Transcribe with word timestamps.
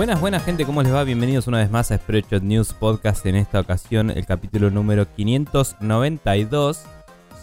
Buenas, 0.00 0.18
buenas 0.18 0.42
gente, 0.46 0.64
¿cómo 0.64 0.82
les 0.82 0.94
va? 0.94 1.04
Bienvenidos 1.04 1.46
una 1.46 1.58
vez 1.58 1.70
más 1.70 1.90
a 1.90 1.98
Spreadshot 1.98 2.42
News 2.42 2.72
Podcast. 2.72 3.26
En 3.26 3.36
esta 3.36 3.60
ocasión, 3.60 4.08
el 4.08 4.24
capítulo 4.24 4.70
número 4.70 5.06
592. 5.14 6.84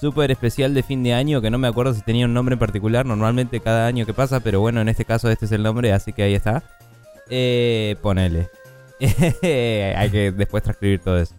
Súper 0.01 0.31
especial 0.31 0.73
de 0.73 0.81
fin 0.81 1.03
de 1.03 1.13
año, 1.13 1.39
que 1.39 1.51
no 1.51 1.59
me 1.59 1.67
acuerdo 1.67 1.93
si 1.93 2.01
tenía 2.01 2.25
un 2.25 2.33
nombre 2.33 2.53
en 2.53 2.59
particular. 2.59 3.05
Normalmente 3.05 3.59
cada 3.59 3.85
año 3.85 4.07
que 4.07 4.13
pasa, 4.15 4.39
pero 4.39 4.59
bueno, 4.59 4.81
en 4.81 4.89
este 4.89 5.05
caso 5.05 5.29
este 5.29 5.45
es 5.45 5.51
el 5.51 5.61
nombre, 5.61 5.93
así 5.93 6.13
que 6.13 6.23
ahí 6.23 6.33
está. 6.33 6.63
Eh, 7.29 7.95
ponele. 8.01 8.49
Hay 9.95 10.09
que 10.09 10.33
después 10.35 10.63
transcribir 10.63 10.99
todo 10.99 11.19
eso. 11.19 11.35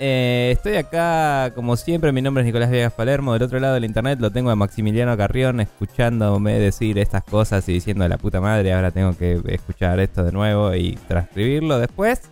Eh, 0.00 0.50
estoy 0.52 0.76
acá, 0.76 1.52
como 1.54 1.76
siempre, 1.76 2.12
mi 2.12 2.22
nombre 2.22 2.42
es 2.42 2.46
Nicolás 2.46 2.70
Viegas 2.70 2.92
Palermo. 2.92 3.32
Del 3.32 3.42
otro 3.42 3.58
lado 3.58 3.74
del 3.74 3.84
internet 3.84 4.20
lo 4.20 4.30
tengo 4.30 4.50
a 4.50 4.56
Maximiliano 4.56 5.16
Carrión 5.16 5.60
escuchándome 5.60 6.58
decir 6.58 6.98
estas 6.98 7.24
cosas 7.24 7.68
y 7.68 7.72
diciendo 7.72 8.06
la 8.06 8.16
puta 8.16 8.40
madre, 8.40 8.72
ahora 8.72 8.92
tengo 8.92 9.16
que 9.16 9.40
escuchar 9.46 9.98
esto 9.98 10.22
de 10.22 10.30
nuevo 10.30 10.74
y 10.74 10.96
transcribirlo 11.08 11.78
después 11.78 12.22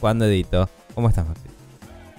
cuando 0.00 0.24
edito. 0.24 0.68
¿Cómo 0.94 1.08
estás, 1.08 1.26
Maxi? 1.26 1.48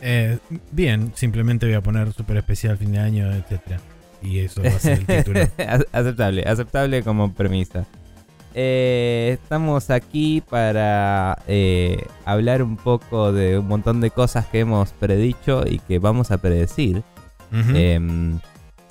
Eh, 0.01 0.37
bien, 0.71 1.11
simplemente 1.15 1.65
voy 1.65 1.75
a 1.75 1.81
poner 1.81 2.13
super 2.13 2.37
especial 2.37 2.77
fin 2.77 2.93
de 2.93 2.99
año, 2.99 3.33
etcétera. 3.33 3.79
Y 4.21 4.39
eso 4.39 4.63
va 4.63 4.69
a 4.69 4.79
ser 4.79 4.99
el 4.99 5.05
título. 5.05 5.41
aceptable, 5.91 6.43
aceptable 6.43 7.03
como 7.03 7.33
premisa. 7.33 7.85
Eh, 8.57 9.31
estamos 9.33 9.89
aquí 9.89 10.41
para 10.49 11.37
eh, 11.45 12.07
hablar 12.23 12.63
un 12.63 12.77
poco 12.77 13.33
de 13.33 13.59
un 13.59 13.67
montón 13.67 13.99
de 13.99 14.11
cosas 14.11 14.45
que 14.45 14.61
hemos 14.61 14.91
predicho 14.93 15.67
y 15.67 15.79
que 15.79 15.99
vamos 15.99 16.31
a 16.31 16.37
predecir. 16.37 17.03
Em, 17.51 18.39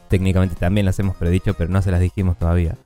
técnicamente 0.08 0.54
también 0.54 0.84
las 0.84 0.98
hemos 0.98 1.16
predicho, 1.16 1.54
pero 1.54 1.70
no 1.70 1.80
se 1.80 1.90
las 1.90 2.00
dijimos 2.00 2.38
todavía. 2.38 2.76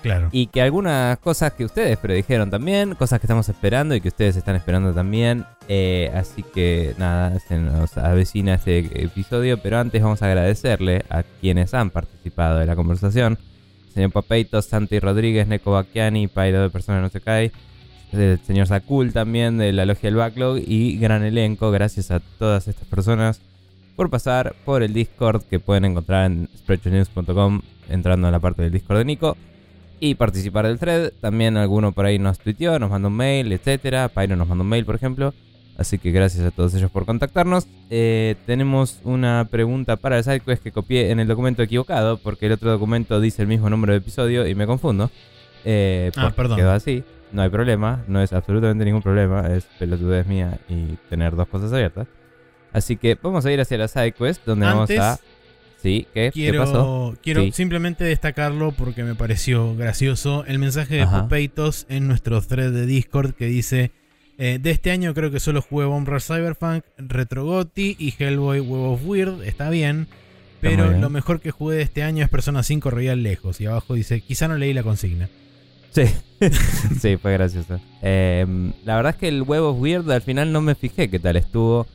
claro. 0.00 0.28
Y 0.30 0.46
que 0.46 0.62
algunas 0.62 1.18
cosas 1.18 1.54
que 1.54 1.64
ustedes 1.64 1.98
predijeron 1.98 2.50
también, 2.50 2.94
cosas 2.94 3.18
que 3.18 3.26
estamos 3.26 3.48
esperando 3.48 3.96
y 3.96 4.00
que 4.00 4.08
ustedes 4.08 4.36
están 4.36 4.54
esperando 4.54 4.94
también. 4.94 5.44
Eh, 5.66 6.08
así 6.14 6.44
que 6.44 6.94
nada, 6.98 7.36
se 7.40 7.58
nos 7.58 7.98
avecina 7.98 8.54
este 8.54 8.78
episodio, 9.02 9.58
pero 9.60 9.80
antes 9.80 10.00
vamos 10.00 10.22
a 10.22 10.26
agradecerle 10.26 11.04
a 11.10 11.24
quienes 11.24 11.74
han 11.74 11.90
participado 11.90 12.60
de 12.60 12.66
la 12.66 12.76
conversación. 12.76 13.38
Señor 13.98 14.12
Papeito, 14.12 14.62
Santi 14.62 15.00
Rodríguez, 15.00 15.48
Neko 15.48 15.72
Bacchiani, 15.72 16.28
Pairo 16.28 16.62
de 16.62 16.70
Persona 16.70 17.00
No 17.00 17.08
Se 17.08 17.20
Cae, 17.20 17.50
el 18.12 18.38
señor 18.46 18.68
Sakul 18.68 19.12
también 19.12 19.58
de 19.58 19.72
la 19.72 19.86
Logia 19.86 20.06
del 20.08 20.14
Backlog 20.14 20.58
y 20.64 20.96
gran 20.98 21.24
elenco. 21.24 21.72
Gracias 21.72 22.12
a 22.12 22.20
todas 22.20 22.68
estas 22.68 22.86
personas 22.86 23.40
por 23.96 24.08
pasar 24.08 24.54
por 24.64 24.84
el 24.84 24.92
Discord 24.92 25.42
que 25.42 25.58
pueden 25.58 25.84
encontrar 25.84 26.26
en 26.26 26.48
spreadshotnews.com 26.58 27.60
entrando 27.88 28.28
en 28.28 28.32
la 28.32 28.38
parte 28.38 28.62
del 28.62 28.70
Discord 28.70 28.98
de 28.98 29.04
Nico 29.04 29.36
y 29.98 30.14
participar 30.14 30.68
del 30.68 30.78
thread. 30.78 31.14
También 31.20 31.56
alguno 31.56 31.90
por 31.90 32.06
ahí 32.06 32.20
nos 32.20 32.38
tuiteó, 32.38 32.78
nos 32.78 32.90
mandó 32.90 33.08
un 33.08 33.16
mail, 33.16 33.50
etcétera. 33.50 34.08
Pyro 34.10 34.36
nos 34.36 34.46
mandó 34.46 34.62
un 34.62 34.70
mail, 34.70 34.84
por 34.84 34.94
ejemplo. 34.94 35.34
Así 35.78 35.96
que 35.98 36.10
gracias 36.10 36.44
a 36.44 36.50
todos 36.50 36.74
ellos 36.74 36.90
por 36.90 37.06
contactarnos. 37.06 37.66
Eh, 37.88 38.34
tenemos 38.46 39.00
una 39.04 39.46
pregunta 39.50 39.96
para 39.96 40.18
el 40.18 40.24
sidequest 40.24 40.62
que 40.62 40.72
copié 40.72 41.10
en 41.12 41.20
el 41.20 41.28
documento 41.28 41.62
equivocado, 41.62 42.18
porque 42.18 42.46
el 42.46 42.52
otro 42.52 42.70
documento 42.70 43.20
dice 43.20 43.42
el 43.42 43.48
mismo 43.48 43.70
número 43.70 43.92
de 43.92 43.98
episodio 44.00 44.46
y 44.46 44.54
me 44.56 44.66
confundo. 44.66 45.10
Eh, 45.64 46.10
Ah, 46.16 46.32
perdón. 46.34 46.56
Quedó 46.58 46.72
así. 46.72 47.04
No 47.30 47.42
hay 47.42 47.48
problema, 47.50 48.02
no 48.08 48.20
es 48.20 48.32
absolutamente 48.32 48.84
ningún 48.84 49.02
problema. 49.02 49.46
Es 49.54 49.66
pelotudez 49.78 50.26
mía 50.26 50.58
y 50.68 50.96
tener 51.08 51.36
dos 51.36 51.46
cosas 51.46 51.72
abiertas. 51.72 52.08
Así 52.72 52.96
que 52.96 53.16
vamos 53.22 53.46
a 53.46 53.52
ir 53.52 53.60
hacia 53.60 53.78
la 53.78 53.86
sidequest, 53.88 54.44
donde 54.44 54.66
Antes, 54.66 54.98
vamos 54.98 55.20
a. 55.20 55.24
Sí, 55.80 56.08
¿qué? 56.12 56.32
¿Qué 56.34 56.52
pasó? 56.54 56.72
Quiero, 56.72 57.18
quiero 57.22 57.42
Sí. 57.44 57.52
simplemente 57.52 58.02
destacarlo 58.02 58.72
porque 58.72 59.04
me 59.04 59.14
pareció 59.14 59.76
gracioso 59.76 60.44
el 60.46 60.58
mensaje 60.58 60.96
de 60.96 61.02
Ajá. 61.02 61.22
Popeitos 61.22 61.86
en 61.88 62.08
nuestro 62.08 62.40
thread 62.42 62.72
de 62.72 62.84
Discord 62.84 63.34
que 63.34 63.46
dice 63.46 63.92
eh, 64.38 64.58
de 64.60 64.70
este 64.70 64.90
año 64.90 65.12
creo 65.14 65.30
que 65.30 65.40
solo 65.40 65.60
jugué 65.62 65.86
Bomb 65.86 66.08
Rush 66.08 66.22
Cyberpunk, 66.22 66.84
Retro 66.96 67.44
Gotti 67.44 67.96
y 67.98 68.14
Hellboy 68.16 68.60
Web 68.60 68.92
of 68.92 69.00
Weird, 69.04 69.42
está 69.42 69.68
bien, 69.68 70.06
pero 70.60 70.88
bien. 70.88 71.00
lo 71.00 71.10
mejor 71.10 71.40
que 71.40 71.50
jugué 71.50 71.76
de 71.76 71.82
este 71.82 72.02
año 72.02 72.24
es 72.24 72.30
Persona 72.30 72.62
5 72.62 72.90
Real 72.90 73.22
Lejos 73.22 73.60
y 73.60 73.66
abajo 73.66 73.94
dice 73.94 74.20
quizá 74.20 74.48
no 74.48 74.56
leí 74.56 74.72
la 74.72 74.82
consigna. 74.82 75.28
Sí, 75.90 76.04
sí, 77.00 77.16
fue 77.16 77.32
gracioso. 77.32 77.80
Eh, 78.02 78.46
la 78.84 78.96
verdad 78.96 79.14
es 79.14 79.18
que 79.18 79.28
el 79.28 79.42
huevo 79.42 79.72
weird 79.72 80.10
al 80.10 80.22
final 80.22 80.52
no 80.52 80.60
me 80.60 80.74
fijé 80.74 81.10
qué 81.10 81.18
tal 81.18 81.36
estuvo. 81.36 81.86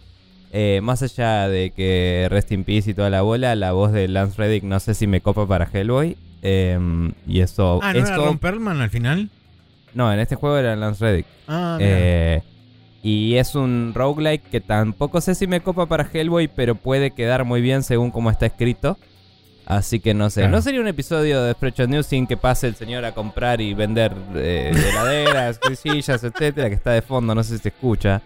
Eh, 0.52 0.82
más 0.84 1.02
allá 1.02 1.48
de 1.48 1.72
que 1.72 2.28
Rest 2.30 2.52
in 2.52 2.64
Peace 2.64 2.92
y 2.92 2.94
toda 2.94 3.10
la 3.10 3.24
bola, 3.24 3.56
la 3.56 3.72
voz 3.72 3.92
de 3.92 4.08
Lance 4.08 4.38
Reddick 4.38 4.64
no 4.64 4.80
sé 4.80 4.94
si 4.94 5.08
me 5.08 5.22
copa 5.22 5.48
para 5.48 5.68
Hellboy. 5.72 6.18
Eh, 6.42 6.78
y 7.26 7.40
eso. 7.40 7.80
Ah, 7.82 7.94
¿no 7.94 8.00
era 8.00 8.18
Ron 8.18 8.38
Perlman 8.38 8.82
al 8.82 8.90
final? 8.90 9.30
No, 9.94 10.12
en 10.12 10.20
este 10.20 10.36
juego 10.36 10.58
era 10.58 10.76
Lance 10.76 11.04
Reddick. 11.04 11.26
Ah, 11.48 11.76
mira. 11.80 11.92
Eh, 11.92 12.44
y 13.04 13.36
es 13.36 13.54
un 13.56 13.92
roguelike 13.94 14.50
que 14.50 14.62
tampoco 14.62 15.20
sé 15.20 15.36
si 15.36 15.46
me 15.46 15.62
copa 15.62 15.88
para 15.88 16.08
Hellboy, 16.12 16.48
pero 16.48 16.76
puede 16.76 17.12
quedar 17.12 17.44
muy 17.44 17.62
bien 17.62 17.84
según 17.84 18.12
cómo 18.12 18.32
está 18.32 18.46
escrito. 18.46 18.98
Así 19.66 20.00
que 20.00 20.14
no 20.14 20.30
sé. 20.30 20.42
Claro. 20.42 20.56
No 20.56 20.62
sería 20.62 20.82
un 20.82 20.88
episodio 20.88 21.44
de 21.44 21.54
Spreadshot 21.54 21.90
News 21.90 22.06
sin 22.06 22.28
que 22.28 22.38
pase 22.38 22.68
el 22.68 22.76
señor 22.76 23.06
a 23.06 23.14
comprar 23.14 23.62
y 23.62 23.74
vender 23.74 24.14
eh, 24.36 24.72
heladeras, 24.74 25.60
sillas, 25.82 26.24
etcétera, 26.24 26.70
que 26.70 26.76
está 26.76 26.92
de 26.92 27.02
fondo, 27.02 27.36
no 27.36 27.44
sé 27.44 27.58
si 27.58 27.64
se 27.64 27.70
escucha. 27.70 28.22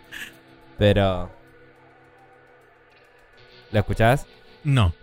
Pero. 0.78 1.30
¿Lo 3.72 3.80
escuchás? 3.80 4.26
no. 4.64 4.94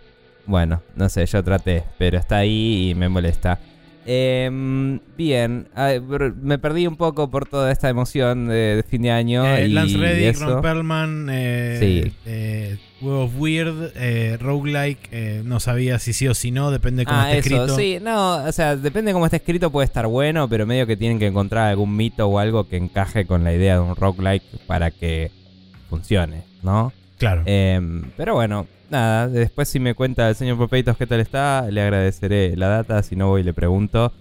Bueno, 0.47 0.83
no 0.95 1.09
sé, 1.09 1.25
yo 1.25 1.43
traté, 1.43 1.85
pero 1.97 2.19
está 2.19 2.37
ahí 2.37 2.91
y 2.91 2.95
me 2.95 3.09
molesta. 3.09 3.59
Em, 4.07 4.99
bien, 5.17 5.67
me 6.41 6.59
perdí 6.59 6.85
un 6.85 6.95
poco 6.95 7.31
por 7.31 7.47
toda 7.47 7.71
esta 7.71 7.89
emoción 7.89 8.47
de, 8.47 8.75
de 8.77 8.83
fin 8.83 9.01
de 9.01 9.11
año. 9.11 9.43
Eh, 9.45 9.65
y 9.67 9.71
Lance 9.71 9.97
Reddick. 9.97 10.39
Ron 10.39 10.61
Perlman, 10.61 11.27
eh, 11.31 11.77
Sí. 11.79 12.13
eh, 12.25 12.77
Web 13.01 13.15
of 13.15 13.31
Weird, 13.39 13.91
eh, 13.95 14.37
Roguelike, 14.39 15.09
eh, 15.11 15.41
no 15.43 15.59
sabía 15.59 15.97
si 15.99 16.13
sí 16.13 16.27
o 16.27 16.33
si 16.35 16.51
no, 16.51 16.69
depende 16.71 17.01
de 17.01 17.05
cómo 17.07 17.17
Ah, 17.19 17.33
esté 17.35 17.49
eso, 17.55 17.63
escrito. 17.65 17.75
sí, 17.77 17.97
no, 18.01 18.45
o 18.45 18.51
sea, 18.51 18.75
depende 18.75 19.09
de 19.09 19.13
cómo 19.13 19.25
esté 19.25 19.37
escrito, 19.37 19.71
puede 19.71 19.85
estar 19.85 20.07
bueno, 20.07 20.47
pero 20.47 20.65
medio 20.65 20.85
que 20.87 20.95
tienen 20.97 21.17
que 21.19 21.27
encontrar 21.27 21.67
algún 21.69 21.95
mito 21.95 22.27
o 22.27 22.39
algo 22.39 22.67
que 22.69 22.77
encaje 22.77 23.25
con 23.25 23.43
la 23.43 23.53
idea 23.53 23.75
de 23.75 23.79
un 23.81 23.95
roguelike 23.95 24.43
para 24.67 24.91
que 24.91 25.31
funcione, 25.89 26.43
¿no? 26.63 26.93
Claro. 27.17 27.43
Em, 27.45 28.03
pero 28.17 28.33
bueno, 28.35 28.67
nada, 28.89 29.27
después 29.27 29.67
si 29.69 29.79
me 29.79 29.93
cuenta 29.93 30.29
el 30.29 30.35
señor 30.35 30.57
Popeitos 30.57 30.97
qué 30.97 31.07
tal 31.07 31.19
está, 31.19 31.67
le 31.69 31.81
agradeceré 31.81 32.55
la 32.55 32.67
data, 32.67 33.01
si 33.03 33.15
no 33.15 33.29
voy 33.29 33.41
y 33.41 33.43
le 33.43 33.53
pregunto. 33.53 34.13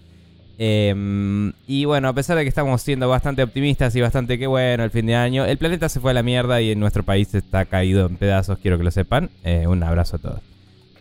Em, 0.57 1.53
y 1.67 1.85
bueno, 1.85 2.09
a 2.09 2.13
pesar 2.13 2.37
de 2.37 2.45
que 2.45 2.49
estamos 2.49 2.81
siendo 2.81 3.09
bastante 3.09 3.43
optimistas 3.43 3.95
y 3.97 4.01
bastante 4.01 4.39
que 4.39 4.47
bueno 4.47 4.85
el 4.85 4.91
fin 4.91 5.07
de 5.07 5.17
año, 5.17 5.45
el 5.45 5.59
planeta 5.59 5.89
se 5.89 5.99
fue 6.01 6.13
a 6.13 6.15
la 6.15 6.23
mierda 6.23 6.61
y 6.61 6.71
en 6.71 6.79
nuestro 6.79 7.03
país 7.03 7.35
está 7.35 7.65
caído 7.65 8.07
en 8.07 8.17
pedazos, 8.17 8.59
quiero 8.59 8.79
que 8.79 8.85
lo 8.85 8.91
sepan. 8.91 9.31
Eh, 9.43 9.67
un 9.67 9.83
abrazo 9.83 10.17
a 10.17 10.19
todos. 10.21 10.41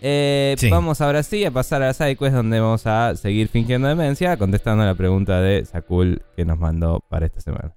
Eh, 0.01 0.55
Sí. 0.57 0.69
Vamos 0.69 0.99
ahora 1.01 1.23
sí 1.23 1.45
a 1.45 1.51
pasar 1.51 1.81
a 1.81 1.87
la 1.87 1.93
sidequest 1.93 2.35
donde 2.35 2.59
vamos 2.59 2.85
a 2.87 3.15
seguir 3.15 3.47
fingiendo 3.47 3.87
demencia, 3.87 4.35
contestando 4.37 4.83
la 4.83 4.95
pregunta 4.95 5.39
de 5.41 5.63
Sakul 5.65 6.21
que 6.35 6.45
nos 6.45 6.59
mandó 6.59 7.01
para 7.07 7.25
esta 7.25 7.39
semana. 7.39 7.73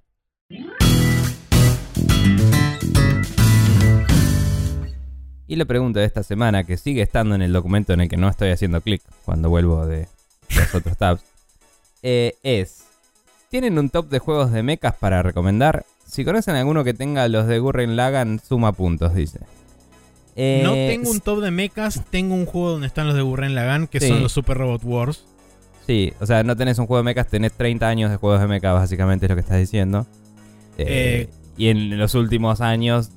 Y 5.47 5.55
la 5.55 5.65
pregunta 5.65 5.99
de 6.01 6.05
esta 6.05 6.23
semana, 6.23 6.63
que 6.65 6.77
sigue 6.77 7.01
estando 7.01 7.33
en 7.35 7.41
el 7.41 7.53
documento 7.53 7.93
en 7.93 8.01
el 8.01 8.09
que 8.09 8.17
no 8.17 8.27
estoy 8.29 8.49
haciendo 8.49 8.81
clic 8.81 9.01
cuando 9.23 9.49
vuelvo 9.49 9.85
de 9.85 10.07
los 10.55 10.75
otros 10.75 10.97
tabs, 10.99 11.21
eh, 12.03 12.35
es: 12.43 12.83
¿Tienen 13.49 13.79
un 13.79 13.89
top 13.89 14.09
de 14.09 14.19
juegos 14.19 14.51
de 14.51 14.63
mechas 14.63 14.93
para 14.99 15.23
recomendar? 15.23 15.85
Si 16.05 16.23
conocen 16.25 16.55
alguno 16.55 16.83
que 16.83 16.93
tenga 16.93 17.27
los 17.27 17.47
de 17.47 17.59
Gurren 17.59 17.95
Lagann, 17.95 18.39
suma 18.45 18.71
puntos, 18.73 19.13
dice. 19.13 19.39
Eh, 20.35 20.61
no 20.63 20.73
tengo 20.73 21.09
un 21.09 21.19
top 21.19 21.41
de 21.41 21.51
mechas, 21.51 22.01
tengo 22.11 22.35
un 22.35 22.45
juego 22.45 22.71
donde 22.71 22.87
están 22.87 23.07
los 23.07 23.15
de 23.15 23.21
Gurren 23.23 23.55
Lagann, 23.55 23.87
que 23.87 23.99
Sí. 23.99 24.09
son 24.09 24.21
los 24.21 24.31
Super 24.31 24.57
Robot 24.57 24.83
Wars. 24.83 25.25
Sí, 25.87 26.13
o 26.19 26.25
sea, 26.25 26.43
no 26.43 26.55
tenés 26.57 26.77
un 26.79 26.85
juego 26.87 26.99
de 26.99 27.05
mechas, 27.05 27.27
tenés 27.27 27.53
30 27.53 27.87
años 27.87 28.11
de 28.11 28.17
juegos 28.17 28.41
de 28.41 28.47
mechas, 28.47 28.73
básicamente 28.73 29.25
es 29.25 29.29
lo 29.29 29.35
que 29.35 29.41
estás 29.41 29.57
diciendo. 29.57 30.05
Eh, 30.77 30.85
Eh, 30.87 31.29
y 31.57 31.69
en 31.69 31.97
los 31.97 32.13
últimos 32.13 32.61
años, 32.61 33.09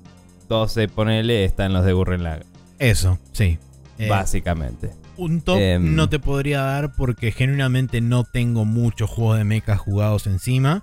12, 0.50 0.88
ponele, 0.88 1.44
están 1.44 1.73
los 1.73 1.85
de 1.85 1.93
Gurren 1.93 2.25
Lagann. 2.25 2.44
Eso, 2.81 3.19
sí. 3.32 3.58
Eh, 3.99 4.08
básicamente. 4.08 4.91
un 5.17 5.41
top 5.43 5.58
em, 5.61 5.94
no 5.94 6.08
te 6.08 6.19
podría 6.19 6.62
dar 6.62 6.93
porque 6.97 7.31
genuinamente 7.31 8.00
no 8.00 8.25
tengo 8.25 8.64
muchos 8.64 9.08
juegos 9.08 9.38
de 9.38 9.44
mechas 9.44 9.79
jugados 9.79 10.26
encima. 10.26 10.82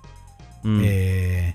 Mm. 0.62 0.80
Eh, 0.84 1.54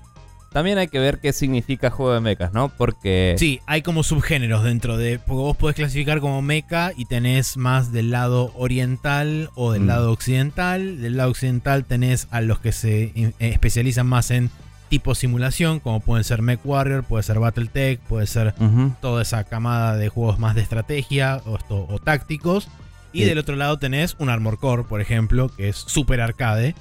También 0.52 0.78
hay 0.78 0.86
que 0.86 1.00
ver 1.00 1.18
qué 1.18 1.32
significa 1.32 1.90
juego 1.90 2.12
de 2.14 2.20
mechas, 2.20 2.52
¿no? 2.52 2.68
Porque. 2.68 3.34
Sí, 3.38 3.58
hay 3.66 3.82
como 3.82 4.04
subgéneros 4.04 4.62
dentro 4.62 4.96
de. 4.96 5.18
Porque 5.18 5.40
vos 5.42 5.56
podés 5.56 5.74
clasificar 5.74 6.20
como 6.20 6.40
mecha 6.42 6.92
y 6.96 7.06
tenés 7.06 7.56
más 7.56 7.90
del 7.90 8.10
lado 8.12 8.52
oriental 8.54 9.50
o 9.56 9.72
del 9.72 9.82
Mm. 9.82 9.86
lado 9.88 10.12
occidental. 10.12 11.00
Del 11.00 11.16
lado 11.16 11.30
occidental 11.30 11.84
tenés 11.84 12.28
a 12.30 12.40
los 12.42 12.60
que 12.60 12.70
se 12.70 13.12
eh, 13.16 13.32
especializan 13.40 14.06
más 14.06 14.30
en 14.30 14.50
tipo 14.94 15.16
simulación, 15.16 15.80
como 15.80 15.98
pueden 15.98 16.22
ser 16.22 16.40
Mech 16.40 16.60
Warrior, 16.64 17.02
puede 17.02 17.24
ser 17.24 17.40
Battletech, 17.40 17.98
puede 18.02 18.28
ser 18.28 18.54
toda 19.00 19.22
esa 19.22 19.42
camada 19.42 19.96
de 19.96 20.08
juegos 20.08 20.38
más 20.38 20.54
de 20.54 20.60
estrategia 20.62 21.40
o, 21.46 21.56
esto- 21.56 21.88
o 21.90 21.98
tácticos. 21.98 22.68
Y 23.12 23.20
Sí. 23.22 23.24
del 23.24 23.38
otro 23.38 23.56
lado 23.56 23.76
tenés 23.80 24.14
un 24.20 24.28
Armor 24.28 24.58
Core, 24.60 24.84
por 24.84 25.00
ejemplo, 25.00 25.48
que 25.48 25.68
es 25.68 25.76
super 25.76 26.20
arcade. 26.20 26.76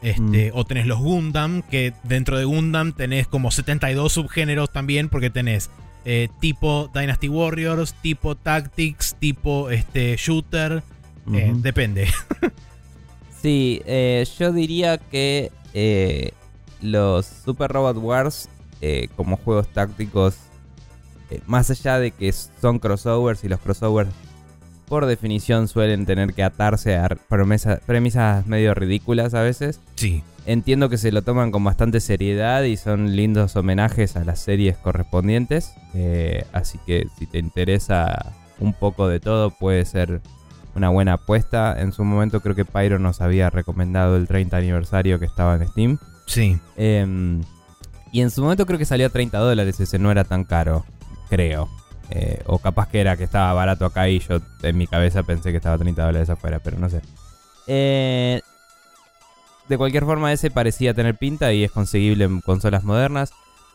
Este, 0.00 0.50
O 0.54 0.64
tenés 0.64 0.86
los 0.86 0.98
Gundam, 0.98 1.60
que 1.60 1.92
dentro 2.04 2.38
de 2.38 2.44
Gundam 2.46 2.92
tenés 2.92 3.26
como 3.28 3.50
72 3.50 4.12
subgéneros 4.14 4.70
también, 4.72 5.10
porque 5.10 5.28
tenés 5.28 5.68
eh, 6.06 6.28
tipo 6.40 6.90
Dynasty 6.94 7.28
Warriors, 7.28 7.92
tipo 8.00 8.34
Tactics, 8.34 9.16
tipo 9.18 9.68
este, 9.68 10.16
Shooter. 10.16 10.82
eh, 11.34 11.52
depende. 11.56 12.08
Sí, 13.42 13.82
eh, 13.86 14.26
yo 14.38 14.52
diría 14.52 14.98
que 14.98 15.52
eh, 15.74 16.32
los 16.82 17.26
Super 17.26 17.70
Robot 17.72 17.96
Wars, 17.98 18.48
eh, 18.80 19.08
como 19.16 19.36
juegos 19.36 19.68
tácticos, 19.68 20.36
eh, 21.30 21.40
más 21.46 21.70
allá 21.70 21.98
de 21.98 22.10
que 22.12 22.32
son 22.32 22.78
crossovers 22.78 23.44
y 23.44 23.48
los 23.48 23.60
crossovers 23.60 24.10
por 24.86 25.04
definición 25.04 25.68
suelen 25.68 26.06
tener 26.06 26.32
que 26.32 26.42
atarse 26.42 26.96
a 26.96 27.08
promesa- 27.28 27.78
premisas 27.84 28.46
medio 28.46 28.72
ridículas 28.72 29.34
a 29.34 29.42
veces, 29.42 29.80
Sí. 29.96 30.22
entiendo 30.46 30.88
que 30.88 30.96
se 30.96 31.12
lo 31.12 31.20
toman 31.20 31.50
con 31.50 31.62
bastante 31.62 32.00
seriedad 32.00 32.62
y 32.62 32.78
son 32.78 33.14
lindos 33.14 33.54
homenajes 33.56 34.16
a 34.16 34.24
las 34.24 34.40
series 34.40 34.76
correspondientes. 34.78 35.72
eh, 35.94 36.44
así 36.52 36.78
que 36.86 37.06
si 37.18 37.26
te 37.26 37.38
interesa 37.38 38.32
un 38.60 38.72
poco 38.72 39.08
de 39.08 39.20
todo, 39.20 39.50
puede 39.50 39.84
ser 39.84 40.20
una 40.74 40.90
buena 40.90 41.14
apuesta. 41.14 41.80
En 41.80 41.92
su 41.92 42.04
momento 42.04 42.40
creo 42.40 42.54
que 42.54 42.64
Pyro 42.64 42.98
nos 42.98 43.20
había 43.20 43.50
recomendado 43.50 44.16
el 44.16 44.26
30 44.28 44.58
aniversario 44.58 45.18
que 45.18 45.24
estaba 45.26 45.56
en 45.56 45.66
Steam. 45.68 45.98
Sí. 46.28 46.60
Em, 46.76 47.42
y 48.12 48.20
en 48.20 48.30
su 48.30 48.42
momento 48.42 48.66
creo 48.66 48.78
que 48.78 48.84
salió 48.84 49.06
a 49.06 49.10
30 49.10 49.38
dólares, 49.38 49.80
ese 49.80 49.98
no 49.98 50.10
era 50.12 50.24
tan 50.24 50.44
caro, 50.44 50.84
creo. 51.28 51.68
Eh, 52.10 52.42
o 52.46 52.58
capaz 52.58 52.88
que 52.88 53.00
era 53.00 53.16
que 53.16 53.24
estaba 53.24 53.52
barato 53.52 53.84
acá 53.84 54.08
y 54.08 54.20
yo 54.20 54.40
en 54.62 54.78
mi 54.78 54.86
cabeza 54.86 55.24
pensé 55.24 55.50
que 55.50 55.58
estaba 55.58 55.74
a 55.74 55.78
30 55.78 56.06
dólares 56.06 56.30
afuera, 56.30 56.60
pero 56.60 56.78
no 56.78 56.88
sé. 56.88 57.02
Eh, 57.66 58.40
de 59.68 59.76
cualquier 59.76 60.04
forma, 60.04 60.32
ese 60.32 60.50
parecía 60.50 60.94
tener 60.94 61.16
pinta 61.16 61.52
y 61.52 61.64
es 61.64 61.70
conseguible 61.70 62.24
en 62.24 62.40
consolas 62.40 62.84
modernas. 62.84 63.32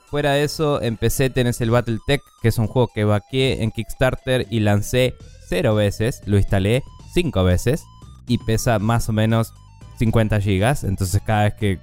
Fuera 0.10 0.32
de 0.34 0.44
eso, 0.44 0.82
en 0.82 0.98
PC 0.98 1.30
tenés 1.30 1.62
el 1.62 1.72
Battletech, 1.72 2.22
que 2.42 2.48
es 2.48 2.58
un 2.58 2.68
juego 2.68 2.90
que 2.94 3.04
vaqué 3.04 3.64
en 3.64 3.72
Kickstarter 3.72 4.48
y 4.50 4.60
lancé 4.60 5.16
cero 5.48 5.76
veces. 5.76 6.22
Lo 6.26 6.38
instalé 6.38 6.84
cinco 7.14 7.44
veces 7.44 7.84
y 8.28 8.40
pesa 8.40 8.80
más 8.80 9.10
o 9.10 9.14
menos 9.14 9.54
50 9.98 10.40
gigas. 10.42 10.84
Entonces, 10.84 11.22
cada 11.24 11.44
vez 11.44 11.54
que 11.56 11.80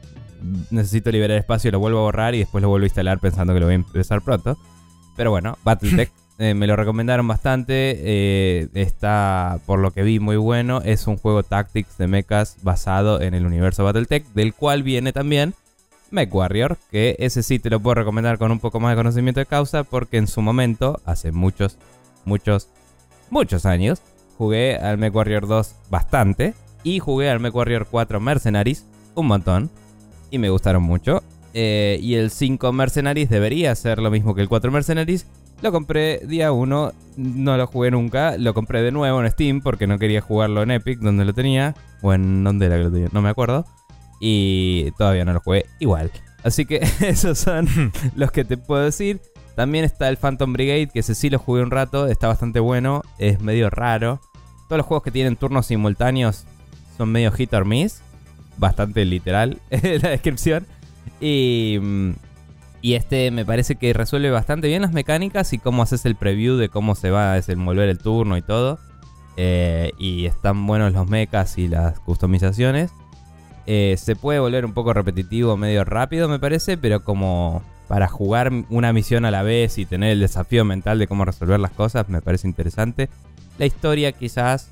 necesito 0.70 1.10
liberar 1.10 1.38
espacio, 1.38 1.70
lo 1.70 1.78
vuelvo 1.78 1.98
a 2.00 2.02
borrar 2.02 2.34
y 2.34 2.38
después 2.38 2.62
lo 2.62 2.68
vuelvo 2.68 2.84
a 2.84 2.86
instalar 2.86 3.18
pensando 3.18 3.54
que 3.54 3.60
lo 3.60 3.66
voy 3.66 3.74
a 3.74 3.76
empezar 3.76 4.22
pronto. 4.22 4.58
Pero 5.16 5.30
bueno, 5.30 5.58
Battletech 5.64 6.10
eh, 6.38 6.54
me 6.54 6.66
lo 6.66 6.76
recomendaron 6.76 7.26
bastante. 7.26 7.96
eh, 7.98 8.68
está, 8.74 9.58
por 9.66 9.78
lo 9.78 9.90
que 9.92 10.02
vi, 10.02 10.20
muy 10.20 10.36
bueno. 10.36 10.80
Es 10.84 11.06
un 11.06 11.16
juego 11.16 11.42
Tactics 11.42 11.98
de 11.98 12.06
mechas 12.06 12.56
basado 12.62 13.20
en 13.20 13.34
el 13.34 13.46
universo 13.46 13.84
Battletech, 13.84 14.26
del 14.34 14.54
cual 14.54 14.82
viene 14.82 15.12
también 15.12 15.54
MechWarrior, 16.10 16.76
que 16.90 17.16
ese 17.18 17.42
sí 17.42 17.58
te 17.58 17.70
lo 17.70 17.80
puedo 17.80 17.94
recomendar 17.94 18.38
con 18.38 18.50
un 18.50 18.60
poco 18.60 18.80
más 18.80 18.92
de 18.92 18.96
conocimiento 18.96 19.40
de 19.40 19.46
causa, 19.46 19.84
porque 19.84 20.16
en 20.16 20.26
su 20.26 20.42
momento, 20.42 21.00
hace 21.04 21.32
muchos, 21.32 21.78
muchos, 22.24 22.68
muchos 23.30 23.66
años, 23.66 24.02
jugué 24.36 24.76
al 24.76 24.98
MechWarrior 24.98 25.46
2 25.46 25.74
bastante 25.90 26.54
y 26.82 26.98
jugué 26.98 27.30
al 27.30 27.40
MechWarrior 27.40 27.86
4 27.90 28.20
Mercenaries 28.20 28.86
un 29.14 29.26
montón 29.26 29.70
y 30.30 30.38
me 30.38 30.50
gustaron 30.50 30.82
mucho. 30.82 31.22
Eh, 31.52 31.98
y 32.00 32.14
el 32.14 32.30
5 32.30 32.72
Mercenaries 32.72 33.28
debería 33.28 33.74
ser 33.74 33.98
lo 33.98 34.10
mismo 34.10 34.34
que 34.34 34.42
el 34.42 34.48
4 34.48 34.70
Mercenaries. 34.70 35.26
Lo 35.62 35.72
compré 35.72 36.20
día 36.26 36.52
1, 36.52 36.92
no 37.16 37.56
lo 37.56 37.66
jugué 37.66 37.90
nunca. 37.90 38.36
Lo 38.38 38.54
compré 38.54 38.82
de 38.82 38.92
nuevo 38.92 39.20
en 39.20 39.30
Steam 39.30 39.60
porque 39.60 39.86
no 39.86 39.98
quería 39.98 40.20
jugarlo 40.20 40.62
en 40.62 40.70
Epic, 40.70 41.00
donde 41.00 41.24
lo 41.24 41.34
tenía. 41.34 41.74
O 42.02 42.14
en 42.14 42.44
donde 42.44 42.66
era 42.66 42.76
que 42.76 42.84
lo 42.84 42.90
tenía, 42.90 43.08
no 43.12 43.20
me 43.20 43.28
acuerdo. 43.28 43.66
Y 44.20 44.90
todavía 44.92 45.24
no 45.24 45.32
lo 45.32 45.40
jugué 45.40 45.66
igual. 45.78 46.10
Así 46.42 46.64
que 46.64 46.80
esos 47.00 47.38
son 47.38 47.68
los 48.16 48.30
que 48.30 48.44
te 48.44 48.56
puedo 48.56 48.82
decir. 48.82 49.20
También 49.56 49.84
está 49.84 50.08
el 50.08 50.16
Phantom 50.16 50.52
Brigade, 50.52 50.88
que 50.88 51.00
ese 51.00 51.14
sí 51.14 51.28
lo 51.28 51.38
jugué 51.38 51.62
un 51.62 51.70
rato, 51.70 52.06
está 52.06 52.28
bastante 52.28 52.60
bueno, 52.60 53.02
es 53.18 53.42
medio 53.42 53.68
raro. 53.68 54.20
Todos 54.68 54.78
los 54.78 54.86
juegos 54.86 55.02
que 55.02 55.10
tienen 55.10 55.36
turnos 55.36 55.66
simultáneos 55.66 56.46
son 56.96 57.10
medio 57.10 57.30
hit 57.32 57.52
or 57.52 57.66
miss. 57.66 58.02
Bastante 58.60 59.04
literal 59.04 59.58
la 59.70 60.10
descripción. 60.10 60.66
Y, 61.20 61.78
mm, 61.80 62.10
y 62.82 62.94
este 62.94 63.30
me 63.30 63.44
parece 63.44 63.76
que 63.76 63.92
resuelve 63.92 64.30
bastante 64.30 64.68
bien 64.68 64.82
las 64.82 64.92
mecánicas 64.92 65.52
y 65.52 65.58
cómo 65.58 65.82
haces 65.82 66.04
el 66.06 66.14
preview 66.14 66.56
de 66.56 66.68
cómo 66.68 66.94
se 66.94 67.10
va 67.10 67.32
a 67.32 67.34
desenvolver 67.34 67.88
el 67.88 67.98
turno 67.98 68.36
y 68.36 68.42
todo. 68.42 68.78
Eh, 69.36 69.92
y 69.98 70.26
están 70.26 70.66
buenos 70.66 70.92
los 70.92 71.08
mechas 71.08 71.56
y 71.58 71.68
las 71.68 71.98
customizaciones. 72.00 72.90
Eh, 73.66 73.96
se 73.98 74.16
puede 74.16 74.38
volver 74.38 74.64
un 74.64 74.72
poco 74.72 74.92
repetitivo, 74.92 75.56
medio 75.56 75.84
rápido 75.84 76.28
me 76.28 76.38
parece, 76.38 76.76
pero 76.76 77.04
como 77.04 77.62
para 77.88 78.08
jugar 78.08 78.52
una 78.68 78.92
misión 78.92 79.24
a 79.24 79.30
la 79.30 79.42
vez 79.42 79.78
y 79.78 79.84
tener 79.84 80.12
el 80.12 80.20
desafío 80.20 80.64
mental 80.64 80.98
de 80.98 81.06
cómo 81.06 81.24
resolver 81.24 81.58
las 81.58 81.72
cosas 81.72 82.08
me 82.08 82.22
parece 82.22 82.48
interesante. 82.48 83.08
La 83.58 83.66
historia 83.66 84.12
quizás 84.12 84.70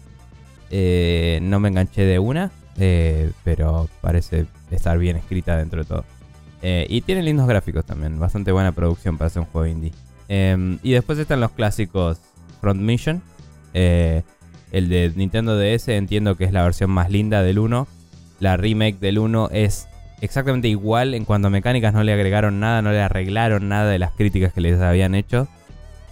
eh, 0.70 1.40
no 1.42 1.60
me 1.60 1.68
enganché 1.68 2.04
de 2.04 2.18
una, 2.18 2.50
eh, 2.78 3.32
pero 3.44 3.88
parece 4.00 4.46
estar 4.70 4.98
bien 4.98 5.16
escrita 5.16 5.56
dentro 5.56 5.82
de 5.82 5.88
todo. 5.88 6.04
Eh, 6.62 6.86
y 6.88 7.02
tiene 7.02 7.22
lindos 7.22 7.46
gráficos 7.46 7.84
también, 7.84 8.18
bastante 8.18 8.50
buena 8.52 8.72
producción 8.72 9.16
para 9.16 9.30
ser 9.30 9.40
un 9.40 9.46
juego 9.46 9.66
indie. 9.66 9.92
Eh, 10.28 10.78
y 10.82 10.92
después 10.92 11.18
están 11.18 11.40
los 11.40 11.52
clásicos 11.52 12.18
Front 12.60 12.80
Mission. 12.80 13.22
Eh, 13.74 14.22
el 14.72 14.88
de 14.88 15.12
Nintendo 15.14 15.56
DS 15.56 15.88
entiendo 15.88 16.36
que 16.36 16.44
es 16.44 16.52
la 16.52 16.64
versión 16.64 16.90
más 16.90 17.10
linda 17.10 17.42
del 17.42 17.58
1. 17.58 17.86
La 18.40 18.56
remake 18.56 18.98
del 18.98 19.18
1 19.18 19.50
es 19.52 19.88
exactamente 20.20 20.68
igual 20.68 21.14
en 21.14 21.24
cuanto 21.24 21.48
a 21.48 21.50
mecánicas, 21.50 21.94
no 21.94 22.02
le 22.02 22.12
agregaron 22.12 22.60
nada, 22.60 22.82
no 22.82 22.90
le 22.90 23.00
arreglaron 23.00 23.68
nada 23.68 23.90
de 23.90 23.98
las 23.98 24.12
críticas 24.12 24.52
que 24.52 24.60
les 24.60 24.80
habían 24.80 25.14
hecho. 25.14 25.48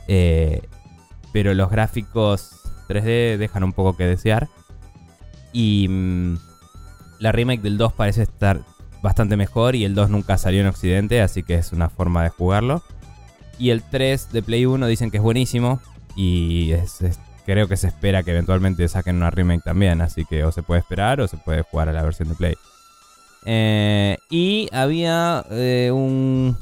Pero 0.07 1.55
los 1.55 1.71
gráficos 1.71 2.61
3D 2.89 3.37
dejan 3.37 3.65
un 3.65 3.73
poco 3.73 3.97
que 3.97 4.05
desear. 4.05 4.49
Y 5.53 5.89
mm, 5.89 6.37
la 7.19 7.33
remake 7.33 7.63
del 7.63 7.79
2 7.79 7.93
parece 7.93 8.23
estar 8.23 8.61
bastante 9.03 9.37
mejor 9.37 9.77
y 9.77 9.85
el 9.85 9.95
2 9.95 10.11
nunca 10.11 10.39
salió 10.39 10.61
en 10.61 10.67
Occidente, 10.67 11.21
así 11.21 11.43
que 11.43 11.55
es 11.55 11.73
una 11.73 11.89
forma 11.89 12.23
de 12.23 12.31
jugarlo. 12.31 12.83
Y 13.59 13.71
el 13.71 13.83
3 13.83 14.33
de 14.33 14.43
Play 14.43 14.67
1 14.67 14.87
dicen 14.87 15.11
que 15.11 15.17
es 15.19 15.23
buenísimo 15.23 15.81
y 16.15 16.73
creo 17.47 17.69
que 17.69 17.77
se 17.77 17.87
espera 17.87 18.23
que 18.23 18.33
eventualmente 18.33 18.87
saquen 18.89 19.17
una 19.17 19.31
remake 19.31 19.63
también, 19.63 20.01
así 20.01 20.25
que 20.25 20.45
o 20.45 20.53
se 20.53 20.63
puede 20.63 20.81
esperar 20.81 21.21
o 21.21 21.29
se 21.29 21.37
puede 21.37 21.63
jugar 21.63 21.89
a 21.89 21.93
la 21.93 22.03
versión 22.03 22.29
de 22.29 22.35
Play. 22.35 22.55
Eh, 23.45 24.19
y 24.29 24.69
había 24.73 25.45
eh, 25.51 25.91
un, 25.93 26.59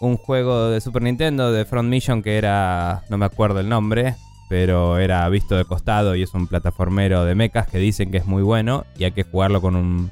un 0.00 0.16
juego 0.16 0.68
de 0.68 0.80
Super 0.80 1.02
Nintendo 1.02 1.50
de 1.50 1.64
Front 1.64 1.88
Mission 1.88 2.22
que 2.22 2.38
era, 2.38 3.02
no 3.10 3.18
me 3.18 3.26
acuerdo 3.26 3.58
el 3.58 3.68
nombre, 3.68 4.14
pero 4.52 4.98
era 4.98 5.26
visto 5.30 5.56
de 5.56 5.64
costado 5.64 6.14
y 6.14 6.22
es 6.22 6.34
un 6.34 6.46
plataformero 6.46 7.24
de 7.24 7.34
mechas 7.34 7.66
que 7.68 7.78
dicen 7.78 8.10
que 8.10 8.18
es 8.18 8.26
muy 8.26 8.42
bueno 8.42 8.84
y 8.98 9.04
hay 9.04 9.12
que 9.12 9.22
jugarlo 9.22 9.62
con 9.62 9.76
un 9.76 10.10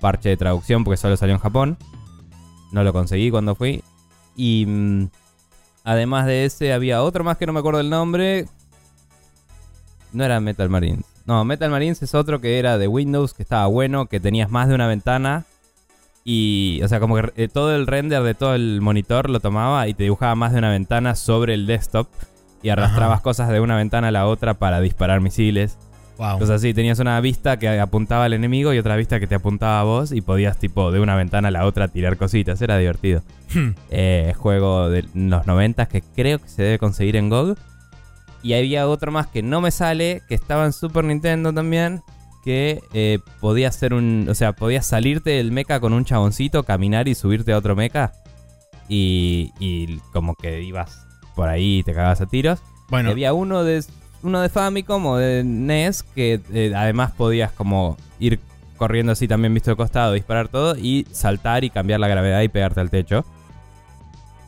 parche 0.00 0.30
de 0.30 0.36
traducción 0.36 0.82
porque 0.82 0.96
solo 0.96 1.16
salió 1.16 1.36
en 1.36 1.40
Japón. 1.40 1.78
No 2.72 2.82
lo 2.82 2.92
conseguí 2.92 3.30
cuando 3.30 3.54
fui. 3.54 3.84
Y 4.34 4.66
mm, 4.66 5.10
además 5.84 6.26
de 6.26 6.44
ese 6.44 6.72
había 6.72 7.04
otro 7.04 7.22
más 7.22 7.36
que 7.36 7.46
no 7.46 7.52
me 7.52 7.60
acuerdo 7.60 7.78
el 7.78 7.88
nombre. 7.88 8.46
No 10.12 10.24
era 10.24 10.40
Metal 10.40 10.68
Marines. 10.68 11.04
No, 11.24 11.44
Metal 11.44 11.70
Marines 11.70 12.02
es 12.02 12.16
otro 12.16 12.40
que 12.40 12.58
era 12.58 12.78
de 12.78 12.88
Windows, 12.88 13.32
que 13.32 13.44
estaba 13.44 13.68
bueno, 13.68 14.06
que 14.06 14.18
tenías 14.18 14.50
más 14.50 14.66
de 14.66 14.74
una 14.74 14.88
ventana. 14.88 15.44
Y, 16.24 16.80
o 16.82 16.88
sea, 16.88 16.98
como 16.98 17.14
que 17.14 17.32
eh, 17.36 17.46
todo 17.46 17.76
el 17.76 17.86
render 17.86 18.24
de 18.24 18.34
todo 18.34 18.56
el 18.56 18.80
monitor 18.80 19.30
lo 19.30 19.38
tomaba 19.38 19.86
y 19.86 19.94
te 19.94 20.02
dibujaba 20.02 20.34
más 20.34 20.50
de 20.50 20.58
una 20.58 20.70
ventana 20.70 21.14
sobre 21.14 21.54
el 21.54 21.68
desktop. 21.68 22.08
Y 22.62 22.70
arrastrabas 22.70 23.16
Ajá. 23.16 23.22
cosas 23.22 23.48
de 23.50 23.60
una 23.60 23.76
ventana 23.76 24.08
a 24.08 24.10
la 24.10 24.26
otra 24.26 24.54
para 24.54 24.80
disparar 24.80 25.20
misiles. 25.20 25.78
Wow. 26.18 26.40
Cosas 26.40 26.56
así, 26.56 26.74
tenías 26.74 26.98
una 26.98 27.20
vista 27.20 27.60
que 27.60 27.78
apuntaba 27.78 28.24
al 28.24 28.32
enemigo 28.32 28.74
y 28.74 28.78
otra 28.78 28.96
vista 28.96 29.20
que 29.20 29.28
te 29.28 29.36
apuntaba 29.36 29.80
a 29.80 29.84
vos 29.84 30.10
y 30.10 30.20
podías 30.20 30.58
tipo 30.58 30.90
de 30.90 30.98
una 30.98 31.14
ventana 31.14 31.48
a 31.48 31.50
la 31.52 31.64
otra 31.64 31.86
tirar 31.86 32.16
cositas, 32.16 32.60
era 32.60 32.76
divertido. 32.76 33.22
Hmm. 33.54 33.70
Eh, 33.90 34.34
juego 34.36 34.90
de 34.90 35.06
los 35.14 35.46
90 35.46 35.86
que 35.86 36.02
creo 36.02 36.40
que 36.40 36.48
se 36.48 36.62
debe 36.62 36.78
conseguir 36.78 37.14
en 37.14 37.28
GOG. 37.28 37.56
Y 38.42 38.54
había 38.54 38.88
otro 38.88 39.12
más 39.12 39.28
que 39.28 39.42
no 39.42 39.60
me 39.60 39.70
sale, 39.70 40.22
que 40.28 40.34
estaba 40.34 40.64
en 40.64 40.72
Super 40.72 41.04
Nintendo 41.04 41.52
también, 41.52 42.02
que 42.44 42.80
eh, 42.92 43.20
podía 43.40 43.70
ser 43.70 43.94
un... 43.94 44.26
O 44.28 44.34
sea, 44.34 44.52
podías 44.52 44.86
salirte 44.86 45.30
del 45.30 45.52
mecha 45.52 45.78
con 45.80 45.92
un 45.92 46.04
chaboncito, 46.04 46.64
caminar 46.64 47.06
y 47.06 47.14
subirte 47.14 47.52
a 47.52 47.58
otro 47.58 47.76
mecha. 47.76 48.12
Y, 48.88 49.52
y 49.60 49.98
como 50.12 50.34
que 50.34 50.62
ibas 50.62 51.07
por 51.38 51.48
ahí 51.48 51.84
te 51.84 51.94
cagabas 51.94 52.20
a 52.20 52.26
tiros. 52.26 52.58
Bueno, 52.88 53.10
Y 53.10 53.12
había 53.12 53.32
uno 53.32 53.62
de 53.62 53.84
uno 54.24 54.40
de 54.40 54.48
Famicom 54.48 55.06
o 55.06 55.16
de 55.18 55.44
NES 55.44 56.02
que 56.02 56.40
eh, 56.52 56.72
además 56.74 57.12
podías 57.12 57.52
como 57.52 57.96
ir 58.18 58.40
corriendo 58.76 59.12
así 59.12 59.28
también 59.28 59.54
visto 59.54 59.70
de 59.70 59.76
costado, 59.76 60.14
disparar 60.14 60.48
todo 60.48 60.76
y 60.76 61.06
saltar 61.12 61.62
y 61.62 61.70
cambiar 61.70 62.00
la 62.00 62.08
gravedad 62.08 62.40
y 62.40 62.48
pegarte 62.48 62.80
al 62.80 62.90
techo. 62.90 63.24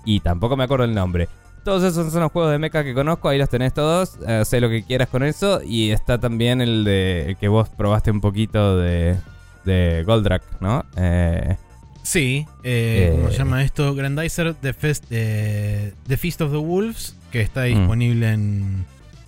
Y 0.04 0.18
tampoco 0.18 0.56
me 0.56 0.64
acuerdo 0.64 0.84
el 0.84 0.92
nombre. 0.92 1.28
Todos 1.64 1.84
esos 1.84 2.12
son 2.12 2.22
los 2.22 2.32
juegos 2.32 2.50
de 2.50 2.58
mecha 2.58 2.82
que 2.82 2.92
conozco, 2.92 3.28
ahí 3.28 3.38
los 3.38 3.48
tenés 3.48 3.72
todos, 3.72 4.18
eh, 4.26 4.42
sé 4.44 4.60
lo 4.60 4.68
que 4.68 4.82
quieras 4.82 5.06
con 5.10 5.22
eso. 5.22 5.60
Y 5.64 5.92
está 5.92 6.18
también 6.18 6.60
el 6.60 6.82
de 6.82 7.26
el 7.28 7.36
que 7.36 7.46
vos 7.46 7.68
probaste 7.68 8.10
un 8.10 8.20
poquito 8.20 8.78
de 8.78 9.16
de 9.64 10.02
Goldrack, 10.04 10.42
¿no? 10.58 10.84
Eh, 10.96 11.56
Sí, 12.10 12.44
eh, 12.64 13.10
¿cómo 13.14 13.28
Eh. 13.28 13.32
se 13.32 13.38
llama 13.38 13.62
esto? 13.62 13.94
Grandizer 13.94 14.54
The, 14.54 14.72
Fest, 14.72 15.04
eh, 15.10 15.92
The 16.08 16.16
Feast 16.16 16.40
of 16.40 16.50
the 16.50 16.56
Wolves, 16.58 17.14
que 17.30 17.40
está 17.40 17.62
Mm. 17.62 17.78
disponible 17.78 18.32
en, 18.32 18.84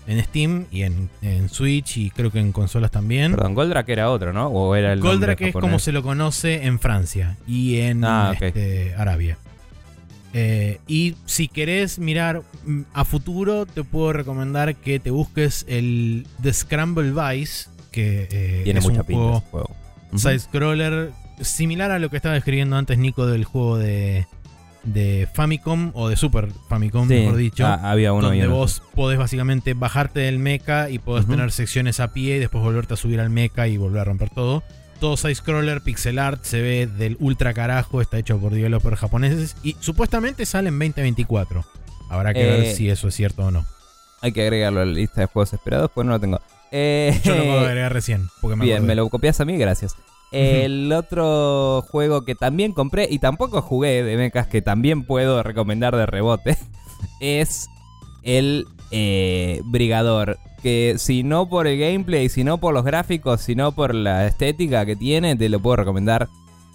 en 0.09 0.25
Steam 0.25 0.67
y 0.73 0.83
en, 0.83 1.09
en 1.23 1.49
Switch 1.49 1.97
y 1.99 2.11
creo 2.11 2.33
que 2.33 2.41
en 2.41 2.51
consolas 2.51 2.91
también. 2.91 3.37
perdón, 3.37 3.55
Goldrack 3.55 3.89
era 3.89 4.11
otro, 4.11 4.33
¿no? 4.33 4.49
O 4.49 4.75
era 4.75 4.93
el 4.93 5.01
Goldrack 5.01 5.41
es 5.43 5.53
como 5.53 5.79
se 5.79 5.93
lo 5.93 6.03
conoce 6.03 6.65
en 6.67 6.81
Francia 6.81 7.37
y 7.47 7.79
en 7.79 8.05
Ah, 8.05 8.35
este, 8.41 8.95
Arabia. 8.97 9.39
Eh, 10.35 10.81
y 10.89 11.15
si 11.27 11.47
querés 11.47 12.01
mirar 12.01 12.43
mm, 12.65 12.81
a 12.95 13.05
futuro, 13.05 13.65
te 13.67 13.85
puedo 13.85 14.13
recomendar 14.13 14.75
que 14.75 14.99
te 14.99 15.11
busques 15.13 15.65
el 15.69 16.27
The 16.43 16.53
Scramble 16.53 17.13
Vice, 17.13 17.69
que 17.93 18.27
eh, 18.29 18.61
Tiene 18.65 18.81
es 18.81 18.85
mucha 18.87 19.03
un 19.03 19.07
pinta 19.07 19.23
juego 19.23 19.41
juego. 19.53 19.71
Side-scroller 20.17 21.11
similar 21.45 21.91
a 21.91 21.99
lo 21.99 22.11
que 22.11 22.17
estaba 22.17 22.35
describiendo 22.35 22.77
antes 22.77 22.99
Nico 22.99 23.27
del 23.27 23.45
juego 23.45 23.79
de, 23.79 24.27
de 24.85 25.29
Famicom 25.33 25.91
o 25.95 26.09
de 26.09 26.17
Super 26.17 26.49
Famicom, 26.69 27.09
Sí, 27.09 27.15
mejor 27.15 27.37
dicho. 27.37 27.67
ah, 27.67 27.81
había 27.91 28.13
uno 28.13 28.29
donde 28.29 28.47
vos 28.49 28.83
podés 28.95 29.19
básicamente 29.19 29.75
bajarte 29.75 30.21
del 30.21 30.39
mecha 30.39 30.91
y 30.91 30.99
podés 30.99 31.27
tener 31.27 31.53
secciones 31.53 32.01
a 32.01 32.13
pie 32.13 32.37
y 32.37 32.39
después 32.41 32.63
volverte 32.65 32.95
a 32.95 32.97
subir 32.97 33.21
al 33.21 33.31
mecha 33.31 33.67
y 33.69 33.77
volver 33.77 34.01
a 34.01 34.05
romper 34.05 34.31
todo. 34.31 34.63
Todo 35.01 35.17
side-scroller, 35.17 35.81
pixel 35.83 36.19
art, 36.21 36.45
se 36.45 36.63
ve 36.63 36.87
del 36.87 37.17
ultra 37.19 37.53
carajo, 37.55 38.01
está 38.01 38.19
hecho 38.19 38.39
por 38.39 38.53
developers 38.53 39.01
japoneses 39.01 39.57
y 39.65 39.77
supuestamente 39.81 40.47
sale 40.47 40.69
en 40.69 40.79
2024. 40.79 41.65
Habrá 42.09 42.33
que 42.35 42.43
Eh, 42.43 42.61
ver 42.61 42.75
si 42.75 42.89
eso 42.89 43.09
es 43.09 43.15
cierto 43.15 43.45
o 43.47 43.51
no. 43.51 43.65
Hay 44.21 44.31
que 44.33 44.43
agregarlo 44.43 44.81
a 44.81 44.85
la 44.85 44.93
lista 44.93 45.23
de 45.23 45.27
juegos 45.27 45.53
esperados, 45.53 45.91
pues 45.93 46.07
no 46.07 46.13
lo 46.13 46.21
tengo. 46.21 46.41
Eh, 46.71 47.21
Yo 47.25 47.35
lo 47.35 47.43
puedo 47.43 47.61
agregar 47.61 47.93
recién. 47.93 48.29
Porque 48.41 48.55
me 48.57 48.65
Bien, 48.65 48.77
acordé. 48.77 48.89
me 48.89 48.95
lo 48.95 49.09
copias 49.11 49.41
a 49.41 49.45
mí, 49.45 49.57
gracias. 49.59 49.97
El 50.33 50.91
otro 50.93 51.85
juego 51.91 52.25
que 52.25 52.35
también 52.35 52.73
compré 52.73 53.07
y 53.11 53.19
tampoco 53.19 53.61
jugué 53.61 54.03
de 54.03 54.17
mechas 54.17 54.47
que 54.47 54.63
también 54.63 55.05
puedo 55.05 55.43
recomendar 55.43 55.95
de 55.95 56.07
rebote 56.07 56.57
es 57.21 57.69
el 58.23 58.67
eh, 58.91 59.61
Brigador. 59.65 60.39
Que 60.63 60.95
si 60.97 61.23
no 61.23 61.49
por 61.49 61.67
el 61.67 61.79
gameplay, 61.79 62.29
si 62.29 62.45
no 62.45 62.59
por 62.59 62.73
los 62.73 62.85
gráficos, 62.85 63.41
si 63.41 63.55
no 63.55 63.73
por 63.73 63.95
la 63.95 64.27
estética 64.27 64.87
que 64.87 64.97
tiene, 64.97 65.37
te 65.37 65.49
lo 65.49 65.61
puedo 65.61 65.77
recomendar 65.77 66.29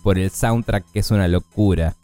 por 0.03 0.19
el 0.19 0.29
soundtrack 0.29 0.91
que 0.91 0.99
es 0.99 1.09
una 1.09 1.27
locura. 1.27 1.95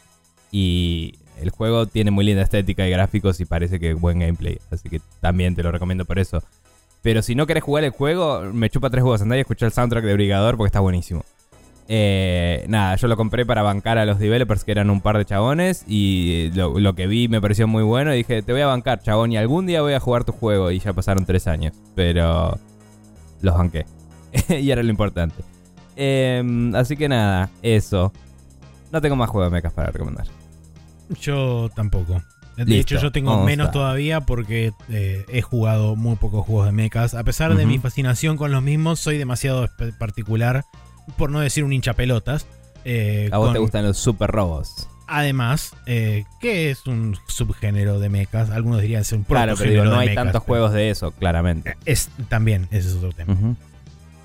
Y 0.49 1.15
el 1.39 1.49
juego 1.49 1.85
tiene 1.85 2.09
muy 2.09 2.25
linda 2.25 2.41
estética 2.41 2.87
y 2.87 2.91
gráficos 2.91 3.39
y 3.41 3.45
parece 3.45 3.79
que 3.79 3.93
buen 3.93 4.19
gameplay. 4.19 4.59
Así 4.71 4.89
que 4.89 5.01
también 5.19 5.55
te 5.55 5.61
lo 5.61 5.71
recomiendo 5.71 6.05
por 6.05 6.19
eso. 6.19 6.41
Pero 7.01 7.21
si 7.21 7.35
no 7.35 7.45
querés 7.45 7.63
jugar 7.63 7.83
el 7.83 7.91
juego, 7.91 8.41
me 8.53 8.69
chupa 8.69 8.89
tres 8.89 9.03
juegos. 9.03 9.21
Andá 9.21 9.35
y 9.35 9.41
escuchar 9.41 9.67
el 9.67 9.73
soundtrack 9.73 10.05
de 10.05 10.13
Brigador 10.13 10.55
porque 10.55 10.69
está 10.69 10.79
buenísimo. 10.79 11.25
Eh, 11.87 12.65
nada, 12.69 12.95
yo 12.95 13.07
lo 13.07 13.17
compré 13.17 13.45
para 13.45 13.61
bancar 13.61 13.97
a 13.97 14.05
los 14.05 14.19
developers 14.19 14.63
que 14.63 14.71
eran 14.71 14.89
un 14.89 15.01
par 15.01 15.17
de 15.17 15.25
chabones. 15.25 15.83
Y 15.87 16.51
lo, 16.53 16.79
lo 16.79 16.95
que 16.95 17.07
vi 17.07 17.27
me 17.27 17.41
pareció 17.41 17.67
muy 17.67 17.83
bueno. 17.83 18.13
Y 18.13 18.17
dije, 18.17 18.41
te 18.41 18.51
voy 18.51 18.61
a 18.61 18.67
bancar, 18.67 19.01
chabón. 19.01 19.31
Y 19.31 19.37
algún 19.37 19.65
día 19.65 19.81
voy 19.81 19.93
a 19.93 19.99
jugar 19.99 20.23
tu 20.23 20.31
juego. 20.31 20.71
Y 20.71 20.79
ya 20.79 20.93
pasaron 20.93 21.25
tres 21.25 21.47
años. 21.47 21.73
Pero 21.95 22.57
los 23.41 23.57
banqué. 23.57 23.85
y 24.49 24.71
era 24.71 24.83
lo 24.83 24.89
importante. 24.89 25.43
Eh, 25.95 26.71
así 26.75 26.97
que 26.97 27.07
nada, 27.07 27.49
eso. 27.61 28.11
No 28.91 29.01
tengo 29.01 29.15
más 29.15 29.29
juegos 29.29 29.51
de 29.51 29.55
mechas 29.55 29.73
para 29.73 29.91
recomendar. 29.91 30.27
Yo 31.21 31.69
tampoco. 31.75 32.21
De 32.55 32.65
Listo, 32.65 32.95
hecho, 32.95 33.01
yo 33.01 33.11
tengo 33.11 33.43
menos 33.43 33.71
todavía 33.71 34.21
porque 34.21 34.73
eh, 34.89 35.25
he 35.27 35.41
jugado 35.41 35.95
muy 35.95 36.15
pocos 36.17 36.45
juegos 36.45 36.67
de 36.67 36.71
mechas. 36.71 37.15
A 37.15 37.23
pesar 37.23 37.55
de 37.55 37.65
mi 37.65 37.79
fascinación 37.79 38.37
con 38.37 38.51
los 38.51 38.61
mismos, 38.61 38.99
soy 38.99 39.17
demasiado 39.17 39.67
particular, 39.97 40.63
por 41.17 41.29
no 41.29 41.39
decir 41.39 41.63
un 41.63 41.73
hincha 41.73 41.93
pelotas. 41.93 42.45
eh, 42.85 43.29
A 43.31 43.37
vos 43.37 43.47
con- 43.47 43.53
te 43.53 43.59
gustan 43.59 43.85
los 43.85 43.97
super 43.97 44.29
robos. 44.29 44.89
Además, 45.07 45.73
eh, 45.85 46.23
que 46.39 46.71
es 46.71 46.85
un 46.87 47.15
subgénero 47.27 47.99
de 47.99 48.09
mechas. 48.09 48.49
Algunos 48.49 48.81
dirían 48.81 49.01
es 49.01 49.11
un 49.11 49.23
Claro, 49.23 49.55
pero 49.57 49.69
digo, 49.69 49.83
no 49.85 49.99
hay 49.99 50.09
mechas, 50.09 50.23
tantos 50.23 50.41
pero- 50.41 50.47
juegos 50.53 50.73
de 50.73 50.89
eso, 50.89 51.11
claramente. 51.11 51.75
Es, 51.85 52.09
también, 52.29 52.67
ese 52.71 52.87
es 52.89 52.95
otro 52.95 53.11
tema. 53.11 53.33
Eh, 53.33 53.55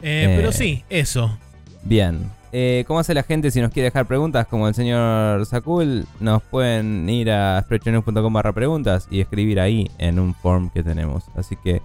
Eh, 0.02 0.34
pero 0.36 0.52
sí, 0.52 0.84
eso. 0.88 1.36
Bien. 1.82 2.30
Eh, 2.52 2.84
¿Cómo 2.88 2.98
hace 3.00 3.12
la 3.12 3.22
gente 3.24 3.50
si 3.50 3.60
nos 3.60 3.70
quiere 3.72 3.84
dejar 3.90 4.06
preguntas 4.06 4.46
como 4.46 4.66
el 4.68 4.74
señor 4.74 5.44
Sakul? 5.46 6.06
Nos 6.18 6.42
pueden 6.44 7.08
ir 7.10 7.30
a 7.30 7.60
sprechonews.com 7.62 8.32
barra 8.32 8.52
preguntas 8.54 9.06
y 9.10 9.20
escribir 9.20 9.60
ahí 9.60 9.90
en 9.98 10.18
un 10.18 10.34
form 10.34 10.70
que 10.70 10.82
tenemos. 10.82 11.24
Así 11.36 11.56
que 11.62 11.82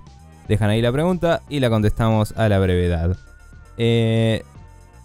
dejan 0.47 0.69
ahí 0.69 0.81
la 0.81 0.91
pregunta 0.91 1.41
y 1.49 1.59
la 1.59 1.69
contestamos 1.69 2.31
a 2.37 2.47
la 2.47 2.59
brevedad. 2.59 3.17
Eh, 3.77 4.43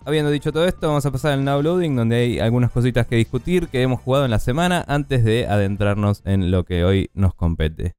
habiendo 0.09 0.31
dicho 0.31 0.53
todo 0.53 0.67
esto, 0.67 0.89
vamos 0.89 1.05
a 1.05 1.11
pasar 1.11 1.33
al 1.33 1.45
now 1.45 1.61
loading 1.61 1.95
donde 1.95 2.17
hay 2.17 2.39
algunas 2.39 2.71
cositas 2.71 3.07
que 3.07 3.17
discutir 3.17 3.69
que 3.69 3.83
hemos 3.83 4.01
jugado 4.01 4.25
en 4.25 4.31
la 4.31 4.39
semana 4.39 4.83
antes 4.89 5.23
de 5.23 5.47
adentrarnos 5.47 6.23
en 6.25 6.51
lo 6.51 6.65
que 6.65 6.83
hoy 6.83 7.11
nos 7.13 7.35
compete. 7.35 7.95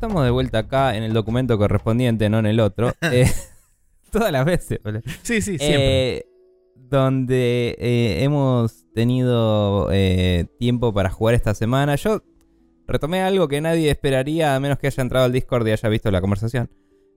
Estamos 0.00 0.24
de 0.24 0.30
vuelta 0.30 0.60
acá 0.60 0.96
en 0.96 1.02
el 1.02 1.12
documento 1.12 1.58
correspondiente, 1.58 2.30
no 2.30 2.38
en 2.38 2.46
el 2.46 2.60
otro. 2.60 2.92
Eh, 3.12 3.30
todas 4.10 4.32
las 4.32 4.44
veces. 4.44 4.80
Sí, 5.22 5.42
sí, 5.42 5.58
siempre. 5.58 6.16
Eh, 6.16 6.26
donde 6.74 7.76
eh, 7.78 8.24
hemos 8.24 8.86
tenido 8.94 9.90
tiempo 10.58 10.94
para 10.94 11.10
jugar 11.10 11.34
esta 11.34 11.54
semana. 11.54 11.96
Yo 11.96 12.22
retomé 12.86 13.20
algo 13.20 13.46
que 13.46 13.60
nadie 13.60 13.90
esperaría 13.90 14.56
a 14.56 14.60
menos 14.60 14.78
que 14.78 14.86
haya 14.86 15.02
entrado 15.02 15.26
al 15.26 15.32
Discord 15.32 15.68
y 15.68 15.72
haya 15.72 15.88
visto 15.88 16.10
la 16.10 16.20
conversación. 16.20 16.70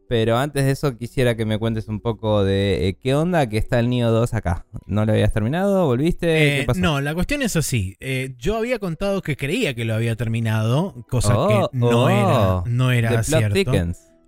Pero 0.10 0.38
antes 0.38 0.65
de 0.65 0.72
eso 0.72 0.98
quisiera 0.98 1.36
que 1.36 1.45
me 1.45 1.57
cuentes 1.57 1.88
un 1.88 2.00
poco 2.01 2.43
de 2.43 2.88
eh, 2.89 2.98
qué 3.01 3.15
onda 3.15 3.48
que 3.48 3.57
está 3.57 3.79
el 3.79 3.89
Nio 3.89 4.12
2 4.12 4.33
acá. 4.33 4.65
¿No 4.86 5.05
lo 5.05 5.13
habías 5.13 5.31
terminado? 5.33 5.86
¿Volviste? 5.86 6.27
Eh, 6.57 6.60
¿Qué 6.60 6.65
pasó? 6.65 6.79
no, 6.81 7.01
la 7.01 7.13
cuestión 7.15 7.41
es 7.41 7.55
así. 7.55 7.95
Eh, 8.00 8.36
yo 8.38 8.57
había 8.57 8.79
contado 8.79 9.22
que 9.22 9.38
creía 9.38 9.74
que 9.74 9.86
lo 9.86 9.95
había 9.95 10.15
terminado, 10.15 11.05
cosa 11.10 11.38
Oh, 11.38 11.69
que 11.72 11.77
no 11.77 12.03
oh. 12.03 12.10
era, 12.10 12.63
no 12.72 12.91
era 12.91 13.24
cierto. 13.24 13.72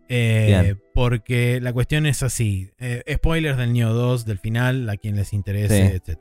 Eh, 0.07 0.75
porque 0.93 1.59
la 1.61 1.73
cuestión 1.73 2.05
es 2.05 2.23
así. 2.23 2.69
Eh, 2.79 3.03
spoilers 3.15 3.57
del 3.57 3.73
Neo 3.73 3.93
2, 3.93 4.25
del 4.25 4.39
final, 4.39 4.89
a 4.89 4.97
quien 4.97 5.15
les 5.15 5.33
interese, 5.33 6.01
Sí. 6.03 6.11
etc. 6.13 6.19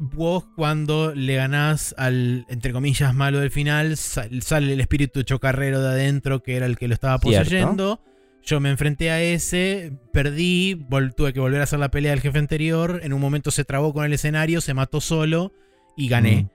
Vos 0.00 0.44
cuando 0.54 1.12
le 1.14 1.34
ganás 1.34 1.94
al, 1.98 2.46
entre 2.48 2.72
comillas, 2.72 3.14
malo 3.14 3.40
del 3.40 3.50
final, 3.50 3.96
sal- 3.96 4.42
sale 4.42 4.72
el 4.72 4.80
espíritu 4.80 5.22
chocarrero 5.22 5.80
de 5.82 5.88
adentro, 5.88 6.42
que 6.42 6.56
era 6.56 6.66
el 6.66 6.76
que 6.78 6.86
lo 6.88 6.94
estaba 6.94 7.18
Cierto. 7.18 7.44
poseyendo. 7.44 8.00
Yo 8.44 8.60
me 8.60 8.70
enfrenté 8.70 9.10
a 9.10 9.20
ese, 9.20 9.92
perdí, 10.12 10.80
tuve 11.16 11.32
que 11.32 11.40
volver 11.40 11.60
a 11.60 11.64
hacer 11.64 11.78
la 11.80 11.90
pelea 11.90 12.12
del 12.12 12.20
jefe 12.20 12.38
anterior. 12.38 13.00
En 13.02 13.12
un 13.12 13.20
momento 13.20 13.50
se 13.50 13.64
trabó 13.64 13.92
con 13.92 14.04
el 14.04 14.12
escenario, 14.12 14.60
se 14.60 14.72
mató 14.72 15.00
solo 15.00 15.52
y 15.96 16.08
gané. 16.08 16.44
Mm. 16.44 16.48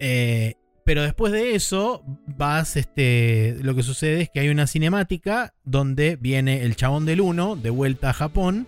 Eh, 0.00 0.54
pero 0.84 1.02
después 1.02 1.32
de 1.32 1.54
eso, 1.54 2.02
vas, 2.26 2.76
este, 2.76 3.56
lo 3.60 3.74
que 3.74 3.82
sucede 3.82 4.22
es 4.22 4.30
que 4.30 4.40
hay 4.40 4.48
una 4.48 4.66
cinemática 4.66 5.52
donde 5.64 6.16
viene 6.16 6.62
el 6.62 6.76
chabón 6.76 7.04
del 7.06 7.20
1 7.20 7.56
de 7.56 7.70
vuelta 7.70 8.10
a 8.10 8.12
Japón. 8.14 8.66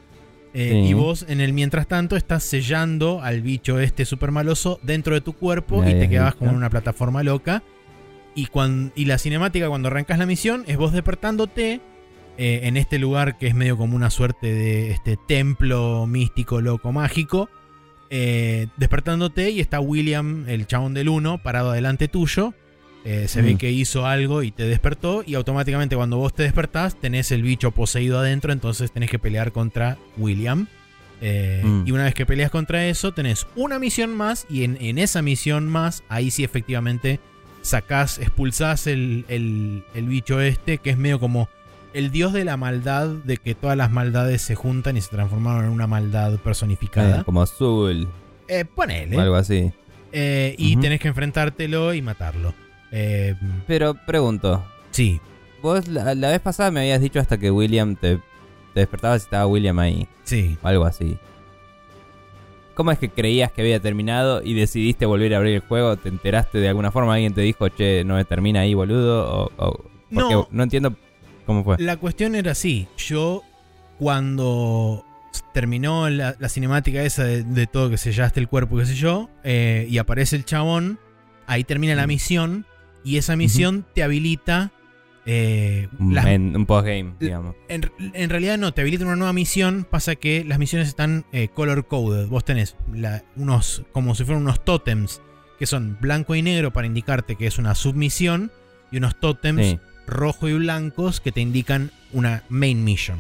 Eh, 0.59 0.71
Sí. 0.73 0.89
Y 0.91 0.93
vos, 0.95 1.25
en 1.29 1.41
el 1.41 1.53
mientras 1.53 1.87
tanto, 1.87 2.17
estás 2.17 2.43
sellando 2.45 3.21
al 3.23 3.43
bicho 3.43 3.79
este 3.81 4.05
super 4.05 4.31
maloso 4.33 4.81
dentro 4.83 5.15
de 5.15 5.21
tu 5.21 5.33
cuerpo 5.35 5.83
y 5.85 5.93
te 5.95 6.09
quedabas 6.09 6.35
como 6.35 6.51
en 6.51 6.57
una 6.57 6.71
plataforma 6.71 7.23
loca. 7.23 7.63
Y, 8.35 8.47
cuan- 8.47 8.93
y 8.95 9.05
la 9.07 9.19
cinemática, 9.19 9.69
cuando 9.69 9.89
arrancas 9.89 10.19
la 10.19 10.27
misión, 10.27 10.65
es 10.67 10.77
vos 10.77 10.93
despertándote 10.93 11.81
eh, 12.41 12.61
en 12.65 12.77
este 12.77 12.99
lugar 12.99 13.37
que 13.39 13.49
es 13.49 13.55
medio 13.55 13.77
como 13.77 13.97
una 13.97 14.11
suerte 14.11 14.53
de 14.53 14.91
este 14.93 15.17
templo 15.27 16.07
místico, 16.07 16.61
loco, 16.61 16.93
mágico. 16.93 17.49
eh, 18.11 18.69
despertándote 18.79 19.51
y 19.51 19.61
está 19.61 19.81
William, 19.81 20.45
el 20.49 20.67
chabón 20.67 20.95
del 20.95 21.09
1, 21.09 21.43
parado 21.43 21.73
delante 21.73 22.09
tuyo. 22.09 22.55
Eh, 23.05 23.27
se 23.29 23.41
ve 23.43 23.55
Mm. 23.55 23.59
que 23.59 23.71
hizo 23.71 24.07
algo 24.07 24.43
y 24.43 24.51
te 24.51 24.65
despertó. 24.65 25.23
Y 25.27 25.35
automáticamente 25.35 25.97
cuando 25.97 26.17
vos 26.19 26.35
te 26.35 26.43
despertás, 26.43 26.97
tenés 27.01 27.31
el 27.33 27.43
bicho 27.43 27.71
poseído 27.71 28.19
adentro. 28.19 28.53
Entonces 28.53 28.91
tenés 28.93 29.11
que 29.11 29.19
pelear 29.19 29.53
contra 29.53 29.97
William. 30.17 30.67
Eh, 31.21 31.63
Mm. 31.65 31.83
Y 31.87 31.93
una 31.93 32.05
vez 32.05 32.15
que 32.15 32.27
peleas 32.27 32.51
contra 32.51 32.87
eso, 32.87 33.13
tenés 33.13 33.47
una 33.57 33.79
misión 33.79 34.15
más. 34.15 34.47
Y 34.51 34.65
en, 34.65 34.77
en 34.81 34.99
esa 34.99 35.23
misión 35.23 35.69
más, 35.69 36.03
ahí 36.09 36.31
sí 36.31 36.45
efectivamente 36.45 37.19
sacás, 37.63 38.19
expulsás 38.19 38.87
el, 38.87 39.25
el- 39.29 39.85
el 39.95 40.07
bicho 40.07 40.41
este, 40.41 40.79
que 40.79 40.91
es 40.91 40.97
medio 40.99 41.19
como 41.19 41.49
el 41.95 42.11
dios 42.11 42.33
de 42.33 42.45
la 42.45 42.57
maldad, 42.57 43.09
de 43.09 43.37
que 43.39 43.55
todas 43.55 43.77
las 43.77 43.91
maldades 43.91 44.43
se 44.43 44.55
juntan 44.55 44.97
y 44.97 45.01
se 45.01 45.09
transformaron 45.09 45.65
en 45.65 45.71
una 45.71 45.87
maldad 45.87 46.37
personificada. 46.39 47.21
Eh, 47.21 47.25
como 47.25 47.45
Zul 47.47 48.07
Eh, 48.47 48.65
ponele. 48.65 49.17
o 49.17 49.21
algo 49.21 49.35
así. 49.37 49.73
Eh, 50.13 50.55
y 50.59 50.77
tenés 50.77 51.01
que 51.01 51.09
enfrentártelo 51.09 51.95
y 51.95 52.03
matarlo. 52.03 52.55
Eh, 52.93 53.35
Pero 53.67 53.95
pregunto, 53.95 54.65
sí, 54.91 55.21
vos 55.63 55.89
la, 55.89 56.15
la 56.15 56.31
vez 56.31 56.41
pasada 56.41 56.71
me 56.71 56.81
habías 56.81 57.01
dicho 57.01 57.21
hasta 57.21 57.39
que 57.39 57.51
William 57.51 57.97
te, 57.97 58.17
te 58.75 58.81
despertabas 58.81 59.23
y 59.23 59.25
estaba 59.25 59.47
William 59.47 59.79
ahí, 59.79 60.09
sí. 60.25 60.57
o 60.63 60.67
algo 60.69 60.85
así. 60.85 61.19
¿Cómo 62.75 62.93
es 62.93 62.99
que 62.99 63.09
creías 63.09 63.51
que 63.51 63.61
había 63.63 63.81
terminado 63.81 64.41
y 64.43 64.55
decidiste 64.55 65.05
volver 65.05 65.35
a 65.35 65.39
abrir 65.39 65.55
el 65.57 65.61
juego? 65.63 65.97
¿Te 65.97 66.09
enteraste 66.09 66.59
de 66.59 66.69
alguna 66.69 66.93
forma? 66.93 67.15
¿Alguien 67.15 67.35
te 67.35 67.41
dijo, 67.41 67.69
che, 67.71 68.05
no 68.05 68.15
me 68.15 68.25
termina 68.25 68.61
ahí, 68.61 68.73
boludo? 68.75 69.51
O, 69.59 69.85
No. 70.11 70.47
no 70.51 70.63
entiendo 70.63 70.95
cómo 71.45 71.65
fue. 71.65 71.77
La 71.81 71.97
cuestión 71.97 72.37
era 72.37 72.53
así. 72.53 72.87
Yo, 72.97 73.43
cuando 73.99 75.05
terminó 75.53 76.09
la, 76.09 76.37
la 76.39 76.49
cinemática 76.49 77.03
esa 77.03 77.25
de, 77.25 77.43
de 77.43 77.67
todo 77.67 77.91
que 77.91 77.99
sellaste 77.99 78.39
el 78.39 78.47
cuerpo, 78.49 78.77
qué 78.77 78.87
sé 78.87 78.95
yo, 78.95 79.29
eh, 79.43 79.87
y 79.91 79.99
aparece 79.99 80.37
el 80.37 80.45
chabón, 80.45 81.01
ahí 81.49 81.65
termina 81.65 81.97
la 81.97 82.05
Mm. 82.05 82.09
misión, 82.09 82.67
y 83.05 83.17
esa 83.19 83.37
misión 83.37 83.85
te 83.95 84.03
habilita. 84.03 84.73
eh, 85.31 85.89
Un- 85.99 86.15
las- 86.15 86.25
en 86.27 86.57
un 86.57 86.65
postgame, 86.65 87.13
digamos. 87.21 87.55
en, 87.69 87.91
en 88.15 88.31
realidad 88.31 88.57
no, 88.57 88.73
te 88.73 88.81
habilita 88.81 89.05
una 89.05 89.15
nueva 89.17 89.35
misión. 89.35 89.87
Pasa 89.91 90.17
que 90.17 90.43
las 90.43 90.59
misiones 90.59 90.89
están 90.89 91.27
eh, 91.33 91.49
color 91.49 91.87
coded. 91.87 92.29
Vos 92.29 92.47
tenés 92.47 92.77
la- 92.95 93.23
unos, 93.37 93.83
como 93.93 94.15
si 94.15 94.25
fueran 94.25 94.43
unos 94.43 94.65
tótems, 94.65 95.21
que 95.59 95.67
son 95.67 95.99
blanco 96.01 96.35
y 96.35 96.41
negro 96.41 96.73
para 96.73 96.87
indicarte 96.87 97.37
que 97.37 97.47
es 97.47 97.59
una 97.59 97.75
submisión, 97.75 98.51
y 98.91 98.97
unos 98.97 99.21
tótems 99.21 99.61
Sí, 99.67 99.79
rojo 100.07 100.49
y 100.49 100.55
blancos 100.55 101.21
que 101.21 101.31
te 101.31 101.43
indican 101.43 101.91
una 102.13 102.43
main 102.49 102.83
mission. 102.85 103.19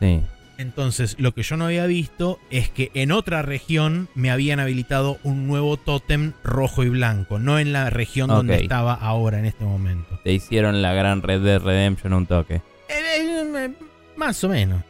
sí. 0.00 0.20
Entonces, 0.56 1.16
lo 1.18 1.32
que 1.32 1.42
yo 1.42 1.56
no 1.56 1.66
había 1.66 1.86
visto 1.86 2.38
es 2.50 2.70
que 2.70 2.90
en 2.94 3.10
otra 3.12 3.42
región 3.42 4.08
me 4.14 4.30
habían 4.30 4.60
habilitado 4.60 5.18
un 5.24 5.46
nuevo 5.46 5.76
tótem 5.76 6.32
rojo 6.44 6.84
y 6.84 6.88
blanco, 6.88 7.38
no 7.38 7.58
en 7.58 7.72
la 7.72 7.90
región 7.90 8.28
donde 8.28 8.56
estaba 8.56 8.94
ahora 8.94 9.38
en 9.38 9.46
este 9.46 9.64
momento. 9.64 10.20
Te 10.22 10.32
hicieron 10.32 10.80
la 10.80 10.92
gran 10.92 11.22
Red 11.22 11.42
Dead 11.42 11.60
Redemption 11.60 12.12
un 12.12 12.26
toque. 12.26 12.56
Eh, 12.56 12.62
eh, 12.88 13.52
eh, 13.56 13.70
más 14.16 14.42
o 14.44 14.48
menos. 14.48 14.82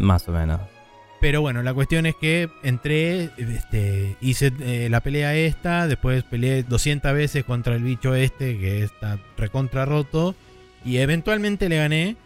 Más 0.00 0.28
o 0.28 0.32
menos. 0.32 0.60
Pero 1.20 1.40
bueno, 1.40 1.62
la 1.62 1.74
cuestión 1.74 2.06
es 2.06 2.14
que 2.16 2.50
entré, 2.62 3.30
este, 3.36 4.16
hice 4.20 4.52
la 4.90 5.00
pelea 5.00 5.34
esta, 5.34 5.88
después 5.88 6.22
peleé 6.22 6.62
200 6.62 7.12
veces 7.14 7.44
contra 7.44 7.74
el 7.74 7.82
bicho 7.82 8.14
este 8.14 8.58
que 8.58 8.82
está 8.82 9.18
recontra 9.36 9.86
roto 9.86 10.34
y 10.84 10.98
eventualmente 10.98 11.68
le 11.68 11.76
gané. 11.78 12.16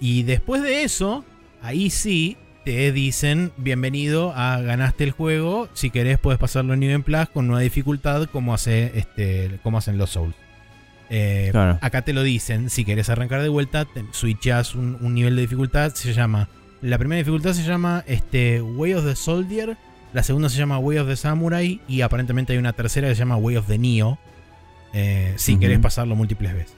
Y 0.00 0.24
después 0.24 0.62
de 0.62 0.82
eso, 0.82 1.24
ahí 1.62 1.90
sí 1.90 2.36
te 2.64 2.92
dicen 2.92 3.52
bienvenido 3.56 4.32
a 4.36 4.60
ganaste 4.60 5.04
el 5.04 5.10
juego, 5.10 5.68
si 5.74 5.90
querés 5.90 6.18
puedes 6.18 6.38
pasarlo 6.38 6.74
en 6.74 6.80
Game 6.80 7.00
Plus 7.00 7.28
con 7.32 7.46
nueva 7.46 7.60
dificultad 7.62 8.26
como, 8.30 8.54
hace, 8.54 8.92
este, 8.98 9.58
como 9.62 9.78
hacen 9.78 9.98
los 9.98 10.10
Souls. 10.10 10.34
Eh, 11.10 11.48
Claro. 11.50 11.78
Acá 11.82 12.02
te 12.02 12.12
lo 12.12 12.22
dicen, 12.22 12.70
si 12.70 12.84
querés 12.84 13.08
arrancar 13.10 13.42
de 13.42 13.48
vuelta, 13.48 13.84
te 13.84 14.04
switchás 14.12 14.74
un, 14.74 14.96
un 15.00 15.14
nivel 15.14 15.34
de 15.36 15.42
dificultad, 15.42 15.94
se 15.94 16.12
llama... 16.12 16.48
La 16.80 16.98
primera 16.98 17.18
dificultad 17.18 17.52
se 17.52 17.62
llama 17.62 18.02
este, 18.08 18.60
Way 18.60 18.94
of 18.94 19.04
the 19.04 19.14
Soldier, 19.14 19.76
la 20.12 20.22
segunda 20.24 20.48
se 20.48 20.58
llama 20.58 20.78
Way 20.78 20.98
of 20.98 21.08
the 21.08 21.16
Samurai 21.16 21.80
y 21.86 22.00
aparentemente 22.00 22.52
hay 22.54 22.58
una 22.58 22.72
tercera 22.72 23.08
que 23.08 23.14
se 23.14 23.20
llama 23.20 23.36
Way 23.36 23.56
of 23.56 23.66
the 23.68 23.78
Neo, 23.78 24.18
eh, 24.92 25.32
si 25.36 25.52
Ujú. 25.52 25.60
querés 25.60 25.78
pasarlo 25.78 26.16
múltiples 26.16 26.54
veces. 26.54 26.74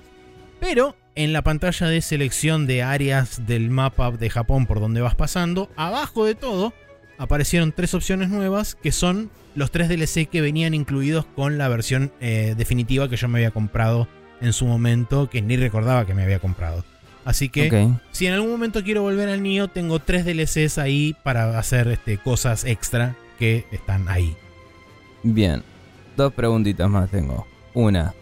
Pero 0.60 0.94
en 1.14 1.32
la 1.32 1.42
pantalla 1.42 1.86
de 1.86 2.00
selección 2.00 2.66
de 2.66 2.82
áreas 2.82 3.46
del 3.46 3.70
mapa 3.70 4.10
de 4.10 4.30
Japón 4.30 4.66
por 4.66 4.80
donde 4.80 5.00
vas 5.00 5.14
pasando, 5.14 5.70
abajo 5.76 6.24
de 6.24 6.34
todo 6.34 6.72
aparecieron 7.18 7.72
tres 7.72 7.94
opciones 7.94 8.28
nuevas 8.28 8.74
que 8.74 8.92
son 8.92 9.30
los 9.54 9.70
tres 9.70 9.88
DLC 9.88 10.28
que 10.28 10.40
venían 10.40 10.74
incluidos 10.74 11.24
con 11.24 11.58
la 11.58 11.68
versión 11.68 12.12
eh, 12.20 12.54
definitiva 12.56 13.08
que 13.08 13.16
yo 13.16 13.28
me 13.28 13.38
había 13.38 13.52
comprado 13.52 14.08
en 14.40 14.52
su 14.52 14.66
momento, 14.66 15.30
que 15.30 15.40
ni 15.42 15.56
recordaba 15.56 16.06
que 16.06 16.14
me 16.14 16.24
había 16.24 16.40
comprado. 16.40 16.84
Así 17.24 17.48
que 17.48 17.88
si 18.10 18.26
en 18.26 18.34
algún 18.34 18.50
momento 18.50 18.82
quiero 18.82 19.02
volver 19.02 19.28
al 19.28 19.42
Nio, 19.42 19.68
tengo 19.68 19.98
tres 20.00 20.26
DLCs 20.26 20.76
ahí 20.76 21.16
para 21.22 21.58
hacer 21.58 21.88
este, 21.88 22.18
cosas 22.18 22.64
extra 22.64 23.16
que 23.38 23.64
están 23.70 24.08
ahí. 24.08 24.36
Bien. 25.22 25.62
Dos 26.16 26.32
preguntitas 26.34 26.88
más 26.90 27.10
tengo. 27.10 27.46
Una. 27.72 28.14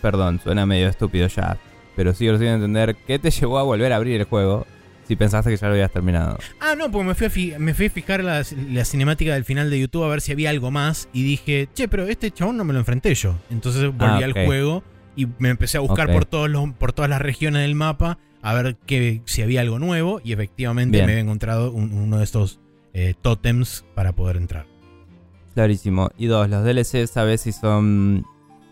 Perdón, 0.00 0.40
suena 0.42 0.64
medio 0.64 0.88
estúpido 0.88 1.28
ya. 1.28 1.58
Pero 1.96 2.14
sigo 2.14 2.38
sin 2.38 2.46
entender 2.48 2.96
qué 3.06 3.18
te 3.18 3.30
llevó 3.30 3.58
a 3.58 3.62
volver 3.62 3.92
a 3.92 3.96
abrir 3.96 4.20
el 4.20 4.26
juego 4.26 4.66
si 5.06 5.16
pensaste 5.16 5.50
que 5.50 5.56
ya 5.56 5.66
lo 5.66 5.74
habías 5.74 5.90
terminado. 5.90 6.38
Ah, 6.60 6.74
no, 6.76 6.90
porque 6.90 7.08
me 7.08 7.14
fui 7.14 7.26
a, 7.26 7.30
fi- 7.30 7.54
me 7.58 7.74
fui 7.74 7.86
a 7.86 7.90
fijar 7.90 8.22
la, 8.24 8.42
la 8.70 8.84
cinemática 8.84 9.34
del 9.34 9.44
final 9.44 9.68
de 9.68 9.80
YouTube 9.80 10.04
a 10.04 10.08
ver 10.08 10.20
si 10.20 10.32
había 10.32 10.48
algo 10.50 10.70
más 10.70 11.08
y 11.12 11.22
dije, 11.24 11.68
che, 11.74 11.88
pero 11.88 12.06
este 12.06 12.30
chabón 12.30 12.56
no 12.56 12.64
me 12.64 12.72
lo 12.72 12.78
enfrenté 12.78 13.14
yo. 13.14 13.34
Entonces 13.50 13.82
volví 13.86 14.04
Ah, 14.22 14.24
al 14.24 14.30
ok. 14.30 14.44
juego 14.46 14.82
y 15.16 15.26
me 15.38 15.50
empecé 15.50 15.76
a 15.76 15.80
buscar 15.80 16.10
por, 16.12 16.24
todos 16.24 16.48
los, 16.48 16.70
por 16.74 16.92
todas 16.92 17.10
las 17.10 17.20
regiones 17.20 17.62
del 17.62 17.74
mapa 17.74 18.18
a 18.40 18.54
ver 18.54 18.76
que, 18.86 19.20
si 19.26 19.42
había 19.42 19.60
algo 19.60 19.78
nuevo 19.78 20.20
y 20.24 20.32
efectivamente 20.32 20.92
Bien. 20.96 21.06
me 21.06 21.12
había 21.12 21.22
encontrado 21.24 21.72
un- 21.72 21.92
uno 21.92 22.18
de 22.18 22.24
estos 22.24 22.60
eh, 22.94 23.14
tótems 23.20 23.84
para 23.94 24.12
poder 24.12 24.36
entrar. 24.36 24.66
Clarísimo. 25.54 26.10
Y 26.16 26.26
dos, 26.26 26.48
los 26.48 26.64
DLC, 26.64 27.06
¿sabes 27.06 27.42
si 27.42 27.52
son 27.52 28.24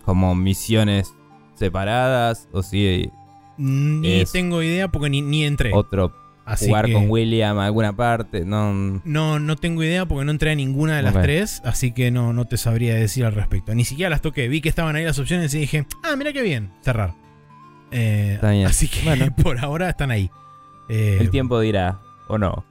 como 0.04 0.34
misiones 0.34 1.14
separadas 1.60 2.48
o 2.52 2.62
si 2.64 3.10
Ni 3.56 4.20
Es- 4.22 4.32
tengo 4.32 4.62
idea 4.62 4.88
porque 4.88 5.10
ni, 5.10 5.20
ni 5.22 5.44
entré. 5.44 5.70
otro 5.74 6.12
Así 6.46 6.66
jugar 6.66 6.86
que- 6.86 6.94
con 6.94 7.08
William 7.10 7.58
a 7.58 7.66
alguna 7.66 7.94
parte? 7.94 8.44
No. 8.44 8.72
No, 9.04 9.38
no 9.38 9.56
tengo 9.56 9.84
idea 9.84 10.06
porque 10.06 10.24
no 10.24 10.30
entré 10.32 10.50
a 10.50 10.54
ninguna 10.54 10.96
de 10.96 11.02
las 11.02 11.12
tres, 11.20 11.60
así 11.64 11.92
que 11.92 12.10
no, 12.10 12.32
no 12.32 12.46
te 12.46 12.56
sabría 12.56 12.94
decir 12.94 13.24
al 13.26 13.34
respecto. 13.34 13.74
Ni 13.74 13.84
siquiera 13.84 14.08
las 14.10 14.22
toqué, 14.22 14.48
vi 14.48 14.60
que 14.62 14.68
estaban 14.70 14.96
ahí 14.96 15.04
las 15.04 15.18
opciones 15.18 15.54
y 15.54 15.58
dije, 15.60 15.86
ah, 16.02 16.16
mira 16.16 16.32
qué 16.32 16.42
bien, 16.42 16.72
cerrar. 16.82 17.14
Eh, 17.92 18.38
bien. 18.42 18.66
Así 18.66 18.88
que 18.88 19.02
Bueno. 19.04 19.26
por 19.42 19.58
ahora 19.58 19.90
están 19.90 20.10
ahí. 20.10 20.30
Eh, 20.88 21.18
El 21.20 21.30
tiempo 21.30 21.60
dirá, 21.60 22.00
o 22.28 22.38
no. 22.38 22.64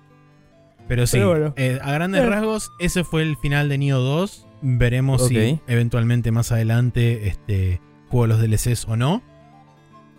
Pero 0.87 1.05
sí, 1.05 1.17
Pero 1.17 1.29
bueno. 1.29 1.53
eh, 1.55 1.77
a 1.83 1.91
grandes 1.93 2.23
Eh. 2.23 2.25
rasgos, 2.25 2.71
ese 2.79 3.03
fue 3.03 3.21
el 3.21 3.37
final 3.37 3.69
de 3.69 3.77
Nioh 3.77 3.99
2. 3.99 4.47
Veremos 4.61 5.27
si 5.27 5.59
eventualmente 5.67 6.31
más 6.31 6.51
adelante 6.51 7.27
este, 7.27 7.79
juego 8.09 8.27
los 8.27 8.41
DLCs 8.41 8.85
o 8.87 8.95
no. 8.97 9.21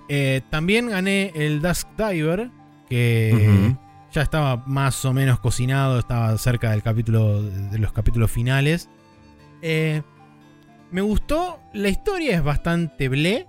Eh, 0.08 0.40
también 0.50 0.88
gané 0.88 1.32
el 1.34 1.62
Dusk 1.62 1.86
Diver, 1.96 2.50
que 2.88 3.76
ya 4.12 4.22
estaba 4.22 4.64
más 4.66 5.04
o 5.04 5.12
menos 5.12 5.38
cocinado, 5.40 5.98
estaba 5.98 6.36
cerca 6.38 6.70
del 6.72 6.82
capítulo 6.82 7.42
de 7.42 7.78
los 7.78 7.92
capítulos 7.92 8.30
finales. 8.30 8.88
Eh, 9.62 10.02
me 10.90 11.00
gustó, 11.02 11.60
la 11.72 11.88
historia 11.88 12.34
es 12.34 12.42
bastante 12.42 13.08
ble, 13.08 13.46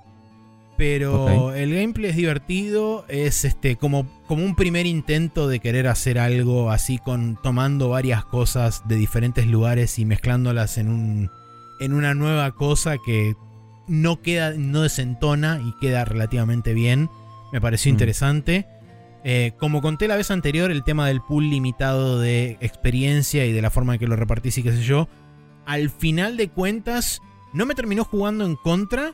pero 0.77 1.53
el 1.53 1.73
gameplay 1.73 2.11
es 2.11 2.15
divertido, 2.15 3.05
es 3.07 3.45
este 3.45 3.75
como, 3.75 4.07
como 4.27 4.43
un 4.43 4.55
primer 4.55 4.85
intento 4.85 5.47
de 5.47 5.59
querer 5.59 5.87
hacer 5.87 6.19
algo 6.19 6.71
así 6.71 6.97
con 6.97 7.39
tomando 7.41 7.89
varias 7.89 8.25
cosas 8.25 8.87
de 8.87 8.95
diferentes 8.95 9.47
lugares 9.47 9.97
y 9.99 10.05
mezclándolas 10.05 10.77
en 10.77 10.89
un 10.89 11.31
en 11.79 11.93
una 11.93 12.13
nueva 12.13 12.51
cosa 12.51 12.97
que 13.03 13.35
no 13.87 14.21
queda 14.21 14.53
no 14.55 14.81
desentona 14.81 15.61
y 15.65 15.73
queda 15.79 16.05
relativamente 16.05 16.73
bien. 16.73 17.09
Me 17.51 17.61
pareció 17.61 17.91
Mm. 17.91 17.95
interesante. 17.95 18.67
Eh, 19.23 19.51
como 19.59 19.81
conté 19.81 20.07
la 20.07 20.15
vez 20.15 20.31
anterior, 20.31 20.71
el 20.71 20.83
tema 20.83 21.07
del 21.07 21.21
pool 21.21 21.49
limitado 21.49 22.19
de 22.19 22.57
experiencia 22.61 23.45
y 23.45 23.51
de 23.51 23.61
la 23.61 23.69
forma 23.69 23.93
en 23.93 23.99
que 23.99 24.07
lo 24.07 24.15
repartís 24.15 24.57
y 24.57 24.63
qué 24.63 24.71
sé 24.71 24.81
yo, 24.83 25.07
al 25.65 25.89
final 25.91 26.37
de 26.37 26.49
cuentas 26.49 27.21
no 27.53 27.65
me 27.67 27.75
terminó 27.75 28.03
jugando 28.03 28.45
en 28.45 28.55
contra, 28.55 29.13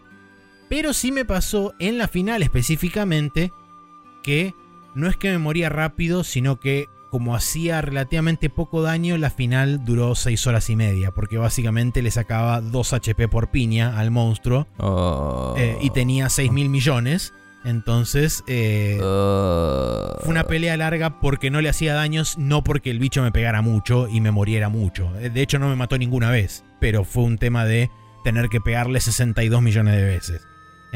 pero 0.70 0.94
sí 0.94 1.12
me 1.12 1.26
pasó 1.26 1.74
en 1.80 1.98
la 1.98 2.08
final 2.08 2.42
específicamente 2.42 3.52
que 4.24 4.54
no 4.96 5.08
es 5.08 5.18
que 5.18 5.30
me 5.32 5.38
moría 5.40 5.70
rápido, 5.70 6.24
sino 6.24 6.60
que 6.60 6.86
como 7.10 7.36
hacía 7.36 7.82
relativamente 7.82 8.50
poco 8.50 8.82
daño, 8.82 9.18
la 9.18 9.30
final 9.30 9.84
duró 9.86 10.16
6 10.16 10.48
horas 10.48 10.70
y 10.70 10.76
media, 10.76 11.12
porque 11.12 11.38
básicamente 11.38 12.02
le 12.02 12.12
sacaba 12.12 12.62
2 12.62 12.94
HP 12.94 13.28
por 13.28 13.50
piña 13.52 13.98
al 14.00 14.12
monstruo 14.12 14.68
Oh. 14.78 15.56
eh, 15.58 15.78
y 15.82 15.90
tenía 15.92 16.30
6 16.30 16.52
mil 16.52 16.70
millones. 16.70 17.34
Entonces, 17.66 18.44
eh, 18.48 18.98
Oh. 19.02 20.16
fue 20.22 20.30
una 20.30 20.46
pelea 20.46 20.78
larga 20.78 21.20
porque 21.20 21.50
no 21.52 21.60
le 21.60 21.70
hacía 21.70 21.94
daños, 21.94 22.38
no 22.38 22.64
porque 22.64 22.92
el 22.92 23.00
bicho 23.00 23.22
me 23.22 23.32
pegara 23.32 23.62
mucho 23.62 24.08
y 24.08 24.22
me 24.22 24.32
muriera 24.32 24.70
mucho. 24.70 25.12
Eh, 25.20 25.30
De 25.30 25.42
hecho, 25.42 25.60
no 25.60 25.68
me 25.68 25.76
mató 25.76 25.98
ninguna 25.98 26.30
vez, 26.32 26.64
pero 26.80 27.04
fue 27.04 27.24
un 27.24 27.38
tema 27.38 27.66
de 27.66 27.90
tener 28.24 28.48
que 28.50 28.62
pegarle 28.62 29.00
62 29.02 29.62
millones 29.62 29.96
de 29.96 30.04
veces. 30.04 30.48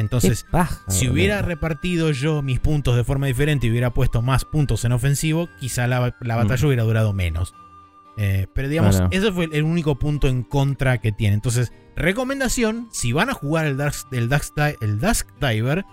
Entonces, 0.01 0.45
paja, 0.51 0.81
si 0.89 1.07
hubiera 1.09 1.41
repartido 1.41 2.11
yo 2.11 2.41
mis 2.41 2.59
puntos 2.59 2.95
de 2.97 3.03
forma 3.05 3.27
diferente 3.27 3.67
y 3.67 3.71
hubiera 3.71 3.93
puesto 3.93 4.21
más 4.21 4.43
puntos 4.43 4.83
en 4.83 4.91
ofensivo, 4.91 5.47
quizá 5.59 5.87
la, 5.87 6.15
la 6.19 6.35
batalla 6.35 6.61
Mm. 6.61 6.65
hubiera 6.67 6.83
durado 6.83 7.13
menos. 7.13 7.53
Eh, 8.17 8.47
pero 8.53 8.67
digamos, 8.67 9.01
ese 9.11 9.31
fue 9.31 9.47
el 9.53 9.63
único 9.63 9.97
punto 9.97 10.27
en 10.27 10.43
contra 10.43 10.97
que 10.99 11.11
tiene. 11.13 11.35
Entonces, 11.35 11.71
recomendación, 11.95 12.89
si 12.91 13.13
van 13.13 13.29
a 13.29 13.33
jugar 13.33 13.65
el 13.65 13.77
Dusk, 13.77 14.11
el 14.11 14.27
Dusk, 14.27 14.53
Di- 14.55 14.75
el 14.81 14.99
Dusk 14.99 15.27
Diver, 15.39 15.85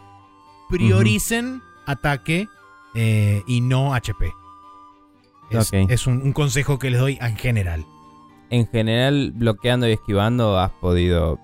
prioricen 0.69 1.63
ataque 1.87 2.49
eh, 2.95 3.43
y 3.47 3.61
no 3.61 3.95
HP. 3.95 4.31
Es, 5.51 5.69
Ok. 5.73 5.91
es 5.91 6.07
un, 6.07 6.21
un 6.23 6.33
consejo 6.33 6.79
que 6.79 6.91
les 6.91 7.01
doy 7.01 7.19
en 7.21 7.37
general. 7.37 7.87
En 8.51 8.67
general, 8.67 9.33
bloqueando 9.35 9.89
y 9.89 9.93
esquivando 9.93 10.59
has 10.59 10.71
podido... 10.73 11.39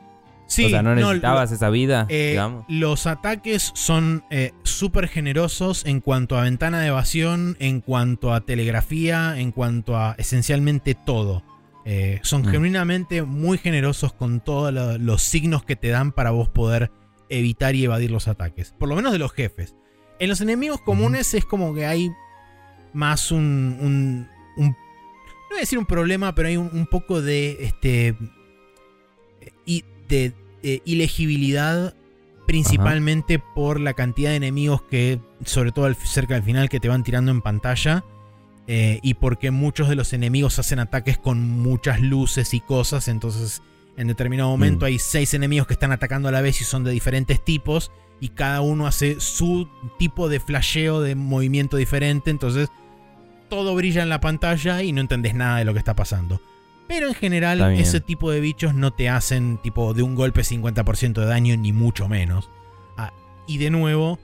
Sí, 0.55 0.67
o 0.67 0.69
sea, 0.71 0.83
no 0.83 0.91
no, 0.95 0.97
necesitabas 0.97 1.53
esa 1.53 1.71
vida, 1.71 2.07
Eh, 2.09 2.31
digamos. 2.31 2.65
los 2.69 3.07
ataques 3.07 3.73
son 3.75 4.25
eh, 4.31 4.53
súper 4.63 5.09
generosos 5.09 5.85
en 5.87 6.01
cuanto 6.01 6.37
a 6.39 6.43
ventana 6.43 6.81
de 6.81 6.89
evasión, 6.89 7.57
en 7.61 7.81
cuanto 7.81 8.33
a 8.33 8.41
telegrafía, 8.43 9.39
en 9.39 9.53
cuanto 9.53 9.97
a 9.97 10.15
esencialmente 10.19 10.95
todo. 10.95 11.43
Eh, 11.87 12.21
son 12.23 12.43
Mm. 12.43 12.47
genuinamente 12.47 13.23
muy 13.23 13.59
generosos 13.59 14.13
con 14.15 14.41
todos 14.41 14.73
lo- 14.73 14.97
los 14.99 15.23
signos 15.23 15.65
que 15.65 15.77
te 15.77 15.89
dan 15.89 16.13
para 16.13 16.31
vos 16.31 16.49
poder 16.49 16.91
evitar 17.29 17.75
y 17.75 17.85
evadir 17.85 18.11
los 18.11 18.27
ataques. 18.29 18.73
Por 18.79 18.89
lo 18.89 18.97
menos 18.97 19.13
de 19.13 19.19
los 19.19 19.33
jefes. 19.33 19.75
En 20.19 20.29
los 20.29 20.41
enemigos 20.41 20.81
comunes 20.81 21.35
es 21.35 21.45
como 21.45 21.75
que 21.75 21.85
hay 21.87 22.11
más 22.93 23.31
un... 23.33 23.77
un- 23.81 24.29
un- 24.57 24.69
no 24.71 25.49
voy 25.51 25.59
a 25.59 25.61
decir 25.61 25.79
un 25.79 25.87
problema, 25.87 26.35
pero 26.35 26.49
hay 26.49 26.57
un, 26.57 26.71
un 26.73 26.87
poco 26.87 27.21
de... 27.21 27.57
Este, 27.61 28.17
y 29.67 29.85
de 30.09 30.33
eh, 30.65 30.81
ilegibilidad 30.85 31.95
principalmente 32.47 33.39
por 33.39 33.81
la 33.81 33.95
cantidad 33.95 34.31
de 34.31 34.37
enemigos 34.37 34.83
que, 34.83 35.19
sobre 35.45 35.73
todo 35.73 35.87
al- 35.87 35.97
cerca 35.97 36.35
del 36.35 36.43
final, 36.43 36.69
que 36.69 36.81
te 36.81 36.89
van 36.89 37.03
tirando 37.05 37.31
en 37.31 37.41
pantalla. 37.43 38.05
eh, 38.67 38.99
y 39.03 39.13
porque 39.13 39.51
muchos 39.51 39.91
de 39.91 39.95
los 39.95 40.15
enemigos 40.15 40.59
hacen 40.59 40.79
ataques 40.79 41.19
con 41.19 41.47
muchas 41.47 42.01
luces 42.01 42.55
y 42.55 42.61
cosas. 42.61 43.09
Entonces, 43.09 43.61
en 43.99 44.09
determinado 44.09 44.49
momento 44.49 44.87
Mm. 44.87 44.89
hay 44.89 44.99
seis 44.99 45.35
enemigos 45.35 45.67
que 45.67 45.75
están 45.75 45.93
atacando 45.93 46.31
a 46.31 46.33
la 46.33 46.41
vez 46.41 46.63
y 46.63 46.65
son 46.65 46.83
de 46.83 46.91
diferentes 46.91 47.45
tipos. 47.45 47.91
Y 48.23 48.31
cada 48.31 48.63
uno 48.63 48.87
hace 48.87 49.21
su 49.21 49.69
tipo 49.99 50.31
de 50.31 50.41
flasheo 50.41 51.03
de 51.03 51.15
movimiento 51.15 51.77
diferente. 51.77 52.31
Entonces, 52.31 52.71
todo 53.51 53.75
brilla 53.75 54.03
en 54.03 54.09
la 54.09 54.21
pantalla 54.23 54.83
y 54.83 54.93
no 54.93 55.03
entendés 55.03 55.35
nada 55.35 55.59
de 55.59 55.67
lo 55.67 55.75
que 55.75 55.79
está 55.81 55.95
pasando. 55.95 56.41
Pero 56.89 57.09
en 57.09 57.15
general, 57.15 57.61
ese 57.81 58.01
tipo 58.01 58.31
de 58.31 58.41
bichos 58.41 58.75
no 58.75 58.93
te 58.93 59.09
hacen 59.09 59.59
tipo 59.59 59.95
de 59.95 60.03
un 60.03 60.15
golpe 60.15 60.43
50% 60.43 61.15
de 61.21 61.27
daño, 61.27 61.57
ni 61.57 61.73
mucho 61.73 62.09
menos. 62.09 62.51
Ah, 62.97 63.13
y 63.47 63.59
de 63.59 63.71
nuevo, 63.71 64.19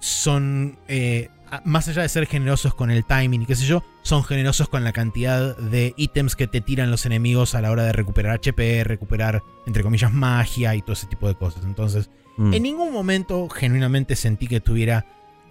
son. 0.00 0.78
eh, 0.88 1.28
ah, 1.50 1.62
más 1.64 1.88
allá 1.88 2.02
de 2.02 2.08
ser 2.08 2.26
generosos 2.26 2.74
con 2.74 2.90
el 2.90 3.04
timing 3.04 3.42
y 3.42 3.46
qué 3.46 3.54
sé 3.56 3.66
yo, 3.66 3.84
son 4.02 4.24
generosos 4.24 4.68
con 4.68 4.84
la 4.84 4.92
cantidad 4.92 5.56
de 5.56 5.94
ítems 5.96 6.36
que 6.36 6.46
te 6.46 6.60
tiran 6.60 6.90
los 6.90 7.06
enemigos 7.06 7.54
a 7.54 7.60
la 7.60 7.70
hora 7.70 7.84
de 7.84 7.92
recuperar 7.92 8.34
HP, 8.34 8.84
recuperar, 8.84 9.42
entre 9.66 9.82
comillas, 9.82 10.12
magia 10.12 10.74
y 10.74 10.82
todo 10.82 10.92
ese 10.92 11.06
tipo 11.06 11.28
de 11.28 11.34
cosas. 11.34 11.64
Entonces, 11.64 12.10
Mm. 12.36 12.52
en 12.54 12.62
ningún 12.64 12.92
momento 12.92 13.48
genuinamente 13.48 14.16
sentí 14.16 14.48
que 14.48 14.56
estuviera 14.56 15.06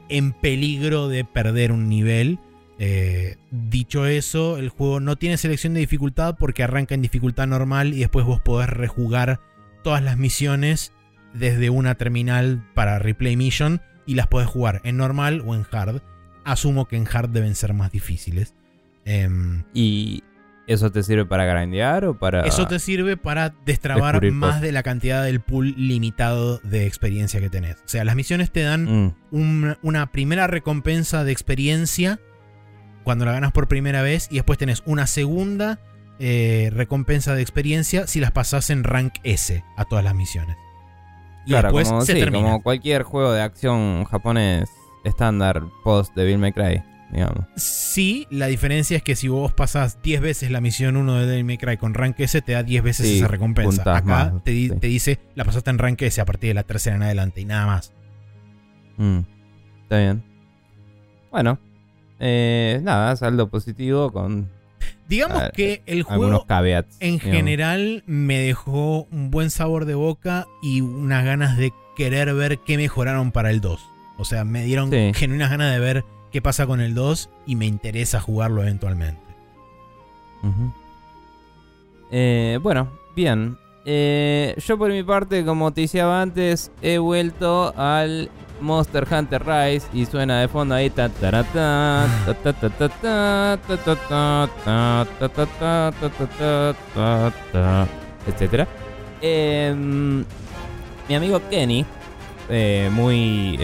en 0.10 0.34
peligro 0.34 1.08
de 1.08 1.24
perder 1.24 1.72
un 1.72 1.88
nivel. 1.88 2.40
Eh, 2.80 3.38
dicho 3.52 4.06
eso, 4.08 4.58
el 4.58 4.70
juego 4.70 5.00
no 5.00 5.16
tiene 5.16 5.38
selección 5.38 5.74
de 5.74 5.80
dificultad 5.82 6.36
porque 6.38 6.64
arranca 6.64 6.96
en 6.96 7.02
dificultad 7.02 7.48
normal 7.48 7.94
y 7.94 8.00
después 8.00 8.26
vos 8.26 8.42
podés 8.42 8.70
rejugar 8.70 9.40
todas 9.84 10.02
las 10.02 10.18
misiones 10.18 10.92
desde 11.34 11.70
una 11.70 11.96
terminal 11.96 12.64
para 12.74 13.00
replay 13.00 13.36
mission 13.38 13.82
y 14.06 14.16
las 14.16 14.28
podés 14.28 14.48
jugar 14.50 14.82
en 14.84 14.98
normal 14.98 15.44
o 15.46 15.56
en 15.56 15.66
hard. 15.72 16.02
Asumo 16.46 16.88
que 16.88 16.98
en 16.98 17.08
hard 17.12 17.30
deben 17.30 17.56
ser 17.56 17.74
más 17.74 17.92
difíciles. 17.92 18.54
Em, 19.06 19.64
¿Y 19.74 20.24
eso 20.68 20.92
te 20.92 21.04
sirve 21.04 21.26
para 21.26 21.46
grindear 21.46 22.06
o 22.06 22.18
para...? 22.18 22.42
eso 22.42 22.68
te 22.68 22.80
sirve 22.80 23.18
para 23.18 23.54
destrabar 23.66 24.22
más 24.32 24.62
de 24.62 24.72
la 24.72 24.82
cantidad 24.84 25.24
del 25.24 25.42
pool 25.42 25.74
limitado 25.78 26.58
de 26.60 26.86
experiencia 26.88 27.40
que 27.40 27.50
tenés. 27.50 27.76
O 27.78 27.88
sea, 27.88 28.04
las 28.04 28.16
misiones 28.16 28.52
te 28.52 28.62
dan 28.62 28.84
Mm, 29.06 29.16
un- 29.32 29.78
una 29.84 30.12
primera 30.12 30.48
recompensa 30.48 31.24
de 31.24 31.32
experiencia 31.32 32.20
cuando 33.04 33.26
la 33.26 33.32
ganas 33.34 33.52
por 33.52 33.68
primera 33.68 34.02
vez 34.02 34.28
y 34.32 34.36
después 34.36 34.58
tenés 34.58 34.82
una 34.86 35.08
segunda 35.08 35.80
eh, 36.20 36.70
recompensa 36.74 37.36
de 37.36 37.42
experiencia 37.42 38.08
si 38.08 38.20
las 38.20 38.32
pasás 38.32 38.70
en 38.70 38.84
rank 38.84 39.16
S 39.24 39.64
a 39.78 39.86
todas 39.86 40.04
las 40.04 40.16
misiones. 40.16 40.56
Y 41.46 41.50
claro, 41.50 41.68
después 41.70 41.90
como, 41.90 42.02
se 42.02 42.14
sí, 42.14 42.20
termina. 42.20 42.44
como 42.44 42.62
cualquier 42.64 43.04
juego 43.04 43.34
de 43.34 43.42
acción 43.42 44.06
japonés 44.06 44.70
estándar 45.04 45.64
post 45.84 46.16
Devil 46.16 46.38
May 46.38 46.54
Cry, 46.54 46.82
digamos. 47.12 47.46
Sí, 47.58 48.26
la 48.32 48.48
diferencia 48.48 48.96
es 48.96 49.04
que 49.04 49.18
si 49.18 49.28
vos 49.28 49.52
pasás 49.52 50.02
10 50.02 50.22
veces 50.22 50.52
la 50.52 50.62
misión 50.62 50.96
1 50.96 51.16
de 51.20 51.26
Devil 51.26 51.44
May 51.44 51.58
Cry 51.58 51.76
con 51.78 51.94
rank 51.94 52.18
S, 52.22 52.42
te 52.42 52.54
da 52.54 52.64
10 52.64 52.84
veces 52.84 53.08
Sí, 53.08 53.18
esa 53.18 53.28
recompensa. 53.28 53.82
Acá 53.82 54.02
más, 54.04 54.44
te, 54.46 54.52
di- 54.52 54.70
sí. 54.70 54.76
te 54.80 54.88
dice, 54.88 55.20
la 55.36 55.44
pasaste 55.44 55.70
en 55.72 55.80
rank 55.80 56.02
S 56.04 56.22
a 56.22 56.26
partir 56.26 56.52
de 56.52 56.54
la 56.54 56.64
tercera 56.64 56.96
en 56.96 57.04
adelante 57.04 57.42
y 57.42 57.46
nada 57.46 57.66
más. 57.66 57.92
Mm, 58.96 59.20
está 59.82 59.98
bien. 59.98 60.24
Bueno, 61.32 61.60
eh, 62.26 62.80
nada, 62.84 63.16
saldo 63.18 63.50
positivo 63.50 64.12
con 64.12 64.50
Digamos 65.10 65.42
Ah, 65.42 65.52
que 65.54 65.82
el 65.86 66.04
juego 66.04 66.46
caveats. 66.46 66.96
En 67.02 67.16
digamos. 67.18 67.36
general 67.36 68.04
me 68.08 68.40
dejó 68.40 69.04
un 69.12 69.32
buen 69.32 69.50
sabor 69.52 69.84
de 69.86 69.96
boca 69.96 70.48
y 70.62 70.80
unas 70.82 71.26
ganas 71.26 71.58
de 71.58 71.72
querer 71.98 72.34
ver 72.34 72.60
qué 72.60 72.78
mejoraron 72.78 73.32
para 73.32 73.50
el 73.52 73.60
2. 73.62 73.80
O 74.18 74.26
sea, 74.26 74.44
me 74.46 74.64
dieron 74.64 74.90
Sí. 74.92 75.12
genuinas 75.14 75.50
ganas 75.52 75.74
de 75.74 75.80
ver 75.80 76.06
qué 76.32 76.42
pasa 76.42 76.66
con 76.66 76.80
el 76.82 76.96
2 76.96 77.30
y 77.46 77.56
me 77.58 77.66
interesa 77.66 78.20
jugarlo 78.22 78.62
eventualmente. 78.62 79.22
Eh, 82.12 82.60
bueno, 82.62 82.90
bien. 83.16 83.58
Eh, 83.86 84.56
yo 84.66 84.78
por 84.78 84.92
mi 84.92 85.04
parte, 85.04 85.44
como 85.46 85.72
te 85.74 85.82
decía 85.82 86.22
antes, 86.22 86.72
he 86.82 86.98
vuelto 86.98 87.74
al 87.78 88.30
Monster 88.64 89.06
Hunter 89.12 89.44
Rise 89.46 89.88
y 89.94 90.06
suena 90.06 90.40
de 90.40 90.48
fondo 90.48 90.74
ahí. 90.74 90.92
Etcétera. 98.26 98.68
Mi 101.08 101.16
amigo 101.16 101.42
Kenny, 101.50 101.86
muy 102.92 103.60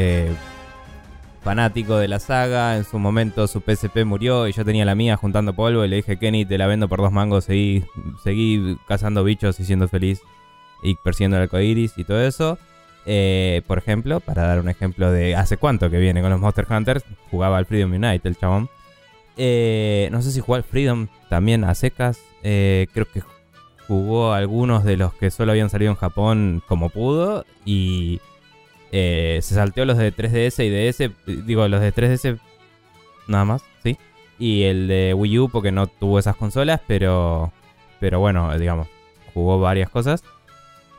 fanático 1.41 1.97
de 1.97 2.09
la 2.09 2.19
saga, 2.19 2.75
en 2.75 2.83
su 2.83 2.99
momento 2.99 3.47
su 3.47 3.61
PSP 3.61 4.03
murió 4.05 4.47
y 4.47 4.51
yo 4.51 4.65
tenía 4.65 4.83
la 4.83 4.93
mía 4.93 5.15
juntando 5.15 5.53
polvo 5.53 5.85
y 5.85 5.87
le 5.87 5.95
dije, 5.95 6.19
Kenny, 6.19 6.45
te 6.45 6.57
la 6.57 6.67
vendo 6.67 6.89
por 6.89 6.99
dos 6.99 7.13
mangos, 7.13 7.45
seguí, 7.45 7.85
seguí 8.23 8.77
cazando 8.87 9.23
bichos 9.23 9.59
y 9.61 9.65
siendo 9.65 9.87
feliz 9.87 10.21
y 10.83 10.95
persiguiendo 10.95 11.37
el 11.37 11.43
arcoiris 11.43 11.97
y 11.97 12.03
todo 12.03 12.21
eso. 12.21 12.57
Eh, 13.11 13.63
por 13.65 13.79
ejemplo, 13.79 14.19
para 14.19 14.43
dar 14.43 14.59
un 14.59 14.69
ejemplo 14.69 15.11
de 15.11 15.35
hace 15.35 15.57
cuánto 15.57 15.89
que 15.89 15.97
viene 15.97 16.21
con 16.21 16.29
los 16.29 16.39
Monster 16.39 16.67
Hunters, 16.69 17.03
jugaba 17.31 17.57
al 17.57 17.65
Freedom 17.65 17.91
Unite 17.91 18.27
el 18.27 18.37
chabón. 18.37 18.69
Eh, 19.35 20.09
no 20.11 20.21
sé 20.21 20.29
si 20.31 20.41
jugó 20.41 20.53
al 20.53 20.63
Freedom 20.63 21.07
también 21.27 21.63
a 21.63 21.73
secas. 21.73 22.19
Eh, 22.43 22.85
creo 22.93 23.07
que 23.11 23.23
jugó 23.87 24.33
algunos 24.33 24.83
de 24.83 24.95
los 24.95 25.11
que 25.15 25.31
solo 25.31 25.53
habían 25.53 25.71
salido 25.71 25.89
en 25.89 25.97
Japón 25.97 26.61
como 26.67 26.89
pudo. 26.89 27.45
Y 27.65 28.21
se 28.91 29.41
salteó 29.41 29.85
los 29.85 29.97
de 29.97 30.13
3DS 30.13 30.63
y 30.63 30.69
DS. 30.69 31.11
Digo, 31.47 31.67
los 31.67 31.81
de 31.81 31.91
3DS 31.91 32.39
nada 33.25 33.45
más, 33.45 33.63
¿sí? 33.81 33.97
Y 34.37 34.65
el 34.65 34.87
de 34.87 35.15
Wii 35.15 35.39
U 35.39 35.49
porque 35.49 35.71
no 35.71 35.87
tuvo 35.87 36.19
esas 36.19 36.35
consolas, 36.35 36.79
pero, 36.85 37.51
pero 37.99 38.19
bueno, 38.19 38.55
digamos, 38.59 38.87
jugó 39.33 39.59
varias 39.59 39.89
cosas. 39.89 40.23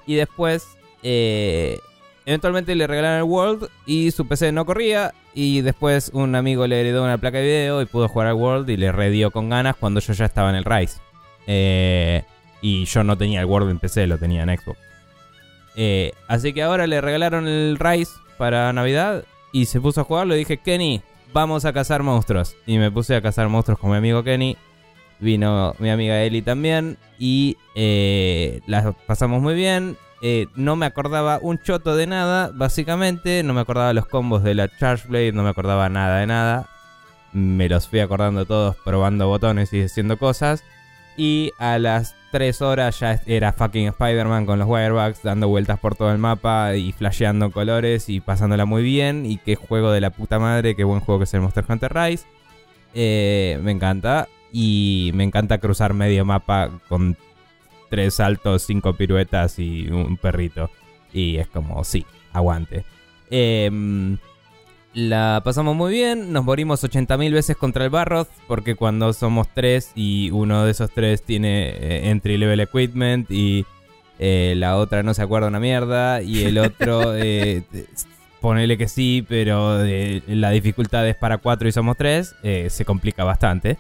Y 0.07 0.17
después, 0.17 0.67
eh, 1.05 1.79
eventualmente 2.27 2.75
le 2.75 2.87
regalaron 2.87 3.19
el 3.19 3.25
World 3.25 3.69
y 3.87 4.11
su 4.11 4.27
PC 4.27 4.53
no 4.53 4.65
corría. 4.65 5.15
Y 5.35 5.61
después 5.61 6.11
un 6.13 6.35
amigo 6.35 6.67
le 6.67 6.81
heredó 6.81 7.05
una 7.05 7.19
placa 7.19 7.39
de 7.39 7.45
video 7.45 7.83
y 7.83 7.87
pudo 7.87 8.09
jugar 8.09 8.29
al 8.29 8.35
World 8.35 8.69
y 8.71 8.77
le 8.77 8.93
redió 8.93 9.31
con 9.31 9.49
ganas 9.49 9.77
cuando 9.77 10.01
yo 10.01 10.13
ya 10.13 10.25
estaba 10.25 10.51
en 10.51 10.57
el 10.57 10.65
Rise. 10.65 11.01
Eh, 11.47 12.25
y 12.61 12.85
yo 12.85 13.05
no 13.05 13.17
tenía 13.17 13.41
el 13.41 13.47
World 13.47 13.71
en 13.71 13.79
PC, 13.79 14.07
lo 14.07 14.19
tenía 14.19 14.43
en 14.43 14.57
Xbox. 14.57 14.79
Eh, 15.77 16.13
así 16.29 16.53
que 16.53 16.63
ahora 16.63 16.87
le 16.87 17.01
regalaron 17.01 17.47
el 17.47 17.79
Rise 17.79 18.13
para 18.37 18.73
Navidad 18.73 19.25
y 19.53 19.67
se 19.67 19.81
puso 19.81 20.01
a 20.01 20.05
jugarlo. 20.05 20.35
Y 20.35 20.39
dije, 20.39 20.59
Kenny, 20.59 21.03
vamos 21.33 21.65
a 21.65 21.73
cazar 21.73 22.03
monstruos. 22.03 22.57
Y 22.67 22.79
me 22.79 22.91
puse 22.91 23.15
a 23.15 23.23
cazar 23.23 23.49
monstruos 23.49 23.79
con 23.79 23.91
mi 23.91 23.97
amigo 23.97 24.23
Kenny. 24.23 24.57
Vino 25.21 25.75
mi 25.79 25.91
amiga 25.91 26.23
Eli 26.23 26.43
también. 26.43 26.99
Y 27.19 27.57
eh, 27.75 28.61
las 28.67 28.95
pasamos 29.07 29.41
muy 29.43 29.55
bien. 29.55 29.97
Eh, 30.23 30.49
no 30.55 30.77
me 30.77 30.87
acordaba 30.87 31.39
un 31.41 31.59
choto 31.59 31.97
de 31.97 32.07
nada, 32.07 32.51
básicamente. 32.55 33.43
No 33.43 33.55
me 33.55 33.63
acordaba 33.63 33.93
los 33.93 34.07
combos 34.07 34.43
de 34.43 34.55
la 34.55 34.69
Charge 34.69 35.09
Blade. 35.09 35.33
No 35.33 35.43
me 35.43 35.51
acordaba 35.51 35.89
nada 35.89 36.19
de 36.19 36.27
nada. 36.27 36.69
Me 37.33 37.69
los 37.69 37.89
fui 37.89 38.01
acordando 38.01 38.45
todos 38.45 38.77
probando 38.85 39.29
botones 39.29 39.73
y 39.73 39.83
haciendo 39.83 40.19
cosas. 40.19 40.63
Y 41.17 41.53
a 41.59 41.79
las 41.79 42.15
3 42.33 42.63
horas 42.63 43.01
ya 43.01 43.21
era 43.27 43.53
fucking 43.53 43.89
Spider-Man 43.89 44.47
con 44.47 44.59
los 44.59 44.69
Wirebugs 44.69 45.23
dando 45.23 45.49
vueltas 45.49 45.79
por 45.79 45.97
todo 45.97 46.13
el 46.13 46.19
mapa 46.19 46.77
y 46.77 46.93
flasheando 46.93 47.51
colores 47.51 48.09
y 48.09 48.21
pasándola 48.21 48.65
muy 48.65 48.83
bien. 48.83 49.27
Y 49.27 49.39
qué 49.39 49.57
juego 49.57 49.91
de 49.91 50.01
la 50.01 50.11
puta 50.11 50.39
madre, 50.39 50.77
qué 50.77 50.85
buen 50.85 51.01
juego 51.01 51.21
que 51.21 51.25
es 51.25 51.35
el 51.35 51.41
Monster 51.41 51.65
Hunter 51.69 51.95
Rise. 51.95 52.27
Eh, 52.95 53.59
me 53.63 53.71
encanta. 53.73 54.29
Y 54.53 55.13
me 55.15 55.23
encanta 55.23 55.59
cruzar 55.59 55.95
medio 55.95 56.25
mapa 56.25 56.71
con 56.89 57.17
tres 57.91 58.15
saltos, 58.15 58.63
cinco 58.63 58.95
piruetas 58.95 59.59
y 59.59 59.89
un 59.89 60.17
perrito. 60.17 60.71
Y 61.13 61.37
es 61.37 61.49
como, 61.49 61.83
sí, 61.85 62.07
aguante. 62.33 62.85
Em, 63.31 64.17
La 64.95 65.41
pasamos 65.45 65.77
muy 65.77 65.93
bien, 65.93 66.33
nos 66.33 66.45
morimos 66.45 66.83
80.000 66.83 67.33
veces 67.33 67.57
contra 67.57 67.85
el 67.85 67.91
Barroth, 67.91 68.29
porque 68.49 68.75
cuando 68.75 69.13
somos 69.13 69.47
tres 69.55 69.93
y 69.95 70.31
uno 70.33 70.65
de 70.65 70.73
esos 70.73 70.91
tres 70.91 71.23
tiene 71.23 71.69
eh, 71.71 72.11
entry 72.11 72.37
level 72.39 72.59
equipment 72.61 73.31
y 73.31 73.65
eh, 74.19 74.55
la 74.57 74.77
otra 74.77 75.03
no 75.05 75.15
se 75.15 75.23
acuerda 75.23 75.47
una 75.49 75.61
mierda 75.61 76.23
y 76.23 76.43
el 76.45 76.59
otro 76.59 77.15
eh, 77.17 77.63
ponele 78.41 78.77
que 78.77 78.89
sí, 78.89 79.25
pero 79.29 79.79
la 80.27 80.51
dificultad 80.51 81.07
es 81.09 81.15
para 81.15 81.39
cuatro 81.39 81.69
y 81.69 81.73
somos 81.73 81.97
tres, 81.97 82.35
eh, 82.43 82.67
se 82.69 82.85
complica 82.85 83.23
bastante. 83.25 83.79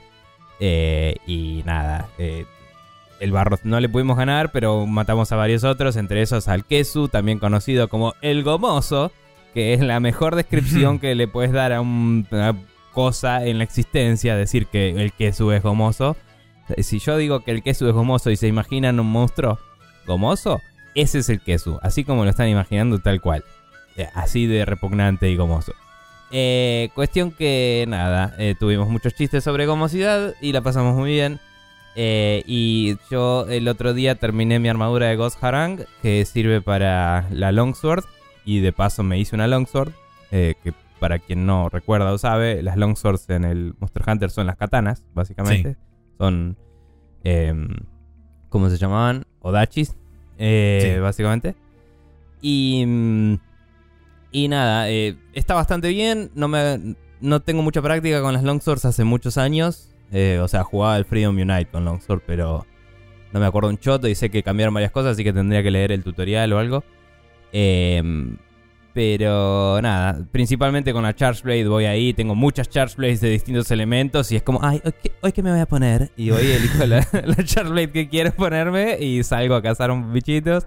Y 0.61 1.63
nada, 1.65 2.09
eh, 2.19 2.45
el 3.21 3.33
Barroth 3.33 3.61
no 3.65 3.79
le 3.81 3.89
pudimos 3.89 4.17
ganar, 4.17 4.51
pero 4.53 4.87
matamos 4.87 5.31
a 5.33 5.37
varios 5.37 5.63
otros, 5.65 5.97
entre 5.97 6.23
esos 6.23 6.49
al 6.49 6.65
Kesu, 6.65 7.09
también 7.09 7.39
conocido 7.39 7.89
como 7.89 8.15
el 8.23 8.43
Gomoso, 8.43 9.13
que 9.55 9.75
es 9.75 9.81
la 9.81 10.01
mejor 10.01 10.37
descripción 10.37 10.99
que 10.99 11.15
le 11.15 11.29
puedes 11.29 11.53
dar 11.53 11.73
a 11.73 11.81
un- 11.81 12.27
una 12.31 12.57
cosa 12.93 13.45
en 13.47 13.59
la 13.59 13.65
existencia, 13.65 14.35
decir 14.37 14.67
que 14.67 14.91
el 14.91 15.13
Kesu 15.13 15.53
es 15.53 15.63
gomoso. 15.63 16.17
Si 16.79 16.99
yo 16.99 17.17
digo 17.17 17.41
que 17.45 17.51
el 17.51 17.63
Kesu 17.63 17.87
es 17.89 17.93
gomoso 17.95 18.31
y 18.31 18.37
se 18.37 18.47
imaginan 18.49 18.99
un 19.01 19.07
monstruo 19.11 19.59
gomoso, 20.07 20.61
ese 20.95 21.19
es 21.19 21.29
el 21.29 21.41
Kesu, 21.41 21.79
así 21.83 22.05
como 22.05 22.25
lo 22.25 22.31
están 22.31 22.49
imaginando 22.49 22.99
tal 23.01 23.21
cual. 23.21 23.45
Eh, 23.97 24.09
Así 24.15 24.47
de 24.47 24.65
repugnante 24.65 25.29
y 25.31 25.37
gomoso. 25.37 25.73
Eh, 26.31 26.91
cuestión 26.95 27.33
que 27.33 27.85
nada, 27.89 28.35
eh, 28.39 28.55
tuvimos 28.59 28.89
muchos 28.89 29.15
chistes 29.15 29.43
sobre 29.43 29.67
gomosidad 29.67 30.35
y 30.41 30.53
la 30.53 30.61
pasamos 30.61 30.97
muy 30.97 31.11
bien. 31.11 31.41
Eh, 31.97 32.43
y 32.47 32.97
yo 33.11 33.47
el 33.49 33.67
otro 33.69 33.93
día 33.95 34.15
terminé 34.15 34.59
mi 34.59 34.69
armadura 34.69 35.09
de 35.09 35.17
Ghost 35.17 35.43
Harang, 35.43 35.85
que 36.03 36.25
sirve 36.25 36.61
para 36.61 37.27
la 37.31 37.53
Longsword. 37.53 38.05
Y 38.45 38.61
de 38.61 38.73
paso 38.73 39.03
me 39.03 39.19
hice 39.19 39.35
una 39.35 39.47
Longsword, 39.47 39.93
eh, 40.31 40.55
que 40.63 40.73
para 40.99 41.19
quien 41.19 41.47
no 41.47 41.69
recuerda 41.69 42.13
o 42.13 42.19
sabe, 42.19 42.63
las 42.63 42.77
Longswords 42.77 43.29
en 43.31 43.45
el 43.45 43.75
Monster 43.79 44.03
Hunter 44.07 44.31
son 44.31 44.47
las 44.47 44.57
katanas, 44.57 45.05
básicamente. 45.15 45.77
Son, 46.19 46.57
em, 47.25 47.69
¿cómo 48.49 48.69
se 48.71 48.77
llamaban? 48.77 49.25
Odachis, 49.41 49.97
eh, 50.39 50.93
Sí. 50.95 51.01
básicamente. 51.01 51.55
Y, 52.43 52.85
mm, 52.87 53.35
y 54.33 54.49
nada, 54.49 54.89
está 54.89 55.55
bastante 55.55 55.89
bien. 55.89 56.31
No, 56.35 56.49
me, 56.49 56.97
no 57.21 57.41
tengo 57.41 57.63
mucha 57.63 57.83
práctica 57.83 58.23
con 58.23 58.33
las 58.33 58.43
Longswords 58.43 58.85
hace 58.85 59.05
muchos 59.05 59.37
años. 59.39 59.90
Eh, 60.13 60.41
o 60.43 60.49
sea, 60.49 60.65
jugaba 60.65 60.97
el 60.97 61.05
Freedom 61.05 61.37
Unite 61.37 61.67
con 61.67 61.85
Longsword, 61.85 62.23
pero 62.27 62.67
no 63.33 63.41
me 63.41 63.47
acuerdo 63.47 63.69
un 63.69 63.79
choto 63.79 64.09
y 64.09 64.15
sé 64.15 64.31
que 64.31 64.43
cambiaron 64.43 64.75
varias 64.75 64.91
cosas, 64.91 65.13
así 65.13 65.25
que 65.25 65.33
tendría 65.33 65.63
que 65.63 65.71
leer 65.71 65.93
el 65.93 66.03
tutorial 66.03 66.53
o 66.53 66.59
algo. 66.59 66.85
Em, 67.53 68.37
pero 68.93 69.81
nada, 69.81 70.27
principalmente 70.33 70.93
con 70.93 71.05
la 71.05 71.15
Charge 71.15 71.43
Blade 71.45 71.69
voy 71.69 71.85
ahí, 71.85 72.13
tengo 72.13 72.35
muchas 72.35 72.69
Charge 72.69 72.97
Blades 72.97 73.21
de 73.21 73.31
distintos 73.31 73.71
elementos 73.71 74.33
y 74.33 74.37
es 74.37 74.43
como, 74.43 74.59
ay, 74.63 74.81
hoy 74.85 74.93
qué, 75.01 75.13
hoy 75.21 75.33
qué 75.33 75.43
me 75.43 75.53
voy 75.53 75.61
a 75.61 75.67
poner. 75.67 76.11
Y 76.17 76.31
hoy 76.33 76.47
elijo 76.51 76.85
la, 76.87 77.07
la 77.25 77.37
Charge 77.45 77.71
Blade 77.71 77.93
que 77.93 78.09
quiero 78.09 78.33
ponerme 78.33 78.99
y 78.99 79.23
salgo 79.23 79.55
a 79.55 79.63
cazar 79.63 79.91
un 79.91 80.13
bichitos. 80.13 80.67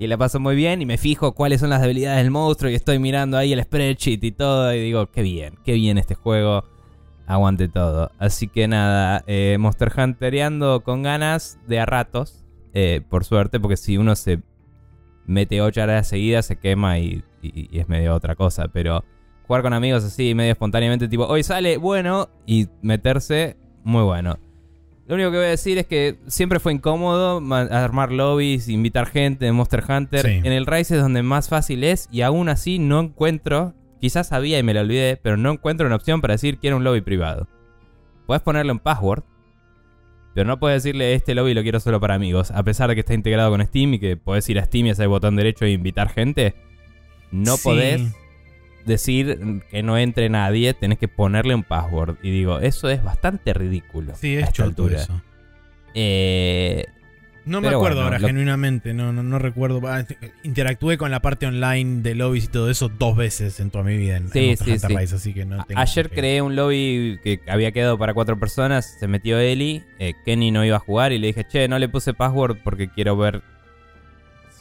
Y 0.00 0.06
la 0.06 0.16
paso 0.16 0.38
muy 0.38 0.54
bien 0.54 0.80
y 0.80 0.86
me 0.86 0.96
fijo 0.96 1.32
cuáles 1.32 1.58
son 1.60 1.70
las 1.70 1.82
debilidades 1.82 2.22
del 2.22 2.30
monstruo 2.30 2.70
y 2.70 2.76
estoy 2.76 3.00
mirando 3.00 3.36
ahí 3.36 3.52
el 3.52 3.60
spreadsheet 3.60 4.22
y 4.22 4.30
todo 4.30 4.72
y 4.72 4.80
digo, 4.80 5.10
qué 5.10 5.22
bien, 5.22 5.58
qué 5.64 5.72
bien 5.72 5.98
este 5.98 6.14
juego. 6.14 6.77
Aguante 7.28 7.68
todo. 7.68 8.10
Así 8.18 8.48
que 8.48 8.66
nada, 8.66 9.22
eh, 9.26 9.56
Monster 9.60 9.92
Huntereando 9.96 10.82
con 10.82 11.02
ganas 11.02 11.58
de 11.68 11.78
a 11.78 11.86
ratos. 11.86 12.44
eh, 12.74 13.00
por 13.08 13.24
suerte, 13.24 13.58
porque 13.60 13.76
si 13.76 13.96
uno 13.96 14.14
se 14.16 14.40
mete 15.26 15.60
8 15.62 15.82
horas 15.82 16.06
seguidas 16.08 16.46
se 16.46 16.56
quema 16.56 16.98
y, 16.98 17.22
y- 17.42 17.68
y 17.74 17.78
es 17.80 17.88
medio 17.88 18.14
otra 18.14 18.34
cosa. 18.36 18.68
Pero 18.68 19.04
jugar 19.46 19.62
con 19.62 19.72
amigos 19.72 20.04
así, 20.04 20.34
medio 20.34 20.52
espontáneamente, 20.52 21.08
tipo, 21.08 21.26
hoy 21.26 21.42
sale, 21.42 21.76
bueno, 21.78 22.28
y 22.46 22.68
meterse, 22.82 23.56
muy 23.84 24.02
bueno. 24.02 24.38
Lo 25.06 25.14
único 25.14 25.30
que 25.30 25.38
voy 25.38 25.46
a 25.46 25.50
decir 25.50 25.78
es 25.78 25.86
que 25.86 26.18
siempre 26.26 26.60
fue 26.60 26.72
incómodo 26.74 27.40
ma- 27.40 27.62
armar 27.62 28.12
lobbies, 28.12 28.68
invitar 28.68 29.06
gente 29.06 29.46
de 29.46 29.52
Monster 29.52 29.82
Hunter. 29.88 30.22
Sí. 30.26 30.32
En 30.44 30.52
el 30.52 30.66
Rise 30.66 30.96
es 30.96 31.02
donde 31.02 31.22
más 31.22 31.48
fácil 31.48 31.82
es 31.84 32.08
y 32.12 32.20
aún 32.20 32.50
así 32.50 32.78
no 32.78 33.00
encuentro, 33.00 33.74
quizás 34.00 34.28
sabía 34.28 34.58
y 34.58 34.62
me 34.62 34.74
lo 34.74 34.80
olvidé, 34.80 35.16
pero 35.22 35.36
no 35.36 35.52
encuentro 35.52 35.86
una 35.86 35.96
opción 35.96 36.20
para 36.20 36.34
decir 36.34 36.58
quiero 36.58 36.76
un 36.76 36.84
lobby 36.84 37.00
privado. 37.00 37.48
Puedes 38.26 38.42
ponerlo 38.42 38.72
en 38.72 38.78
password, 38.78 39.22
pero 40.34 40.46
no 40.46 40.58
puedes 40.60 40.82
decirle 40.82 41.14
este 41.14 41.34
lobby 41.34 41.54
lo 41.54 41.62
quiero 41.62 41.80
solo 41.80 42.00
para 42.00 42.14
amigos, 42.14 42.50
a 42.50 42.62
pesar 42.62 42.88
de 42.88 42.94
que 42.94 43.00
está 43.00 43.14
integrado 43.14 43.50
con 43.50 43.64
Steam 43.64 43.94
y 43.94 43.98
que 43.98 44.16
podés 44.16 44.48
ir 44.50 44.58
a 44.58 44.64
Steam 44.64 44.86
y 44.86 44.90
hacer 44.90 45.04
el 45.04 45.08
botón 45.08 45.36
derecho 45.36 45.64
e 45.64 45.70
invitar 45.70 46.08
gente. 46.10 46.54
No 47.30 47.56
Sí. 47.56 47.62
podés 47.64 48.02
decir 48.86 49.62
que 49.70 49.82
no 49.82 49.98
entre 49.98 50.28
nadie, 50.30 50.72
tenés 50.74 50.98
que 50.98 51.08
ponerle 51.08 51.54
un 51.54 51.62
password. 51.62 52.16
Y 52.22 52.30
digo, 52.30 52.58
eso 52.60 52.88
es 52.88 53.02
bastante 53.02 53.52
ridículo. 53.52 54.14
Sí, 54.14 54.36
a 54.36 54.40
es 54.40 54.42
esta 54.44 54.52
choto 54.52 54.68
altura. 54.84 54.96
eso. 55.02 55.20
Eh, 55.94 56.84
No 57.48 57.60
me 57.60 57.68
Pero 57.68 57.78
acuerdo 57.78 57.96
bueno, 57.96 58.06
ahora, 58.08 58.18
lo- 58.20 58.26
genuinamente. 58.28 58.94
No, 58.94 59.12
no, 59.12 59.22
no 59.22 59.38
recuerdo. 59.38 59.80
Ah, 59.88 60.04
Interactué 60.42 60.98
con 60.98 61.10
la 61.10 61.20
parte 61.20 61.46
online 61.46 62.02
de 62.02 62.14
lobbies 62.14 62.44
y 62.44 62.48
todo 62.48 62.70
eso 62.70 62.88
dos 62.88 63.16
veces 63.16 63.58
en 63.60 63.70
toda 63.70 63.84
mi 63.84 63.96
vida 63.96 64.16
en, 64.18 64.24
en 64.32 64.56
Sí. 64.56 64.86
Rise, 64.86 65.16
así 65.16 65.34
que 65.34 65.44
no 65.44 65.60
A- 65.60 65.64
tengo 65.64 65.80
Ayer 65.80 66.10
creé 66.10 66.42
un 66.42 66.54
lobby 66.56 67.18
que 67.24 67.40
había 67.48 67.72
quedado 67.72 67.98
para 67.98 68.14
cuatro 68.14 68.38
personas. 68.38 68.96
Se 69.00 69.08
metió 69.08 69.38
Eli. 69.38 69.82
eh, 69.98 70.12
Kenny 70.24 70.50
no 70.50 70.64
iba 70.64 70.76
a 70.76 70.80
jugar. 70.80 71.12
Y 71.12 71.18
le 71.18 71.28
dije, 71.28 71.44
che, 71.48 71.66
no 71.68 71.78
le 71.78 71.88
puse 71.88 72.14
password 72.14 72.58
porque 72.62 72.88
quiero 72.88 73.16
ver 73.16 73.42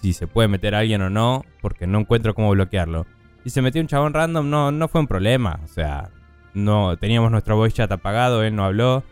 si 0.02 0.14
se 0.14 0.28
puede 0.28 0.48
meter 0.48 0.76
a 0.76 0.80
alguien 0.80 1.02
o 1.02 1.10
no. 1.10 1.44
Porque 1.62 1.88
no 1.88 2.00
encuentro 2.00 2.34
cómo 2.34 2.50
bloquearlo. 2.52 3.06
Y 3.46 3.50
se 3.50 3.62
metió 3.62 3.82
un 3.82 3.88
chabón 3.88 4.14
random. 4.14 4.50
No, 4.50 4.72
no 4.72 4.88
fue 4.88 5.02
un 5.02 5.08
problema. 5.08 5.60
O 5.64 5.68
sea, 5.68 6.10
no 6.54 6.98
teníamos 6.98 7.32
nuestro 7.32 7.56
voice 7.56 7.76
chat 7.78 7.92
apagado. 7.92 8.44
Él 8.44 8.56
no 8.56 8.64
habló. 8.66 9.04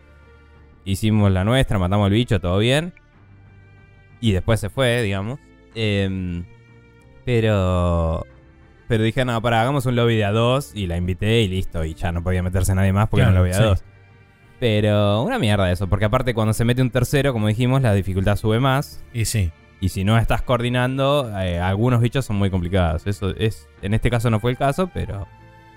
Hicimos 0.84 1.32
la 1.32 1.42
nuestra, 1.44 1.78
matamos 1.78 2.06
al 2.06 2.12
bicho, 2.12 2.38
todo 2.40 2.58
bien. 2.58 2.92
Y 4.26 4.32
después 4.32 4.58
se 4.58 4.70
fue, 4.70 5.02
digamos. 5.02 5.38
Em, 5.76 6.44
pero. 7.24 8.26
Pero 8.88 9.04
dije, 9.04 9.24
no, 9.24 9.40
para, 9.40 9.60
hagamos 9.60 9.86
un 9.86 9.94
lobby 9.94 10.16
de 10.16 10.24
a 10.24 10.32
dos. 10.32 10.72
Y 10.74 10.88
la 10.88 10.96
invité 10.96 11.42
y 11.42 11.46
listo. 11.46 11.84
Y 11.84 11.94
ya 11.94 12.10
no 12.10 12.24
podía 12.24 12.42
meterse 12.42 12.74
nadie 12.74 12.92
más 12.92 13.08
porque 13.08 13.20
era 13.20 13.28
un 13.28 13.36
lobby 13.36 13.50
de 13.50 13.54
a 13.54 13.58
sí. 13.58 13.62
dos. 13.62 13.84
Pero 14.58 15.22
una 15.22 15.38
mierda 15.38 15.70
eso. 15.70 15.86
Porque 15.86 16.06
aparte, 16.06 16.34
cuando 16.34 16.54
se 16.54 16.64
mete 16.64 16.82
un 16.82 16.90
tercero, 16.90 17.32
como 17.32 17.46
dijimos, 17.46 17.82
la 17.82 17.94
dificultad 17.94 18.34
sube 18.34 18.58
más. 18.58 19.04
Y 19.12 19.26
sí. 19.26 19.52
Y 19.80 19.90
si 19.90 20.02
no 20.02 20.18
estás 20.18 20.42
coordinando, 20.42 21.30
eh, 21.38 21.60
algunos 21.60 22.00
bichos 22.00 22.24
son 22.24 22.34
muy 22.34 22.50
complicados. 22.50 23.06
Eso 23.06 23.30
es. 23.30 23.68
En 23.80 23.94
este 23.94 24.10
caso 24.10 24.28
no 24.28 24.40
fue 24.40 24.50
el 24.50 24.56
caso, 24.56 24.90
pero. 24.92 25.28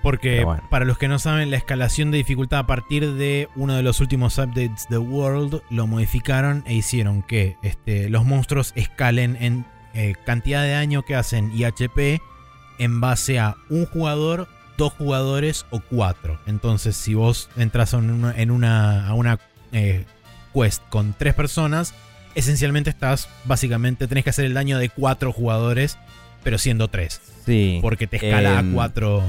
Porque 0.02 0.44
bueno. 0.44 0.62
para 0.70 0.84
los 0.84 0.96
que 0.98 1.08
no 1.08 1.18
saben, 1.18 1.50
la 1.50 1.56
escalación 1.58 2.10
de 2.10 2.18
dificultad 2.18 2.60
a 2.60 2.66
partir 2.66 3.12
de 3.14 3.48
uno 3.56 3.74
de 3.74 3.82
los 3.82 4.00
últimos 4.00 4.38
updates 4.38 4.86
de 4.88 4.96
World 4.98 5.60
lo 5.70 5.86
modificaron 5.86 6.62
e 6.66 6.74
hicieron 6.74 7.22
que 7.22 7.56
este, 7.62 8.08
los 8.08 8.24
monstruos 8.24 8.72
escalen 8.76 9.36
en 9.40 9.66
eh, 9.92 10.14
cantidad 10.24 10.62
de 10.62 10.70
daño 10.70 11.02
que 11.02 11.14
hacen 11.16 11.50
y 11.54 11.64
HP 11.64 12.20
en 12.78 13.00
base 13.00 13.38
a 13.38 13.56
un 13.68 13.84
jugador, 13.86 14.48
dos 14.78 14.92
jugadores 14.94 15.66
o 15.70 15.80
cuatro. 15.80 16.40
Entonces, 16.46 16.96
si 16.96 17.12
vos 17.12 17.50
entras 17.56 17.92
en 17.92 18.08
una, 18.10 18.32
en 18.40 18.50
una- 18.50 19.06
a 19.06 19.12
una 19.14 19.38
eh, 19.72 20.06
quest 20.54 20.82
con 20.88 21.12
tres 21.16 21.34
personas, 21.34 21.92
esencialmente 22.34 22.88
estás, 22.88 23.28
básicamente, 23.44 24.08
tenés 24.08 24.24
que 24.24 24.30
hacer 24.30 24.46
el 24.46 24.54
daño 24.54 24.78
de 24.78 24.88
cuatro 24.88 25.32
jugadores, 25.32 25.98
pero 26.42 26.56
siendo 26.56 26.88
tres. 26.88 27.20
Sí. 27.44 27.78
Porque 27.82 28.06
te 28.06 28.16
escala 28.16 28.58
Em, 28.60 28.70
a 28.70 28.74
cuatro. 28.74 29.22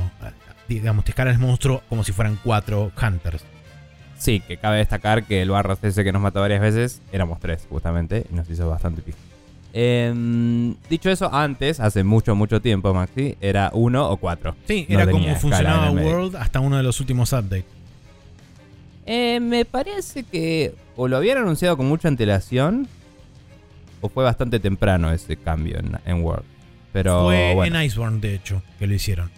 Digamos, 0.75 1.05
te 1.05 1.11
escala 1.11 1.31
el 1.31 1.39
monstruo 1.39 1.81
como 1.89 2.03
si 2.03 2.11
fueran 2.11 2.39
cuatro 2.43 2.91
hunters. 3.01 3.43
Sí, 4.17 4.39
que 4.39 4.57
cabe 4.57 4.77
destacar 4.77 5.23
que 5.23 5.41
el 5.41 5.49
barro 5.49 5.77
ese 5.81 6.03
que 6.03 6.11
nos 6.11 6.21
mató 6.21 6.41
varias 6.41 6.61
veces 6.61 7.01
éramos 7.11 7.39
tres, 7.39 7.65
justamente, 7.69 8.25
y 8.31 8.35
nos 8.35 8.47
hizo 8.49 8.69
bastante 8.69 9.01
pico. 9.01 9.17
Em, 9.73 10.75
dicho 10.89 11.09
eso, 11.09 11.33
antes, 11.33 11.79
hace 11.79 12.03
mucho, 12.03 12.35
mucho 12.35 12.61
tiempo, 12.61 12.93
Maxi, 12.93 13.35
era 13.41 13.71
uno 13.73 14.09
o 14.09 14.17
cuatro. 14.17 14.55
Sí, 14.67 14.85
No 14.89 14.99
era 14.99 15.11
como 15.11 15.35
funcionaba. 15.35 15.91
World 15.91 16.35
hasta 16.35 16.59
uno 16.59 16.77
de 16.77 16.83
los 16.83 16.99
últimos 16.99 17.31
updates. 17.33 17.65
Eh, 19.05 19.39
me 19.39 19.65
parece 19.65 20.23
que 20.23 20.75
o 20.95 21.07
lo 21.07 21.17
habían 21.17 21.39
anunciado 21.39 21.77
con 21.77 21.87
mucha 21.87 22.07
antelación, 22.07 22.87
o 24.01 24.09
fue 24.09 24.23
bastante 24.23 24.59
temprano 24.59 25.11
ese 25.11 25.37
cambio 25.37 25.79
en, 25.79 25.97
en 26.05 26.23
World. 26.23 26.45
Pero 26.93 27.23
Fue 27.23 27.53
bueno, 27.55 27.75
en 27.75 27.83
Iceborne, 27.85 28.19
de 28.19 28.35
hecho, 28.35 28.61
que 28.77 28.85
lo 28.85 28.93
hicieron. 28.93 29.31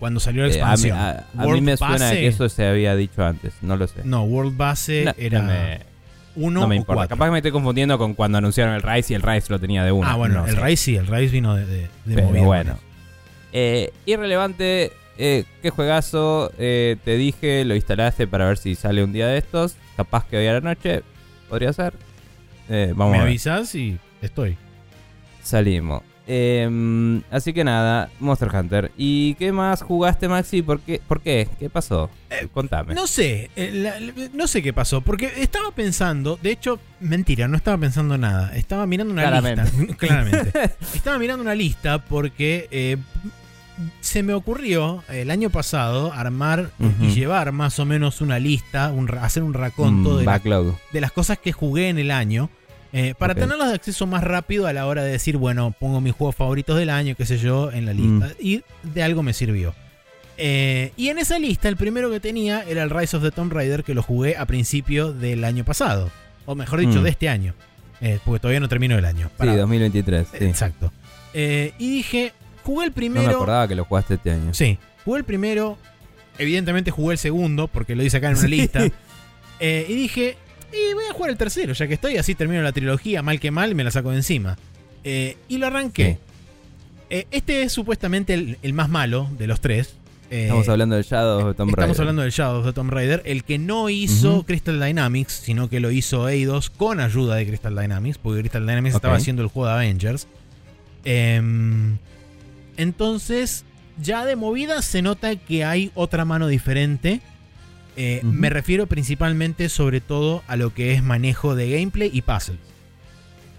Cuando 0.00 0.18
salió 0.18 0.44
la 0.46 0.48
eh, 0.48 0.60
a, 0.62 0.64
mí, 0.76 0.88
expansión. 0.88 0.98
a- 0.98 1.26
a 1.38 1.46
mí 1.46 1.60
me 1.60 1.76
suena 1.76 2.10
que 2.10 2.26
eso 2.26 2.48
se 2.48 2.66
había 2.66 2.96
dicho 2.96 3.24
antes, 3.24 3.52
no 3.62 3.76
lo 3.76 3.86
sé. 3.86 4.00
No, 4.02 4.24
World 4.24 4.56
Base 4.56 5.04
No, 5.04 5.12
era 5.16 5.42
no 5.42 5.46
me, 5.48 5.80
uno 6.36 6.60
no 6.62 6.66
me 6.68 6.74
o 6.74 6.78
importa. 6.78 6.96
cuatro. 7.00 7.16
Capaz 7.16 7.26
que 7.26 7.30
me 7.32 7.38
estoy 7.38 7.52
confundiendo 7.52 7.98
con 7.98 8.14
cuando 8.14 8.38
anunciaron 8.38 8.74
el 8.74 8.82
Rise 8.82 9.12
y 9.12 9.16
el 9.16 9.22
Rise 9.22 9.46
lo 9.52 9.58
tenía 9.60 9.84
de 9.84 9.92
uno. 9.92 10.08
ah, 10.08 10.16
bueno, 10.16 10.40
no 10.40 10.46
el 10.46 10.54
sé. 10.56 10.60
Rise 10.60 10.76
sí, 10.84 10.96
el 10.96 11.06
Rise 11.06 11.32
vino 11.32 11.54
de, 11.54 11.66
de, 11.66 11.80
de 12.06 12.14
Pero 12.14 12.28
bueno. 12.44 12.78
Eh, 13.52 13.92
irrelevante, 14.06 14.92
eh, 15.18 15.44
qué 15.62 15.70
juegazo. 15.70 16.50
te 16.56 16.98
dije, 17.04 17.64
lo 17.66 17.74
instalaste 17.76 18.26
para 18.26 18.46
ver 18.46 18.56
si 18.58 18.74
sale 18.74 19.04
un 19.04 19.12
día 19.12 19.26
de 19.28 19.36
estos. 19.38 19.74
Capaz 19.96 20.24
que 20.26 20.38
hoy 20.38 20.46
a 20.46 20.54
la 20.54 20.60
noche 20.62 21.02
podría 21.50 21.72
ser. 21.74 21.92
Eh, 22.70 22.92
vamos 22.96 23.12
Me 23.12 23.18
a 23.18 23.20
ver. 23.22 23.28
avisas 23.28 23.74
y 23.74 23.98
estoy. 24.22 24.56
Salimos. 25.42 26.02
Em, 26.32 27.22
así 27.28 27.52
que 27.52 27.64
nada, 27.64 28.08
Monster 28.20 28.54
Hunter. 28.54 28.92
¿Y 28.96 29.34
qué 29.34 29.50
más 29.50 29.82
jugaste, 29.82 30.28
Maxi? 30.28 30.62
¿Por 30.62 30.78
qué? 30.78 31.00
¿Por 31.08 31.20
qué? 31.20 31.48
¿Qué 31.58 31.68
pasó? 31.68 32.08
Eh, 32.30 32.46
Contame. 32.54 32.94
No 32.94 33.08
sé, 33.08 33.50
eh, 33.56 33.70
la- 33.74 33.98
la- 33.98 34.12
no 34.32 34.46
sé 34.46 34.62
qué 34.62 34.72
pasó, 34.72 35.00
porque 35.00 35.32
estaba 35.38 35.72
pensando, 35.72 36.38
de 36.40 36.52
hecho, 36.52 36.78
mentira, 37.00 37.48
no 37.48 37.56
estaba 37.56 37.78
pensando 37.78 38.16
nada, 38.16 38.54
estaba 38.56 38.86
mirando 38.86 39.12
una 39.12 39.22
Claramente. 39.22 39.64
lista, 39.76 39.96
claramente. 39.98 40.52
Estaba 40.94 41.18
mirando 41.18 41.42
una 41.42 41.56
lista 41.56 41.98
porque 42.04 42.68
eh, 42.70 42.96
se 44.00 44.22
me 44.22 44.32
ocurrió 44.34 45.02
el 45.08 45.30
año 45.32 45.50
pasado 45.50 46.12
armar 46.12 46.70
y 47.00 47.08
llevar 47.08 47.50
más 47.50 47.78
o 47.80 47.84
menos 47.86 48.20
una 48.20 48.38
lista, 48.38 48.92
un 48.92 49.10
hacer 49.18 49.42
un 49.42 49.54
raconto 49.54 50.10
Mm, 50.10 50.18
de, 50.18 50.24
la- 50.24 50.32
de 50.92 51.00
las 51.00 51.10
cosas 51.10 51.38
que 51.38 51.50
jugué 51.52 51.88
en 51.88 51.98
el 51.98 52.12
año. 52.12 52.50
Eh, 52.92 53.14
para 53.18 53.32
Ok. 53.34 53.40
tenerlas 53.40 53.68
de 53.68 53.74
acceso 53.74 54.06
más 54.06 54.24
rápido 54.24 54.66
a 54.66 54.72
la 54.72 54.86
hora 54.86 55.02
de 55.04 55.12
decir, 55.12 55.36
bueno, 55.36 55.74
pongo 55.78 56.00
mis 56.00 56.12
juegos 56.12 56.34
favoritos 56.36 56.76
del 56.78 56.90
año, 56.90 57.14
qué 57.16 57.24
sé 57.26 57.38
yo, 57.38 57.70
en 57.72 57.86
la 57.86 57.92
lista. 57.92 58.26
Mm. 58.26 58.32
Y 58.40 58.62
de 58.82 59.02
algo 59.02 59.22
me 59.22 59.32
sirvió. 59.32 59.74
Eh, 60.36 60.92
y 60.96 61.08
en 61.08 61.18
esa 61.18 61.38
lista, 61.38 61.68
el 61.68 61.76
primero 61.76 62.10
que 62.10 62.18
tenía 62.20 62.62
era 62.64 62.82
el 62.82 62.90
Rise 62.90 63.16
of 63.16 63.22
the 63.22 63.30
Tomb 63.30 63.52
Raider, 63.52 63.84
que 63.84 63.94
lo 63.94 64.02
jugué 64.02 64.36
a 64.36 64.46
principio 64.46 65.12
del 65.12 65.44
año 65.44 65.64
pasado. 65.64 66.10
O 66.46 66.54
mejor 66.54 66.80
dicho, 66.80 67.00
Mm. 67.00 67.04
de 67.04 67.10
este 67.10 67.28
año. 67.28 67.54
Eh, 68.00 68.18
porque 68.24 68.40
todavía 68.40 68.60
no 68.60 68.68
termino 68.68 68.96
el 68.96 69.04
año. 69.04 69.26
Sí, 69.28 69.34
Para- 69.36 69.56
2023. 69.56 70.26
Sí. 70.36 70.44
Exacto. 70.46 70.90
Y 71.34 71.70
dije, 71.78 72.32
jugué 72.64 72.86
el 72.86 72.90
No 72.90 72.94
primero. 72.94 73.26
me 73.28 73.32
acordaba 73.34 73.68
que 73.68 73.74
lo 73.74 73.84
jugaste 73.84 74.14
este 74.14 74.30
año. 74.32 74.54
Sí, 74.54 74.78
jugué 75.04 75.18
el 75.18 75.24
primero. 75.24 75.76
Evidentemente 76.38 76.90
jugué 76.90 77.12
el 77.12 77.18
segundo, 77.18 77.68
porque 77.68 77.94
lo 77.94 78.02
hice 78.02 78.16
acá 78.16 78.28
en 78.28 78.32
una 78.38 78.42
Sí. 78.42 78.48
lista. 78.48 78.80
Y 79.60 79.94
dije, 79.94 80.36
y 80.72 80.94
voy 80.94 81.04
a 81.10 81.12
jugar 81.12 81.30
el 81.30 81.36
tercero, 81.36 81.72
ya 81.72 81.86
que 81.88 81.94
estoy, 81.94 82.16
así 82.16 82.34
termino 82.34 82.62
la 82.62 82.72
trilogía, 82.72 83.22
mal 83.22 83.40
que 83.40 83.50
mal, 83.50 83.74
me 83.74 83.84
la 83.84 83.90
saco 83.90 84.10
de 84.10 84.16
encima. 84.16 84.56
Eh, 85.04 85.36
y 85.48 85.58
lo 85.58 85.66
arranqué. 85.66 86.18
Eh, 87.08 87.26
este 87.30 87.62
es 87.62 87.72
supuestamente 87.72 88.34
el, 88.34 88.58
el 88.62 88.72
más 88.72 88.88
malo 88.88 89.28
de 89.36 89.46
los 89.46 89.60
tres. 89.60 89.94
Eh, 90.30 90.44
Estamos 90.44 90.68
hablando 90.68 90.94
del 90.94 91.04
Shadow 91.04 91.48
of 91.48 91.56
Tomb 91.56 91.70
Raider. 91.70 91.80
Estamos 91.80 91.98
hablando 91.98 92.22
del 92.22 92.30
Shadow 92.30 92.64
the 92.64 92.72
Tomb 92.72 92.90
Raider, 92.90 93.22
el 93.24 93.42
que 93.42 93.58
no 93.58 93.88
hizo. 93.88 94.44
Crystal 94.44 94.78
Dynamics, 94.78 95.32
sino 95.32 95.68
que 95.68 95.80
lo 95.80 95.90
hizo 95.90 96.28
Eidos 96.28 96.70
con 96.70 97.00
ayuda 97.00 97.34
de 97.34 97.46
Crystal 97.48 97.74
Dynamics, 97.74 98.18
porque 98.18 98.40
Crystal 98.40 98.64
Dynamics 98.64 98.94
estaba 98.94 99.16
haciendo 99.16 99.42
el 99.42 99.48
juego 99.48 99.66
de 99.68 99.74
Avengers. 99.74 100.28
Em, 101.04 101.98
entonces, 102.76 103.64
ya 104.00 104.24
de 104.24 104.36
movida 104.36 104.82
se 104.82 105.02
nota 105.02 105.34
que 105.34 105.64
hay 105.64 105.90
otra 105.96 106.24
mano 106.24 106.46
diferente. 106.46 107.20
Eh. 108.02 108.22
Me 108.22 108.48
refiero 108.48 108.86
principalmente, 108.86 109.68
sobre 109.68 110.00
todo, 110.00 110.42
a 110.46 110.56
lo 110.56 110.72
que 110.72 110.94
es 110.94 111.02
manejo 111.02 111.54
de 111.54 111.70
gameplay 111.70 112.10
y 112.10 112.22
puzzles. 112.22 112.58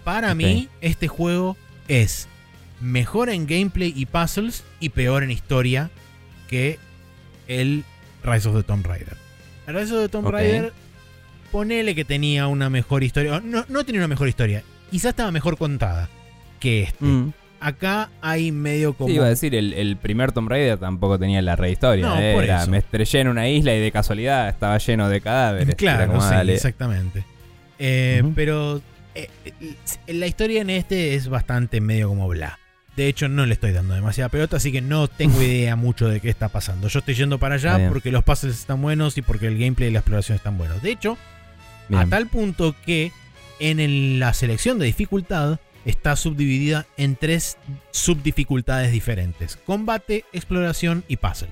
Para 0.02 0.34
mí, 0.34 0.68
este 0.80 1.06
juego 1.06 1.56
es 1.86 2.26
mejor 2.80 3.30
en 3.30 3.46
gameplay 3.46 3.92
y 3.94 4.06
puzzles 4.06 4.64
y 4.80 4.88
peor 4.88 5.22
en 5.22 5.30
historia 5.30 5.90
que 6.48 6.80
el 7.46 7.84
Rise 8.24 8.48
of 8.48 8.56
the 8.56 8.64
Tomb 8.64 8.84
Raider. 8.84 9.16
El 9.68 9.76
Rise 9.76 9.94
of 9.94 10.02
the 10.02 10.08
Tomb. 10.08 10.28
Raider, 10.28 10.72
ponele 11.52 11.94
que 11.94 12.04
tenía 12.04 12.48
una 12.48 12.68
mejor 12.68 13.04
historia. 13.04 13.40
No, 13.44 13.64
no 13.68 13.84
tenía 13.84 14.00
una 14.00 14.08
mejor 14.08 14.26
historia. 14.26 14.64
Quizás 14.90 15.10
estaba 15.10 15.30
mejor 15.30 15.56
contada 15.56 16.08
que 16.58 16.82
este. 16.82 17.04
Mm. 17.04 17.32
Acá 17.64 18.10
hay 18.20 18.50
medio 18.50 18.92
como. 18.94 19.08
Sí, 19.08 19.14
iba 19.14 19.26
a 19.26 19.28
decir, 19.28 19.54
el, 19.54 19.72
el 19.74 19.96
primer 19.96 20.32
Tomb 20.32 20.48
Raider 20.48 20.78
tampoco 20.78 21.18
tenía 21.18 21.40
la 21.42 21.54
rehistoria. 21.54 22.04
No, 22.06 22.18
eh, 22.18 22.32
por 22.34 22.44
era, 22.44 22.62
eso. 22.62 22.70
me 22.70 22.78
estrellé 22.78 23.20
en 23.20 23.28
una 23.28 23.48
isla 23.48 23.72
y 23.74 23.80
de 23.80 23.92
casualidad 23.92 24.48
estaba 24.48 24.76
lleno 24.78 25.08
de 25.08 25.20
cadáveres. 25.20 25.74
Claro, 25.76 26.08
como, 26.08 26.20
sí, 26.22 26.30
dale. 26.34 26.54
exactamente. 26.54 27.24
Eh. 27.78 28.22
Pero 28.34 28.82
eh, 29.14 29.28
eh, 29.44 29.74
la 30.12 30.26
historia 30.26 30.60
en 30.62 30.70
este 30.70 31.14
es 31.14 31.28
bastante 31.28 31.80
medio 31.80 32.08
como 32.08 32.26
bla. 32.28 32.58
De 32.96 33.06
hecho, 33.06 33.28
no 33.28 33.46
le 33.46 33.54
estoy 33.54 33.72
dando 33.72 33.94
demasiada 33.94 34.28
pelota, 34.28 34.56
así 34.58 34.70
que 34.70 34.82
no 34.82 35.08
tengo 35.08 35.40
idea 35.40 35.76
mucho 35.76 36.08
de 36.08 36.20
qué 36.20 36.28
está 36.28 36.48
pasando. 36.48 36.88
Yo 36.88 36.98
estoy 36.98 37.14
yendo 37.14 37.38
para 37.38 37.54
allá 37.54 37.76
bien. 37.78 37.88
porque 37.88 38.10
los 38.12 38.22
puzzles 38.22 38.58
están 38.58 38.82
buenos 38.82 39.16
y 39.16 39.22
porque 39.22 39.46
el 39.46 39.56
gameplay 39.58 39.88
y 39.88 39.92
la 39.92 40.00
exploración 40.00 40.36
están 40.36 40.58
buenos. 40.58 40.82
De 40.82 40.90
hecho, 40.90 41.16
a 41.94 42.06
tal 42.06 42.26
punto 42.26 42.74
que 42.84 43.10
en 43.60 43.80
el- 43.80 44.18
la 44.18 44.34
selección 44.34 44.78
de 44.78 44.86
dificultad 44.86 45.58
está 45.84 46.16
subdividida 46.16 46.86
en 46.96 47.16
tres 47.16 47.56
subdificultades 47.90 48.92
diferentes: 48.92 49.56
combate, 49.56 50.24
exploración 50.32 51.04
y 51.08 51.16
puzzle. 51.16 51.50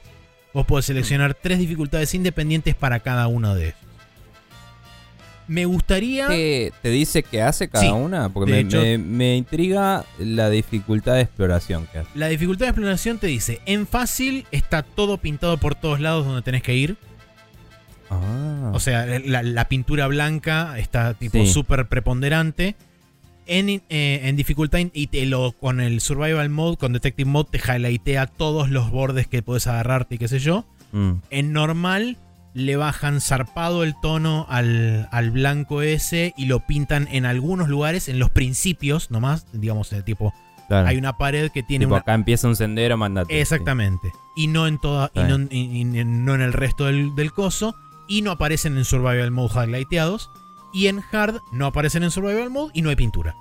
Vos 0.53 0.67
podés 0.67 0.87
seleccionar 0.87 1.35
tres 1.35 1.59
dificultades 1.59 2.15
independientes 2.15 2.75
para 2.75 3.01
cada 3.01 3.27
uno 3.29 3.55
de 3.55 3.67
ellos. 3.69 3.77
Me 5.47 5.65
gustaría. 5.65 6.29
¿Qué 6.29 6.73
te 6.81 6.91
dice 6.91 7.25
que 7.25 7.43
hace 7.43 7.69
cada 7.69 7.85
Sí, 7.85 7.91
una? 7.91 8.29
Porque 8.29 8.53
me, 8.53 8.61
hecho- 8.61 8.81
me- 8.81 8.99
me 8.99 9.37
intriga 9.37 10.05
la 10.19 10.49
dificultad 10.49 11.15
de 11.15 11.23
exploración 11.23 11.89
que 11.93 11.99
hace. 11.99 12.11
La 12.15 12.29
dificultad 12.29 12.67
de 12.67 12.71
exploración 12.71 13.19
te 13.19 13.27
dice: 13.27 13.61
en 13.67 13.87
fácil 13.89 14.47
está 14.53 14.83
todo 14.85 15.19
pintado 15.19 15.57
por 15.59 15.75
todos 15.75 15.99
lados 15.99 16.25
donde 16.25 16.43
tenés 16.43 16.63
que 16.63 16.77
ir. 16.77 16.97
Ah. 18.11 18.71
O 18.75 18.81
sea, 18.81 19.07
la, 19.07 19.43
la 19.43 19.65
pintura 19.69 20.07
blanca 20.07 20.79
está 20.79 21.15
tipo 21.15 21.39
Sí. 21.39 21.47
súper 21.53 21.87
preponderante. 21.87 22.77
En, 23.53 23.69
eh, 23.69 23.83
en 24.23 24.37
dificultad 24.37 24.79
y 24.93 25.09
te 25.09 25.27
lo, 25.27 25.51
con 25.53 25.81
el 25.81 26.01
survival 26.01 26.49
mode, 26.51 26.77
con 26.77 26.93
detective 26.93 27.29
mode, 27.29 27.49
te 27.51 27.59
highlightea 27.59 28.27
todos 28.29 28.71
los 28.71 28.91
bordes 28.93 29.27
que 29.27 29.43
puedes 29.43 29.67
agarrarte 29.67 30.15
y 30.15 30.19
qué 30.19 30.29
sé 30.29 30.39
yo. 30.39 30.65
Mm. 30.93 31.15
En 31.31 31.53
normal 31.53 32.17
le 32.55 32.77
bajan 32.77 33.21
zarpado 33.21 33.83
el 33.83 33.95
tono 34.01 34.47
al, 34.49 35.09
al 35.11 35.31
blanco 35.33 35.83
ese 35.83 36.33
y 36.37 36.45
lo 36.47 36.61
pintan 36.67 37.09
en 37.11 37.27
algunos 37.27 37.69
lugares, 37.69 38.09
en 38.09 38.19
los 38.21 38.31
principios 38.31 39.11
nomás, 39.11 39.47
digamos, 39.53 39.93
eh, 39.93 40.03
tipo, 40.03 40.33
Claro. 40.69 40.87
hay 40.87 40.97
una 40.99 41.19
pared 41.19 41.51
que 41.51 41.65
tiene 41.65 41.87
Tipo, 41.87 41.95
una... 41.95 42.03
acá 42.03 42.15
empieza 42.15 42.47
un 42.47 42.55
sendero, 42.55 42.97
mandate. 42.97 43.41
Exactamente. 43.41 44.13
Y 44.37 44.47
no 44.47 44.69
en 44.69 44.79
toda, 44.79 45.11
y 45.15 45.21
no, 45.25 45.39
y- 45.51 45.81
y 45.81 45.85
no 45.85 46.35
en 46.37 46.41
el 46.41 46.53
resto 46.53 46.85
del, 46.85 47.17
del 47.17 47.33
coso. 47.33 47.75
Y 48.07 48.23
no 48.23 48.31
aparecen 48.33 48.77
en 48.77 48.85
Survival 48.85 49.31
Mode 49.33 49.53
highlighteados. 49.67 50.31
Y 50.73 50.87
en 50.87 51.03
Hard 51.13 51.41
no 51.53 51.67
aparecen 51.67 52.03
en 52.05 52.11
Survival 52.11 52.51
Mode 52.51 52.71
y 52.75 52.83
no 52.83 52.91
hay 52.91 52.97
pintura. 52.97 53.35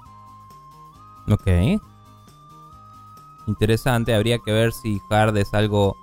Ok. 1.29 1.47
Interesante, 3.47 4.13
habría 4.13 4.39
que 4.39 4.51
ver 4.51 4.73
si 4.73 5.01
hard 5.09 5.35
es 5.37 5.53
algo... 5.53 5.95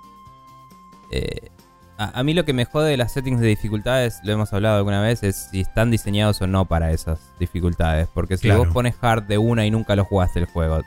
eh, 1.11 1.49
a, 1.97 2.19
a 2.19 2.23
mí 2.23 2.33
lo 2.33 2.45
que 2.45 2.53
me 2.53 2.65
jode 2.65 2.89
de 2.91 2.97
las 2.97 3.13
settings 3.13 3.39
de 3.41 3.47
dificultades, 3.47 4.19
lo 4.23 4.33
hemos 4.33 4.53
hablado 4.53 4.77
alguna 4.77 5.01
vez, 5.01 5.23
es 5.23 5.47
si 5.51 5.61
están 5.61 5.89
diseñados 5.89 6.41
o 6.41 6.47
no 6.47 6.65
para 6.65 6.91
esas 6.91 7.19
dificultades. 7.39 8.07
Porque 8.13 8.37
si 8.37 8.47
Claro. 8.47 8.65
vos 8.65 8.73
pones 8.73 8.95
hard 9.01 9.23
de 9.23 9.37
una 9.37 9.65
y 9.65 9.71
nunca 9.71 9.95
lo 9.95 10.05
jugaste 10.05 10.39
el 10.39 10.45
juego, 10.47 10.81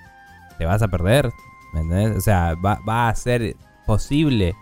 te 0.58 0.66
vas 0.66 0.82
a 0.82 0.88
perder. 0.88 1.32
¿Me 1.72 1.80
entendés? 1.80 2.16
O 2.18 2.20
sea, 2.20 2.54
va, 2.54 2.78
va 2.88 3.08
a 3.08 3.14
ser 3.14 3.56
posible 3.86 4.54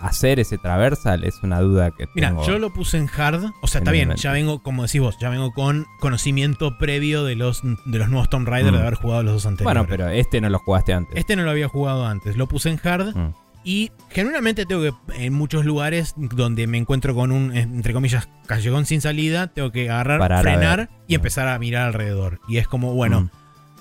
hacer 0.00 0.40
ese 0.40 0.58
traversal, 0.58 1.24
es 1.24 1.40
una 1.42 1.60
duda 1.60 1.90
que 1.90 2.06
Mira, 2.14 2.28
tengo. 2.28 2.46
yo 2.46 2.58
lo 2.58 2.72
puse 2.72 2.98
en 2.98 3.08
Hard. 3.14 3.44
O 3.62 3.66
sea, 3.66 3.80
está 3.80 3.90
bien, 3.90 4.14
ya 4.16 4.32
vengo, 4.32 4.62
como 4.62 4.82
decís 4.84 5.00
vos, 5.00 5.16
ya 5.20 5.28
vengo 5.30 5.52
con 5.52 5.86
conocimiento 6.00 6.78
previo 6.78 7.24
de 7.24 7.34
los, 7.36 7.62
de 7.62 7.98
los 7.98 8.08
nuevos 8.08 8.28
Tomb 8.30 8.46
Raider, 8.48 8.72
Mm. 8.72 8.76
de 8.76 8.80
haber 8.82 8.94
jugado 8.94 9.22
los 9.22 9.32
dos 9.34 9.46
anteriores. 9.46 9.64
Bueno, 9.82 9.86
pero 9.88 10.08
este 10.08 10.40
no 10.40 10.48
lo 10.50 10.58
jugaste 10.58 10.92
antes. 10.92 11.16
Este 11.16 11.36
no 11.36 11.42
lo 11.42 11.50
había 11.50 11.68
jugado 11.68 12.06
antes. 12.06 12.36
Lo 12.36 12.46
puse 12.46 12.70
en 12.70 12.80
Hard. 12.82 13.16
Mm. 13.16 13.34
Y 13.66 13.92
generalmente 14.10 14.66
tengo 14.66 14.82
que, 14.82 14.92
en 15.24 15.32
muchos 15.32 15.64
lugares 15.64 16.12
donde 16.16 16.66
me 16.66 16.76
encuentro 16.76 17.14
con 17.14 17.32
un, 17.32 17.56
entre 17.56 17.94
comillas, 17.94 18.28
callejón 18.46 18.84
sin 18.84 19.00
salida, 19.00 19.46
tengo 19.46 19.72
que 19.72 19.88
agarrar, 19.88 20.18
Parar 20.18 20.42
frenar 20.42 20.90
y 21.08 21.14
empezar 21.14 21.48
a 21.48 21.58
mirar 21.58 21.86
alrededor. 21.86 22.40
Y 22.46 22.58
es 22.58 22.68
como, 22.68 22.92
bueno, 22.92 23.22
Mm. 23.22 23.30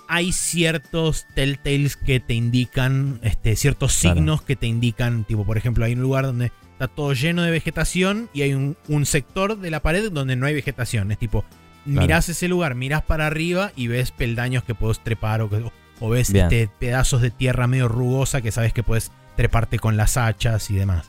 Hay 0.08 0.32
ciertos 0.32 1.26
telltales 1.36 1.96
que 1.98 2.20
te 2.20 2.34
indican, 2.34 3.20
este, 3.24 3.56
ciertos 3.56 3.98
Claro. 4.00 4.16
signos 4.16 4.42
que 4.42 4.56
te 4.56 4.68
indican, 4.68 5.24
tipo, 5.26 5.46
por 5.46 5.58
ejemplo, 5.58 5.86
hay 5.86 5.94
un 5.94 6.02
lugar 6.02 6.26
donde 6.26 6.52
está 6.74 6.88
todo 6.88 7.14
lleno 7.14 7.42
de 7.44 7.52
vegetación 7.52 8.30
y 8.34 8.42
hay 8.42 8.54
un, 8.54 8.76
un 8.88 9.06
sector 9.06 9.58
de 9.58 9.72
la 9.72 9.82
pared 9.82 10.12
donde 10.12 10.36
no 10.36 10.46
hay 10.46 10.54
vegetación. 10.54 11.12
Es 11.12 11.18
tipo, 11.18 11.46
mirás 11.86 12.30
ese 12.30 12.48
lugar, 12.48 12.76
mirás 12.76 13.02
para 13.04 13.28
arriba 13.28 13.72
y 13.76 13.88
ves 13.88 14.12
peldaños 14.12 14.64
que 14.64 14.76
puedes 14.76 15.00
trepar 15.04 15.42
o, 15.42 15.50
que- 15.50 15.64
o 16.00 16.10
ves 16.10 16.30
este, 16.32 16.70
pedazos 16.80 17.22
de 17.22 17.32
tierra 17.32 17.68
medio 17.68 17.88
rugosa 17.88 18.42
que 18.42 18.52
sabes 18.52 18.74
que 18.74 18.84
puedes 18.84 19.12
treparte 19.38 19.80
con 19.80 19.96
las 19.98 20.18
hachas 20.18 20.70
y 20.70 20.76
demás. 20.76 21.08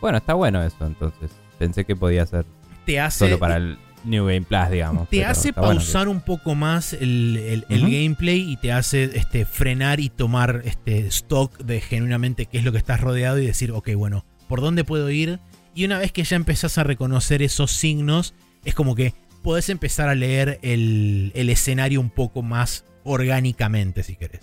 Bueno, 0.00 0.18
está 0.18 0.34
bueno 0.34 0.62
eso 0.62 0.84
entonces. 0.86 1.30
Pensé 1.58 1.84
que 1.84 1.96
podía 1.96 2.26
ser 2.26 2.44
Te 2.84 3.00
hace, 3.00 3.18
solo 3.20 3.38
para 3.38 3.56
el 3.56 3.78
New 4.06 4.24
Game 4.26 4.42
Plus, 4.42 4.70
digamos. 4.70 5.08
te 5.10 5.24
hace 5.24 5.52
bueno 5.52 5.68
pausar 5.72 6.08
un 6.08 6.20
poco 6.20 6.54
más 6.54 6.92
el, 6.94 7.64
el- 7.68 7.80
gameplay 7.80 8.40
y 8.50 8.56
te 8.56 8.72
hace 8.72 9.04
este, 9.14 9.44
frenar 9.44 10.00
y 10.00 10.08
tomar 10.08 10.62
este, 10.64 11.06
stock 11.08 11.56
de 11.58 11.80
genuinamente 11.80 12.46
qué 12.46 12.58
es 12.58 12.64
lo 12.64 12.72
que 12.72 12.78
estás 12.78 13.00
rodeado 13.00 13.38
y 13.38 13.46
decir, 13.46 13.72
ok, 13.72 13.90
bueno, 13.96 14.24
¿por 14.48 14.60
dónde 14.60 14.84
puedo 14.84 15.10
ir? 15.10 15.40
Y 15.74 15.84
una 15.84 15.98
vez 15.98 16.12
que 16.12 16.24
ya 16.24 16.36
empezás 16.36 16.78
a 16.78 16.84
reconocer 16.84 17.42
esos 17.42 17.70
signos, 17.72 18.34
es 18.64 18.74
como 18.74 18.94
que 18.94 19.12
podés 19.42 19.68
empezar 19.68 20.08
a 20.08 20.14
leer 20.14 20.58
el, 20.62 21.32
el 21.34 21.50
escenario 21.50 22.00
un 22.00 22.10
poco 22.10 22.42
más 22.42 22.84
orgánicamente, 23.04 24.02
si 24.02 24.16
querés. 24.16 24.40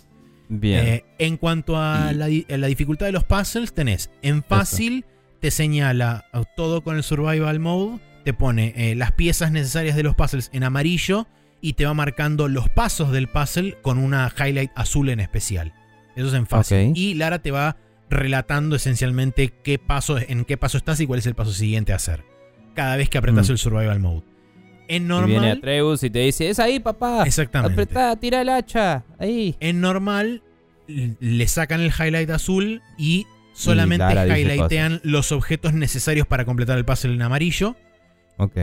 Bien. 0.48 0.86
Eh, 0.86 1.04
en 1.18 1.36
cuanto 1.36 1.76
a 1.80 2.10
Y- 2.12 2.14
la, 2.16 2.26
di- 2.26 2.46
a 2.50 2.56
la 2.58 2.66
dificultad 2.66 3.06
de 3.06 3.12
los 3.12 3.24
puzzles, 3.24 3.72
tenés 3.72 4.10
en 4.22 4.42
fácil, 4.42 5.04
te 5.40 5.50
señala 5.50 6.26
todo 6.56 6.82
con 6.82 6.96
el 6.96 7.02
survival 7.02 7.58
mode, 7.60 7.98
te 8.24 8.32
pone 8.32 8.72
eh, 8.76 8.94
las 8.94 9.12
piezas 9.12 9.52
necesarias 9.52 9.96
de 9.96 10.02
los 10.02 10.14
puzzles 10.14 10.50
en 10.52 10.64
amarillo 10.64 11.26
y 11.60 11.74
te 11.74 11.86
va 11.86 11.94
marcando 11.94 12.48
los 12.48 12.68
pasos 12.68 13.10
del 13.12 13.28
puzzle 13.28 13.76
con 13.82 13.98
una 13.98 14.32
highlight 14.38 14.70
azul 14.74 15.08
en 15.08 15.20
especial. 15.20 15.72
Eso 16.16 16.28
es 16.28 16.34
en 16.34 16.46
fácil. 16.46 16.92
Y 16.94 17.14
Lara 17.14 17.40
te 17.40 17.50
va 17.50 17.76
relatando 18.10 18.76
esencialmente 18.76 19.52
qué 19.62 19.78
paso, 19.78 20.18
en 20.18 20.44
qué 20.44 20.56
paso 20.56 20.76
estás 20.78 21.00
y 21.00 21.06
cuál 21.06 21.18
es 21.18 21.26
el 21.26 21.34
paso 21.34 21.52
siguiente 21.52 21.92
a 21.92 21.96
hacer. 21.96 22.24
Cada 22.74 22.96
vez 22.96 23.08
que 23.08 23.18
apretas 23.18 23.48
Mm. 23.48 23.52
el 23.52 23.58
survival 23.58 24.00
mode. 24.00 24.22
En 24.86 25.04
Y 25.04 25.06
viene 25.06 25.32
normal. 25.32 25.58
Atreus 25.58 26.02
y 26.02 26.10
te 26.10 26.18
dice, 26.20 26.50
es 26.50 26.58
ahí, 26.58 26.78
papá. 26.80 27.24
Exactamente. 27.26 27.72
Apretá, 27.82 28.14
tira 28.16 28.42
el 28.42 28.48
hacha. 28.50 29.04
Ahí. 29.18 29.56
En 29.60 29.80
normal 29.80 30.42
le 30.86 31.48
sacan 31.48 31.80
el 31.80 31.90
highlight 31.98 32.28
azul 32.30 32.82
y 32.98 33.26
solamente 33.54 34.04
highlightean 34.04 35.00
los 35.02 35.32
objetos 35.32 35.72
necesarios 35.72 36.26
para 36.26 36.44
completar 36.44 36.76
el 36.76 36.84
puzzle 36.84 37.14
en 37.14 37.22
amarillo. 37.22 37.76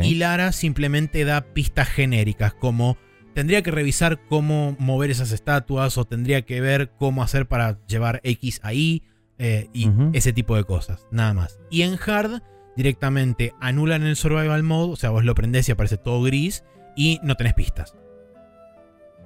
Y 0.04 0.16
Lara 0.16 0.52
simplemente 0.52 1.24
da 1.26 1.42
pistas 1.54 1.90
genéricas 1.90 2.54
como 2.54 2.98
tendría 3.34 3.62
que 3.62 3.72
revisar 3.72 4.20
cómo 4.28 4.76
mover 4.80 5.12
esas 5.12 5.32
estatuas 5.32 5.98
o 5.98 6.06
tendría 6.06 6.42
que 6.44 6.60
ver 6.62 6.92
cómo 6.98 7.24
hacer 7.24 7.48
para 7.48 7.80
llevar 7.88 8.20
X 8.24 8.60
ahí 8.64 9.04
eh, 9.38 9.70
y 9.74 9.90
ese 10.14 10.34
tipo 10.34 10.56
de 10.56 10.64
cosas, 10.66 11.08
nada 11.12 11.34
más. 11.34 11.60
Y 11.70 11.84
en 11.84 11.98
Hard 12.06 12.42
directamente 12.76 13.54
anulan 13.60 14.04
el 14.04 14.16
survival 14.16 14.64
mode, 14.64 14.94
o 14.94 14.96
sea, 14.96 15.10
vos 15.10 15.24
lo 15.24 15.36
prendés 15.36 15.68
y 15.70 15.72
aparece 15.72 15.98
todo 15.98 16.22
gris 16.22 16.64
y 16.96 17.20
no 17.24 17.36
tenés 17.36 17.54
pistas. 17.54 17.96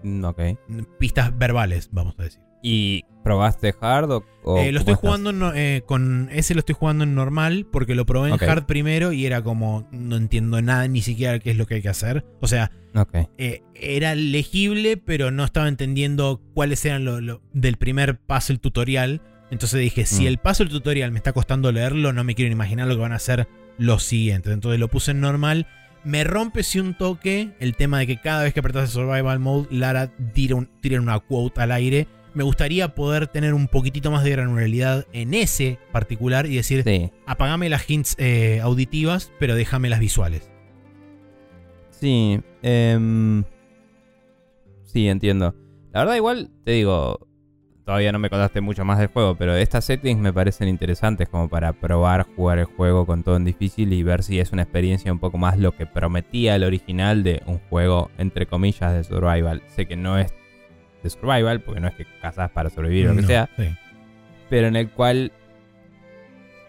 Mm, 0.03 0.23
Ok. 0.23 0.41
Pistas 0.99 1.37
verbales, 1.37 1.89
vamos 1.91 2.15
a 2.19 2.23
decir. 2.23 2.41
¿Y 2.67 3.03
probaste 3.23 3.75
hard 3.79 4.11
o, 4.11 4.25
o 4.43 4.57
Eh, 4.57 4.71
lo 4.71 4.79
estoy 4.79 4.93
estás? 4.95 4.97
jugando 5.07 5.29
en 5.29 5.55
eh, 5.55 5.83
con 5.85 6.29
ese 6.31 6.55
lo 6.55 6.59
estoy 6.61 6.73
jugando 6.73 7.03
en 7.03 7.13
normal 7.13 7.67
porque 7.71 7.93
lo 7.93 8.05
probé 8.07 8.29
en 8.31 8.43
hard 8.43 8.65
primero 8.65 9.11
y 9.11 9.25
era 9.27 9.43
como 9.43 9.87
no 9.91 10.15
entiendo 10.15 10.59
nada 10.63 10.87
ni 10.87 11.01
siquiera 11.03 11.37
qué 11.39 11.51
es 11.51 11.57
lo 11.57 11.67
que 11.67 11.75
hay 11.75 11.81
que 11.83 11.89
hacer. 11.89 12.25
O 12.41 12.47
sea, 12.47 12.71
eh, 13.37 13.61
era 13.75 14.15
legible 14.15 14.97
pero 14.97 15.29
no 15.29 15.43
estaba 15.43 15.67
entendiendo 15.67 16.41
cuáles 16.55 16.83
eran 16.85 17.05
lo, 17.05 17.21
lo- 17.21 17.41
del 17.53 17.77
primer 17.77 18.17
puzzle 18.19 18.57
tutorial. 18.57 19.21
Entonces 19.51 19.79
dije, 19.79 20.07
si 20.07 20.23
Mm. 20.23 20.27
el 20.27 20.37
puzzle 20.39 20.67
tutorial 20.69 21.11
me 21.11 21.17
está 21.17 21.31
costando 21.33 21.71
leerlo, 21.71 22.13
no 22.13 22.23
me 22.23 22.33
quiero 22.33 22.51
imaginar 22.51 22.87
lo 22.87 22.95
que 22.95 23.01
van 23.01 23.11
a 23.11 23.17
hacer 23.17 23.47
los 23.77 24.01
siguientes. 24.03 24.51
Entonces 24.51 24.79
lo 24.79 24.87
puse 24.87 25.11
en 25.11 25.21
normal. 25.21 25.67
Me 26.03 26.23
rompe 26.23 26.63
si 26.63 26.79
un 26.79 26.95
toque 26.95 27.51
el 27.59 27.75
tema 27.75 27.99
de 27.99 28.07
que 28.07 28.17
cada 28.21 28.43
vez 28.43 28.53
que 28.53 28.59
apretas 28.59 28.83
el 28.83 28.89
survival 28.89 29.39
mode, 29.39 29.67
Lara 29.71 30.11
tira, 30.33 30.55
un- 30.55 30.69
tira 30.81 30.99
una 30.99 31.19
quote 31.19 31.61
al 31.61 31.71
aire. 31.71 32.07
Me 32.35 32.43
gustaría 32.43 32.93
poder 32.95 33.27
tener 33.27 33.53
un 33.53 33.67
poquitito 33.67 34.11
más 34.11 34.23
de 34.23 34.29
granularidad 34.31 35.07
en 35.13 35.33
ese 35.33 35.79
particular 35.91 36.45
y 36.45 36.55
decir, 36.57 36.83
Sí. 36.83 37.09
apagame 37.25 37.69
las 37.69 37.89
hints 37.89 38.15
eh, 38.19 38.59
auditivas, 38.61 39.31
pero 39.39 39.55
déjame 39.55 39.89
las 39.89 39.99
visuales. 40.01 40.49
Sí. 41.91 42.39
em, 42.61 43.43
sí, 44.83 45.07
entiendo. 45.07 45.55
La 45.93 46.01
verdad, 46.01 46.15
igual, 46.15 46.49
te 46.65 46.71
digo, 46.71 47.25
todavía 47.85 48.11
no 48.11 48.19
me 48.19 48.29
contaste 48.29 48.59
mucho 48.59 48.83
más 48.83 48.99
del 48.99 49.07
juego, 49.07 49.35
pero 49.37 49.55
estas 49.55 49.85
settings 49.85 50.19
me 50.19 50.33
parecen 50.33 50.67
interesantes 50.67 51.29
como 51.29 51.47
para 51.47 51.71
probar 51.71 52.25
jugar 52.35 52.59
el 52.59 52.65
juego 52.65 53.05
con 53.05 53.23
todo 53.23 53.37
en 53.37 53.45
difícil 53.45 53.93
y 53.93 54.03
ver 54.03 54.23
si 54.23 54.39
es 54.41 54.51
una 54.51 54.63
experiencia 54.63 55.11
un 55.11 55.19
poco 55.19 55.37
más 55.37 55.57
lo 55.57 55.71
que 55.75 55.85
prometía 55.85 56.55
el 56.55 56.63
original 56.65 57.23
de 57.23 57.41
un 57.45 57.59
juego, 57.69 58.11
entre 58.17 58.45
comillas, 58.45 58.91
de 58.93 59.03
survival. 59.05 59.61
Sé 59.67 59.85
que 59.85 59.95
no 59.95 60.17
es 60.19 60.33
de 61.05 61.09
survival, 61.11 61.61
porque 61.61 61.79
no 61.79 61.87
es 61.87 61.93
que 61.95 62.05
cazas 62.21 62.51
para 62.51 62.69
sobrevivir 62.69 63.07
o 63.07 63.13
lo 63.13 63.21
que 63.21 63.27
sea, 63.27 63.49
sí. 63.55 63.73
pero 64.49 64.67
en 64.67 64.75
el 64.75 64.89
cual 64.89 65.31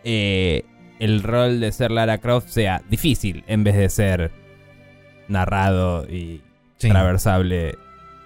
eh, 0.04 0.62
el 0.98 1.22
rol 1.22 1.60
de 1.60 1.72
ser 1.72 1.90
Lara 1.90 2.18
Croft 2.18 2.48
sea 2.48 2.82
difícil 2.88 3.44
en 3.48 3.64
vez 3.64 3.76
de 3.76 3.88
ser 3.88 4.30
narrado 5.28 6.06
y 6.08 6.42
Sí. 6.78 6.90
traversable, 6.90 7.74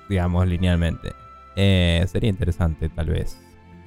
digamos, 0.08 0.46
linealmente. 0.48 1.12
Eh, 1.54 2.04
sería 2.08 2.28
interesante, 2.30 2.88
tal 2.88 3.06
vez. 3.11 3.38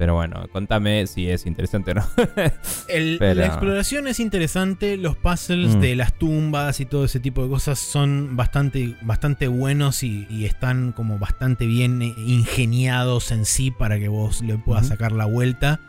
Pero 0.04 0.16
bueno, 0.16 0.50
contame 0.52 1.08
si 1.08 1.30
es 1.30 1.46
interesante 1.46 1.92
o 1.92 1.94
no. 1.94 2.06
El- 2.90 3.16
Pero- 3.20 3.40
La 3.40 3.46
exploración 3.48 4.06
es 4.10 4.20
interesante, 4.20 4.98
los 4.98 5.16
puzzles 5.16 5.78
Mm. 5.78 5.80
de 5.80 5.96
las 5.96 6.20
tumbas 6.20 6.82
y 6.82 6.86
todo 6.86 7.06
ese 7.06 7.22
tipo 7.22 7.42
de 7.42 7.48
cosas 7.50 7.80
son 7.80 8.36
bastante, 8.36 8.98
bastante 9.02 9.48
buenos 9.48 10.04
y, 10.04 10.28
y 10.30 10.44
están 10.44 10.92
como 10.92 11.20
bastante 11.20 11.66
bien 11.68 12.02
eh, 12.02 12.14
ingeniados 12.18 13.32
en 13.32 13.46
sí 13.46 13.72
para 13.72 13.98
que 13.98 14.10
vos 14.10 14.42
le 14.42 14.58
puedas 14.58 14.88
sacar 14.90 15.14
la 15.14 15.24
vuelta. 15.24 15.80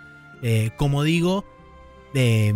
Eh, 0.42 0.70
como 0.76 1.02
digo, 1.02 1.44
eh, 2.14 2.54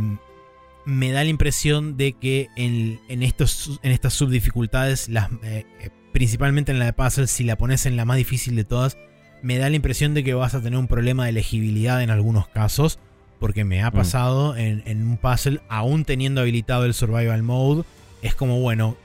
me 0.84 1.10
da 1.10 1.24
la 1.24 1.30
impresión 1.30 1.96
de 1.96 2.12
que 2.12 2.46
en, 2.54 3.00
en 3.08 3.24
estos, 3.24 3.80
en 3.82 3.90
estas 3.90 4.12
subdificultades, 4.14 5.08
las, 5.08 5.28
eh, 5.42 5.64
principalmente 6.12 6.70
en 6.70 6.78
la 6.78 6.84
de 6.84 6.92
puzzles, 6.92 7.32
si 7.32 7.42
la 7.42 7.56
pones 7.56 7.84
en 7.84 7.96
la 7.96 8.04
más 8.04 8.16
difícil 8.16 8.54
de 8.54 8.62
todas, 8.62 8.96
me 9.42 9.58
da 9.58 9.68
la 9.70 9.76
impresión 9.76 10.14
de 10.14 10.24
que 10.24 10.34
vas 10.34 10.54
a 10.54 10.60
tener 10.62 10.78
un 10.78 10.88
problema 10.88 11.26
de 11.26 11.32
legibilidad 11.32 12.02
en 12.02 12.10
algunos 12.10 12.48
casos. 12.48 12.98
Porque 13.40 13.64
me 13.64 13.82
ha 13.84 13.90
Mm. 13.90 13.94
pasado 13.94 14.56
en, 14.56 14.82
en 14.86 15.06
un 15.06 15.16
puzzle, 15.16 15.60
aún 15.68 16.04
teniendo 16.04 16.40
habilitado 16.40 16.84
el 16.84 16.92
survival 16.94 17.44
mode, 17.44 17.84
es 18.20 18.34
como, 18.34 18.58
bueno, 18.60 18.96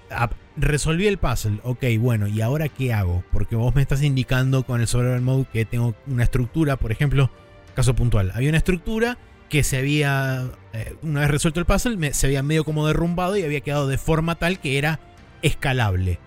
resolví 0.57 1.05
el 1.05 1.19
puzzle, 1.19 1.59
ok, 1.63 1.83
bueno, 1.99 2.27
¿y 2.27 2.41
ahora 2.41 2.67
qué 2.67 2.93
hago? 2.93 3.23
Porque 3.31 3.55
vos 3.55 3.75
me 3.75 3.81
estás 3.83 4.01
indicando 4.01 4.63
con 4.63 4.81
el 4.81 4.87
survival 4.87 5.21
mode 5.21 5.45
que 5.53 5.65
tengo 5.65 5.93
una 6.07 6.23
estructura, 6.23 6.77
por 6.77 6.91
ejemplo, 6.91 7.29
caso 7.75 7.93
puntual, 7.95 8.31
había 8.33 8.49
una 8.49 8.57
estructura 8.57 9.19
que 9.49 9.63
se 9.63 9.77
había, 9.77 10.45
eh, 10.73 10.95
una 11.03 11.19
vez 11.21 11.29
resuelto 11.29 11.59
el 11.59 11.67
puzzle, 11.67 11.97
me- 11.97 12.13
se 12.15 12.25
había 12.25 12.41
medio 12.41 12.63
como 12.63 12.87
derrumbado 12.87 13.37
y 13.37 13.43
había 13.43 13.61
quedado 13.61 13.87
de 13.87 13.99
forma 13.99 14.33
tal 14.33 14.59
que 14.59 14.79
era 14.79 14.99
escalable. 15.43 16.17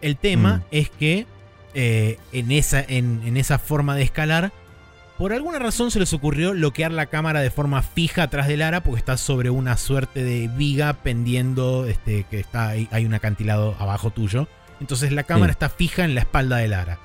El 0.00 0.16
tema 0.16 0.58
Mm. 0.58 0.62
es 0.70 0.90
que 0.90 1.26
eh, 1.80 2.18
en, 2.32 2.50
esa, 2.50 2.80
en, 2.82 3.22
en 3.24 3.36
esa 3.36 3.58
forma 3.60 3.94
de 3.94 4.02
escalar, 4.02 4.50
por 5.16 5.32
alguna 5.32 5.58
razón 5.60 5.90
se 5.92 6.00
les 6.00 6.12
ocurrió 6.12 6.50
bloquear 6.52 6.90
la 6.92 7.06
cámara 7.06 7.40
de 7.40 7.50
forma 7.50 7.82
fija 7.82 8.24
atrás 8.24 8.48
de 8.48 8.56
Lara 8.56 8.82
porque 8.82 8.98
está 8.98 9.16
sobre 9.16 9.50
una 9.50 9.76
suerte 9.76 10.24
de 10.24 10.48
viga 10.48 10.92
pendiendo, 10.92 11.86
este, 11.86 12.24
que 12.30 12.40
está 12.40 12.68
ahí- 12.70 12.88
hay 12.90 13.04
un 13.06 13.14
acantilado 13.14 13.76
abajo 13.78 14.10
tuyo. 14.10 14.48
Entonces 14.80 15.12
la 15.12 15.22
cámara 15.22 15.52
Sí. 15.52 15.56
está 15.56 15.68
fija 15.68 16.04
en 16.04 16.14
la 16.14 16.20
espalda 16.22 16.56
de 16.56 16.68
Lara. 16.68 16.98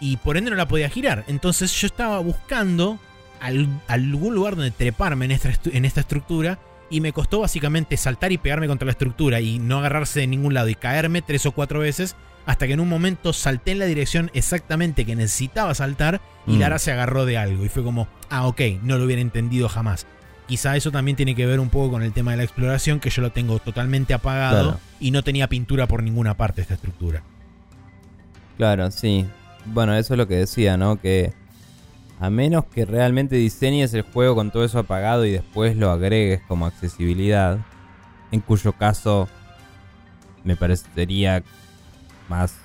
Y 0.00 0.16
por 0.18 0.36
ende 0.36 0.50
no 0.50 0.56
la 0.56 0.68
podía 0.68 0.88
girar. 0.90 1.24
Entonces 1.28 1.72
yo 1.80 1.86
estaba 1.86 2.18
buscando 2.20 2.98
al- 3.40 3.68
algún 3.88 4.34
lugar 4.34 4.56
donde 4.56 4.70
treparme 4.70 5.24
en 5.26 5.30
esta, 5.32 5.50
en 5.72 5.84
esta 5.84 6.00
estructura. 6.00 6.58
Y 6.92 7.00
me 7.00 7.12
costó 7.12 7.40
básicamente 7.40 7.96
saltar 7.96 8.32
y 8.32 8.38
pegarme 8.38 8.66
contra 8.66 8.86
la 8.86 8.92
estructura 8.92 9.40
y 9.40 9.58
no 9.60 9.78
agarrarse 9.78 10.20
de 10.20 10.26
ningún 10.26 10.54
lado 10.54 10.68
y 10.68 10.74
caerme 10.74 11.22
tres 11.22 11.46
o 11.46 11.52
cuatro 11.52 11.80
veces 11.80 12.16
hasta 12.46 12.66
que 12.66 12.72
en 12.72 12.80
un 12.80 12.88
momento 12.88 13.32
salté 13.32 13.72
en 13.72 13.78
la 13.78 13.84
dirección 13.86 14.30
exactamente 14.34 15.04
que 15.04 15.14
necesitaba 15.16 15.74
saltar 15.74 16.20
y 16.46 16.56
Mm. 16.56 16.58
Lara 16.60 16.78
se 16.78 16.90
agarró 16.92 17.26
de 17.26 17.36
algo 17.38 17.64
y 17.64 17.68
fue 17.68 17.84
como, 17.84 18.08
ah, 18.30 18.46
ok, 18.46 18.60
no 18.82 18.98
lo 18.98 19.04
hubiera 19.04 19.22
entendido 19.22 19.68
jamás. 19.68 20.06
Quizá 20.46 20.76
eso 20.76 20.90
también 20.90 21.16
tiene 21.16 21.34
que 21.36 21.46
ver 21.46 21.60
un 21.60 21.68
poco 21.68 21.92
con 21.92 22.02
el 22.02 22.12
tema 22.12 22.32
de 22.32 22.38
la 22.38 22.42
exploración, 22.42 22.98
que 22.98 23.10
yo 23.10 23.22
lo 23.22 23.30
tengo 23.30 23.58
totalmente 23.60 24.14
apagado 24.14 24.62
Claro. 24.62 24.80
y 24.98 25.10
no 25.12 25.22
tenía 25.22 25.48
pintura 25.48 25.86
por 25.86 26.02
ninguna 26.02 26.36
parte 26.36 26.60
esta 26.62 26.74
estructura. 26.74 27.22
Claro, 28.56 28.90
sí. 28.90 29.26
Bueno, 29.66 29.94
eso 29.94 30.14
es 30.14 30.18
lo 30.18 30.26
que 30.26 30.36
decía, 30.36 30.76
¿no? 30.76 31.00
Que 31.00 31.32
a 32.18 32.30
menos 32.30 32.64
que 32.66 32.84
realmente 32.84 33.36
diseñes 33.36 33.94
el 33.94 34.02
juego 34.02 34.34
con 34.34 34.50
todo 34.50 34.64
eso 34.64 34.78
apagado 34.80 35.24
y 35.24 35.30
después 35.30 35.76
lo 35.76 35.90
agregues 35.90 36.40
como 36.48 36.66
accesibilidad, 36.66 37.58
en 38.32 38.40
cuyo 38.40 38.72
caso 38.72 39.28
me 40.44 40.56
parecería 40.56 41.42
más... 42.30 42.56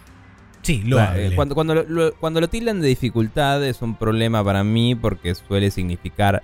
Sí, 0.62 0.82
lo 0.84 1.00
eh, 1.00 1.34
cuando, 1.36 1.54
cuando, 1.54 1.76
lo, 1.76 2.16
cuando 2.16 2.40
lo 2.42 2.48
tildan 2.48 2.82
de 2.82 2.88
dificultad 2.88 3.64
es 3.64 3.82
un 3.84 3.96
problema 3.96 4.44
para 4.44 4.64
mí 4.64 4.96
porque 4.96 5.36
suele 5.36 5.70
significar 5.70 6.42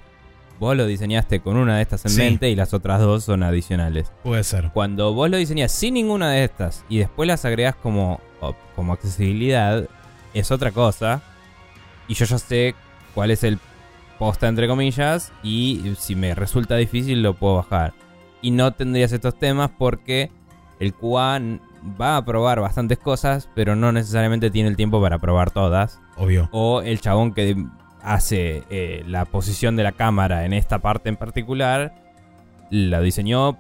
vos 0.60 0.78
lo 0.78 0.86
diseñaste 0.86 1.40
con 1.40 1.58
una 1.58 1.78
de 1.78 1.82
estas 1.82 2.06
en 2.06 2.12
Sí. 2.12 2.18
mente 2.22 2.48
y 2.52 2.56
las 2.56 2.72
otras 2.76 3.00
dos 3.00 3.24
son 3.24 3.42
adicionales. 3.42 4.12
Puede 4.24 4.44
ser. 4.44 4.70
Cuando 4.76 5.12
vos 5.12 5.28
lo 5.28 5.38
diseñás 5.38 5.72
sin 5.72 5.96
ninguna 5.96 6.30
de 6.30 6.44
estas 6.44 6.86
y 6.88 7.00
después 7.00 7.26
las 7.26 7.46
agregás 7.46 7.76
como, 7.76 8.20
como 8.76 8.94
accesibilidad, 8.94 9.88
es 10.36 10.52
otra 10.52 10.72
cosa. 10.72 11.24
Y 12.08 12.14
yo 12.14 12.26
ya 12.26 12.38
sé 12.38 12.76
cuál 13.16 13.32
es 13.32 13.44
el 13.44 13.58
posta, 14.20 14.48
entre 14.48 14.68
comillas, 14.68 15.32
y 15.42 15.96
si 15.98 16.14
me 16.14 16.36
resulta 16.36 16.76
difícil 16.76 17.24
lo 17.24 17.34
puedo 17.34 17.56
bajar. 17.56 17.94
Y 18.44 18.52
no 18.52 18.72
tendrías 18.72 19.12
estos 19.14 19.40
temas 19.40 19.72
porque 19.80 20.30
el 20.80 20.94
QA 20.94 21.40
va 22.00 22.18
a 22.18 22.26
probar 22.26 22.60
bastantes 22.62 22.98
cosas, 23.00 23.50
pero 23.56 23.76
no 23.76 23.92
necesariamente 23.92 24.50
tiene 24.52 24.70
el 24.70 24.76
tiempo 24.76 25.02
para 25.02 25.20
probar 25.20 25.52
todas. 25.52 26.00
Obvio. 26.18 26.50
O 26.52 26.82
el 26.82 27.00
chabón 27.02 27.34
que 27.34 27.56
hace 28.04 28.64
eh, 28.70 29.04
la 29.08 29.26
posición 29.26 29.76
de 29.76 29.84
la 29.84 29.92
cámara 29.92 30.46
en 30.46 30.54
esta 30.54 30.80
parte 30.80 31.10
en 31.10 31.18
particular, 31.18 31.94
la 32.70 33.00
diseñó 33.02 33.58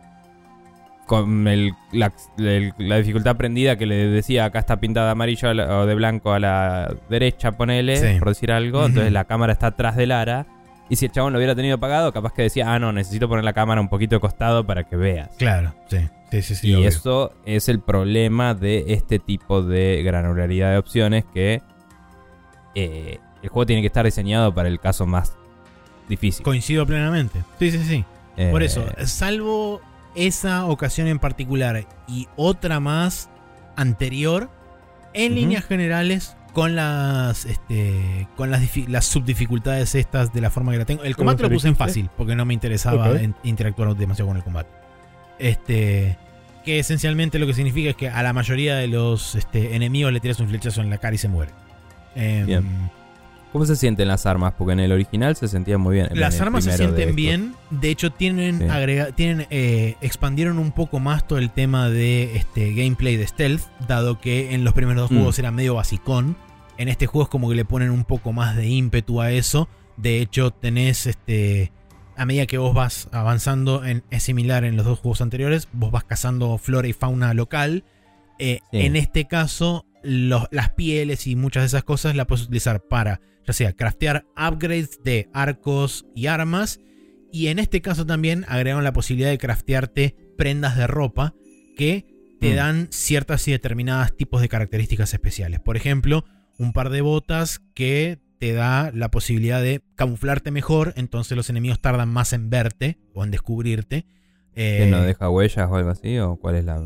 con 1.08 1.48
el- 1.48 1.74
la, 1.92 2.12
el- 2.38 2.74
la 2.78 2.98
dificultad 2.98 3.36
prendida 3.36 3.76
que 3.76 3.86
le 3.86 4.08
decía 4.08 4.46
acá 4.46 4.60
está 4.60 4.78
pintada 4.80 5.08
de 5.08 5.12
amarillo 5.14 5.50
o 5.50 5.86
de 5.86 5.96
blanco 5.96 6.32
a 6.32 6.40
la 6.40 6.94
derecha, 7.10 7.52
ponele, 7.52 7.98
Sí. 7.98 8.20
por 8.20 8.30
decir 8.30 8.52
algo. 8.52 8.86
Entonces 8.86 9.12
la 9.12 9.26
cámara 9.26 9.52
está 9.54 9.68
atrás 9.68 9.96
de 9.98 10.08
Lara. 10.08 10.46
Y 10.92 10.98
si 10.98 11.06
el 11.06 11.12
chabón 11.14 11.32
lo 11.32 11.40
hubiera 11.40 11.56
tenido 11.56 11.76
apagado, 11.76 12.12
capaz 12.12 12.34
que 12.34 12.42
decía, 12.42 12.74
ah, 12.74 12.78
no, 12.78 12.92
necesito 12.92 13.30
poner 13.30 13.46
la 13.46 13.54
cámara 13.54 13.80
un 13.80 13.88
poquito 13.88 14.18
de 14.18 14.20
costado 14.20 14.66
para 14.66 14.84
que 14.84 14.98
veas. 14.98 15.30
Claro, 15.38 15.74
sí. 15.88 16.00
Sí, 16.32 16.42
sí, 16.42 16.56
sí. 16.56 16.68
y 16.68 16.76
obvio. 16.76 16.88
eso 16.90 17.34
es 17.46 17.70
el 17.70 17.80
problema 17.80 18.54
de 18.54 18.84
este 18.90 19.18
tipo 19.18 19.62
de 19.64 20.04
granularidad 20.04 20.72
de 20.72 20.78
opciones 20.78 21.24
que 21.34 21.62
eh, 22.76 23.20
el 23.42 23.50
juego 23.50 23.66
tiene 23.66 23.82
que 23.82 23.88
estar 23.88 24.04
diseñado 24.06 24.54
para 24.54 24.68
el 24.68 24.80
caso 24.82 25.06
más 25.06 25.34
difícil. 26.10 26.44
Coincido 26.44 26.86
plenamente. 26.86 27.42
Sí, 27.58 27.72
sí, 27.72 27.80
sí. 27.86 28.06
Por 28.52 28.62
Eh, 28.62 28.66
eso, 28.66 28.86
salvo 29.06 29.80
esa 30.16 30.66
ocasión 30.66 31.08
en 31.08 31.20
particular 31.20 31.86
y 32.08 32.28
otra 32.36 32.82
más 32.82 33.30
anterior, 33.78 34.50
en 35.14 35.36
líneas 35.36 35.64
generales, 35.66 36.36
con 36.54 36.76
las 36.76 37.46
este, 37.46 38.28
con 38.36 38.52
las, 38.52 38.62
difi- 38.62 38.88
las 38.88 39.06
subdificultades 39.06 39.96
estas 39.96 40.34
de 40.34 40.42
la 40.42 40.50
forma 40.50 40.72
que 40.72 40.78
la 40.80 40.86
tengo. 40.86 41.04
El 41.04 41.16
¿Cómo 41.16 41.28
combate 41.32 41.44
lo 41.44 41.50
se 41.50 41.54
puse 41.56 41.68
en 41.70 41.76
fácil, 41.76 42.10
porque 42.18 42.36
no 42.36 42.46
me 42.46 42.54
interesaba 42.54 43.12
interactuar 43.44 43.96
demasiado 43.96 44.28
con 44.28 44.38
el 44.38 44.44
combate. 44.44 44.70
Este. 45.40 46.18
Que 46.64 46.78
esencialmente 46.78 47.40
lo 47.40 47.48
que 47.48 47.54
significa 47.56 47.90
es 47.90 47.96
que 47.96 48.10
a 48.10 48.22
la 48.22 48.34
mayoría 48.34 48.76
de 48.76 48.88
los 48.88 49.34
este, 49.36 49.76
enemigos 49.76 50.14
le 50.14 50.20
tiras 50.20 50.40
un 50.40 50.48
flechazo 50.48 50.82
en 50.82 50.90
la 50.92 51.00
cara 51.00 51.16
y 51.16 51.18
se 51.18 51.28
muere. 51.28 51.52
Em, 52.16 52.46
Bien. 52.46 52.92
¿Cómo 53.52 53.66
se 53.66 53.76
sienten 53.76 54.08
las 54.08 54.26
armas? 54.26 54.54
Porque 54.58 54.74
en 54.74 54.80
el 54.80 54.92
original 54.94 55.36
se 55.36 55.48
sentían 55.50 55.82
muy 55.82 55.96
bien. 55.96 56.08
en 56.10 56.20
Las 56.20 56.40
armas 56.40 56.64
se 56.64 56.72
de 56.72 56.78
sienten 56.78 57.16
bien. 57.16 57.54
De 57.70 57.90
hecho, 57.90 58.10
tienen 58.12 58.60
Sí. 58.60 58.64
agrega- 58.66 59.14
tienen 59.14 59.46
eh, 59.50 59.96
expandieron 60.02 60.58
un 60.58 60.72
poco 60.72 61.00
más 61.00 61.28
todo 61.28 61.38
el 61.40 61.50
tema 61.52 61.90
de 61.90 62.38
este 62.38 62.74
gameplay 62.74 63.18
de 63.18 63.28
stealth, 63.28 63.64
dado 63.88 64.22
que 64.22 64.54
en 64.54 64.64
los 64.64 64.74
primeros 64.74 65.04
dos 65.04 65.12
Mm. 65.12 65.16
juegos 65.16 65.40
era 65.40 65.52
medio 65.52 65.76
basicón. 65.76 66.38
En 66.78 66.88
este 66.88 67.08
juego 67.08 67.24
es 67.24 67.30
como 67.30 67.50
que 67.50 67.56
le 67.56 67.66
ponen 67.66 67.90
un 67.92 68.06
poco 68.06 68.32
más 68.32 68.56
de 68.56 68.68
ímpetu 68.68 69.20
a 69.22 69.32
eso. 69.32 69.68
De 69.98 70.22
hecho, 70.22 70.52
tenés 70.52 71.06
este 71.06 71.72
a 72.18 72.26
medida 72.26 72.46
que 72.46 72.58
vos 72.58 72.74
vas 72.74 73.10
avanzando, 73.12 73.84
en- 73.84 74.04
es 74.12 74.22
similar 74.24 74.64
en 74.64 74.76
los 74.78 74.86
dos 74.86 75.00
juegos 75.00 75.22
anteriores, 75.22 75.68
vos 75.74 75.92
vas 75.92 76.04
cazando 76.04 76.58
flora 76.58 76.88
y 76.88 76.94
fauna 76.94 77.34
local. 77.34 77.84
Eh, 78.40 78.60
Sí. 78.72 78.82
En 78.82 78.96
este 78.96 79.26
caso, 79.28 79.86
los- 80.04 80.48
las 80.52 80.70
pieles 80.70 81.26
y 81.28 81.36
muchas 81.36 81.64
de 81.64 81.68
esas 81.68 81.84
cosas 81.84 82.16
las 82.16 82.28
puedes 82.28 82.46
utilizar 82.46 82.82
para, 82.82 83.22
ya 83.46 83.54
sea, 83.54 83.74
craftear 83.74 84.26
upgrades 84.38 85.00
de 85.04 85.30
arcos 85.34 86.06
y 86.16 86.28
armas. 86.28 86.80
Y 87.32 87.48
en 87.48 87.60
este 87.60 87.82
caso 87.82 88.06
también 88.06 88.46
agregaron 88.48 88.84
la 88.84 88.94
posibilidad 88.94 89.30
de 89.30 89.38
craftearte 89.38 90.16
prendas 90.38 90.76
de 90.78 90.88
ropa 90.88 91.34
que 91.78 92.06
te 92.40 92.54
Mm. 92.54 92.56
dan 92.56 92.88
ciertas 92.92 93.48
y 93.48 93.52
determinadas 93.52 94.16
tipos 94.18 94.42
de 94.42 94.50
características 94.50 95.14
especiales. 95.14 95.60
Por 95.60 95.78
ejemplo, 95.78 96.26
un 96.58 96.74
par 96.74 96.90
de 96.90 97.02
botas 97.02 97.62
que 97.74 98.20
te 98.40 98.54
da 98.54 98.92
la 98.94 99.12
posibilidad 99.12 99.62
de 99.62 99.82
camuflarte 99.96 100.50
mejor, 100.52 100.94
entonces 100.98 101.38
los 101.38 101.50
enemigos 101.52 101.80
tardan 101.80 102.10
más 102.10 102.34
en 102.34 102.50
verte 102.50 102.98
o 103.14 103.24
en 103.24 103.30
descubrirte. 103.32 104.06
Eh, 104.56 104.80
¿Que 104.80 104.86
no 104.88 105.02
deja 105.04 105.30
huellas 105.30 105.70
o 105.70 105.76
algo 105.76 105.92
así? 105.92 106.18
¿O 106.18 106.36
cuál 106.38 106.56
es 106.56 106.66
la.? 106.66 106.82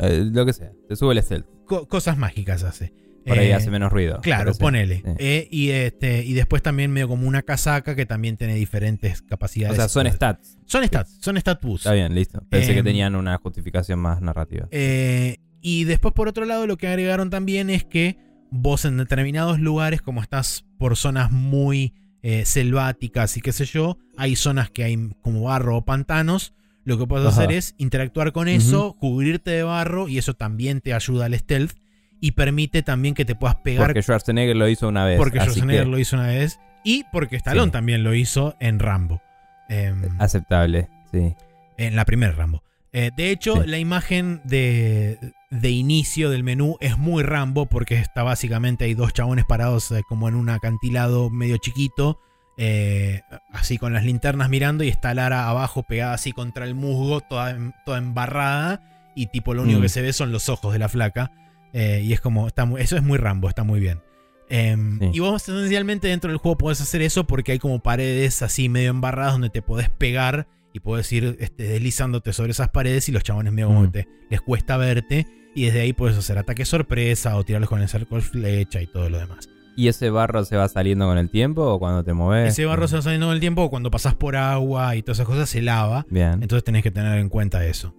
Eh, 0.00 0.24
lo 0.32 0.44
que 0.46 0.52
sea. 0.52 0.72
Te 0.88 0.96
sube 0.96 1.12
el 1.12 1.22
stealth. 1.22 1.46
co- 1.66 1.86
cosas 1.88 2.18
mágicas 2.18 2.62
hace. 2.64 2.92
Por 3.26 3.38
ahí 3.38 3.48
Eh, 3.48 3.54
hace 3.54 3.70
menos 3.70 3.90
ruido. 3.92 4.20
Claro, 4.22 4.44
parece. 4.46 4.60
ponele. 4.60 4.96
Sí. 4.96 5.02
Eh, 5.18 5.48
y, 5.50 5.70
este, 5.70 6.24
y 6.24 6.34
después 6.34 6.62
también 6.62 6.90
medio 6.92 7.08
como 7.08 7.26
una 7.26 7.42
casaca 7.42 7.94
que 7.96 8.06
también 8.06 8.36
tiene 8.36 8.54
diferentes 8.54 9.22
O 9.22 9.26
capacidades. 9.26 9.76
sea, 9.76 9.88
son 9.88 10.06
stats. 10.10 10.58
Son 10.66 10.84
stats, 10.86 11.16
son 11.20 11.36
stat 11.38 11.60
boosts. 11.62 11.86
Está 11.86 11.94
bien, 11.94 12.14
listo. 12.14 12.42
Pensé 12.50 12.72
que 12.72 12.80
Em, 12.80 12.84
tenían 12.84 13.14
una 13.16 13.36
justificación 13.38 13.98
más 13.98 14.20
narrativa. 14.20 14.68
Eh, 14.70 15.38
y 15.60 15.84
después, 15.84 16.12
por 16.14 16.28
otro 16.28 16.44
lado, 16.44 16.66
lo 16.66 16.76
que 16.76 16.86
agregaron 16.88 17.30
también 17.30 17.70
es 17.70 17.84
que 17.84 18.18
vos 18.50 18.84
en 18.84 18.96
determinados 18.98 19.58
lugares, 19.58 20.02
como 20.02 20.20
estás 20.22 20.64
por 20.78 20.96
zonas 20.96 21.30
muy 21.32 21.94
selváticas 22.44 23.36
y 23.36 23.40
qué 23.40 23.52
sé 23.52 23.64
yo, 23.64 23.98
hay 24.16 24.36
zonas 24.36 24.70
que 24.70 24.84
hay 24.84 24.96
como 25.22 25.42
barro 25.42 25.76
o 25.78 25.84
pantanos. 25.84 26.54
Lo 26.84 26.98
que 26.98 27.06
puedes 27.06 27.26
Ajá. 27.26 27.42
hacer 27.42 27.52
es 27.52 27.74
interactuar 27.78 28.32
con 28.32 28.46
eso, 28.48 28.94
cubrirte 29.00 29.50
de 29.50 29.62
barro 29.62 30.06
y 30.08 30.18
eso 30.18 30.34
también 30.34 30.80
te 30.82 30.92
ayuda 30.92 31.24
al 31.26 31.34
stealth 31.38 31.72
y 32.24 32.32
permite 32.32 32.82
también 32.82 33.14
que 33.14 33.24
te 33.26 33.34
puedas 33.34 33.56
pegar 33.56 33.86
Porque 33.86 34.02
Schwarzenegger 34.02 34.56
lo 34.56 34.66
hizo 34.68 34.88
una 34.88 35.04
vez. 35.04 35.18
porque 35.18 35.38
Schwarzenegger 35.40 35.84
que 35.84 35.90
lo 35.90 35.98
hizo 35.98 36.16
una 36.16 36.28
vez 36.28 36.58
y 36.82 37.04
porque 37.12 37.36
Stallone 37.36 37.66
Sí. 37.66 37.72
también 37.72 38.02
lo 38.02 38.14
hizo 38.14 38.56
en 38.60 38.78
Rambo. 38.78 39.20
Em, 39.68 40.02
Aceptable, 40.18 40.88
sí. 41.12 41.34
en 41.76 41.96
la 41.96 42.04
primera 42.04 42.32
Rambo. 42.32 42.62
Eh, 42.92 43.10
de 43.16 43.30
hecho, 43.30 43.62
Sí. 43.62 43.68
la 43.68 43.78
imagen 43.78 44.40
de, 44.44 45.18
de 45.50 45.70
inicio 45.70 46.30
del 46.30 46.44
menú 46.44 46.76
es 46.80 46.96
muy 46.96 47.22
Rambo 47.22 47.66
porque 47.66 47.96
está 47.98 48.22
básicamente 48.22 48.84
hay 48.86 48.94
dos 48.94 49.12
chabones 49.12 49.44
parados 49.44 49.90
eh, 49.90 50.00
como 50.08 50.28
en 50.28 50.34
un 50.34 50.48
acantilado 50.48 51.28
medio 51.28 51.56
chiquito, 51.58 52.20
eh, 52.56 53.20
así 53.52 53.76
con 53.78 53.92
las 53.92 54.04
linternas 54.04 54.48
mirando 54.48 54.82
y 54.84 54.88
está 54.88 55.12
Lara 55.12 55.48
abajo 55.48 55.82
pegada 55.82 56.14
así 56.14 56.32
contra 56.32 56.64
el 56.64 56.74
musgo, 56.74 57.20
toda, 57.20 57.54
toda 57.84 57.98
embarrada 57.98 58.80
y 59.16 59.26
tipo 59.26 59.54
lo 59.54 59.62
único 59.62 59.80
Mm. 59.80 59.82
que 59.82 59.88
se 59.88 60.02
ve 60.02 60.12
son 60.12 60.30
los 60.32 60.48
ojos 60.48 60.72
de 60.72 60.78
la 60.78 60.88
flaca. 60.88 61.30
Eh, 61.74 62.00
y 62.02 62.14
es 62.14 62.20
como, 62.22 62.46
está 62.46 62.64
muy- 62.64 62.80
eso 62.80 62.96
es 62.96 63.02
muy 63.02 63.18
Rambo, 63.18 63.48
está 63.50 63.62
muy 63.64 63.78
bien. 63.80 64.00
Em, 64.48 64.98
Sí. 65.00 65.10
Y 65.14 65.18
vos 65.20 65.46
esencialmente 65.48 66.08
dentro 66.08 66.30
del 66.30 66.38
juego 66.38 66.56
podés 66.56 66.80
hacer 66.80 67.02
eso 67.02 67.26
porque 67.26 67.52
hay 67.52 67.58
como 67.58 67.80
paredes 67.82 68.40
así 68.42 68.68
medio 68.70 68.90
embarradas 68.90 69.32
donde 69.32 69.50
te 69.50 69.60
podés 69.62 69.88
pegar 69.90 70.46
y 70.72 70.80
podés 70.80 71.10
ir 71.12 71.36
este, 71.40 71.64
deslizándote 71.64 72.32
sobre 72.32 72.52
esas 72.52 72.68
paredes 72.68 73.08
y 73.08 73.12
los 73.12 73.22
chabones 73.22 73.52
medio 73.52 73.68
como 73.68 73.82
Mm. 73.84 73.90
te, 73.92 74.08
les 74.30 74.40
cuesta 74.40 74.76
verte 74.76 75.26
y 75.54 75.66
desde 75.66 75.80
ahí 75.82 75.92
puedes 75.92 76.16
hacer 76.18 76.36
ataque 76.38 76.64
sorpresa 76.64 77.36
o 77.36 77.44
tirarlos 77.44 77.68
con 77.70 77.80
el 77.80 77.88
cerco 77.88 78.16
de 78.16 78.22
flecha 78.22 78.80
y 78.82 78.86
todo 78.86 79.08
lo 79.08 79.18
demás. 79.18 79.48
¿Y 79.76 79.88
ese 79.88 80.08
barro 80.10 80.44
se 80.44 80.56
va 80.56 80.68
saliendo 80.68 81.06
con 81.06 81.18
el 81.18 81.30
tiempo 81.30 81.62
o 81.62 81.78
cuando 81.80 82.04
te 82.04 82.12
mueves? 82.12 82.52
Ese 82.52 82.64
barro 82.64 82.86
se 82.86 82.96
va 82.96 83.02
saliendo 83.02 83.26
con 83.26 83.34
el 83.34 83.40
tiempo 83.40 83.70
cuando 83.70 83.90
pasás 83.90 84.14
por 84.14 84.36
agua 84.36 84.94
y 84.94 85.02
todas 85.02 85.18
esas 85.18 85.26
cosas 85.26 85.48
se 85.48 85.62
lava, 85.62 86.06
Bien. 86.10 86.34
entonces 86.42 86.62
tenés 86.62 86.82
que 86.84 86.90
tener 86.92 87.18
en 87.18 87.28
cuenta 87.28 87.64
eso. 87.66 87.92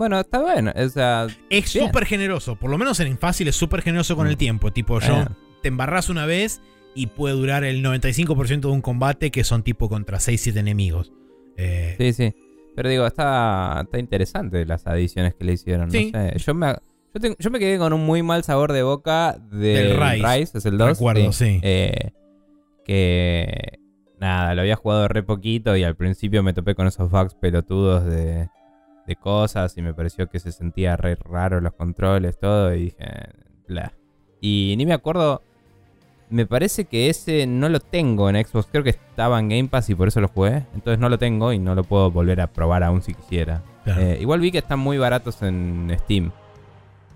Bueno, 0.00 0.18
está 0.18 0.40
bueno. 0.40 0.72
O 0.74 0.88
sea, 0.88 1.26
Es 1.50 1.68
súper 1.68 2.06
generoso, 2.06 2.56
por 2.56 2.70
lo 2.70 2.78
menos 2.78 2.98
en 3.00 3.18
fácil 3.18 3.48
es 3.48 3.56
súper 3.56 3.82
generoso 3.82 4.16
con 4.16 4.26
Mm. 4.26 4.30
el 4.30 4.36
tiempo, 4.38 4.72
tipo 4.72 4.98
yo 4.98 5.14
bueno, 5.14 5.36
te 5.60 5.68
embarras 5.68 6.08
una 6.08 6.24
vez 6.24 6.62
y 6.94 7.08
puede 7.08 7.34
durar 7.34 7.64
el 7.64 7.82
95% 7.82 8.68
de 8.70 8.74
un 8.74 8.80
combate 8.80 9.30
que 9.30 9.44
son 9.44 9.62
tipo 9.62 9.90
contra 9.90 10.18
6-7 10.18 10.58
enemigos. 10.58 11.12
Eh, 11.58 11.96
sí, 11.98 12.14
sí. 12.14 12.34
Pero 12.74 12.88
digo, 12.88 13.06
está, 13.06 13.82
está 13.84 13.98
interesante 13.98 14.64
las 14.64 14.86
adiciones 14.86 15.34
que 15.34 15.44
le 15.44 15.52
hicieron. 15.52 15.90
Sí. 15.90 16.10
No 16.14 16.30
sé. 16.30 16.38
Yo 16.38 16.54
me, 16.54 16.74
yo, 17.38 17.50
me 17.50 17.58
quedé 17.58 17.76
con 17.76 17.92
un 17.92 18.06
muy 18.06 18.22
mal 18.22 18.42
sabor 18.42 18.72
de 18.72 18.82
boca 18.82 19.36
del 19.52 19.90
Del 19.90 20.00
Rise. 20.00 20.38
Rise, 20.38 20.58
es 20.58 20.64
el 20.64 20.78
2. 20.78 20.88
Recuerdo, 20.92 21.30
sí. 21.32 21.60
Eh, 21.62 22.12
que 22.86 23.78
nada, 24.18 24.54
lo 24.54 24.62
había 24.62 24.76
jugado 24.76 25.08
re 25.08 25.22
poquito 25.22 25.76
y 25.76 25.84
al 25.84 25.94
principio 25.94 26.42
me 26.42 26.54
topé 26.54 26.74
con 26.74 26.86
esos 26.86 27.10
bugs 27.10 27.34
pelotudos 27.34 28.06
de, 28.06 28.48
de 29.10 29.16
cosas 29.16 29.76
y 29.76 29.82
me 29.82 29.92
pareció 29.94 30.28
que 30.28 30.38
se 30.40 30.52
sentía 30.52 30.96
re 30.96 31.16
raro 31.16 31.60
los 31.60 31.72
controles, 31.74 32.38
todo 32.38 32.74
y 32.74 32.84
dije, 32.84 33.06
bla. 33.68 33.92
Y 34.40 34.74
ni 34.78 34.86
me 34.86 34.94
acuerdo, 34.94 35.42
me 36.30 36.46
parece 36.46 36.84
que 36.86 37.10
ese 37.10 37.46
no 37.46 37.68
lo 37.68 37.80
tengo 37.80 38.30
en 38.30 38.36
Xbox, 38.44 38.68
creo 38.70 38.84
que 38.84 38.90
estaba 38.90 39.38
en 39.40 39.48
Game 39.48 39.68
Pass 39.68 39.90
y 39.90 39.94
por 39.94 40.08
eso 40.08 40.20
lo 40.20 40.28
jugué, 40.28 40.64
entonces 40.74 40.98
no 40.98 41.08
lo 41.08 41.18
tengo 41.18 41.52
y 41.52 41.58
no 41.58 41.74
lo 41.74 41.84
puedo 41.84 42.10
volver 42.10 42.40
a 42.40 42.46
probar 42.46 42.82
aún 42.84 43.02
si 43.02 43.14
quisiera. 43.14 43.62
claro. 43.84 44.00
Eh, 44.00 44.18
igual 44.20 44.40
vi 44.40 44.50
que 44.52 44.58
están 44.58 44.78
muy 44.78 44.96
baratos 44.98 45.42
en 45.42 45.92
Steam. 46.00 46.30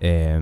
Eh, 0.01 0.41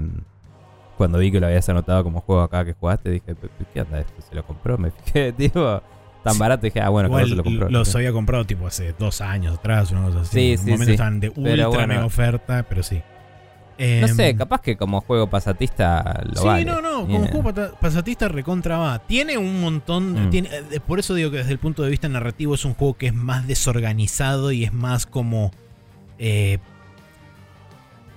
cuando 0.97 1.17
vi 1.19 1.31
que 1.31 1.39
lo 1.39 1.47
habías 1.47 1.67
anotado 1.69 2.03
como 2.03 2.21
juego 2.21 2.41
acá 2.41 2.65
que 2.65 2.73
jugaste, 2.73 3.09
dije, 3.09 3.35
"¿Pe- 3.35 3.47
pe- 3.47 3.65
¿qué 3.73 3.81
onda 3.81 3.99
esto? 3.99 4.21
¿Se 4.21 4.35
lo 4.35 4.43
compró? 4.45 4.77
Me 4.77 4.91
fijé, 4.91 5.31
tipo, 5.37 5.81
tan 6.24 6.38
barato. 6.38 6.65
Dije, 6.65 6.80
ah, 6.82 6.89
bueno, 6.89 7.07
Igual 7.09 7.30
se 7.30 7.36
lo 7.36 7.43
compró. 7.43 7.69
los 7.69 7.95
había 7.95 8.11
comprado 8.11 8.45
tipo 8.45 8.65
hace 8.67 8.93
dos 8.97 9.21
años 9.21 9.57
atrás, 9.57 9.91
una 9.91 10.03
cosa 10.05 10.21
así. 10.21 10.32
Sí, 10.32 10.51
en 10.53 10.59
un 10.59 10.65
sí, 10.65 10.71
momento 10.71 10.86
sí. 10.86 10.91
estaban 10.91 11.19
de 11.19 11.30
ultra 11.30 11.67
bueno. 11.67 11.88
mega 11.88 12.05
oferta, 12.05 12.65
pero 12.67 12.84
sí. 12.84 13.01
No 13.76 13.86
Em, 13.86 14.15
sé, 14.15 14.36
capaz 14.36 14.61
que 14.61 14.78
como 14.78 15.01
juego 15.01 15.28
pasatista 15.28 16.21
lo 16.32 16.41
sí, 16.41 16.47
vale. 16.47 16.63
no, 16.65 16.80
no, 16.80 17.01
como 17.01 17.19
idea. 17.26 17.32
juego 17.41 17.76
pasatista 17.82 18.28
recontra 18.28 18.78
va. 18.78 18.99
Tiene 18.99 19.38
un 19.39 19.59
montón, 19.61 20.28
Mm. 20.28 20.30
tiene- 20.30 20.49
eh, 20.71 20.80
por 20.80 20.99
eso 20.99 21.15
digo 21.15 21.32
que 21.32 21.38
desde 21.38 21.51
el 21.53 21.57
punto 21.57 21.82
de 21.82 21.89
vista 21.89 22.07
narrativo 22.07 22.53
es 22.53 22.65
un 22.65 22.76
juego 22.76 22.93
que 22.95 23.07
es 23.07 23.13
más 23.15 23.47
desorganizado 23.47 24.51
y 24.51 24.63
es 24.63 24.74
más 24.74 25.05
como... 25.07 25.51
eh, 26.19 26.59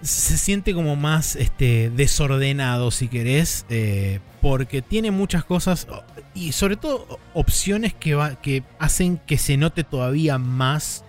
se 0.02 0.36
siente 0.38 0.74
como 0.74 0.94
más 0.94 1.36
este, 1.36 1.90
desordenado, 1.90 2.90
si 2.90 3.08
querés, 3.08 3.64
eh, 3.70 4.20
porque 4.42 4.82
tiene 4.82 5.10
muchas 5.10 5.44
cosas 5.44 5.88
y 6.36 6.52
sobre 6.52 6.76
todo 6.76 7.18
opciones 7.34 7.94
que, 7.94 8.14
va- 8.14 8.40
que 8.40 8.62
hacen 8.78 9.18
que 9.26 9.38
se 9.38 9.56
note 9.56 9.82
todavía 9.84 10.38
más 10.38 11.04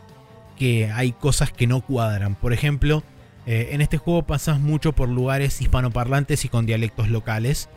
que 0.57 0.89
hay 0.91 1.11
cosas 1.11 1.51
que 1.51 1.67
no 1.67 1.81
cuadran. 1.81 2.33
Por 2.35 2.53
ejemplo, 2.53 3.03
eh, 3.45 3.69
en 3.73 3.81
este 3.81 3.97
juego 3.97 4.23
pasas 4.23 4.59
mucho 4.59 4.93
por 4.93 5.07
lugares 5.09 5.61
hispanoparlantes 5.61 6.43
y 6.45 6.49
con 6.49 6.65
dialectos 6.65 7.09
locales. 7.09 7.69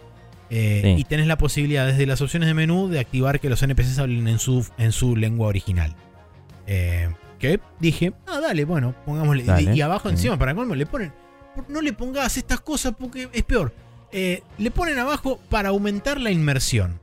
eh, 0.49 0.81
Sí. 0.83 1.01
Y 1.01 1.05
tenés 1.05 1.27
la 1.27 1.37
posibilidad 1.39 1.87
desde 1.87 2.07
las 2.07 2.21
opciones 2.23 2.47
de 2.49 2.55
menú 2.55 2.89
de 2.89 2.99
activar 3.01 3.39
que 3.39 3.49
los 3.51 3.63
NPCs 3.63 3.99
hablen 3.99 4.27
en 4.29 4.39
su, 4.39 4.67
en 4.79 4.93
su 4.93 5.15
lengua 5.17 5.47
original. 5.49 5.95
Eh, 6.67 7.09
que 7.39 7.61
dije, 7.79 8.13
ah, 8.27 8.41
dale, 8.41 8.65
bueno, 8.65 8.95
pongámosle. 9.07 9.45
Dale. 9.45 9.75
Y, 9.75 9.81
abajo 9.81 10.09
Sí. 10.09 10.15
encima, 10.15 10.39
para 10.39 10.55
colmo, 10.55 10.75
le 10.75 10.87
ponen. 10.87 11.13
No 11.69 11.81
le 11.83 11.93
pongas 11.93 12.37
estas 12.37 12.61
cosas 12.61 12.95
porque 12.99 13.29
es 13.33 13.43
peor. 13.45 13.73
Le 14.13 14.71
ponen 14.75 14.99
abajo 14.99 15.39
para 15.51 15.69
aumentar 15.69 16.21
la 16.21 16.31
inmersión. 16.31 16.99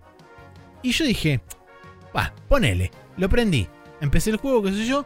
Y 0.84 0.91
yo 0.91 1.05
dije, 1.05 1.41
va, 2.15 2.34
ponele. 2.47 2.91
Lo 3.17 3.30
prendí. 3.30 3.67
Empecé 4.01 4.30
el 4.30 4.38
juego, 4.38 4.61
qué 4.63 4.71
sé 4.71 4.86
yo. 4.86 5.05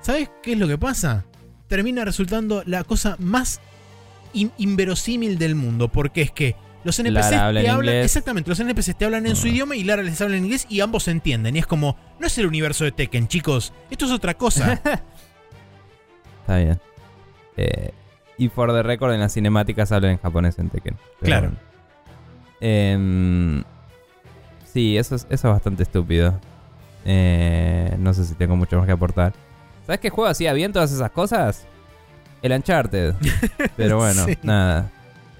¿Sabes 0.00 0.30
qué 0.42 0.52
es 0.52 0.58
lo 0.58 0.68
que 0.68 0.78
pasa? 0.78 1.24
termina 1.66 2.02
resultando 2.02 2.62
la 2.64 2.82
cosa 2.82 3.16
más 3.18 3.60
in- 4.32 4.52
inverosímil 4.56 5.36
del 5.36 5.54
mundo, 5.54 5.88
porque 5.88 6.22
es 6.22 6.30
que 6.30 6.56
los 6.82 6.98
NPCs 6.98 7.30
Lara 7.30 7.46
habla 7.48 7.60
te 7.60 7.68
hablan, 7.68 7.94
inglés. 7.96 8.04
exactamente, 8.06 8.48
los 8.48 8.58
NPCs 8.58 8.96
te 8.96 9.04
hablan 9.04 9.26
en 9.26 9.36
su 9.36 9.48
Ah. 9.48 9.50
idioma 9.50 9.76
y 9.76 9.84
Lara 9.84 10.02
les 10.02 10.18
habla 10.22 10.38
en 10.38 10.44
inglés 10.46 10.66
y 10.70 10.80
ambos 10.80 11.02
se 11.02 11.10
entienden. 11.10 11.56
Y 11.56 11.58
es 11.58 11.66
como, 11.66 11.98
no 12.18 12.26
es 12.26 12.38
el 12.38 12.46
universo 12.46 12.84
de 12.84 12.92
Tekken, 12.92 13.28
chicos, 13.28 13.74
esto 13.90 14.06
es 14.06 14.12
otra 14.12 14.32
cosa. 14.32 14.72
Está 16.40 16.56
bien. 16.56 16.80
Eh, 17.58 17.90
y 18.38 18.48
for 18.48 18.72
the 18.72 18.82
record, 18.82 19.12
en 19.12 19.20
las 19.20 19.34
cinemáticas 19.34 19.92
hablan 19.92 20.12
en 20.12 20.18
japonés 20.18 20.58
en 20.58 20.70
Tekken. 20.70 20.96
Pero 21.20 21.26
Claro. 21.26 21.52
bueno. 22.60 23.64
Sí, 24.72 24.96
eso 24.98 25.14
es, 25.16 25.26
eso 25.30 25.48
es 25.48 25.54
bastante 25.54 25.82
estúpido. 25.82 26.38
Eh, 27.04 27.94
no 27.98 28.12
sé 28.14 28.24
si 28.24 28.34
tengo 28.34 28.56
mucho 28.56 28.76
más 28.76 28.86
que 28.86 28.92
aportar. 28.92 29.32
¿Sabes 29.86 30.00
qué 30.00 30.10
juego 30.10 30.28
hacía 30.30 30.52
bien 30.52 30.72
todas 30.72 30.92
esas 30.92 31.10
cosas? 31.10 31.66
El 32.42 32.52
Uncharted. 32.52 33.14
Pero 33.76 33.96
bueno, 33.98 34.24
Sí. 34.26 34.38
nada. 34.42 34.90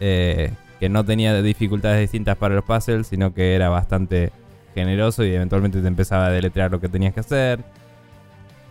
Eh, 0.01 0.51
que 0.81 0.89
no 0.89 1.05
tenía 1.05 1.41
dificultades 1.43 2.01
distintas 2.01 2.37
para 2.37 2.55
los 2.55 2.65
puzzles, 2.65 3.07
sino 3.09 3.35
que 3.35 3.55
era 3.55 3.69
bastante 3.69 4.33
generoso 4.75 5.25
y 5.25 5.35
eventualmente 5.35 5.81
te 5.81 5.89
empezaba 5.89 6.27
a 6.27 6.31
deletrear 6.31 6.71
lo 6.71 6.81
que 6.81 6.89
tenías 6.89 7.13
que 7.13 7.21
hacer. 7.21 7.65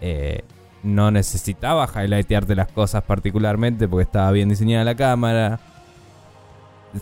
Eh, 0.01 0.41
no 0.84 1.12
necesitaba 1.12 1.88
highlightearte 1.93 2.55
las 2.55 2.70
cosas 2.70 3.03
particularmente 3.03 3.88
porque 3.88 4.03
estaba 4.03 4.32
bien 4.32 4.47
diseñada 4.49 4.84
la 4.86 4.95
cámara. 4.95 5.60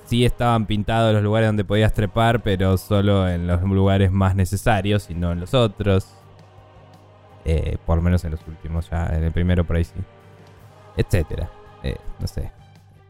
Sí 0.06 0.26
estaban 0.26 0.66
pintados 0.66 1.14
los 1.14 1.24
lugares 1.24 1.48
donde 1.50 1.64
podías 1.64 1.94
trepar, 1.94 2.42
pero 2.42 2.78
solo 2.78 3.28
en 3.30 3.48
los 3.48 3.62
lugares 3.62 4.12
más 4.12 4.36
necesarios 4.36 5.10
y 5.10 5.16
no 5.16 5.32
en 5.32 5.40
los 5.40 5.54
otros. 5.54 6.08
Eh, 7.46 7.78
por 7.86 7.98
lo 7.98 8.02
menos 8.02 8.26
en 8.26 8.32
los 8.32 8.48
últimos, 8.48 8.90
ya 8.90 9.06
en 9.08 9.24
el 9.24 9.32
primero 9.32 9.64
por 9.64 9.76
ahí 9.76 9.84
sí. 9.84 9.94
Etcétera. 10.98 11.50
Eh, 11.84 11.98
no 12.20 12.28
sé. 12.28 12.52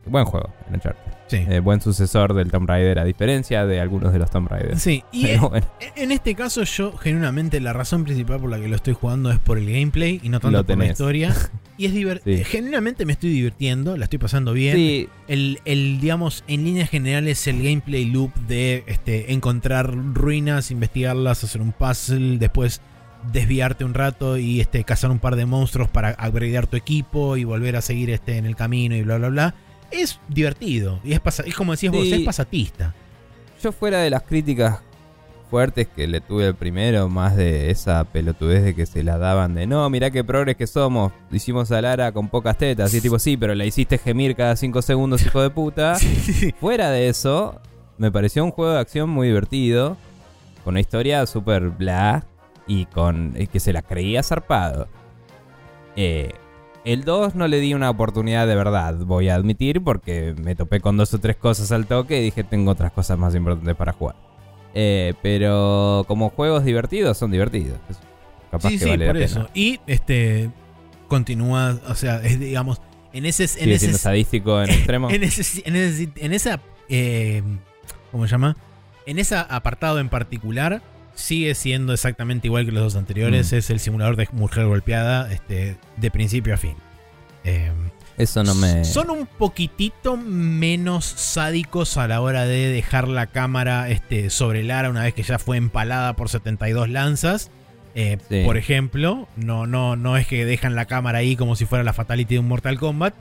Buen 0.06 0.26
juego, 0.26 0.50
el 0.70 0.76
Uncharted. 0.76 1.02
Sí. 1.28 1.38
Eh, 1.50 1.60
buen 1.60 1.82
sucesor 1.82 2.36
del 2.36 2.52
Tomb 2.52 2.70
Raider, 2.70 3.00
a 3.00 3.04
diferencia 3.04 3.66
de 3.66 3.80
algunos 3.80 4.14
de 4.14 4.20
los 4.20 4.30
Tomb 4.30 4.48
Raiders. 4.48 4.80
Sí, 4.82 5.04
y 5.12 5.36
bueno, 5.38 5.52
en 5.96 6.12
este 6.12 6.36
caso 6.36 6.64
yo 6.64 6.96
genuinamente 6.98 7.60
la 7.60 7.74
razón 7.74 8.04
principal 8.04 8.40
por 8.40 8.52
la 8.52 8.60
que 8.60 8.68
lo 8.68 8.76
estoy 8.76 8.94
jugando 8.94 9.32
es 9.32 9.40
por 9.40 9.58
el 9.58 9.66
gameplay 9.66 10.20
y 10.22 10.30
no 10.30 10.40
tanto 10.40 10.64
por 10.64 10.78
la 10.78 10.86
historia. 10.86 11.34
Y 11.78 11.88
es 11.88 11.94
divertido. 11.94 12.38
Sí. 12.38 12.44
Genuinamente 12.46 13.06
me 13.06 13.12
estoy 13.12 13.32
divirtiendo, 13.32 13.98
la 13.98 14.06
estoy 14.06 14.18
pasando 14.18 14.54
bien. 14.54 14.78
sí, 14.78 15.10
El, 15.28 15.60
el, 15.66 16.00
digamos, 16.00 16.46
en 16.48 16.64
líneas 16.64 16.90
generales, 16.90 17.46
el 17.48 17.62
gameplay 17.62 18.06
loop 18.06 18.34
de 18.48 18.86
este, 18.88 19.34
encontrar 19.34 19.94
ruinas, 20.14 20.72
investigarlas, 20.72 21.44
hacer 21.44 21.60
un 21.62 21.74
puzzle, 21.74 22.38
después 22.38 22.80
desviarte 23.34 23.84
un 23.84 23.94
rato 23.94 24.38
y 24.38 24.62
este, 24.62 24.86
cazar 24.86 25.12
un 25.12 25.20
par 25.20 25.36
de 25.36 25.46
monstruos 25.46 25.90
para 25.90 26.16
upgradear 26.26 26.68
tu 26.68 26.78
equipo 26.78 27.36
y 27.36 27.44
volver 27.44 27.76
a 27.76 27.82
seguir 27.82 28.10
este, 28.10 28.38
en 28.38 28.46
el 28.46 28.56
camino 28.56 28.96
y 28.96 29.02
bla, 29.02 29.18
bla, 29.18 29.28
bla. 29.28 29.56
Es 29.92 30.20
divertido. 30.28 31.00
Y 31.04 31.14
es, 31.14 31.20
pasa- 31.20 31.44
es 31.46 31.56
como 31.56 31.72
decías 31.72 31.94
vos, 31.94 32.06
es 32.08 32.22
pasatista. 32.22 32.94
yo 33.62 33.72
fuera 33.72 34.00
de 34.00 34.10
las 34.10 34.24
críticas 34.24 34.80
fuertes 35.50 35.88
que 35.96 36.08
le 36.08 36.22
tuve 36.22 36.48
al 36.48 36.56
primero, 36.56 37.08
más 37.08 37.36
de 37.36 37.70
esa 37.70 38.04
pelotudez 38.04 38.64
de 38.64 38.74
que 38.76 38.86
se 38.88 39.04
la 39.04 39.18
daban 39.20 39.54
de 39.54 39.68
no, 39.68 39.88
mirá 39.90 40.10
qué 40.10 40.24
progres 40.24 40.56
que 40.58 40.66
somos, 40.68 41.14
hicimos 41.32 41.72
a 41.72 41.82
Lara 41.82 42.12
con 42.12 42.30
pocas 42.30 42.58
tetas, 42.58 42.94
y 42.96 43.00
tipo, 43.00 43.20
sí, 43.20 43.38
pero 43.38 43.54
la 43.54 43.64
hiciste 43.64 43.98
gemir 44.00 44.36
cada 44.36 44.56
5 44.56 44.82
segundos, 44.82 45.24
hijo 45.26 45.42
de 45.42 45.52
puta. 45.52 45.96
Fuera 46.60 46.90
de 46.90 47.08
eso, 47.10 47.62
me 47.98 48.12
pareció 48.12 48.44
un 48.44 48.52
juego 48.52 48.74
de 48.74 48.80
acción 48.80 49.10
muy 49.10 49.28
divertido, 49.28 49.98
con 50.64 50.74
una 50.74 50.82
historia 50.82 51.26
súper 51.28 51.70
bla, 51.70 52.26
y 52.68 52.88
con 52.88 53.36
y 53.38 53.46
que 53.46 53.60
se 53.60 53.72
la 53.72 53.84
creía 53.84 54.24
zarpado. 54.24 54.88
Eh, 55.96 56.32
el 56.86 57.04
2 57.04 57.36
no 57.36 57.48
le 57.48 57.60
di 57.60 57.74
una 57.74 57.90
oportunidad 57.90 58.48
de 58.48 58.56
verdad, 58.56 58.96
voy 59.00 59.30
a 59.30 59.36
admitir, 59.36 59.84
porque 59.84 60.34
me 60.38 60.56
topé 60.56 60.80
con 60.80 60.96
dos 60.98 61.14
o 61.14 61.20
tres 61.20 61.36
cosas 61.36 61.72
al 61.72 61.88
toque 61.88 62.20
y 62.22 62.24
dije, 62.26 62.44
tengo 62.44 62.72
otras 62.72 62.92
cosas 62.92 63.18
más 63.18 63.36
importantes 63.36 63.76
para 63.76 63.92
jugar. 63.92 64.16
Eh, 64.74 65.14
pero 65.22 66.06
como 66.08 66.30
juegos 66.30 66.64
divertidos, 66.64 67.18
son 67.18 67.32
divertidos. 67.32 67.80
Es- 67.90 68.00
Capaz 68.52 68.70
sí, 68.70 68.78
que 68.78 68.84
sí, 68.86 68.90
vale 68.92 69.08
por 69.08 69.16
la 69.18 69.26
eso. 69.26 69.36
pena. 69.40 69.50
Y 69.54 69.80
este 69.88 70.50
continúa, 71.08 71.78
o 71.88 71.96
sea, 71.96 72.18
es, 72.24 72.40
digamos, 72.40 72.82
en 73.14 73.26
ese, 73.26 73.44
en 73.44 73.50
Sigue 73.50 73.72
ese, 73.74 73.80
siendo 73.80 73.98
sadístico 73.98 74.62
en 74.62 74.70
extremo. 74.70 75.10
en 75.12 75.24
ese, 75.24 75.62
en 75.68 75.76
ese- 75.76 76.10
en 76.16 76.34
esa, 76.34 76.60
eh, 76.90 77.42
¿cómo 78.12 78.26
se 78.28 78.32
llama? 78.32 78.56
En 79.06 79.20
ese 79.20 79.36
apartado 79.36 80.00
en 80.00 80.10
particular 80.10 80.82
sigue 81.16 81.56
siendo 81.56 81.94
exactamente 81.94 82.48
igual 82.48 82.66
que 82.66 82.72
los 82.72 82.84
dos 82.84 82.96
anteriores. 82.96 83.52
Mm. 83.52 83.56
Es 83.56 83.70
el 83.70 83.80
simulador 83.80 84.16
de 84.16 84.28
mujer 84.32 84.66
golpeada, 84.66 85.32
este, 85.32 85.78
de 85.98 86.12
principio 86.12 86.54
a 86.54 86.58
fin. 86.58 86.76
Eh, 87.44 87.72
Eso 88.18 88.44
no 88.44 88.54
me... 88.56 88.86
Son 88.86 89.10
un 89.10 89.26
poquitito 89.26 90.18
menos 90.18 91.06
sádicos 91.06 91.98
a 91.98 92.08
la 92.08 92.22
hora 92.22 92.46
de 92.46 92.70
dejar 92.70 93.08
la 93.08 93.28
cámara 93.28 93.90
este, 93.90 94.30
sobre 94.30 94.64
Lara 94.64 94.90
una 94.90 95.04
vez 95.04 95.14
que 95.14 95.24
ya 95.24 95.40
fue 95.40 95.58
empalada 95.58 96.16
por 96.16 96.30
72 96.30 96.90
lanzas. 96.90 97.52
Eh, 97.96 98.18
Sí. 98.30 98.42
Por 98.44 98.58
ejemplo, 98.58 99.28
no, 99.38 99.68
no, 99.68 99.96
no 99.96 100.18
es 100.18 100.28
que 100.28 100.44
dejan 100.44 100.76
la 100.76 100.86
cámara 100.86 101.20
ahí 101.20 101.36
como 101.38 101.56
si 101.56 101.66
fuera 101.66 101.84
la 101.84 101.94
fatality 101.94 102.36
de 102.36 102.40
un 102.40 102.48
Mortal 102.48 102.78
Kombat, 102.78 103.16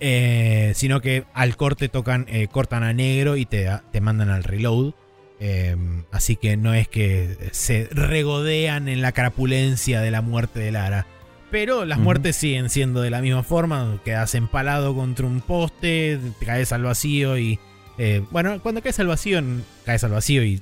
eh, 0.00 0.72
sino 0.74 1.00
que 1.00 1.24
al 1.32 1.56
corte 1.56 1.88
tocan, 1.88 2.26
eh, 2.28 2.48
cortan 2.48 2.82
a 2.82 2.92
negro 2.92 3.36
y 3.36 3.46
te, 3.46 3.68
te 3.92 4.00
mandan 4.00 4.30
al 4.30 4.42
reload. 4.42 4.94
Eh, 5.40 5.76
así 6.12 6.36
que 6.36 6.56
no 6.56 6.72
es 6.74 6.88
que 6.88 7.36
se 7.52 7.88
regodean 7.92 8.88
en 8.88 9.02
la 9.02 9.12
crapulencia 9.12 10.00
de 10.00 10.10
la 10.10 10.22
muerte 10.22 10.60
de 10.60 10.72
Lara. 10.72 11.06
Pero 11.50 11.84
las 11.84 11.98
muertes 11.98 12.36
siguen 12.36 12.70
siendo 12.70 13.00
de 13.02 13.10
la 13.10 13.20
misma 13.22 13.42
forma. 13.42 14.00
Quedas 14.04 14.34
empalado 14.34 14.94
contra 14.94 15.26
un 15.26 15.40
poste, 15.40 16.18
te 16.40 16.46
caes 16.46 16.72
al 16.72 16.82
vacío 16.82 17.38
y. 17.38 17.58
eh, 17.98 18.22
bueno, 18.30 18.60
cuando 18.62 18.82
caes 18.82 18.98
al 19.00 19.06
vacío, 19.06 19.40
caes 19.84 20.02
al 20.04 20.10
vacío 20.12 20.42
y 20.44 20.60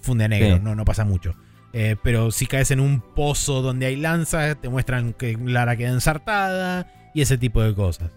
funde 0.00 0.24
a 0.24 0.28
negro, 0.28 0.56
Sí. 0.56 0.62
no, 0.62 0.74
no 0.74 0.84
pasa 0.84 1.04
mucho. 1.04 1.34
Eh, 1.74 1.96
pero 2.02 2.30
si 2.30 2.46
caes 2.46 2.70
en 2.70 2.80
un 2.80 3.00
pozo 3.00 3.60
donde 3.62 3.86
hay 3.86 3.96
lanzas, 3.96 4.56
te 4.60 4.68
muestran 4.68 5.12
que 5.12 5.36
Lara 5.36 5.76
queda 5.76 5.90
ensartada 5.90 7.10
y 7.14 7.22
ese 7.22 7.36
tipo 7.38 7.62
de 7.62 7.74
cosas. 7.74 8.10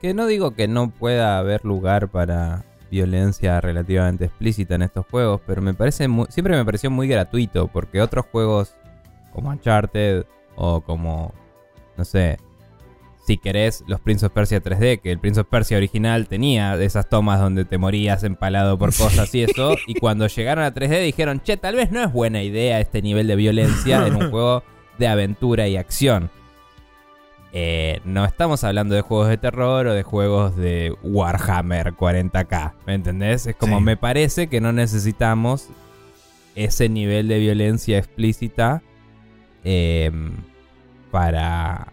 Que 0.00 0.14
no 0.14 0.26
digo 0.26 0.54
que 0.54 0.68
no 0.68 0.90
pueda 0.90 1.38
haber 1.38 1.64
lugar 1.64 2.08
para 2.08 2.64
violencia 2.90 3.60
relativamente 3.60 4.24
explícita 4.26 4.74
en 4.74 4.82
estos 4.82 5.06
juegos, 5.10 5.40
pero 5.46 5.60
me 5.62 5.74
parece 5.74 6.08
muy- 6.08 6.26
siempre 6.30 6.56
me 6.56 6.64
pareció 6.64 6.90
muy 6.90 7.08
gratuito, 7.08 7.68
porque 7.68 8.00
otros 8.00 8.26
juegos 8.30 8.74
como 9.32 9.50
Uncharted 9.50 10.24
o 10.56 10.80
como, 10.80 11.32
no 11.96 12.04
sé, 12.04 12.38
si 13.26 13.36
querés, 13.36 13.84
los 13.86 14.00
Prince 14.00 14.24
of 14.24 14.32
Persia 14.32 14.62
3D, 14.62 15.00
que 15.02 15.12
el 15.12 15.18
Prince 15.18 15.40
of 15.42 15.48
Persia 15.48 15.76
original 15.76 16.26
tenía 16.28 16.74
esas 16.82 17.08
tomas 17.10 17.38
donde 17.40 17.66
te 17.66 17.76
morías 17.76 18.24
empalado 18.24 18.78
por 18.78 18.96
cosas 18.96 19.34
y 19.34 19.42
eso, 19.42 19.76
y 19.86 19.94
cuando 19.94 20.26
llegaron 20.28 20.64
a 20.64 20.72
3D 20.72 21.02
dijeron, 21.02 21.40
che, 21.42 21.58
tal 21.58 21.76
vez 21.76 21.90
no 21.92 22.02
es 22.02 22.10
buena 22.10 22.42
idea 22.42 22.80
este 22.80 23.02
nivel 23.02 23.26
de 23.26 23.36
violencia 23.36 24.06
en 24.06 24.16
un 24.16 24.30
juego 24.30 24.62
de 24.98 25.08
aventura 25.08 25.68
y 25.68 25.76
acción. 25.76 26.30
Eh, 27.52 28.00
no 28.04 28.24
estamos 28.26 28.62
hablando 28.64 28.94
de 28.94 29.00
juegos 29.00 29.28
de 29.28 29.38
terror 29.38 29.86
o 29.86 29.94
de 29.94 30.02
juegos 30.02 30.54
de 30.56 30.94
Warhammer 31.02 31.94
40k, 31.94 32.74
¿me 32.86 32.94
entendés? 32.94 33.46
Es 33.46 33.56
como 33.56 33.78
Sí. 33.78 33.84
me 33.84 33.96
parece 33.96 34.48
que 34.48 34.60
no 34.60 34.72
necesitamos 34.72 35.68
ese 36.54 36.88
nivel 36.88 37.28
de 37.28 37.38
violencia 37.38 37.98
explícita 37.98 38.82
eh, 39.64 40.10
para 41.10 41.92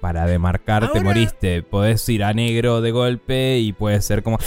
para 0.00 0.26
demarcar 0.26 0.92
te 0.92 1.00
moriste. 1.00 1.62
Podés 1.62 2.06
ir 2.10 2.22
a 2.22 2.32
negro 2.32 2.80
de 2.80 2.90
golpe 2.92 3.58
y 3.58 3.72
puede 3.72 4.00
ser 4.02 4.22
como 4.22 4.38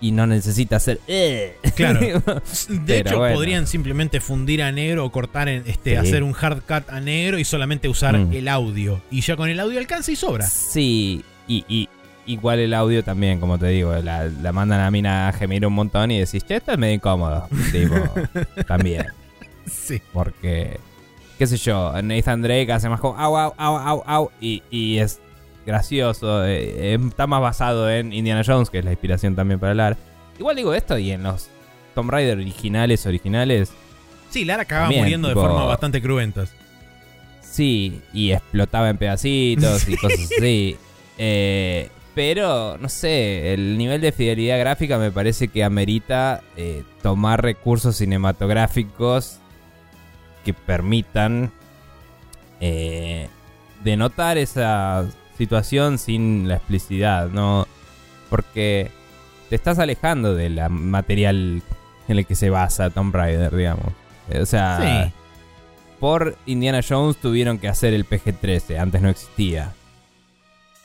y 0.00 0.12
no 0.12 0.26
necesitas 0.26 0.82
ser 0.82 1.00
"Eh". 1.06 1.56
Claro. 1.76 2.00
De 2.68 2.98
hecho, 2.98 3.18
bueno. 3.18 3.34
podrían 3.34 3.66
simplemente 3.66 4.20
fundir 4.20 4.62
a 4.62 4.72
negro 4.72 5.04
o 5.04 5.12
cortar, 5.12 5.48
en, 5.48 5.62
este, 5.66 5.90
Sí. 5.90 5.96
hacer 5.96 6.22
un 6.22 6.34
hard 6.40 6.62
cut 6.62 6.88
a 6.90 7.00
negro 7.00 7.38
y 7.38 7.44
solamente 7.44 7.88
usar 7.88 8.16
Mm. 8.18 8.32
el 8.32 8.48
audio. 8.48 9.00
Y 9.10 9.20
ya 9.20 9.36
con 9.36 9.48
el 9.48 9.60
audio 9.60 9.78
alcanza 9.78 10.10
y 10.12 10.16
sobra. 10.16 10.46
Sí, 10.46 11.22
y, 11.46 11.64
y 11.68 11.88
igual 12.26 12.60
el 12.60 12.72
audio 12.74 13.02
también, 13.02 13.40
como 13.40 13.58
te 13.58 13.66
digo, 13.68 13.94
la, 13.96 14.24
la 14.26 14.52
mandan 14.52 14.80
a 14.80 14.90
mina 14.90 15.28
a 15.28 15.32
gemir 15.32 15.66
un 15.66 15.72
montón 15.72 16.10
y 16.10 16.18
decís, 16.20 16.44
che, 16.44 16.56
esto 16.56 16.72
es 16.72 16.78
medio 16.78 16.94
incómodo. 16.94 17.48
tipo, 17.72 17.96
también. 18.66 19.06
Sí. 19.70 20.00
Porque, 20.12 20.78
qué 21.38 21.46
sé 21.46 21.56
yo, 21.56 21.92
Nathan 22.02 22.42
Drake 22.42 22.72
hace 22.72 22.88
más 22.88 23.00
como 23.00 23.18
au, 23.18 23.36
au, 23.36 23.54
au, 23.56 23.76
au, 23.78 24.02
au, 24.06 24.30
y, 24.40 24.62
y 24.70 24.98
es 24.98 25.20
gracioso. 25.66 26.44
eh, 26.46 26.92
eh, 26.94 26.98
está 27.08 27.26
más 27.26 27.40
basado 27.40 27.90
en 27.90 28.12
Indiana 28.12 28.42
Jones, 28.46 28.70
que 28.70 28.78
es 28.78 28.84
la 28.84 28.90
inspiración 28.92 29.34
también 29.36 29.60
para 29.60 29.70
hablar. 29.70 29.96
Igual 30.38 30.56
digo 30.56 30.72
esto 30.74 30.98
y 30.98 31.10
en 31.12 31.22
los 31.22 31.48
Tomb 31.94 32.10
Raider 32.10 32.38
originales, 32.38 33.04
originales, 33.06 33.72
Sí, 34.30 34.44
Lara 34.44 34.62
acababa 34.62 34.86
También, 34.86 35.02
muriendo 35.02 35.28
tipo- 35.28 35.40
de 35.42 35.46
forma 35.48 35.64
bastante 35.64 36.00
cruentas. 36.00 36.52
Sí, 37.42 38.00
y 38.12 38.30
explotaba 38.30 38.88
en 38.88 38.96
pedacitos 38.96 39.88
y 39.88 39.96
cosas 39.96 40.20
así. 40.36 40.76
Eh, 41.18 41.88
pero, 42.14 42.78
no 42.78 42.88
sé, 42.88 43.52
el 43.52 43.76
nivel 43.76 44.00
de 44.00 44.12
fidelidad 44.12 44.58
gráfica 44.60 44.98
me 44.98 45.10
parece 45.10 45.48
que 45.48 45.64
amerita 45.64 46.42
eh, 46.56 46.84
tomar 47.02 47.42
recursos 47.42 47.96
cinematográficos 47.96 49.38
que 50.44 50.54
permitan 50.54 51.50
eh, 52.60 53.28
denotar 53.82 54.38
esa 54.38 55.06
situación 55.44 55.96
sin 55.98 56.48
la 56.48 56.56
explicidad, 56.56 57.30
¿no? 57.30 57.66
Porque 58.28 58.90
te 59.48 59.56
estás 59.56 59.78
alejando 59.78 60.34
del 60.34 60.60
material 60.68 61.62
en 62.08 62.18
el 62.18 62.26
que 62.26 62.34
se 62.34 62.50
basa 62.50 62.90
Tomb 62.90 63.14
Raider, 63.14 63.56
digamos. 63.56 63.86
O 64.38 64.44
sea, 64.44 65.06
Sí. 65.06 65.12
por 65.98 66.36
Indiana 66.44 66.80
Jones 66.86 67.16
tuvieron 67.16 67.58
que 67.58 67.68
hacer 67.68 67.94
el 67.94 68.04
PG-13, 68.06 68.78
antes 68.78 69.00
no 69.00 69.08
existía. 69.08 69.72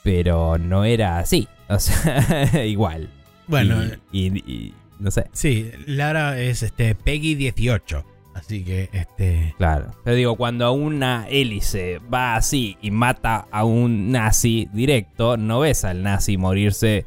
Pero 0.04 0.58
no 0.58 0.86
era 0.86 1.20
así, 1.20 1.48
o 1.68 1.78
sea, 1.80 2.64
igual. 2.66 3.10
Bueno, 3.48 3.82
Y, 4.14 4.28
y- 4.38 4.44
y- 4.52 4.74
no 5.00 5.12
sé, 5.12 5.26
sí, 5.34 5.70
Lara 5.86 6.40
es 6.40 6.64
este 6.64 6.96
Peggy 6.96 7.36
18. 7.36 8.06
Así 8.36 8.64
que, 8.66 8.90
este. 8.92 9.56
claro. 9.58 9.94
Pero 10.04 10.16
digo, 10.16 10.36
cuando 10.36 10.72
una 10.74 11.26
hélice 11.30 12.00
va 12.14 12.36
así 12.36 12.78
y 12.82 12.92
mata 12.92 13.48
a 13.50 13.64
un 13.64 14.12
nazi 14.12 14.68
directo, 14.74 15.38
no 15.38 15.62
ves 15.62 15.86
al 15.86 16.04
nazi 16.04 16.36
morirse 16.38 17.06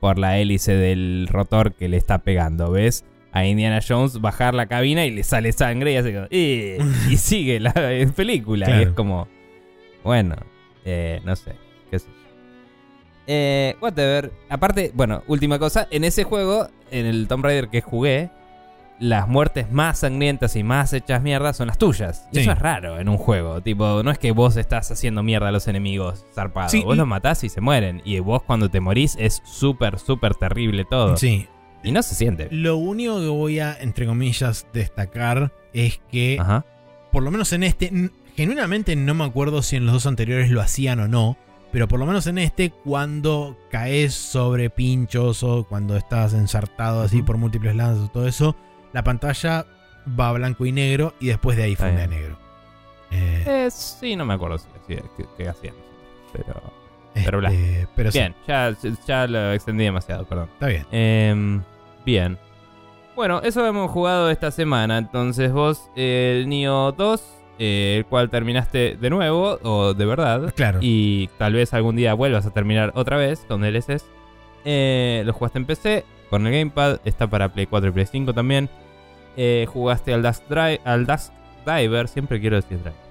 por 0.00 0.18
la 0.18 0.38
hélice 0.38 0.74
del 0.76 1.26
rotor 1.28 1.74
que 1.74 1.88
le 1.88 1.96
está 1.96 2.18
pegando, 2.18 2.70
¿ves? 2.70 3.04
A 3.32 3.44
Indiana 3.44 3.80
Jones 3.86 4.20
bajar 4.20 4.54
la 4.54 4.66
cabina 4.66 5.04
y 5.04 5.10
le 5.10 5.24
sale 5.24 5.50
sangre 5.52 5.92
y 5.92 5.96
hace 5.96 6.14
como, 6.14 6.26
"Eh", 6.30 6.78
y 7.10 7.16
sigue 7.16 7.58
la 7.58 7.74
película. 8.14 8.70
Y 8.70 8.82
es 8.84 8.90
como, 8.90 9.26
bueno, 10.04 10.36
eh, 10.84 11.20
no 11.24 11.34
sé, 11.34 11.56
qué 11.90 11.98
sé 11.98 12.06
yo. 12.06 12.28
Eh, 13.26 13.76
whatever. 13.82 14.32
Aparte, 14.48 14.92
bueno, 14.94 15.24
última 15.26 15.58
cosa, 15.58 15.88
en 15.90 16.04
ese 16.04 16.22
juego, 16.22 16.68
en 16.92 17.04
el 17.04 17.26
Tomb 17.26 17.44
Raider 17.44 17.68
que 17.68 17.82
jugué, 17.82 18.30
las 19.00 19.28
muertes 19.28 19.70
más 19.70 20.00
sangrientas 20.00 20.56
y 20.56 20.62
más 20.64 20.92
hechas 20.92 21.22
mierda 21.22 21.52
son 21.52 21.68
las 21.68 21.78
tuyas. 21.78 22.26
Y 22.32 22.36
Sí. 22.36 22.40
eso 22.42 22.52
es 22.52 22.58
raro 22.58 22.98
en 22.98 23.08
un 23.08 23.16
juego. 23.16 23.60
Tipo, 23.60 24.02
no 24.02 24.10
es 24.10 24.18
que 24.18 24.32
vos 24.32 24.56
estás 24.56 24.90
haciendo 24.90 25.22
mierda 25.22 25.48
a 25.48 25.52
los 25.52 25.68
enemigos 25.68 26.24
zarpados. 26.34 26.72
Sí, 26.72 26.82
vos 26.82 26.96
los 26.96 27.06
matás 27.06 27.44
y 27.44 27.48
se 27.48 27.60
mueren. 27.60 28.02
Y 28.04 28.18
vos 28.18 28.42
cuando 28.42 28.68
te 28.70 28.80
morís 28.80 29.16
es 29.18 29.40
súper, 29.44 29.98
súper 29.98 30.34
terrible 30.34 30.84
todo. 30.84 31.16
Sí. 31.16 31.46
Y 31.84 31.92
no 31.92 32.02
se 32.02 32.16
siente. 32.16 32.48
Lo 32.50 32.76
único 32.76 33.20
que 33.20 33.28
voy 33.28 33.60
a, 33.60 33.76
entre 33.80 34.04
comillas, 34.06 34.66
destacar 34.72 35.52
es 35.72 36.00
que, 36.10 36.36
Ajá. 36.40 36.64
por 37.12 37.22
lo 37.22 37.30
menos 37.30 37.52
en 37.52 37.62
este, 37.62 38.10
genuinamente 38.34 38.96
no 38.96 39.14
me 39.14 39.24
acuerdo 39.24 39.62
si 39.62 39.76
en 39.76 39.84
los 39.86 39.92
dos 39.92 40.06
anteriores 40.06 40.50
lo 40.50 40.60
hacían 40.60 40.98
o 40.98 41.06
no, 41.06 41.36
pero 41.70 41.86
por 41.86 42.00
lo 42.00 42.06
menos 42.06 42.26
en 42.26 42.38
este, 42.38 42.70
cuando 42.70 43.56
caes 43.70 44.14
sobre 44.14 44.70
pinchos 44.70 45.44
o 45.44 45.64
cuando 45.68 45.96
estás 45.96 46.34
ensartado 46.34 47.02
así 47.02 47.22
por 47.22 47.36
múltiples 47.36 47.76
lanzas 47.76 48.06
o 48.06 48.08
todo 48.08 48.26
eso, 48.26 48.56
la 48.92 49.02
pantalla 49.04 49.66
va 50.18 50.28
a 50.28 50.32
blanco 50.32 50.64
y 50.66 50.72
negro 50.72 51.14
y 51.20 51.26
después 51.28 51.56
de 51.56 51.64
ahí 51.64 51.76
funde 51.76 52.02
a 52.02 52.06
negro. 52.06 52.36
Eh, 53.10 53.44
Eh, 53.46 53.70
sí, 53.70 54.16
no 54.16 54.24
me 54.26 54.34
acuerdo 54.34 54.58
si 54.58 54.66
qué 55.36 55.48
hacían. 55.48 55.74
Pero. 56.32 56.60
pero 57.14 57.46
este, 57.46 57.88
pero 57.96 58.12
sí, 58.12 58.18
Bien, 58.18 58.34
ya, 58.46 58.74
ya 59.06 59.26
lo 59.26 59.52
extendí 59.52 59.84
demasiado, 59.84 60.24
perdón. 60.26 60.48
está 60.52 60.66
bien. 60.66 60.86
Em, 60.90 61.62
bien. 62.04 62.38
Bueno, 63.16 63.40
eso 63.42 63.66
hemos 63.66 63.90
jugado 63.90 64.30
esta 64.30 64.50
semana. 64.50 64.98
Entonces 64.98 65.52
vos, 65.52 65.90
el 65.96 66.48
Nio 66.48 66.92
2, 66.92 67.22
eh, 67.58 67.96
el 67.98 68.06
cual 68.06 68.30
terminaste 68.30 68.96
de 68.96 69.10
nuevo, 69.10 69.58
o 69.62 69.94
de 69.94 70.06
verdad. 70.06 70.52
Claro. 70.54 70.78
Y 70.82 71.28
tal 71.38 71.54
vez 71.54 71.74
algún 71.74 71.96
día 71.96 72.14
vuelvas 72.14 72.46
a 72.46 72.50
terminar 72.50 72.92
otra 72.94 73.16
vez 73.16 73.44
con 73.48 73.60
DLCs. 73.62 74.04
Eh, 74.64 75.22
lo 75.24 75.32
jugaste 75.32 75.58
en 75.58 75.64
PC, 75.66 76.04
con 76.30 76.46
el 76.46 76.52
Gamepad, 76.52 77.00
está 77.04 77.26
para 77.26 77.48
Play 77.50 77.66
4 77.66 77.88
y 77.88 77.92
Play 77.92 78.06
5 78.06 78.32
también. 78.34 78.68
Eh, 79.36 79.66
jugaste 79.72 80.12
al 80.12 80.22
Dusk, 80.22 80.42
Dri- 80.48 80.80
al 80.84 81.06
Dusk 81.06 81.32
Diver, 81.66 82.08
siempre 82.08 82.40
quiero 82.40 82.56
decir 82.56 82.78
Driver. 82.78 83.08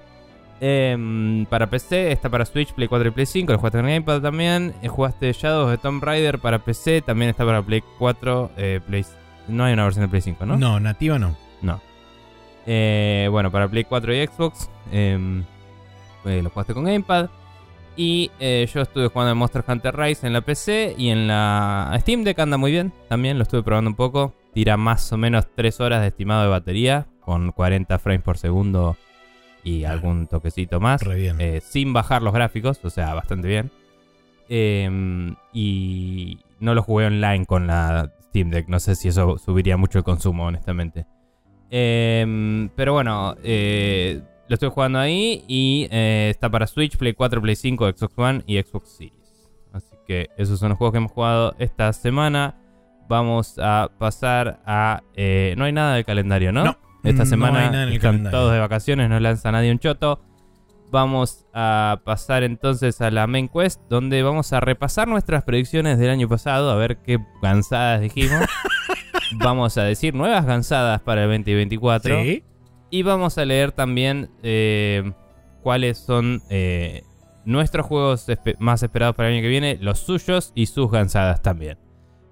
Em, 0.60 1.46
para 1.46 1.68
PC, 1.68 2.10
está 2.10 2.28
para 2.28 2.44
Switch, 2.44 2.72
Play 2.72 2.88
4 2.88 3.08
y 3.08 3.10
Play 3.12 3.26
5. 3.26 3.52
Lo 3.52 3.58
jugaste 3.58 3.78
en 3.78 3.84
el 3.86 3.90
Gamepad 3.92 4.20
también. 4.22 4.74
Eh, 4.82 4.88
jugaste 4.88 5.32
Shadows 5.32 5.70
de 5.70 5.78
Tomb 5.78 6.02
Raider 6.02 6.38
para 6.40 6.58
PC, 6.58 7.00
también 7.02 7.30
está 7.30 7.44
para 7.46 7.62
Play 7.62 7.82
4. 7.98 8.50
eh, 8.56 8.80
Play... 8.86 9.04
No 9.46 9.64
hay 9.64 9.72
una 9.72 9.84
versión 9.84 10.04
de 10.04 10.08
Play 10.08 10.20
5, 10.20 10.44
¿no? 10.46 10.56
¿no? 10.58 10.78
nativa 10.80 11.18
no. 11.18 11.36
No. 11.62 11.80
Eh, 12.66 13.28
bueno, 13.30 13.50
para 13.50 13.68
Play 13.68 13.84
4 13.84 14.14
y 14.14 14.26
Xbox. 14.26 14.68
em, 14.92 15.44
lo 16.24 16.50
jugaste 16.50 16.74
con 16.74 16.84
Gamepad. 16.84 17.30
Y 17.98 18.30
eh, 18.38 18.64
yo 18.72 18.82
estuve 18.82 19.08
jugando 19.08 19.32
en 19.32 19.38
Monster 19.38 19.64
Hunter 19.66 19.96
Rise 19.96 20.24
en 20.24 20.32
la 20.32 20.40
PC 20.40 20.94
y 20.96 21.08
en 21.08 21.26
la 21.26 21.92
Steam 21.98 22.22
Deck 22.22 22.38
anda 22.38 22.56
muy 22.56 22.70
bien. 22.70 22.92
También 23.08 23.38
lo 23.38 23.42
estuve 23.42 23.64
probando 23.64 23.90
un 23.90 23.96
poco. 23.96 24.36
Tira 24.54 24.76
más 24.76 25.12
o 25.12 25.16
menos 25.16 25.48
3 25.56 25.80
horas 25.80 26.02
de 26.02 26.06
estimado 26.06 26.42
de 26.42 26.48
batería. 26.48 27.08
Con 27.20 27.50
40 27.50 27.98
frames 27.98 28.22
por 28.22 28.38
segundo 28.38 28.96
y 29.64 29.82
algún 29.82 30.28
toquecito 30.28 30.78
más. 30.78 31.02
Re 31.02 31.16
bien. 31.16 31.40
Eh, 31.40 31.60
sin 31.60 31.92
bajar 31.92 32.22
los 32.22 32.32
gráficos, 32.32 32.78
o 32.84 32.88
sea, 32.88 33.14
bastante 33.14 33.48
bien. 33.48 33.72
Em, 34.48 35.34
y 35.52 36.38
no 36.60 36.74
lo 36.74 36.84
jugué 36.84 37.06
online 37.06 37.46
con 37.46 37.66
la 37.66 38.12
Steam 38.28 38.50
Deck. 38.50 38.68
No 38.68 38.78
sé 38.78 38.94
si 38.94 39.08
eso 39.08 39.38
subiría 39.38 39.76
mucho 39.76 39.98
el 39.98 40.04
consumo, 40.04 40.46
honestamente. 40.46 41.04
Em, 41.68 42.68
pero 42.76 42.92
bueno, 42.92 43.34
eh, 43.42 44.22
lo 44.48 44.54
estoy 44.54 44.70
jugando 44.70 44.98
ahí 44.98 45.44
y 45.46 45.88
eh, 45.90 46.28
está 46.30 46.50
para 46.50 46.66
Switch, 46.66 46.96
Play 46.96 47.12
4, 47.12 47.40
Play 47.42 47.56
5, 47.56 47.92
Xbox 47.96 48.14
One 48.16 48.42
y 48.46 48.60
Xbox 48.60 48.90
Series. 48.90 49.50
Así 49.72 49.94
que 50.06 50.28
esos 50.36 50.58
son 50.58 50.70
los 50.70 50.78
juegos 50.78 50.92
que 50.92 50.98
hemos 50.98 51.12
jugado 51.12 51.54
esta 51.58 51.92
semana. 51.92 52.56
Vamos 53.08 53.58
a 53.58 53.90
pasar 53.98 54.60
a... 54.66 55.02
eh, 55.14 55.54
no 55.56 55.64
hay 55.64 55.72
nada 55.72 55.94
del 55.94 56.04
calendario, 56.04 56.52
¿no? 56.52 56.64
No, 56.64 56.76
Esta 57.04 57.24
no 57.24 57.30
semana 57.30 57.60
hay 57.60 57.70
nada 57.70 57.82
en 57.84 57.88
el 57.90 57.94
están 57.96 58.10
calendario. 58.12 58.38
todos 58.38 58.52
de 58.52 58.58
vacaciones, 58.60 59.08
no 59.08 59.20
lanza 59.20 59.52
nadie 59.52 59.70
un 59.70 59.78
choto. 59.78 60.20
Vamos 60.90 61.44
a 61.52 62.00
pasar 62.04 62.42
entonces 62.42 63.00
a 63.02 63.10
la 63.10 63.26
main 63.26 63.48
quest, 63.48 63.80
donde 63.90 64.22
vamos 64.22 64.52
a 64.54 64.60
repasar 64.60 65.06
nuestras 65.06 65.44
predicciones 65.44 65.98
del 65.98 66.08
año 66.08 66.28
pasado, 66.28 66.70
a 66.70 66.76
ver 66.76 66.98
qué 67.02 67.18
cansadas 67.42 68.00
dijimos. 68.00 68.46
vamos 69.38 69.76
a 69.76 69.84
decir 69.84 70.14
nuevas 70.14 70.46
cansadas 70.46 71.00
para 71.02 71.24
el 71.24 71.28
2024. 71.28 72.22
Sí. 72.22 72.44
Y 72.90 73.02
vamos 73.02 73.38
a 73.38 73.44
leer 73.44 73.72
también 73.72 74.30
eh, 74.42 75.12
cuáles 75.62 75.98
son 75.98 76.42
eh, 76.48 77.02
nuestros 77.44 77.86
juegos 77.86 78.26
más 78.58 78.82
esperados 78.82 79.14
para 79.14 79.28
el 79.28 79.34
año 79.34 79.42
que 79.42 79.48
viene, 79.48 79.78
los 79.80 79.98
suyos 79.98 80.52
y 80.54 80.66
sus 80.66 80.90
gansadas 80.90 81.42
también. 81.42 81.78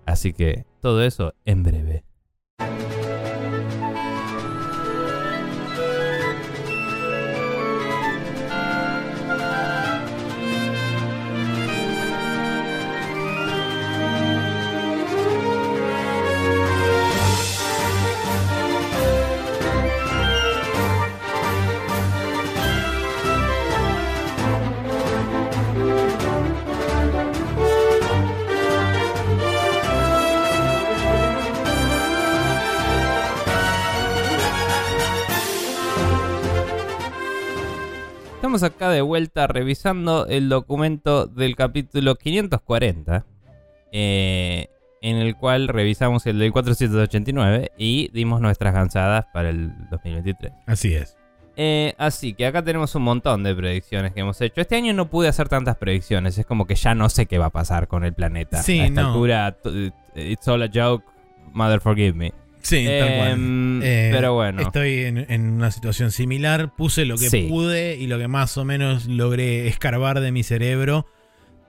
Así 0.06 0.32
que 0.32 0.64
todo 0.80 1.02
eso 1.02 1.34
en 1.44 1.62
breve. 1.62 2.04
Estamos 38.56 38.74
acá 38.74 38.88
de 38.88 39.02
vuelta 39.02 39.46
revisando 39.46 40.26
el 40.28 40.48
documento 40.48 41.26
del 41.26 41.54
capítulo 41.56 42.14
540, 42.14 43.26
eh, 43.92 44.68
en 45.02 45.16
el 45.18 45.36
cual 45.36 45.68
revisamos 45.68 46.24
el 46.24 46.38
del 46.38 46.52
489 46.52 47.72
y 47.76 48.08
dimos 48.14 48.40
nuestras 48.40 48.72
gansadas 48.72 49.26
para 49.34 49.50
el 49.50 49.72
2023. 49.90 50.54
Así 50.66 50.94
es. 50.94 51.18
Eh, 51.56 51.92
así 51.98 52.32
que 52.32 52.46
acá 52.46 52.64
tenemos 52.64 52.94
un 52.94 53.02
montón 53.02 53.42
de 53.42 53.54
predicciones 53.54 54.14
que 54.14 54.20
hemos 54.20 54.40
hecho. 54.40 54.62
Este 54.62 54.76
año 54.76 54.94
no 54.94 55.10
pude 55.10 55.28
hacer 55.28 55.50
tantas 55.50 55.76
predicciones, 55.76 56.38
es 56.38 56.46
como 56.46 56.66
que 56.66 56.76
ya 56.76 56.94
no 56.94 57.10
sé 57.10 57.26
qué 57.26 57.36
va 57.36 57.46
a 57.46 57.50
pasar 57.50 57.88
con 57.88 58.04
el 58.04 58.14
planeta. 58.14 58.62
Sí, 58.62 58.80
a 58.80 58.86
esta 58.86 59.02
no. 59.02 59.08
altura, 59.08 59.52
t- 59.52 59.92
it's 60.14 60.48
all 60.48 60.62
a 60.62 60.70
joke, 60.72 61.04
mother 61.52 61.78
forgive 61.82 62.14
me. 62.14 62.32
Sí, 62.66 62.84
tal 62.86 63.16
cual. 63.16 63.30
Em, 63.30 63.82
Eh, 63.82 64.10
pero 64.12 64.34
bueno. 64.34 64.62
Estoy 64.62 65.04
en, 65.04 65.18
en 65.30 65.50
una 65.52 65.70
situación 65.70 66.10
similar. 66.10 66.74
Puse 66.76 67.04
lo 67.04 67.16
que 67.16 67.30
Sí. 67.30 67.46
pude 67.48 67.96
y 67.96 68.06
lo 68.06 68.18
que 68.18 68.28
más 68.28 68.56
o 68.58 68.64
menos 68.64 69.06
logré 69.06 69.68
escarbar 69.68 70.20
de 70.20 70.32
mi 70.32 70.42
cerebro. 70.42 71.06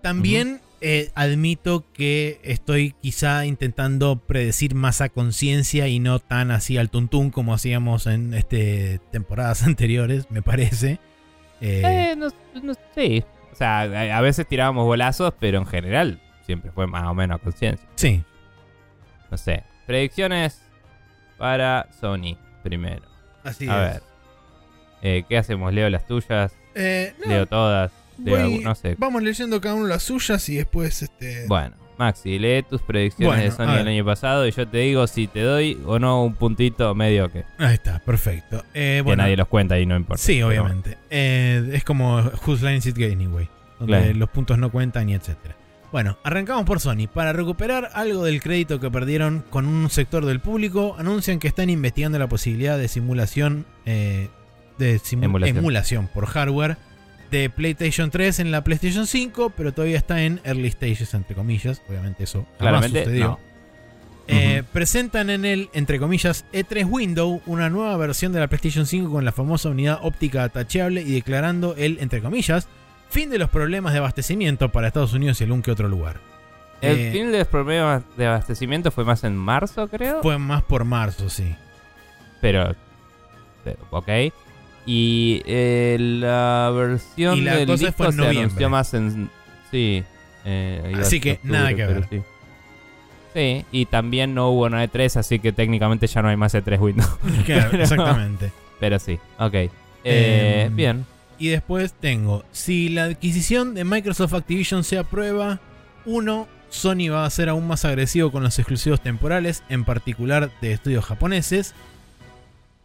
También 0.02 0.60
eh, 0.80 1.10
admito 1.16 1.86
que 1.94 2.40
estoy 2.44 2.94
quizá 3.02 3.46
intentando 3.48 4.20
predecir 4.20 4.76
más 4.76 5.02
a 5.02 5.10
conciencia 5.10 5.88
y 5.88 6.00
no 6.00 6.20
tan 6.20 6.52
así 6.52 6.78
al 6.78 6.90
tuntún 6.92 7.32
como 7.32 7.54
hacíamos 7.56 8.06
en 8.08 8.34
este 8.36 9.00
temporadas 9.12 9.64
anteriores, 9.68 10.30
me 10.30 10.42
parece. 10.44 11.00
Eh, 11.62 12.14
no, 12.18 12.28
no- 12.62 12.74
sí. 12.96 13.24
O 13.52 13.56
sea, 13.56 13.80
a, 13.82 14.18
a 14.18 14.22
veces 14.22 14.46
tirábamos 14.48 14.86
bolazos, 14.86 15.34
pero 15.40 15.58
en 15.58 15.66
general 15.66 16.22
siempre 16.46 16.72
fue 16.72 16.86
más 16.86 17.06
o 17.08 17.14
menos 17.16 17.40
a 17.40 17.44
conciencia. 17.44 17.88
sí. 17.96 18.24
No 19.32 19.38
sé. 19.38 19.64
Predicciones 19.88 20.62
para 21.38 21.88
Sony 22.00 22.38
primero. 22.64 23.04
Así 23.44 23.68
A 23.70 23.88
es. 23.88 23.94
ver. 23.94 24.04
Eh, 25.02 25.24
¿Qué 25.30 25.38
hacemos? 25.38 25.74
¿Leo 25.74 25.90
las 25.90 26.06
tuyas? 26.08 26.54
Eh, 26.76 27.14
no, 27.24 27.32
¿Leo 27.32 27.46
todas? 27.46 27.92
de 28.18 28.32
Voy- 28.32 28.60
no 28.64 28.74
sé. 28.76 28.96
Vamos 28.98 29.22
leyendo 29.22 29.62
cada 29.62 29.76
uno 29.76 29.86
las 29.88 30.04
suyas 30.04 30.48
y 30.50 30.56
después 30.56 31.04
este. 31.04 31.46
Bueno, 31.48 31.76
Maxi, 32.00 32.40
lee 32.40 32.64
tus 32.64 32.82
predicciones 32.82 33.28
Bueno, 33.28 33.44
de 33.44 33.52
Sony 33.52 33.72
ver. 33.74 33.82
el 33.82 33.88
año 33.90 34.06
pasado 34.06 34.48
y 34.48 34.52
yo 34.52 34.68
te 34.68 34.80
digo 34.80 35.06
si 35.06 35.28
te 35.28 35.42
doy 35.42 35.80
o 35.86 36.00
no 36.00 36.24
un 36.24 36.34
puntito 36.34 36.94
medio 36.96 37.32
que, 37.32 37.44
Ahí 37.60 37.76
está, 37.76 38.00
perfecto. 38.00 38.64
Eh, 38.74 38.96
que 38.98 39.02
bueno, 39.04 39.22
nadie 39.24 39.38
los 39.38 39.48
cuenta 39.48 39.80
y 39.80 39.86
no 39.86 39.96
importa. 39.96 40.22
Sí, 40.24 40.42
obviamente. 40.42 40.98
Eh, 41.12 41.70
es 41.74 41.84
como 41.84 42.18
Whose 42.46 42.66
Line 42.66 42.78
Is 42.78 42.88
It 42.88 42.98
Anyway, 42.98 43.48
donde 43.80 43.98
Claro. 44.00 44.14
los 44.16 44.30
puntos 44.30 44.58
no 44.58 44.72
cuentan 44.72 45.10
y 45.10 45.14
etcétera. 45.14 45.56
Bueno, 45.92 46.18
arrancamos 46.24 46.66
por 46.66 46.80
Sony. 46.82 47.08
Para 47.14 47.32
recuperar 47.34 47.90
algo 47.94 48.26
del 48.26 48.42
crédito 48.42 48.80
que 48.80 48.92
perdieron 48.92 49.44
con 49.50 49.66
un 49.66 49.90
sector 49.90 50.26
del 50.26 50.40
público, 50.42 50.96
anuncian 51.00 51.40
que 51.40 51.48
están 51.48 51.70
investigando 51.70 52.20
la 52.20 52.28
posibilidad 52.28 52.78
de 52.78 52.88
simulación, 52.90 53.66
eh, 53.86 54.30
de 54.78 55.00
simu- 55.00 55.26
Emulación. 55.26 55.58
emulación 55.58 56.08
por 56.14 56.26
hardware 56.26 56.78
de 57.32 57.50
PlayStation 57.50 58.12
3 58.12 58.40
en 58.40 58.52
la 58.52 58.64
PlayStation 58.64 59.08
5, 59.08 59.52
pero 59.56 59.74
todavía 59.74 59.98
está 59.98 60.24
en 60.24 60.42
early 60.44 60.70
stages, 60.72 61.14
entre 61.14 61.36
comillas. 61.36 61.82
Obviamente 61.90 62.26
eso 62.26 62.40
jamás 62.40 62.58
Claramente, 62.60 63.04
sucedió. 63.06 63.26
no. 63.28 63.40
Eh. 64.30 64.64
Presentan 64.74 65.30
en 65.30 65.46
el, 65.46 65.70
entre 65.74 66.00
comillas, 66.00 66.44
E3 66.52 66.86
Window 66.86 67.42
una 67.46 67.70
nueva 67.70 67.96
versión 67.96 68.34
de 68.34 68.42
la 68.42 68.48
PlayStation 68.48 68.86
5 68.86 69.10
con 69.10 69.24
la 69.24 69.32
famosa 69.32 69.70
unidad 69.70 70.00
óptica 70.02 70.44
atacheable 70.44 71.02
y 71.02 71.14
declarando 71.14 71.76
el, 71.78 71.98
entre 72.02 72.22
comillas, 72.22 72.68
fin 73.10 73.30
de 73.30 73.38
los 73.40 73.50
problemas 73.50 73.94
de 73.94 74.00
abastecimiento 74.00 74.70
para 74.70 74.88
Estados 74.88 75.14
Unidos 75.14 75.40
y 75.42 75.44
algún 75.46 75.62
que 75.62 75.72
otro 75.72 75.88
lugar. 75.88 76.20
El 76.82 76.98
Eh, 77.00 77.12
fin 77.12 77.32
de 77.32 77.40
los 77.40 77.48
problemas 77.48 78.04
de 78.18 78.28
abastecimiento 78.28 78.92
fue 78.92 79.04
más 79.04 79.24
en 79.24 79.36
marzo, 79.36 79.88
creo. 79.88 80.22
Fue 80.22 80.38
más 80.38 80.64
por 80.64 80.84
marzo, 80.86 81.30
sí. 81.30 81.56
Pero, 82.42 82.76
pero, 83.64 83.78
ok. 83.90 84.10
Y 84.86 85.42
eh, 85.46 85.98
la 86.00 86.72
versión 86.74 87.38
Y 87.38 87.42
la 87.42 87.56
del 87.58 87.68
disco 87.78 87.92
fue 87.94 88.06
en 88.08 88.12
se 88.14 88.18
noviembre. 88.20 88.42
anunció 88.44 88.70
más 88.70 88.94
en... 88.94 89.30
Sí. 89.72 90.04
eh, 90.46 90.94
Así 91.00 91.20
que 91.20 91.40
nada 91.44 91.74
que 91.74 91.86
ver. 91.86 92.08
Sí. 92.10 92.22
Sí, 93.34 93.66
y 93.72 93.86
también 93.88 94.34
no 94.34 94.50
hubo 94.50 94.66
una 94.66 94.84
E3, 94.86 95.18
así 95.18 95.40
que 95.40 95.52
técnicamente 95.52 96.08
ya 96.08 96.22
no 96.22 96.30
hay 96.30 96.38
más 96.38 96.54
E3 96.56 96.80
Windows. 96.80 97.10
Claro, 97.46 97.68
Pero- 97.72 97.84
exactamente. 97.84 98.52
Pero 98.80 99.00
sí, 99.00 99.20
ok. 99.40 99.54
Eh, 100.04 100.70
bien. 100.72 101.06
Y 101.40 101.50
después 101.50 101.94
tengo, 101.94 102.44
si 102.52 102.90
la 102.90 103.04
adquisición 103.06 103.74
de 103.76 103.84
Microsoft 103.84 104.34
Activision 104.34 104.84
se 104.84 104.98
aprueba, 104.98 105.60
uno, 106.06 106.48
Sony 106.70 107.10
va 107.12 107.26
a 107.26 107.30
ser 107.30 107.50
aún 107.50 107.68
más 107.68 107.86
agresivo 107.86 108.32
con 108.32 108.44
los 108.44 108.58
exclusivos 108.58 109.02
temporales, 109.02 109.64
en 109.70 109.86
particular 109.86 110.52
de 110.62 110.72
estudios 110.74 111.06
japoneses. 111.06 111.76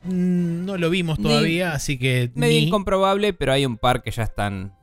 Mm, 0.04 0.64
No 0.66 0.76
lo 0.76 0.90
vimos 0.90 1.18
Ni- 1.18 1.24
todavía, 1.24 1.72
así 1.72 1.98
que... 1.98 2.30
Medio 2.34 2.60
ni- 2.60 2.66
incomprobable, 2.66 3.32
pero 3.32 3.52
hay 3.52 3.64
un 3.66 3.78
par 3.78 4.02
que 4.02 4.10
ya 4.10 4.22
están 4.24 4.74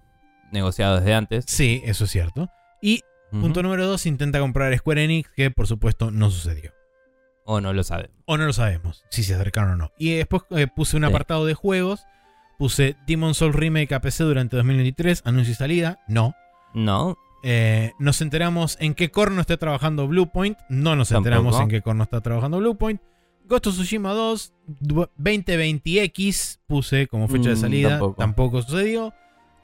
negociados 0.52 1.02
desde 1.02 1.14
antes. 1.14 1.46
Sí, 1.48 1.82
eso 1.86 2.06
es 2.06 2.12
cierto. 2.12 2.50
Y 2.82 3.02
punto 3.32 3.62
número 3.62 3.86
dos, 3.86 4.06
intenta 4.06 4.40
comprar 4.40 4.76
Square 4.78 5.04
Enix, 5.04 5.30
que 5.36 5.52
por 5.52 5.68
supuesto 5.68 6.10
no 6.12 6.32
sucedió. 6.32 6.72
O 7.46 7.62
no 7.62 7.74
lo 7.74 7.84
saben. 7.84 8.10
O 8.26 8.38
no 8.38 8.46
lo 8.46 8.54
sabemos, 8.54 9.04
si 9.10 9.24
se 9.24 9.34
acercaron 9.36 9.74
o 9.74 9.76
no. 9.76 9.92
Y 9.98 10.16
después 10.16 10.44
eh, 10.52 10.68
puse 10.68 10.98
un 10.98 11.04
Sí. 11.04 11.10
apartado 11.10 11.46
de 11.46 11.54
juegos. 11.54 12.06
Puse 12.60 12.96
Demon 13.08 13.34
Soul 13.34 13.54
Remake 13.54 13.96
a 13.96 14.02
PC 14.02 14.24
durante 14.26 14.56
2023, 14.58 15.24
anuncio 15.26 15.54
y 15.54 15.56
salida. 15.56 16.00
No. 16.08 16.36
No. 16.76 17.18
Eh, 17.42 17.94
nos 18.00 18.22
enteramos 18.22 18.78
en 18.82 18.94
qué 18.94 19.10
corno 19.10 19.40
está 19.42 19.58
trabajando 19.58 20.08
Bluepoint. 20.08 20.58
No 20.70 20.96
nos 20.96 21.10
Tampoco. 21.10 21.28
enteramos 21.30 21.60
en 21.62 21.70
qué 21.70 21.82
corno 21.82 22.04
está 22.04 22.20
trabajando 22.22 22.58
Bluepoint. 22.60 23.02
Ghost 23.46 23.66
of 23.68 23.74
Tsushima 23.76 24.12
2, 24.12 24.54
du- 24.68 25.10
2020X, 25.18 26.60
puse 26.68 27.08
como 27.08 27.28
fecha 27.28 27.50
de 27.50 27.56
Mm, 27.56 27.60
salida. 27.60 27.90
tampoco. 27.92 28.16
Tampoco. 28.20 28.62
sucedió. 28.62 29.14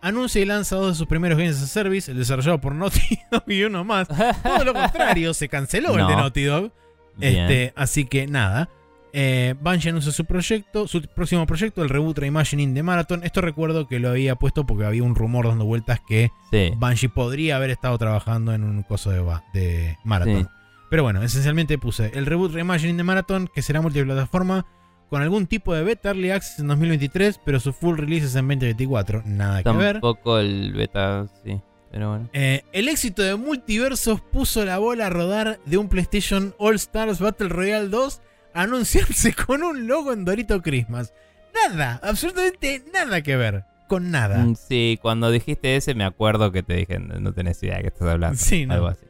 Anuncia 0.02 0.42
y 0.42 0.46
lanza 0.46 0.76
dos 0.76 0.90
de 0.90 0.96
sus 0.96 1.08
primeros 1.08 1.38
games 1.38 1.58
as 1.58 1.64
a 1.64 1.68
service, 1.68 2.10
el 2.12 2.18
desarrollado 2.18 2.62
por 2.62 2.74
Naughty 2.76 3.00
Dog 3.32 3.44
y 3.48 3.64
uno 3.64 3.84
más. 3.84 4.08
Todo 4.08 4.64
lo 4.64 4.74
contrario, 4.74 5.34
se 5.34 5.50
canceló 5.50 5.92
el 6.00 6.08
de 6.08 6.16
Naughty 6.16 6.44
Dog. 6.44 6.72
Este, 7.20 7.74
así 7.76 8.06
que 8.06 8.28
nada. 8.28 8.70
Eh, 9.18 9.56
Bungie 9.62 9.92
anuncia 9.92 10.12
su 10.12 10.26
proyecto, 10.26 10.90
su 10.90 11.02
próximo 11.02 11.46
proyecto, 11.46 11.82
el 11.82 11.88
reboot 11.88 12.18
reimagining 12.18 12.74
de 12.74 12.84
Marathon. 12.84 13.24
Esto 13.24 13.40
recuerdo 13.40 13.88
que 13.88 14.00
lo 14.00 14.10
había 14.10 14.36
puesto 14.36 14.66
porque 14.66 14.84
había 14.84 15.04
un 15.04 15.16
rumor 15.16 15.48
dando 15.48 15.64
vueltas 15.64 16.02
que 16.06 16.32
Sí. 16.52 16.74
Bungie 16.76 17.08
podría 17.08 17.56
haber 17.56 17.70
estado 17.70 17.98
trabajando 17.98 18.54
en 18.54 18.64
un 18.64 18.84
coso 18.84 19.12
de, 19.12 19.98
Marathon. 20.04 20.44
Sí. 20.44 20.48
Pero 20.90 21.04
bueno, 21.04 21.24
esencialmente 21.24 21.78
puse 21.78 22.12
el 22.14 22.26
reboot 22.26 22.52
reimagining 22.52 22.98
de 22.98 23.04
Marathon, 23.04 23.50
que 23.54 23.62
será 23.62 23.80
multiplataforma, 23.80 24.66
con 25.10 25.22
algún 25.22 25.48
tipo 25.48 25.74
de 25.74 25.84
beta 25.84 26.10
early 26.10 26.32
access 26.32 26.60
en 26.60 26.68
2023, 26.68 27.40
pero 27.46 27.62
su 27.62 27.72
full 27.72 27.98
release 27.98 28.26
es 28.26 28.36
en 28.36 28.48
2024. 28.50 29.24
Nada 29.26 29.64
que 29.64 29.72
ver. 29.72 29.94
Tampoco 29.94 30.40
el 30.40 30.74
beta, 30.74 31.26
sí. 31.46 31.62
Pero 31.90 32.10
bueno. 32.10 32.30
Eh, 32.34 32.64
el 32.74 32.90
éxito 32.90 33.22
de 33.22 33.38
Multiversos 33.38 34.20
puso 34.20 34.66
la 34.66 34.78
bola 34.78 35.06
a 35.06 35.10
rodar 35.10 35.62
de 35.66 35.78
un 35.78 35.88
PlayStation 35.88 36.54
All 36.58 36.76
Stars 36.76 37.22
Battle 37.22 37.48
Royale 37.48 37.88
2 37.88 38.22
a 38.22 38.22
anunciarse 38.56 39.34
con 39.48 39.64
un 39.64 39.88
logo 39.88 40.12
en 40.12 40.26
Dorito 40.26 40.62
Christmas. 40.62 41.14
Nada, 41.70 42.00
absolutamente 42.04 42.84
nada 42.94 43.22
que 43.22 43.36
ver. 43.36 43.64
Con 43.88 44.10
nada. 44.10 44.40
Mm, 44.40 44.56
Sí, 44.56 44.98
cuando 45.02 45.30
dijiste 45.30 45.76
ese 45.76 45.94
me 45.94 46.04
acuerdo 46.06 46.52
que 46.52 46.64
te 46.64 46.74
dije, 46.74 47.00
no 47.00 47.20
no 47.20 47.34
tenés 47.34 47.62
idea 47.62 47.76
de 47.78 47.84
qué 47.84 47.88
estás 47.90 48.08
hablando. 48.08 48.38
Sí, 48.38 48.66
no. 48.66 48.74
Algo 48.74 48.88
así. 48.88 49.06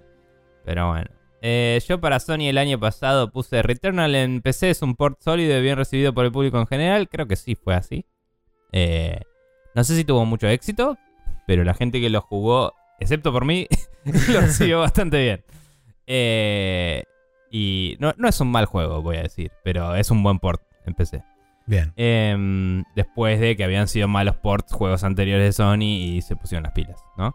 Pero 0.65 0.89
bueno. 0.89 1.09
Eh, 1.41 1.79
yo 1.87 2.01
para 2.01 2.19
Sony 2.19 2.47
el 2.49 2.57
año 2.57 2.79
pasado 2.79 3.31
puse 3.31 3.61
Returnal 3.61 4.15
en 4.15 4.41
PC, 4.41 4.71
es 4.71 4.81
un 4.81 4.95
port 4.95 5.21
sólido 5.21 5.57
y 5.57 5.61
bien 5.61 5.77
recibido 5.77 6.13
por 6.13 6.25
el 6.25 6.31
público 6.31 6.59
en 6.59 6.67
general. 6.67 7.07
Creo 7.07 7.27
que 7.27 7.35
sí 7.35 7.55
fue 7.55 7.75
así. 7.75 8.05
Eh, 8.71 9.21
no 9.75 9.83
sé 9.83 9.95
si 9.95 10.03
tuvo 10.03 10.25
mucho 10.25 10.47
éxito, 10.47 10.97
pero 11.47 11.63
la 11.63 11.73
gente 11.75 12.01
que 12.01 12.09
lo 12.09 12.21
jugó, 12.21 12.73
excepto 12.99 13.31
por 13.31 13.45
mí, 13.45 13.67
lo 14.33 14.41
recibió 14.41 14.79
bastante 14.81 15.21
bien. 15.21 15.45
Eh, 16.07 17.03
y 17.57 17.95
no, 17.99 18.13
no 18.17 18.27
es 18.27 18.39
un 18.41 18.49
mal 18.51 18.65
juego, 18.65 19.01
voy 19.01 19.17
a 19.17 19.21
decir, 19.23 19.51
pero 19.63 19.95
es 19.95 20.11
un 20.11 20.21
buen 20.23 20.39
port 20.39 20.61
en 20.85 20.93
PC. 20.93 21.23
Bien. 21.67 21.93
Em, 21.95 22.83
después 22.95 23.39
de 23.39 23.55
que 23.55 23.63
habían 23.63 23.87
sido 23.87 24.07
malos 24.07 24.35
ports 24.35 24.73
juegos 24.73 25.03
anteriores 25.03 25.45
de 25.45 25.53
Sony 25.53 25.83
y 25.83 26.21
se 26.21 26.35
pusieron 26.35 26.63
las 26.63 26.73
pilas, 26.73 27.01
¿no? 27.17 27.33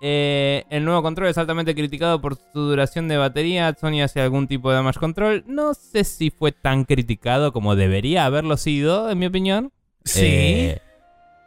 Eh, 0.00 0.64
el 0.70 0.84
nuevo 0.84 1.02
control 1.02 1.28
es 1.28 1.38
altamente 1.38 1.74
criticado 1.74 2.20
por 2.20 2.36
su 2.36 2.60
duración 2.60 3.08
de 3.08 3.16
batería. 3.16 3.74
Sony 3.78 4.00
hace 4.02 4.20
algún 4.20 4.46
tipo 4.46 4.70
de 4.70 4.76
damage 4.76 5.00
control. 5.00 5.42
No 5.48 5.74
sé 5.74 6.04
si 6.04 6.30
fue 6.30 6.52
tan 6.52 6.84
criticado 6.84 7.52
como 7.52 7.74
debería 7.74 8.24
haberlo 8.24 8.56
sido, 8.56 9.10
en 9.10 9.18
mi 9.18 9.26
opinión. 9.26 9.72
Sí. 10.04 10.20
Eh, 10.24 10.80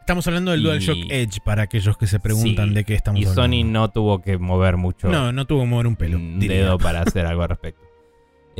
estamos 0.01 0.27
hablando 0.27 0.51
del 0.51 0.59
y- 0.59 0.63
DualShock 0.65 0.97
Edge 1.09 1.39
para 1.45 1.63
aquellos 1.63 1.97
que 1.97 2.07
se 2.07 2.19
preguntan 2.19 2.69
Sí, 2.69 2.75
de 2.75 2.83
qué 2.83 2.93
estamos 2.93 3.21
y 3.21 3.23
hablando. 3.25 3.41
Sony 3.57 3.63
no 3.65 3.89
tuvo 3.89 4.21
que 4.21 4.37
mover 4.37 4.75
mucho 4.75 5.07
No, 5.07 5.31
no 5.31 5.45
tuvo 5.47 5.61
que 5.61 5.67
mover 5.67 5.87
un 5.87 5.95
pelo. 5.95 6.17
un 6.17 6.37
diría. 6.39 6.57
dedo 6.57 6.77
para 6.77 7.01
hacer 7.03 7.25
algo 7.25 7.43
al 7.43 7.49
respecto. 7.49 7.81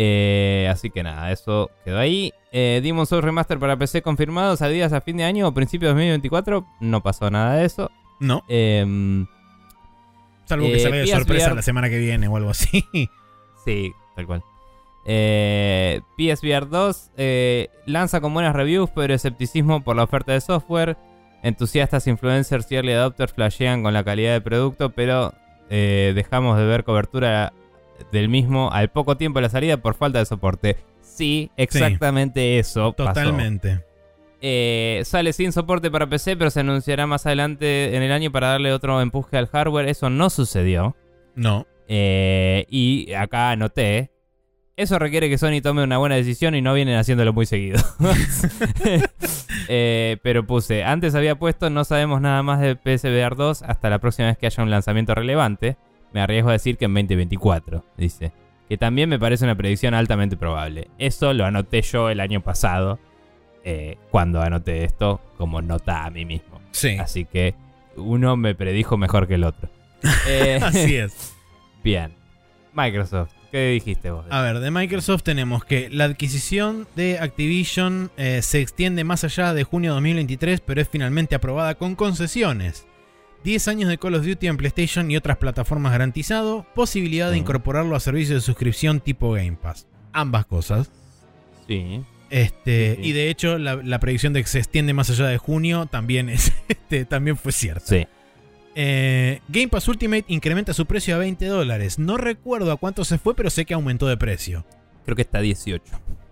Eh, 0.04 0.68
así 0.72 0.90
que 0.90 1.04
nada, 1.04 1.32
eso 1.32 1.70
quedó 1.86 2.00
ahí. 2.00 2.34
Eh, 2.52 2.80
Demon's 2.84 3.08
Souls 3.10 3.24
Remaster 3.24 3.60
para 3.60 3.78
PC 3.78 4.02
confirmado, 4.02 4.58
salidas 4.58 4.94
a 4.94 5.02
fin 5.02 5.18
de 5.18 5.26
año 5.26 5.48
o 5.48 5.54
principios 5.54 5.90
de 5.90 5.94
2024. 5.94 6.66
No 6.80 7.04
pasó 7.04 7.30
nada 7.30 7.56
de 7.58 7.66
eso. 7.66 7.92
No, 8.20 8.44
Em, 8.48 9.28
salvo 10.46 10.66
que 10.66 10.78
Eh, 10.78 10.80
salga 10.80 10.98
de 10.98 11.08
sorpresa 11.08 11.54
la 11.54 11.62
semana 11.62 11.88
que 11.90 12.00
viene 12.00 12.28
o 12.28 12.36
algo 12.36 12.50
así. 12.50 12.84
sí, 13.66 13.92
tal 14.16 14.26
cual. 14.26 14.44
Eh, 15.06 16.02
PSVR 16.18 16.68
2 16.68 17.12
eh, 17.18 17.68
lanza 17.86 18.22
con 18.22 18.34
buenas 18.34 18.56
reviews, 18.56 18.90
pero 18.96 19.14
escepticismo 19.14 19.84
por 19.84 19.96
la 19.96 20.04
oferta 20.04 20.32
de 20.32 20.42
software. 20.42 20.98
Entusiastas, 21.44 22.08
influencers 22.08 22.72
y 22.72 22.76
early 22.76 22.94
adopters 22.94 23.34
flashean 23.34 23.84
con 23.84 23.94
la 23.94 24.04
calidad 24.04 24.34
del 24.34 24.44
producto, 24.44 24.90
pero 24.92 25.34
eh, 25.70 26.12
dejamos 26.16 26.58
de 26.58 26.66
ver 26.66 26.84
cobertura 26.84 27.54
del 28.12 28.30
mismo 28.30 28.72
al 28.72 28.90
poco 28.90 29.18
tiempo 29.18 29.40
de 29.40 29.44
la 29.44 29.50
salida 29.50 29.78
por 29.78 29.96
falta 29.96 30.20
de 30.20 30.26
soporte. 30.26 30.78
Sí, 31.02 31.52
exactamente 31.58 32.60
eso. 32.60 32.94
pasó. 32.94 33.14
Totalmente. 33.14 33.84
Eh, 34.42 35.04
sale 35.06 35.34
sin 35.34 35.52
soporte 35.52 35.92
para 35.92 36.08
PC, 36.08 36.36
pero 36.36 36.50
se 36.50 36.62
anunciará 36.62 37.06
más 37.06 37.26
adelante 37.26 37.96
en 37.96 38.02
el 38.02 38.12
año 38.12 38.32
para 38.32 38.48
darle 38.48 38.74
otro 38.74 39.00
empuje 39.02 39.38
al 39.38 39.48
hardware. 39.48 39.88
Eso 39.88 40.10
no 40.10 40.30
sucedió. 40.30 40.96
No. 41.36 41.68
Eh, 41.88 42.66
y 42.70 43.14
acá 43.14 43.52
anoté. 43.52 44.12
Eso 44.78 44.98
requiere 44.98 45.30
que 45.30 45.38
Sony 45.38 45.62
tome 45.62 45.84
una 45.84 46.00
buena 46.00 46.16
decisión 46.16 46.56
y 46.56 46.62
no 46.62 46.74
vienen 46.74 46.98
haciéndolo 46.98 47.34
muy 47.34 47.46
seguido. 47.46 47.80
Eh, 49.74 50.18
pero 50.22 50.46
puse, 50.46 50.84
antes 50.84 51.16
había 51.16 51.36
puesto, 51.36 51.70
no 51.70 51.86
sabemos 51.86 52.20
nada 52.20 52.44
más 52.44 52.60
de 52.60 52.76
PSVR 52.76 53.38
2 53.38 53.62
hasta 53.62 53.90
la 53.90 54.00
próxima 54.00 54.28
vez 54.28 54.38
que 54.38 54.48
haya 54.48 54.64
un 54.64 54.70
lanzamiento 54.70 55.16
relevante. 55.16 55.78
Me 56.14 56.22
arriesgo 56.22 56.50
a 56.50 56.54
decir 56.54 56.78
que 56.78 56.86
en 56.86 56.94
2024, 56.94 57.86
dice. 57.98 58.32
Que 58.68 58.78
también 58.78 59.10
me 59.10 59.20
parece 59.20 59.44
una 59.44 59.56
predicción 59.56 59.94
altamente 59.94 60.38
probable. 60.38 60.88
Eso 60.98 61.34
lo 61.34 61.46
anoté 61.46 61.82
yo 61.82 62.10
el 62.10 62.20
año 62.20 62.42
pasado, 62.42 63.00
eh, 63.64 63.98
cuando 64.12 64.42
anoté 64.42 64.84
esto 64.84 65.20
como 65.38 65.62
nota 65.62 66.06
a 66.06 66.10
mí 66.10 66.26
mismo. 66.26 66.62
Sí. 66.72 66.98
Así 66.98 67.26
que 67.26 67.54
uno 67.96 68.38
me 68.38 68.56
predijo 68.56 68.98
mejor 68.98 69.28
que 69.28 69.36
el 69.36 69.44
otro. 69.44 69.70
Eh, 70.28 70.60
Así 70.62 70.96
es. 70.96 71.36
Bien. 71.84 72.14
Microsoft, 72.74 73.32
¿qué 73.52 73.70
dijiste 73.72 74.12
vos? 74.12 74.26
A 74.30 74.42
ver, 74.42 74.60
de 74.60 74.72
Microsoft 74.72 75.24
tenemos 75.24 75.66
que 75.66 75.90
la 75.90 76.06
adquisición 76.06 76.88
de 76.96 77.20
Activision 77.20 78.10
eh, 78.18 78.42
se 78.42 78.62
extiende 78.62 79.04
más 79.04 79.24
allá 79.24 79.54
de 79.54 79.64
junio 79.64 79.92
de 79.92 79.96
2023, 79.96 80.62
pero 80.62 80.82
es 80.82 80.90
finalmente 80.90 81.36
aprobada 81.36 81.76
con 81.76 81.96
concesiones. 81.96 82.88
10 83.44 83.68
años 83.68 83.90
de 83.90 83.98
Call 83.98 84.16
of 84.16 84.26
Duty 84.26 84.48
en 84.48 84.58
PlayStation 84.58 85.10
y 85.12 85.18
otras 85.18 85.38
plataformas 85.38 85.92
garantizado. 85.92 86.66
Posibilidad 86.76 87.28
de 87.30 87.34
Sí. 87.36 87.40
incorporarlo 87.40 87.96
a 87.96 88.00
servicios 88.00 88.36
de 88.36 88.42
suscripción 88.46 89.00
tipo 89.00 89.32
Game 89.32 89.58
Pass. 89.62 89.88
Ambas 90.14 90.46
cosas. 90.46 90.92
Sí. 91.68 92.02
Este, 92.30 92.96
Sí, 92.98 93.04
sí. 93.04 93.10
Y 93.10 93.12
de 93.14 93.30
hecho, 93.30 93.58
la, 93.58 93.76
la 93.78 94.00
predicción 94.00 94.34
de 94.34 94.42
que 94.42 94.48
se 94.48 94.60
extiende 94.60 94.94
más 94.94 95.10
allá 95.10 95.28
de 95.28 95.38
junio 95.38 95.86
también, 95.88 96.30
es, 96.30 96.54
este, 96.68 97.06
también 97.06 97.36
fue 97.38 97.52
cierta. 97.52 97.86
Sí. 97.86 98.08
Eh, 98.76 99.42
Game 99.50 99.68
Pass 99.68 99.88
Ultimate 99.90 100.24
incrementa 100.30 100.74
su 100.74 100.86
precio 100.86 101.16
a 101.16 101.18
20 101.18 101.46
dólares. 101.46 102.00
No 102.00 102.18
recuerdo 102.18 102.72
a 102.72 102.78
cuánto 102.78 103.04
se 103.04 103.18
fue, 103.18 103.36
pero 103.36 103.50
sé 103.50 103.66
que 103.66 103.74
aumentó 103.74 104.08
de 104.08 104.16
precio. 104.18 104.66
Creo 105.04 105.16
que 105.16 105.24
está 105.24 105.42
18, 105.42 105.84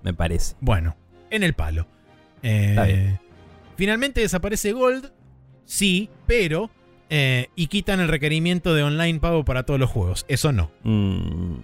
me 0.04 0.14
parece. 0.14 0.56
Bueno, 0.62 0.96
en 1.32 1.44
el 1.44 1.54
palo. 1.54 1.88
Eh, 2.44 2.68
Está 2.70 2.84
bien. 2.86 3.20
Finalmente 3.76 4.22
desaparece 4.22 4.72
Gold. 4.72 5.12
Sí, 5.66 6.10
pero. 6.28 6.70
Eh, 7.10 7.50
y 7.56 7.68
quitan 7.68 8.00
el 8.00 8.08
requerimiento 8.08 8.74
de 8.74 8.84
online 8.84 9.20
pago 9.20 9.44
para 9.46 9.64
todos 9.64 9.80
los 9.80 9.90
juegos. 9.90 10.26
Eso 10.28 10.52
no. 10.52 10.72
Mm, 10.84 11.56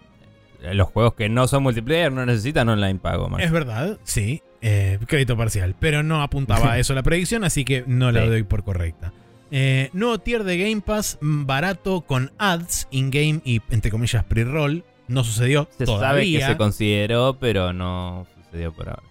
los 0.73 0.87
juegos 0.89 1.13
que 1.13 1.29
no 1.29 1.47
son 1.47 1.63
multiplayer 1.63 2.11
no 2.11 2.25
necesitan 2.25 2.67
online 2.69 2.99
pago, 2.99 3.29
man. 3.29 3.41
Es 3.41 3.51
verdad, 3.51 3.99
sí. 4.03 4.41
eh, 4.61 4.97
crédito 5.07 5.37
parcial. 5.37 5.75
Pero 5.79 6.01
no 6.03 6.21
apuntaba 6.23 6.71
a 6.73 6.79
eso 6.79 6.93
la 6.95 7.03
predicción, 7.03 7.43
así 7.43 7.63
que 7.65 7.83
no 7.87 8.11
la 8.11 8.23
Sí. 8.23 8.27
doy 8.29 8.43
por 8.43 8.63
correcta. 8.63 9.13
Eh, 9.51 9.89
nuevo 9.93 10.17
tier 10.17 10.43
de 10.43 10.57
Game 10.57 10.81
Pass 10.81 11.19
mm, 11.21 11.45
barato 11.45 12.01
con 12.01 12.31
ads 12.39 12.87
in-game 12.91 13.41
y 13.45 13.61
entre 13.69 13.91
comillas 13.91 14.23
pre-roll. 14.23 14.83
No 15.07 15.23
sucedió 15.23 15.69
Se 15.77 15.85
todavía. 15.85 16.09
sabe 16.09 16.31
que 16.47 16.53
se 16.53 16.57
consideró, 16.57 17.37
pero 17.39 17.71
no 17.73 18.25
sucedió 18.45 18.73
por 18.73 18.89
ahora. 18.89 19.03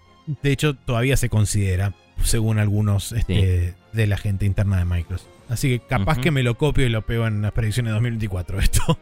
De 0.43 0.51
hecho, 0.51 0.74
todavía 0.74 1.16
se 1.16 1.28
considera, 1.28 1.95
según 2.24 2.59
algunos 2.59 3.12
este, 3.12 3.74
de 3.93 4.07
la 4.09 4.16
gente 4.16 4.45
interna 4.45 4.78
de 4.78 4.85
Microsoft. 4.87 5.28
Así 5.49 5.68
que 5.78 5.86
capaz 5.86 6.18
que 6.18 6.30
me 6.30 6.42
lo 6.42 6.57
copio 6.57 6.86
y 6.86 6.88
lo 6.88 7.03
pego 7.03 7.26
en 7.26 7.42
las 7.42 7.53
predicciones 7.53 7.90
de 7.90 7.95
2024 7.95 8.59
esto. 8.61 8.99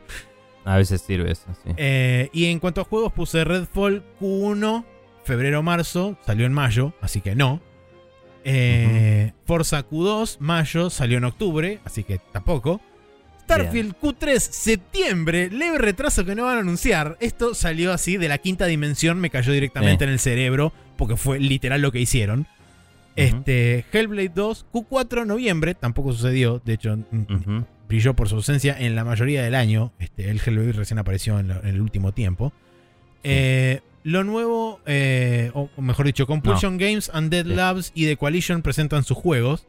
A 0.65 0.77
veces 0.77 1.01
sirve 1.03 1.33
eso, 1.33 1.47
sí. 1.65 1.73
Eh, 1.77 2.29
y 2.33 2.47
en 2.47 2.59
cuanto 2.61 2.81
a 2.81 2.85
juegos, 2.85 3.13
puse 3.13 3.45
Redfall 3.45 4.03
Q1, 4.21 4.85
febrero-marzo, 5.25 6.17
salió 6.25 6.47
en 6.47 6.53
mayo, 6.53 6.95
así 7.01 7.21
que 7.21 7.35
no. 7.35 7.61
Eh, 8.45 9.33
Forza 9.47 9.87
Q2, 9.89 10.39
mayo, 10.41 10.91
salió 10.91 11.19
en 11.19 11.25
octubre, 11.25 11.81
así 11.85 12.05
que 12.05 12.19
tampoco. 12.33 12.81
Starfield 13.45 13.95
Q3, 14.01 14.39
septiembre, 14.39 15.51
leve 15.51 15.79
retraso 15.79 16.25
que 16.25 16.35
no 16.35 16.45
van 16.45 16.57
a 16.57 16.61
anunciar. 16.61 17.17
Esto 17.21 17.55
salió 17.55 17.93
así 17.93 18.17
de 18.17 18.29
la 18.29 18.39
quinta 18.39 18.67
dimensión, 18.67 19.21
me 19.21 19.31
cayó 19.31 19.53
directamente 19.53 20.05
Eh. 20.05 20.07
en 20.07 20.13
el 20.13 20.19
cerebro, 20.21 20.73
porque 20.97 21.17
fue 21.17 21.39
literal 21.39 21.83
lo 21.83 21.93
que 21.93 22.01
hicieron. 22.01 22.47
Este, 23.17 23.85
Hellblade 23.93 24.31
2, 24.35 24.67
Q4, 24.73 25.27
noviembre, 25.27 25.75
tampoco 25.75 26.13
sucedió. 26.13 26.61
De 26.65 26.75
hecho, 26.75 26.97
mm, 26.97 27.61
brilló 27.89 28.15
por 28.15 28.29
su 28.29 28.37
ausencia 28.37 28.77
en 28.79 28.95
la 28.95 29.05
mayoría 29.05 29.43
del 29.43 29.55
año. 29.55 29.93
Este, 29.99 30.31
el 30.31 30.41
Hellblade 30.45 30.73
recién 30.73 30.99
apareció 30.99 31.39
en, 31.39 31.49
lo- 31.49 31.61
en 31.63 31.67
el 31.69 31.81
último 31.81 32.13
tiempo. 32.13 32.53
Eh, 33.25 33.81
lo 34.05 34.25
nuevo, 34.25 34.81
eh, 34.87 35.51
o, 35.55 35.69
o 35.77 35.83
mejor 35.83 36.07
dicho, 36.07 36.27
Compulsion 36.27 36.77
Games, 36.79 37.11
Undead 37.15 37.45
Sí. 37.47 37.55
Labs 37.55 37.93
y 37.95 38.07
The 38.07 38.17
Coalition 38.17 38.63
presentan 38.63 39.05
sus 39.05 39.17
juegos. 39.17 39.67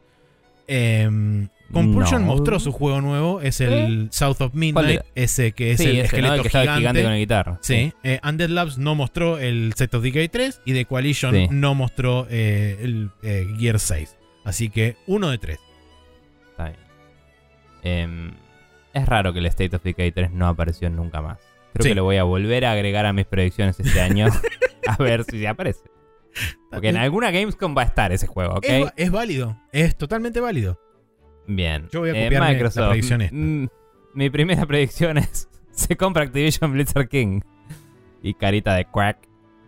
Eh, 0.66 1.46
Compulsion 1.72 2.20
No. 2.22 2.28
mostró 2.34 2.60
su 2.60 2.70
juego 2.72 3.00
nuevo, 3.00 3.40
es 3.40 3.60
el 3.60 4.08
South 4.12 4.36
of 4.40 4.54
Midnight, 4.54 5.00
¿Cuál 5.00 5.04
ese 5.14 5.52
que 5.52 5.72
es 5.72 5.78
sí, 5.78 5.84
el 5.86 5.90
ese, 5.96 6.00
esqueleto 6.04 6.28
¿no? 6.28 6.34
El 6.36 6.42
que 6.42 6.48
estaba 6.48 6.64
gigante. 6.64 6.80
gigante 6.80 7.02
con 7.02 7.10
la 7.12 7.18
guitarra. 7.18 7.58
Sí, 7.62 7.92
eh, 8.04 8.20
Undead 8.22 8.48
Labs 8.50 8.78
no 8.78 8.94
mostró 8.94 9.38
el 9.38 9.72
Set 9.76 9.94
of 9.94 10.02
Decay 10.02 10.28
3 10.28 10.60
y 10.64 10.72
The 10.74 10.84
Coalition 10.84 11.34
Sí. 11.34 11.48
no 11.50 11.74
mostró 11.74 12.26
eh, 12.30 12.78
el 12.80 13.10
eh, 13.22 13.46
Gear 13.58 13.78
6. 13.80 14.16
Así 14.44 14.68
que 14.68 14.96
uno 15.06 15.30
de 15.30 15.38
tres. 15.38 15.58
Está 16.50 16.64
bien. 16.64 16.76
Em, 17.82 18.32
es 18.92 19.06
raro 19.06 19.32
que 19.32 19.38
el 19.40 19.46
State 19.46 19.74
of 19.74 19.82
Decay 19.82 20.12
3 20.12 20.30
no 20.32 20.46
apareció 20.46 20.90
nunca 20.90 21.20
más. 21.22 21.38
Creo 21.72 21.82
Sí. 21.82 21.88
que 21.88 21.94
lo 21.94 22.04
voy 22.04 22.16
a 22.18 22.24
volver 22.24 22.64
a 22.66 22.72
agregar 22.72 23.06
a 23.06 23.12
mis 23.12 23.26
predicciones 23.26 23.80
este 23.80 24.00
año. 24.00 24.26
a 24.86 24.96
ver 25.02 25.24
si 25.24 25.44
aparece. 25.46 25.80
Porque 26.70 26.88
en 26.88 26.96
alguna 26.96 27.30
Gamescom 27.30 27.76
va 27.76 27.82
a 27.82 27.86
estar 27.86 28.12
ese 28.12 28.26
juego, 28.26 28.54
¿ok? 28.54 28.64
Es, 28.66 28.92
es 28.96 29.10
válido, 29.10 29.56
es 29.72 29.96
totalmente 29.96 30.40
válido. 30.40 30.80
Bien. 31.46 31.88
Yo 31.92 32.00
voy 32.00 32.10
a 32.10 32.12
Eh, 32.26 32.30
la 32.30 32.48
Microsoft. 32.48 32.88
predicción 32.88 33.20
esta. 33.22 33.36
mi 34.14 34.30
primera 34.30 34.66
predicción 34.66 35.18
es: 35.18 35.48
se 35.70 35.96
compra 35.96 36.24
Activision 36.24 36.72
Blizzard 36.72 37.08
King. 37.08 37.40
Y 38.22 38.34
carita 38.34 38.74
de 38.74 38.86
crack. 38.86 39.18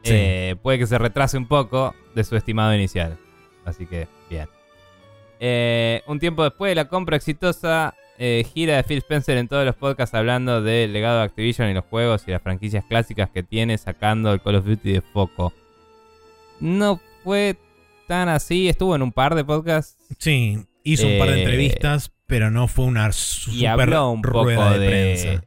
Sí. 0.02 0.12
Eh, 0.14 0.56
puede 0.62 0.78
que 0.78 0.86
se 0.86 0.96
retrase 0.98 1.36
un 1.36 1.46
poco 1.46 1.94
de 2.14 2.24
su 2.24 2.36
estimado 2.36 2.74
inicial. 2.74 3.18
Así 3.64 3.86
que, 3.86 4.08
bien. 4.30 4.48
Eh, 5.40 6.02
un 6.06 6.18
tiempo 6.18 6.42
después 6.44 6.70
de 6.70 6.76
la 6.76 6.86
compra 6.88 7.16
exitosa, 7.16 7.94
eh, 8.16 8.46
gira 8.54 8.76
de 8.76 8.84
Phil 8.84 8.98
Spencer 8.98 9.36
en 9.36 9.48
todos 9.48 9.66
los 9.66 9.74
podcasts 9.74 10.14
hablando 10.14 10.62
del 10.62 10.92
legado 10.94 11.18
de 11.18 11.24
Activision 11.24 11.68
y 11.68 11.74
los 11.74 11.84
juegos 11.84 12.26
y 12.26 12.30
las 12.30 12.40
franquicias 12.40 12.84
clásicas 12.86 13.28
que 13.28 13.42
tiene, 13.42 13.76
sacando 13.76 14.32
el 14.32 14.40
Call 14.40 14.54
of 14.54 14.64
Duty 14.64 14.92
de 14.92 15.00
foco. 15.02 15.52
No 16.60 16.98
fue 17.22 17.56
tan 18.06 18.28
así, 18.30 18.68
estuvo 18.68 18.94
en 18.96 19.02
un 19.02 19.12
par 19.12 19.34
de 19.34 19.44
podcasts 19.44 19.98
Sí, 20.18 20.64
hizo 20.92 21.06
un 21.06 21.18
par 21.18 21.28
de 21.28 21.36
Eh, 21.36 21.42
entrevistas, 21.42 22.12
pero 22.26 22.50
no 22.50 22.68
fue 22.68 22.84
una 22.86 23.08
y 23.08 23.12
super 23.12 23.68
habló 23.68 24.10
un 24.10 24.22
poco 24.22 24.44
rueda 24.44 24.72
de, 24.72 24.78
de, 24.78 24.86
prensa. 24.88 25.44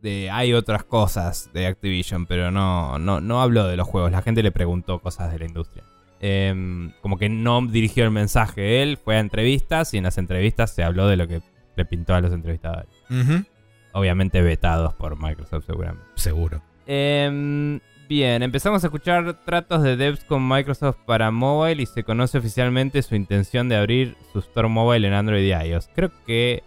de- 0.00 0.30
hay 0.30 0.52
otras 0.54 0.84
cosas 0.84 1.50
de 1.52 1.66
Activision, 1.66 2.26
pero 2.26 2.50
no, 2.50 2.98
no, 2.98 3.20
no 3.20 3.42
habló 3.42 3.66
de 3.66 3.76
los 3.76 3.86
juegos. 3.88 4.10
La 4.12 4.22
gente 4.22 4.42
le 4.42 4.52
preguntó 4.52 5.00
cosas 5.00 5.32
de 5.32 5.38
la 5.38 5.44
industria. 5.46 5.84
Em, 6.20 6.92
como 7.00 7.18
que 7.18 7.28
no 7.28 7.60
dirigió 7.66 8.04
el 8.04 8.10
mensaje 8.12 8.82
él, 8.82 8.96
fue 8.96 9.16
a 9.16 9.20
entrevistas 9.20 9.92
y 9.94 9.98
en 9.98 10.04
las 10.04 10.18
entrevistas 10.18 10.70
se 10.72 10.84
habló 10.84 11.08
de 11.08 11.16
lo 11.16 11.26
que 11.26 11.40
le 11.76 11.84
pintó 11.84 12.14
a 12.14 12.20
los 12.20 12.32
entrevistadores. 12.32 12.88
Obviamente 13.92 14.40
vetados 14.40 14.94
por 14.94 15.20
Microsoft 15.20 15.66
seguramente. 15.66 16.04
seguro. 16.14 16.62
Em, 16.86 17.80
bien, 18.12 18.42
empezamos 18.42 18.84
a 18.84 18.86
escuchar 18.88 19.44
tratos 19.44 19.82
de 19.82 19.96
devs 19.96 20.24
con 20.24 20.46
Microsoft 20.46 20.96
para 21.06 21.30
mobile 21.30 21.82
y 21.82 21.86
se 21.86 22.04
conoce 22.04 22.38
oficialmente 22.38 23.02
su 23.02 23.14
intención 23.14 23.68
de 23.68 23.76
abrir 23.76 24.16
su 24.32 24.38
store 24.40 24.68
mobile 24.68 25.06
en 25.08 25.14
Android 25.14 25.42
y 25.44 25.52
iOS. 25.68 25.88
Creo 25.94 26.10
que... 26.26 26.62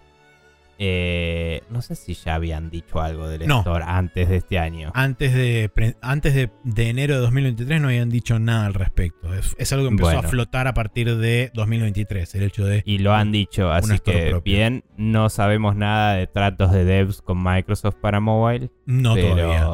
eh, 0.78 1.62
no 1.70 1.82
sé 1.82 1.96
si 1.96 2.14
ya 2.16 2.36
habían 2.36 2.70
dicho 2.70 3.00
algo 3.00 3.30
del 3.30 3.48
No. 3.48 3.60
store 3.60 3.86
antes 3.88 4.28
de 4.28 4.36
este 4.38 4.60
año. 4.60 4.92
Antes 4.94 5.34
de 5.34 5.72
antes 6.02 6.34
de, 6.36 6.50
de 6.66 6.90
enero 6.90 7.16
de 7.16 7.22
2023 7.22 7.80
no 7.80 7.88
habían 7.88 8.10
dicho 8.10 8.40
nada 8.40 8.66
al 8.66 8.74
respecto. 8.74 9.34
Es, 9.34 9.56
es 9.58 9.72
algo 9.72 9.86
que 9.86 9.92
empezó 9.92 10.08
Bueno. 10.12 10.28
a 10.28 10.30
flotar 10.30 10.68
a 10.68 10.74
partir 10.74 11.16
de 11.16 11.50
2023. 11.54 12.36
El 12.36 12.44
hecho 12.44 12.66
de. 12.66 12.84
Y 12.86 12.98
lo 12.98 13.14
han 13.14 13.32
dicho, 13.32 13.72
así 13.72 14.00
que 14.00 14.32
propio. 14.32 14.42
bien, 14.42 14.84
no 14.98 15.30
sabemos 15.30 15.78
nada 15.78 16.16
de 16.16 16.28
tratos 16.28 16.72
de 16.74 16.84
devs 16.84 17.22
con 17.22 17.42
Microsoft 17.42 17.96
para 18.02 18.20
mobile. 18.20 18.70
No 18.86 19.16
todavía. 19.16 19.68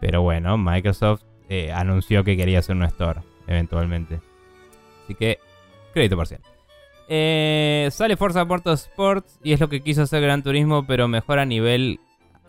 Pero, 0.00 0.22
bueno, 0.22 0.56
Microsoft 0.58 1.22
eh, 1.48 1.72
anunció 1.72 2.24
que 2.24 2.36
quería 2.36 2.58
hacer 2.60 2.76
un 2.76 2.84
store 2.84 3.20
eventualmente. 3.46 4.20
Así 5.04 5.14
que, 5.14 5.38
crédito 5.94 6.16
parcial. 6.16 6.40
Eh, 7.08 7.88
sale 7.92 8.16
Forza 8.16 8.44
Motorsports 8.44 9.38
y 9.44 9.52
es 9.52 9.60
lo 9.60 9.68
que 9.68 9.80
quiso 9.80 10.02
hacer 10.02 10.20
Gran 10.22 10.42
Turismo, 10.42 10.86
pero 10.86 11.06
mejor 11.06 11.38
a 11.38 11.44
nivel 11.46 12.00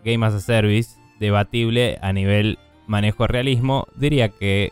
Game 0.04 0.26
as 0.26 0.34
a 0.34 0.39
Service, 0.39 1.00
debatible 1.20 2.00
a 2.02 2.12
nivel 2.14 2.58
manejo 2.88 3.24
de 3.24 3.28
realismo. 3.28 3.88
Diría 3.95 4.30
que 4.30 4.72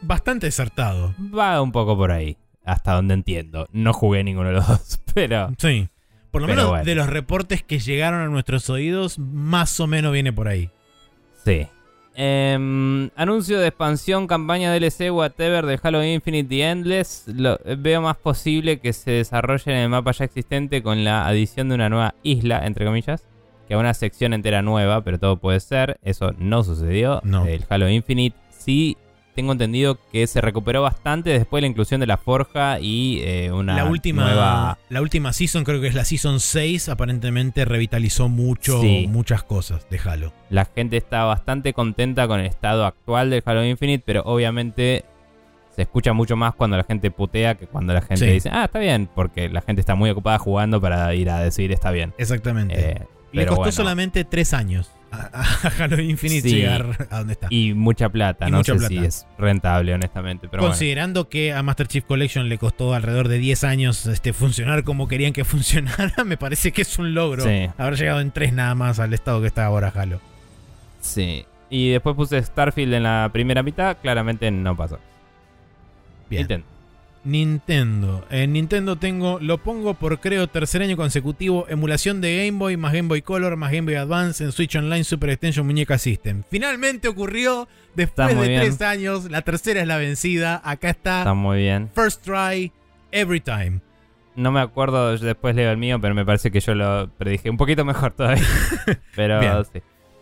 Bastante 0.00 0.48
acertado. 0.48 1.14
va 1.36 1.60
un 1.62 1.70
poco 1.72 1.96
por 1.96 2.10
ahí, 2.12 2.36
hasta 2.64 2.94
donde 2.94 3.14
entiendo. 3.14 3.68
No 3.72 3.92
jugué 3.92 4.24
ninguno 4.24 4.48
de 4.48 4.54
los 4.56 4.66
dos, 4.66 5.00
pero 5.14 5.50
Sí. 5.58 5.88
Por 6.30 6.42
lo 6.42 6.48
menos 6.48 6.68
bueno. 6.68 6.84
de 6.84 6.94
los 6.94 7.06
reportes 7.08 7.62
que 7.62 7.78
llegaron 7.78 8.20
a 8.20 8.26
nuestros 8.28 8.68
oídos, 8.68 9.18
más 9.18 9.80
o 9.80 9.86
menos 9.86 10.12
viene 10.12 10.32
por 10.32 10.46
ahí. 10.48 10.70
Sí. 11.44 11.66
Em, 12.20 13.10
anuncio 13.14 13.60
de 13.60 13.68
expansión, 13.68 14.26
campaña 14.26 14.72
DLC, 14.72 15.08
whatever 15.12 15.64
de 15.66 15.78
Halo 15.80 16.02
Infinite 16.04 16.52
y 16.52 16.62
Endless. 16.62 17.26
Lo- 17.32 17.60
veo 17.78 18.02
más 18.02 18.16
posible 18.16 18.80
que 18.80 18.92
se 18.92 19.12
desarrolle 19.12 19.70
en 19.70 19.78
el 19.78 19.88
mapa 19.88 20.10
ya 20.10 20.24
existente 20.24 20.82
con 20.82 21.04
la 21.04 21.28
adición 21.28 21.68
de 21.68 21.76
una 21.76 21.88
nueva 21.88 22.16
isla, 22.24 22.66
entre 22.66 22.84
comillas, 22.86 23.24
que 23.68 23.74
a 23.74 23.78
una 23.78 23.94
sección 23.94 24.32
entera 24.32 24.62
nueva, 24.62 25.02
pero 25.04 25.18
todo 25.20 25.36
puede 25.36 25.60
ser. 25.60 26.00
Eso 26.02 26.32
no 26.38 26.64
sucedió. 26.64 27.20
No. 27.22 27.46
El 27.46 27.64
Halo 27.68 27.88
Infinite 27.88 28.36
sí 28.50 28.96
tengo 29.38 29.52
entendido 29.52 29.96
que 30.10 30.26
se 30.26 30.40
recuperó 30.40 30.82
bastante 30.82 31.30
después 31.30 31.60
de 31.60 31.68
la 31.68 31.70
inclusión 31.70 32.00
de 32.00 32.08
la 32.08 32.16
forja 32.16 32.80
y 32.80 33.20
eh, 33.22 33.52
una 33.52 33.76
la 33.76 33.84
última 33.84 34.24
nueva... 34.24 34.78
la 34.88 35.00
última 35.00 35.32
season, 35.32 35.62
creo 35.62 35.80
que 35.80 35.86
es 35.86 35.94
la 35.94 36.04
season 36.04 36.40
6, 36.40 36.88
aparentemente 36.88 37.64
revitalizó 37.64 38.28
mucho 38.28 38.80
Sí. 38.80 39.06
muchas 39.08 39.44
cosas 39.44 39.86
de 39.90 40.00
Halo. 40.04 40.32
La 40.50 40.64
gente 40.64 40.96
está 40.96 41.22
bastante 41.22 41.72
contenta 41.72 42.26
con 42.26 42.40
el 42.40 42.46
estado 42.46 42.84
actual 42.84 43.30
del 43.30 43.44
Halo 43.46 43.64
Infinite, 43.64 44.02
pero 44.04 44.22
obviamente 44.24 45.04
se 45.76 45.82
escucha 45.82 46.12
mucho 46.12 46.34
más 46.34 46.52
cuando 46.56 46.76
la 46.76 46.82
gente 46.82 47.12
putea 47.12 47.54
que 47.54 47.68
cuando 47.68 47.92
la 47.94 48.00
gente 48.00 48.26
Sí. 48.26 48.32
dice, 48.32 48.50
ah, 48.52 48.64
está 48.64 48.80
bien, 48.80 49.08
porque 49.14 49.48
la 49.48 49.60
gente 49.60 49.78
está 49.78 49.94
muy 49.94 50.10
ocupada 50.10 50.40
jugando 50.40 50.80
para 50.80 51.14
ir 51.14 51.30
a 51.30 51.38
decir 51.38 51.70
está 51.70 51.92
bien. 51.92 52.12
Exactamente. 52.18 52.74
Eh, 52.90 53.02
Le 53.30 53.46
costó 53.46 53.60
bueno. 53.60 53.72
solamente 53.72 54.24
3 54.24 54.52
años 54.52 54.90
a, 55.10 55.70
Halo 55.78 56.00
Infinite 56.00 56.48
Sí. 56.48 56.56
llegar 56.56 57.06
a 57.10 57.18
donde 57.18 57.32
está. 57.34 57.46
Y 57.50 57.74
mucha 57.74 58.08
plata, 58.08 58.48
Y 58.48 58.50
no 58.50 58.58
mucha 58.58 58.72
sé 58.74 58.78
plata. 58.78 58.94
si 58.94 59.04
es 59.04 59.26
rentable, 59.38 59.94
honestamente. 59.94 60.48
Pero 60.48 60.62
bueno. 60.62 60.72
Considerando 60.72 61.28
que 61.28 61.52
a 61.52 61.62
Master 61.62 61.88
Chief 61.88 62.04
Collection 62.04 62.48
le 62.48 62.58
costó 62.58 62.94
alrededor 62.94 63.28
de 63.28 63.38
10 63.38 63.64
años 63.64 64.06
este, 64.06 64.32
funcionar 64.32 64.84
como 64.84 65.08
querían 65.08 65.32
que 65.32 65.44
funcionara, 65.44 66.24
me 66.24 66.36
parece 66.36 66.72
que 66.72 66.82
es 66.82 66.98
un 66.98 67.14
logro 67.14 67.42
Sí. 67.44 67.68
haber 67.78 67.96
llegado 67.96 68.20
en 68.20 68.30
3 68.30 68.52
nada 68.52 68.74
más 68.74 68.98
al 69.00 69.14
estado 69.14 69.40
que 69.40 69.46
está 69.46 69.64
ahora 69.64 69.92
Halo. 69.94 70.20
Sí. 71.00 71.44
Y 71.70 71.90
después 71.90 72.16
puse 72.16 72.42
Starfield 72.42 72.94
en 72.94 73.02
la 73.02 73.28
primera 73.32 73.62
mitad, 73.62 73.96
claramente 74.02 74.50
no 74.50 74.76
pasó. 74.76 74.98
Bien. 76.30 76.40
Nintendo. 76.42 76.66
Nintendo. 77.28 78.24
En 78.30 78.54
Nintendo 78.54 78.96
tengo, 78.96 79.38
lo 79.40 79.58
pongo 79.58 79.92
por 79.94 80.18
creo 80.18 80.48
tercer 80.48 80.80
año 80.80 80.96
consecutivo, 80.96 81.66
emulación 81.68 82.22
de 82.22 82.46
Game 82.46 82.58
Boy 82.58 82.78
más 82.78 82.94
Game 82.94 83.08
Boy 83.08 83.20
Color 83.20 83.56
más 83.56 83.70
Game 83.70 83.82
Boy 83.82 83.96
Advance 83.96 84.42
en 84.42 84.50
Switch 84.50 84.74
Online 84.76 85.04
Super 85.04 85.30
Extension 85.30 85.66
Muñeca 85.66 85.98
System. 85.98 86.42
Finalmente 86.50 87.06
ocurrió, 87.06 87.68
después 87.94 88.34
de 88.34 88.48
bien. 88.48 88.60
tres 88.60 88.80
años, 88.80 89.30
la 89.30 89.42
tercera 89.42 89.82
es 89.82 89.86
la 89.86 89.98
vencida, 89.98 90.60
acá 90.64 90.88
está, 90.88 91.18
Está 91.18 91.34
muy 91.34 91.58
bien. 91.58 91.90
first 91.94 92.24
try, 92.24 92.72
every 93.12 93.40
time. 93.40 93.80
No 94.34 94.50
me 94.50 94.60
acuerdo, 94.60 95.18
después 95.18 95.54
leo 95.54 95.70
el 95.70 95.76
mío, 95.76 96.00
pero 96.00 96.14
me 96.14 96.24
parece 96.24 96.50
que 96.50 96.60
yo 96.60 96.74
lo 96.74 97.10
predije 97.18 97.50
un 97.50 97.56
poquito 97.56 97.84
mejor 97.84 98.12
todavía. 98.12 98.44
pero 99.16 99.64
sí. 99.64 99.80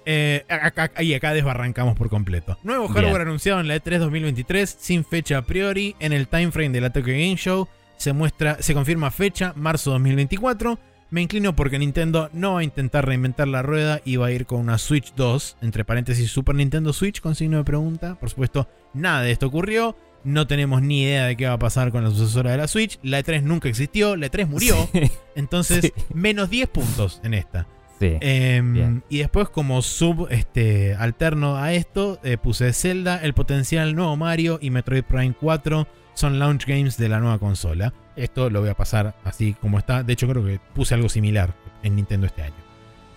Eh, 0.09 0.45
acá, 0.49 0.93
y 1.03 1.15
acá 1.15 1.35
desbarrancamos 1.35 1.97
por 1.97 2.09
completo. 2.09 2.57
Nuevo 2.63 2.89
Bien. 2.89 2.95
hardware 3.05 3.23
anunciado 3.23 3.61
en 3.61 3.67
la 3.69 3.75
E 3.75 3.83
E3 3.83 3.99
2023 3.99 4.77
sin 4.79 5.05
fecha 5.05 5.39
a 5.39 5.43
priori. 5.43 5.97
En 5.99 6.13
el 6.13 6.29
time 6.29 6.53
frame 6.53 6.71
de 6.71 6.81
la 6.81 6.91
Tokyo 6.91 7.13
Game 7.13 7.37
Show 7.37 7.67
se 7.97 8.13
muestra, 8.13 8.57
se 8.63 8.73
confirma 8.73 9.11
fecha 9.11 9.53
marzo 9.57 9.91
2024. 9.91 10.79
Me 11.11 11.23
inclino 11.23 11.55
porque 11.57 11.79
Nintendo 11.79 12.31
no 12.33 12.55
va 12.55 12.61
a 12.61 12.65
intentar 12.65 13.07
reinventar 13.07 13.47
la 13.49 13.63
rueda 13.63 14.01
y 14.05 14.17
va 14.17 14.27
a 14.27 14.33
ir 14.33 14.47
con 14.47 14.61
una 14.61 14.77
Switch 14.79 15.13
2, 15.15 15.59
entre 15.63 15.85
paréntesis 15.85 16.31
Super 16.31 16.55
Nintendo 16.57 16.93
Switch 16.93 17.21
con 17.21 17.35
signo 17.35 17.59
de 17.59 17.65
pregunta. 17.65 18.17
Por 18.19 18.31
supuesto, 18.31 18.69
nada 18.95 19.23
de 19.23 19.31
esto 19.33 19.47
ocurrió. 19.47 19.97
No 20.25 20.49
tenemos 20.49 20.83
ni 20.83 21.03
idea 21.03 21.27
de 21.27 21.37
qué 21.37 21.47
va 21.47 21.53
a 21.53 21.59
pasar 21.59 21.93
con 21.93 22.03
la 22.03 22.11
sucesora 22.11 22.51
de 22.51 22.57
la 22.57 22.67
Switch. 22.67 22.99
La 23.05 23.21
E3 23.21 23.43
nunca 23.43 23.69
existió, 23.69 24.17
la 24.17 24.27
E3 24.27 24.47
murió. 24.49 24.89
Sí. 24.93 25.03
Entonces, 25.37 25.83
Sí. 25.85 25.93
menos 26.13 26.51
10 26.51 26.69
puntos 26.69 27.21
en 27.23 27.35
esta. 27.35 27.69
Sí. 27.99 28.17
Em, 28.21 29.01
y 29.09 29.19
después, 29.19 29.49
como 29.49 29.81
sub 29.83 30.29
este, 30.31 30.95
alterno 30.95 31.57
a 31.57 31.73
esto, 31.73 32.19
eh, 32.23 32.37
puse 32.37 32.73
Zelda, 32.73 33.23
el 33.23 33.33
potencial 33.33 33.95
nuevo 33.95 34.17
Mario 34.17 34.59
y 34.61 34.71
Metroid 34.71 35.03
Prime 35.05 35.35
4 35.41 35.87
son 36.15 36.39
launch 36.39 36.67
games 36.67 36.97
de 36.99 37.09
la 37.09 37.21
nueva 37.21 37.39
consola. 37.39 37.93
Esto 38.17 38.49
lo 38.51 38.61
voy 38.61 38.71
a 38.71 38.75
pasar 38.75 39.15
así 39.25 39.55
como 39.55 39.79
está. 39.79 40.03
De 40.03 40.13
hecho, 40.13 40.29
creo 40.29 40.45
que 40.45 40.61
puse 40.75 40.95
algo 40.95 41.09
similar 41.09 41.55
en 41.83 41.97
Nintendo 41.97 42.27
este 42.27 42.43
año. 42.43 42.55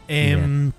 Em, 0.08 0.72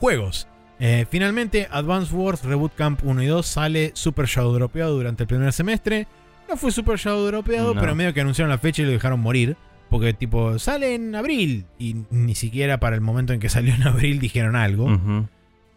juegos. 0.00 0.46
Eh, 0.80 1.06
finalmente, 1.08 1.68
Advance 1.70 2.14
Wars 2.14 2.44
Reboot 2.44 2.74
Camp 2.74 3.00
1 3.04 3.22
y 3.22 3.26
2 3.26 3.46
sale 3.46 3.92
super 3.94 4.26
shadow 4.26 4.52
dropeado 4.52 4.94
durante 4.94 5.22
el 5.22 5.26
primer 5.28 5.52
semestre. 5.52 6.06
No 6.48 6.56
fue 6.56 6.72
super 6.72 6.98
shadow 6.98 7.24
dropeado, 7.26 7.74
No. 7.74 7.80
pero 7.80 7.94
medio 7.94 8.12
que 8.12 8.20
anunciaron 8.20 8.50
la 8.50 8.58
fecha 8.58 8.82
y 8.82 8.86
lo 8.86 8.90
dejaron 8.90 9.20
morir. 9.20 9.56
Porque 9.94 10.12
tipo, 10.12 10.58
sale 10.58 10.96
en 10.96 11.14
abril. 11.14 11.66
Y 11.78 11.94
ni 12.10 12.34
siquiera 12.34 12.80
para 12.80 12.96
el 12.96 13.00
momento 13.00 13.32
en 13.32 13.38
que 13.38 13.48
salió 13.48 13.72
en 13.76 13.84
abril 13.84 14.18
dijeron 14.18 14.56
algo. 14.56 14.88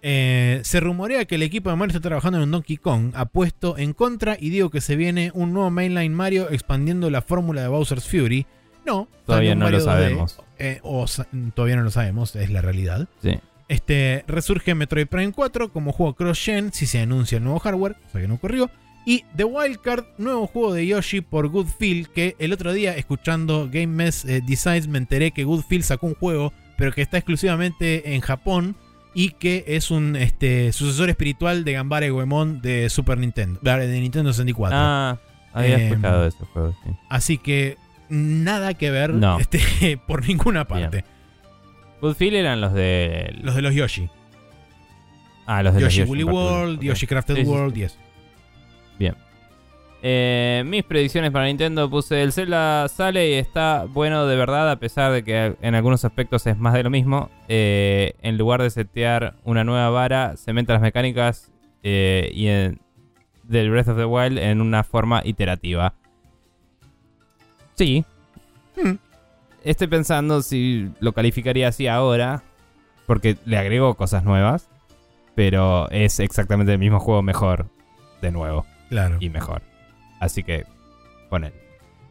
Eh, 0.02 0.60
se 0.64 0.80
rumorea 0.80 1.26
que 1.26 1.36
el 1.36 1.44
equipo 1.44 1.70
de 1.70 1.76
Mario 1.76 1.96
está 1.96 2.08
trabajando 2.08 2.40
en 2.40 2.46
un 2.46 2.52
Donkey 2.52 2.78
Kong. 2.78 3.12
Apuesto 3.14 3.78
en 3.78 3.94
contra 3.94 4.36
y 4.40 4.50
digo 4.50 4.72
que 4.72 4.82
se 4.82 4.96
viene 4.96 5.30
un 5.36 5.54
nuevo 5.54 5.70
mainline 5.70 6.16
Mario 6.16 6.50
expandiendo 6.50 7.12
la 7.12 7.22
fórmula 7.22 7.62
de 7.62 7.68
Bowser's 7.68 8.08
Fury. 8.08 8.48
No, 8.88 9.08
Todavía 9.28 9.54
no 9.54 9.66
lo 9.66 9.66
Mario 9.66 9.80
2D, 9.82 9.84
sabemos. 9.84 10.40
eh, 10.58 10.80
o 10.82 11.06
todavía 11.54 11.76
no 11.76 11.84
lo 11.84 11.92
sabemos, 11.92 12.36
es 12.36 12.50
la 12.50 12.62
realidad. 12.64 13.08
Sí. 13.22 13.38
Este, 13.68 14.24
resurge 14.28 14.74
Metroid 14.74 15.06
Prime 15.06 15.32
4 15.32 15.72
como 15.72 15.92
juego 15.92 16.16
cross-gen 16.16 16.74
si 16.74 16.88
se 16.88 17.02
anuncia 17.02 17.38
el 17.38 17.44
nuevo 17.44 17.60
hardware, 17.60 17.98
cosa 18.06 18.20
que 18.20 18.28
no 18.28 18.34
ocurrió. 18.34 18.72
Y 19.10 19.24
The 19.38 19.46
Wild 19.46 19.80
Card, 19.80 20.04
nuevo 20.18 20.48
juego 20.48 20.74
de 20.74 20.86
Yoshi 20.86 21.22
por 21.22 21.48
Good 21.48 21.68
Feel, 21.80 22.10
que 22.10 22.36
el 22.40 22.52
otro 22.52 22.74
día 22.74 22.98
escuchando 22.98 23.70
Game 23.72 23.88
Mess 23.88 24.26
eh, 24.26 24.42
Designs 24.46 24.90
me 24.90 24.98
enteré 24.98 25.32
que 25.32 25.46
Good 25.46 25.62
Feel 25.64 25.84
sacó 25.84 26.08
un 26.08 26.16
juego, 26.16 26.52
pero 26.78 26.92
que 26.92 27.02
está 27.02 27.18
exclusivamente 27.18 28.16
en 28.16 28.20
Japón 28.22 28.76
y 29.14 29.30
que 29.30 29.64
es 29.66 29.92
un 29.92 30.18
este, 30.18 30.74
sucesor 30.74 31.10
espiritual 31.10 31.64
de 31.64 31.72
Gambare 31.72 32.10
Goemon 32.10 32.62
de 32.62 32.90
Super 32.90 33.18
Nintendo, 33.18 33.62
de 33.62 34.02
Nintendo 34.02 34.34
64. 34.34 34.78
Ah, 34.78 35.18
había 35.54 35.76
Em, 35.76 35.88
escuchado 35.94 36.24
de 36.24 36.28
ese 36.28 36.44
juego, 36.52 36.76
sí. 36.84 36.90
Así 37.10 37.38
que 37.38 37.78
nada 38.10 38.74
que 38.74 38.92
ver 38.92 39.14
No. 39.14 39.40
este, 39.40 39.98
por 40.06 40.28
ninguna 40.28 40.66
parte. 40.68 41.06
Goodfield 42.02 42.36
eran 42.36 42.60
los 42.60 42.74
de. 42.74 43.34
Los 43.42 43.56
de 43.56 43.62
los 43.62 43.74
Yoshi. 43.74 44.10
ah, 45.46 45.64
los 45.64 45.74
de 45.74 45.80
los 45.80 45.94
Yoshi 45.96 46.00
Yoshi 46.02 46.10
Woolly. 46.10 46.24
World. 46.26 46.82
Yoshi 46.82 47.08
Crafted 47.08 47.38
Sí, 47.38 47.44
sí, 47.46 47.48
World 47.50 47.78
y 47.78 47.84
eso. 47.84 47.96
Eh, 50.04 50.62
mis 50.66 50.84
predicciones 50.84 51.32
para 51.32 51.46
Nintendo 51.48 51.90
puse 51.90 52.22
el 52.22 52.32
Zelda 52.32 52.88
sale 52.88 53.32
y 53.32 53.34
está 53.34 53.86
bueno 53.90 54.28
de 54.28 54.36
verdad 54.36 54.70
a 54.70 54.76
pesar 54.76 55.12
de 55.12 55.24
que 55.24 55.56
en 55.60 55.74
algunos 55.74 56.06
aspectos 56.06 56.46
es 56.46 56.56
más 56.58 56.74
de 56.76 56.84
lo 56.84 56.90
mismo. 56.92 57.30
Eh, 57.48 58.14
en 58.22 58.38
lugar 58.38 58.62
de 58.62 58.70
setear 58.70 59.34
una 59.44 59.64
nueva 59.64 59.90
vara, 59.90 60.36
cementa 60.38 60.74
las 60.74 60.84
mecánicas 60.84 61.52
eh, 61.82 62.32
y 62.34 62.48
en- 62.48 62.80
del 63.44 63.72
Breath 63.72 63.88
of 63.88 63.98
the 63.98 64.06
Wild 64.06 64.38
en 64.38 64.62
una 64.62 64.84
forma 64.84 65.22
iterativa. 65.26 65.94
Sí. 67.76 68.06
Hmm. 68.76 68.98
Estoy 69.64 69.88
pensando 69.88 70.42
si 70.44 70.92
lo 71.00 71.12
calificaría 71.14 71.70
así 71.70 71.88
ahora 71.88 72.44
porque 73.08 73.36
le 73.46 73.58
agrego 73.58 73.96
cosas 73.96 74.24
nuevas, 74.24 74.70
pero 75.34 75.90
es 75.90 76.20
exactamente 76.20 76.74
el 76.74 76.80
mismo 76.80 77.00
juego 77.00 77.22
mejor 77.24 77.68
de 78.22 78.32
nuevo 78.32 78.66
Claro. 78.90 79.18
y 79.20 79.30
mejor. 79.30 79.62
Así 80.20 80.44
que, 80.44 80.66
ponen. 81.30 81.54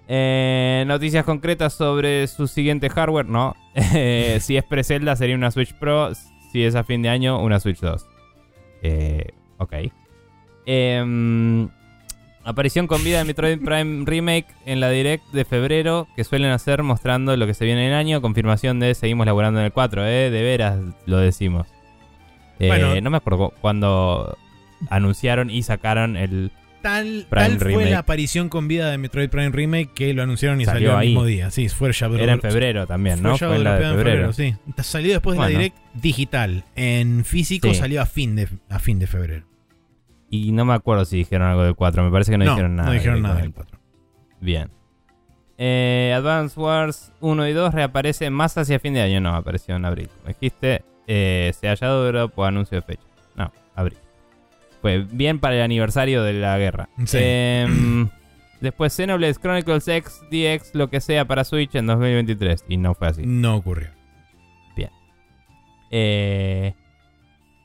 Eh, 0.09 0.85
noticias 0.87 1.25
concretas 1.25 1.73
sobre 1.73 2.27
su 2.29 2.47
siguiente 2.47 2.89
hardware, 2.91 3.27
no. 3.27 3.55
Eh, 3.95 4.39
si 4.41 4.57
es 4.57 4.65
pre-Zelda 4.65 5.17
sería 5.17 5.35
una 5.37 5.51
Switch 5.51 5.75
Pro. 5.75 6.13
Si 6.53 6.63
es 6.65 6.75
a 6.75 6.85
fin 6.85 7.03
de 7.03 7.09
año, 7.09 7.41
una 7.43 7.61
Switch 7.61 7.81
2. 7.81 8.07
Eh, 8.83 9.27
ok. 9.59 9.75
Em, 10.65 11.69
aparición 12.45 12.87
con 12.87 13.03
vida 13.05 13.19
de 13.19 13.25
Metroid 13.25 13.59
Prime 13.63 14.05
Remake 14.07 14.47
en 14.65 14.81
la 14.81 14.91
Direct 14.91 15.25
de 15.33 15.45
febrero, 15.45 16.07
que 16.17 16.25
suelen 16.25 16.51
hacer 16.53 16.83
mostrando 16.83 17.37
lo 17.37 17.47
que 17.47 17.55
se 17.55 17.65
viene 17.65 17.87
en 17.87 17.93
el 17.93 17.99
año. 17.99 18.21
Confirmación 18.23 18.81
de 18.81 18.95
seguimos 18.95 19.27
laburando 19.27 19.61
en 19.61 19.67
el 19.67 19.73
4, 19.73 20.07
eh, 20.07 20.31
de 20.31 20.43
veras 20.43 20.79
lo 21.07 21.19
decimos. 21.19 21.67
Eh, 22.59 22.69
Bueno. 22.69 22.99
no 23.01 23.11
me 23.11 23.17
acuerdo 23.19 23.53
cuando 23.61 24.37
anunciaron 24.89 25.51
y 25.51 25.63
sacaron 25.63 26.17
el 26.17 26.51
Tal, 26.87 27.59
fue 27.59 27.91
la 27.91 27.99
aparición 27.99 28.49
con 28.49 28.69
vida 28.69 28.91
de 28.91 28.99
Metroid 28.99 29.29
Prime 29.29 29.51
Remake 29.51 29.91
que 29.95 30.15
lo 30.15 30.23
anunciaron 30.23 30.61
y 30.61 30.65
Salió 30.65 30.91
salió, 30.91 30.97
ahí. 30.99 31.07
el 31.09 31.13
mismo 31.15 31.25
día. 31.27 31.51
Sí, 31.51 31.69
fue 31.69 31.93
Shadow 31.93 32.19
Era 32.19 32.33
en 32.35 32.41
febrero 32.41 32.87
también, 32.87 33.19
Fue 33.19 33.31
¿no? 33.31 33.39
Fue 33.39 33.49
la 33.49 33.55
de 33.55 33.61
dropeado 33.81 33.93
en 33.93 33.97
febrero. 34.05 34.33
sí. 34.33 34.55
Salió 34.83 35.13
después 35.13 35.35
de 35.35 35.39
Bueno. 35.39 35.53
la 35.53 35.59
Direct 35.59 35.77
digital. 35.95 36.65
En 36.77 37.25
físico 37.25 37.69
Sí. 37.69 37.75
salió 37.75 38.01
a 38.03 38.07
fin, 38.07 38.37
de, 38.37 38.49
a 38.69 38.79
fin 38.79 38.99
de 38.99 39.07
febrero. 39.07 39.47
Y 40.31 40.53
no 40.53 40.65
me 40.65 40.75
acuerdo 40.75 41.05
si 41.05 41.19
dijeron 41.19 41.49
algo 41.49 41.63
del 41.65 41.75
4. 41.75 42.03
Me 42.05 42.11
parece 42.11 42.33
que 42.33 42.39
no, 42.39 42.45
dijeron 42.45 42.77
nada. 42.77 42.89
No 42.89 42.95
dijeron 42.95 43.23
nada 43.23 43.35
del 43.37 43.45
directamente. 43.53 43.79
4. 43.79 44.41
Bien. 44.41 44.71
Eh, 45.59 46.13
Advance 46.17 46.59
Wars 46.61 47.13
1 47.21 47.49
y 47.49 47.53
2 47.53 47.73
reaparece 47.75 48.29
más 48.31 48.57
hacia 48.59 48.79
fin 48.79 48.95
de 48.95 49.03
año. 49.03 49.21
No, 49.21 49.35
apareció 49.35 49.75
en 49.77 49.85
abril. 49.85 50.09
Como 50.09 50.29
dijiste, 50.29 50.85
eh, 51.07 51.53
se 51.59 51.69
hallado 51.69 52.07
Drop 52.07 52.39
o 52.39 52.45
anuncio 52.45 52.77
de 52.77 52.83
fecha. 52.83 53.03
No, 53.37 53.51
abril. 53.75 53.99
Fue 54.87 55.05
bien 55.11 55.41
para 55.41 55.57
el 55.57 55.63
aniversario 55.63 56.23
de 56.23 56.33
la 56.35 56.57
guerra. 56.59 56.89
Sí. 57.07 57.19
Em, 57.21 58.09
después 58.61 58.93
Xenoblade 58.95 59.35
Chronicles 59.35 59.89
X, 59.89 60.21
DX, 60.31 60.77
lo 60.77 60.91
que 60.91 61.01
sea 61.01 61.25
para 61.25 61.43
Switch 61.43 61.75
en 61.75 61.87
2023. 61.87 62.67
Y 62.69 62.77
no 62.77 62.95
fue 62.95 63.09
así. 63.09 63.23
No 63.27 63.57
ocurrió. 63.57 63.89
Eh, 65.91 66.75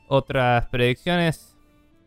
otras 0.08 0.66
predicciones. 0.66 1.56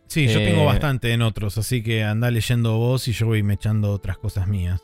Sí, 0.07 0.27
yo 0.27 0.39
Eh, 0.39 0.47
tengo 0.47 0.65
bastante 0.65 1.13
en 1.13 1.21
otros, 1.21 1.57
así 1.57 1.81
que 1.81 2.03
anda 2.03 2.29
leyendo 2.29 2.77
vos 2.77 3.07
y 3.07 3.11
yo 3.13 3.25
voy 3.27 3.41
mechando 3.41 3.91
otras 3.91 4.17
cosas 4.17 4.47
mías. 4.47 4.81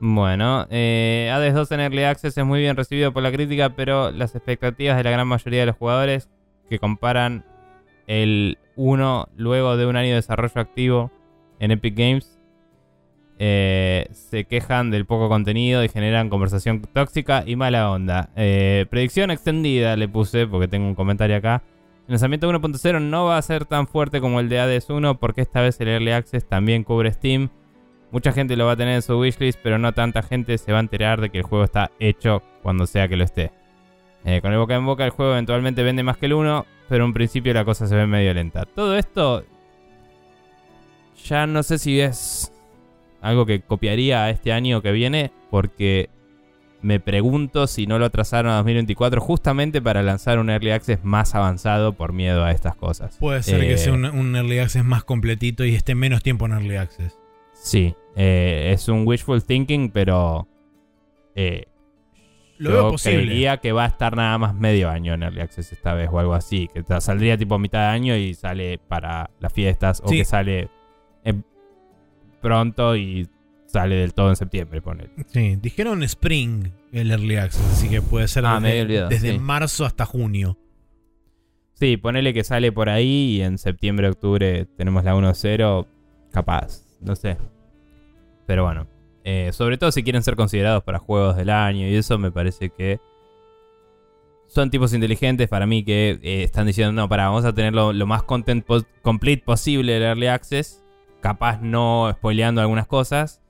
Bueno, 0.00 0.66
eh, 0.70 1.30
Hades 1.32 1.54
2 1.54 1.72
en 1.72 1.80
Early 1.80 2.02
Access 2.04 2.36
es 2.38 2.44
muy 2.44 2.60
bien 2.60 2.76
recibido 2.76 3.12
por 3.12 3.22
la 3.22 3.30
crítica, 3.32 3.70
pero 3.76 4.10
las 4.10 4.34
expectativas 4.34 4.96
de 4.96 5.04
la 5.04 5.10
gran 5.10 5.26
mayoría 5.28 5.60
de 5.60 5.66
los 5.66 5.76
jugadores 5.76 6.28
que 6.68 6.78
comparan 6.78 7.44
el 8.08 8.58
1 8.74 9.28
luego 9.36 9.76
de 9.76 9.86
un 9.86 9.94
año 9.94 10.08
de 10.08 10.14
desarrollo 10.16 10.60
activo 10.60 11.12
en 11.60 11.70
Epic 11.70 11.96
Games 11.96 12.38
eh, 13.40 14.08
se 14.10 14.44
quejan 14.44 14.90
del 14.90 15.06
poco 15.06 15.28
contenido 15.28 15.84
y 15.84 15.88
generan 15.88 16.28
conversación 16.28 16.82
tóxica 16.92 17.44
y 17.46 17.54
mala 17.54 17.90
onda. 17.90 18.30
Eh, 18.34 18.86
predicción 18.90 19.30
extendida 19.30 19.96
le 19.96 20.08
puse 20.08 20.48
porque 20.48 20.66
tengo 20.66 20.88
un 20.88 20.96
comentario 20.96 21.36
acá. 21.36 21.62
El 22.08 22.14
lanzamiento 22.14 22.50
1.0 22.50 23.00
no 23.00 23.26
va 23.26 23.38
a 23.38 23.42
ser 23.42 23.64
tan 23.64 23.86
fuerte 23.86 24.20
como 24.20 24.40
el 24.40 24.48
de 24.48 24.58
Hades 24.58 24.90
1 24.90 25.20
porque 25.20 25.42
esta 25.42 25.60
vez 25.60 25.80
el 25.80 25.88
Early 25.88 26.10
Access 26.10 26.48
también 26.48 26.82
cubre 26.82 27.12
Steam. 27.12 27.50
Mucha 28.10 28.32
gente 28.32 28.56
lo 28.56 28.66
va 28.66 28.72
a 28.72 28.76
tener 28.76 28.94
en 28.94 29.02
su 29.02 29.18
wishlist, 29.18 29.60
pero 29.62 29.78
no 29.78 29.92
tanta 29.92 30.22
gente 30.22 30.56
se 30.58 30.72
va 30.72 30.78
a 30.78 30.80
enterar 30.80 31.20
de 31.20 31.30
que 31.30 31.38
el 31.38 31.44
juego 31.44 31.64
está 31.64 31.90
hecho 32.00 32.42
cuando 32.62 32.86
sea 32.86 33.06
que 33.06 33.16
lo 33.16 33.24
esté. 33.24 33.52
Eh, 34.24 34.40
con 34.42 34.52
el 34.52 34.58
boca 34.58 34.74
en 34.74 34.84
boca 34.84 35.04
el 35.04 35.10
juego 35.10 35.32
eventualmente 35.32 35.82
vende 35.82 36.02
más 36.02 36.16
que 36.18 36.26
el 36.26 36.34
1, 36.34 36.66
pero 36.88 37.04
en 37.04 37.12
principio 37.12 37.54
la 37.54 37.64
cosa 37.64 37.86
se 37.86 37.94
ve 37.94 38.06
medio 38.06 38.34
lenta. 38.34 38.64
Todo 38.66 38.96
esto 38.96 39.44
ya 41.24 41.46
no 41.46 41.62
sé 41.62 41.78
si 41.78 42.00
es 42.00 42.52
algo 43.20 43.46
que 43.46 43.60
copiaría 43.60 44.24
a 44.24 44.30
este 44.30 44.52
año 44.52 44.82
que 44.82 44.92
viene, 44.92 45.32
porque 45.50 46.08
me 46.80 47.00
pregunto 47.00 47.66
si 47.66 47.86
no 47.88 47.98
lo 47.98 48.06
atrasaron 48.06 48.52
a 48.52 48.56
2024 48.58 49.20
justamente 49.20 49.82
para 49.82 50.02
lanzar 50.02 50.38
un 50.38 50.48
Early 50.48 50.70
Access 50.70 51.02
más 51.04 51.34
avanzado 51.34 51.92
por 51.94 52.12
miedo 52.12 52.44
a 52.44 52.52
estas 52.52 52.76
cosas. 52.76 53.16
Puede 53.18 53.42
ser 53.42 53.60
que 53.60 53.72
Eh, 53.72 53.78
sea 53.78 53.92
un, 53.94 54.04
un 54.04 54.36
Early 54.36 54.60
Access 54.60 54.84
más 54.84 55.02
completito 55.04 55.64
y 55.64 55.74
esté 55.74 55.94
menos 55.96 56.22
tiempo 56.22 56.46
en 56.46 56.52
Early 56.52 56.76
Access. 56.76 57.18
Sí, 57.54 57.94
eh, 58.14 58.70
es 58.72 58.88
un 58.88 59.04
wishful 59.06 59.42
thinking, 59.42 59.90
pero 59.90 60.46
eh, 61.34 61.64
Lo 62.58 62.70
yo 62.70 62.76
veo 62.76 62.90
posible. 62.92 63.22
creería 63.24 63.56
que 63.58 63.72
va 63.72 63.84
a 63.84 63.88
estar 63.88 64.16
nada 64.16 64.36
más 64.38 64.54
medio 64.54 64.90
año 64.90 65.14
en 65.14 65.22
Early 65.22 65.40
Access 65.40 65.72
esta 65.72 65.94
vez 65.94 66.08
o 66.12 66.18
algo 66.18 66.34
así. 66.34 66.68
Que 66.74 66.82
saldría 67.00 67.36
tipo 67.38 67.54
a 67.54 67.58
mitad 67.58 67.78
de 67.80 67.86
año 67.86 68.16
y 68.16 68.34
sale 68.34 68.78
para 68.78 69.30
las 69.40 69.52
fiestas 69.52 70.00
o 70.04 70.08
Sí. 70.08 70.18
que 70.18 70.24
sale 70.24 70.68
en- 71.24 71.44
pronto 72.40 72.96
y 72.96 73.28
sale 73.66 73.96
del 73.96 74.14
todo 74.14 74.30
en 74.30 74.36
septiembre, 74.36 74.80
ponele. 74.80 75.10
Sí, 75.26 75.56
dijeron 75.56 76.02
Spring 76.02 76.70
el 76.92 77.10
Early 77.10 77.36
Access, 77.36 77.64
así 77.72 77.88
que 77.88 78.00
puede 78.02 78.26
ser 78.28 78.46
Ah, 78.46 78.58
desde, 78.60 78.82
olvidado, 78.82 79.08
desde 79.10 79.32
sí. 79.32 79.38
marzo 79.38 79.84
hasta 79.84 80.04
junio. 80.06 80.56
Sí, 81.74 81.96
ponele 81.96 82.34
que 82.34 82.42
sale 82.44 82.72
por 82.72 82.88
ahí 82.88 83.36
y 83.36 83.42
en 83.42 83.56
septiembre, 83.58 84.08
octubre 84.08 84.66
tenemos 84.76 85.04
la 85.04 85.14
1.0, 85.14 85.86
capaz, 86.32 86.82
no 87.00 87.14
sé. 87.14 87.36
Pero 88.46 88.64
bueno, 88.64 88.88
eh, 89.24 89.50
sobre 89.52 89.78
todo 89.78 89.92
si 89.92 90.02
quieren 90.02 90.22
ser 90.22 90.36
considerados 90.36 90.82
para 90.84 90.98
juegos 90.98 91.36
del 91.36 91.50
año 91.50 91.86
y 91.86 91.94
eso 91.94 92.18
me 92.18 92.30
parece 92.30 92.70
que 92.70 93.00
son 94.46 94.70
tipos 94.70 94.94
inteligentes 94.94 95.48
para 95.48 95.66
mí 95.66 95.84
que 95.84 96.18
eh, 96.22 96.42
están 96.42 96.66
diciendo, 96.66 96.92
no, 96.92 97.08
para, 97.08 97.26
vamos 97.26 97.44
a 97.44 97.52
tenerlo 97.52 97.92
lo 97.92 98.06
más 98.06 98.22
content 98.22 98.66
complete 99.02 99.42
posible 99.44 99.96
el 99.96 100.02
Early 100.02 100.28
Access, 100.28 100.82
capaz 101.20 101.60
no 101.60 102.10
spoileando 102.12 102.60
algunas 102.60 102.86
cosas. 102.86 103.42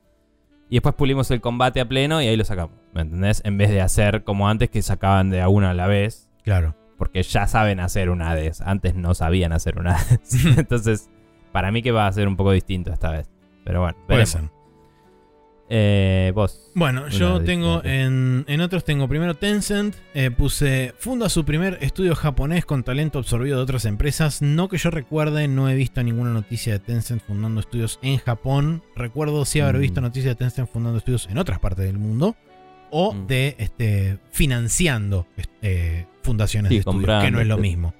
Y 0.71 0.77
después 0.77 0.95
pulimos 0.97 1.31
el 1.31 1.41
combate 1.41 1.81
a 1.81 1.89
pleno 1.89 2.21
y 2.21 2.27
ahí 2.27 2.37
lo 2.37 2.45
sacamos, 2.45 2.77
¿me 2.93 3.03
entendés? 3.03 3.41
En 3.45 3.57
vez 3.57 3.71
de 3.71 3.81
hacer 3.81 4.25
como 4.25 4.49
antes 4.49 4.69
que 4.69 4.83
sacaban 4.83 5.31
de 5.31 5.41
a 5.41 5.49
una 5.49 5.71
a 5.71 5.75
la 5.75 5.87
vez 5.87 6.29
Claro. 6.43 6.75
porque 6.99 7.23
ya 7.23 7.47
saben 7.47 7.81
hacer 7.81 8.11
un 8.11 8.21
Hades. 8.21 8.61
Antes 8.61 8.95
no 8.95 9.15
sabían 9.15 9.53
hacer 9.53 9.79
un 9.79 9.87
Hades. 9.87 10.45
Entonces, 10.59 11.09
para 11.53 11.71
mí 11.71 11.81
que 11.81 11.93
va 11.93 12.07
a 12.07 12.13
ser 12.13 12.29
un 12.29 12.37
poco 12.37 12.51
distinto 12.53 12.93
esta 12.93 13.11
vez. 13.13 13.31
Pero 13.65 13.81
bueno, 13.81 13.97
veremos. 14.09 14.37
Eh, 15.71 16.33
vos. 16.35 16.71
Bueno, 16.75 17.09
yo 17.09 17.43
tengo 17.43 17.83
en, 17.85 18.45
en 18.49 18.61
otros 18.63 18.85
tengo 18.85 19.07
primero 19.07 19.35
Tencent, 19.35 19.95
eh, 20.15 20.31
puse 20.31 20.95
funda 20.99 21.29
su 21.29 21.45
primer 21.45 21.79
estudio 21.83 22.15
japonés 22.15 22.65
con 22.65 22.85
talento 22.85 23.19
absorbido 23.19 23.59
de 23.59 23.63
otras 23.65 23.85
empresas. 23.85 24.41
No 24.41 24.69
que 24.69 24.79
yo 24.79 24.91
recuerde, 24.91 25.47
no 25.47 25.69
he 25.69 25.75
visto 25.75 26.03
ninguna 26.03 26.31
noticia 26.33 26.73
de 26.73 26.79
Tencent 26.79 27.23
fundando 27.23 27.61
estudios 27.61 27.99
en 28.03 28.17
Japón. 28.19 28.83
Recuerdo 28.97 29.45
sí 29.45 29.61
haber 29.61 29.77
Mm. 29.77 29.81
visto 29.81 30.01
noticias 30.01 30.33
de 30.33 30.37
Tencent 30.37 30.69
fundando 30.71 30.99
estudios 30.99 31.27
en 31.31 31.37
otras 31.39 31.59
partes 31.59 31.85
del 31.85 31.99
mundo 31.99 32.35
o 32.91 33.13
Mm. 33.13 33.27
de 33.27 33.55
este 33.59 34.19
financiando 34.31 35.27
este, 35.37 36.07
fundaciones 36.23 36.71
Sí, 36.71 36.77
de 36.77 36.81
estudios, 36.81 37.23
que 37.25 37.31
no 37.31 37.41
es 37.41 37.47
lo 37.47 37.59
mismo. 37.59 37.93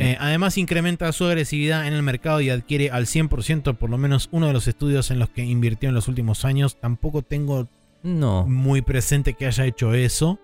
Eh, 0.00 0.16
además 0.18 0.56
incrementa 0.56 1.12
su 1.12 1.24
agresividad 1.26 1.86
en 1.86 1.92
el 1.92 2.02
mercado 2.02 2.40
y 2.40 2.48
adquiere 2.50 2.90
al 2.90 3.06
100% 3.06 3.76
por 3.76 3.90
lo 3.90 3.98
menos 3.98 4.28
uno 4.32 4.46
de 4.46 4.52
los 4.54 4.66
estudios 4.66 5.10
en 5.10 5.18
los 5.18 5.28
que 5.28 5.44
invirtió 5.44 5.88
en 5.90 5.94
los 5.94 6.08
últimos 6.08 6.44
años. 6.44 6.78
Tampoco 6.80 7.22
tengo 7.22 7.68
No. 8.02 8.46
muy 8.46 8.80
presente 8.82 9.34
que 9.34 9.46
haya 9.46 9.66
hecho 9.66 9.92
eso. 9.94 10.38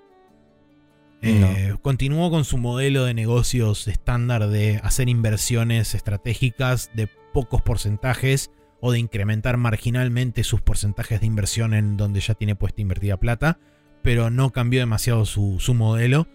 Eh, 1.22 1.74
Continuó 1.82 2.30
con 2.30 2.44
su 2.44 2.58
modelo 2.58 3.04
de 3.04 3.14
negocios 3.14 3.88
estándar 3.88 4.48
de 4.48 4.78
hacer 4.84 5.08
inversiones 5.08 5.94
estratégicas 5.94 6.90
de 6.94 7.08
pocos 7.32 7.62
porcentajes 7.62 8.50
o 8.80 8.92
de 8.92 8.98
incrementar 8.98 9.56
marginalmente 9.56 10.44
sus 10.44 10.60
porcentajes 10.60 11.20
de 11.20 11.26
inversión 11.26 11.72
en 11.74 11.96
donde 11.96 12.20
ya 12.20 12.34
tiene 12.34 12.54
puesta 12.54 12.82
invertida 12.82 13.16
plata, 13.16 13.58
pero 14.02 14.28
no 14.30 14.50
cambió 14.50 14.80
demasiado 14.80 15.24
su, 15.24 15.56
su 15.58 15.72
modelo. 15.74 16.28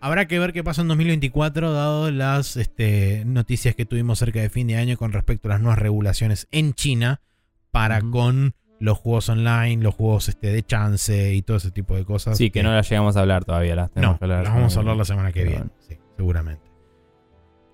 Habrá 0.00 0.28
que 0.28 0.38
ver 0.38 0.52
qué 0.52 0.62
pasa 0.62 0.82
en 0.82 0.88
2024, 0.88 1.72
dado 1.72 2.10
las 2.10 2.56
este, 2.56 3.24
noticias 3.26 3.74
que 3.74 3.84
tuvimos 3.84 4.18
cerca 4.18 4.40
de 4.40 4.48
fin 4.48 4.66
de 4.68 4.76
año 4.76 4.96
con 4.96 5.12
respecto 5.12 5.48
a 5.48 5.52
las 5.52 5.60
nuevas 5.60 5.78
regulaciones 5.78 6.46
en 6.52 6.74
China 6.74 7.20
para 7.70 8.00
con 8.00 8.54
los 8.80 8.98
juegos 8.98 9.28
online, 9.28 9.82
los 9.82 9.94
juegos 9.94 10.28
este, 10.28 10.52
de 10.52 10.62
chance 10.62 11.34
y 11.34 11.42
todo 11.42 11.56
ese 11.56 11.70
tipo 11.70 11.96
de 11.96 12.04
cosas. 12.04 12.38
Sí, 12.38 12.50
que 12.50 12.62
no 12.62 12.72
las 12.72 12.88
llegamos 12.88 13.16
a 13.16 13.20
hablar 13.20 13.44
todavía. 13.44 13.74
Las 13.74 13.90
No, 13.96 14.18
que 14.18 14.24
hablar 14.24 14.44
las 14.44 14.54
vamos 14.54 14.76
a 14.76 14.80
hablar 14.80 14.96
la 14.96 15.04
semana 15.04 15.32
que 15.32 15.44
viene, 15.44 15.66
sí, 15.80 15.98
seguramente. 16.16 16.68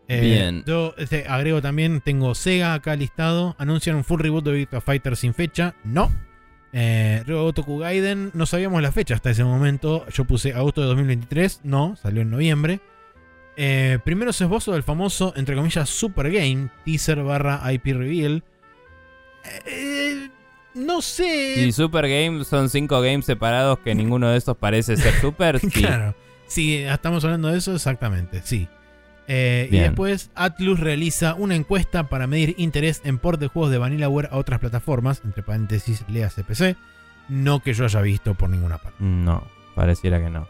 Eh, 0.09 0.21
Bien. 0.21 0.65
Yo 0.67 0.95
este, 0.99 1.27
agrego 1.27 1.63
también, 1.63 2.01
tengo 2.01 2.35
Sega 2.35 2.75
acá 2.75 2.97
listado. 2.97 3.55
Anuncian 3.59 3.97
un 3.97 4.05
full 4.05 4.21
reboot 4.21 4.45
de 4.45 4.53
Virtua 4.53 4.81
Fighter 4.81 5.17
sin 5.17 5.35
fecha. 5.35 5.75
No. 5.85 6.11
Eh, 6.77 7.23
Ryogotoku 7.25 7.79
Gaiden, 7.79 8.33
no 8.35 8.47
sabíamos 8.47 8.83
la 8.83 8.91
fecha 8.91 9.15
hasta 9.15 9.31
ese 9.31 9.45
momento. 9.45 10.05
Yo 10.09 10.25
puse 10.25 10.53
agosto 10.53 10.81
de 10.81 10.89
2023. 10.89 11.61
No, 11.63 11.95
salió 11.95 12.23
en 12.23 12.31
noviembre. 12.31 12.81
Eh, 13.57 14.01
primeros 14.05 14.41
esbozos 14.41 14.75
del 14.75 14.83
famoso, 14.83 15.33
entre 15.37 15.55
comillas, 15.55 15.89
Super 15.89 16.33
Game, 16.33 16.71
teaser 16.85 17.23
barra 17.23 17.63
IP 17.73 17.87
reveal. 17.95 18.43
Eh, 19.67 20.29
no 20.75 21.01
sé. 21.01 21.55
Si 21.55 21.71
Super 21.71 22.09
Games 22.09 22.49
son 22.49 22.69
cinco 22.69 23.01
games 23.01 23.25
separados 23.25 23.79
que 23.79 23.95
ninguno 23.95 24.29
de 24.31 24.37
estos 24.37 24.57
parece 24.57 24.97
ser 24.97 25.15
Super, 25.21 25.61
sí. 25.61 25.71
Claro. 25.71 26.17
Sí, 26.49 26.79
estamos 26.79 27.25
hablando 27.25 27.49
de 27.49 27.59
eso, 27.59 27.73
exactamente, 27.73 28.43
sí. 28.43 28.69
Eh, 29.27 29.69
y 29.71 29.79
después 29.79 30.31
Atlus 30.35 30.81
realiza 30.81 31.35
una 31.35 31.55
encuesta 31.55 32.09
para 32.09 32.27
medir 32.27 32.55
interés 32.59 33.01
en 33.05 33.19
port 33.19 33.41
de 33.41 33.47
juegos 33.49 33.71
de 33.71 33.79
Vanillaware 33.79 34.29
a 34.31 34.37
otras 34.37 34.61
plataformas, 34.61 35.23
entre 35.25 35.43
paréntesis, 35.43 36.05
lea 36.09 36.29
CPC, 36.29 36.77
no 37.29 37.61
que 37.61 37.73
yo 37.73 37.85
haya 37.85 38.01
visto 38.03 38.35
por 38.35 38.51
ninguna 38.51 38.79
parte. 38.79 38.99
No, 39.03 39.43
pareciera 39.75 40.21
que 40.21 40.29
no. 40.31 40.47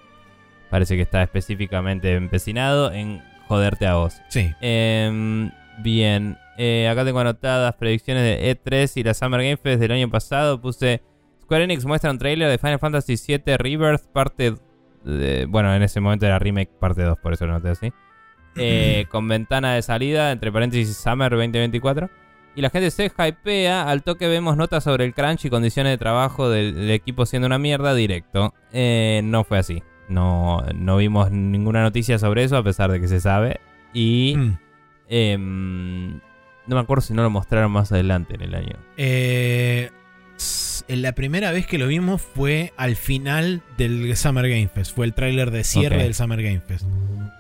Parece 0.71 0.97
que 0.97 1.03
está 1.03 1.23
específicamente 1.23 2.15
empecinado 2.15 2.91
en 2.91 3.23
joderte 3.47 3.87
a 3.87 3.95
vos. 3.95 4.21
Sí, 4.29 4.53
Em, 4.61 5.53
bien, 5.79 6.37
eh, 6.59 6.89
acá 6.91 7.05
tengo 7.05 7.21
anotadas 7.21 7.75
predicciones 7.77 8.25
de 8.25 8.51
E3 8.65 8.91
y 8.97 9.03
la 9.05 9.15
Summer 9.15 9.41
Game 9.41 9.57
Fest 9.57 9.81
del 9.81 9.93
año 9.93 10.11
pasado. 10.11 10.61
Puse 10.61 11.01
Square 11.43 11.65
Enix 11.65 11.85
muestra 11.85 12.11
un 12.11 12.19
trailer 12.19 12.49
de 12.51 12.59
Final 12.59 12.81
Fantasy 12.81 13.15
VII 13.25 13.57
Rebirth 13.57 14.03
parte... 14.13 14.55
de- 15.05 15.47
bueno, 15.49 15.73
en 15.75 15.83
ese 15.83 16.01
momento 16.01 16.27
era 16.27 16.39
remake 16.41 16.73
parte 16.81 17.03
2, 17.03 17.19
por 17.19 17.35
eso 17.35 17.47
lo 17.47 17.53
noté 17.53 17.69
así. 17.69 17.93
Eh, 18.57 19.07
con 19.11 19.27
ventana 19.29 19.75
de 19.75 19.83
salida, 19.83 20.31
entre 20.33 20.53
paréntesis 20.53 20.97
Summer 20.97 21.31
2024. 21.33 22.09
Y 22.57 22.61
la 22.63 22.71
gente 22.71 22.91
se 22.93 23.07
hypea. 23.07 23.89
Al 23.91 24.03
toque 24.05 24.29
vemos 24.29 24.57
notas 24.57 24.85
sobre 24.85 25.05
el 25.05 25.13
crunch 25.15 25.45
y 25.45 25.51
condiciones 25.51 25.91
de 25.93 25.99
trabajo 25.99 26.49
del, 26.49 26.75
del 26.75 26.91
equipo 26.93 27.27
siendo 27.27 27.47
una 27.47 27.59
mierda 27.59 27.95
directo. 27.95 28.55
Eh, 28.73 29.23
no 29.25 29.43
fue 29.45 29.59
así. 29.59 29.83
No, 30.09 30.63
no 30.75 30.99
vimos 30.99 31.31
ninguna 31.33 31.83
noticia 31.83 32.19
sobre 32.19 32.45
eso, 32.45 32.57
a 32.57 32.63
pesar 32.63 32.93
de 32.93 33.01
que 33.01 33.09
se 33.09 33.21
sabe. 33.21 33.59
Y 33.93 34.35
Mm. 34.37 34.59
em, 35.09 36.11
no 36.67 36.77
me 36.77 36.81
acuerdo 36.81 37.01
si 37.03 37.13
no 37.15 37.23
lo 37.23 37.31
mostraron 37.31 37.73
más 37.73 37.91
adelante 37.91 38.35
en 38.37 38.43
el 38.43 38.55
año. 38.55 38.77
Eh, 38.97 39.91
s- 40.89 40.97
la 40.97 41.13
primera 41.13 41.51
vez 41.53 41.67
que 41.67 41.79
lo 41.79 41.87
vimos 41.87 42.23
fue 42.23 42.73
al 42.77 42.97
final 42.97 43.63
del 43.79 44.17
Summer 44.17 44.49
Game 44.49 44.69
Fest. 44.69 44.95
Fue 44.95 45.07
el 45.07 45.15
tráiler 45.15 45.51
de 45.51 45.65
cierre 45.65 46.03
del 46.03 46.15
Summer 46.15 46.43
Game 46.43 46.61
Fest. 46.61 46.85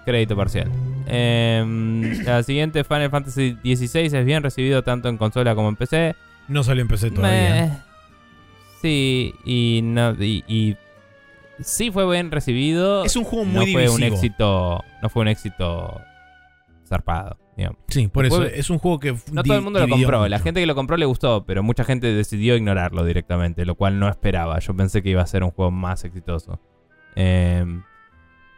Crédito 0.04 0.36
parcial. 0.36 0.70
Em, 1.06 2.22
la 2.24 2.42
siguiente, 2.42 2.84
Final 2.84 3.10
Fantasy 3.10 3.56
XVI, 3.62 4.00
es 4.18 4.24
bien 4.24 4.42
recibido 4.42 4.82
tanto 4.82 5.08
en 5.08 5.16
consola 5.16 5.54
como 5.54 5.68
en 5.68 5.76
PC. 5.76 6.14
No 6.48 6.62
salió 6.62 6.82
en 6.82 6.88
PC 6.88 7.10
todavía. 7.10 7.84
Sí, 8.82 9.34
y, 9.46 9.80
no, 9.82 10.12
y, 10.22 10.44
y 10.46 10.76
sí 11.62 11.90
fue 11.90 12.10
bien 12.10 12.30
recibido. 12.30 13.04
Es 13.04 13.16
un 13.16 13.24
juego 13.24 13.46
no 13.46 13.60
muy 13.62 13.72
fue 13.72 13.88
un 13.88 13.96
divisivo. 13.96 14.14
éxito. 14.16 14.84
No 15.02 15.08
fue 15.08 15.22
un 15.22 15.28
éxito 15.28 16.00
zarpado, 16.86 17.38
digamos. 17.56 17.78
Sí, 17.88 18.08
por 18.08 18.26
eso. 18.26 18.42
Es 18.44 18.70
un 18.70 18.78
juego 18.78 18.98
que. 19.00 19.14
No 19.32 19.42
todo 19.42 19.56
el 19.56 19.62
mundo 19.62 19.80
lo 19.80 19.88
compró. 19.88 20.28
La 20.28 20.38
gente 20.38 20.60
que 20.60 20.66
lo 20.66 20.74
compró 20.74 20.96
le 20.96 21.06
gustó, 21.06 21.44
pero 21.46 21.62
mucha 21.62 21.84
gente 21.84 22.12
decidió 22.12 22.56
ignorarlo 22.56 23.04
directamente, 23.04 23.64
lo 23.64 23.74
cual 23.74 23.98
no 23.98 24.08
esperaba. 24.08 24.58
Yo 24.58 24.74
pensé 24.74 25.02
que 25.02 25.10
iba 25.10 25.22
a 25.22 25.26
ser 25.26 25.44
un 25.44 25.50
juego 25.50 25.70
más 25.70 26.04
exitoso. 26.04 26.60
Em, 27.16 27.82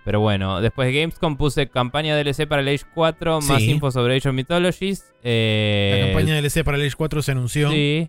pero 0.05 0.21
bueno, 0.21 0.61
después 0.61 0.87
de 0.93 1.01
Gamescom 1.01 1.37
puse 1.37 1.69
campaña 1.69 2.17
DLC 2.17 2.47
para 2.47 2.63
el 2.63 2.69
Age 2.69 2.85
4, 2.95 3.41
más 3.41 3.61
info 3.63 3.91
sobre 3.91 4.17
Age 4.17 4.29
of 4.29 4.35
Mythologies. 4.35 5.13
eh, 5.25 5.99
La 6.01 6.07
campaña 6.07 6.35
DLC 6.41 6.65
para 6.65 6.77
el 6.79 6.87
Age 6.87 6.95
4 6.97 7.23
se 7.23 7.33
anunció. 7.33 7.71
Sí, 7.71 8.09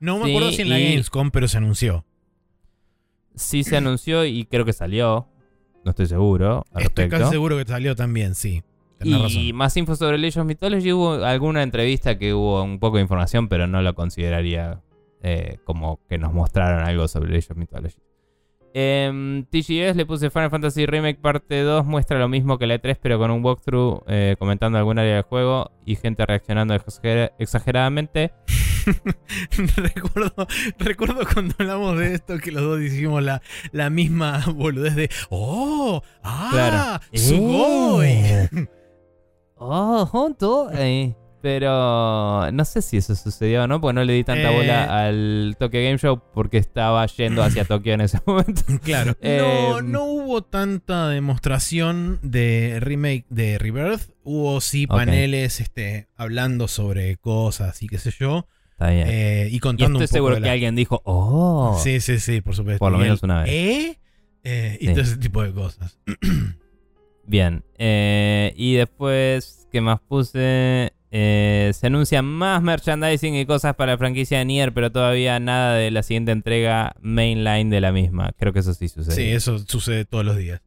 No 0.00 0.18
me 0.20 0.26
Sí, 0.26 0.30
acuerdo 0.30 0.52
si 0.52 0.62
en 0.62 0.68
la 0.70 0.78
y- 0.78 0.90
Gamescom, 0.90 1.30
pero 1.32 1.48
se 1.48 1.58
anunció. 1.58 2.04
sí 3.34 3.64
se 3.64 3.76
anunció 3.76 4.24
y 4.24 4.44
creo 4.46 4.64
que 4.64 4.72
salió. 4.72 5.28
No 5.84 5.90
estoy 5.90 6.06
seguro 6.06 6.64
al 6.72 6.82
Estoy 6.82 7.04
respecto. 7.04 7.18
casi 7.18 7.30
seguro 7.32 7.56
que 7.58 7.64
salió 7.64 7.94
también, 7.96 8.34
sí. 8.34 8.62
Tenés 8.98 9.32
Y 9.32 9.46
razón. 9.46 9.56
más 9.56 9.76
info 9.76 9.96
sobre 9.96 10.26
of 10.28 10.44
Mythology. 10.46 10.92
Hubo 10.92 11.12
alguna 11.24 11.62
entrevista 11.62 12.18
que 12.18 12.34
hubo 12.34 12.62
un 12.62 12.78
poco 12.78 12.96
de 12.96 13.02
información, 13.02 13.48
pero 13.48 13.66
no 13.66 13.80
lo 13.82 13.94
consideraría 13.94 14.80
eh, 15.22 15.58
como 15.64 16.00
que 16.08 16.18
nos 16.18 16.32
mostraron 16.32 16.82
algo 16.84 17.06
sobre 17.08 17.36
of 17.38 17.56
Mythology. 17.56 17.98
Em, 18.74 19.44
TGS 19.46 19.96
le 19.96 20.04
puse 20.06 20.30
Final 20.30 20.50
Fantasy 20.50 20.84
Remake 20.84 21.18
Parte 21.20 21.62
2, 21.62 21.86
muestra 21.86 22.18
lo 22.18 22.28
mismo 22.28 22.58
que 22.58 22.66
la 22.66 22.74
E3, 22.76 22.98
pero 23.00 23.18
con 23.18 23.30
un 23.30 23.42
walkthrough 23.44 24.02
eh, 24.08 24.36
comentando 24.38 24.76
algún 24.78 24.98
área 24.98 25.14
del 25.14 25.22
juego 25.22 25.70
y 25.86 25.96
gente 25.96 26.26
reaccionando 26.26 26.74
exager- 26.74 27.32
exageradamente. 27.38 28.32
recuerdo, 29.76 30.46
recuerdo 30.78 31.20
cuando 31.32 31.54
hablamos 31.58 31.98
de 31.98 32.14
esto 32.14 32.38
que 32.38 32.52
los 32.52 32.62
dos 32.62 32.80
hicimos 32.80 33.22
la, 33.22 33.42
la 33.72 33.90
misma 33.90 34.44
boludez 34.54 34.94
de 34.94 35.10
¡Oh! 35.30 36.02
¡Ah! 36.22 36.48
Claro. 36.52 37.00
¡Sugoi! 37.12 38.08
Eh. 39.60 39.64
Oh, 39.64 40.06
junto. 40.06 40.70
Eh, 40.72 41.14
Pero 41.40 42.50
no 42.50 42.64
sé 42.64 42.82
si 42.82 42.96
eso 42.96 43.14
sucedió 43.14 43.62
o 43.62 43.66
no, 43.68 43.80
porque 43.80 43.94
no 43.94 44.02
le 44.04 44.12
di 44.12 44.24
tanta 44.24 44.50
Eh. 44.50 44.56
bola 44.56 45.06
al 45.06 45.56
Tokyo 45.58 45.80
Game 45.80 45.96
Show 45.98 46.20
porque 46.34 46.58
estaba 46.58 47.06
yendo 47.06 47.44
hacia 47.44 47.64
Tokio 47.64 47.94
en 47.94 48.00
ese 48.00 48.18
momento. 48.26 48.62
Claro. 48.82 49.16
Eh, 49.22 49.38
no, 49.40 49.80
no 49.82 50.04
hubo 50.04 50.42
tanta 50.42 51.08
demostración 51.08 52.18
de 52.22 52.78
remake 52.80 53.24
de 53.30 53.56
Rebirth. 53.58 54.10
Hubo 54.24 54.60
sí 54.60 54.86
paneles 54.88 55.60
este, 55.60 56.08
hablando 56.16 56.66
sobre 56.66 57.16
cosas 57.18 57.82
y 57.82 57.86
qué 57.86 57.98
sé 57.98 58.10
yo. 58.18 58.46
Está 58.72 58.90
bien. 58.90 59.06
eh, 59.08 59.48
y 59.50 59.56
y 59.56 59.60
contando 59.60 60.00
estoy 60.02 60.20
un 60.20 60.24
poco 60.24 60.32
seguro 60.32 60.34
de 60.36 60.40
que 60.40 60.46
la- 60.46 60.52
alguien 60.52 60.74
dijo, 60.74 61.02
oh. 61.04 61.78
Sí, 61.82 62.00
sí, 62.00 62.18
sí, 62.18 62.40
por 62.40 62.54
supuesto. 62.56 62.78
Por 62.80 62.90
lo 62.92 62.98
menos 62.98 63.22
una 63.22 63.42
vez. 63.44 63.50
¿Eh? 63.52 63.98
Eh, 64.44 64.78
y 64.80 64.86
Sí. 64.88 64.92
todo 64.92 65.02
ese 65.02 65.16
tipo 65.18 65.42
de 65.42 65.52
cosas. 65.52 65.98
Bien. 67.28 67.62
eh, 67.78 68.52
y 68.56 68.74
después, 68.74 69.68
¿qué 69.70 69.80
más 69.80 70.00
puse? 70.00 70.92
Eh, 71.10 71.70
se 71.74 71.86
anuncia 71.86 72.20
más 72.22 72.62
merchandising 72.62 73.34
y 73.36 73.46
cosas 73.46 73.74
para 73.76 73.92
la 73.92 73.98
franquicia 73.98 74.38
de 74.38 74.44
Nier, 74.44 74.72
pero 74.74 74.90
todavía 74.92 75.38
nada 75.40 75.74
de 75.74 75.90
la 75.90 76.02
siguiente 76.02 76.32
entrega 76.32 76.94
mainline 77.00 77.70
de 77.70 77.80
la 77.80 77.92
misma. 77.92 78.32
Creo 78.38 78.52
que 78.52 78.58
eso 78.58 78.74
sí 78.74 78.88
sucede. 78.88 79.14
Sí, 79.14 79.22
eso 79.30 79.58
sucede 79.58 80.04
todos 80.04 80.24
los 80.24 80.36
días. 80.36 80.60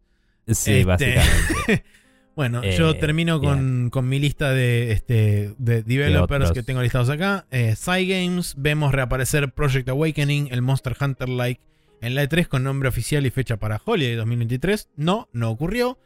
Sí, 0.48 0.52
Este, 0.52 0.86
básicamente. 0.86 1.84
Bueno, 2.34 2.64
Eh, 2.64 2.76
yo 2.78 2.96
termino 2.96 3.42
con, 3.42 3.90
con 3.90 4.08
mi 4.08 4.18
lista 4.18 4.52
de, 4.54 4.94
este, 4.94 5.54
de 5.58 5.84
developers 5.84 6.52
que 6.54 6.64
tengo 6.64 6.82
listados 6.82 7.10
acá. 7.10 7.46
Eh, 7.52 7.76
Cygames, 7.76 8.56
vemos 8.58 8.94
reaparecer 8.94 9.52
Project 9.52 9.90
Awakening, 9.90 10.48
el 10.50 10.62
Monster 10.62 10.96
Hunter 11.00 11.28
Like 11.28 11.62
en 12.02 12.16
la 12.16 12.24
E3 12.24 12.48
con 12.48 12.64
nombre 12.64 12.88
oficial 12.88 13.26
y 13.26 13.32
fecha 13.32 13.58
para 13.58 13.82
Holiday 13.84 14.16
2023. 14.16 14.90
No, 14.96 15.28
no 15.34 15.52
ocurrió. 15.52 16.00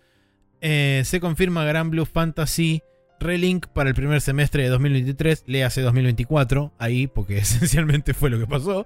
Eh, 0.61 1.03
se 1.05 1.19
confirma 1.19 1.63
Gran 1.65 1.89
Blue 1.89 2.05
Fantasy 2.05 2.81
Relink 3.19 3.67
para 3.67 3.89
el 3.89 3.95
primer 3.95 4.21
semestre 4.21 4.63
de 4.63 4.69
2023, 4.69 5.43
le 5.47 5.63
hace 5.63 5.81
2024, 5.81 6.73
ahí, 6.77 7.07
porque 7.07 7.37
esencialmente 7.39 8.13
fue 8.13 8.29
lo 8.29 8.39
que 8.39 8.47
pasó. 8.47 8.85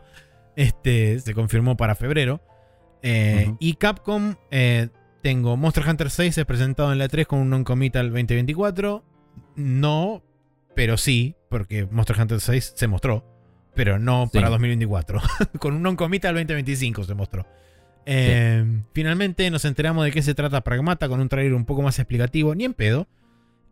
Este, 0.55 1.19
se 1.19 1.33
confirmó 1.33 1.77
para 1.77 1.95
febrero. 1.95 2.41
Eh. 3.01 3.53
Y 3.59 3.75
Capcom, 3.75 4.35
eh, 4.51 4.89
tengo 5.21 5.55
Monster 5.57 5.87
Hunter 5.87 6.09
6 6.09 6.37
es 6.37 6.45
presentado 6.45 6.91
en 6.91 6.99
la 6.99 7.07
3 7.07 7.27
con 7.27 7.39
un 7.39 7.49
non-committal 7.49 8.07
2024. 8.09 9.03
No, 9.55 10.23
pero 10.75 10.97
sí, 10.97 11.35
porque 11.49 11.85
Monster 11.89 12.19
Hunter 12.19 12.39
6 12.39 12.73
se 12.75 12.87
mostró, 12.87 13.25
pero 13.73 13.99
no 13.99 14.27
Sí. 14.31 14.37
para 14.37 14.49
2024. 14.49 15.21
con 15.59 15.75
un 15.75 15.81
non-committal 15.83 16.33
2025 16.35 17.03
se 17.03 17.13
mostró. 17.13 17.45
Eh, 18.11 18.65
Finalmente 18.94 19.49
nos 19.52 19.65
enteramos 19.65 20.03
de 20.03 20.11
qué 20.11 20.22
se 20.23 20.34
trata 20.34 20.61
Pragmata 20.61 21.07
con 21.07 21.19
un 21.22 21.30
trailer 21.30 21.53
un 21.53 21.65
poco 21.65 21.81
más 21.84 21.99
explicativo, 21.99 22.56
ni 22.56 22.65
en 22.65 22.73
pedo. 22.73 23.07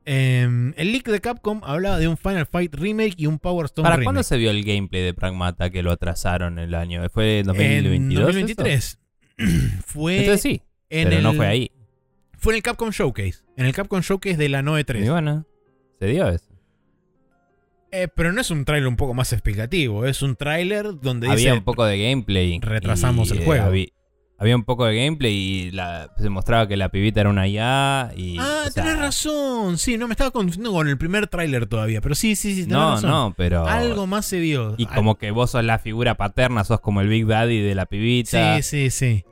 Eh, 0.06 0.44
el 0.78 0.92
leak 0.92 1.06
de 1.10 1.20
Capcom 1.20 1.62
hablaba 1.66 1.98
de 2.00 2.08
un 2.08 2.16
Final 2.18 2.46
Fight 2.46 2.74
remake 2.76 3.16
y 3.18 3.26
un 3.26 3.40
Power 3.40 3.66
Stone 3.66 3.84
¿Para 3.84 3.96
remake. 3.96 4.06
cuándo 4.06 4.24
se 4.24 4.38
vio 4.38 4.52
el 4.52 4.64
gameplay 4.64 5.02
de 5.04 5.14
Pragmata 5.14 5.70
que 5.70 5.82
lo 5.84 5.92
atrasaron 5.92 6.60
el 6.60 6.76
año? 6.76 7.02
¿Fue 7.10 7.40
en 7.40 7.48
2022? 7.48 8.00
En 8.00 8.12
eso? 8.14 8.26
2023. 8.26 9.00
fue 9.86 10.18
Entonces 10.20 10.42
sí, 10.42 10.62
en 10.90 11.10
pero 11.10 11.22
no 11.22 11.32
el- 11.32 11.36
fue 11.38 11.48
ahí. 11.48 11.72
Fue 12.38 12.54
en 12.54 12.58
el 12.58 12.64
Capcom 12.64 12.92
Showcase. 12.92 13.40
En 13.58 13.66
el 13.66 13.74
Capcom 13.74 14.00
Showcase 14.02 14.38
de 14.38 14.48
la 14.50 14.62
Noe 14.62 14.84
3. 14.84 15.06
Y 15.06 15.10
bueno, 15.10 15.46
se 16.00 16.06
dio 16.06 16.30
eso. 16.30 16.46
Eh, 17.92 18.08
pero 18.14 18.32
no 18.32 18.42
es 18.42 18.52
un 18.52 18.64
tráiler 18.64 18.88
un 18.88 18.96
poco 18.98 19.14
más 19.14 19.34
explicativo. 19.34 20.06
Es 20.06 20.22
un 20.22 20.36
tráiler 20.36 21.00
donde 21.02 21.28
Había 21.30 21.54
un 21.54 21.64
poco 21.64 21.84
de 21.86 21.98
gameplay. 22.00 22.60
retrasamos 22.62 23.30
y, 23.30 23.34
el 23.34 23.42
eh, 23.42 23.46
juego. 23.46 23.66
Había, 23.66 23.88
había 24.40 24.56
un 24.56 24.64
poco 24.64 24.86
de 24.86 24.96
gameplay 25.04 25.34
y 25.36 25.72
la- 25.72 26.12
se 26.18 26.30
mostraba 26.30 26.68
que 26.68 26.78
la 26.78 26.90
pibita 26.90 27.22
era 27.22 27.30
una 27.30 27.48
IA 27.48 28.12
y... 28.16 28.38
Ah, 28.40 28.66
o 28.68 28.70
sea, 28.70 28.84
tenés 28.84 29.00
razón. 29.00 29.78
Sí, 29.78 29.98
no 29.98 30.08
me 30.08 30.14
estaba 30.14 30.32
confundiendo 30.32 30.72
con 30.72 30.88
el 30.88 30.98
primer 30.98 31.28
tráiler 31.28 31.66
todavía. 31.66 32.02
Pero 32.02 32.14
sí, 32.16 32.36
sí, 32.36 32.52
sí, 32.54 32.62
tenés 32.62 32.68
No, 32.78 32.92
razón. 32.92 33.10
no, 33.10 33.34
pero... 33.36 33.68
Algo 33.68 34.06
más 34.08 34.26
se 34.26 34.40
vio. 34.40 34.76
Y 34.78 34.86
Al- 34.88 34.94
como 34.94 35.16
que 35.16 35.32
vos 35.32 35.52
sos 35.52 35.64
la 35.64 35.80
figura 35.80 36.16
paterna, 36.16 36.64
sos 36.64 36.80
como 36.82 37.02
el 37.02 37.08
Big 37.08 37.26
Daddy 37.26 37.62
de 37.62 37.74
la 37.76 37.86
pibita. 37.88 38.62
Sí, 38.62 38.64
sí, 38.64 38.90
sí. 38.92 39.24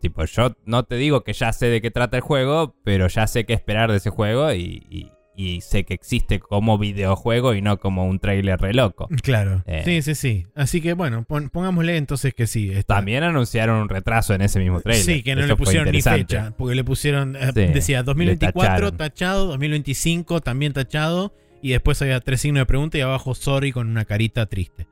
Tipo, 0.00 0.24
yo 0.24 0.56
no 0.64 0.82
te 0.82 0.96
digo 0.96 1.22
que 1.22 1.32
ya 1.32 1.52
sé 1.52 1.66
de 1.66 1.80
qué 1.80 1.92
trata 1.92 2.16
el 2.16 2.22
juego, 2.24 2.74
pero 2.82 3.06
ya 3.06 3.28
sé 3.28 3.44
qué 3.46 3.52
esperar 3.52 3.88
de 3.92 3.98
ese 3.98 4.10
juego 4.10 4.52
y, 4.52 4.82
y- 4.90 5.11
y 5.36 5.60
sé 5.62 5.84
que 5.84 5.94
existe 5.94 6.40
como 6.40 6.76
videojuego 6.78 7.54
y 7.54 7.62
no 7.62 7.78
como 7.80 8.06
un 8.06 8.18
trailer 8.18 8.60
re 8.60 8.74
loco. 8.74 9.08
Claro. 9.22 9.62
Eh. 9.66 9.82
Sí, 9.84 10.02
sí, 10.02 10.14
sí. 10.14 10.46
Así 10.54 10.80
que 10.80 10.92
bueno, 10.94 11.24
pon- 11.24 11.48
pongámosle 11.48 11.96
entonces 11.96 12.34
que 12.34 12.46
sí. 12.46 12.70
está- 12.70 12.96
También 12.96 13.22
anunciaron 13.24 13.80
un 13.80 13.88
retraso 13.88 14.34
en 14.34 14.42
ese 14.42 14.58
mismo 14.58 14.80
trailer. 14.80 15.04
Sí, 15.04 15.22
que 15.22 15.34
no 15.34 15.40
Eso 15.40 15.48
le 15.48 15.56
pusieron 15.56 15.90
ni 15.90 16.02
fecha. 16.02 16.52
Porque 16.56 16.74
le 16.74 16.84
pusieron. 16.84 17.36
eh, 17.36 17.50
Sí, 17.54 17.60
decía 17.72 18.02
2024 18.02 18.62
tacharon. 18.92 18.96
tachado, 18.96 19.46
2025 19.46 20.40
también 20.40 20.72
tachado. 20.72 21.34
Y 21.62 21.70
después 21.70 22.02
había 22.02 22.18
tres 22.20 22.40
signos 22.40 22.62
de 22.62 22.66
pregunta 22.66 22.98
y 22.98 23.02
abajo 23.02 23.34
sorry 23.34 23.70
con 23.72 23.88
una 23.88 24.04
carita 24.04 24.46
triste. 24.46 24.88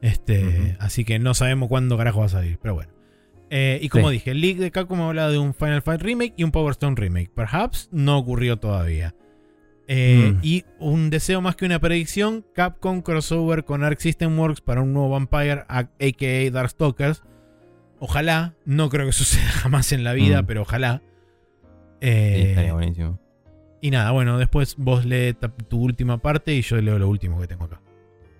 Este. 0.00 0.76
Así 0.80 1.04
que 1.04 1.18
no 1.18 1.34
sabemos 1.34 1.68
cuándo 1.68 1.96
carajo 1.96 2.20
va 2.20 2.26
a 2.26 2.28
salir. 2.30 2.58
Pero 2.60 2.74
bueno. 2.74 2.92
Eh, 3.50 3.78
y 3.82 3.88
como 3.88 4.08
Sí. 4.08 4.14
dije, 4.14 4.30
el 4.32 4.40
leak 4.40 4.56
de 4.58 4.70
Capcom 4.70 5.00
hablaba 5.00 5.30
de 5.30 5.38
un 5.38 5.54
Final 5.54 5.82
Fight 5.82 6.00
Remake 6.02 6.34
y 6.36 6.44
un 6.44 6.50
Power 6.50 6.72
Stone 6.72 6.96
Remake. 6.96 7.30
Perhaps 7.34 7.88
no 7.92 8.18
ocurrió 8.18 8.56
todavía. 8.56 9.14
Eh, 9.86 10.32
Mm. 10.34 10.38
Y 10.42 10.64
un 10.78 11.10
deseo 11.10 11.40
más 11.40 11.56
que 11.56 11.66
una 11.66 11.78
predicción: 11.78 12.44
Capcom 12.54 13.02
crossover 13.02 13.64
con 13.64 13.84
Arc 13.84 13.98
System 14.00 14.38
Works 14.38 14.60
para 14.60 14.80
un 14.82 14.92
nuevo 14.92 15.10
Vampire, 15.10 15.64
a.k.a. 15.68 16.50
Darkstalkers. 16.50 17.22
Ojalá, 17.98 18.54
no 18.64 18.88
creo 18.88 19.06
que 19.06 19.12
suceda 19.12 19.42
jamás 19.50 19.92
en 19.92 20.04
la 20.04 20.12
vida, 20.14 20.42
Mm. 20.42 20.46
pero 20.46 20.62
ojalá. 20.62 21.02
Sí, 22.00 22.08
Eh, 22.10 22.50
estaría 22.50 22.72
buenísimo. 22.74 23.18
y 23.80 23.90
nada, 23.90 24.10
bueno, 24.12 24.38
después 24.38 24.76
vos 24.78 25.04
lee 25.06 25.34
ta- 25.34 25.48
tu 25.54 25.80
última 25.82 26.18
parte 26.18 26.54
y 26.54 26.62
yo 26.62 26.76
leo 26.80 26.98
lo 26.98 27.08
último 27.08 27.40
que 27.40 27.46
tengo 27.46 27.64
acá. 27.64 27.80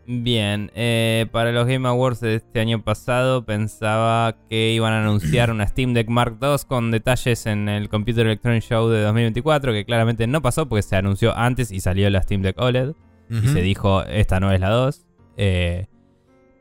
Bien, 0.07 0.71
eh, 0.75 1.27
para 1.33 1.51
los 1.53 1.67
Game 1.67 1.89
Awards 1.89 2.21
de 2.21 2.35
este 2.35 2.61
año 2.61 2.83
pasado 2.83 3.45
pensaba 3.45 4.37
que 4.51 4.73
iban 4.73 4.93
a 4.93 5.01
anunciar 5.01 5.51
una 5.51 5.67
Steam 5.67 5.95
Deck 5.95 6.09
Mark 6.09 6.37
II 6.43 6.57
con 6.69 6.91
detalles 6.91 7.47
en 7.47 7.69
el 7.69 7.89
Computer 7.89 8.27
Electronic 8.27 8.63
Show 8.63 8.89
de 8.91 9.03
2024, 9.03 9.73
que 9.73 9.85
claramente 9.85 10.27
no 10.27 10.43
pasó 10.43 10.69
porque 10.69 10.83
se 10.83 10.97
anunció 10.97 11.37
antes 11.37 11.71
y 11.71 11.81
salió 11.81 12.11
la 12.11 12.23
Steam 12.23 12.43
Deck 12.43 12.59
OLED. 12.59 12.93
y 13.31 13.49
se 13.49 13.63
dijo, 13.63 14.05
esta 14.05 14.41
no 14.41 14.53
es 14.53 14.61
la 14.61 14.69
2. 14.69 15.07
Eh, 15.39 15.87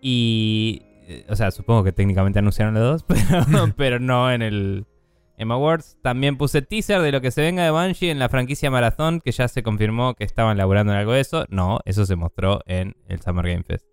y, 0.02 0.82
eh, 1.08 1.26
o 1.30 1.36
sea, 1.36 1.52
supongo 1.52 1.84
que 1.84 1.92
técnicamente 1.92 2.40
anunciaron 2.40 2.74
la 2.76 2.80
2, 2.80 3.04
pero, 3.08 3.74
pero 3.76 4.00
no 4.00 4.32
en 4.32 4.42
el 4.42 4.86
Game 5.38 5.54
Awards. 5.54 5.98
También 6.02 6.38
puse 6.38 6.62
teaser 6.62 7.02
de 7.02 7.12
lo 7.12 7.22
que 7.22 7.32
se 7.32 7.42
venga 7.42 7.64
de 7.64 7.72
Bungie 7.72 8.12
en 8.12 8.20
la 8.20 8.30
franquicia 8.30 8.70
Marathon, 8.72 9.20
que 9.20 9.32
ya 9.32 9.48
se 9.48 9.64
confirmó 9.64 10.14
que 10.14 10.24
estaban 10.24 10.58
laburando 10.58 10.94
en 10.94 11.00
algo 11.00 11.14
de 11.14 11.22
eso. 11.22 11.46
No, 11.50 11.80
eso 11.86 12.06
se 12.06 12.16
mostró 12.16 12.62
en 12.66 12.96
el 13.08 13.22
Summer 13.22 13.46
Game 13.48 13.64
Fest. 13.64 13.86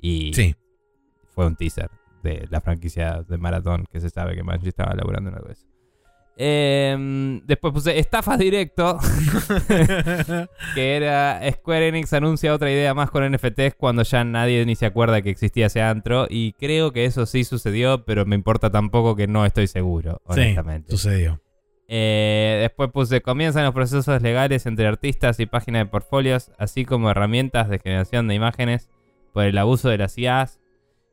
Y 0.00 0.32
Sí. 0.34 0.54
fue 1.34 1.46
un 1.46 1.56
teaser 1.56 1.90
de 2.22 2.46
la 2.50 2.60
franquicia 2.60 3.22
de 3.28 3.38
Marathon, 3.38 3.84
que 3.90 4.00
se 4.00 4.10
sabe 4.10 4.34
que 4.34 4.42
Bungie 4.42 4.68
estaba 4.68 4.94
laburando 4.94 5.30
en 5.30 5.36
algo 5.36 5.48
de 5.48 5.54
eso. 5.54 5.66
Em, 6.38 7.40
después 7.46 7.72
puse 7.72 7.98
estafas 7.98 8.38
directo. 8.38 8.98
que 10.74 10.96
era 10.96 11.40
Square 11.50 11.88
Enix 11.88 12.12
anuncia 12.12 12.54
otra 12.54 12.70
idea 12.70 12.92
más 12.92 13.10
con 13.10 13.30
NFTs 13.30 13.74
cuando 13.78 14.02
ya 14.02 14.22
nadie 14.22 14.66
ni 14.66 14.76
se 14.76 14.84
acuerda 14.84 15.22
que 15.22 15.30
existía 15.30 15.66
ese 15.66 15.80
antro. 15.80 16.26
Y 16.28 16.52
creo 16.52 16.92
que 16.92 17.06
eso 17.06 17.24
sí 17.24 17.44
sucedió, 17.44 18.04
pero 18.04 18.26
me 18.26 18.36
importa 18.36 18.70
tampoco 18.70 19.16
que 19.16 19.26
no 19.26 19.46
estoy 19.46 19.66
seguro, 19.66 20.20
sí, 20.28 20.40
honestamente. 20.40 20.90
sucedió. 20.90 21.40
Eh, 21.88 22.58
después 22.62 22.90
puse, 22.90 23.22
comienzan 23.22 23.64
los 23.64 23.72
procesos 23.72 24.20
legales 24.20 24.66
entre 24.66 24.86
artistas 24.86 25.40
y 25.40 25.46
páginas 25.46 25.84
de 25.84 25.86
portfolios, 25.86 26.50
así 26.58 26.84
como 26.84 27.10
herramientas 27.10 27.70
de 27.70 27.78
generación 27.78 28.28
de 28.28 28.34
imágenes 28.34 28.90
por 29.32 29.44
el 29.44 29.56
abuso 29.56 29.88
de 29.88 29.98
las 29.98 30.18
IAs. 30.18 30.58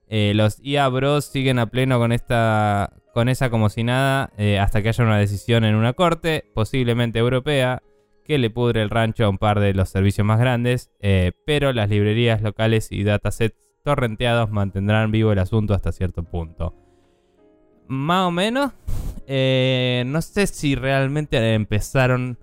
Eh, 0.10 0.34
los 0.36 0.60
IA 0.62 0.90
Bros 0.90 1.26
siguen 1.26 1.60
a 1.60 1.68
pleno 1.68 1.98
con 1.98 2.12
esta 2.12 2.92
con 3.14 3.30
esa 3.30 3.50
como 3.50 3.70
si 3.70 3.84
nada 3.84 4.32
eh, 4.38 4.60
hasta 4.60 4.82
que 4.82 4.90
haya 4.90 5.04
una 5.04 5.20
decisión 5.20 5.64
en 5.64 5.76
una 5.76 5.94
corte, 5.94 6.50
posiblemente 6.54 7.20
europea, 7.20 7.84
que 8.26 8.38
le 8.38 8.50
pudre 8.50 8.82
el 8.82 8.90
rancho 8.90 9.26
a 9.26 9.30
un 9.30 9.38
par 9.38 9.60
de 9.60 9.74
los 9.74 9.90
servicios 9.90 10.26
más 10.26 10.40
grandes, 10.40 10.90
eh, 11.00 11.34
pero 11.46 11.74
las 11.74 11.90
librerías 11.90 12.42
locales 12.42 12.92
y 12.92 13.04
datasets 13.04 13.58
torrenteados 13.84 14.50
mantendrán 14.50 15.12
vivo 15.12 15.32
el 15.32 15.40
asunto 15.40 15.74
hasta 15.74 15.92
cierto 15.92 16.24
punto. 16.24 16.74
Más 17.88 18.28
o 18.28 18.32
menos, 18.32 18.72
eh, 19.28 20.04
no 20.08 20.22
sé 20.22 20.48
si 20.48 20.74
realmente 20.76 21.54
empezaron 21.54 22.40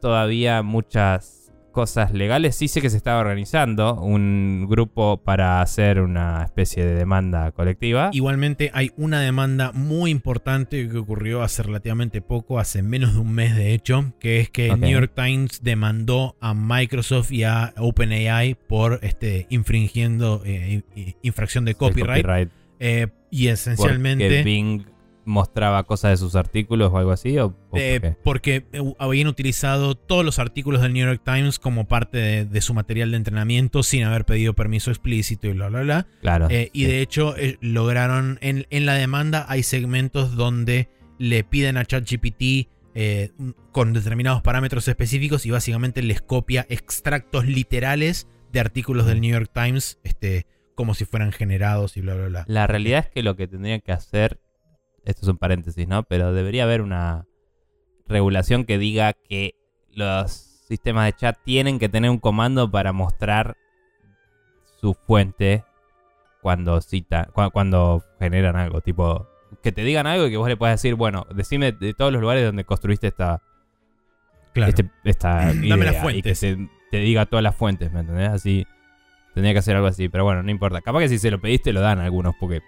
todavía 0.00 0.62
muchas 0.62 1.37
cosas 1.78 2.12
legales. 2.12 2.56
Sí 2.56 2.66
sé 2.66 2.80
que 2.80 2.90
se 2.90 2.96
estaba 2.96 3.20
organizando 3.20 3.94
un 4.00 4.66
grupo 4.68 5.18
para 5.18 5.62
hacer 5.62 6.00
una 6.00 6.42
especie 6.42 6.84
de 6.84 6.96
demanda 6.96 7.52
colectiva. 7.52 8.10
Igualmente 8.12 8.72
hay 8.74 8.90
una 8.96 9.20
demanda 9.20 9.70
muy 9.70 10.10
importante 10.10 10.88
que 10.88 10.98
ocurrió 10.98 11.40
hace 11.40 11.62
relativamente 11.62 12.20
poco, 12.20 12.58
hace 12.58 12.82
menos 12.82 13.14
de 13.14 13.20
un 13.20 13.32
mes 13.32 13.54
de 13.54 13.74
hecho, 13.74 14.12
que 14.18 14.40
es 14.40 14.50
que 14.50 14.72
Ok. 14.72 14.78
New 14.78 14.90
York 14.90 15.12
Times 15.14 15.62
demandó 15.62 16.34
a 16.40 16.52
Microsoft 16.52 17.30
y 17.30 17.44
a 17.44 17.72
OpenAI 17.76 18.56
por 18.56 18.98
este 19.02 19.46
infringiendo 19.48 20.42
eh, 20.44 20.82
infracción 21.22 21.64
de 21.64 21.76
copyright. 21.76 22.50
Eh, 22.80 23.06
y 23.30 23.46
Porque 23.46 23.52
esencialmente 23.52 24.42
Bing 24.42 24.84
mostraba 25.28 25.84
cosas 25.84 26.12
de 26.12 26.16
sus 26.16 26.34
artículos 26.34 26.90
o 26.92 26.98
algo 26.98 27.12
así. 27.12 27.38
¿O, 27.38 27.54
o 27.70 27.76
eh, 27.76 28.00
por 28.00 28.38
porque 28.38 28.66
eh, 28.72 28.94
habían 28.98 29.28
utilizado 29.28 29.94
todos 29.94 30.24
los 30.24 30.38
artículos 30.38 30.82
del 30.82 30.94
New 30.94 31.06
York 31.06 31.22
Times 31.24 31.58
como 31.58 31.86
parte 31.86 32.18
de, 32.18 32.44
de 32.46 32.60
su 32.60 32.74
material 32.74 33.10
de 33.10 33.18
entrenamiento 33.18 33.82
sin 33.82 34.04
haber 34.04 34.24
pedido 34.24 34.54
permiso 34.54 34.90
explícito 34.90 35.46
y 35.46 35.52
bla 35.52 35.68
bla 35.68 35.82
bla. 35.82 36.06
Claro. 36.20 36.48
Eh, 36.50 36.70
y 36.72 36.84
sí. 36.84 36.86
de 36.86 37.00
hecho 37.02 37.36
eh, 37.36 37.58
lograron, 37.60 38.38
en, 38.40 38.66
en 38.70 38.86
la 38.86 38.94
demanda 38.94 39.46
hay 39.48 39.62
segmentos 39.62 40.34
donde 40.34 40.88
le 41.18 41.44
piden 41.44 41.76
a 41.76 41.84
ChatGPT 41.84 42.68
con 43.70 43.92
determinados 43.92 44.42
parámetros 44.42 44.88
específicos 44.88 45.46
y 45.46 45.52
básicamente 45.52 46.02
les 46.02 46.20
copia 46.20 46.66
extractos 46.68 47.46
literales 47.46 48.26
de 48.52 48.58
artículos 48.58 49.06
del 49.06 49.20
New 49.20 49.30
York 49.30 49.50
Times 49.52 50.00
este, 50.02 50.46
como 50.74 50.94
si 50.94 51.04
fueran 51.04 51.32
generados 51.32 51.96
y 51.96 52.00
bla, 52.00 52.14
bla, 52.14 52.26
bla. 52.28 52.44
La 52.46 52.66
realidad 52.66 53.04
es 53.06 53.10
que 53.10 53.22
lo 53.22 53.36
que 53.36 53.46
tendrían 53.48 53.80
que 53.80 53.92
hacer, 53.92 54.40
esto 55.08 55.22
es 55.22 55.28
un 55.28 55.38
paréntesis, 55.38 55.86
¿no? 55.88 56.02
Pero 56.04 56.32
debería 56.32 56.64
haber 56.64 56.82
una 56.82 57.26
regulación 58.06 58.64
que 58.64 58.78
diga 58.78 59.12
que 59.12 59.54
los 59.90 60.30
sistemas 60.32 61.06
de 61.06 61.12
chat 61.14 61.36
tienen 61.44 61.78
que 61.78 61.88
tener 61.88 62.10
un 62.10 62.18
comando 62.18 62.70
para 62.70 62.92
mostrar 62.92 63.56
su 64.80 64.94
fuente 64.94 65.64
cuando 66.42 66.80
cita, 66.80 67.28
cu- 67.32 67.50
cuando 67.50 68.04
generan 68.18 68.56
algo, 68.56 68.80
tipo 68.80 69.26
que 69.62 69.72
te 69.72 69.82
digan 69.82 70.06
algo 70.06 70.26
y 70.26 70.30
que 70.30 70.36
vos 70.36 70.48
le 70.48 70.56
puedas 70.56 70.74
decir, 70.80 70.94
bueno, 70.94 71.26
decime 71.34 71.72
de 71.72 71.94
todos 71.94 72.12
los 72.12 72.20
lugares 72.20 72.44
donde 72.44 72.64
construiste 72.64 73.06
esta 73.08 73.42
Claro. 74.52 74.68
este- 74.70 74.90
esta 75.04 75.52
Dame 75.68 75.84
las 75.84 75.94
y 75.94 75.96
que 75.96 76.00
fuentes. 76.02 76.38
se- 76.38 76.68
te 76.90 76.98
diga 76.98 77.26
todas 77.26 77.42
las 77.42 77.56
fuentes, 77.56 77.90
¿me 77.92 78.00
entendés? 78.00 78.28
Así 78.30 78.66
tendría 79.34 79.52
que 79.52 79.58
hacer 79.60 79.76
algo 79.76 79.88
así, 79.88 80.08
pero 80.08 80.24
bueno, 80.24 80.42
no 80.42 80.50
importa. 80.50 80.80
Capaz 80.80 81.00
que 81.00 81.08
si 81.08 81.18
se 81.18 81.30
lo 81.30 81.40
pediste 81.40 81.72
lo 81.72 81.80
dan 81.80 81.98
algunos 81.98 82.34
porque 82.40 82.60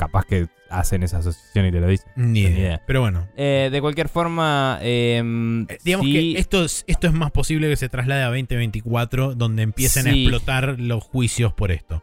capaz 0.00 0.24
que 0.24 0.48
hacen 0.70 1.02
esa 1.02 1.18
asociación 1.18 1.66
y 1.66 1.72
te 1.72 1.80
lo 1.80 1.86
dicen. 1.86 2.10
Ni 2.16 2.40
idea. 2.40 2.58
idea. 2.58 2.82
Pero 2.86 3.02
bueno. 3.02 3.28
Eh, 3.36 3.68
de 3.70 3.80
cualquier 3.82 4.08
forma, 4.08 4.78
em, 4.80 5.66
eh, 5.68 5.78
Digamos 5.84 6.06
sí, 6.06 6.12
que 6.12 6.38
esto 6.38 6.64
es, 6.64 6.84
esto 6.86 7.06
es 7.06 7.12
más 7.12 7.30
posible 7.32 7.68
que 7.68 7.76
se 7.76 7.90
traslade 7.90 8.22
a 8.22 8.28
2024, 8.28 9.34
donde 9.34 9.62
empiecen 9.62 10.06
a 10.06 10.10
explotar 10.10 10.80
los 10.80 11.04
juicios 11.04 11.52
por 11.52 11.70
esto. 11.70 12.02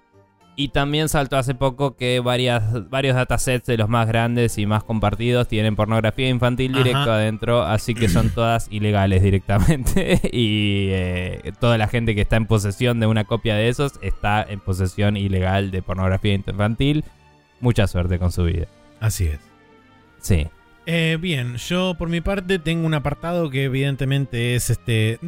Y 0.59 0.69
también 0.69 1.07
saltó 1.07 1.37
hace 1.37 1.53
poco 1.53 1.95
que 1.95 2.19
varias, 2.19 2.89
varios 2.89 3.15
datasets 3.15 3.67
de 3.67 3.77
los 3.77 3.89
más 3.89 4.07
grandes 4.07 4.57
y 4.57 4.65
más 4.65 4.83
compartidos 4.83 5.47
tienen 5.47 5.75
pornografía 5.75 6.29
infantil 6.29 6.73
Ajá. 6.73 6.83
directo 6.83 7.11
adentro, 7.11 7.63
así 7.63 7.93
que 7.93 8.09
son 8.09 8.29
todas 8.35 8.67
ilegales 8.71 9.21
directamente. 9.23 10.19
y 10.31 10.87
eh, 10.89 11.53
toda 11.59 11.77
la 11.77 11.87
gente 11.87 12.15
que 12.15 12.21
está 12.21 12.37
en 12.37 12.47
posesión 12.47 12.99
de 12.99 13.05
una 13.05 13.25
copia 13.25 13.55
de 13.55 13.69
esos 13.69 13.93
está 14.01 14.43
en 14.47 14.59
posesión 14.59 15.15
ilegal 15.15 15.69
de 15.71 15.81
pornografía 15.83 16.33
infantil. 16.33 17.03
Mucha 17.59 17.87
suerte 17.87 18.19
con 18.19 18.31
su 18.31 18.43
vida. 18.43 18.67
Así 18.99 19.25
es. 19.25 19.39
Sí. 20.19 20.47
Eh, 20.89 21.17
bien, 21.19 21.57
yo 21.57 21.95
por 21.97 22.07
mi 22.07 22.21
parte 22.21 22.59
tengo 22.59 22.85
un 22.85 22.93
apartado 22.93 23.49
que 23.49 23.65
evidentemente 23.65 24.55
es 24.55 24.69
este 24.69 25.19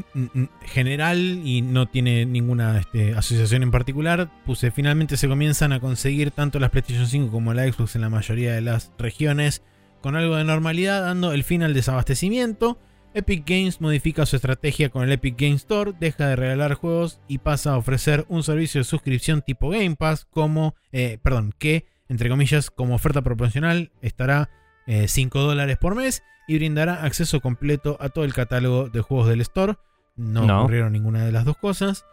general 0.61 1.41
y 1.43 1.61
no 1.61 1.85
tiene 1.85 2.25
ninguna 2.25 2.79
este, 2.79 3.13
asociación 3.13 3.63
en 3.63 3.71
particular. 3.71 4.29
Puse 4.45 4.71
finalmente 4.71 5.17
se 5.17 5.27
comienzan 5.27 5.73
a 5.73 5.81
conseguir 5.81 6.31
tanto 6.31 6.59
las 6.59 6.69
PlayStation 6.69 7.07
5 7.07 7.31
como 7.31 7.53
la 7.53 7.69
Xbox 7.69 7.95
en 7.95 8.01
la 8.01 8.09
mayoría 8.09 8.53
de 8.53 8.61
las 8.61 8.93
regiones 8.97 9.61
con 10.01 10.15
algo 10.15 10.37
de 10.37 10.45
normalidad, 10.45 11.01
dando 11.01 11.33
el 11.33 11.43
fin 11.43 11.61
al 11.61 11.73
desabastecimiento. 11.73 12.79
Epic 13.13 13.43
Games 13.45 13.81
modifica 13.81 14.25
su 14.25 14.37
estrategia 14.37 14.89
con 14.89 15.03
el 15.03 15.11
Epic 15.11 15.35
Games 15.37 15.61
Store, 15.61 15.93
deja 15.99 16.27
de 16.27 16.35
regalar 16.37 16.75
juegos 16.75 17.19
y 17.27 17.39
pasa 17.39 17.73
a 17.73 17.77
ofrecer 17.77 18.25
un 18.29 18.43
servicio 18.43 18.79
de 18.79 18.85
suscripción 18.85 19.41
tipo 19.41 19.69
Game 19.69 19.97
Pass 19.97 20.25
como, 20.25 20.75
eh, 20.91 21.17
perdón, 21.21 21.53
que 21.57 21.85
entre 22.09 22.29
comillas 22.29 22.69
como 22.71 22.95
oferta 22.95 23.21
proporcional 23.21 23.91
estará 24.01 24.49
eh, 24.87 25.07
5 25.07 25.39
dólares 25.39 25.77
por 25.77 25.95
mes 25.95 26.23
y 26.47 26.55
brindará 26.55 27.03
acceso 27.03 27.39
completo 27.41 27.97
a 27.99 28.09
todo 28.09 28.25
el 28.25 28.33
catálogo 28.33 28.89
de 28.89 29.01
juegos 29.01 29.27
del 29.29 29.41
store. 29.41 29.75
No, 30.15 30.45
No. 30.45 30.59
ocurrieron 30.61 30.91
ninguna 30.91 31.23
de 31.23 31.31
las 31.31 31.45
dos 31.45 31.57
cosas. 31.57 32.05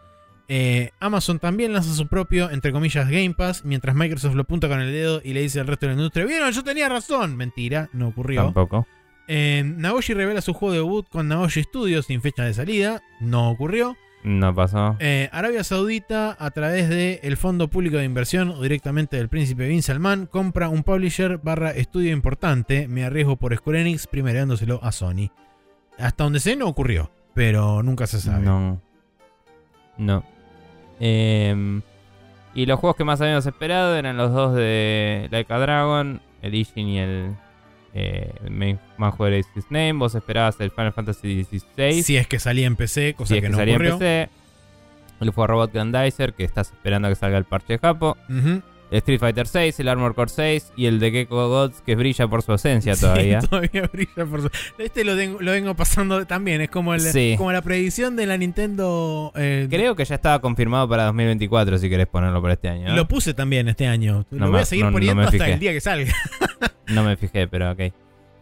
Eh, 0.49 0.91
Amazon 1.01 1.39
también 1.39 1.73
lanza 1.73 1.93
su 1.93 2.07
propio, 2.07 2.49
entre 2.51 2.71
comillas, 2.71 3.09
Game 3.09 3.33
Pass, 3.33 3.65
mientras 3.65 3.95
Microsoft 3.95 4.35
lo 4.35 4.43
apunta 4.43 4.69
con 4.69 4.79
el 4.79 4.93
dedo 4.93 5.19
y 5.23 5.33
le 5.33 5.41
dice 5.41 5.59
al 5.59 5.67
resto 5.67 5.87
de 5.87 5.93
la 5.93 5.97
industria, 5.99 6.25
vieron, 6.25 6.51
yo 6.51 6.63
tenía 6.63 6.87
razón. 6.87 7.35
Mentira, 7.35 7.89
no 7.91 8.07
ocurrió. 8.09 8.43
Tampoco. 8.43 8.87
Eh, 9.27 9.61
Naoshi 9.65 10.13
revela 10.13 10.39
su 10.39 10.53
juego 10.53 10.71
de 10.73 10.79
debut 10.79 11.09
con 11.09 11.27
Naoshi 11.27 11.63
Studios 11.63 12.05
sin 12.05 12.21
fecha 12.21 12.43
de 12.43 12.53
salida. 12.53 13.01
No 13.19 13.49
ocurrió. 13.49 13.97
No 14.27 14.53
pasó. 14.53 14.97
Eh, 14.99 15.29
Arabia 15.31 15.63
Saudita, 15.63 16.35
a 16.37 16.51
través 16.51 16.89
del 16.89 17.37
Fondo 17.37 17.69
Público 17.69 17.95
de 17.95 18.03
Inversión 18.03 18.49
o 18.49 18.61
directamente 18.61 19.15
del 19.15 19.29
príncipe 19.29 19.69
Bin 19.69 19.81
Salman, 19.81 20.25
compra 20.25 20.67
un 20.67 20.83
publisher 20.83 21.37
barra 21.37 21.71
estudio 21.71 22.11
importante. 22.11 22.89
Me 22.89 23.05
arriesgo 23.05 23.37
por 23.37 23.55
Square 23.55 23.79
Enix, 23.79 24.05
primereándoselo 24.05 24.83
a 24.83 24.91
Sony. 24.91 25.31
Hasta 25.97 26.25
donde 26.25 26.41
sé, 26.41 26.57
no 26.57 26.67
ocurrió, 26.67 27.09
pero 27.33 27.81
nunca 27.83 28.05
se 28.05 28.19
sabe. 28.19 28.43
No. 28.43 28.81
No. 29.97 30.25
Em, 30.99 31.81
y 32.53 32.65
los 32.65 32.81
juegos 32.81 32.97
que 32.97 33.05
más 33.05 33.21
habíamos 33.21 33.45
esperado 33.45 33.95
eran 33.95 34.17
los 34.17 34.33
dos 34.33 34.53
de 34.55 35.29
Like 35.31 35.53
a 35.53 35.57
Dragon, 35.57 36.21
el 36.41 36.53
Ishin 36.53 36.87
y 36.89 36.99
el 36.99 37.35
eh, 37.93 38.33
Main 38.49 38.79
Manhuer 38.97 39.33
is 39.33 39.47
His 39.55 39.65
Name. 39.69 39.93
Vos 39.93 40.15
esperabas 40.15 40.59
el 40.59 40.71
Final 40.71 40.93
Fantasy 40.93 41.43
XVI. 41.43 42.03
Si 42.03 42.17
es 42.17 42.27
que 42.27 42.39
salía 42.39 42.67
en 42.67 42.75
PC, 42.75 43.13
cosa 43.15 43.29
si 43.29 43.37
es 43.37 43.43
que, 43.43 43.49
no 43.49 43.57
salía 43.57 43.75
en 43.75 43.81
ocurrió. 43.81 43.99
PC. 43.99 44.29
El 45.19 45.33
Robot 45.33 45.73
Grandizer, 45.73 46.33
que 46.33 46.43
estás 46.43 46.71
esperando 46.71 47.07
a 47.07 47.11
que 47.11 47.15
salga 47.15 47.37
el 47.37 47.45
parche 47.45 47.73
de 47.73 47.79
Japo. 47.79 48.17
Ujú. 48.29 48.61
El 48.89 48.99
Street 48.99 49.19
Fighter 49.19 49.47
6, 49.47 49.79
el 49.81 49.87
Armor 49.89 50.15
Core 50.15 50.29
6 50.33 50.71
y 50.77 50.85
el 50.85 50.99
de 50.99 51.11
Gecko 51.11 51.49
Gods, 51.49 51.81
que 51.81 51.95
brilla 51.95 52.27
por 52.27 52.41
su 52.41 52.53
ausencia 52.53 52.95
Sí, 52.95 53.01
todavía. 53.01 53.39
todavía 53.49 53.89
brilla 53.91 54.25
por 54.29 54.41
su- 54.43 54.49
Este 54.77 55.03
lo, 55.03 55.17
tengo- 55.17 55.41
lo 55.41 55.51
vengo 55.51 55.75
pasando 55.75 56.25
también. 56.25 56.61
Es 56.61 56.69
como, 56.69 56.93
el, 56.93 57.01
Sí. 57.01 57.35
como 57.37 57.51
la 57.51 57.61
predicción 57.61 58.15
de 58.15 58.25
la 58.27 58.37
Nintendo. 58.37 59.33
eh, 59.35 59.67
Creo 59.69 59.95
que 59.95 60.05
ya 60.05 60.15
estaba 60.15 60.39
confirmado 60.39 60.87
para 60.87 61.03
2024 61.05 61.77
si 61.79 61.89
querés 61.89 62.07
ponerlo 62.07 62.41
para 62.41 62.53
este 62.53 62.69
año. 62.69 62.95
Lo 62.95 63.07
puse 63.07 63.33
también 63.33 63.67
este 63.67 63.87
año. 63.87 64.25
No 64.31 64.37
lo 64.39 64.45
me- 64.45 64.51
voy 64.51 64.61
a 64.61 64.65
seguir 64.65 64.85
no- 64.85 64.91
poniendo 64.93 65.21
hasta 65.21 65.31
fijé. 65.37 65.53
el 65.53 65.59
día 65.59 65.73
que 65.73 65.81
salga. 65.81 66.13
No 66.87 67.03
me 67.03 67.17
fijé, 67.17 67.49
pero 67.49 67.71
ok. 67.73 67.81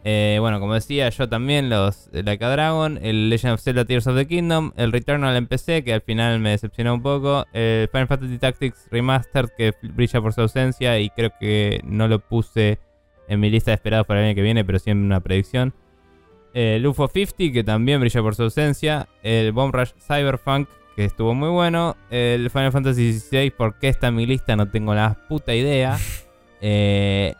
Eh, 0.08 0.38
bueno, 0.38 0.60
como 0.60 0.74
decía 0.74 1.08
yo 1.08 1.28
también, 1.28 1.68
los 1.68 2.12
de 2.12 2.22
Like 2.22 2.44
a 2.44 2.50
Dragon, 2.50 2.96
el 3.02 3.28
Legend 3.28 3.54
of 3.54 3.60
Zelda 3.60 3.84
Tears 3.84 4.06
of 4.06 4.14
the 4.14 4.28
Kingdom, 4.28 4.70
el 4.76 4.92
Returnal 4.92 5.34
en 5.34 5.48
PC, 5.48 5.82
que 5.82 5.92
al 5.92 6.00
final 6.00 6.38
me 6.38 6.50
decepcionó 6.50 6.94
un 6.94 7.02
poco, 7.02 7.44
el 7.52 7.88
Final 7.88 8.06
Fantasy 8.06 8.38
Tactics 8.38 8.86
Remastered, 8.92 9.48
que 9.58 9.72
brilla 9.82 10.20
por 10.20 10.32
su 10.32 10.42
ausencia 10.42 10.96
y 11.00 11.10
creo 11.10 11.32
que 11.40 11.80
no 11.82 12.06
lo 12.06 12.20
puse 12.20 12.78
en 13.26 13.40
mi 13.40 13.50
lista 13.50 13.72
de 13.72 13.74
esperados 13.74 14.06
para 14.06 14.20
el 14.20 14.26
año 14.26 14.36
que 14.36 14.42
viene, 14.42 14.64
pero 14.64 14.78
sí 14.78 14.90
en 14.90 14.98
una 14.98 15.18
predicción. 15.18 15.74
El 16.54 16.86
UFO 16.86 17.08
50, 17.08 17.52
que 17.52 17.64
también 17.64 17.98
brilla 17.98 18.22
por 18.22 18.36
su 18.36 18.44
ausencia. 18.44 19.08
El 19.24 19.50
Bomb 19.50 19.74
Rush 19.74 19.90
Cyberpunk, 19.98 20.68
que 20.94 21.04
estuvo 21.04 21.34
muy 21.34 21.48
bueno. 21.48 21.96
El 22.10 22.48
Final 22.50 22.70
Fantasy 22.70 23.12
XVI, 23.12 23.50
¿por 23.50 23.80
qué 23.80 23.88
está 23.88 24.06
en 24.06 24.14
mi 24.14 24.24
lista? 24.24 24.54
No 24.54 24.70
tengo 24.70 24.94
la 24.94 25.16
puta 25.28 25.52
idea. 25.52 25.98
Eh, 26.62 27.34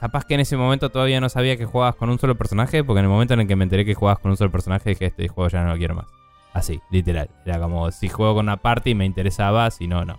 capaz 0.00 0.24
que 0.24 0.34
en 0.34 0.40
ese 0.40 0.56
momento 0.56 0.90
todavía 0.90 1.20
no 1.20 1.28
sabía 1.28 1.56
que 1.56 1.66
jugabas 1.66 1.94
con 1.94 2.10
un 2.10 2.18
solo 2.18 2.34
personaje, 2.36 2.82
porque 2.82 3.00
en 3.00 3.04
el 3.04 3.10
momento 3.10 3.34
en 3.34 3.40
el 3.40 3.46
que 3.46 3.56
me 3.56 3.64
enteré 3.64 3.84
que 3.84 3.94
jugabas 3.94 4.18
con 4.20 4.30
un 4.30 4.36
solo 4.36 4.50
personaje, 4.50 4.90
dije, 4.90 5.06
este 5.06 5.28
juego 5.28 5.48
ya 5.50 5.62
no 5.62 5.72
lo 5.72 5.78
quiero 5.78 5.94
más. 5.94 6.06
Así, 6.52 6.80
literal. 6.90 7.30
Era 7.46 7.60
como, 7.60 7.90
si 7.92 8.08
juego 8.08 8.34
con 8.34 8.46
una 8.46 8.56
party 8.56 8.94
me 8.94 9.04
interesaba, 9.04 9.70
si 9.70 9.86
no, 9.86 10.04
no. 10.04 10.18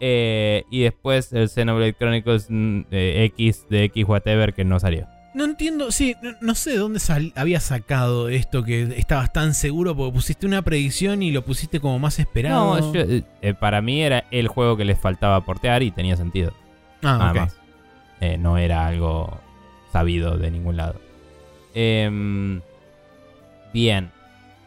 Eh, 0.00 0.64
y 0.70 0.82
después 0.82 1.32
el 1.32 1.48
Xenoblade 1.48 1.94
Chronicles 1.94 2.46
mm, 2.48 2.80
eh, 2.90 3.24
X 3.36 3.66
de 3.68 3.84
X 3.84 4.04
whatever 4.06 4.54
que 4.54 4.64
no 4.64 4.78
salió. 4.78 5.06
No 5.34 5.44
entiendo, 5.44 5.90
sí, 5.90 6.14
no, 6.22 6.32
no 6.40 6.54
sé 6.54 6.70
de 6.70 6.78
dónde 6.78 7.00
sal- 7.00 7.32
había 7.36 7.60
sacado 7.60 8.28
esto 8.28 8.64
que 8.64 8.82
estabas 8.96 9.32
tan 9.32 9.54
seguro 9.54 9.96
porque 9.96 10.12
pusiste 10.14 10.46
una 10.46 10.62
predicción 10.62 11.22
y 11.22 11.30
lo 11.32 11.42
pusiste 11.42 11.80
como 11.80 11.98
más 11.98 12.18
esperado. 12.18 12.78
No, 12.80 12.94
yo, 12.94 13.00
eh, 13.00 13.22
eh, 13.42 13.54
para 13.54 13.80
mí 13.82 14.02
era 14.02 14.24
el 14.30 14.48
juego 14.48 14.76
que 14.76 14.84
les 14.84 14.98
faltaba 14.98 15.40
portear 15.44 15.82
y 15.82 15.90
tenía 15.90 16.16
sentido. 16.16 16.52
ah, 17.02 17.18
nada 17.18 17.30
ok. 17.30 17.36
más. 17.36 17.56
Eh, 18.20 18.36
no 18.38 18.58
era 18.58 18.86
algo 18.86 19.38
sabido 19.92 20.36
de 20.38 20.50
ningún 20.50 20.76
lado. 20.76 21.00
Em, 21.74 22.60
bien. 23.72 24.10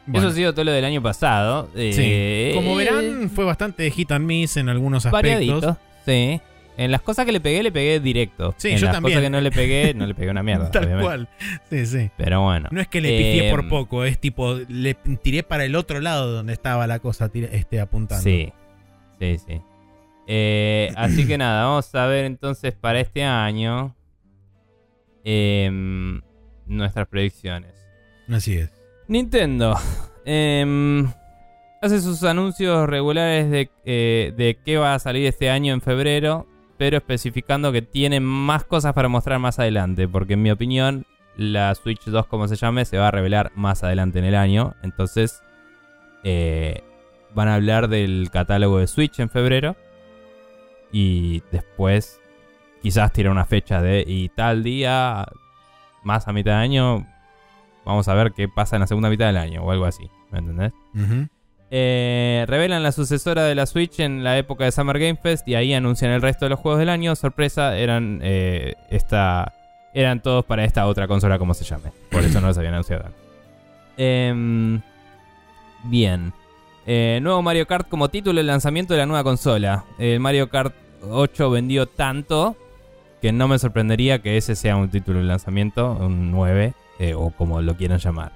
Bueno, 0.08 0.28
Eso 0.28 0.34
ha 0.34 0.36
sido 0.36 0.54
todo 0.54 0.66
lo 0.66 0.72
del 0.72 0.86
año 0.86 1.02
pasado. 1.02 1.70
sí. 1.76 1.92
Eh, 1.96 2.52
Como 2.56 2.76
verán, 2.76 3.30
fue 3.30 3.46
bastante 3.46 3.90
hit 3.92 4.12
and 4.12 4.26
miss 4.26 4.58
en 4.58 4.70
algunos 4.70 5.06
aspectos. 5.06 5.32
variadito. 5.34 5.78
Sí. 6.06 6.42
En 6.78 6.90
las 6.90 7.02
cosas 7.02 7.26
que 7.26 7.32
le 7.32 7.40
pegué, 7.42 7.62
le 7.62 7.72
pegué 7.72 8.00
directo. 8.00 8.56
Sí, 8.58 8.70
en 8.70 8.78
yo 8.78 8.86
las 8.86 8.96
también. 8.96 9.14
cosas 9.18 9.26
que 9.26 9.30
no 9.30 9.42
le 9.42 9.52
pegué, 9.52 9.94
no 9.94 10.08
le 10.08 10.16
pegué 10.16 10.32
una 10.32 10.42
mierda. 10.42 10.72
Tal 10.72 10.86
obviamente. 10.86 11.06
cual. 11.06 11.30
Sí, 11.70 11.86
sí. 11.86 12.10
Pero 12.18 12.42
bueno. 12.42 12.70
No 12.72 12.82
es 12.82 12.88
que 12.88 13.02
le 13.02 13.10
pifié 13.10 13.48
Eh, 13.50 13.52
por 13.52 13.68
poco, 13.70 14.04
es 14.04 14.18
tipo, 14.18 14.56
le 14.68 14.96
tiré 15.22 15.44
para 15.44 15.66
el 15.66 15.76
otro 15.76 16.00
lado 16.00 16.32
donde 16.32 16.54
estaba 16.54 16.88
la 16.88 17.00
cosa 17.00 17.30
tiré- 17.30 17.50
este, 17.54 17.80
apuntando. 17.80 18.24
Sí, 18.24 18.52
sí, 19.20 19.38
sí. 19.38 19.62
Eh, 20.34 20.94
así 20.96 21.28
que 21.28 21.38
nada, 21.38 21.66
vamos 21.66 21.94
a 21.94 22.06
ver 22.06 22.24
entonces 22.24 22.74
para 22.74 23.02
este 23.02 23.24
año 23.24 23.94
em, 25.26 26.22
nuestras 26.66 27.06
predicciones. 27.08 27.74
Así 28.30 28.56
es. 28.56 28.72
Nintendo 29.10 29.76
em, 30.24 31.06
hace 31.82 32.00
sus 32.00 32.24
anuncios 32.24 32.88
regulares 32.88 33.52
de, 33.52 33.70
eh, 33.84 34.34
de 34.38 34.58
qué 34.64 34.78
va 34.78 34.96
a 34.96 35.00
salir 35.00 35.28
este 35.28 35.50
año 35.50 35.74
en 35.74 35.82
febrero, 35.82 36.48
pero 36.78 36.96
especificando 36.96 37.74
que 37.74 37.82
tiene 37.82 38.22
más 38.22 38.64
cosas 38.64 38.94
para 38.94 39.10
mostrar 39.10 39.38
más 39.40 39.60
adelante, 39.60 40.08
porque 40.08 40.36
en 40.36 40.44
mi 40.44 40.52
opinión 40.52 41.06
la 41.36 41.76
Switch 41.76 42.06
2, 42.06 42.26
como 42.28 42.48
se 42.48 42.56
llame, 42.56 42.86
se 42.86 42.98
va 42.98 43.10
a 43.10 43.12
revelar 43.12 43.52
más 43.56 43.84
adelante 43.84 44.20
en 44.20 44.26
el 44.26 44.36
año. 44.36 44.76
Entonces 44.82 45.44
eh, 46.24 46.84
van 47.36 47.50
a 47.50 47.56
hablar 47.56 47.90
del 47.90 48.30
catálogo 48.32 48.80
de 48.80 48.88
Switch 48.88 49.20
en 49.20 49.30
febrero 49.30 49.76
y 50.92 51.42
después 51.52 52.20
quizás 52.82 53.14
tirar 53.14 53.32
una 53.32 53.46
fecha 53.46 53.82
de 53.82 54.04
y 54.08 54.30
tal 54.30 54.64
día, 54.64 55.26
más 56.04 56.28
a 56.28 56.34
mitad 56.34 56.52
de 56.52 56.58
año, 56.58 57.06
Vamos 57.86 58.08
a 58.08 58.14
ver 58.14 58.32
qué 58.34 58.48
pasa 58.48 58.76
en 58.76 58.82
la 58.82 58.88
segunda 58.88 59.10
mitad 59.10 59.28
del 59.28 59.38
año 59.38 59.64
o 59.64 59.72
algo 59.72 59.86
así. 59.86 60.10
¿Me 60.32 60.40
entendés? 60.40 60.72
Eh, 61.72 62.46
revelan 62.48 62.84
la 62.84 62.92
sucesora 62.92 63.46
de 63.46 63.56
la 63.56 63.66
Switch 63.66 64.00
en 64.00 64.24
la 64.24 64.38
época 64.38 64.66
de 64.66 64.72
Summer 64.72 65.00
Game 65.00 65.16
Fest 65.16 65.48
y 65.48 65.56
ahí 65.56 65.74
anuncian 65.74 66.12
el 66.12 66.22
resto 66.22 66.46
de 66.46 66.50
los 66.50 66.60
juegos 66.60 66.80
del 66.80 66.90
año. 66.90 67.16
Sorpresa, 67.16 67.78
eran 67.78 68.20
eh, 68.22 68.76
esta, 68.90 69.54
eran 69.94 70.22
todos 70.22 70.46
para 70.46 70.64
esta 70.64 70.86
otra 70.86 71.08
consola, 71.08 71.40
como 71.40 71.54
se 71.54 71.64
llame. 71.64 71.92
Por 72.12 72.24
eso 72.24 72.40
no 72.40 72.48
los 72.48 72.58
habían 72.58 72.76
anunciado. 72.76 73.06
Em, 73.98 74.82
bien. 75.86 76.34
Eh, 76.86 77.20
nuevo 77.22 77.42
Mario 77.42 77.68
Kart 77.68 77.88
como 77.88 78.10
título 78.10 78.38
del 78.38 78.48
lanzamiento 78.48 78.94
de 78.94 79.00
la 79.00 79.06
nueva 79.06 79.24
consola. 79.24 79.86
El 80.00 80.20
Mario 80.20 80.50
Kart 80.50 80.74
8 81.10 81.50
vendió 81.52 81.86
tanto 81.86 82.56
que 83.22 83.32
no 83.32 83.48
me 83.48 83.60
sorprendería 83.60 84.20
que 84.22 84.38
ese 84.38 84.56
sea 84.56 84.76
un 84.76 84.90
título 84.90 85.20
de 85.20 85.26
lanzamiento, 85.26 85.92
un 85.94 86.32
9, 86.32 86.74
eh, 87.00 87.14
o 87.14 87.30
como 87.30 87.62
lo 87.62 87.76
quieran 87.76 88.00
llamar. 88.00 88.32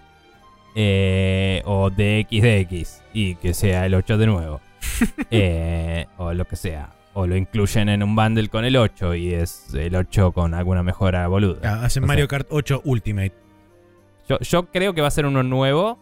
Eh, 0.75 1.63
o 1.65 1.89
DXDX, 1.89 3.01
y 3.13 3.35
que 3.35 3.53
sea 3.53 3.85
el 3.85 3.95
8 3.95 4.17
de 4.17 4.27
nuevo. 4.27 4.61
Eh, 5.31 6.05
o 6.17 6.33
lo 6.33 6.45
que 6.45 6.55
sea. 6.55 6.93
O 7.13 7.25
lo 7.25 7.35
incluyen 7.35 7.89
en 7.89 8.03
un 8.03 8.15
bundle 8.15 8.47
con 8.49 8.63
el 8.63 8.77
8 8.77 9.15
y 9.15 9.33
es 9.33 9.73
el 9.73 9.95
8 9.95 10.31
con 10.31 10.53
alguna 10.53 10.83
mejora 10.83 11.27
boluda. 11.27 11.59
Ah, 11.63 11.85
hacen. 11.85 12.05
Mario 12.05 12.27
Kart 12.27 12.47
8 12.49 12.81
Ultimate. 12.85 13.33
Yo, 14.29 14.39
yo 14.39 14.65
creo 14.67 14.93
que 14.93 15.01
va 15.01 15.07
a 15.07 15.11
ser 15.11 15.25
uno 15.25 15.43
nuevo, 15.43 15.97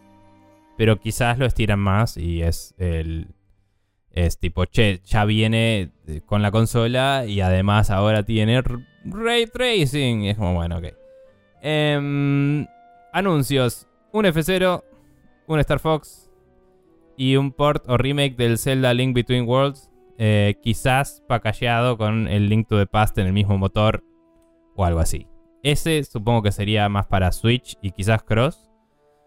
pero 0.76 0.98
quizás 0.98 1.38
lo 1.38 1.46
estiran 1.46 1.78
más 1.78 2.16
y 2.16 2.42
es 2.42 2.74
el. 2.78 3.28
Es 4.10 4.38
tipo, 4.38 4.64
che, 4.66 5.00
ya 5.04 5.24
viene 5.24 5.90
eh, 6.06 6.20
con 6.24 6.40
la 6.40 6.52
consola 6.52 7.24
y 7.26 7.40
además 7.40 7.90
ahora 7.90 8.22
tiene 8.22 8.62
ray 9.04 9.46
tracing. 9.46 10.24
Es 10.24 10.36
como, 10.36 10.54
bueno, 10.54 10.78
ok. 10.78 10.84
Em, 11.62 12.66
anuncios: 13.12 13.88
un 14.12 14.24
F0, 14.24 14.84
un 15.48 15.58
Star 15.60 15.80
Fox 15.80 16.30
y 17.16 17.36
un 17.36 17.50
port 17.52 17.84
o 17.88 17.96
remake 17.96 18.36
del 18.36 18.58
Zelda 18.58 18.94
Link 18.94 19.14
Between 19.14 19.48
Worlds. 19.48 19.90
eh, 20.16 20.54
quizás 20.62 21.24
pacayeado 21.26 21.98
con 21.98 22.28
el 22.28 22.48
Link 22.48 22.68
to 22.68 22.78
the 22.78 22.86
Past 22.86 23.18
en 23.18 23.26
el 23.26 23.32
mismo 23.32 23.58
motor 23.58 24.04
o 24.76 24.84
algo 24.84 25.00
así. 25.00 25.26
Ese 25.64 26.04
supongo 26.04 26.42
que 26.42 26.52
sería 26.52 26.88
más 26.88 27.06
para 27.06 27.32
Switch 27.32 27.76
y 27.82 27.90
quizás 27.90 28.22
Cross. 28.22 28.63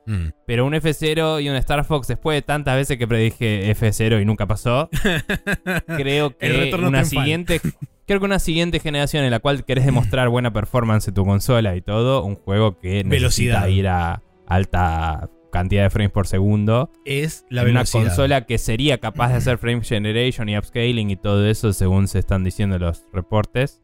Mm. 0.08 0.30
Pero 0.46 0.66
un 0.66 0.74
F0 0.74 1.44
y 1.44 1.50
un 1.50 1.56
Star 1.58 1.84
Fox, 1.84 2.08
después 2.08 2.38
de 2.38 2.42
tantas 2.42 2.76
veces 2.76 2.98
que 2.98 3.08
predije 3.08 3.70
F0 3.76 4.22
y 4.22 4.26
nunca 4.26 4.48
pasó, 4.48 4.90
creo 5.98 6.36
que 6.36 6.74
una 6.82 7.04
siguiente. 7.06 7.62
Creo 8.08 8.22
que 8.22 8.26
una 8.26 8.40
siguiente 8.40 8.80
generación 8.80 9.26
en 9.26 9.32
la 9.32 9.40
cual 9.40 9.66
querés 9.66 9.86
demostrar 9.86 10.30
buena 10.30 10.54
performance 10.54 11.10
en 11.10 11.14
tu 11.14 11.26
consola 11.26 11.76
y 11.76 11.82
todo, 11.82 12.24
un 12.24 12.36
juego 12.36 12.80
que 12.80 13.04
necesita 13.04 13.10
Velocidad. 13.10 13.68
ir 13.68 13.88
a 13.90 14.24
alta 14.48 15.30
cantidad 15.52 15.84
de 15.84 15.90
frames 15.90 16.12
por 16.12 16.26
segundo. 16.26 16.90
es 17.04 17.46
la 17.50 17.64
en 17.64 17.72
una 17.72 17.80
velocidad. 17.82 18.04
consola 18.06 18.46
que 18.46 18.58
sería 18.60 19.00
capaz 19.00 19.30
de 19.30 19.36
hacer 19.36 19.58
frame 19.58 19.84
generation 19.84 20.48
y 20.48 20.58
upscaling 20.58 21.10
y 21.10 21.18
todo 21.18 21.46
eso, 21.48 21.74
según 21.74 22.08
se 22.08 22.20
están 22.20 22.46
diciendo 22.46 22.80
los 22.80 23.04
reportes, 23.12 23.82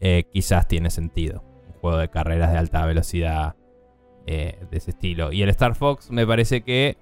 eh, 0.00 0.24
quizás 0.32 0.66
tiene 0.66 0.88
sentido. 0.88 1.44
Un 1.66 1.74
juego 1.74 1.98
de 1.98 2.08
carreras 2.08 2.52
de 2.52 2.58
alta 2.58 2.86
velocidad 2.86 3.57
eh, 4.30 4.58
de 4.70 4.76
ese 4.76 4.90
estilo. 4.90 5.32
Y 5.32 5.40
el 5.40 5.48
Star 5.48 5.74
Fox 5.74 6.10
me 6.10 6.26
parece 6.26 6.60
que 6.60 6.98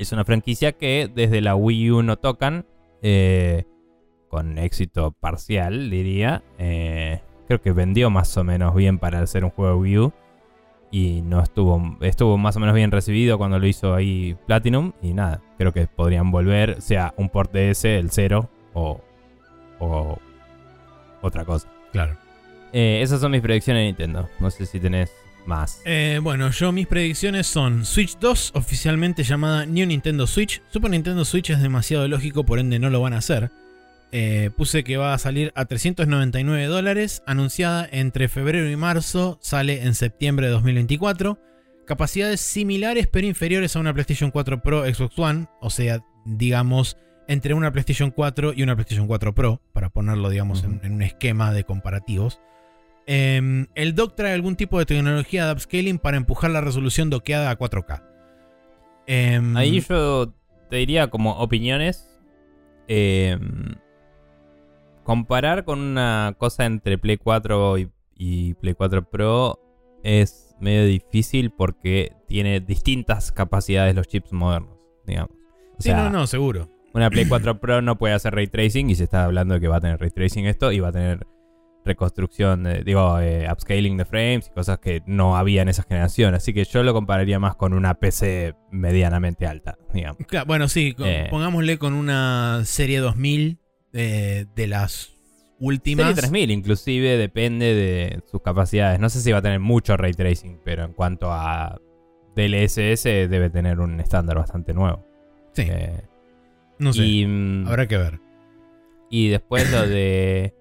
es 0.00 0.10
una 0.10 0.24
franquicia 0.24 0.72
que 0.72 1.08
desde 1.14 1.40
la 1.40 1.54
Wii 1.54 1.92
U 1.92 2.02
no 2.02 2.16
tocan, 2.16 2.66
eh, 3.02 3.62
con 4.28 4.58
éxito 4.58 5.12
parcial, 5.12 5.90
diría. 5.90 6.42
Eh, 6.58 7.20
creo 7.46 7.62
que 7.62 7.70
vendió 7.70 8.10
más 8.10 8.36
o 8.36 8.42
menos 8.42 8.74
bien 8.74 8.98
para 8.98 9.24
ser 9.28 9.44
un 9.44 9.50
juego 9.50 9.74
de 9.74 9.78
Wii 9.78 9.98
U. 9.98 10.12
Y 10.90 11.22
no 11.22 11.40
estuvo, 11.40 11.96
estuvo 12.00 12.36
más 12.36 12.56
o 12.56 12.60
menos 12.60 12.74
bien 12.74 12.90
recibido 12.90 13.38
cuando 13.38 13.60
lo 13.60 13.66
hizo 13.68 13.94
ahí 13.94 14.36
Platinum. 14.48 14.94
Y 15.00 15.14
nada, 15.14 15.40
creo 15.56 15.72
que 15.72 15.86
podrían 15.86 16.32
volver, 16.32 16.82
sea 16.82 17.14
un 17.16 17.28
port 17.28 17.54
ese, 17.54 17.96
el 17.96 18.10
0, 18.10 18.50
o, 18.74 19.00
o 19.78 20.18
otra 21.22 21.44
cosa. 21.44 21.68
Claro. 21.92 22.16
Eh, 22.72 23.02
esas 23.02 23.20
son 23.20 23.30
mis 23.30 23.40
predicciones 23.40 23.82
de 23.82 23.86
Nintendo. 23.86 24.28
No 24.40 24.50
sé 24.50 24.66
si 24.66 24.80
tenés 24.80 25.12
más. 25.48 25.82
Eh, 25.84 26.20
bueno, 26.22 26.50
yo 26.50 26.70
mis 26.70 26.86
predicciones 26.86 27.48
son 27.48 27.84
Switch 27.84 28.16
2, 28.18 28.52
oficialmente 28.54 29.24
llamada 29.24 29.66
New 29.66 29.86
Nintendo 29.86 30.28
Switch. 30.28 30.62
Super 30.68 30.90
Nintendo 30.90 31.24
Switch 31.24 31.50
es 31.50 31.60
demasiado 31.60 32.06
lógico, 32.06 32.44
por 32.44 32.60
ende 32.60 32.78
no 32.78 32.90
lo 32.90 33.00
van 33.00 33.14
a 33.14 33.18
hacer. 33.18 33.50
Eh, 34.12 34.50
puse 34.56 34.84
que 34.84 34.96
va 34.96 35.12
a 35.12 35.18
salir 35.18 35.52
a 35.54 35.64
399 35.64 36.66
dólares, 36.66 37.22
anunciada 37.26 37.88
entre 37.90 38.28
febrero 38.28 38.70
y 38.70 38.76
marzo, 38.76 39.38
sale 39.42 39.82
en 39.82 39.94
septiembre 39.94 40.46
de 40.46 40.52
2024. 40.52 41.38
Capacidades 41.86 42.40
similares 42.40 43.06
pero 43.06 43.26
inferiores 43.26 43.74
a 43.74 43.80
una 43.80 43.92
PlayStation 43.92 44.30
4 44.30 44.62
Pro 44.62 44.84
Xbox 44.84 45.18
One, 45.18 45.46
o 45.60 45.70
sea, 45.70 46.04
digamos, 46.24 46.96
entre 47.26 47.54
una 47.54 47.72
PlayStation 47.72 48.10
4 48.10 48.52
y 48.54 48.62
una 48.62 48.76
PlayStation 48.76 49.06
4 49.06 49.34
Pro, 49.34 49.60
para 49.72 49.88
ponerlo, 49.90 50.30
digamos, 50.30 50.64
en 50.64 50.92
un 50.92 51.02
esquema 51.02 51.52
de 51.52 51.64
comparativos. 51.64 52.40
Em, 53.10 53.68
el 53.74 53.94
dock 53.94 54.14
trae 54.16 54.34
algún 54.34 54.54
tipo 54.54 54.78
de 54.78 54.84
tecnología 54.84 55.46
de 55.46 55.52
upscaling 55.52 55.98
para 55.98 56.18
empujar 56.18 56.50
la 56.50 56.60
resolución 56.60 57.08
doqueada 57.08 57.50
a 57.50 57.56
4K. 57.56 58.02
Em, 59.06 59.56
Ahí 59.56 59.80
yo 59.80 60.34
te 60.68 60.76
diría 60.76 61.08
como 61.08 61.32
opiniones. 61.38 62.04
eh, 62.86 63.38
comparar 65.04 65.64
con 65.64 65.80
una 65.80 66.34
cosa 66.38 66.66
entre 66.66 66.98
Play 66.98 67.16
4 67.16 67.78
y, 67.78 67.90
y 68.14 68.54
Play 68.54 68.74
4 68.74 69.08
Pro 69.08 69.58
es 70.02 70.54
medio 70.60 70.84
difícil 70.84 71.50
porque 71.50 72.12
tiene 72.26 72.60
distintas 72.60 73.32
capacidades 73.32 73.94
los 73.94 74.06
chips 74.06 74.32
modernos, 74.32 74.76
digamos. 75.06 75.30
O 75.78 75.82
sí, 75.82 75.88
sea, 75.90 76.04
no, 76.04 76.10
no, 76.10 76.26
seguro. 76.26 76.68
Una 76.92 77.08
Play 77.10 77.26
4 77.26 77.58
Pro 77.60 77.80
no 77.80 77.96
puede 77.96 78.14
hacer 78.14 78.34
ray 78.34 78.48
tracing 78.48 78.90
y 78.90 78.94
se 78.96 79.04
está 79.04 79.24
hablando 79.24 79.54
de 79.54 79.60
que 79.60 79.68
va 79.68 79.76
a 79.76 79.80
tener 79.80 79.98
ray 79.98 80.10
tracing 80.10 80.44
esto 80.46 80.72
y 80.72 80.80
va 80.80 80.88
a 80.88 80.92
tener 80.92 81.26
reconstrucción, 81.88 82.62
de- 82.62 82.82
digo, 82.84 83.18
eh, 83.18 83.48
upscaling 83.50 83.96
de 83.96 84.04
frames 84.04 84.46
y 84.48 84.54
cosas 84.54 84.78
que 84.78 85.02
no 85.06 85.36
había 85.36 85.62
en 85.62 85.68
esa 85.68 85.82
generación. 85.82 86.34
Así 86.34 86.54
que 86.54 86.64
yo 86.64 86.82
lo 86.84 86.92
compararía 86.94 87.38
más 87.40 87.56
con 87.56 87.72
una 87.72 87.94
PC 87.94 88.54
medianamente 88.70 89.46
alta, 89.46 89.76
digamos. 89.92 90.18
Claro, 90.28 90.46
bueno, 90.46 90.68
sí, 90.68 90.94
Eh. 91.00 91.26
pongámosle 91.30 91.78
con 91.78 91.94
una 91.94 92.62
serie 92.64 93.00
2000 93.00 93.58
eh, 93.92 94.46
de 94.54 94.66
las 94.68 95.10
últimas. 95.58 96.06
Serie 96.06 96.20
3000 96.20 96.50
inclusive 96.52 97.16
depende 97.16 97.74
de 97.74 98.20
sus 98.30 98.40
capacidades. 98.42 99.00
No 99.00 99.08
sé 99.08 99.20
si 99.20 99.32
va 99.32 99.38
a 99.38 99.42
tener 99.42 99.58
mucho 99.60 99.96
ray 99.96 100.12
tracing, 100.12 100.60
pero 100.64 100.84
en 100.84 100.92
cuanto 100.92 101.32
a 101.32 101.80
DLSS 102.36 103.04
debe 103.28 103.50
tener 103.50 103.80
un 103.80 103.98
estándar 104.00 104.36
bastante 104.36 104.72
nuevo. 104.74 105.04
Sí, 105.54 105.62
Eh, 105.68 106.02
no 106.78 106.92
sé. 106.92 107.04
y, 107.04 107.26
mm, 107.26 107.66
Habrá 107.66 107.88
que 107.88 107.96
ver. 107.96 108.20
Y 109.10 109.28
después 109.28 109.70
lo 109.72 109.88
de. 109.88 110.54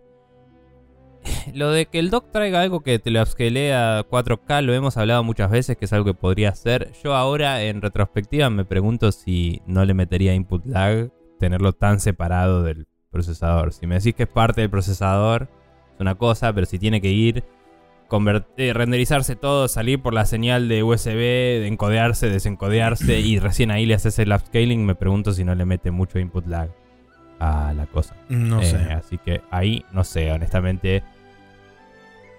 Lo 1.53 1.71
de 1.71 1.85
que 1.85 1.99
el 1.99 2.09
dock 2.09 2.31
traiga 2.31 2.61
algo 2.61 2.81
que 2.81 2.99
te 2.99 3.09
lo 3.11 3.21
upscalee 3.21 3.73
a 3.73 4.05
4K, 4.09 4.61
lo 4.61 4.73
hemos 4.73 4.97
hablado 4.97 5.23
muchas 5.23 5.49
veces, 5.49 5.77
que 5.77 5.85
es 5.85 5.93
algo 5.93 6.05
que 6.05 6.13
podría 6.13 6.49
hacer. 6.49 6.91
Yo 7.03 7.15
ahora, 7.15 7.63
en 7.63 7.81
retrospectiva, 7.81 8.49
me 8.49 8.65
pregunto 8.65 9.11
si 9.11 9.61
no 9.65 9.83
le 9.85 9.93
metería 9.93 10.33
input 10.33 10.65
lag 10.65 11.09
tenerlo 11.39 11.73
tan 11.73 11.99
separado 11.99 12.63
del 12.63 12.87
procesador. 13.11 13.73
Si 13.73 13.87
me 13.87 13.95
decís 13.95 14.13
que 14.15 14.23
es 14.23 14.29
parte 14.29 14.61
del 14.61 14.69
procesador, 14.69 15.49
es 15.95 15.99
una 15.99 16.15
cosa, 16.15 16.51
pero 16.53 16.65
si 16.65 16.77
tiene 16.79 16.99
que 17.01 17.09
ir, 17.11 17.43
convertir, 18.07 18.75
renderizarse 18.75 19.35
todo, 19.35 19.67
salir 19.67 20.01
por 20.01 20.13
la 20.13 20.25
señal 20.25 20.67
de 20.67 20.83
USB, 20.83 21.15
de 21.17 21.67
encodearse, 21.67 22.29
desencodearse, 22.29 23.19
y 23.19 23.39
recién 23.39 23.71
ahí 23.71 23.85
le 23.85 23.93
haces 23.95 24.17
el 24.19 24.31
upscaling, 24.31 24.85
me 24.85 24.95
pregunto 24.95 25.33
si 25.33 25.43
no 25.43 25.55
le 25.55 25.65
mete 25.65 25.91
mucho 25.91 26.19
input 26.19 26.45
lag. 26.47 26.69
a 27.39 27.71
la 27.75 27.85
cosa. 27.85 28.15
No 28.29 28.61
Eh, 28.61 28.65
sé. 28.65 28.77
Así 28.93 29.17
que 29.19 29.41
ahí, 29.51 29.85
no 29.91 30.03
sé, 30.03 30.31
honestamente. 30.31 31.03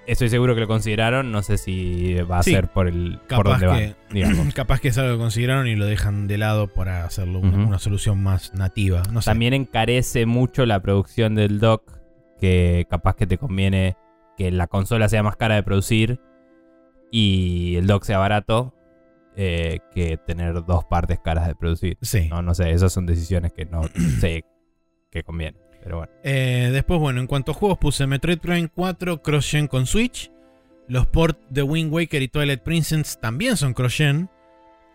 Estoy 0.08 0.28
seguro 0.30 0.54
que 0.54 0.62
lo 0.62 0.66
consideraron. 0.66 1.30
No 1.30 1.42
sé 1.42 1.58
si 1.58 2.14
va 2.14 2.38
a 2.38 2.42
Sí, 2.42 2.52
ser 2.52 2.68
por 2.68 2.88
el 2.88 3.20
por 3.28 3.46
donde 3.46 3.94
digamos. 4.10 4.54
Capaz 4.54 4.80
que 4.80 4.88
es 4.88 4.98
algo 4.98 5.12
que 5.14 5.18
consideraron 5.20 5.68
y 5.68 5.76
lo 5.76 5.84
dejan 5.86 6.26
de 6.26 6.38
lado 6.38 6.66
para 6.66 7.04
hacerlo 7.04 7.40
una, 7.40 7.78
solución 7.78 8.22
más 8.22 8.54
nativa. 8.54 9.02
No 9.12 9.20
sé. 9.22 9.30
También 9.30 9.54
encarece 9.54 10.26
mucho 10.26 10.66
la 10.66 10.80
producción 10.80 11.34
del 11.34 11.60
dock. 11.60 11.98
Que 12.40 12.86
capaz 12.88 13.16
que 13.16 13.26
te 13.26 13.36
conviene 13.36 13.96
que 14.36 14.50
la 14.52 14.66
consola 14.68 15.08
sea 15.08 15.22
más 15.24 15.36
cara 15.36 15.56
de 15.56 15.62
producir 15.64 16.20
y 17.10 17.74
el 17.76 17.86
dock 17.86 18.04
sea 18.04 18.18
barato. 18.18 18.74
eh, 19.36 19.78
que 19.94 20.16
tener 20.16 20.64
dos 20.64 20.84
partes 20.84 21.18
caras 21.20 21.46
de 21.46 21.54
producir. 21.54 21.96
Sí. 22.02 22.28
No, 22.28 22.42
no 22.42 22.54
sé, 22.54 22.70
esas 22.72 22.92
son 22.92 23.06
decisiones 23.06 23.52
que 23.52 23.66
no 23.66 23.82
sé 24.20 24.44
que 25.10 25.22
conviene. 25.22 25.58
Pero 25.82 25.98
bueno. 25.98 26.12
Eh, 26.24 26.70
después, 26.72 27.00
bueno, 27.00 27.20
en 27.20 27.26
cuanto 27.26 27.52
a 27.52 27.54
juegos, 27.54 27.78
puse 27.78 28.06
Metroid 28.06 28.38
Prime 28.38 28.68
4 28.74 29.22
cross-gen 29.22 29.66
con 29.68 29.86
Switch. 29.86 30.30
Los 30.88 31.06
ports 31.06 31.38
de 31.50 31.62
Wind 31.62 31.92
Waker 31.92 32.22
y 32.22 32.28
Twilight 32.28 32.62
Princess 32.62 33.18
también 33.20 33.56
son 33.56 33.74
cross-gen. 33.74 34.28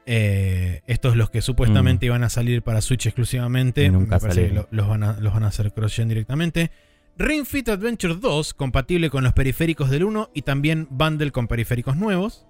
Eh, 0.05 0.81
estos 0.87 1.15
los 1.15 1.29
que 1.29 1.41
supuestamente 1.41 2.05
iban 2.07 2.23
a 2.23 2.29
salir 2.29 2.61
para 2.61 2.81
Switch 2.81 3.05
exclusivamente. 3.05 3.89
Mm. 3.89 3.93
Nunca 3.93 4.15
Me 4.15 4.21
parece 4.21 4.27
que 4.41 4.47
salieron. 4.47 4.67
lo- 4.71 4.77
los, 4.77 4.87
van 4.89 5.03
a, 5.03 5.13
los 5.19 5.33
van 5.33 5.43
a 5.43 5.47
hacer 5.47 5.71
cross-gen 5.73 6.09
directamente. 6.09 6.71
Ring 7.17 7.45
Fit 7.45 7.69
Adventure 7.69 8.15
2, 8.15 8.53
compatible 8.55 9.09
con 9.09 9.23
los 9.23 9.33
periféricos 9.33 9.89
del 9.89 10.03
1 10.03 10.31
y 10.33 10.41
también 10.41 10.87
bundle 10.89 11.31
con 11.31 11.47
periféricos 11.47 11.95
nuevos. 11.95 12.45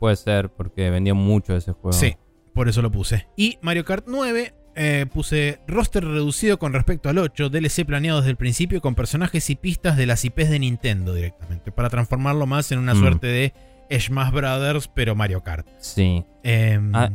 Puede 0.00 0.16
ser 0.16 0.50
porque 0.50 0.90
vendió 0.90 1.14
mucho 1.14 1.56
ese 1.56 1.70
juego. 1.72 1.92
Sí, 1.92 2.16
por 2.52 2.68
eso 2.68 2.82
lo 2.82 2.90
puse. 2.90 3.28
Y 3.36 3.58
Mario 3.62 3.84
Kart 3.84 4.04
9, 4.08 4.52
eh, 4.74 5.06
puse 5.12 5.60
roster 5.66 6.04
reducido 6.04 6.58
con 6.58 6.72
respecto 6.72 7.08
al 7.08 7.18
8, 7.18 7.50
DLC 7.50 7.84
planeado 7.84 8.20
desde 8.20 8.30
el 8.30 8.36
principio 8.36 8.80
con 8.80 8.94
personajes 8.94 9.50
y 9.50 9.56
pistas 9.56 9.96
de 9.96 10.06
las 10.06 10.24
IPs 10.24 10.48
de 10.50 10.58
Nintendo 10.58 11.12
directamente, 11.14 11.72
para 11.72 11.90
transformarlo 11.90 12.46
más 12.46 12.72
en 12.72 12.78
una 12.78 12.94
Mm. 12.94 12.98
suerte 13.00 13.26
de 13.26 13.52
Smash 13.98 14.32
Brothers, 14.32 14.88
pero 14.88 15.14
Mario 15.14 15.42
Kart. 15.42 15.66
Sí. 15.78 16.24
Em, 16.42 16.94
Ah, 16.94 17.10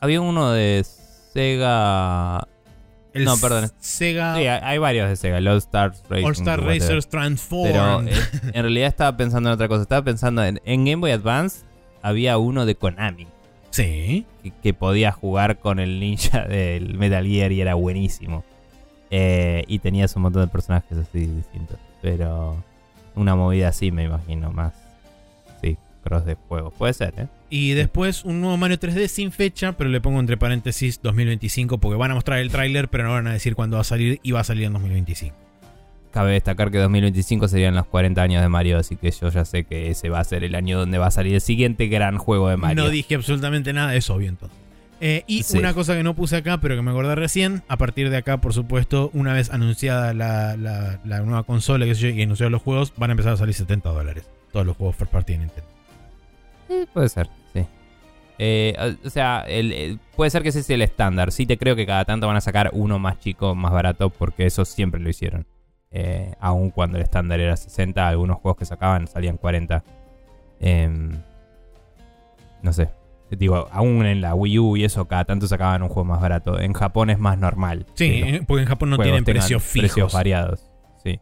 había 0.00 0.20
uno 0.20 0.50
de 0.52 0.84
Sega. 1.32 2.46
el 3.14 3.24
no, 3.24 3.36
perdón. 3.38 3.70
Sega 3.80 4.36
Sí, 4.36 4.46
hay, 4.46 4.78
varios 4.78 5.08
de 5.08 5.16
Sega. 5.16 5.38
All 5.38 5.58
Stars 5.58 6.02
Racing. 6.10 6.26
All 6.26 6.32
Star. 6.32 6.62
Racers 6.62 7.08
Transform. 7.08 7.64
Pero 7.72 8.02
eh, 8.02 8.12
en 8.52 8.62
realidad 8.62 8.88
estaba 8.88 9.16
pensando 9.16 9.48
en 9.48 9.54
otra 9.54 9.68
cosa. 9.68 9.82
Estaba 9.82 10.02
pensando 10.04 10.44
en, 10.44 10.60
en 10.64 10.84
Game 10.84 10.96
Boy 10.96 11.12
Advance. 11.12 11.64
Había 12.02 12.38
uno 12.38 12.66
de 12.66 12.74
Konami. 12.76 13.26
Sí. 13.82 14.26
Que, 14.42 14.52
que 14.62 14.74
podía 14.74 15.12
jugar 15.12 15.58
con 15.58 15.78
el 15.78 16.00
ninja 16.00 16.44
del 16.48 16.98
Metal 16.98 17.26
Gear 17.26 17.52
y 17.52 17.60
era 17.60 17.74
buenísimo. 17.74 18.44
Eh, 19.10 19.64
y 19.66 19.78
tenías 19.78 20.14
un 20.16 20.22
montón 20.22 20.42
de 20.42 20.48
personajes 20.48 20.96
así 20.98 21.26
distintos. 21.26 21.78
Pero 22.02 22.62
una 23.14 23.34
movida 23.34 23.68
así 23.68 23.90
me 23.90 24.04
imagino 24.04 24.52
más. 24.52 24.74
Sí, 25.62 25.76
cross 26.04 26.24
de 26.24 26.34
juego. 26.34 26.70
Puede 26.70 26.92
ser, 26.92 27.14
¿eh? 27.16 27.26
Y 27.50 27.72
después 27.72 28.24
un 28.24 28.40
nuevo 28.40 28.56
Mario 28.58 28.78
3D 28.78 29.08
sin 29.08 29.32
fecha, 29.32 29.72
pero 29.72 29.88
le 29.88 30.00
pongo 30.00 30.20
entre 30.20 30.36
paréntesis 30.36 31.00
2025 31.02 31.78
porque 31.78 31.96
van 31.96 32.10
a 32.10 32.14
mostrar 32.14 32.40
el 32.40 32.50
tráiler, 32.50 32.88
pero 32.88 33.04
no 33.04 33.12
van 33.12 33.26
a 33.26 33.32
decir 33.32 33.54
cuándo 33.54 33.76
va 33.76 33.80
a 33.80 33.84
salir 33.84 34.20
y 34.22 34.32
va 34.32 34.40
a 34.40 34.44
salir 34.44 34.64
en 34.64 34.74
2025. 34.74 35.47
Cabe 36.10 36.32
destacar 36.32 36.70
que 36.70 36.78
2025 36.78 37.48
serían 37.48 37.74
los 37.74 37.86
40 37.86 38.22
años 38.22 38.42
de 38.42 38.48
Mario, 38.48 38.78
así 38.78 38.96
que 38.96 39.10
yo 39.10 39.28
ya 39.28 39.44
sé 39.44 39.64
que 39.64 39.90
ese 39.90 40.08
va 40.08 40.20
a 40.20 40.24
ser 40.24 40.42
el 40.42 40.54
año 40.54 40.78
donde 40.78 40.96
va 40.98 41.08
a 41.08 41.10
salir 41.10 41.34
el 41.34 41.40
siguiente 41.40 41.86
gran 41.86 42.16
juego 42.18 42.48
de 42.48 42.56
Mario. 42.56 42.82
No 42.84 42.88
dije 42.90 43.14
absolutamente 43.14 43.72
nada, 43.72 43.94
es 43.94 44.08
obvio 44.08 44.28
entonces. 44.30 44.56
Eh, 45.00 45.22
y 45.28 45.42
Sí. 45.44 45.58
una 45.58 45.74
cosa 45.74 45.94
que 45.96 46.02
no 46.02 46.14
puse 46.14 46.36
acá, 46.36 46.58
pero 46.60 46.74
que 46.74 46.82
me 46.82 46.90
acordé 46.90 47.14
recién, 47.14 47.62
a 47.68 47.76
partir 47.76 48.10
de 48.10 48.16
acá, 48.16 48.40
por 48.40 48.52
supuesto, 48.52 49.10
una 49.12 49.32
vez 49.32 49.50
anunciada 49.50 50.12
la, 50.14 50.56
la- 50.56 50.98
la 51.04 51.20
nueva 51.20 51.44
consola 51.44 51.84
qué 51.84 51.94
sé 51.94 52.00
yo, 52.00 52.08
y 52.08 52.22
anunciados 52.22 52.50
los 52.50 52.62
juegos, 52.62 52.92
van 52.96 53.10
a 53.10 53.12
empezar 53.12 53.34
a 53.34 53.36
salir 53.36 53.54
70 53.54 53.90
dólares. 53.90 54.24
Todos 54.52 54.66
los 54.66 54.76
juegos 54.76 54.96
first 54.96 55.12
party 55.12 55.34
de 55.34 55.38
Nintendo. 55.40 55.70
Eh, 56.70 56.86
puede 56.92 57.08
ser, 57.10 57.28
sí. 57.52 57.64
Eh, 58.38 58.96
o 59.04 59.10
sea, 59.10 59.44
el- 59.46 59.72
el- 59.72 60.00
puede 60.16 60.30
ser 60.30 60.42
que 60.42 60.48
ese 60.48 60.62
sea 60.62 60.74
el 60.74 60.82
estándar. 60.82 61.32
Sí 61.32 61.44
te 61.46 61.58
creo 61.58 61.76
que 61.76 61.86
cada 61.86 62.04
tanto 62.04 62.26
van 62.26 62.36
a 62.36 62.40
sacar 62.40 62.70
uno 62.72 62.98
más 62.98 63.20
chico, 63.20 63.54
más 63.54 63.72
barato, 63.72 64.10
porque 64.10 64.46
eso 64.46 64.64
siempre 64.64 65.00
lo 65.00 65.08
hicieron. 65.10 65.46
Eh, 65.90 66.34
aun 66.38 66.70
cuando 66.70 66.98
el 66.98 67.02
estándar 67.02 67.40
era 67.40 67.56
60, 67.56 68.06
algunos 68.06 68.38
juegos 68.38 68.58
que 68.58 68.64
sacaban 68.64 69.06
salían 69.06 69.36
40. 69.36 69.82
Em, 70.60 71.12
no 72.62 72.72
sé. 72.72 72.90
Digo, 73.30 73.68
aún 73.70 74.06
en 74.06 74.22
la 74.22 74.34
Wii 74.34 74.58
U 74.58 74.76
y 74.76 74.84
eso, 74.84 75.06
cada 75.06 75.24
tanto 75.24 75.46
sacaban 75.46 75.82
un 75.82 75.88
juego 75.88 76.04
más 76.06 76.20
barato. 76.20 76.58
En 76.58 76.72
Japón 76.72 77.10
es 77.10 77.18
más 77.18 77.38
normal. 77.38 77.86
Sí, 77.94 78.22
eh, 78.24 78.42
porque 78.46 78.62
en 78.62 78.68
Japón 78.68 78.90
no 78.90 78.98
tienen 78.98 79.24
precios 79.24 79.62
fijos. 79.62 79.90
Precios 79.90 80.12
variados. 80.12 80.70
Sí. 81.02 81.20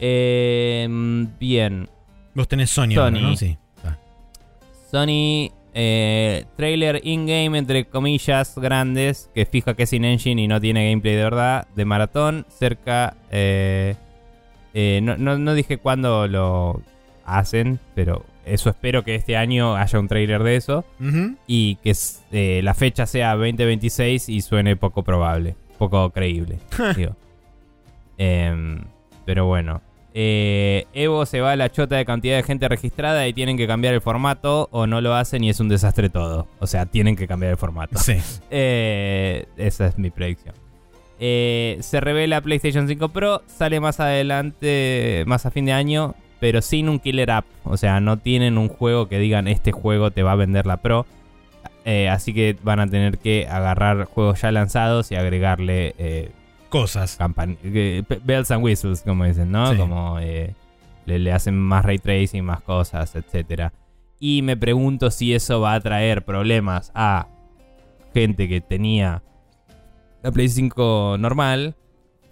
Em, 0.00 1.28
bien. 1.38 1.88
Vos 2.34 2.48
tenés 2.48 2.70
Sony, 2.70 2.94
Sony. 2.94 3.20
¿no? 3.20 3.36
Sí. 3.36 3.58
Ah. 3.84 3.96
Sony, 4.90 5.52
eh, 5.74 6.44
trailer 6.56 7.00
in-game, 7.04 7.56
entre 7.58 7.84
comillas, 7.86 8.54
grandes, 8.56 9.30
que 9.34 9.46
fija 9.46 9.74
que 9.74 9.84
es 9.84 9.92
in-engine 9.92 10.42
y 10.42 10.48
no 10.48 10.60
tiene 10.60 10.88
gameplay 10.90 11.14
de 11.16 11.24
verdad, 11.24 11.66
de 11.74 11.84
maratón, 11.84 12.46
cerca... 12.48 13.16
eh, 13.30 13.94
eh, 14.74 15.00
no, 15.02 15.16
no- 15.18 15.38
no 15.38 15.54
dije 15.54 15.76
cuándo 15.78 16.26
lo 16.28 16.82
hacen, 17.24 17.78
pero 17.94 18.24
eso 18.46 18.70
espero 18.70 19.02
que 19.04 19.14
este 19.14 19.36
año 19.36 19.76
haya 19.76 19.98
un 20.00 20.08
trailer 20.08 20.42
de 20.42 20.56
eso 20.56 20.84
y 21.46 21.76
que 21.76 22.60
la 22.62 22.74
fecha 22.74 23.06
sea 23.06 23.34
2026 23.36 24.28
y 24.30 24.40
suene 24.40 24.74
poco 24.76 25.02
probable, 25.04 25.54
poco 25.78 26.08
creíble. 26.10 26.58
digo. 26.96 27.14
Em, 28.18 28.80
pero 29.24 29.46
bueno. 29.46 29.80
Eh, 30.14 30.86
Evo 30.92 31.24
se 31.24 31.40
va 31.40 31.52
a 31.52 31.56
la 31.56 31.70
chota 31.70 31.96
de 31.96 32.04
cantidad 32.04 32.36
de 32.36 32.42
gente 32.42 32.68
registrada 32.68 33.26
y 33.26 33.32
tienen 33.32 33.56
que 33.56 33.66
cambiar 33.66 33.94
el 33.94 34.00
formato 34.00 34.68
o 34.70 34.86
no 34.86 35.00
lo 35.00 35.14
hacen 35.14 35.42
y 35.42 35.50
es 35.50 35.60
un 35.60 35.68
desastre 35.68 36.10
todo. 36.10 36.46
O 36.60 36.66
sea, 36.66 36.86
tienen 36.86 37.16
que 37.16 37.26
cambiar 37.26 37.52
el 37.52 37.58
formato. 37.58 37.98
Sí. 37.98 38.16
Eh, 38.54 39.46
esa 39.56 39.86
es 39.86 39.98
mi 39.98 40.10
predicción. 40.10 40.54
Eh, 41.18 41.78
se 41.80 42.00
revela 42.00 42.40
PlayStation 42.42 42.86
5 42.86 43.08
Pro, 43.08 43.42
sale 43.46 43.80
más 43.80 43.98
adelante, 43.98 45.24
más 45.26 45.46
a 45.46 45.50
fin 45.50 45.64
de 45.64 45.72
año, 45.72 46.14
pero 46.38 46.60
sin 46.60 46.88
un 46.88 46.98
killer 46.98 47.30
app. 47.30 47.46
O 47.64 47.76
sea, 47.76 48.00
no 48.00 48.18
tienen 48.18 48.58
un 48.58 48.68
juego 48.68 49.08
que 49.08 49.18
digan 49.18 49.48
este 49.48 49.72
juego 49.72 50.10
te 50.10 50.22
va 50.22 50.32
a 50.32 50.36
vender 50.36 50.66
la 50.66 50.78
Pro. 50.78 51.06
Así 52.10 52.34
que 52.34 52.56
van 52.62 52.80
a 52.80 52.86
tener 52.86 53.18
que 53.18 53.48
agarrar 53.48 54.04
juegos 54.04 54.42
ya 54.42 54.52
lanzados 54.52 55.10
y 55.10 55.16
agregarle 55.16 56.32
Cosas. 56.72 57.18
campan- 57.18 57.58
eh, 57.62 58.02
bells 58.24 58.50
and 58.50 58.64
whistles, 58.64 59.02
como 59.02 59.24
dicen, 59.24 59.50
¿no? 59.52 59.70
Sí. 59.72 59.76
Como 59.76 60.18
eh, 60.18 60.54
le, 61.06 61.18
le 61.18 61.32
hacen 61.32 61.56
más 61.58 61.84
ray 61.84 61.98
tracing, 61.98 62.42
más 62.44 62.62
cosas, 62.62 63.14
etcétera. 63.14 63.72
Y 64.18 64.42
me 64.42 64.56
pregunto 64.56 65.10
si 65.10 65.34
eso 65.34 65.60
va 65.60 65.74
a 65.74 65.80
traer 65.80 66.24
problemas 66.24 66.90
a 66.94 67.28
gente 68.14 68.48
que 68.48 68.60
tenía 68.60 69.22
la 70.22 70.30
Play 70.32 70.48
5 70.48 71.16
normal 71.18 71.74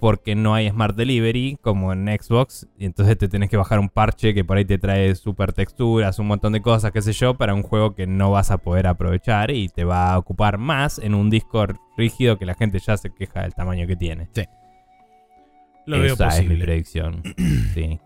porque 0.01 0.35
no 0.35 0.55
hay 0.55 0.68
Smart 0.70 0.97
Delivery 0.97 1.59
como 1.60 1.93
en 1.93 2.06
Xbox 2.09 2.66
y 2.78 2.86
entonces 2.86 3.16
te 3.18 3.28
tenés 3.28 3.51
que 3.51 3.56
bajar 3.56 3.78
un 3.78 3.89
parche 3.89 4.35
que 4.35 4.44
por 4.44 4.56
ahí 4.56 4.64
te 4.64 4.78
trae 4.78 5.14
super 5.14 5.52
texturas, 5.52 6.18
un 6.18 6.27
montón 6.27 6.52
de 6.55 6.62
cosas, 6.62 6.90
qué 6.93 7.02
sé 7.02 7.12
yo, 7.12 7.35
para 7.35 7.55
un 7.55 7.62
juego 7.62 7.94
que 7.94 8.06
no 8.06 8.31
vas 8.31 8.51
a 8.51 8.59
poder 8.59 8.86
aprovechar 8.86 9.51
y 9.51 9.68
te 9.68 9.85
va 9.85 10.12
a 10.12 10.18
ocupar 10.18 10.59
más 10.59 10.98
en 10.98 11.14
un 11.14 11.31
disco 11.31 11.66
rígido 11.97 12.39
que 12.39 12.47
la 12.47 12.55
gente 12.55 12.78
ya 12.78 12.97
se 12.97 13.10
queja 13.14 13.43
del 13.43 13.55
tamaño 13.55 13.86
que 13.86 13.97
tiene. 13.97 14.28
Lo 15.86 15.98
veo 15.98 16.14
Esa 16.14 16.28
es 16.28 16.35
mi 16.40 16.43
posible. 16.47 16.64
predicción. 16.64 17.22
sí. 17.74 17.98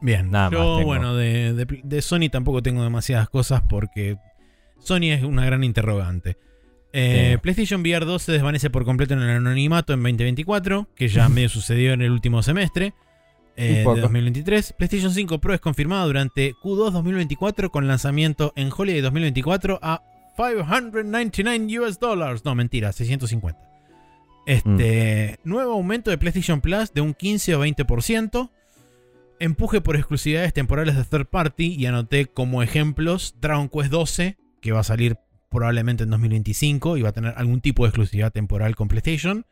Bien, 0.00 0.30
Nada 0.30 0.50
más 0.50 0.58
yo 0.58 0.76
tengo. 0.76 0.86
bueno, 0.88 1.14
de, 1.14 1.52
de- 1.54 1.80
de 1.82 2.02
Sony 2.02 2.28
tampoco 2.30 2.62
tengo 2.62 2.82
demasiadas 2.82 3.28
cosas 3.28 3.62
porque 3.68 4.16
Sony 4.80 5.12
es 5.12 5.22
una 5.22 5.44
gran 5.46 5.62
interrogante. 5.64 6.36
Eh. 6.92 7.38
PlayStation 7.40 7.80
VR 7.80 8.04
2 8.04 8.22
se 8.22 8.32
desvanece 8.32 8.68
por 8.68 8.84
completo 8.84 9.14
en 9.14 9.22
el 9.22 9.30
anonimato 9.30 9.92
en 9.92 10.00
2024, 10.02 10.88
que 10.94 11.08
ya 11.08 11.28
medio 11.30 11.48
sucedió 11.48 11.92
en 11.92 12.02
el 12.02 12.10
último 12.10 12.42
semestre 12.42 12.94
eh, 13.56 13.84
de 13.86 14.00
2023. 14.00 14.74
PlayStation 14.74 15.12
5 15.12 15.38
Pro 15.40 15.54
es 15.54 15.60
confirmada 15.60 16.04
durante 16.04 16.54
Q2 16.54 16.90
2024 16.90 17.70
con 17.70 17.88
lanzamiento 17.88 18.52
en 18.56 18.70
Holiday 18.76 19.00
2024 19.00 19.78
a 19.82 20.02
599 20.36 21.80
US 21.80 21.98
dollars. 21.98 22.44
No, 22.44 22.54
mentira, 22.54 22.92
650. 22.92 23.58
Este 24.44 25.38
nuevo 25.44 25.72
aumento 25.72 26.10
de 26.10 26.18
PlayStation 26.18 26.60
Plus 26.60 26.92
de 26.92 27.00
un 27.00 27.14
15 27.14 27.54
o 27.54 27.64
20%. 27.64 28.50
Empuje 29.38 29.80
por 29.80 29.96
exclusividades 29.96 30.52
temporales 30.52 30.96
de 30.96 31.04
third 31.04 31.26
party 31.26 31.74
y 31.74 31.86
anoté 31.86 32.26
como 32.26 32.62
ejemplos 32.62 33.34
Dragon 33.40 33.68
Quest 33.68 33.90
12, 33.90 34.36
que 34.60 34.72
va 34.72 34.80
a 34.80 34.84
salir 34.84 35.16
probablemente 35.52 36.02
en 36.04 36.10
2025 36.10 36.96
y 36.96 37.02
va 37.02 37.10
a 37.10 37.12
tener 37.12 37.34
algún 37.36 37.60
tipo 37.60 37.84
de 37.84 37.90
exclusividad 37.90 38.32
temporal 38.32 38.74
con 38.74 38.88
PlayStation. 38.88 39.46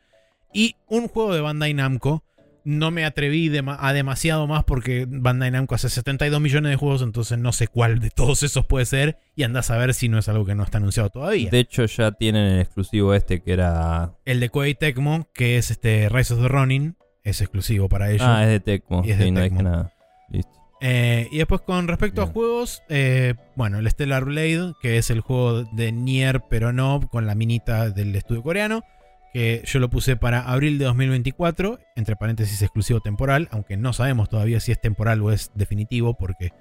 Y 0.53 0.75
un 0.87 1.07
juego 1.07 1.33
de 1.33 1.39
Bandai 1.41 1.73
Namco 1.73 2.23
no 2.63 2.91
me 2.91 3.05
atreví 3.05 3.49
dema- 3.49 3.77
a 3.79 3.91
demasiado 3.93 4.45
más 4.47 4.63
porque 4.65 5.07
Bandai 5.09 5.49
Namco 5.49 5.73
hace 5.75 5.89
72 5.89 6.39
millones 6.41 6.69
de 6.71 6.75
juegos, 6.75 7.01
entonces 7.01 7.39
no 7.39 7.53
sé 7.53 7.67
cuál 7.67 7.99
de 7.99 8.09
todos 8.11 8.43
esos 8.43 8.65
puede 8.67 8.85
ser 8.85 9.17
y 9.35 9.43
andás 9.43 9.71
a 9.71 9.77
ver 9.77 9.93
si 9.95 10.09
no 10.09 10.19
es 10.19 10.27
algo 10.29 10.45
que 10.45 10.53
no 10.53 10.63
está 10.63 10.77
anunciado 10.77 11.09
todavía. 11.09 11.49
De 11.49 11.59
hecho, 11.59 11.85
ya 11.85 12.11
tienen 12.11 12.43
el 12.45 12.59
exclusivo 12.61 13.13
este 13.15 13.41
que 13.41 13.53
era. 13.53 14.13
el 14.25 14.39
de 14.39 14.49
Koei 14.49 14.75
Tecmo, 14.75 15.27
que 15.33 15.57
es 15.57 15.71
este 15.71 16.07
Rise 16.09 16.33
of 16.35 16.41
the 16.41 16.47
Ronin, 16.49 16.97
es 17.23 17.41
exclusivo 17.41 17.89
para 17.89 18.11
ellos. 18.11 18.21
Ah, 18.27 18.43
es 18.43 18.49
de 18.49 18.59
Tecmo. 18.59 19.01
Y 19.05 19.11
es 19.11 19.17
de 19.17 19.23
Sí, 19.25 19.31
no 19.31 19.39
Tecmo. 19.41 19.57
dije 19.59 19.69
nada. 19.69 19.93
Listo. 20.29 20.51
Eh, 20.83 21.27
y 21.31 21.37
después 21.37 21.61
con 21.61 21.87
respecto 21.87 22.23
a 22.23 22.25
juegos, 22.25 22.81
eh, 22.89 23.35
bueno, 23.55 23.77
el 23.77 23.89
Stellar 23.89 24.25
Blade, 24.25 24.73
que 24.81 24.97
es 24.97 25.11
el 25.11 25.21
juego 25.21 25.63
de 25.63 25.91
Nier, 25.91 26.41
pero 26.49 26.73
no 26.73 27.07
con 27.11 27.27
la 27.27 27.35
minita 27.35 27.91
del 27.91 28.15
estudio 28.15 28.41
coreano, 28.41 28.83
que 29.31 29.61
yo 29.65 29.79
lo 29.79 29.91
puse 29.91 30.17
para 30.17 30.41
abril 30.41 30.79
de 30.79 30.85
2024, 30.85 31.79
entre 31.95 32.15
paréntesis 32.15 32.63
exclusivo 32.63 32.99
temporal, 32.99 33.47
aunque 33.51 33.77
no 33.77 33.93
sabemos 33.93 34.27
todavía 34.27 34.59
si 34.59 34.71
es 34.71 34.81
temporal 34.81 35.21
o 35.21 35.31
es 35.31 35.51
definitivo, 35.53 36.17
porque 36.17 36.51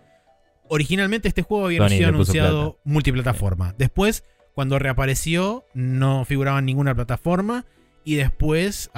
originalmente 0.69 1.27
este 1.29 1.43
juego 1.43 1.65
había 1.65 1.79
Sony 1.79 1.89
sido 1.89 2.09
anunciado 2.09 2.79
multiplataforma. 2.85 3.75
Después, 3.79 4.25
cuando 4.55 4.79
reapareció, 4.79 5.65
no 5.73 6.27
figuraba 6.27 6.59
en 6.59 6.67
ninguna 6.67 6.95
plataforma. 6.95 7.65
Y 8.05 8.17
después, 8.17 8.91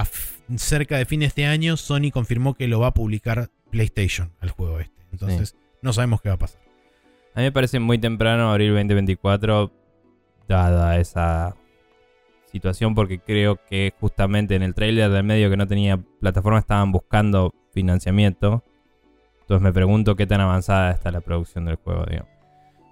cerca 0.56 0.96
de 0.96 1.06
fin 1.06 1.20
de 1.20 1.26
este 1.26 1.46
año, 1.46 1.76
Sony 1.76 2.10
confirmó 2.12 2.54
que 2.54 2.68
lo 2.68 2.80
va 2.80 2.88
a 2.88 2.94
publicar 2.94 3.50
PlayStation, 3.70 4.32
al 4.40 4.50
juego 4.50 4.80
este. 4.80 5.01
Entonces, 5.12 5.56
no 5.82 5.92
sabemos 5.92 6.20
qué 6.22 6.28
va 6.30 6.34
a 6.36 6.38
pasar. 6.38 6.60
A 7.34 7.38
mí 7.40 7.44
me 7.44 7.52
parece 7.52 7.78
muy 7.80 7.98
temprano, 7.98 8.50
abril 8.50 8.72
2024, 8.74 9.72
dada 10.48 10.98
esa 10.98 11.54
situación, 12.50 12.94
porque 12.94 13.18
creo 13.20 13.56
que 13.68 13.92
justamente 13.98 14.54
en 14.54 14.62
el 14.62 14.74
trailer 14.74 15.10
del 15.10 15.24
medio 15.24 15.48
que 15.48 15.56
no 15.56 15.66
tenía 15.66 15.96
plataforma 16.20 16.58
estaban 16.58 16.92
buscando 16.92 17.54
financiamiento. 17.72 18.62
Entonces 19.40 19.62
me 19.62 19.72
pregunto 19.72 20.14
qué 20.16 20.26
tan 20.26 20.40
avanzada 20.40 20.90
está 20.92 21.10
la 21.10 21.20
producción 21.22 21.64
del 21.64 21.76
juego, 21.76 22.04
digamos. 22.04 22.30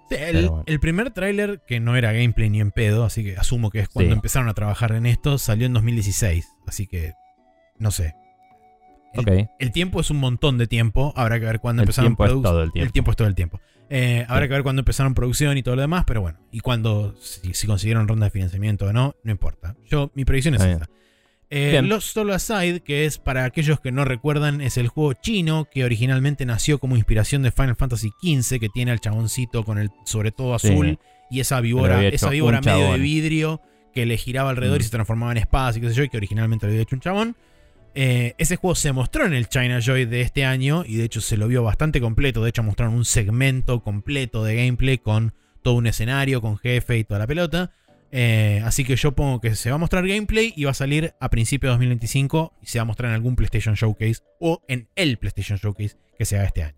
El, 0.09 0.49
bueno. 0.49 0.63
el 0.65 0.79
primer 0.81 1.11
tráiler, 1.11 1.61
que 1.65 1.79
no 1.79 1.95
era 1.95 2.11
gameplay 2.11 2.49
ni 2.49 2.59
en 2.59 2.71
pedo, 2.71 3.05
así 3.05 3.23
que 3.23 3.37
asumo 3.37 3.69
que 3.69 3.79
es 3.79 3.87
cuando 3.89 4.11
Sí. 4.11 4.15
empezaron 4.15 4.49
a 4.49 4.53
trabajar 4.53 4.91
en 4.91 5.05
esto, 5.05 5.37
salió 5.37 5.67
en 5.67 5.73
2016. 5.73 6.49
Así 6.67 6.85
que, 6.87 7.13
no 7.77 7.91
sé. 7.91 8.15
El, 9.13 9.71
tiempo 9.71 9.99
es 10.01 10.09
un 10.09 10.17
montón 10.17 10.57
de 10.57 10.67
tiempo. 10.67 11.13
Habrá 11.15 11.39
que 11.39 11.45
ver 11.45 11.59
cuándo 11.59 11.81
El 11.81 11.85
empezaron 11.87 12.11
tiempo 12.15 12.25
es 12.25 12.31
produ- 12.31 12.43
todo 12.43 12.63
el 12.63 12.71
tiempo. 12.71 12.85
El 12.85 12.91
tiempo 12.91 13.11
es 13.11 13.17
todo 13.17 13.27
el 13.27 13.35
tiempo. 13.35 13.59
Eh, 13.89 14.25
habrá 14.29 14.43
Sí. 14.45 14.47
que 14.47 14.53
ver 14.53 14.63
cuándo 14.63 14.79
empezaron 14.81 15.13
producción 15.13 15.57
y 15.57 15.63
todo 15.63 15.75
lo 15.75 15.81
demás, 15.81 16.05
pero 16.07 16.21
bueno. 16.21 16.39
Y 16.51 16.61
cuando, 16.61 17.13
si, 17.19 17.53
si 17.53 17.67
consiguieron 17.67 18.07
ronda 18.07 18.25
de 18.27 18.31
financiamiento 18.31 18.85
o 18.85 18.93
no, 18.93 19.15
no 19.23 19.31
importa. 19.31 19.75
Yo, 19.89 20.11
mi 20.15 20.23
predicción 20.23 20.55
es 20.55 20.61
esta. 20.61 20.87
Eh. 21.49 21.81
Lost 21.83 22.07
Solo 22.13 22.33
Aside, 22.33 22.79
que 22.79 23.03
es 23.05 23.17
para 23.17 23.43
aquellos 23.43 23.81
que 23.81 23.91
no 23.91 24.05
recuerdan, 24.05 24.61
es 24.61 24.77
el 24.77 24.87
juego 24.87 25.11
chino 25.13 25.67
que 25.69 25.83
originalmente 25.83 26.45
nació 26.45 26.79
como 26.79 26.95
inspiración 26.95 27.41
de 27.43 27.51
Final 27.51 27.75
Fantasy 27.75 28.11
XV, 28.23 28.59
que 28.61 28.69
tiene 28.69 28.91
al 28.91 29.01
chaboncito 29.01 29.65
con 29.65 29.77
el 29.77 29.89
sobre 30.05 30.31
todo 30.31 30.57
Sí. 30.57 30.69
azul 30.69 30.97
y 31.29 31.41
esa 31.41 31.59
víbora, 31.59 32.05
esa 32.07 32.29
víbora 32.29 32.61
medio 32.61 32.93
de 32.93 32.97
vidrio 32.99 33.61
que 33.93 34.05
le 34.05 34.15
giraba 34.15 34.51
alrededor 34.51 34.77
Mm. 34.77 34.81
y 34.81 34.83
se 34.85 34.91
transformaba 34.91 35.31
en 35.33 35.39
espadas 35.39 35.75
y 35.75 35.81
qué 35.81 35.89
sé 35.89 35.95
yo, 35.95 36.03
y 36.03 36.09
que 36.09 36.15
originalmente 36.15 36.65
lo 36.65 36.71
había 36.71 36.83
hecho 36.83 36.95
un 36.95 37.01
chabón. 37.01 37.35
Eh, 37.93 38.35
ese 38.37 38.55
juego 38.55 38.75
se 38.75 38.91
mostró 38.93 39.25
en 39.25 39.33
el 39.33 39.49
China 39.49 39.79
Joy 39.79 40.05
de 40.05 40.21
este 40.21 40.45
año 40.45 40.83
y 40.85 40.95
de 40.95 41.03
hecho 41.03 41.19
se 41.19 41.37
lo 41.37 41.47
vio 41.47 41.63
bastante 41.63 41.99
completo. 41.99 42.43
De 42.43 42.49
hecho, 42.49 42.63
mostraron 42.63 42.95
un 42.95 43.05
segmento 43.05 43.83
completo 43.83 44.43
de 44.43 44.55
gameplay 44.55 44.97
con 44.97 45.33
todo 45.61 45.75
un 45.75 45.87
escenario, 45.87 46.41
con 46.41 46.57
jefe 46.57 46.97
y 46.97 47.03
toda 47.03 47.19
la 47.19 47.27
pelota. 47.27 47.71
Eh, 48.13 48.61
así 48.65 48.83
que 48.83 48.95
yo 48.95 49.13
pongo 49.13 49.39
que 49.39 49.55
se 49.55 49.69
va 49.69 49.75
a 49.75 49.79
mostrar 49.79 50.05
gameplay 50.05 50.53
y 50.55 50.65
va 50.65 50.71
a 50.71 50.75
salir 50.75 51.13
a 51.19 51.29
principios 51.29 51.69
de 51.69 51.73
2025 51.75 52.53
y 52.61 52.65
se 52.65 52.79
va 52.79 52.83
a 52.83 52.85
mostrar 52.85 53.09
en 53.09 53.15
algún 53.15 53.35
PlayStation 53.35 53.75
Showcase 53.75 54.21
o 54.39 54.61
en 54.67 54.89
el 54.95 55.17
PlayStation 55.17 55.57
Showcase 55.57 55.97
que 56.17 56.25
se 56.25 56.35
haga 56.35 56.45
este 56.45 56.63
año. 56.63 56.75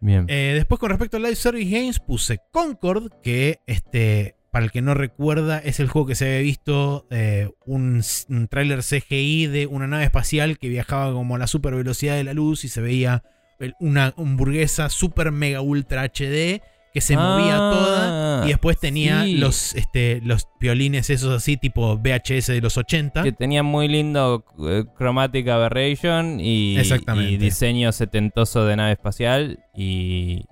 Bien. 0.00 0.26
Eh, 0.28 0.52
después, 0.54 0.80
con 0.80 0.90
respecto 0.90 1.16
a 1.16 1.20
Live 1.20 1.36
Service 1.36 1.70
Games, 1.70 2.00
puse 2.00 2.40
Concord, 2.50 3.12
que 3.22 3.60
este, 3.66 4.36
para 4.52 4.66
el 4.66 4.70
que 4.70 4.82
no 4.82 4.92
recuerda, 4.92 5.58
es 5.58 5.80
el 5.80 5.88
juego 5.88 6.06
que 6.06 6.14
se 6.14 6.26
había 6.26 6.40
visto 6.40 7.06
eh, 7.10 7.48
un, 7.64 8.02
un 8.28 8.48
tráiler 8.48 8.80
CGI 8.82 9.46
de 9.46 9.66
una 9.66 9.86
nave 9.86 10.04
espacial 10.04 10.58
que 10.58 10.68
viajaba 10.68 11.10
como 11.12 11.34
a 11.34 11.38
la 11.38 11.46
super 11.46 11.74
velocidad 11.74 12.16
de 12.16 12.24
la 12.24 12.34
luz 12.34 12.64
y 12.64 12.68
se 12.68 12.82
veía 12.82 13.24
una 13.80 14.12
hamburguesa 14.16 14.90
super 14.90 15.32
mega 15.32 15.62
ultra 15.62 16.02
HD 16.04 16.60
que 16.92 17.00
se 17.00 17.16
movía 17.16 17.56
Ah, 17.56 17.70
toda 17.72 18.44
y 18.44 18.48
después 18.48 18.78
tenía 18.78 19.24
sí. 19.24 19.36
los, 19.38 19.74
este, 19.74 20.20
los 20.22 20.46
violines 20.60 21.08
esos 21.08 21.34
así 21.34 21.56
tipo 21.56 21.96
VHS 21.96 22.48
de 22.48 22.60
los 22.60 22.76
80. 22.76 23.22
Que 23.22 23.32
tenía 23.32 23.62
muy 23.62 23.88
lindo 23.88 24.44
eh, 24.68 24.84
Chromatic 24.98 25.48
Aberration 25.48 26.38
y, 26.40 26.76
y 26.78 27.36
diseño 27.38 27.92
setentoso 27.92 28.66
de 28.66 28.76
nave 28.76 28.92
espacial. 28.92 29.60
Y 29.74 30.44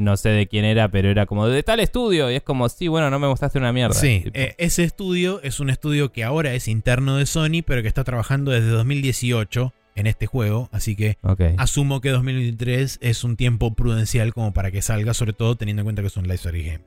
no 0.00 0.16
sé 0.16 0.30
de 0.30 0.46
quién 0.48 0.64
era, 0.64 0.90
pero 0.90 1.08
era 1.10 1.26
como 1.26 1.46
de 1.46 1.62
tal 1.62 1.80
estudio. 1.80 2.30
Y 2.30 2.34
es 2.36 2.42
como, 2.42 2.68
sí, 2.68 2.88
bueno, 2.88 3.10
no 3.10 3.18
me 3.18 3.28
mostraste 3.28 3.58
una 3.58 3.72
mierda. 3.72 3.94
Sí, 3.94 4.24
eh, 4.34 4.54
ese 4.58 4.82
estudio 4.84 5.40
es 5.42 5.60
un 5.60 5.70
estudio 5.70 6.12
que 6.12 6.24
ahora 6.24 6.54
es 6.54 6.66
interno 6.68 7.16
de 7.16 7.26
Sony, 7.26 7.62
pero 7.64 7.82
que 7.82 7.88
está 7.88 8.02
trabajando 8.04 8.50
desde 8.50 8.68
2018 8.68 9.72
en 9.96 10.06
este 10.06 10.26
juego, 10.26 10.68
así 10.72 10.96
que 10.96 11.18
asumo 11.58 12.00
que 12.00 12.10
2023 12.10 12.98
es 13.02 13.24
un 13.24 13.36
tiempo 13.36 13.74
prudencial 13.74 14.32
como 14.32 14.52
para 14.54 14.70
que 14.70 14.82
salga, 14.82 15.12
sobre 15.14 15.32
todo 15.34 15.56
teniendo 15.56 15.80
en 15.82 15.84
cuenta 15.86 16.00
que 16.02 16.08
es 16.08 16.16
un 16.16 16.24
live 16.24 16.38
service 16.38 16.70
game. 16.70 16.84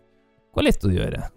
¿Cuál 0.52 0.68
estudio 0.68 1.03
era? 1.03 1.31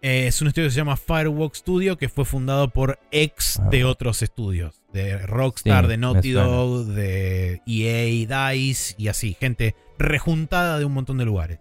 Eh, 0.00 0.26
es 0.28 0.40
un 0.42 0.48
estudio 0.48 0.68
que 0.68 0.72
se 0.72 0.76
llama 0.76 0.96
Firewalk 0.96 1.54
Studio, 1.54 1.96
que 1.98 2.08
fue 2.10 2.24
fundado 2.24 2.68
por 2.68 2.98
ex 3.10 3.58
Ah. 3.58 3.68
de 3.70 3.84
otros 3.84 4.22
estudios, 4.22 4.82
de 4.92 5.18
Rockstar, 5.18 5.84
Sí, 5.84 5.90
de 5.90 5.96
Naughty. 5.96 6.30
Dog, 6.32 6.86
de 6.86 7.60
EA, 7.66 8.52
DICE 8.52 8.94
y 8.98 9.08
así, 9.08 9.34
gente 9.40 9.74
rejuntada 9.98 10.78
de 10.78 10.84
un 10.84 10.92
montón 10.92 11.18
de 11.18 11.24
lugares. 11.24 11.60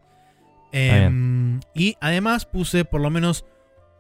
Em, 0.72 1.60
y 1.76 1.96
además 2.02 2.46
puse 2.46 2.84
por 2.86 3.00
lo 3.02 3.10
menos 3.10 3.46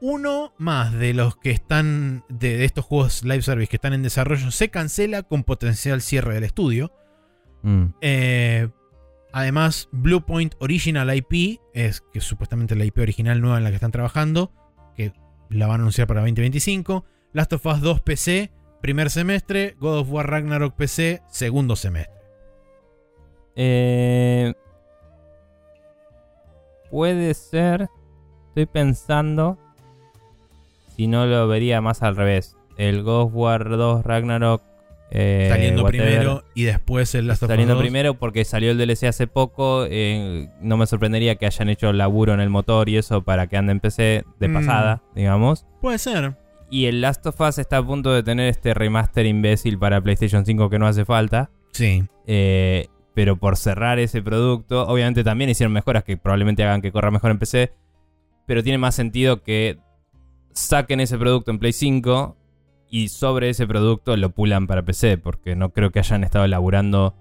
uno 0.01 0.53
más 0.57 0.91
de 0.93 1.14
los 1.14 1.38
que 1.38 1.51
están, 1.51 2.23
de, 2.30 2.57
de 2.57 2.65
estos 2.65 2.84
juegos 2.84 3.23
live 3.23 3.41
service 3.43 3.69
que 3.69 3.77
están 3.77 3.93
en 3.93 4.03
desarrollo, 4.03 4.51
se 4.51 4.69
cancela 4.69 5.23
con 5.23 5.43
potencial 5.43 6.01
cierre 6.01 6.34
del 6.34 6.43
estudio. 6.43 6.91
Mm, 7.61 7.85
Eh, 8.01 8.68
además, 9.31 9.88
Bluepoint 9.91 10.55
Original 10.60 11.15
IP, 11.15 11.60
es 11.73 12.01
que 12.11 12.19
es 12.19 12.26
supuestamente 12.26 12.76
la 12.76 12.85
IP 12.85 12.97
original 12.99 13.39
nueva 13.39 13.57
en 13.60 13.64
la 13.64 13.69
que 13.69 13.76
están 13.76 13.91
trabajando, 13.91 14.51
que 14.95 15.14
la 15.49 15.68
van 15.68 15.80
a 15.80 15.84
anunciar 15.84 16.07
para 16.07 16.22
2025. 16.22 17.05
Last 17.31 17.53
of 17.53 17.65
Us 17.65 17.81
2 17.81 18.01
PC, 18.01 18.51
primer 18.81 19.10
semestre. 19.10 19.76
God 19.80 19.99
of 19.99 20.10
War 20.10 20.30
Ragnarok 20.30 20.76
PC, 20.76 21.22
segundo 21.30 21.76
semestre. 21.76 22.14
Eh, 23.55 24.53
puede 26.89 27.34
ser. 27.34 27.88
Estoy 28.49 28.65
pensando. 28.65 29.57
Si 30.95 31.07
no 31.07 31.25
lo 31.25 31.47
vería 31.47 31.81
más 31.81 32.03
al 32.03 32.15
revés. 32.15 32.55
El 32.77 33.07
of 33.07 33.31
War 33.34 33.69
2 33.69 34.03
Ragnarok. 34.03 34.61
eh, 35.15 35.47
saliendo 35.49 35.84
whatever, 35.84 36.07
primero 36.07 36.43
y 36.55 36.63
después 36.63 37.13
el 37.13 37.27
Last 37.27 37.43
of 37.43 37.47
Us 37.47 37.51
Saliendo 37.51 37.75
2. 37.75 37.84
primero 37.84 38.15
porque 38.15 38.43
salió 38.45 38.71
el 38.71 38.77
DLC 38.80 39.03
hace 39.07 39.27
poco. 39.27 39.85
eh, 39.88 40.49
no 40.59 40.75
me 40.77 40.88
sorprendería 40.88 41.35
que 41.35 41.45
hayan 41.45 41.69
hecho 41.69 41.93
laburo 41.93 42.34
en 42.34 42.39
el 42.39 42.49
motor 42.49 42.89
y 42.89 42.97
eso 42.97 43.21
para 43.23 43.45
que 43.45 43.57
ande 43.57 43.73
en 43.73 43.80
PC 43.80 44.23
de 44.39 44.47
Mm. 44.47 44.53
pasada, 44.53 45.03
digamos. 45.13 45.67
Puede 45.81 45.99
ser. 45.99 46.35
Y 46.71 46.85
el 46.85 47.01
Last 47.01 47.23
of 47.27 47.39
Us 47.41 47.59
está 47.59 47.77
a 47.77 47.85
punto 47.85 48.11
de 48.11 48.23
tener 48.23 48.47
este 48.49 48.73
remaster 48.73 49.27
imbécil 49.27 49.77
para 49.77 50.01
PlayStation 50.01 50.45
5 50.45 50.69
que 50.71 50.80
no 50.80 50.88
hace 50.88 51.05
falta. 51.05 51.51
Sí. 51.73 52.03
Eh, 52.25 52.88
pero 53.14 53.38
por 53.38 53.57
cerrar 53.57 53.99
ese 53.99 54.22
producto, 54.22 54.88
obviamente 54.88 55.23
también 55.23 55.49
hicieron 55.49 55.73
mejoras 55.73 56.03
que 56.03 56.18
probablemente 56.18 56.64
hagan 56.64 56.81
que 56.81 56.91
corra 56.91 57.11
mejor 57.11 57.31
en 57.31 57.40
PC. 57.40 57.73
Pero 58.45 58.64
tiene 58.64 58.77
más 58.77 58.95
sentido 58.95 59.44
que 59.44 59.77
saquen 60.52 60.99
ese 60.99 61.18
producto 61.18 61.52
en 61.52 61.60
Play 61.60 61.73
5 61.73 62.35
y 62.90 63.10
sobre 63.10 63.49
ese 63.49 63.68
producto 63.68 64.18
lo 64.18 64.31
pulan 64.31 64.68
para 64.68 64.84
PC. 64.84 65.18
Porque 65.18 65.56
no 65.56 65.69
creo 65.72 65.91
que 65.91 65.99
hayan 65.99 66.23
estado 66.23 66.45
elaborando 66.45 67.15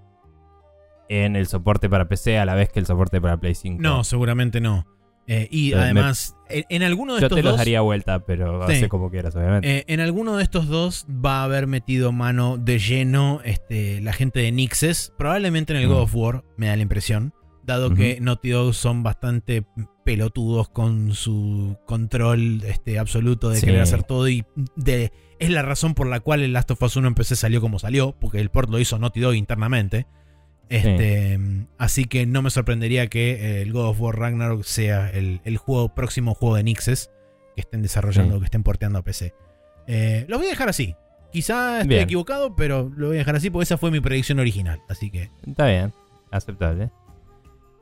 en 1.08 1.36
el 1.36 1.46
soporte 1.46 1.90
para 1.90 2.08
PC 2.08 2.38
a 2.38 2.46
la 2.46 2.54
vez 2.54 2.70
que 2.70 2.80
el 2.80 2.86
soporte 2.86 3.20
para 3.20 3.36
Play 3.36 3.54
5. 3.54 3.82
No, 3.82 4.02
seguramente 4.02 4.60
no. 4.60 4.86
Eh, 5.28 5.46
y 5.50 5.70
Pero 5.70 5.78
me- 5.80 5.84
además, 5.84 6.36
en, 6.48 6.64
en 6.68 6.82
alguno 6.82 7.14
de 7.14 7.20
Yo 7.20 7.26
estos 7.26 7.36
te 7.36 7.42
los 7.42 7.52
dos. 7.52 7.58
daría 7.58 7.80
vuelta, 7.80 8.18
pero 8.26 8.66
Sí. 8.66 8.72
hace 8.74 8.88
como 8.88 9.10
quieras, 9.10 9.36
obviamente. 9.36 9.78
Eh, 9.78 9.84
en 9.86 10.00
alguno 10.00 10.36
de 10.36 10.42
estos 10.42 10.66
dos 10.68 11.06
va 11.08 11.40
a 11.40 11.44
haber 11.44 11.66
metido 11.68 12.10
mano 12.12 12.58
de 12.58 12.78
lleno 12.80 13.40
este, 13.44 14.00
la 14.00 14.12
gente 14.12 14.40
de 14.40 14.50
Nixes. 14.52 15.12
Probablemente 15.16 15.72
en 15.72 15.78
el 15.80 15.86
Mm. 15.86 15.90
God 15.92 16.00
of 16.02 16.14
War, 16.16 16.44
me 16.56 16.66
da 16.66 16.76
la 16.76 16.82
impresión. 16.82 17.32
Dado 17.64 17.94
que 17.94 18.18
Naughty 18.20 18.50
Dog 18.50 18.74
son 18.74 19.04
bastante 19.04 19.64
pelotudos 20.04 20.68
con 20.68 21.14
su 21.14 21.78
control 21.86 22.64
este, 22.64 22.98
absoluto 22.98 23.50
de 23.50 23.60
Sí. 23.60 23.66
querer 23.66 23.82
hacer 23.82 24.02
todo. 24.02 24.28
Y 24.28 24.44
de, 24.74 25.12
es 25.38 25.50
la 25.50 25.62
razón 25.62 25.94
por 25.94 26.08
la 26.08 26.18
cual 26.18 26.42
el 26.42 26.52
Last 26.52 26.72
of 26.72 26.82
Us 26.82 26.96
1 26.96 27.06
en 27.06 27.14
PC 27.14 27.36
salió 27.36 27.60
como 27.60 27.78
salió. 27.78 28.16
Porque 28.20 28.40
el 28.40 28.50
port 28.50 28.68
lo 28.68 28.80
hizo 28.80 28.98
Naughty 28.98 29.20
Dog 29.20 29.34
internamente. 29.34 30.08
Este, 30.68 31.38
Así 31.78 32.06
que 32.06 32.24
no 32.26 32.40
me 32.42 32.50
sorprendería 32.50 33.08
que 33.08 33.32
eh, 33.32 33.62
el 33.62 33.72
God 33.72 33.88
of 33.90 34.00
War 34.00 34.16
Ragnarok 34.18 34.62
sea 34.64 35.10
el, 35.10 35.40
el 35.44 35.56
juego, 35.58 35.94
próximo 35.94 36.34
juego 36.34 36.56
de 36.56 36.62
Nixes 36.62 37.10
que 37.54 37.60
estén 37.60 37.82
desarrollando, 37.82 38.34
Sí. 38.34 38.40
que 38.40 38.44
estén 38.46 38.62
porteando 38.62 38.98
a 39.00 39.02
PC. 39.02 39.34
Eh, 39.86 40.24
los 40.28 40.38
voy 40.38 40.46
a 40.46 40.50
dejar 40.50 40.68
así. 40.70 40.96
Quizá 41.32 41.78
esté 41.78 41.88
Bien. 41.88 42.02
equivocado, 42.02 42.54
pero 42.56 42.90
lo 42.96 43.08
voy 43.08 43.16
a 43.16 43.18
dejar 43.18 43.36
así 43.36 43.50
porque 43.50 43.64
esa 43.64 43.76
fue 43.78 43.90
mi 43.90 44.00
predicción 44.00 44.38
original. 44.38 44.80
Así 44.88 45.10
que. 45.10 45.30
Está 45.46 45.66
bien, 45.66 45.92
aceptable. 46.30 46.90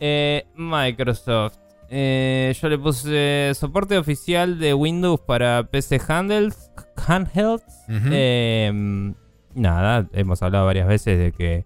Eh, 0.01 0.45
Microsoft. 0.57 1.57
Eh, 1.91 2.55
yo 2.61 2.69
le 2.69 2.79
puse 2.79 3.53
soporte 3.55 3.99
oficial 3.99 4.59
de 4.59 4.73
Windows 4.75 5.21
para 5.21 5.65
PC 5.65 6.01
handhelds. 6.09 6.71
handhelds. 7.07 7.65
Eh, 7.89 9.13
nada, 9.55 10.09
hemos 10.13 10.43
hablado 10.43 10.67
varias 10.67 10.87
veces 10.89 11.19
de 11.19 11.33
que 11.33 11.65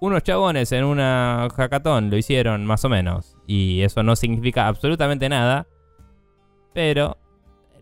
unos 0.00 0.22
chabones 0.22 0.72
en 0.72 0.84
una 0.84 1.48
hackathon 1.54 2.10
lo 2.10 2.16
hicieron 2.16 2.66
más 2.66 2.84
o 2.84 2.88
menos. 2.88 3.36
Y 3.46 3.82
eso 3.82 4.02
no 4.02 4.16
significa 4.16 4.66
absolutamente 4.66 5.28
nada. 5.28 5.66
Pero 6.72 7.18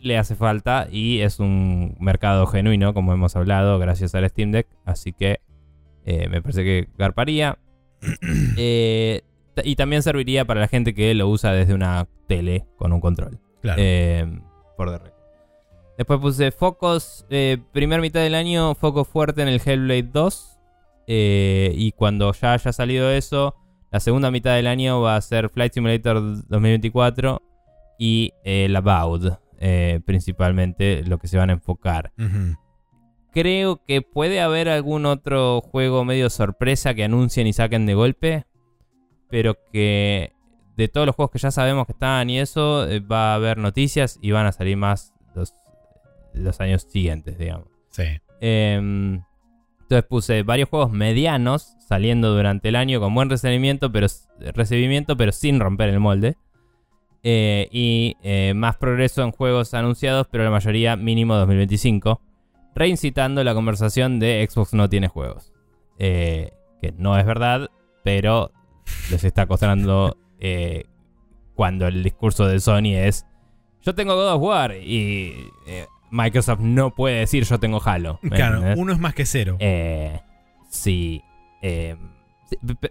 le 0.00 0.18
hace 0.18 0.34
falta 0.34 0.88
y 0.90 1.20
es 1.20 1.40
un 1.40 1.96
mercado 2.00 2.46
genuino, 2.46 2.94
como 2.94 3.12
hemos 3.12 3.36
hablado, 3.36 3.78
gracias 3.78 4.14
al 4.14 4.28
Steam 4.28 4.50
Deck. 4.50 4.66
Así 4.84 5.12
que 5.12 5.40
eh, 6.04 6.28
me 6.28 6.42
parece 6.42 6.64
que 6.64 6.88
garparía. 6.96 7.58
Eh, 8.56 9.22
y 9.64 9.74
también 9.74 10.02
serviría 10.04 10.44
para 10.44 10.60
la 10.60 10.68
gente 10.68 10.94
que 10.94 11.12
lo 11.14 11.28
usa 11.28 11.52
desde 11.52 11.74
una 11.74 12.06
tele 12.28 12.64
con 12.76 12.92
un 12.92 13.00
control. 13.00 13.40
Claro. 13.60 13.80
Eh, 13.82 14.40
por 14.76 14.90
de. 14.90 15.12
Después 15.96 16.20
puse 16.20 16.52
focos. 16.52 17.26
primer 17.72 18.00
mitad 18.00 18.20
del 18.20 18.36
año, 18.36 18.76
foco 18.76 19.04
fuerte 19.04 19.42
en 19.42 19.48
el 19.48 19.60
Hellblade 19.64 20.10
2. 20.12 20.57
Eh, 21.08 21.72
y 21.74 21.92
cuando 21.92 22.32
ya 22.34 22.52
haya 22.52 22.72
salido 22.72 23.10
eso, 23.10 23.56
la 23.90 23.98
segunda 23.98 24.30
mitad 24.30 24.54
del 24.54 24.66
año 24.66 25.00
va 25.00 25.16
a 25.16 25.20
ser 25.22 25.48
Flight 25.48 25.72
Simulator 25.72 26.20
2024 26.48 27.42
y 27.98 28.32
eh, 28.44 28.66
el 28.66 28.76
About. 28.76 29.38
eh, 29.58 30.00
principalmente 30.04 31.02
lo 31.04 31.18
que 31.18 31.26
se 31.26 31.36
van 31.38 31.50
a 31.50 31.54
enfocar. 31.54 32.12
Creo 33.32 33.82
que 33.84 34.02
puede 34.02 34.40
haber 34.40 34.68
algún 34.68 35.06
otro 35.06 35.60
juego 35.62 36.04
medio 36.04 36.30
sorpresa 36.30 36.94
que 36.94 37.04
anuncien 37.04 37.46
y 37.46 37.52
saquen 37.52 37.86
de 37.86 37.94
golpe. 37.94 38.46
Pero 39.30 39.56
que 39.72 40.32
de 40.76 40.88
todos 40.88 41.06
los 41.06 41.16
juegos 41.16 41.32
que 41.32 41.38
ya 41.38 41.50
sabemos 41.50 41.86
que 41.86 41.92
están 41.92 42.30
y 42.30 42.38
eso, 42.38 42.88
eh, 42.88 43.00
va 43.00 43.32
a 43.32 43.34
haber 43.34 43.58
noticias 43.58 44.18
y 44.22 44.30
van 44.30 44.46
a 44.46 44.52
salir 44.52 44.76
más 44.76 45.12
los, 45.34 45.52
los 46.34 46.60
años 46.60 46.86
siguientes, 46.88 47.36
digamos. 47.38 47.68
Sí. 47.90 48.04
Em, 48.40 49.22
entonces 49.88 50.06
puse 50.06 50.42
varios 50.42 50.68
juegos 50.68 50.92
medianos 50.92 51.74
saliendo 51.80 52.34
durante 52.34 52.68
el 52.68 52.76
año 52.76 53.00
con 53.00 53.14
buen 53.14 53.30
recibimiento, 53.30 53.90
pero, 53.90 54.06
recibimiento, 54.52 55.16
pero 55.16 55.32
sin 55.32 55.60
romper 55.60 55.88
el 55.88 55.98
molde. 55.98 56.36
Eh, 57.22 57.68
y 57.72 58.16
eh, 58.22 58.52
más 58.54 58.76
progreso 58.76 59.22
en 59.22 59.32
juegos 59.32 59.72
anunciados, 59.72 60.26
pero 60.30 60.44
la 60.44 60.50
mayoría 60.50 60.96
mínimo 60.96 61.36
2025. 61.36 62.20
Reincitando 62.74 63.42
la 63.42 63.54
conversación 63.54 64.18
de 64.18 64.46
Xbox 64.46 64.74
no 64.74 64.90
tiene 64.90 65.08
juegos. 65.08 65.54
Eh, 65.98 66.52
que 66.82 66.92
no 66.92 67.18
es 67.18 67.24
verdad, 67.24 67.70
pero 68.04 68.52
les 69.10 69.24
está 69.24 69.46
costando 69.46 70.18
cuando 71.54 71.86
el 71.86 72.02
discurso 72.02 72.46
de 72.46 72.60
Sony 72.60 72.94
es 72.94 73.24
yo 73.82 73.94
tengo 73.94 74.14
God 74.14 74.34
of 74.34 74.42
War 74.42 74.76
y 74.76 75.50
eh, 75.66 75.86
Microsoft 76.10 76.60
no 76.60 76.94
puede 76.94 77.20
decir 77.20 77.44
yo 77.44 77.58
tengo 77.58 77.80
Halo. 77.84 78.18
¿me 78.22 78.30
Claro, 78.36 78.56
entendés? 78.56 78.78
uno 78.78 78.92
es 78.92 78.98
más 78.98 79.14
que 79.14 79.26
cero. 79.26 79.56
Eh, 79.60 80.20
sí. 80.70 81.22
eh, 81.62 81.96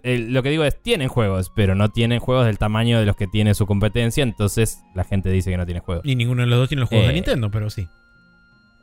eh, 0.04 0.18
lo 0.18 0.42
que 0.42 0.50
digo 0.50 0.64
es, 0.64 0.80
tienen 0.82 1.08
juegos, 1.08 1.50
pero 1.54 1.74
no 1.74 1.88
tienen 1.90 2.20
juegos 2.20 2.46
del 2.46 2.58
tamaño 2.58 3.00
de 3.00 3.06
los 3.06 3.16
que 3.16 3.26
tiene 3.26 3.54
su 3.54 3.66
competencia, 3.66 4.22
entonces 4.22 4.84
la 4.94 5.02
gente 5.04 5.30
dice 5.30 5.50
que 5.50 5.56
no 5.56 5.66
tiene 5.66 5.80
juegos. 5.80 6.04
Y 6.06 6.14
ninguno 6.14 6.42
de 6.42 6.46
los 6.48 6.58
dos 6.60 6.68
tiene 6.68 6.80
los 6.80 6.88
juegos 6.88 7.06
de 7.08 7.12
Eh, 7.12 7.14
Nintendo, 7.14 7.50
pero 7.50 7.68
sí. 7.70 7.88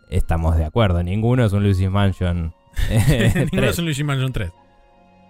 Estamos 0.10 0.58
de 0.58 0.66
acuerdo, 0.66 1.02
ninguno 1.02 1.46
es 1.46 1.54
un 1.54 1.64
Luigi's 1.64 1.90
Mansion. 1.90 2.54
ninguno 2.90 3.62
3. 3.62 3.64
es 3.72 3.80
un 3.80 3.86
Luigi 3.86 4.04
Mansion 4.04 4.34
3. 4.34 4.52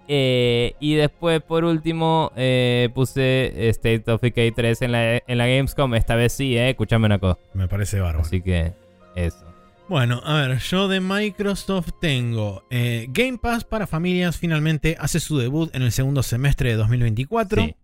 Eh, 0.07 0.75
y 0.79 0.95
después, 0.95 1.41
por 1.41 1.63
último, 1.63 2.31
eh, 2.35 2.89
puse 2.93 3.69
State 3.69 4.03
of 4.11 4.21
Decay 4.21 4.51
3 4.51 4.81
en 4.83 4.91
la, 4.91 5.15
en 5.17 5.37
la 5.37 5.47
Gamescom. 5.47 5.95
Esta 5.95 6.15
vez 6.15 6.33
sí, 6.33 6.55
eh, 6.57 6.69
escuchame 6.71 7.05
una 7.07 7.17
cosa. 7.19 7.39
Me 7.53 7.67
parece 7.67 7.99
bárbaro. 7.99 8.21
Así 8.21 8.41
que, 8.41 8.73
eso. 9.15 9.45
Bueno, 9.87 10.19
a 10.25 10.41
ver, 10.41 10.57
yo 10.59 10.87
de 10.87 10.99
Microsoft 10.99 11.91
tengo 12.01 12.63
eh, 12.71 13.05
Game 13.09 13.37
Pass 13.37 13.63
para 13.63 13.85
familias 13.85 14.37
finalmente 14.37 14.97
hace 14.99 15.19
su 15.19 15.37
debut 15.37 15.73
en 15.75 15.83
el 15.83 15.91
segundo 15.91 16.23
semestre 16.23 16.69
de 16.69 16.75
2024. 16.75 17.63
Sí. 17.63 17.75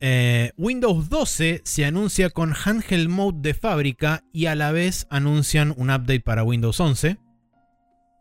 Eh, 0.00 0.52
Windows 0.56 1.10
12 1.10 1.60
se 1.64 1.84
anuncia 1.84 2.30
con 2.30 2.54
Handheld 2.54 3.08
Mode 3.08 3.38
de 3.40 3.54
fábrica 3.54 4.24
y 4.32 4.46
a 4.46 4.54
la 4.54 4.72
vez 4.72 5.06
anuncian 5.10 5.74
un 5.76 5.90
update 5.90 6.20
para 6.20 6.44
Windows 6.44 6.80
11. 6.80 7.18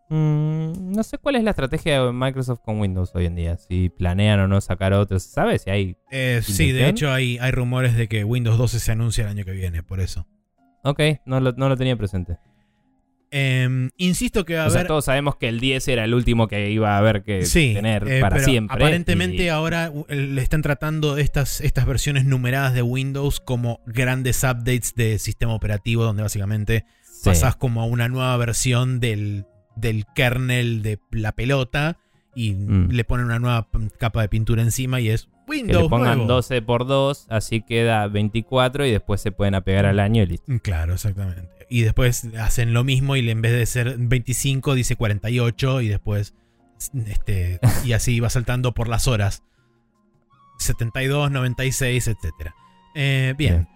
Mm, 0.09 0.91
no 0.93 1.03
sé 1.03 1.17
cuál 1.17 1.37
es 1.37 1.43
la 1.43 1.51
estrategia 1.51 2.03
de 2.03 2.11
Microsoft 2.11 2.59
con 2.65 2.81
Windows 2.81 3.11
hoy 3.15 3.25
en 3.25 3.35
día. 3.35 3.55
Si 3.55 3.87
planean 3.87 4.41
o 4.41 4.47
no 4.49 4.59
sacar 4.59 4.91
otros. 4.91 5.23
¿Sabes? 5.23 5.61
Si 5.61 5.69
hay. 5.69 5.95
Eh, 6.11 6.41
sí, 6.43 6.73
de 6.73 6.89
hecho 6.89 7.11
hay, 7.11 7.37
hay 7.39 7.51
rumores 7.51 7.95
de 7.95 8.09
que 8.09 8.25
Windows 8.25 8.57
12 8.57 8.79
se 8.81 8.91
anuncia 8.91 9.23
el 9.23 9.29
año 9.29 9.45
que 9.45 9.53
viene, 9.53 9.81
por 9.81 10.01
eso. 10.01 10.27
Ok, 10.83 10.99
no 11.25 11.39
lo, 11.39 11.51
no 11.53 11.69
lo 11.69 11.77
tenía 11.77 11.95
presente. 11.95 12.37
Eh, 13.33 13.89
insisto 13.95 14.43
que 14.43 14.55
va 14.55 14.65
a 14.65 14.67
o 14.67 14.69
sea, 14.71 14.85
todos 14.85 15.05
sabemos 15.05 15.37
que 15.37 15.47
el 15.47 15.61
10 15.61 15.87
era 15.87 16.03
el 16.03 16.13
último 16.13 16.49
que 16.49 16.69
iba 16.69 16.95
a 16.95 16.97
haber 16.97 17.23
que 17.23 17.45
Sí, 17.45 17.71
tener 17.73 18.05
eh, 18.05 18.19
para 18.19 18.35
pero 18.35 18.45
siempre. 18.45 18.75
Aparentemente 18.75 19.43
y- 19.43 19.47
ahora 19.47 19.89
le 20.09 20.41
están 20.41 20.61
tratando 20.61 21.17
estas, 21.17 21.61
estas 21.61 21.85
versiones 21.85 22.25
numeradas 22.25 22.73
de 22.73 22.81
Windows 22.81 23.39
como 23.39 23.79
grandes 23.85 24.43
updates 24.43 24.95
de 24.95 25.17
sistema 25.17 25.53
operativo, 25.53 26.03
donde 26.03 26.23
básicamente 26.23 26.83
sí. 27.03 27.21
pasás 27.23 27.55
como 27.55 27.81
a 27.81 27.85
una 27.85 28.09
nueva 28.09 28.35
versión 28.35 28.99
del, 28.99 29.45
del 29.77 30.03
kernel 30.13 30.81
de 30.81 30.99
la 31.11 31.31
pelota 31.31 31.97
y 32.35 32.51
Mm. 32.53 32.89
le 32.91 33.03
ponen 33.05 33.27
una 33.27 33.39
nueva 33.39 33.69
capa 33.97 34.21
de 34.23 34.27
pintura 34.29 34.61
encima 34.61 34.99
y 34.99 35.07
es 35.09 35.29
Que 35.45 35.51
Windows 35.51 35.83
le 35.83 35.89
pongan 35.89 36.17
nuevo. 36.19 36.33
12 36.33 36.61
por 36.61 36.85
2, 36.87 37.27
así 37.29 37.61
queda 37.61 38.07
24 38.07 38.85
y 38.85 38.91
después 38.91 39.21
se 39.21 39.31
pueden 39.31 39.55
apegar 39.55 39.85
al 39.85 39.99
año 39.99 40.23
y 40.23 40.27
listo. 40.27 40.51
Mm, 40.51 40.57
Claro, 40.57 40.93
exactamente. 40.93 41.49
Y 41.69 41.81
después 41.81 42.27
hacen 42.39 42.73
lo 42.73 42.83
mismo 42.83 43.15
y 43.15 43.29
en 43.29 43.41
vez 43.41 43.53
de 43.53 43.65
ser 43.65 43.95
25 43.97 44.75
dice 44.75 44.95
48 44.97 45.81
y 45.81 45.87
después 45.87 46.33
este 47.07 47.59
y 47.85 47.93
así 47.93 48.19
va 48.19 48.29
saltando 48.29 48.73
por 48.73 48.87
las 48.87 49.07
horas. 49.07 49.43
72, 50.57 51.31
96, 51.31 52.07
etcétera. 52.07 52.55
Eh, 52.93 53.33
bien, 53.37 53.67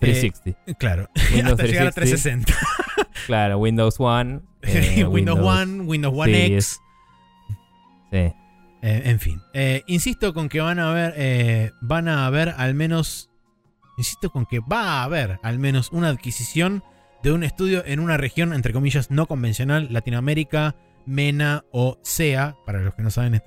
360. 0.00 0.74
claro. 0.74 1.08
Windows 1.32 1.52
Hasta 1.52 1.66
llegar 1.66 1.86
a 1.86 1.92
360. 1.92 2.46
360. 2.46 3.26
Claro, 3.26 3.58
Windows 3.58 3.96
One. 3.98 4.40
eh, 4.62 5.04
Windows 5.04 5.38
One, 5.40 5.82
Windows 5.82 6.14
One 6.16 6.34
Sí, 6.34 6.52
X. 6.54 6.80
Sí. 8.10 8.32
Eh, 8.82 9.02
en 9.06 9.20
fin. 9.20 9.40
Eh, 9.54 9.82
insisto 9.86 10.34
con 10.34 10.48
que 10.48 10.60
van 10.60 10.78
a 10.78 10.90
haber. 10.90 11.14
eh, 11.16 11.70
van 11.80 12.08
a 12.08 12.26
haber 12.26 12.50
al 12.50 12.74
menos. 12.74 13.30
Insisto 13.96 14.30
con 14.30 14.46
que 14.46 14.60
va 14.60 15.00
a 15.00 15.04
haber 15.04 15.38
al 15.42 15.58
menos 15.58 15.90
una 15.92 16.08
adquisición 16.08 16.82
de 17.22 17.30
un 17.30 17.44
estudio 17.44 17.84
en 17.86 18.00
una 18.00 18.16
región, 18.16 18.52
entre 18.52 18.72
comillas, 18.72 19.10
no 19.10 19.26
convencional, 19.26 19.88
Latinoamérica, 19.90 20.74
MENA 21.06 21.64
o 21.70 21.98
SEA. 22.02 22.56
Para 22.66 22.80
los 22.80 22.94
que 22.94 23.02
no 23.02 23.10
saben, 23.10 23.40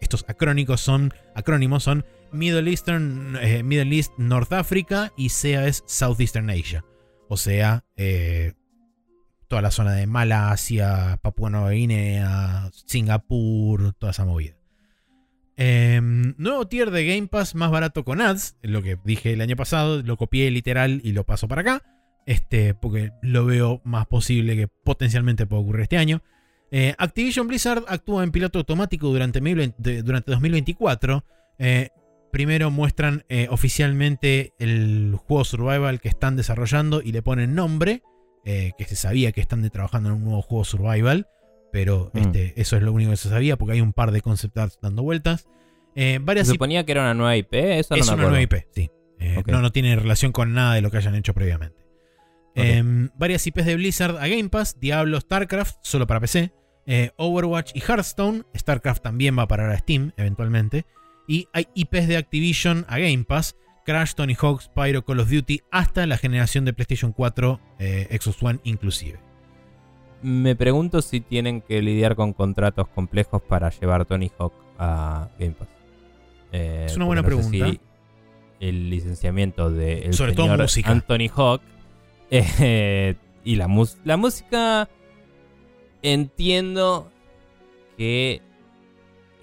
estos 0.00 0.24
acrónicos 0.28 0.80
son, 0.80 1.12
acrónimos 1.34 1.82
son 1.82 2.06
Middle 2.32 2.70
Eastern, 2.70 3.32
Middle 3.64 3.94
East, 3.94 4.12
North 4.18 4.52
Africa 4.52 5.12
y 5.16 5.28
SEA 5.30 5.66
es 5.66 5.82
Southeastern 5.86 6.48
Asia. 6.48 6.84
O 7.28 7.36
sea, 7.36 7.84
toda 9.48 9.62
la 9.62 9.70
zona 9.70 9.92
de 9.92 10.06
Malasia, 10.06 11.18
Papua 11.22 11.50
Nueva 11.50 11.70
Guinea, 11.70 12.70
Singapur, 12.72 13.92
toda 13.94 14.12
esa 14.12 14.24
movida. 14.24 14.54
Em, 15.56 16.34
nuevo 16.36 16.66
tier 16.68 16.90
de 16.90 17.06
Game 17.06 17.28
Pass 17.28 17.54
más 17.54 17.70
barato 17.70 18.04
con 18.04 18.20
ads, 18.20 18.56
lo 18.62 18.82
que 18.82 18.98
dije 19.04 19.32
el 19.32 19.40
año 19.40 19.56
pasado, 19.56 20.02
lo 20.02 20.16
copié 20.16 20.50
literal 20.50 21.00
y 21.02 21.12
lo 21.12 21.24
paso 21.24 21.48
para 21.48 21.62
acá, 21.62 21.82
este, 22.26 22.74
porque 22.74 23.12
lo 23.22 23.46
veo 23.46 23.80
más 23.84 24.06
posible 24.06 24.56
que 24.56 24.68
potencialmente 24.68 25.46
pueda 25.46 25.62
ocurrir 25.62 25.82
este 25.82 25.96
año. 25.96 26.22
Eh, 26.70 26.94
Activision 26.98 27.46
Blizzard 27.46 27.84
actúa 27.88 28.24
en 28.24 28.32
piloto 28.32 28.58
automático 28.58 29.08
durante, 29.08 29.38
2020 29.38 30.02
durante 30.02 30.30
2024. 30.32 31.24
Eh, 31.58 31.90
primero 32.32 32.70
muestran 32.70 33.24
eh, 33.28 33.46
oficialmente 33.50 34.52
el 34.58 35.16
juego 35.16 35.44
survival 35.44 36.00
que 36.00 36.08
están 36.08 36.36
desarrollando 36.36 37.00
y 37.02 37.12
le 37.12 37.22
ponen 37.22 37.54
nombre, 37.54 38.02
eh, 38.46 38.72
que 38.78 38.84
se 38.86 38.96
sabía 38.96 39.32
que 39.32 39.40
están 39.42 39.68
trabajando 39.70 40.08
en 40.08 40.14
un 40.14 40.24
nuevo 40.24 40.40
juego 40.40 40.64
survival, 40.64 41.28
pero 41.72 42.10
Mm. 42.14 42.18
este, 42.18 42.54
eso 42.56 42.76
es 42.76 42.82
lo 42.82 42.92
único 42.92 43.10
que 43.10 43.16
se 43.18 43.28
sabía 43.28 43.56
porque 43.58 43.74
hay 43.74 43.80
un 43.82 43.92
par 43.92 44.12
de 44.12 44.22
concept 44.22 44.56
arts 44.56 44.78
dando 44.80 45.02
vueltas. 45.02 45.46
Eh, 45.94 46.18
varias 46.22 46.46
Se 46.46 46.52
suponía 46.54 46.84
que 46.86 46.92
era 46.92 47.02
una 47.02 47.14
nueva 47.14 47.36
IP, 47.36 47.54
eso 47.78 47.94
no 47.94 48.00
es 48.00 48.06
me 48.08 48.14
una 48.14 48.22
nueva 48.22 48.40
IP, 48.40 48.54
sí. 48.72 48.90
Eh, 49.18 49.42
no, 49.46 49.60
no 49.60 49.72
tiene 49.72 49.96
relación 49.96 50.30
con 50.32 50.54
nada 50.54 50.74
de 50.74 50.80
lo 50.80 50.90
que 50.90 50.98
hayan 50.98 51.14
hecho 51.14 51.34
previamente. 51.34 51.84
Em, 52.54 53.10
varias 53.18 53.46
IPs 53.46 53.66
de 53.66 53.74
Blizzard 53.76 54.16
a 54.16 54.28
Game 54.28 54.48
Pass, 54.48 54.78
Diablo, 54.80 55.20
StarCraft, 55.20 55.76
solo 55.82 56.06
para 56.06 56.20
PC, 56.20 56.52
Overwatch 57.16 57.72
y 57.74 57.80
Hearthstone, 57.80 58.44
StarCraft 58.56 59.02
también 59.02 59.36
va 59.36 59.42
a 59.42 59.48
parar 59.48 59.70
a 59.70 59.78
Steam 59.78 60.12
eventualmente, 60.16 60.86
y 61.28 61.48
hay 61.52 61.66
IPs 61.74 62.08
de 62.08 62.16
Activision 62.16 62.86
a 62.88 62.98
Game 62.98 63.24
Pass, 63.24 63.56
Crash, 63.86 64.14
Tony 64.14 64.34
Hawk, 64.34 64.60
Spyro, 64.60 65.04
Call 65.04 65.20
of 65.20 65.30
Duty, 65.30 65.62
hasta 65.70 66.06
la 66.06 66.18
generación 66.18 66.64
de 66.64 66.72
PlayStation 66.72 67.12
4, 67.12 67.60
eh, 67.78 68.18
Xbox 68.20 68.42
One 68.42 68.60
inclusive. 68.64 69.18
me 70.22 70.56
pregunto 70.56 71.00
si 71.02 71.20
tienen 71.20 71.60
que 71.60 71.80
lidiar 71.80 72.16
con 72.16 72.32
contratos 72.32 72.88
complejos 72.88 73.40
para 73.42 73.70
llevar 73.70 74.04
Tony 74.04 74.30
Hawk 74.38 74.52
a 74.78 75.28
Game 75.38 75.52
Pass. 75.52 75.68
Eh, 76.52 76.84
es 76.86 76.96
una 76.96 77.04
buena 77.04 77.22
pregunta. 77.22 77.70
el 78.60 78.90
licenciamiento 78.90 79.70
de 79.70 80.06
el 80.06 80.14
Sobre 80.14 80.34
señor 80.34 80.48
todo 80.48 80.62
música. 80.62 80.90
Anthony 80.90 81.28
Hawk 81.34 81.62
eh, 82.30 83.14
y 83.44 83.54
la, 83.54 83.68
la 84.04 84.16
música 84.16 84.88
entiendo 86.02 87.10
que 87.96 88.42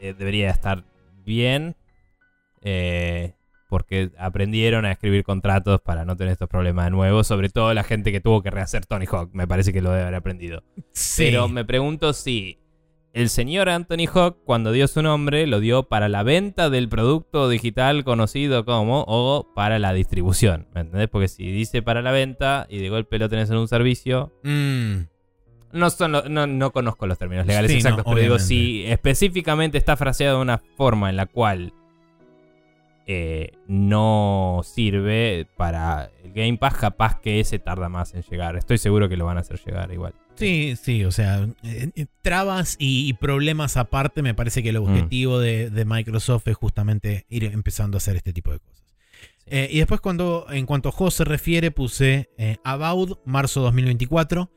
eh, 0.02 0.14
debería 0.18 0.50
estar 0.50 0.84
bien. 1.26 1.76
Eh, 2.62 3.34
porque 3.74 4.12
aprendieron 4.20 4.86
a 4.86 4.92
escribir 4.92 5.24
contratos 5.24 5.82
para 5.82 6.06
no 6.06 6.16
tener 6.16 6.34
estos 6.34 6.48
problemas 6.48 6.86
de 6.86 6.92
nuevo. 6.92 7.24
Sobre 7.24 7.50
todo 7.50 7.74
la 7.74 7.82
gente 7.82 8.12
que 8.12 8.22
tuvo 8.22 8.44
que 8.44 8.52
rehacer 8.52 8.86
Tony 8.86 9.08
Hawk. 9.12 9.32
Me 9.34 9.48
parece 9.48 9.74
que 9.74 9.82
lo 9.82 9.90
debe 9.90 10.04
haber 10.04 10.14
aprendido. 10.14 10.62
Pero 11.18 11.48
me 11.48 11.66
pregunto 11.66 12.14
si 12.14 12.60
el 13.14 13.30
señor 13.30 13.70
Anthony 13.70 14.06
Hawk, 14.14 14.44
cuando 14.46 14.72
dio 14.72 14.88
su 14.88 15.02
nombre, 15.02 15.48
lo 15.48 15.60
dio 15.60 15.90
para 15.90 16.08
la 16.08 16.22
venta 16.22 16.70
del 16.70 16.88
producto 16.88 17.50
digital 17.50 18.04
conocido 18.04 18.64
como 18.64 19.06
o 19.08 19.52
para 19.56 19.80
la 19.80 19.92
distribución. 19.92 20.68
¿Me 20.76 20.82
entendés? 20.82 21.10
Porque 21.10 21.28
si 21.28 21.52
dice 21.52 21.82
para 21.82 22.04
la 22.04 22.12
venta 22.12 22.68
y 22.70 22.78
de 22.78 22.90
golpe 22.90 23.18
lo 23.18 23.28
tenés 23.28 23.50
en 23.50 23.58
un 23.58 23.68
servicio. 23.68 24.32
Mm. 24.44 25.08
No, 25.72 25.90
son 25.90 26.12
no, 26.12 26.72
conozco 26.72 27.08
los 27.08 27.18
términos 27.18 27.48
legales 27.48 27.72
exactos, 27.72 28.06
pero 28.08 28.22
digo, 28.22 28.38
si 28.38 28.86
específicamente 28.86 29.80
está 29.80 29.98
fraseado 29.98 30.36
de 30.38 30.44
una 30.44 30.60
forma 30.78 31.10
en 31.10 31.16
la 31.16 31.26
cual 31.26 31.74
eh, 33.06 33.52
no 33.68 34.62
sirve 34.64 35.46
para 35.58 36.10
el 36.24 36.32
Game 36.32 36.58
Pass, 36.58 36.76
capaz 36.76 37.20
que 37.20 37.40
ese 37.42 37.60
tarda 37.60 37.90
más 37.90 38.14
en 38.14 38.22
llegar. 38.24 38.56
Estoy 38.56 38.78
seguro 38.78 39.10
que 39.10 39.18
lo 39.18 39.26
van 39.26 39.38
a 39.38 39.42
hacer 39.42 39.60
llegar 39.66 39.92
igual. 39.92 40.14
Sí, 40.36 40.76
sí, 40.82 41.04
o 41.04 41.12
sea, 41.12 41.48
eh, 41.64 41.92
eh, 41.96 42.06
trabas 42.22 42.78
y, 42.80 43.12
problemas 43.14 43.78
aparte, 43.78 44.22
me 44.22 44.34
parece 44.34 44.64
que 44.64 44.70
el 44.70 44.80
mm. 44.80 44.84
objetivo 44.84 45.40
de, 45.40 45.84
Microsoft 45.86 46.48
es 46.48 46.56
justamente 46.56 47.26
ir 47.30 47.44
empezando 47.44 47.98
a 47.98 48.00
hacer 48.00 48.16
este 48.16 48.32
tipo 48.32 48.52
de 48.52 48.60
cosas. 48.60 48.84
y 49.46 49.78
después 49.78 50.00
cuando, 50.00 50.48
en 50.50 50.66
cuanto 50.66 50.90
a 50.90 50.92
juegos 50.94 51.16
se 51.16 51.26
refiere, 51.26 51.72
puse 51.72 52.30
About, 52.64 53.20
marzo 53.26 53.62
2024, 53.62 54.50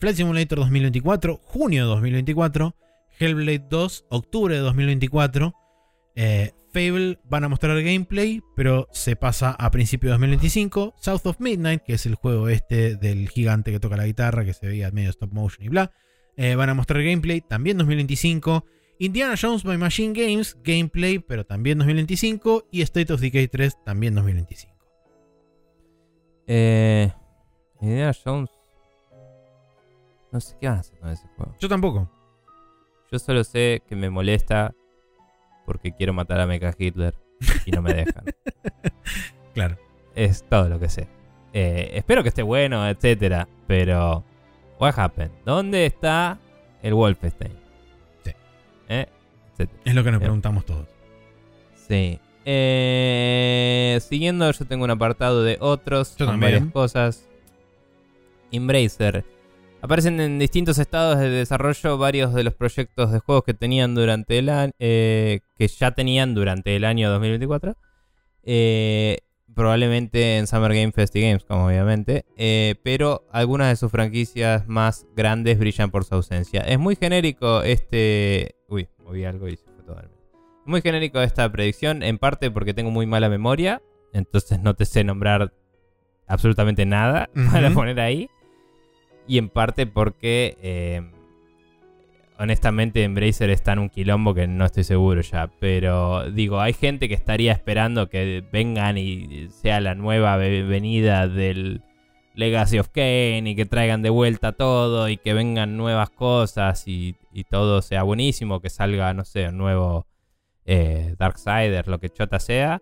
Flight 0.00 0.16
Simulator 0.16 0.58
2024, 0.58 1.40
junio 1.44 1.86
2024, 1.86 2.74
Hellblade 3.18 3.66
2, 3.70 4.06
octubre 4.08 4.54
de 4.54 4.60
2024, 4.60 5.54
Fable 6.14 7.18
van 7.24 7.44
a 7.44 7.48
mostrar 7.48 7.76
gameplay, 7.82 8.42
pero 8.56 8.88
se 8.92 9.14
pasa 9.14 9.50
a 9.50 9.70
principios 9.70 10.10
de 10.10 10.14
2025. 10.14 10.94
South 10.98 11.20
of 11.24 11.38
Midnight, 11.38 11.82
que 11.82 11.94
es 11.94 12.06
el 12.06 12.14
juego 12.14 12.48
este 12.48 12.96
del 12.96 13.28
gigante 13.28 13.70
que 13.72 13.80
toca 13.80 13.96
la 13.96 14.06
guitarra, 14.06 14.44
que 14.44 14.54
se 14.54 14.66
veía 14.66 14.90
medio 14.90 15.10
stop 15.10 15.32
motion 15.32 15.66
y 15.66 15.68
bla, 15.68 15.92
eh, 16.36 16.54
van 16.54 16.70
a 16.70 16.74
mostrar 16.74 17.02
gameplay 17.02 17.42
también 17.42 17.76
2025. 17.76 18.64
Indiana 18.98 19.34
Jones 19.40 19.64
by 19.64 19.76
Machine 19.76 20.14
Games, 20.14 20.56
gameplay, 20.62 21.18
pero 21.18 21.44
también 21.44 21.78
2025. 21.78 22.68
Y 22.70 22.80
State 22.82 23.12
of 23.12 23.20
Decay 23.20 23.48
3, 23.48 23.84
también 23.84 24.14
2025. 24.14 24.72
Eh, 26.46 27.12
Indiana 27.80 28.12
Jones. 28.24 28.50
No 30.30 30.40
sé 30.40 30.56
qué 30.58 30.68
van 30.68 30.78
a 30.78 30.80
hacer 30.80 30.98
con 30.98 31.10
ese 31.10 31.26
juego. 31.36 31.54
Yo 31.60 31.68
tampoco. 31.68 32.10
Yo 33.10 33.18
solo 33.18 33.44
sé 33.44 33.82
que 33.86 33.94
me 33.94 34.08
molesta 34.08 34.74
porque 35.64 35.92
quiero 35.92 36.12
matar 36.12 36.40
a 36.40 36.46
Mecha 36.46 36.74
Hitler 36.76 37.14
y 37.64 37.70
no 37.70 37.82
me 37.82 37.94
dejan. 37.94 38.24
claro. 39.54 39.76
Es 40.14 40.44
todo 40.48 40.68
lo 40.68 40.78
que 40.78 40.88
sé. 40.88 41.08
Eh, 41.52 41.90
espero 41.94 42.22
que 42.22 42.28
esté 42.28 42.42
bueno, 42.42 42.86
etcétera, 42.88 43.48
pero 43.66 44.24
what 44.78 44.98
happened? 44.98 45.32
¿Dónde 45.44 45.86
está 45.86 46.38
el 46.82 46.94
Wolfenstein? 46.94 47.52
Sí. 48.24 48.32
¿Eh? 48.88 49.06
Es 49.84 49.94
lo 49.94 50.02
que 50.02 50.10
nos 50.10 50.20
preguntamos 50.20 50.64
todos. 50.64 50.88
Sí. 51.88 52.18
Eh, 52.44 54.00
siguiendo, 54.02 54.50
yo 54.50 54.64
tengo 54.64 54.84
un 54.84 54.90
apartado 54.90 55.44
de 55.44 55.58
otros, 55.60 56.16
yo 56.16 56.26
varias 56.38 56.64
cosas. 56.72 57.28
Embracer 58.50 59.24
Aparecen 59.82 60.20
en 60.20 60.38
distintos 60.38 60.78
estados 60.78 61.18
de 61.18 61.28
desarrollo 61.28 61.98
varios 61.98 62.32
de 62.34 62.44
los 62.44 62.54
proyectos 62.54 63.10
de 63.10 63.18
juegos 63.18 63.42
que 63.42 63.52
tenían 63.52 63.96
durante 63.96 64.38
el 64.38 64.48
año, 64.48 64.72
eh, 64.78 65.40
que 65.58 65.66
ya 65.66 65.90
tenían 65.90 66.36
durante 66.36 66.76
el 66.76 66.84
año 66.84 67.10
2024. 67.10 67.76
Eh, 68.44 69.18
probablemente 69.52 70.38
en 70.38 70.46
Summer 70.46 70.72
Game 70.72 70.92
Fest 70.92 71.16
y 71.16 71.36
como 71.48 71.66
obviamente. 71.66 72.24
Eh, 72.36 72.76
pero 72.84 73.26
algunas 73.32 73.70
de 73.70 73.76
sus 73.76 73.90
franquicias 73.90 74.68
más 74.68 75.04
grandes 75.16 75.58
brillan 75.58 75.90
por 75.90 76.04
su 76.04 76.14
ausencia. 76.14 76.60
Es 76.60 76.78
muy 76.78 76.94
genérico 76.94 77.64
este. 77.64 78.54
Uy, 78.68 78.88
moví 79.04 79.24
algo 79.24 79.48
y 79.48 79.56
se 79.56 79.64
fue 79.64 79.82
todo. 79.82 80.00
Muy 80.64 80.80
genérico 80.80 81.20
esta 81.20 81.50
predicción, 81.50 82.04
en 82.04 82.18
parte 82.18 82.52
porque 82.52 82.72
tengo 82.72 82.92
muy 82.92 83.06
mala 83.06 83.28
memoria. 83.28 83.82
Entonces 84.12 84.60
no 84.60 84.74
te 84.74 84.84
sé 84.84 85.02
nombrar 85.02 85.52
absolutamente 86.28 86.86
nada 86.86 87.28
para 87.52 87.70
poner 87.70 87.98
ahí 87.98 88.30
y 89.26 89.38
en 89.38 89.48
parte 89.48 89.86
porque 89.86 90.56
eh, 90.62 91.02
honestamente 92.38 93.04
Embracer 93.04 93.50
está 93.50 93.72
en 93.72 93.78
un 93.78 93.88
quilombo 93.88 94.34
que 94.34 94.46
no 94.46 94.64
estoy 94.64 94.84
seguro 94.84 95.20
ya, 95.20 95.48
pero 95.60 96.30
digo, 96.30 96.60
hay 96.60 96.72
gente 96.72 97.08
que 97.08 97.14
estaría 97.14 97.52
esperando 97.52 98.08
que 98.08 98.44
vengan 98.52 98.98
y 98.98 99.48
sea 99.50 99.80
la 99.80 99.94
nueva 99.94 100.36
venida 100.36 101.28
del 101.28 101.82
Legacy 102.34 102.78
of 102.78 102.88
Kane 102.88 103.44
y 103.46 103.54
que 103.54 103.66
traigan 103.66 104.02
de 104.02 104.10
vuelta 104.10 104.52
todo 104.52 105.08
y 105.08 105.18
que 105.18 105.34
vengan 105.34 105.76
nuevas 105.76 106.10
cosas 106.10 106.84
y, 106.86 107.16
todo 107.50 107.82
sea 107.82 108.02
buenísimo, 108.02 108.60
que 108.60 108.70
salga, 108.70 109.12
no 109.14 109.24
sé, 109.24 109.48
un 109.48 109.58
nuevo 109.58 110.06
eh, 110.64 111.14
Darksiders, 111.18 111.88
lo 111.88 111.98
que 111.98 112.10
chota 112.10 112.38
sea. 112.38 112.80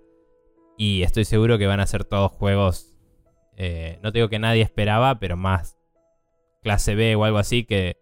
Y 0.76 1.02
estoy 1.02 1.24
seguro 1.24 1.58
que 1.58 1.66
van 1.66 1.80
a 1.80 1.86
ser 1.86 2.04
todos 2.04 2.32
juegos, 2.32 2.96
eh, 3.56 3.98
no 4.02 4.10
digo 4.10 4.28
que 4.28 4.38
nadie 4.38 4.62
esperaba, 4.62 5.18
pero 5.18 5.36
más 5.36 5.79
clase 6.62 6.94
B 6.94 7.14
o 7.16 7.24
algo 7.24 7.38
así 7.38 7.64
que 7.64 7.96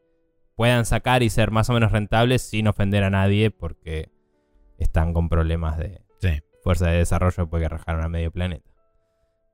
puedan 0.57 0.85
sacar 0.85 1.23
y 1.23 1.31
ser 1.31 1.51
más 1.51 1.71
o 1.71 1.73
menos 1.73 1.93
rentables 1.93 2.43
sin 2.43 2.67
ofender 2.67 3.05
a 3.05 3.11
nadie 3.11 3.51
porque 3.51 4.11
están 4.79 5.13
con 5.13 5.29
problemas 5.29 5.79
de 5.79 6.03
fuerza 6.63 6.89
de 6.89 6.99
desarrollo 6.99 7.49
porque 7.49 7.69
rajaron 7.69 8.05
a 8.05 8.09
medio 8.09 8.31
planeta. 8.31 8.69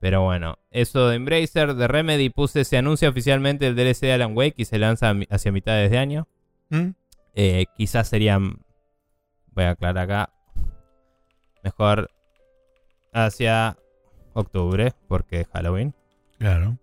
Pero 0.00 0.22
bueno, 0.22 0.58
eso 0.70 1.08
de 1.08 1.16
Embracer, 1.16 1.74
de 1.74 1.86
Remedy, 1.86 2.28
puse, 2.30 2.64
se 2.64 2.76
anuncia 2.76 3.08
oficialmente 3.08 3.66
el 3.66 3.76
DLC 3.76 4.00
de 4.00 4.12
Alan 4.14 4.36
Wake 4.36 4.54
y 4.56 4.64
se 4.64 4.78
lanza 4.78 5.14
hacia 5.30 5.52
mitades 5.52 5.90
de 5.90 5.98
año. 5.98 6.28
¿Mm? 6.70 6.90
Eh, 7.34 7.66
quizás 7.76 8.08
serían, 8.08 8.62
voy 9.52 9.64
a 9.64 9.70
aclarar 9.70 10.04
acá, 10.04 10.32
mejor 11.62 12.10
hacia 13.12 13.76
octubre 14.32 14.92
porque 15.08 15.42
es 15.42 15.48
Halloween. 15.48 15.94
Claro 16.38 16.78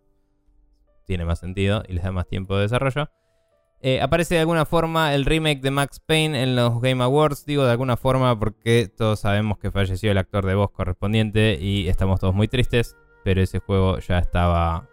tiene 1.06 1.26
más 1.26 1.40
sentido 1.40 1.84
y 1.88 1.94
les 1.94 2.04
da 2.04 2.12
más 2.12 2.28
tiempo 2.28 2.56
de 2.56 2.64
desarrollo. 2.64 3.10
Eh, 3.84 4.00
aparece 4.00 4.36
de 4.36 4.42
alguna 4.42 4.66
forma 4.66 5.16
el 5.16 5.26
remake 5.26 5.62
de 5.62 5.72
Max 5.72 6.00
Payne 6.00 6.44
en 6.44 6.56
los 6.56 6.80
Game 6.82 7.04
Awards. 7.04 7.46
Digo 7.46 7.66
de 7.66 7.72
alguna 7.72 7.98
forma 7.98 8.38
porque 8.38 8.88
todos 8.96 9.22
sabemos 9.22 9.58
que 9.58 9.72
falleció 9.72 10.12
el 10.12 10.20
actor 10.20 10.46
de 10.46 10.54
voz 10.54 10.72
correspondiente 10.72 11.58
y 11.60 11.88
estamos 11.88 12.20
todos 12.20 12.36
muy 12.36 12.48
tristes. 12.48 12.96
Pero 13.24 13.42
ese 13.42 13.60
juego 13.60 14.00
ya 14.00 14.20
estaba 14.20 14.88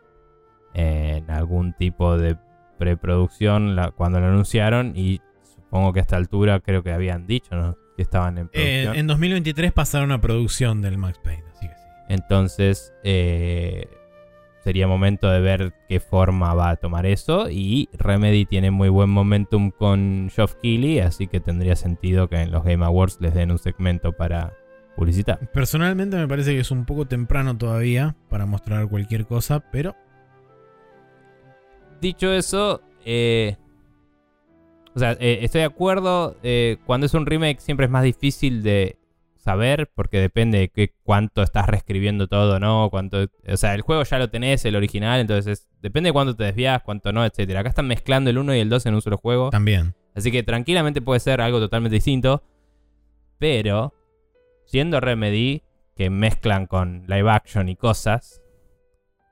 en 0.75 1.31
algún 1.31 1.75
tipo 1.75 2.17
de 2.17 2.37
preproducción 2.79 3.77
cuando 3.97 4.21
lo 4.21 4.27
anunciaron 4.27 4.93
y 4.95 5.21
supongo 5.43 5.93
que 5.93 6.01
a 6.01 6.03
esta 6.03 6.17
altura 6.17 6.61
creo 6.61 6.83
que 6.83 6.93
habían 6.93 7.27
dicho 7.27 7.77
que 7.97 8.03
estaban 8.03 8.39
en 8.39 8.47
eh, 8.53 8.83
producción. 8.85 8.97
en 8.97 9.07
2023 9.07 9.73
pasaron 9.73 10.13
a 10.13 10.21
producción 10.21 10.81
del 10.81 10.97
Max 10.99 11.19
Payne, 11.23 11.43
así 11.51 11.67
que 11.67 11.75
sí. 11.75 11.89
Entonces, 12.09 12.95
eh, 13.03 13.87
sería 14.69 14.87
momento 14.87 15.31
de 15.31 15.41
ver 15.41 15.73
qué 15.89 15.99
forma 15.99 16.53
va 16.53 16.69
a 16.69 16.77
tomar 16.77 17.07
eso. 17.07 17.49
Y 17.49 17.89
Remedy 17.95 18.45
tiene 18.45 18.71
muy 18.71 18.91
buen 18.91 19.09
momentum 19.09 19.71
con 19.71 20.29
Geoff 20.31 20.57
Keighley, 20.63 20.99
así 20.99 21.27
que 21.27 21.41
tendría 21.41 21.75
sentido 21.75 22.29
que 22.29 22.37
en 22.37 22.51
los 22.51 22.65
Game 22.65 22.85
Awards 22.85 23.17
les 23.23 23.33
den 23.33 23.51
un 23.51 23.57
segmento 23.57 24.13
para 24.13 24.53
publicitar. 24.95 25.39
Personalmente 25.53 26.19
me 26.19 26.29
parece 26.29 26.53
que 26.53 26.61
es 26.61 26.71
un 26.71 26.85
poco 26.85 27.07
temprano 27.07 27.57
todavía 27.57 28.15
para 28.29 28.45
mostrar 28.45 28.87
cualquier 28.91 29.25
cosa, 29.25 29.61
pero... 29.73 29.97
Dicho 32.03 32.31
eso, 32.31 32.83
eh, 33.07 33.57
o 34.95 34.99
sea, 34.99 35.13
eh, 35.13 35.39
estoy 35.41 35.61
de 35.63 35.67
acuerdo, 35.67 36.37
eh, 36.43 36.77
cuando 36.85 37.07
es 37.07 37.15
un 37.15 37.25
remake 37.25 37.61
siempre 37.61 37.87
es 37.87 37.91
más 37.91 38.05
difícil 38.05 38.63
de 38.63 38.98
saber, 39.49 39.91
porque 39.95 40.21
depende 40.21 40.59
de 40.59 40.69
qué, 40.69 40.95
cuánto 41.03 41.43
estás 41.43 41.67
reescribiendo 41.67 42.27
todo, 42.29 42.61
¿no? 42.61 42.89
Cuánto, 42.91 43.27
o 43.47 43.57
sea, 43.57 43.75
el 43.75 43.81
juego 43.81 44.03
ya 44.03 44.19
lo 44.19 44.29
tenés, 44.29 44.63
el 44.67 44.77
original, 44.77 45.21
entonces 45.21 45.69
depende 45.81 46.09
de 46.09 46.13
cuánto 46.13 46.37
te 46.37 46.45
desvías, 46.45 46.83
cuánto 46.83 47.13
no, 47.13 47.25
etcétera. 47.25 47.61
Acá 47.61 47.71
están 47.71 47.87
mezclando 47.87 48.29
el 48.29 48.37
1 48.37 48.55
y 48.55 48.61
el 48.61 48.69
2 48.69 48.85
en 48.85 48.95
un 48.95 49.01
solo 49.01 49.17
juego. 49.17 49.49
También. 49.49 49.95
Así 50.15 50.31
que 50.31 50.43
tranquilamente 50.43 51.01
puede 51.01 51.21
ser 51.21 51.41
algo 51.41 51.61
totalmente 51.61 51.95
distinto. 51.95 52.43
Pero, 53.39 53.95
siendo 54.67 55.01
Remedy, 55.01 55.63
que 55.97 56.11
mezclan 56.11 56.67
con 56.67 57.05
live 57.07 57.31
action 57.31 57.69
y 57.71 57.77
cosas, 57.77 58.43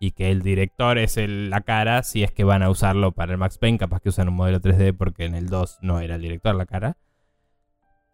y 0.01 0.13
que 0.13 0.31
el 0.31 0.43
director 0.43 0.99
es 0.99 1.17
el- 1.17 1.51
la 1.51 1.61
cara, 1.61 2.03
si 2.03 2.23
es 2.23 2.33
que 2.33 2.45
van 2.45 2.63
a 2.63 2.71
usarlo 2.71 3.13
para 3.13 3.33
el 3.33 3.39
Max 3.39 3.59
Payne, 3.59 3.79
capaz 3.79 4.01
que 4.01 4.09
usan 4.11 4.29
un 4.29 4.35
modelo 4.35 4.61
3D 4.61 4.93
porque 4.93 5.25
en 5.25 5.35
el 5.35 5.49
2 5.49 5.79
no 5.83 6.01
era 6.01 6.15
el 6.17 6.23
director 6.23 6.55
la 6.55 6.67
cara. 6.67 6.97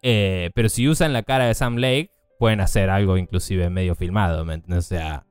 Eh, 0.03 0.51
pero 0.53 0.69
si 0.69 0.87
usan 0.87 1.13
la 1.13 1.23
cara 1.23 1.45
de 1.47 1.53
Sam 1.53 1.77
Lake, 1.77 2.11
pueden 2.37 2.61
hacer 2.61 2.89
algo 2.89 3.17
inclusive 3.17 3.69
medio 3.69 3.95
filmado, 3.95 4.45
¿me? 4.45 4.61
O 4.69 4.81
sea, 4.81 5.25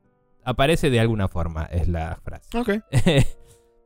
aparece 0.45 0.91
de 0.91 0.99
alguna 0.99 1.29
forma, 1.29 1.65
es 1.67 1.89
la 1.89 2.19
frase. 2.25 2.59
Ok. 2.59 2.71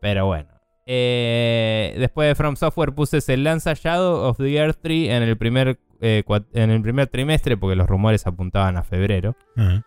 Pero 0.01 0.27
bueno. 0.27 0.49
Eh, 0.89 1.97
después 1.99 2.29
de 2.29 2.37
From 2.37 2.55
Software 2.55 2.95
puse 2.95 3.21
se 3.21 3.37
lanza 3.37 3.75
Shadow 3.75 4.29
of 4.29 4.37
the 4.39 4.55
Earth 4.55 4.79
3 4.81 5.11
en 5.11 5.23
el 5.25 5.37
primer, 5.37 5.81
eh, 6.01 6.23
en 6.53 6.71
el 6.71 6.81
primer 6.81 7.09
trimestre, 7.09 7.57
porque 7.57 7.75
los 7.75 7.89
rumores 7.89 8.25
apuntaban 8.27 8.77
a 8.77 8.85
febrero. 8.85 9.37
Ajá. 9.57 9.85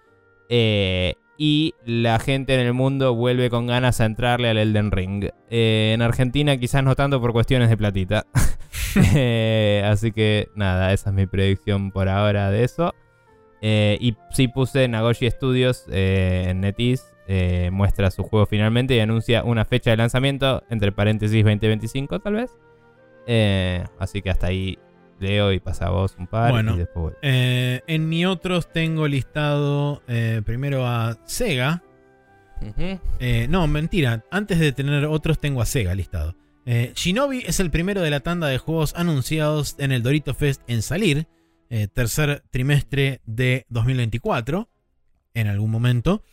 Eh, 0.50 1.16
y 1.42 1.74
la 1.86 2.20
gente 2.20 2.54
en 2.54 2.60
el 2.60 2.74
mundo 2.74 3.16
vuelve 3.16 3.50
con 3.50 3.66
ganas 3.66 4.02
a 4.02 4.06
entrarle 4.06 4.50
al 4.50 4.58
Elden 4.58 4.92
Ring. 4.92 5.30
Eh, 5.50 5.94
en 5.96 6.02
Argentina 6.02 6.58
quizás 6.58 6.84
no 6.84 6.96
tanto 6.96 7.22
por 7.22 7.32
cuestiones 7.32 7.70
de 7.70 7.78
platita. 7.78 8.28
Eh, 9.14 9.84
así 9.86 10.12
que 10.12 10.50
nada, 10.56 10.92
esa 10.94 11.12
es 11.12 11.16
mi 11.16 11.28
predicción 11.28 11.92
por 11.92 12.10
ahora 12.10 12.50
de 12.50 12.64
eso. 12.64 12.96
Eh, 13.62 14.00
y 14.02 14.16
sí 14.32 14.48
puse 14.48 14.88
Nagoshi 14.88 15.30
Studios 15.30 15.86
en 15.92 16.62
NetEase. 16.62 17.04
muestra 17.72 18.10
su 18.10 18.24
juego 18.24 18.48
finalmente 18.48 18.96
y 18.96 19.00
anuncia 19.00 19.44
una 19.44 19.64
fecha 19.64 19.92
de 19.92 19.98
lanzamiento, 19.98 20.64
entre 20.72 20.92
paréntesis 20.92 21.44
2025 21.44 22.20
tal 22.20 22.34
vez. 22.34 22.58
Así 24.00 24.24
que 24.24 24.32
hasta 24.32 24.48
ahí 24.48 24.80
leo 25.20 25.52
y 25.54 25.60
pasa 25.60 25.88
a 25.88 25.90
vos 25.92 26.16
un 26.18 26.28
par. 26.28 26.52
Bueno. 26.52 26.76
y 26.76 26.80
después 26.80 27.04
voy. 27.04 27.14
Eh, 27.22 27.82
en 27.88 28.08
mi 28.10 28.26
otros 28.26 28.72
tengo 28.72 29.08
listado 29.08 30.02
eh, 30.08 30.42
primero 30.46 30.86
a 30.88 31.18
Sega. 31.26 31.84
Eh, 33.20 33.48
no, 33.50 33.68
mentira. 33.68 34.26
Antes 34.32 34.60
de 34.60 34.72
tener 34.72 35.06
otros 35.06 35.40
tengo 35.40 35.62
a 35.62 35.66
Sega 35.66 35.96
listado. 35.96 36.36
Eh, 36.66 36.92
Shinobi 36.96 37.44
es 37.48 37.60
el 37.60 37.72
primero 37.72 38.02
de 38.02 38.10
la 38.10 38.20
tanda 38.20 38.48
de 38.48 38.58
juegos 38.58 38.94
anunciados 38.96 39.76
en 39.80 39.92
el 39.92 40.04
Dorito 40.04 40.34
Fest 40.34 40.62
en 40.68 40.82
salir. 40.82 41.28
eh, 41.72 41.88
tercer 41.88 42.44
trimestre 42.50 43.22
de 43.26 43.66
2024. 43.70 44.70
En 45.36 45.48
algún 45.48 45.70
momento. 45.72 46.24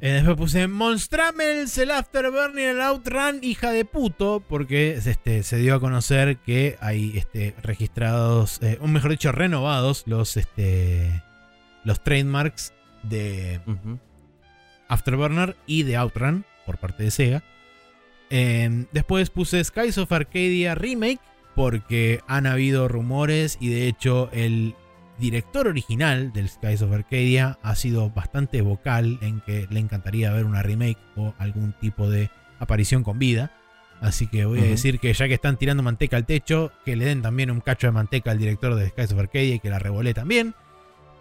Eh, 0.00 0.10
después 0.14 0.36
puse 0.36 0.66
Monstramels, 0.66 1.78
el 1.78 1.92
Afterburner, 1.92 2.70
el 2.70 2.80
Outrun, 2.80 3.38
hija 3.42 3.70
de 3.70 3.84
puto, 3.84 4.42
porque 4.48 4.94
este, 4.94 5.44
se 5.44 5.58
dio 5.58 5.76
a 5.76 5.80
conocer 5.80 6.38
que 6.38 6.76
hay 6.80 7.16
este, 7.16 7.54
registrados, 7.62 8.60
eh, 8.62 8.78
o 8.80 8.88
mejor 8.88 9.12
dicho, 9.12 9.30
renovados 9.30 10.02
los, 10.06 10.36
este, 10.36 11.22
los 11.84 12.02
trademarks 12.02 12.72
de. 13.04 13.60
Afterburner 14.88 15.56
y 15.66 15.84
de 15.84 15.96
Outrun 15.96 16.44
por 16.66 16.78
parte 16.78 17.04
de 17.04 17.12
Sega. 17.12 17.42
Eh, 18.28 18.86
después 18.90 19.30
puse 19.30 19.62
Skies 19.62 19.98
of 19.98 20.10
Arcadia 20.10 20.74
Remake 20.74 21.20
porque 21.54 22.20
han 22.26 22.46
habido 22.46 22.88
rumores 22.88 23.56
y 23.60 23.68
de 23.68 23.86
hecho 23.86 24.30
el 24.32 24.74
director 25.20 25.68
original 25.68 26.32
del 26.32 26.48
Skies 26.48 26.82
of 26.82 26.92
Arcadia 26.92 27.58
ha 27.62 27.76
sido 27.76 28.10
bastante 28.10 28.62
vocal 28.62 29.18
en 29.22 29.40
que 29.42 29.66
le 29.70 29.78
encantaría 29.78 30.32
ver 30.32 30.44
una 30.44 30.62
remake 30.62 30.98
o 31.16 31.34
algún 31.38 31.72
tipo 31.74 32.10
de 32.10 32.30
aparición 32.58 33.04
con 33.04 33.18
vida. 33.18 33.52
Así 34.00 34.26
que 34.26 34.46
voy 34.46 34.60
a 34.60 34.64
decir 34.64 34.98
que 34.98 35.12
ya 35.12 35.28
que 35.28 35.34
están 35.34 35.58
tirando 35.58 35.82
manteca 35.82 36.16
al 36.16 36.24
techo, 36.24 36.72
que 36.86 36.96
le 36.96 37.04
den 37.04 37.20
también 37.20 37.50
un 37.50 37.60
cacho 37.60 37.86
de 37.86 37.92
manteca 37.92 38.30
al 38.30 38.38
director 38.38 38.74
de 38.74 38.88
Skies 38.88 39.12
of 39.12 39.18
Arcadia 39.18 39.54
y 39.56 39.60
que 39.60 39.68
la 39.68 39.78
revolé 39.78 40.14
también. 40.14 40.54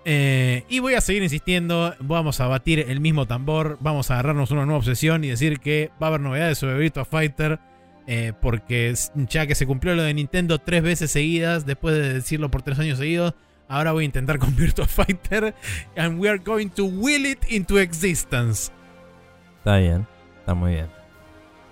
Eh, 0.05 0.63
y 0.69 0.80
voy 0.80 0.93
a 0.93 1.01
seguir 1.01 1.21
insistiendo, 1.21 1.93
vamos 1.99 2.39
a 2.39 2.47
batir 2.47 2.85
el 2.88 3.01
mismo 3.01 3.27
tambor, 3.27 3.77
vamos 3.81 4.09
a 4.09 4.13
agarrarnos 4.13 4.49
una 4.51 4.65
nueva 4.65 4.80
obsesión 4.80 5.26
y 5.26 5.27
decir 5.27 5.59
que 5.59 5.91
va 6.01 6.07
a 6.07 6.09
haber 6.09 6.21
novedades 6.21 6.57
sobre 6.57 6.77
Virtua 6.77 7.03
Fighter, 7.03 7.59
eh, 8.07 8.31
porque 8.41 8.93
ya 9.30 9.45
que 9.45 9.55
se 9.55 9.67
cumplió 9.67 9.93
lo 9.95 10.03
de 10.03 10.13
Nintendo 10.13 10.57
tres 10.57 10.84
veces 10.84 11.11
seguidas, 11.11 11.65
después 11.65 11.95
de 11.95 12.13
decirlo 12.13 12.49
por 12.49 12.61
tres 12.61 12.80
años 12.80 12.97
seguidos, 12.97 13.34
ahora 13.69 13.93
voy 13.93 14.03
a 14.03 14.05
intentar 14.05 14.37
con 14.39 14.53
Virtua 14.57 14.85
Fighter, 14.87 15.55
and 15.95 16.19
we 16.19 16.27
are 16.27 16.39
going 16.39 16.67
to 16.69 16.83
will 16.85 17.25
it 17.25 17.39
into 17.49 17.79
existence. 17.79 18.71
Está 19.59 19.77
bien, 19.77 20.05
está 20.39 20.53
muy 20.53 20.73
bien. 20.73 20.87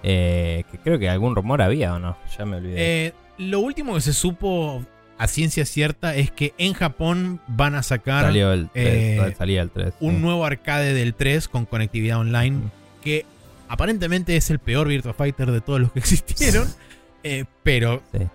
Eh, 0.03 0.63
que 0.71 0.77
creo 0.77 0.99
que 0.99 1.09
algún 1.09 1.35
rumor 1.35 1.61
había 1.61 1.93
o 1.95 1.99
no, 1.99 2.17
ya 2.37 2.45
me 2.45 2.57
olvidé. 2.57 2.75
Eh, 3.07 3.13
lo 3.39 3.59
último 3.59 3.95
que 3.95 4.01
se 4.01 4.13
supo 4.13 4.85
a 5.17 5.27
ciencia 5.27 5.65
cierta 5.65 6.15
es 6.15 6.29
que 6.31 6.53
en 6.59 6.73
Japón 6.73 7.41
van 7.47 7.73
a 7.75 7.81
sacar 7.83 8.25
Salió 8.25 8.53
el 8.53 8.69
3, 8.69 8.85
eh, 8.85 9.35
salía 9.37 9.61
el 9.63 9.71
3. 9.71 9.95
un 9.99 10.15
sí. 10.15 10.21
nuevo 10.21 10.45
arcade 10.45 10.93
del 10.93 11.15
3 11.15 11.47
con 11.47 11.65
conectividad 11.65 12.19
online. 12.19 12.61
Que 13.01 13.25
aparentemente 13.67 14.37
es 14.37 14.49
el 14.51 14.59
peor 14.59 14.87
Virtua 14.87 15.13
Fighter 15.13 15.49
de 15.51 15.59
todos 15.61 15.79
los 15.81 15.91
que 15.91 15.99
existieron, 15.99 16.67
pero 17.63 18.01
Sí. 18.11 18.27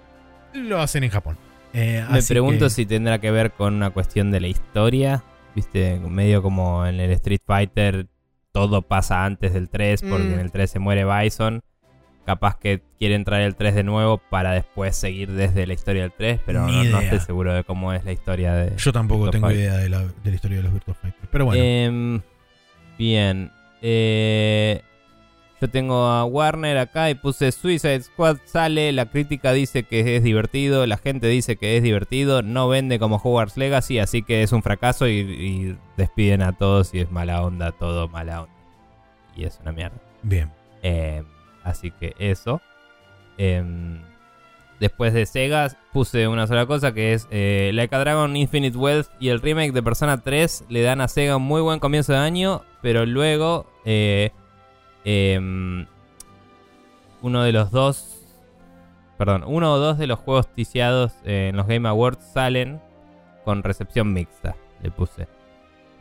lo 0.59 0.81
hacen 0.81 1.05
en 1.05 1.11
Japón. 1.11 1.39
Eh, 1.73 2.05
Me 2.11 2.19
así 2.19 2.33
pregunto 2.35 2.67
que- 2.67 2.71
si 2.71 2.87
tendrá 2.87 3.19
que 3.21 3.31
ver 3.31 3.53
con 3.53 3.75
una 3.75 3.91
cuestión 3.91 4.31
de 4.31 4.41
la 4.41 4.49
historia. 4.49 5.25
Viste, 5.55 5.99
medio 6.01 6.43
como 6.43 6.87
en 6.87 7.01
el 7.01 7.11
Street 7.13 7.41
Fighter 7.47 8.07
todo 8.53 8.83
pasa 8.83 9.25
antes 9.25 9.53
del 9.55 9.69
3 9.69 10.03
porque 10.03 10.25
Mm. 10.25 10.33
en 10.35 10.41
el 10.41 10.51
3 10.53 10.71
se 10.71 10.79
muere 10.79 11.05
Bison. 11.05 11.63
Capaz 12.25 12.57
que 12.59 12.83
quieren 12.99 13.25
traer 13.25 13.43
el 13.45 13.57
3 13.57 13.75
de 13.75 13.83
nuevo 13.83 14.19
para 14.31 14.53
después 14.53 14.95
seguir 14.95 15.33
desde 15.33 15.67
la 15.67 15.73
historia 15.73 16.03
del 16.03 16.13
3, 16.13 16.39
pero 16.47 16.67
no, 16.69 17.01
estoy 17.01 17.19
seguro 17.19 17.53
de 17.53 17.65
cómo 17.65 17.93
es 17.93 18.05
la 18.05 18.13
historia 18.13 18.55
de... 18.55 18.77
Yo 18.77 18.93
tampoco 18.93 19.23
Virtua 19.25 19.33
tengo 19.33 19.47
Fighter. 19.49 19.65
idea 19.65 19.77
de 19.79 19.89
la, 19.89 19.99
de 20.03 20.31
la 20.31 20.35
historia 20.35 20.57
de 20.59 20.63
los 20.63 20.73
Virtua 20.73 20.95
Fighter. 20.95 21.29
Pero 21.33 21.47
bueno, 21.47 21.63
Em, 21.65 22.21
bien. 22.97 23.51
Eh, 23.81 24.83
yo 25.63 25.71
tengo 25.71 26.07
a 26.07 26.25
Warner 26.25 26.77
acá 26.77 27.09
y 27.09 27.15
puse 27.15 27.53
Suicide 27.53 28.03
Squad 28.03 28.39
sale, 28.47 28.91
la 28.91 29.07
crítica 29.07 29.53
dice 29.53 29.85
que 29.85 30.17
es 30.17 30.25
divertido, 30.25 30.85
la 30.89 30.97
gente 30.97 31.29
dice 31.29 31.55
que 31.55 31.77
es 31.77 31.85
divertido, 31.85 32.43
no 32.43 32.67
vende 32.67 32.99
como 32.99 33.19
Hogwarts 33.23 33.57
Legacy, 33.57 34.01
así 34.01 34.25
que 34.25 34.43
es 34.43 34.51
un 34.51 34.65
fracaso 34.65 35.07
y, 35.07 35.21
y 35.21 35.79
despiden 35.97 36.43
a 36.43 36.51
todos 36.51 36.93
y 36.95 36.99
es 36.99 37.13
mala 37.13 37.45
onda, 37.45 37.71
todo 37.71 38.09
mala 38.09 38.43
onda. 38.43 38.55
Y 39.37 39.45
es 39.45 39.61
una 39.63 39.71
mierda. 39.71 39.99
bien. 40.25 40.51
Em, 40.83 41.25
así 41.63 41.93
que 41.93 42.17
eso. 42.19 42.61
Em, 43.39 44.03
después 44.81 45.15
de 45.15 45.27
Sega 45.27 45.69
puse 45.93 46.27
una 46.27 46.49
sola 46.49 46.67
cosa 46.67 46.93
que 46.93 47.13
es 47.13 47.29
eh, 47.31 47.71
Like 47.73 47.95
a 47.95 48.01
Dragon 48.01 48.37
Infinite 48.37 48.77
Wealth 48.77 49.11
y 49.21 49.29
el 49.29 49.41
remake 49.41 49.71
de 49.71 49.85
Persona 49.85 50.23
3 50.23 50.65
le 50.71 50.83
dan 50.83 51.01
a 51.01 51.07
Sega 51.07 51.37
un 51.37 51.45
muy 51.45 51.61
buen 51.61 51.79
comienzo 51.79 52.13
de 52.15 52.19
año, 52.19 52.63
pero 52.83 53.07
luego 53.07 53.67
eh, 53.85 54.33
em, 55.05 55.87
uno 57.23 57.43
de 57.43 57.53
los 57.53 57.71
dos, 57.71 58.19
perdón, 59.19 59.45
uno 59.47 59.73
o 59.75 59.79
dos 59.79 59.99
de 59.99 60.07
los 60.07 60.19
juegos 60.19 60.49
ticiados 60.55 61.13
eh, 61.25 61.49
en 61.51 61.57
los 61.57 61.67
Game 61.67 61.89
Awards 61.89 62.25
salen 62.33 62.81
con 63.45 63.63
recepción 63.63 64.13
mixta, 64.13 64.57
le 64.83 64.91
puse. 64.91 65.29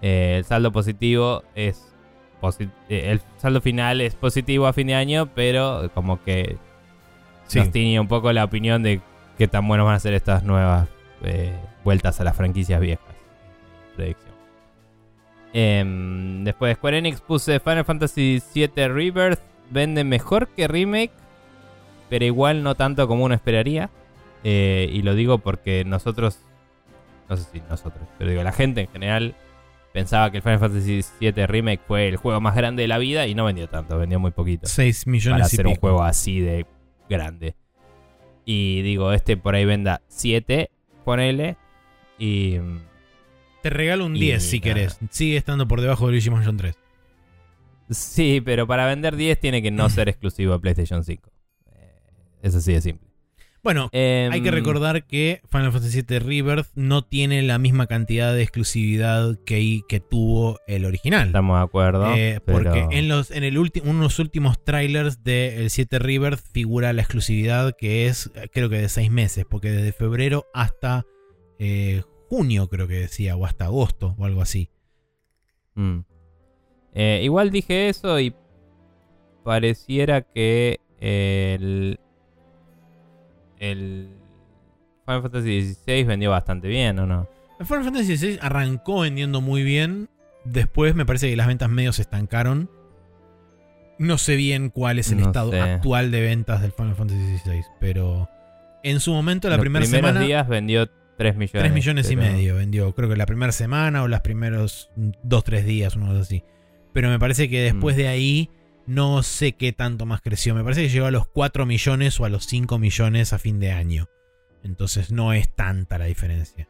Eh, 0.01 0.35
el 0.37 0.45
saldo 0.45 0.71
positivo 0.71 1.43
es 1.55 1.93
posi- 2.41 2.71
eh, 2.89 3.11
el 3.11 3.21
saldo 3.37 3.61
final 3.61 4.01
es 4.01 4.15
positivo 4.15 4.65
a 4.67 4.73
fin 4.73 4.87
de 4.87 4.95
año, 4.95 5.27
pero 5.35 5.89
como 5.93 6.23
que 6.23 6.57
Sí. 7.45 7.59
nos 7.59 7.69
tiñe 7.71 7.99
un 7.99 8.07
poco 8.07 8.31
la 8.33 8.43
opinión 8.43 8.81
de 8.81 9.01
qué 9.37 9.47
tan 9.47 9.67
buenos 9.67 9.85
van 9.85 9.95
a 9.95 9.99
ser 9.99 10.13
estas 10.13 10.43
nuevas 10.43 10.87
vueltas 11.83 12.19
a 12.19 12.23
las 12.23 12.35
franquicias 12.35 12.79
viejas. 12.79 13.05
Predicción. 13.95 14.30
Em, 15.53 16.43
después 16.43 16.69
de 16.69 16.75
Square 16.75 16.97
Enix 16.99 17.21
puse 17.21 17.59
Final 17.59 17.85
Fantasy 17.85 18.41
VII 18.53 18.87
Rebirth. 18.87 19.39
Vende 19.69 20.03
mejor 20.03 20.49
que 20.49 20.67
Remake, 20.67 21.11
pero 22.09 22.25
igual 22.25 22.63
no 22.63 22.75
tanto 22.75 23.07
como 23.07 23.23
uno 23.23 23.33
esperaría. 23.33 23.89
Eh, 24.43 24.89
y 24.91 25.01
lo 25.01 25.15
digo 25.15 25.37
porque 25.37 25.85
nosotros, 25.85 26.39
no 27.29 27.37
sé 27.37 27.45
si 27.51 27.61
nosotros, 27.69 28.03
pero 28.17 28.31
digo, 28.31 28.43
la 28.43 28.51
gente 28.51 28.81
en 28.81 28.87
general 28.87 29.35
pensaba 29.93 30.31
que 30.31 30.37
el 30.37 30.43
Final 30.43 30.59
Fantasy 30.59 31.01
VII 31.19 31.45
Remake 31.45 31.81
fue 31.87 32.07
el 32.07 32.17
juego 32.17 32.41
más 32.41 32.55
grande 32.55 32.81
de 32.81 32.87
la 32.87 32.97
vida 32.97 33.27
y 33.27 33.35
no 33.35 33.45
vendió 33.45 33.69
tanto, 33.69 33.97
vendió 33.97 34.19
muy 34.19 34.31
poquito 34.31 34.67
6 34.67 35.07
millones 35.07 35.41
para 35.41 35.43
y 35.43 35.47
hacer 35.47 35.67
un 35.67 35.73
pico. 35.73 35.81
juego 35.81 36.03
así 36.03 36.39
de 36.39 36.65
grande. 37.09 37.55
Y 38.45 38.81
digo, 38.81 39.13
este 39.13 39.37
por 39.37 39.55
ahí 39.55 39.65
venda 39.65 40.01
7, 40.07 40.71
ponele. 41.05 41.57
Y 42.17 42.57
Te 43.61 43.69
regalo 43.69 44.05
un 44.05 44.15
Y 44.15 44.19
10 44.19 44.43
si 44.43 44.59
querés. 44.59 44.97
Sigue 45.09 45.37
estando 45.37 45.67
por 45.67 45.81
debajo 45.81 46.05
de 46.07 46.13
Luigi 46.13 46.29
Mansion 46.29 46.57
3. 46.57 46.75
sí, 47.89 48.41
pero 48.43 48.67
para 48.67 48.85
vender 48.87 49.15
10 49.15 49.39
tiene 49.39 49.61
que 49.61 49.71
no 49.71 49.89
ser 49.89 50.09
exclusivo 50.09 50.53
de 50.53 50.59
PlayStation 50.59 51.03
5. 51.03 51.29
Eh, 51.73 51.99
es 52.41 52.55
así 52.55 52.73
de 52.73 52.81
simple. 52.81 53.07
Bueno, 53.63 53.89
Em, 53.91 54.31
hay 54.31 54.41
que 54.41 54.49
recordar 54.49 55.05
que 55.05 55.41
Final 55.51 55.71
Fantasy 55.71 56.01
VII 56.01 56.17
Rebirth 56.17 56.69
no 56.73 57.03
tiene 57.03 57.43
la 57.43 57.59
misma 57.59 57.85
cantidad 57.85 58.33
de 58.33 58.41
exclusividad 58.41 59.37
que, 59.45 59.81
que 59.87 59.99
tuvo 59.99 60.57
el 60.65 60.83
original. 60.83 61.27
Estamos 61.27 61.59
de 61.59 61.63
acuerdo. 61.63 62.15
Eh, 62.15 62.39
porque 62.43 62.87
en 62.89 63.07
los 63.07 63.29
en 63.29 63.43
el 63.43 63.59
último 63.59 63.91
unos 63.91 64.17
últimos 64.17 64.63
trailers 64.63 65.23
del 65.23 65.69
7 65.69 65.99
Rebirth 65.99 66.39
figura 66.51 66.91
la 66.91 67.03
exclusividad 67.03 67.75
que 67.77 68.07
es 68.07 68.31
creo 68.51 68.67
que 68.69 68.77
de 68.79 68.89
6 68.89 69.11
meses, 69.11 69.45
porque 69.47 69.69
desde 69.69 69.91
febrero 69.91 70.47
hasta 70.55 71.05
eh, 71.59 72.01
junio 72.31 72.69
creo 72.69 72.87
que 72.87 72.93
decía, 72.93 73.35
o 73.35 73.45
hasta 73.45 73.65
agosto 73.65 74.15
o 74.17 74.23
algo 74.23 74.41
así. 74.41 74.69
Mm. 75.75 75.99
Eh, 76.93 77.19
igual 77.25 77.51
dije 77.51 77.89
eso 77.89 78.17
y 78.21 78.33
pareciera 79.43 80.21
que 80.21 80.79
el, 81.01 81.99
el 83.59 84.07
Final 85.05 85.23
Fantasy 85.23 85.73
XVI 85.73 86.05
vendió 86.05 86.31
bastante 86.31 86.69
bien, 86.69 86.99
¿o 86.99 87.05
no? 87.05 87.27
El 87.59 87.65
Final 87.65 87.83
Fantasy 87.83 88.15
XVI 88.15 88.39
arrancó 88.41 89.01
vendiendo 89.01 89.41
muy 89.41 89.63
bien. 89.63 90.07
Después 90.45 90.95
me 90.95 91.05
parece 91.05 91.29
que 91.29 91.35
las 91.35 91.47
ventas 91.47 91.69
medio 91.69 91.91
se 91.91 92.03
estancaron. 92.03 92.69
No 93.99 94.17
sé 94.17 94.37
bien 94.37 94.69
cuál 94.69 94.99
es 94.99 95.11
el 95.11 95.19
No 95.19 95.25
estado 95.27 95.51
sé. 95.51 95.59
actual 95.59 96.11
de 96.11 96.21
ventas 96.21 96.61
del 96.61 96.71
Final 96.71 96.95
Fantasy 96.95 97.39
XVI, 97.39 97.61
pero 97.81 98.29
en 98.83 99.01
su 99.01 99.11
momento 99.11 99.49
la 99.49 99.57
Los 99.57 99.63
primera 99.63 99.85
semana 99.85 100.21
días 100.21 100.47
vendió 100.47 100.89
3 101.21 101.35
millones. 101.35 101.51
3 101.61 101.73
millones 101.73 102.11
y 102.11 102.15
medio 102.15 102.55
vendió. 102.55 102.93
Creo 102.95 103.07
que 103.09 103.15
la 103.15 103.25
primera 103.27 103.51
semana 103.51 104.01
o 104.01 104.07
los 104.07 104.21
primeros 104.21 104.89
2, 104.95 105.43
3 105.43 105.65
días, 105.65 105.95
cosa 105.95 106.19
así. 106.19 106.43
Pero 106.93 107.09
me 107.09 107.19
parece 107.19 107.47
que 107.49 107.61
después 107.61 107.95
Mm. 107.95 107.99
de 107.99 108.07
ahí 108.07 108.49
no 108.87 109.21
sé 109.21 109.51
qué 109.53 109.71
tanto 109.71 110.05
más 110.07 110.21
creció. 110.21 110.55
Me 110.55 110.63
parece 110.63 110.81
que 110.81 110.89
llegó 110.89 111.05
a 111.05 111.11
los 111.11 111.27
4 111.27 111.65
millones 111.67 112.19
o 112.19 112.25
a 112.25 112.29
los 112.29 112.45
5 112.45 112.79
millones 112.79 113.33
a 113.33 113.37
fin 113.39 113.59
de 113.59 113.71
año. 113.71 114.07
Entonces 114.63 115.11
no 115.11 115.31
es 115.33 115.53
tanta 115.55 115.97
la 115.99 116.05
diferencia. 116.05 116.67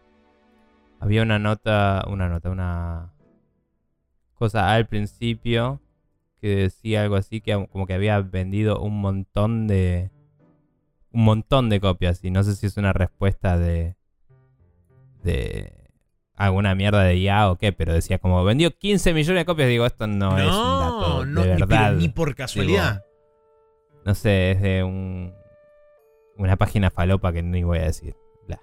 Había 0.99 1.23
una 1.23 1.39
nota, 1.39 2.03
una 2.07 2.27
nota, 2.29 2.49
una 2.49 3.13
cosa 4.35 4.73
al 4.73 4.87
principio 4.87 5.81
que 6.41 6.55
decía 6.55 7.03
algo 7.03 7.15
así 7.15 7.41
que 7.41 7.53
como 7.71 7.85
que 7.87 7.93
había 7.93 8.19
vendido 8.21 8.81
un 8.81 8.99
montón 8.99 9.67
de 9.67 10.09
un 11.11 11.23
montón 11.23 11.69
de 11.69 11.79
copias 11.79 12.23
y 12.23 12.31
no 12.31 12.43
sé 12.43 12.55
si 12.55 12.65
es 12.67 12.77
una 12.77 12.93
respuesta 12.93 13.57
de 13.57 13.95
de 15.23 15.73
alguna 16.35 16.73
mierda 16.75 17.03
de 17.03 17.17
IA 17.17 17.51
o 17.51 17.55
qué, 17.57 17.71
pero 17.73 17.93
decía 17.93 18.17
como 18.17 18.43
vendió 18.43 18.71
15 18.75 19.13
millones 19.13 19.41
de 19.41 19.45
copias, 19.45 19.69
digo, 19.69 19.85
esto 19.85 20.07
no, 20.07 20.37
es 20.39 20.45
un 20.55 20.79
dato 20.79 21.25
no, 21.25 21.41
de 21.43 21.47
verdad. 21.49 21.93
ni 21.93 22.09
por 22.09 22.33
casualidad. 22.35 23.03
No 24.05 24.15
sé, 24.15 24.51
es 24.51 24.61
de 24.61 24.83
un 24.83 25.33
una 26.37 26.55
página 26.55 26.89
falopa 26.89 27.31
que 27.33 27.43
ni 27.43 27.61
voy 27.63 27.77
a 27.77 27.83
decir. 27.83 28.15
Bla. 28.47 28.59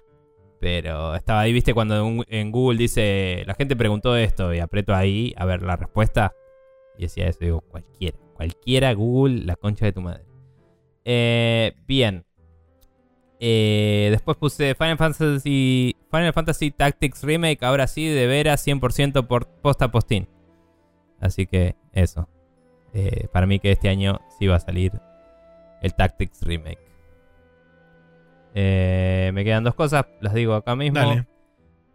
Pero 0.59 1.15
estaba 1.15 1.39
ahí, 1.41 1.53
viste, 1.53 1.73
cuando 1.73 2.05
un- 2.05 2.25
en 2.27 2.51
Google 2.51 2.77
dice, 2.77 3.43
la 3.47 3.53
gente 3.53 3.77
preguntó 3.77 4.17
esto 4.17 4.53
y 4.53 4.59
aprieto 4.59 4.93
ahí 4.93 5.33
a 5.37 5.45
ver 5.45 5.61
la 5.61 5.77
respuesta. 5.77 6.33
Y 6.97 7.03
decía 7.03 7.27
eso, 7.27 7.39
digo, 7.39 7.61
cualquiera. 7.61 8.17
Cualquiera, 8.33 8.93
Google, 8.93 9.45
la 9.45 9.55
concha 9.55 9.85
de 9.85 9.93
tu 9.93 10.01
madre. 10.01 10.25
Eh, 11.05 11.73
bien. 11.87 12.25
Eh, 13.39 14.09
después 14.11 14.35
puse 14.37 14.75
Final 14.75 14.97
Fantasy, 14.97 15.95
Final 16.11 16.33
Fantasy 16.33 16.71
Tactics 16.71 17.23
Remake, 17.23 17.63
ahora 17.63 17.87
sí, 17.87 18.07
de 18.07 18.27
veras, 18.27 18.65
100% 18.65 19.25
por 19.27 19.47
posta 19.47 19.89
postín. 19.89 20.27
Así 21.21 21.47
que 21.47 21.75
eso. 21.93 22.27
Eh, 22.93 23.27
para 23.31 23.45
mí 23.45 23.59
que 23.59 23.71
este 23.71 23.89
año 23.89 24.19
sí 24.37 24.47
va 24.47 24.55
a 24.55 24.59
salir 24.59 24.91
el 25.81 25.93
Tactics 25.93 26.41
Remake. 26.41 26.79
Eh, 28.55 29.31
me 29.33 29.43
quedan 29.43 29.63
dos 29.63 29.75
cosas, 29.75 30.05
las 30.19 30.33
digo 30.33 30.53
acá 30.53 30.75
mismo. 30.75 30.99
Dale. 30.99 31.27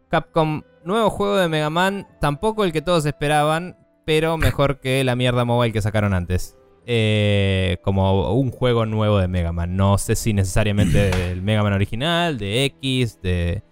Capcom, 0.08 0.62
nuevo 0.84 1.10
juego 1.10 1.36
de 1.36 1.48
Mega 1.48 1.70
Man, 1.70 2.06
tampoco 2.20 2.64
el 2.64 2.72
que 2.72 2.82
todos 2.82 3.04
esperaban, 3.04 3.76
pero 4.06 4.38
mejor 4.38 4.80
que 4.80 5.02
la 5.04 5.16
mierda 5.16 5.44
mobile 5.44 5.72
que 5.72 5.82
sacaron 5.82 6.14
antes. 6.14 6.56
Eh, 6.86 7.78
como 7.82 8.32
un 8.34 8.50
juego 8.50 8.84
nuevo 8.86 9.18
de 9.18 9.28
Mega 9.28 9.52
Man. 9.52 9.76
No 9.76 9.96
sé 9.98 10.16
si 10.16 10.32
necesariamente 10.34 11.10
del 11.16 11.42
Mega 11.42 11.62
Man 11.62 11.72
original, 11.72 12.36
de 12.38 12.64
X, 12.66 13.20
de 13.22 13.62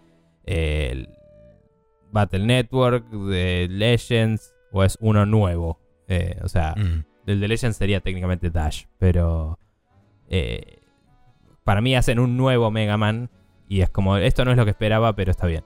eh, 0.44 1.06
Battle 2.10 2.46
Network, 2.46 3.08
de 3.10 3.68
Legends, 3.70 4.54
o 4.72 4.82
es 4.84 4.96
uno 5.00 5.26
nuevo. 5.26 5.78
Eh, 6.08 6.36
o 6.42 6.48
sea, 6.48 6.74
Mm. 6.76 7.04
el 7.26 7.40
de 7.40 7.48
Legends 7.48 7.76
sería 7.76 8.00
técnicamente 8.00 8.50
Dash, 8.50 8.84
pero 8.98 9.58
eh, 10.28 10.78
para 11.64 11.80
mí 11.80 11.94
hacen 11.94 12.18
un 12.18 12.36
nuevo 12.36 12.70
Mega 12.70 12.96
Man 12.96 13.30
y 13.68 13.80
es 13.82 13.90
como, 13.90 14.16
esto 14.16 14.44
no 14.44 14.50
es 14.50 14.56
lo 14.56 14.64
que 14.64 14.70
esperaba, 14.72 15.14
pero 15.14 15.30
está 15.30 15.46
bien. 15.46 15.64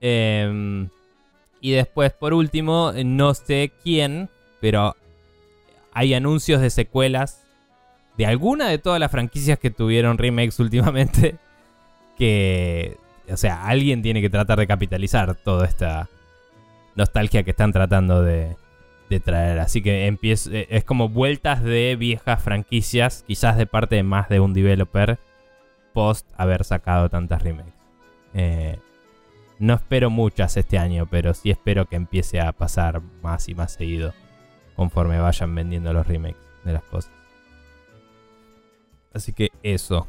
Em, 0.00 0.88
y 1.60 1.72
después, 1.72 2.12
por 2.12 2.34
último, 2.34 2.92
no 3.04 3.34
sé 3.34 3.72
quién, 3.84 4.28
pero 4.60 4.96
hay 5.94 6.14
anuncios 6.14 6.60
de 6.60 6.70
secuelas 6.70 7.42
de 8.16 8.26
alguna 8.26 8.68
de 8.68 8.78
todas 8.78 9.00
las 9.00 9.10
franquicias 9.10 9.58
que 9.58 9.70
tuvieron 9.70 10.18
remakes 10.18 10.60
últimamente. 10.60 11.36
Que, 12.18 12.98
o 13.28 13.36
sea, 13.38 13.64
alguien 13.66 14.02
tiene 14.02 14.20
que 14.20 14.28
tratar 14.28 14.58
de 14.58 14.66
capitalizar 14.66 15.34
toda 15.34 15.66
esta 15.66 16.08
nostalgia 16.94 17.42
que 17.42 17.50
están 17.50 17.72
tratando 17.72 18.22
de, 18.22 18.54
de 19.08 19.18
traer. 19.18 19.58
Así 19.58 19.82
que 19.82 20.06
empiezo, 20.06 20.52
eh, 20.52 20.68
es 20.70 20.84
como 20.84 21.08
vueltas 21.08 21.64
de 21.64 21.96
viejas 21.96 22.40
franquicias, 22.40 23.24
quizás 23.26 23.56
de 23.56 23.66
parte 23.66 23.96
de 23.96 24.02
más 24.02 24.28
de 24.28 24.40
un 24.40 24.52
developer, 24.52 25.18
post 25.94 26.28
haber 26.36 26.64
sacado 26.64 27.08
tantas 27.08 27.42
remakes. 27.42 27.72
Eh, 28.34 28.78
no 29.58 29.74
espero 29.74 30.10
muchas 30.10 30.56
este 30.58 30.78
año, 30.78 31.08
pero 31.10 31.32
sí 31.32 31.50
espero 31.50 31.86
que 31.86 31.96
empiece 31.96 32.40
a 32.40 32.52
pasar 32.52 33.00
más 33.22 33.48
y 33.48 33.54
más 33.54 33.72
seguido 33.72 34.12
conforme 34.82 35.18
vayan 35.20 35.54
vendiendo 35.54 35.92
los 35.92 36.04
remakes 36.06 36.36
de 36.64 36.72
las 36.72 36.82
cosas. 36.82 37.12
Así 39.14 39.32
que 39.32 39.50
eso. 39.62 40.06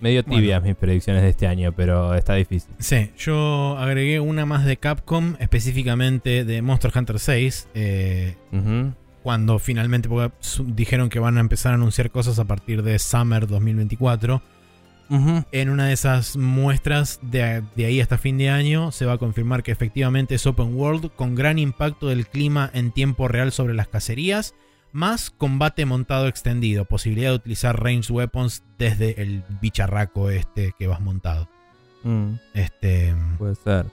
Medio 0.00 0.22
Bueno. 0.22 0.40
tibias 0.40 0.62
mis 0.62 0.74
predicciones 0.74 1.22
de 1.22 1.28
este 1.28 1.46
año, 1.46 1.72
pero 1.72 2.14
está 2.14 2.34
difícil. 2.34 2.72
Sí, 2.78 3.12
yo 3.18 3.76
agregué 3.78 4.18
una 4.18 4.46
más 4.46 4.64
de 4.64 4.78
Capcom, 4.78 5.36
específicamente 5.38 6.44
de 6.44 6.62
Monster 6.62 6.90
Hunter 6.94 7.18
6. 7.18 7.68
eh, 7.74 8.36
cuando 9.22 9.58
finalmente 9.58 10.08
dijeron 10.64 11.10
que 11.10 11.18
van 11.18 11.36
a 11.36 11.40
empezar 11.40 11.72
a 11.72 11.74
anunciar 11.74 12.10
cosas 12.10 12.38
a 12.38 12.46
partir 12.46 12.82
de 12.82 12.98
Summer 12.98 13.46
2024. 13.46 14.40
En 15.50 15.70
una 15.70 15.86
de 15.86 15.92
esas 15.92 16.36
muestras 16.36 17.18
de, 17.22 17.64
de 17.74 17.84
ahí 17.84 18.00
hasta 18.00 18.16
fin 18.16 18.38
de 18.38 18.48
año 18.48 18.92
se 18.92 19.06
va 19.06 19.14
a 19.14 19.18
confirmar 19.18 19.62
que 19.64 19.72
efectivamente 19.72 20.36
es 20.36 20.46
open 20.46 20.74
world 20.76 21.10
con 21.16 21.34
gran 21.34 21.58
impacto 21.58 22.06
del 22.06 22.28
clima 22.28 22.70
en 22.74 22.92
tiempo 22.92 23.26
real 23.26 23.50
sobre 23.50 23.74
las 23.74 23.88
cacerías, 23.88 24.54
más 24.92 25.30
combate 25.30 25.84
montado 25.84 26.28
extendido, 26.28 26.84
posibilidad 26.84 27.30
de 27.30 27.36
utilizar 27.36 27.82
ranged 27.82 28.10
weapons 28.14 28.62
desde 28.78 29.20
el 29.20 29.42
bicharraco 29.60 30.30
este 30.30 30.74
que 30.78 30.86
vas 30.86 31.00
montado. 31.00 31.48
Mm, 32.04 32.34
Este, 32.54 33.14
puede 33.36 33.56
ser. 33.56 33.86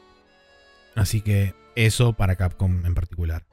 así 0.95 1.21
que 1.21 1.55
eso 1.75 2.13
para 2.13 2.35
Capcom 2.35 2.85
en 2.85 2.93
particular. 2.93 3.43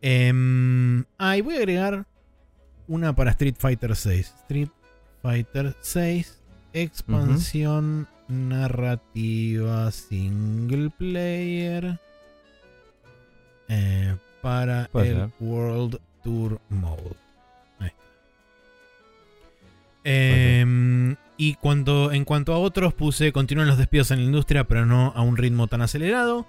Em, 0.00 1.04
ah, 1.18 1.36
y 1.36 1.42
voy 1.42 1.54
a 1.54 1.58
agregar 1.58 2.06
una 2.88 3.14
para 3.14 3.30
Street 3.30 3.54
Fighter 3.58 3.94
6. 3.94 4.34
Street 4.42 4.68
Fighter 5.22 5.76
6, 5.80 6.41
expansión 6.72 8.06
narrativa 8.28 9.90
single 9.90 10.90
player 10.90 11.98
eh, 13.68 14.16
para 14.40 14.88
Puede 14.90 15.08
el 15.08 15.16
ser. 15.16 15.30
World 15.40 16.00
Tour 16.22 16.60
Mode. 16.68 17.22
Em, 20.04 21.14
y 21.36 21.54
cuando, 21.54 22.12
en 22.12 22.24
cuanto 22.24 22.52
a 22.52 22.58
otros, 22.58 22.92
puse 22.92 23.32
continúan 23.32 23.68
los 23.68 23.78
despidos 23.78 24.10
en 24.10 24.18
la 24.18 24.24
industria, 24.24 24.64
pero 24.64 24.84
no 24.84 25.12
a 25.14 25.22
un 25.22 25.36
ritmo 25.36 25.68
tan 25.68 25.82
acelerado. 25.82 26.46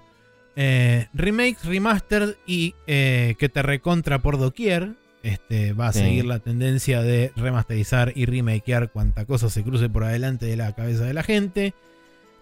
Eh, 0.56 1.08
remakes, 1.12 1.64
remastered 1.64 2.34
y 2.46 2.74
eh, 2.86 3.34
que 3.38 3.48
te 3.48 3.62
recontra 3.62 4.20
por 4.20 4.38
doquier. 4.38 4.94
Este, 5.24 5.72
va 5.72 5.88
a 5.88 5.92
Sí. 5.92 6.00
seguir 6.00 6.26
la 6.26 6.38
tendencia 6.38 7.00
de 7.02 7.32
remasterizar 7.34 8.12
y 8.14 8.26
remakear 8.26 8.92
cuanta 8.92 9.24
cosa 9.24 9.48
se 9.50 9.64
cruce 9.64 9.88
por 9.88 10.04
adelante 10.04 10.44
de 10.46 10.56
la 10.56 10.72
cabeza 10.74 11.04
de 11.04 11.14
la 11.14 11.22
gente. 11.22 11.74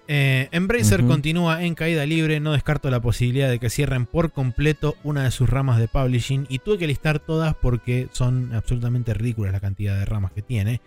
Eh, 0.09 0.49
Embracer 0.51 1.05
continúa 1.05 1.63
en 1.65 1.77
caída 1.77 2.05
libre, 2.05 2.41
no 2.41 2.53
descarto 2.53 2.91
la 2.91 3.01
posibilidad 3.01 3.49
de 3.49 3.61
que 3.61 3.71
cierren 3.71 4.05
por 4.05 4.33
completo 4.33 4.97
una 5.05 5.23
de 5.23 5.31
sus 5.31 5.49
ramas 5.49 5.79
de 5.79 5.87
publishing 5.87 6.45
y 6.49 6.59
tuve 6.59 6.77
que 6.79 6.89
listar 6.89 7.21
todas 7.21 7.55
porque 7.55 8.09
son 8.11 8.53
absolutamente 8.53 9.15
ridículas 9.15 9.53
la 9.53 9.61
cantidad 9.61 9.97
de 9.97 10.05
ramas 10.05 10.33
que 10.33 10.43
tiene. 10.43 10.81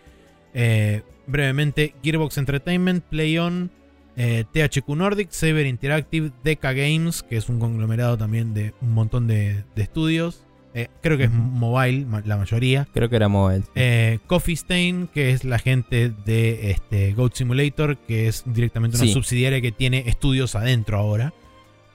Eh, 0.52 1.00
brevemente, 1.26 1.94
Gearbox 2.02 2.36
Entertainment, 2.36 3.02
PlayOn, 3.04 3.70
eh, 4.18 4.44
THQ 4.52 4.88
Nordic, 4.94 5.30
Saber 5.30 5.64
Interactive, 5.66 6.30
DK 6.44 6.62
Games, 6.74 7.22
que 7.22 7.38
es 7.38 7.48
un 7.48 7.58
conglomerado 7.58 8.18
también 8.18 8.52
de 8.52 8.74
un 8.82 8.92
montón 8.92 9.26
de, 9.26 9.64
de 9.74 9.82
estudios. 9.82 10.42
Eh, 10.78 10.88
creo 11.00 11.16
que 11.16 11.24
es 11.24 11.32
mobile 11.32 12.06
la 12.26 12.36
mayoría. 12.36 12.86
Creo 12.92 13.08
que 13.08 13.16
era 13.16 13.28
mobile. 13.28 13.62
Eh, 13.74 14.18
Coffee 14.26 14.54
Stain, 14.54 15.08
que 15.08 15.30
es 15.30 15.42
la 15.42 15.58
gente 15.58 16.10
de 16.26 16.70
este, 16.70 17.14
Goat 17.14 17.34
Simulator, 17.34 17.96
que 17.96 18.28
es 18.28 18.42
directamente 18.44 18.98
una 18.98 19.06
Sí. 19.06 19.12
subsidiaria 19.14 19.62
que 19.62 19.72
tiene 19.72 20.04
estudios 20.06 20.54
adentro 20.54 20.98
ahora. 20.98 21.32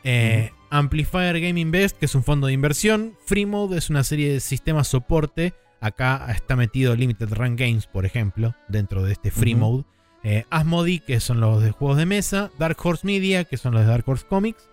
Eh, 0.04 0.50
Amplifier 0.72 1.40
Gaming 1.40 1.70
Best, 1.70 1.98
que 2.00 2.06
es 2.06 2.16
un 2.16 2.24
fondo 2.24 2.48
de 2.48 2.54
inversión. 2.54 3.14
Free 3.28 3.46
Mode 3.46 3.78
es 3.78 3.92
una 3.92 4.04
serie 4.04 4.34
de 4.34 4.40
sistemas 4.40 4.88
soporte. 4.88 5.54
Acá 5.80 6.26
está 6.36 6.56
metido 6.56 6.96
Limited 6.96 7.32
Run 7.34 7.56
Games, 7.56 7.86
por 7.86 8.06
ejemplo, 8.08 8.56
dentro 8.68 9.04
de 9.04 9.12
este 9.14 9.30
Free 9.30 9.54
Ujú. 9.54 9.60
Mode. 9.60 9.84
Eh, 10.24 10.46
Asmodee, 10.50 11.00
que 11.06 11.20
son 11.20 11.40
los 11.40 11.62
de 11.62 11.70
juegos 11.72 11.98
de 11.98 12.06
mesa. 12.08 12.50
Dark 12.58 12.78
Horse 12.84 13.06
Media, 13.06 13.44
que 13.44 13.58
son 13.58 13.74
los 13.74 13.82
de 13.84 13.88
Dark 13.90 14.04
Horse 14.08 14.26
Comics. 14.28 14.68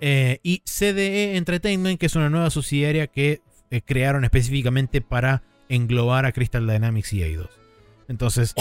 Eh, 0.00 0.40
y 0.42 0.62
CDE 0.66 1.36
Entertainment, 1.36 1.98
que 1.98 2.06
es 2.06 2.16
una 2.16 2.28
nueva 2.30 2.50
subsidiaria 2.50 3.06
que 3.06 3.40
eh, 3.70 3.80
crearon 3.82 4.24
específicamente 4.24 5.00
para 5.00 5.42
englobar 5.68 6.26
a 6.26 6.32
Crystal 6.32 6.66
Dynamics 6.66 7.12
y 7.14 7.22
Eidos. 7.22 7.50
Entonces, 8.08 8.54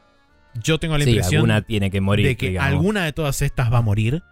yo 0.62 0.78
tengo 0.78 0.98
la 0.98 1.04
Sí, 1.04 1.10
impresión 1.10 1.40
alguna 1.40 1.62
tiene 1.62 1.90
que 1.90 2.00
morir. 2.00 2.26
de 2.26 2.36
que 2.36 2.48
digamos. 2.50 2.68
alguna 2.70 3.04
de 3.04 3.12
todas 3.12 3.42
estas 3.42 3.72
va 3.72 3.78
a 3.78 3.82
morir. 3.82 4.22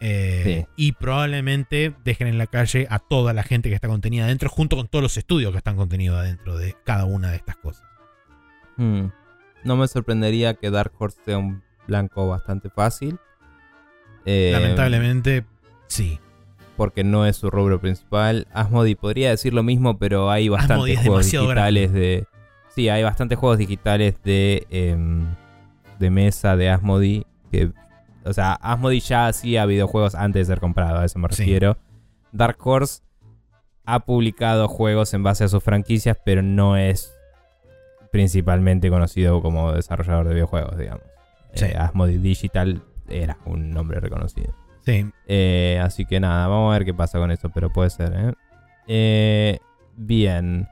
eh, 0.00 0.42
Sí. 0.44 0.66
Y 0.76 0.92
probablemente 0.92 1.94
dejen 2.04 2.26
en 2.28 2.36
la 2.38 2.46
calle 2.46 2.86
a 2.90 2.98
toda 2.98 3.32
la 3.32 3.42
gente 3.42 3.68
que 3.70 3.74
está 3.74 3.88
contenida 3.88 4.24
adentro, 4.24 4.48
junto 4.50 4.76
con 4.76 4.88
todos 4.88 5.02
los 5.02 5.16
estudios 5.16 5.52
que 5.52 5.58
están 5.58 5.76
contenidos 5.76 6.18
adentro 6.18 6.56
de 6.58 6.76
cada 6.84 7.06
una 7.06 7.30
de 7.30 7.36
estas 7.36 7.56
cosas. 7.56 7.84
Hmm. 8.76 9.06
No 9.64 9.76
me 9.76 9.88
sorprendería 9.88 10.54
que 10.54 10.70
Dark 10.70 10.92
Horse 10.98 11.18
sea 11.24 11.38
un 11.38 11.62
blanco 11.88 12.28
bastante 12.28 12.68
fácil. 12.68 13.18
Eh, 14.26 14.50
Lamentablemente, 14.52 15.44
sí. 15.86 16.18
Porque 16.76 17.04
no 17.04 17.24
es 17.24 17.36
su 17.36 17.50
rubro 17.50 17.80
principal. 17.80 18.48
Asmodee 18.52 18.96
podría 18.96 19.30
decir 19.30 19.54
lo 19.54 19.62
mismo, 19.62 19.96
pero 19.96 20.28
hay 20.30 20.48
bastantes 20.48 20.98
es 20.98 21.06
juegos 21.06 21.30
digitales 21.30 21.92
de. 21.92 22.26
Sí, 22.74 22.88
hay 22.88 23.04
bastantes 23.04 23.38
juegos 23.38 23.58
digitales 23.58 24.20
de. 24.24 24.66
em, 24.70 25.24
de 26.00 26.10
mesa 26.10 26.56
de 26.56 26.70
Asmodee. 26.70 27.26
Que, 27.52 27.70
o 28.24 28.32
sea, 28.32 28.54
Asmodee 28.54 28.98
ya 28.98 29.28
hacía 29.28 29.66
videojuegos 29.66 30.16
antes 30.16 30.48
de 30.48 30.52
ser 30.52 30.60
comprado, 30.60 30.98
a 30.98 31.04
eso 31.04 31.18
me 31.20 31.28
Sí. 31.30 31.42
refiero. 31.42 31.76
Dark 32.32 32.56
Horse 32.60 33.02
ha 33.84 34.00
publicado 34.00 34.66
juegos 34.66 35.14
en 35.14 35.22
base 35.22 35.44
a 35.44 35.48
sus 35.48 35.62
franquicias, 35.62 36.16
pero 36.24 36.42
no 36.42 36.76
es 36.76 37.14
principalmente 38.10 38.90
conocido 38.90 39.40
como 39.42 39.72
desarrollador 39.72 40.26
de 40.28 40.34
videojuegos, 40.34 40.76
digamos. 40.76 41.04
Sí. 41.54 41.66
Eh, 41.66 41.76
Asmodee 41.76 42.18
Digital 42.18 42.82
era 43.08 43.38
un 43.44 43.70
nombre 43.70 44.00
reconocido. 44.00 44.54
Sí. 44.84 45.10
Eh, 45.26 45.80
así 45.82 46.04
que 46.04 46.20
nada, 46.20 46.46
vamos 46.46 46.70
a 46.74 46.78
ver 46.78 46.84
qué 46.84 46.94
pasa 46.94 47.18
con 47.18 47.30
eso, 47.30 47.50
pero 47.50 47.72
puede 47.72 47.90
ser, 47.90 48.12
¿eh? 48.14 48.32
Eh, 48.86 49.58
bien. 49.96 50.68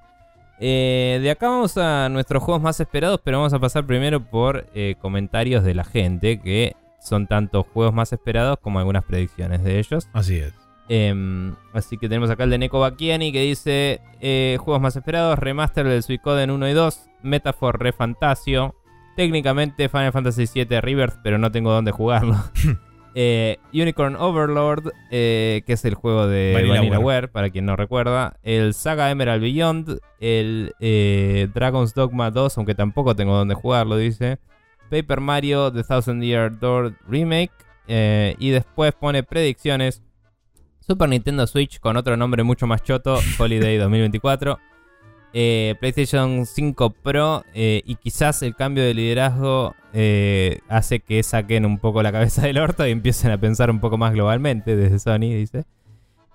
Eh, 0.60 1.18
de 1.20 1.30
acá 1.30 1.48
vamos 1.48 1.76
a 1.76 2.08
nuestros 2.08 2.42
juegos 2.42 2.62
más 2.62 2.78
esperados, 2.78 3.20
pero 3.24 3.38
vamos 3.38 3.52
a 3.52 3.58
pasar 3.58 3.84
primero 3.84 4.20
por 4.24 4.66
eh, 4.74 4.94
comentarios 5.00 5.64
de 5.64 5.74
la 5.74 5.84
gente, 5.84 6.40
que 6.40 6.76
son 7.00 7.26
tanto 7.26 7.64
juegos 7.64 7.92
más 7.92 8.12
esperados 8.12 8.58
como 8.60 8.78
algunas 8.78 9.04
predicciones 9.04 9.64
de 9.64 9.78
ellos. 9.78 10.08
Así 10.12 10.36
es. 10.36 10.54
Em, 10.88 11.54
así 11.72 11.96
que 11.96 12.08
tenemos 12.08 12.30
acá 12.30 12.44
el 12.44 12.50
de 12.50 12.58
Neko 12.58 12.78
Bakiani 12.78 13.32
que 13.32 13.42
dice: 13.42 14.00
eh, 14.20 14.56
Juegos 14.60 14.80
más 14.80 14.94
esperados, 14.94 15.38
remaster 15.38 15.88
del 15.88 16.02
Suicoden 16.02 16.50
1 16.50 16.68
y 16.68 16.72
2, 16.74 17.08
Metaphor 17.22 17.80
Refantasio. 17.80 18.74
Técnicamente 19.16 19.88
Final 19.88 20.12
Fantasy 20.12 20.44
VII 20.54 20.80
Rebirth, 20.80 21.16
pero 21.22 21.38
no 21.38 21.50
tengo 21.50 21.72
dónde 21.72 21.90
jugarlo. 21.90 22.36
Eh, 23.14 23.58
Unicorn 23.72 24.16
Overlord, 24.16 24.90
eh, 25.10 25.62
que 25.66 25.74
es 25.74 25.84
el 25.84 25.94
juego 25.94 26.26
de 26.26 26.52
Vanillaware. 26.54 26.78
Vanillaware, 26.80 27.28
para 27.28 27.50
quien 27.50 27.66
no 27.66 27.76
recuerda. 27.76 28.38
El 28.42 28.74
Saga 28.74 29.10
Emerald 29.10 29.42
Beyond. 29.42 30.00
El 30.20 30.74
eh, 30.80 31.48
Dragon's 31.54 31.94
Dogma 31.94 32.30
2, 32.30 32.56
aunque 32.58 32.74
tampoco 32.74 33.14
tengo 33.14 33.36
dónde 33.36 33.54
jugarlo, 33.54 33.96
dice. 33.96 34.38
Paper 34.90 35.20
Mario 35.20 35.72
The 35.72 35.84
Thousand 35.84 36.22
Year 36.22 36.58
Door 36.58 36.96
Remake. 37.08 37.52
y 37.86 38.50
después 38.50 38.92
pone 38.92 39.22
predicciones. 39.22 40.02
Super 40.80 41.08
Nintendo 41.08 41.46
Switch 41.46 41.78
con 41.78 41.96
otro 41.96 42.16
nombre 42.16 42.42
mucho 42.42 42.66
más 42.66 42.82
choto, 42.82 43.18
Holiday 43.38 43.76
2024. 43.76 44.58
Eh, 45.34 45.76
PlayStation 45.80 46.44
5 46.44 46.90
Pro 46.90 47.44
eh, 47.54 47.82
y 47.86 47.96
quizás 47.96 48.42
el 48.42 48.54
cambio 48.54 48.84
de 48.84 48.92
liderazgo 48.92 49.74
eh, 49.94 50.60
hace 50.68 51.00
que 51.00 51.22
saquen 51.22 51.64
un 51.64 51.78
poco 51.78 52.02
la 52.02 52.12
cabeza 52.12 52.42
del 52.42 52.58
orto 52.58 52.86
y 52.86 52.90
empiecen 52.90 53.30
a 53.30 53.38
pensar 53.38 53.70
un 53.70 53.80
poco 53.80 53.96
más 53.96 54.12
globalmente 54.12 54.76
desde 54.76 54.98
Sony, 54.98 55.34
dice. 55.34 55.64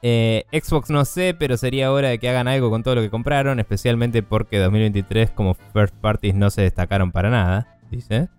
Xbox 0.02 0.90
no 0.90 1.04
sé, 1.06 1.36
pero 1.38 1.58
sería 1.58 1.92
hora 1.92 2.10
de 2.10 2.20
que 2.20 2.30
hagan 2.30 2.48
algo 2.48 2.70
con 2.70 2.82
todo 2.82 2.96
lo 2.96 3.02
que 3.02 3.10
compraron, 3.10 3.60
especialmente 3.60 4.24
porque 4.24 4.58
2023 4.58 5.32
como 5.32 5.56
first 5.74 5.94
parties 5.96 6.34
no 6.34 6.50
se 6.50 6.62
destacaron 6.62 7.12
para 7.12 7.30
nada, 7.30 7.78
dice. 7.92 8.30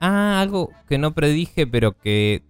Ah, 0.00 0.40
algo 0.40 0.70
que 0.88 0.98
no 0.98 1.12
predije, 1.14 1.66
pero 1.66 1.92
que 1.92 2.42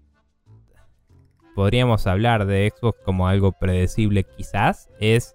podríamos 1.57 2.07
hablar 2.07 2.47
de 2.47 2.73
Xbox 2.73 3.01
como 3.05 3.27
algo 3.27 3.51
predecible 3.51 4.23
quizás, 4.23 4.89
es 5.01 5.35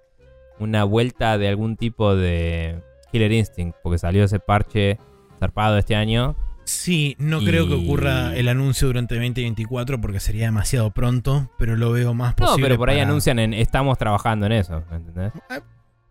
una 0.59 0.83
vuelta 0.83 1.37
de 1.37 1.47
algún 1.49 1.75
tipo 1.77 2.15
de 2.15 2.81
Killer 3.11 3.31
Instinct, 3.31 3.77
porque 3.83 3.97
salió 3.97 4.23
ese 4.23 4.39
parche 4.39 4.97
zarpado 5.39 5.77
este 5.77 5.95
año. 5.95 6.35
Sí, 6.65 7.15
no 7.19 7.41
Y- 7.41 7.45
creo 7.45 7.67
que 7.67 7.73
ocurra 7.73 8.35
el 8.35 8.47
anuncio 8.47 8.87
durante 8.87 9.15
2024 9.15 9.99
porque 9.99 10.19
sería 10.21 10.45
demasiado 10.45 10.91
pronto, 10.91 11.49
pero 11.57 11.75
lo 11.75 11.91
veo 11.91 12.13
más 12.13 12.35
No, 12.39 12.45
posible. 12.47 12.67
pero 12.69 12.77
por 12.77 12.89
ahí 12.89 12.97
para- 12.97 13.09
anuncian 13.09 13.39
en 13.39 13.53
estamos 13.53 13.97
trabajando 13.97 14.45
en 14.45 14.53
eso, 14.53 14.81
¿entendés? 14.91 15.33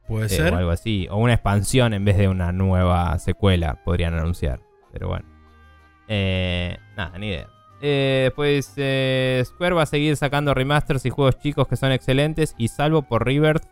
Puede 0.06 0.27
Eh, 0.27 0.28
ser. 0.28 0.52
o 0.52 0.56
algo 0.59 0.70
así. 0.70 1.06
O 1.10 1.16
una 1.16 1.32
expansión 1.32 1.94
en 1.94 2.05
vez 2.05 2.19
de 2.19 2.28
una 2.28 2.52
nueva 2.52 3.19
secuela 3.19 3.78
podrían 3.82 4.12
anunciar. 4.14 4.60
Pero 4.93 5.09
bueno. 5.09 5.27
Eh, 6.09 6.77
nada, 6.97 7.19
ni 7.19 7.28
idea. 7.28 7.47
Eh, 7.81 8.23
después 8.24 8.74
eh, 8.77 9.43
Square 9.47 9.74
va 9.74 9.82
a 9.82 9.86
seguir 9.86 10.16
sacando 10.16 10.55
remasters 10.55 11.05
y 11.06 11.10
juegos 11.10 11.39
chicos 11.39 11.66
que 11.66 11.77
son 11.77 11.93
excelentes. 11.93 12.55
Y 12.59 12.69
salvo 12.69 13.02
por 13.02 13.24
Rebirth, 13.24 13.64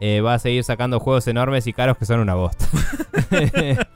eh, 0.00 0.20
va 0.20 0.34
a 0.34 0.38
seguir 0.38 0.62
sacando 0.64 1.00
juegos 1.00 1.26
enormes 1.28 1.66
y 1.66 1.72
caros 1.72 1.96
que 1.98 2.04
son 2.06 2.20
una 2.20 2.34
bosta. 2.34 2.66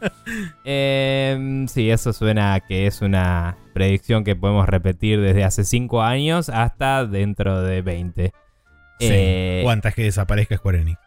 Eh, 0.64 1.64
sí, 1.68 1.90
eso 1.90 2.12
suena 2.12 2.54
a 2.54 2.60
que 2.60 2.86
es 2.86 3.02
una 3.02 3.56
predicción 3.74 4.24
que 4.24 4.36
podemos 4.36 4.68
repetir 4.68 5.20
desde 5.20 5.44
hace 5.44 5.64
5 5.64 6.02
años 6.02 6.48
hasta 6.48 7.04
dentro 7.06 7.62
de 7.62 7.82
20. 7.82 8.32
Sí. 9.00 9.08
Eh, 9.10 9.62
o 9.66 9.70
antes 9.70 9.94
que 9.94 10.04
desaparezca 10.04 10.56
Square 10.56 10.80
Enix. 10.82 10.98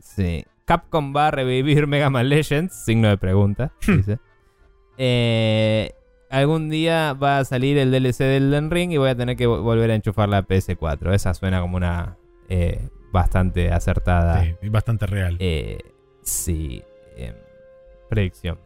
Sí. 0.00 0.44
Capcom 0.64 1.14
va 1.16 1.28
a 1.28 1.30
revivir 1.30 1.86
Mega 1.86 2.10
Man 2.10 2.28
Legends, 2.28 2.74
signo 2.84 3.08
de 3.08 3.16
pregunta, 3.18 3.72
Hmm. 3.86 3.96
dice. 3.96 4.18
Eh, 4.98 5.92
algún 6.30 6.68
día 6.68 7.14
va 7.14 7.38
a 7.38 7.44
salir 7.44 7.78
el 7.78 7.90
DLC 7.90 8.24
del 8.24 8.44
Elden 8.44 8.70
Ring 8.70 8.92
y 8.92 8.98
voy 8.98 9.08
a 9.10 9.16
tener 9.16 9.36
que 9.36 9.48
vo- 9.48 9.62
volver 9.62 9.90
a 9.90 9.94
enchufar 9.94 10.28
la 10.28 10.42
PS4. 10.42 11.14
Esa 11.14 11.32
suena 11.34 11.60
como 11.60 11.76
una 11.78 12.16
bastante 13.12 13.70
acertada. 13.72 14.42
Sí, 14.60 14.68
bastante 14.68 15.06
real. 15.06 15.36
eh, 15.38 15.78
sí, 16.22 16.82
em, 17.16 17.34
predicción. 18.08 18.58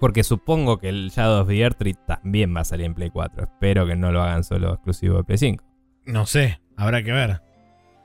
Porque 0.00 0.24
supongo 0.24 0.78
que 0.78 0.88
el 0.90 1.10
Shadow 1.10 1.42
of 1.42 1.48
the 1.48 1.60
Earth 1.60 1.80
también 2.06 2.54
va 2.54 2.60
a 2.60 2.64
salir 2.64 2.86
en 2.86 2.94
Play 2.94 3.10
4. 3.10 3.44
Espero 3.44 3.86
que 3.86 3.96
no 3.96 4.12
lo 4.12 4.20
hagan 4.22 4.44
solo 4.44 4.74
exclusivo 4.74 5.16
de 5.18 5.24
Play 5.24 5.38
5. 5.38 5.64
No 6.06 6.26
sé, 6.26 6.60
habrá 6.76 7.02
que 7.02 7.12
ver. 7.12 7.40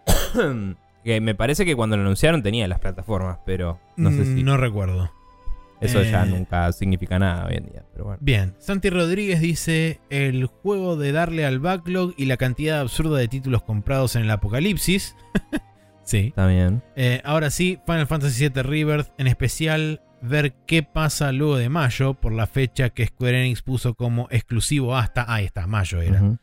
que 1.04 1.22
me 1.22 1.36
parece 1.36 1.66
que 1.66 1.76
cuando 1.76 1.98
lo 1.98 2.04
anunciaron 2.04 2.42
tenía 2.44 2.68
las 2.68 2.80
plataformas, 2.80 3.40
pero 3.46 3.80
no 3.98 4.12
sé 4.12 4.18
Mm, 4.22 4.36
si 4.38 4.44
No 4.44 4.58
recuerdo. 4.58 5.12
Eso 5.82 6.04
ya 6.04 6.24
eh, 6.24 6.30
nunca 6.30 6.72
significa 6.72 7.20
nada 7.20 7.46
hoy 7.46 7.56
en 7.56 7.66
día. 7.66 7.86
Pero 7.94 8.06
bueno. 8.06 8.20
Bien, 8.22 8.56
Santi 8.60 8.90
Rodríguez 8.90 9.40
dice 9.40 10.00
el 10.10 10.46
juego 10.46 10.98
de 10.98 11.12
darle 11.12 11.46
al 11.46 11.60
backlog 11.60 12.14
y 12.18 12.26
la 12.26 12.38
cantidad 12.38 12.80
absurda 12.80 13.18
de 13.18 13.28
títulos 13.28 13.64
comprados 13.64 14.16
en 14.16 14.24
el 14.24 14.32
apocalipsis. 14.32 15.16
sí. 16.04 16.28
Está 16.28 16.48
bien. 16.48 16.84
Eh, 16.96 17.22
ahora 17.24 17.50
sí, 17.50 17.80
Final 17.86 18.08
Fantasy 18.08 18.50
VII 18.50 18.64
Rebirth, 18.64 19.10
en 19.18 19.28
especial 19.28 20.02
ver 20.22 20.54
qué 20.68 20.84
pasa 20.84 21.32
luego 21.32 21.58
de 21.58 21.70
mayo, 21.70 22.14
por 22.14 22.34
la 22.34 22.48
fecha 22.48 22.90
que 22.90 23.06
Square 23.06 23.42
Enix 23.42 23.62
puso 23.62 23.94
como 23.94 24.28
exclusivo 24.32 24.96
hasta... 24.98 25.32
Ahí 25.34 25.46
está, 25.46 25.66
mayo 25.66 26.02
era. 26.02 26.40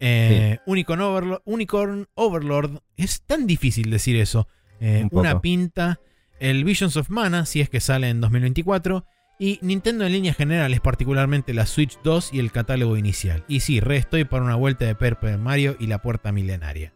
Eh, 0.00 0.58
Unicorn, 0.66 1.00
Overlord, 1.00 1.42
Unicorn 1.44 2.06
Overlord, 2.14 2.80
es 2.96 3.22
tan 3.22 3.46
difícil 3.46 3.90
decir 3.90 4.16
eso. 4.16 4.48
Eh, 4.80 5.06
Un 5.10 5.18
una 5.18 5.40
pinta, 5.40 6.00
el 6.40 6.64
Visions 6.64 6.96
of 6.96 7.10
Mana, 7.10 7.46
si 7.46 7.60
es 7.60 7.68
que 7.68 7.80
sale 7.80 8.08
en 8.08 8.20
2024, 8.20 9.04
y 9.38 9.58
Nintendo 9.62 10.04
en 10.04 10.12
líneas 10.12 10.36
generales, 10.36 10.80
particularmente 10.80 11.54
la 11.54 11.66
Switch 11.66 11.98
2 12.02 12.34
y 12.34 12.40
el 12.40 12.50
catálogo 12.50 12.96
inicial. 12.96 13.44
Y 13.46 13.60
sí, 13.60 13.80
re 13.80 13.96
estoy 13.96 14.24
para 14.24 14.42
una 14.42 14.56
vuelta 14.56 14.84
de 14.84 14.94
Paper 14.94 15.38
Mario 15.38 15.76
y 15.78 15.86
la 15.86 15.98
puerta 16.02 16.32
milenaria. 16.32 16.92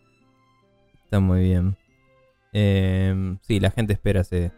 Está 1.05 1.21
muy 1.21 1.43
bien. 1.43 1.77
Eh, 2.53 3.37
sí, 3.43 3.61
la 3.61 3.71
gente 3.71 3.93
espera 3.93 4.23
ese, 4.23 4.53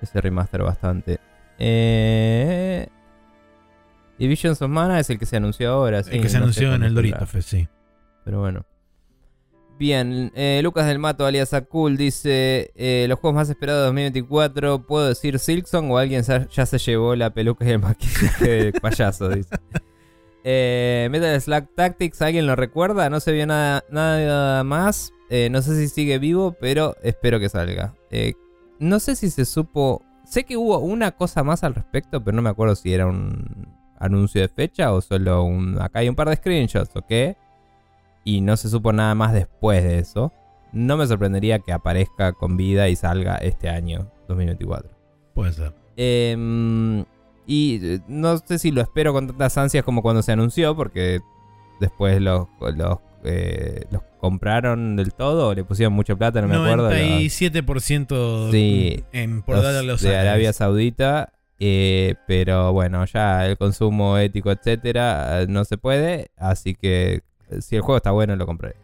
ese 0.00 0.20
remaster 0.20 0.62
bastante. 0.62 1.20
Eh, 1.58 2.88
y 4.18 4.26
Visions 4.26 4.62
of 4.62 4.70
Mana 4.70 4.98
es 4.98 5.10
el 5.10 5.18
que 5.18 5.26
se 5.26 5.36
anunció 5.36 5.70
ahora. 5.70 6.02
sí, 6.02 6.10
el 6.14 6.22
que 6.22 6.28
se 6.28 6.38
no 6.38 6.44
anunció 6.44 6.74
en 6.74 6.84
el. 6.84 6.94
Dorito 6.94 7.26
Fest, 7.26 7.48
sí. 7.48 7.68
Pero 8.24 8.40
bueno. 8.40 8.64
Bien, 9.82 10.30
eh, 10.36 10.60
Lucas 10.62 10.86
del 10.86 11.00
Mato 11.00 11.26
alias 11.26 11.52
Akul 11.52 11.96
dice: 11.96 12.70
eh, 12.76 13.06
Los 13.08 13.18
juegos 13.18 13.34
más 13.34 13.50
esperados 13.50 13.80
de 13.80 13.86
2024, 13.86 14.86
¿puedo 14.86 15.08
decir 15.08 15.40
Silksong 15.40 15.90
o 15.90 15.98
alguien 15.98 16.22
ya 16.22 16.66
se 16.66 16.78
llevó 16.78 17.16
la 17.16 17.34
peluca 17.34 17.64
y 17.64 17.70
el 17.70 17.78
maquillaje 17.80 18.48
de 18.48 18.72
payaso? 18.74 19.28
Dice. 19.28 19.56
Eh, 20.44 21.08
Metal 21.10 21.40
Slug 21.40 21.74
Tactics, 21.74 22.22
¿alguien 22.22 22.46
lo 22.46 22.54
recuerda? 22.54 23.10
No 23.10 23.18
se 23.18 23.32
vio 23.32 23.44
nada, 23.44 23.82
nada 23.90 24.62
más. 24.62 25.12
Eh, 25.30 25.48
no 25.50 25.62
sé 25.62 25.74
si 25.74 25.88
sigue 25.88 26.20
vivo, 26.20 26.54
pero 26.60 26.94
espero 27.02 27.40
que 27.40 27.48
salga. 27.48 27.92
No 28.78 29.00
sé 29.00 29.16
si 29.16 29.30
se 29.30 29.44
supo. 29.44 30.04
Sé 30.24 30.44
que 30.44 30.56
hubo 30.56 30.78
una 30.78 31.10
cosa 31.10 31.42
más 31.42 31.64
al 31.64 31.74
respecto, 31.74 32.22
pero 32.22 32.36
no 32.36 32.42
me 32.42 32.50
acuerdo 32.50 32.76
si 32.76 32.94
era 32.94 33.08
un 33.08 33.66
anuncio 33.98 34.42
de 34.42 34.48
fecha 34.48 34.92
o 34.92 35.00
solo 35.00 35.42
un. 35.42 35.82
Acá 35.82 35.98
hay 35.98 36.08
un 36.08 36.14
par 36.14 36.28
de 36.28 36.36
screenshots, 36.36 36.94
¿ok? 36.94 37.36
Y 38.24 38.40
no 38.40 38.56
se 38.56 38.68
supo 38.68 38.92
nada 38.92 39.14
más 39.14 39.32
después 39.32 39.82
de 39.82 39.98
eso. 39.98 40.32
No 40.72 40.96
me 40.96 41.06
sorprendería 41.06 41.58
que 41.58 41.72
aparezca 41.72 42.32
con 42.32 42.56
vida 42.56 42.88
y 42.88 42.96
salga 42.96 43.36
este 43.36 43.68
año, 43.68 44.10
2024. 44.28 44.90
Puede 45.34 45.52
ser. 45.52 45.74
Em, 45.96 47.04
y 47.46 47.80
eh, 47.82 48.00
no 48.08 48.38
sé 48.38 48.58
si 48.58 48.70
lo 48.70 48.80
espero 48.80 49.12
con 49.12 49.26
tantas 49.26 49.58
ansias 49.58 49.84
como 49.84 50.00
cuando 50.02 50.22
se 50.22 50.32
anunció, 50.32 50.74
porque 50.74 51.20
después 51.80 52.20
los, 52.22 52.46
los, 52.74 52.98
eh, 53.24 53.84
los 53.90 54.02
compraron 54.18 54.96
del 54.96 55.12
todo 55.12 55.48
o 55.48 55.54
le 55.54 55.64
pusieron 55.64 55.92
mucha 55.92 56.16
plata, 56.16 56.40
no 56.40 56.48
me 56.48 56.56
acuerdo. 56.56 56.90
97% 56.90 58.50
Sí, 58.50 59.04
en, 59.12 59.42
por 59.42 59.56
los 59.56 59.84
los 59.84 60.00
de. 60.02 60.16
Arabia 60.16 60.52
Saudita. 60.52 61.32
eh, 61.58 62.14
pero 62.26 62.72
bueno, 62.72 63.04
ya 63.04 63.46
el 63.46 63.56
consumo 63.58 64.16
ético, 64.18 64.50
etcétera, 64.50 65.44
no 65.48 65.64
se 65.64 65.76
puede. 65.78 66.30
Así 66.36 66.74
que 66.74 67.22
si 67.60 67.76
el 67.76 67.82
juego 67.82 67.96
está 67.98 68.10
bueno, 68.12 68.34
lo 68.36 68.46
compraré. 68.46 68.76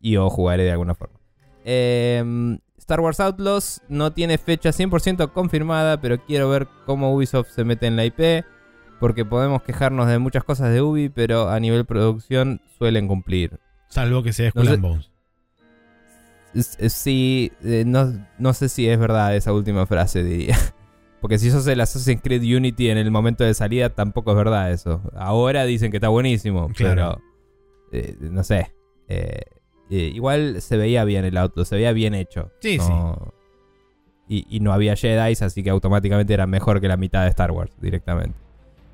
Y 0.00 0.16
o 0.16 0.30
jugaré 0.30 0.62
de 0.64 0.72
alguna 0.72 0.94
forma. 0.94 1.18
Em, 1.64 2.58
Star 2.78 3.00
Wars 3.00 3.20
Outlaws 3.20 3.80
no 3.88 4.12
tiene 4.12 4.36
fecha 4.38 4.70
100% 4.72 5.32
confirmada, 5.32 6.00
pero 6.00 6.18
quiero 6.24 6.48
ver 6.50 6.68
cómo 6.86 7.14
Ubisoft 7.14 7.48
se 7.50 7.64
mete 7.64 7.86
en 7.86 7.96
la 7.96 8.04
IP. 8.04 8.44
Porque 9.00 9.24
podemos 9.24 9.62
quejarnos 9.62 10.06
de 10.08 10.18
muchas 10.18 10.44
cosas 10.44 10.72
de 10.72 10.80
Ubi, 10.80 11.08
pero 11.08 11.48
a 11.50 11.58
nivel 11.60 11.84
producción 11.84 12.60
suelen 12.78 13.08
cumplir. 13.08 13.58
Salvo 13.88 14.22
que 14.22 14.32
sea 14.32 14.50
Skull 14.50 14.64
No 14.64 14.68
sé- 14.70 14.74
and 14.74 14.82
Bones. 14.82 15.10
Sí, 16.54 17.50
eh, 17.64 17.82
no, 17.84 18.12
no 18.38 18.52
sé 18.54 18.68
si 18.68 18.88
es 18.88 18.98
verdad 18.98 19.34
esa 19.34 19.52
última 19.52 19.86
frase, 19.86 20.22
diría. 20.22 20.56
Porque 21.20 21.38
si 21.38 21.50
sos 21.50 21.66
el 21.66 21.80
Assassin's 21.80 22.20
Creed 22.22 22.42
Unity 22.56 22.90
en 22.90 22.98
el 22.98 23.10
momento 23.10 23.42
de 23.44 23.54
salida, 23.54 23.88
tampoco 23.90 24.30
es 24.30 24.36
verdad 24.36 24.70
eso. 24.70 25.02
Ahora 25.16 25.64
dicen 25.64 25.90
que 25.90 25.96
está 25.96 26.08
buenísimo, 26.08 26.68
Claro. 26.68 26.94
pero 27.20 27.33
eh, 27.94 28.16
no 28.20 28.42
sé. 28.44 28.72
Eh, 29.08 29.40
eh, 29.90 30.10
igual 30.14 30.60
se 30.62 30.76
veía 30.76 31.04
bien 31.04 31.24
el 31.24 31.36
auto, 31.36 31.64
se 31.64 31.76
veía 31.76 31.92
bien 31.92 32.14
hecho. 32.14 32.50
Sí, 32.60 32.78
No- 32.78 33.32
Y, 34.28 34.46
y 34.48 34.60
no 34.60 34.72
había 34.72 34.96
Jedi, 34.96 35.34
así 35.40 35.62
que 35.62 35.70
automáticamente 35.70 36.32
era 36.32 36.46
mejor 36.46 36.80
que 36.80 36.88
la 36.88 36.96
mitad 36.96 37.24
de 37.24 37.28
Star 37.30 37.50
Wars 37.50 37.70
directamente. 37.80 38.34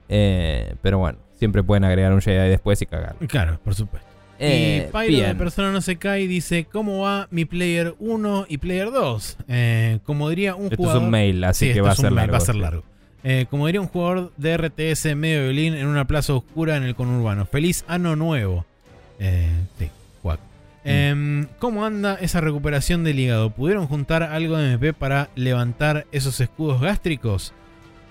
Pero 0.09 0.98
bueno, 0.98 1.18
siempre 1.39 1.62
pueden 1.62 1.85
agregar 1.85 2.12
un 2.12 2.20
Jedi 2.20 2.48
después 2.48 2.82
y 2.82 2.86
cagar. 2.86 3.14
Claro, 3.28 3.59
por 3.62 3.74
supuesto. 3.74 4.09
Y 4.40 4.81
Pyro 4.90 5.27
de. 5.28 5.35
Persona 5.35 5.70
No 5.70 5.81
Se 5.82 5.97
Cae 5.97 6.27
dice: 6.27 6.64
¿Cómo 6.64 7.01
va 7.02 7.28
mi 7.31 7.44
Player 7.44 7.94
1 7.98 8.47
y 8.48 8.56
Player 8.59 8.90
2? 8.90 9.36
Eh, 9.48 9.98
como 10.05 10.28
diría 10.31 10.55
un 10.55 10.64
Esto 10.64 10.77
jugador. 10.78 11.02
es 11.02 11.05
un 11.05 11.10
mail, 11.10 11.44
así 11.44 11.68
Sí, 11.68 11.74
que 11.74 11.81
va 11.82 11.90
a 11.90 11.94
ser 11.94 12.10
largo. 12.12 12.32
Va 12.32 12.39
a 12.39 12.40
ser 12.40 12.55
sí. 12.55 12.60
largo. 12.60 12.82
Eh, 13.22 13.44
como 13.51 13.66
diría 13.66 13.82
un 13.82 13.86
jugador 13.89 14.32
de 14.39 14.56
RTS 14.56 15.14
medio 15.14 15.43
violín 15.44 15.74
en 15.74 15.86
una 15.86 16.06
plaza 16.06 16.32
oscura 16.35 16.77
en 16.78 16.85
el 16.85 16.94
conurbano. 16.94 17.44
Feliz 17.44 17.85
año 17.86 18.16
nuevo. 18.16 18.64
Eh, 19.20 19.51
sí, 19.78 19.88
guac. 20.22 20.40
Mm. 20.84 20.88
Em, 20.88 21.47
¿Cómo 21.60 21.84
anda 21.84 22.14
esa 22.20 22.40
recuperación 22.40 23.05
del 23.05 23.18
hígado? 23.20 23.51
¿Pudieron 23.51 23.86
juntar 23.86 24.22
algo 24.24 24.56
de 24.56 24.72
MP 24.72 24.92
para 24.94 25.28
levantar 25.36 26.06
esos 26.10 26.40
escudos 26.40 26.80
gástricos? 26.80 27.52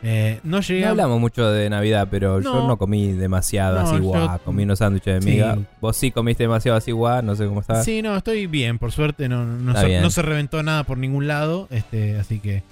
Eh, 0.02 0.40
no 0.44 0.62
llegué 0.62 0.84
No 0.86 0.92
hablamos 0.92 1.20
mucho 1.20 1.52
de 1.52 1.70
Navidad, 1.70 2.08
pero 2.10 2.40
yo 2.40 2.66
No. 2.68 2.78
comí 2.78 3.12
demasiado 3.12 3.82
No, 3.82 3.88
así 3.88 3.96
yo- 3.98 4.04
guau. 4.04 4.40
Comí 4.46 4.64
unos 4.64 4.80
sándwiches 4.80 5.16
de 5.16 5.22
Sí. 5.22 5.30
miga. 5.36 5.58
Vos 5.82 5.98
sí 5.98 6.10
comiste 6.12 6.44
demasiado 6.44 6.78
así 6.78 6.92
guau, 6.94 7.22
no 7.22 7.36
sé 7.36 7.46
cómo 7.48 7.60
estás. 7.60 7.84
Sí, 7.84 8.02
no, 8.02 8.16
estoy 8.16 8.48
bien, 8.48 8.80
por 8.80 8.94
suerte. 8.94 9.28
No, 9.28 9.44
no, 9.44 9.72
Está 9.72 9.82
se, 9.82 9.88
bien. 9.88 10.02
no 10.02 10.10
se 10.10 10.22
reventó 10.22 10.64
nada 10.64 10.84
por 10.86 10.98
ningún 10.98 11.28
lado. 11.28 11.68
Este, 11.70 12.18
así 12.18 12.40
que. 12.40 12.64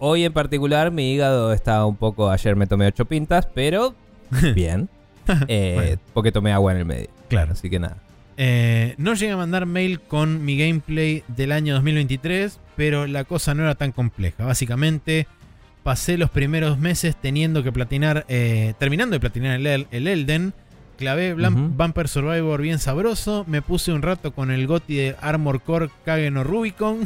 Hoy 0.00 0.24
en 0.24 0.32
particular 0.34 0.90
mi 0.90 1.12
hígado 1.12 1.52
está 1.54 1.84
un 1.86 1.96
poco... 1.96 2.30
Ayer 2.30 2.56
me 2.56 2.66
tomé 2.66 2.86
ocho 2.88 3.04
pintas, 3.06 3.46
pero 3.54 3.94
bien. 4.54 4.88
Eh, 5.48 5.72
Bueno. 5.74 6.00
Porque 6.14 6.32
tomé 6.32 6.52
agua 6.52 6.72
en 6.72 6.78
el 6.78 6.84
medio. 6.84 7.08
Claro. 7.28 7.52
Así 7.52 7.68
que 7.70 7.78
nada. 7.78 7.96
Eh, 8.36 8.94
no 8.96 9.14
llegué 9.14 9.32
a 9.32 9.36
mandar 9.36 9.66
mail 9.66 10.00
con 10.00 10.44
mi 10.44 10.56
gameplay 10.56 11.22
del 11.28 11.52
año 11.52 11.74
2023, 11.74 12.58
pero 12.76 13.06
la 13.06 13.24
cosa 13.24 13.54
no 13.54 13.62
era 13.64 13.74
tan 13.74 13.92
compleja. 13.92 14.44
Básicamente, 14.44 15.26
pasé 15.82 16.16
los 16.16 16.30
primeros 16.30 16.78
meses 16.78 17.16
teniendo 17.20 17.62
que 17.62 17.70
platinar, 17.72 18.24
eh, 18.28 18.72
terminando 18.78 19.14
de 19.14 19.20
platinar 19.20 19.56
el, 19.60 19.66
El- 19.66 19.86
el 19.90 20.06
Elden. 20.08 20.54
Clavé 20.96 21.32
Ujú. 21.34 21.68
Bumper 21.76 22.08
Survivor 22.08 22.60
bien 22.60 22.78
sabroso. 22.78 23.44
Me 23.48 23.62
puse 23.62 23.90
un 23.92 24.02
rato 24.02 24.32
con 24.32 24.50
el 24.50 24.66
GOTI 24.66 24.94
de 24.96 25.16
Armor 25.22 25.62
Core 25.62 25.88
Kagen 26.04 26.36
o 26.36 26.44
Rubicon. 26.44 27.00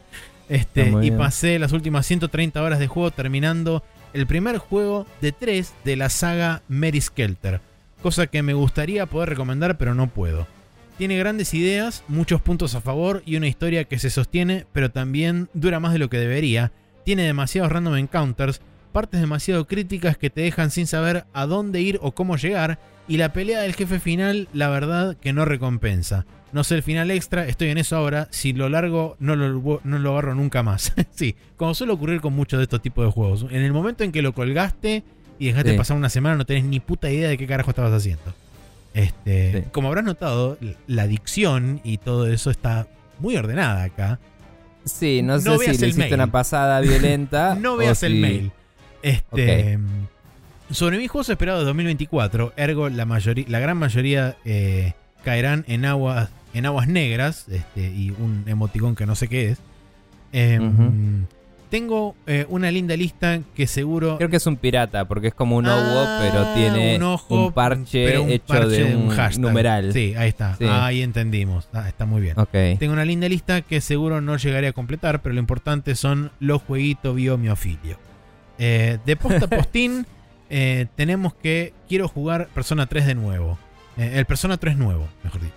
este, 0.48 0.92
y 1.02 1.10
pasé 1.12 1.58
las 1.58 1.72
últimas 1.72 2.06
130 2.06 2.62
horas 2.62 2.78
de 2.78 2.86
juego 2.88 3.10
terminando 3.10 3.82
el 4.16 4.26
primer 4.26 4.56
juego 4.56 5.06
de 5.20 5.32
tres 5.32 5.74
de 5.84 5.94
la 5.94 6.08
saga 6.08 6.62
Mary 6.68 7.02
Skelter. 7.02 7.60
Cosa 8.02 8.26
que 8.26 8.42
me 8.42 8.54
gustaría 8.54 9.04
poder 9.04 9.28
recomendar, 9.28 9.76
pero 9.76 9.94
no 9.94 10.08
puedo. 10.08 10.46
Tiene 10.96 11.18
grandes 11.18 11.52
ideas, 11.52 12.02
muchos 12.08 12.40
puntos 12.40 12.74
a 12.74 12.80
favor 12.80 13.22
y 13.26 13.36
una 13.36 13.46
historia 13.46 13.84
que 13.84 13.98
se 13.98 14.08
sostiene, 14.08 14.64
pero 14.72 14.90
también 14.90 15.50
dura 15.52 15.80
más 15.80 15.92
de 15.92 15.98
lo 15.98 16.08
que 16.08 16.16
debería. 16.16 16.72
Tiene 17.04 17.24
demasiados 17.24 17.70
random 17.70 17.96
encounters, 17.96 18.62
partes 18.90 19.20
demasiado 19.20 19.66
críticas 19.66 20.16
que 20.16 20.30
te 20.30 20.40
dejan 20.40 20.70
sin 20.70 20.86
saber 20.86 21.26
a 21.34 21.44
dónde 21.44 21.82
ir 21.82 21.98
o 22.00 22.12
cómo 22.12 22.38
llegar, 22.38 22.78
y 23.08 23.18
la 23.18 23.34
pelea 23.34 23.60
del 23.60 23.74
jefe 23.74 24.00
final, 24.00 24.48
la 24.54 24.70
verdad 24.70 25.14
que 25.18 25.34
no 25.34 25.44
recompensa. 25.44 26.24
No 26.56 26.64
sé 26.64 26.74
el 26.76 26.82
final 26.82 27.10
extra, 27.10 27.46
estoy 27.46 27.68
en 27.68 27.76
eso 27.76 27.96
ahora. 27.96 28.28
Si 28.30 28.54
lo 28.54 28.70
largo, 28.70 29.16
no 29.20 29.36
lo, 29.36 29.80
no 29.84 29.98
lo 29.98 30.12
agarro 30.12 30.34
nunca 30.34 30.62
más. 30.62 30.94
sí, 31.14 31.36
como 31.58 31.74
suele 31.74 31.92
ocurrir 31.92 32.22
con 32.22 32.32
muchos 32.32 32.58
de 32.58 32.62
estos 32.64 32.80
tipos 32.80 33.04
de 33.04 33.12
juegos. 33.12 33.44
En 33.50 33.62
el 33.62 33.74
momento 33.74 34.04
en 34.04 34.10
que 34.10 34.22
lo 34.22 34.32
colgaste 34.32 35.04
y 35.38 35.48
dejaste 35.48 35.72
Sí. 35.72 35.76
pasar 35.76 35.96
una 35.98 36.08
semana, 36.08 36.36
no 36.36 36.46
tenés 36.46 36.64
ni 36.64 36.80
puta 36.80 37.10
idea 37.10 37.28
de 37.28 37.36
qué 37.36 37.46
carajo 37.46 37.68
estabas 37.70 37.92
haciendo. 37.92 38.32
Este, 38.94 39.52
Sí. 39.52 39.68
Como 39.70 39.88
habrás 39.88 40.04
notado, 40.04 40.56
la 40.86 41.02
adicción 41.02 41.82
y 41.84 41.98
todo 41.98 42.26
eso 42.26 42.50
está 42.50 42.88
muy 43.18 43.36
ordenada 43.36 43.82
acá. 43.82 44.18
Sí, 44.86 45.20
no, 45.22 45.34
No 45.34 45.40
sé 45.40 45.48
veas 45.50 45.60
si 45.60 45.66
le 45.82 45.88
hiciste 45.88 46.04
mail. 46.04 46.14
una 46.14 46.26
pasada 46.32 46.80
violenta. 46.80 47.54
No 47.54 47.74
o 47.74 47.76
veas 47.76 48.02
el 48.02 48.12
si- 48.14 48.18
mail. 48.18 48.52
Este, 49.02 49.78
Sobre 50.70 50.96
mis 50.96 51.10
juegos 51.10 51.28
esperados 51.28 51.60
de 51.60 51.66
2024, 51.66 52.54
ergo 52.56 52.88
la, 52.88 53.04
mayoría, 53.04 53.44
la 53.46 53.58
gran 53.60 53.76
mayoría 53.76 54.36
eh, 54.46 54.94
caerán 55.22 55.64
en 55.68 55.84
aguas, 55.84 56.30
en 56.56 56.66
aguas 56.66 56.88
negras 56.88 57.46
este, 57.48 57.88
y 57.88 58.10
un 58.10 58.44
emoticón 58.46 58.94
que 58.94 59.06
no 59.06 59.14
sé 59.14 59.28
qué 59.28 59.50
es. 59.50 59.58
Em. 60.32 61.26
Tengo 61.70 62.14
eh, 62.28 62.46
una 62.48 62.70
linda 62.70 62.96
lista 62.96 63.40
que 63.54 63.66
seguro... 63.66 64.18
Creo 64.18 64.30
que 64.30 64.36
es 64.36 64.46
un 64.46 64.56
pirata, 64.56 65.06
porque 65.06 65.28
es 65.28 65.34
como 65.34 65.56
un 65.56 65.66
Ah, 65.66 65.76
owo, 65.76 66.06
pero 66.20 66.54
tiene 66.54 66.96
un, 66.96 67.02
ojo, 67.02 67.46
un 67.46 67.52
parche 67.52 68.18
un 68.20 68.30
hecho 68.30 68.46
parche 68.46 68.84
de 68.84 68.96
un, 68.96 69.08
hashtag. 69.08 69.42
numeral. 69.42 69.92
Sí, 69.92 70.14
ahí 70.16 70.28
está. 70.28 70.54
Sí. 70.56 70.64
Ahí 70.64 71.02
entendimos. 71.02 71.68
Ah, 71.72 71.88
está 71.88 72.06
muy 72.06 72.22
bien. 72.22 72.38
Ok. 72.38 72.78
Tengo 72.78 72.92
una 72.92 73.04
linda 73.04 73.28
lista 73.28 73.62
que 73.62 73.80
seguro 73.80 74.20
no 74.20 74.36
llegaré 74.36 74.68
a 74.68 74.72
completar, 74.72 75.22
pero 75.22 75.34
lo 75.34 75.40
importante 75.40 75.96
son 75.96 76.30
los 76.38 76.62
jueguitos 76.62 77.16
biomiofilio. 77.16 77.98
Eh, 78.58 78.98
de 79.04 79.16
posta 79.16 79.46
a 79.46 79.48
postín, 79.56 80.06
eh, 80.48 80.86
tenemos 80.94 81.34
que 81.34 81.74
quiero 81.88 82.06
jugar 82.06 82.46
Persona 82.54 82.86
3 82.86 83.06
de 83.06 83.14
nuevo. 83.16 83.58
Eh, 83.96 84.12
el 84.14 84.24
Persona 84.24 84.56
3 84.56 84.76
nuevo, 84.76 85.08
mejor 85.24 85.40
dicho. 85.40 85.54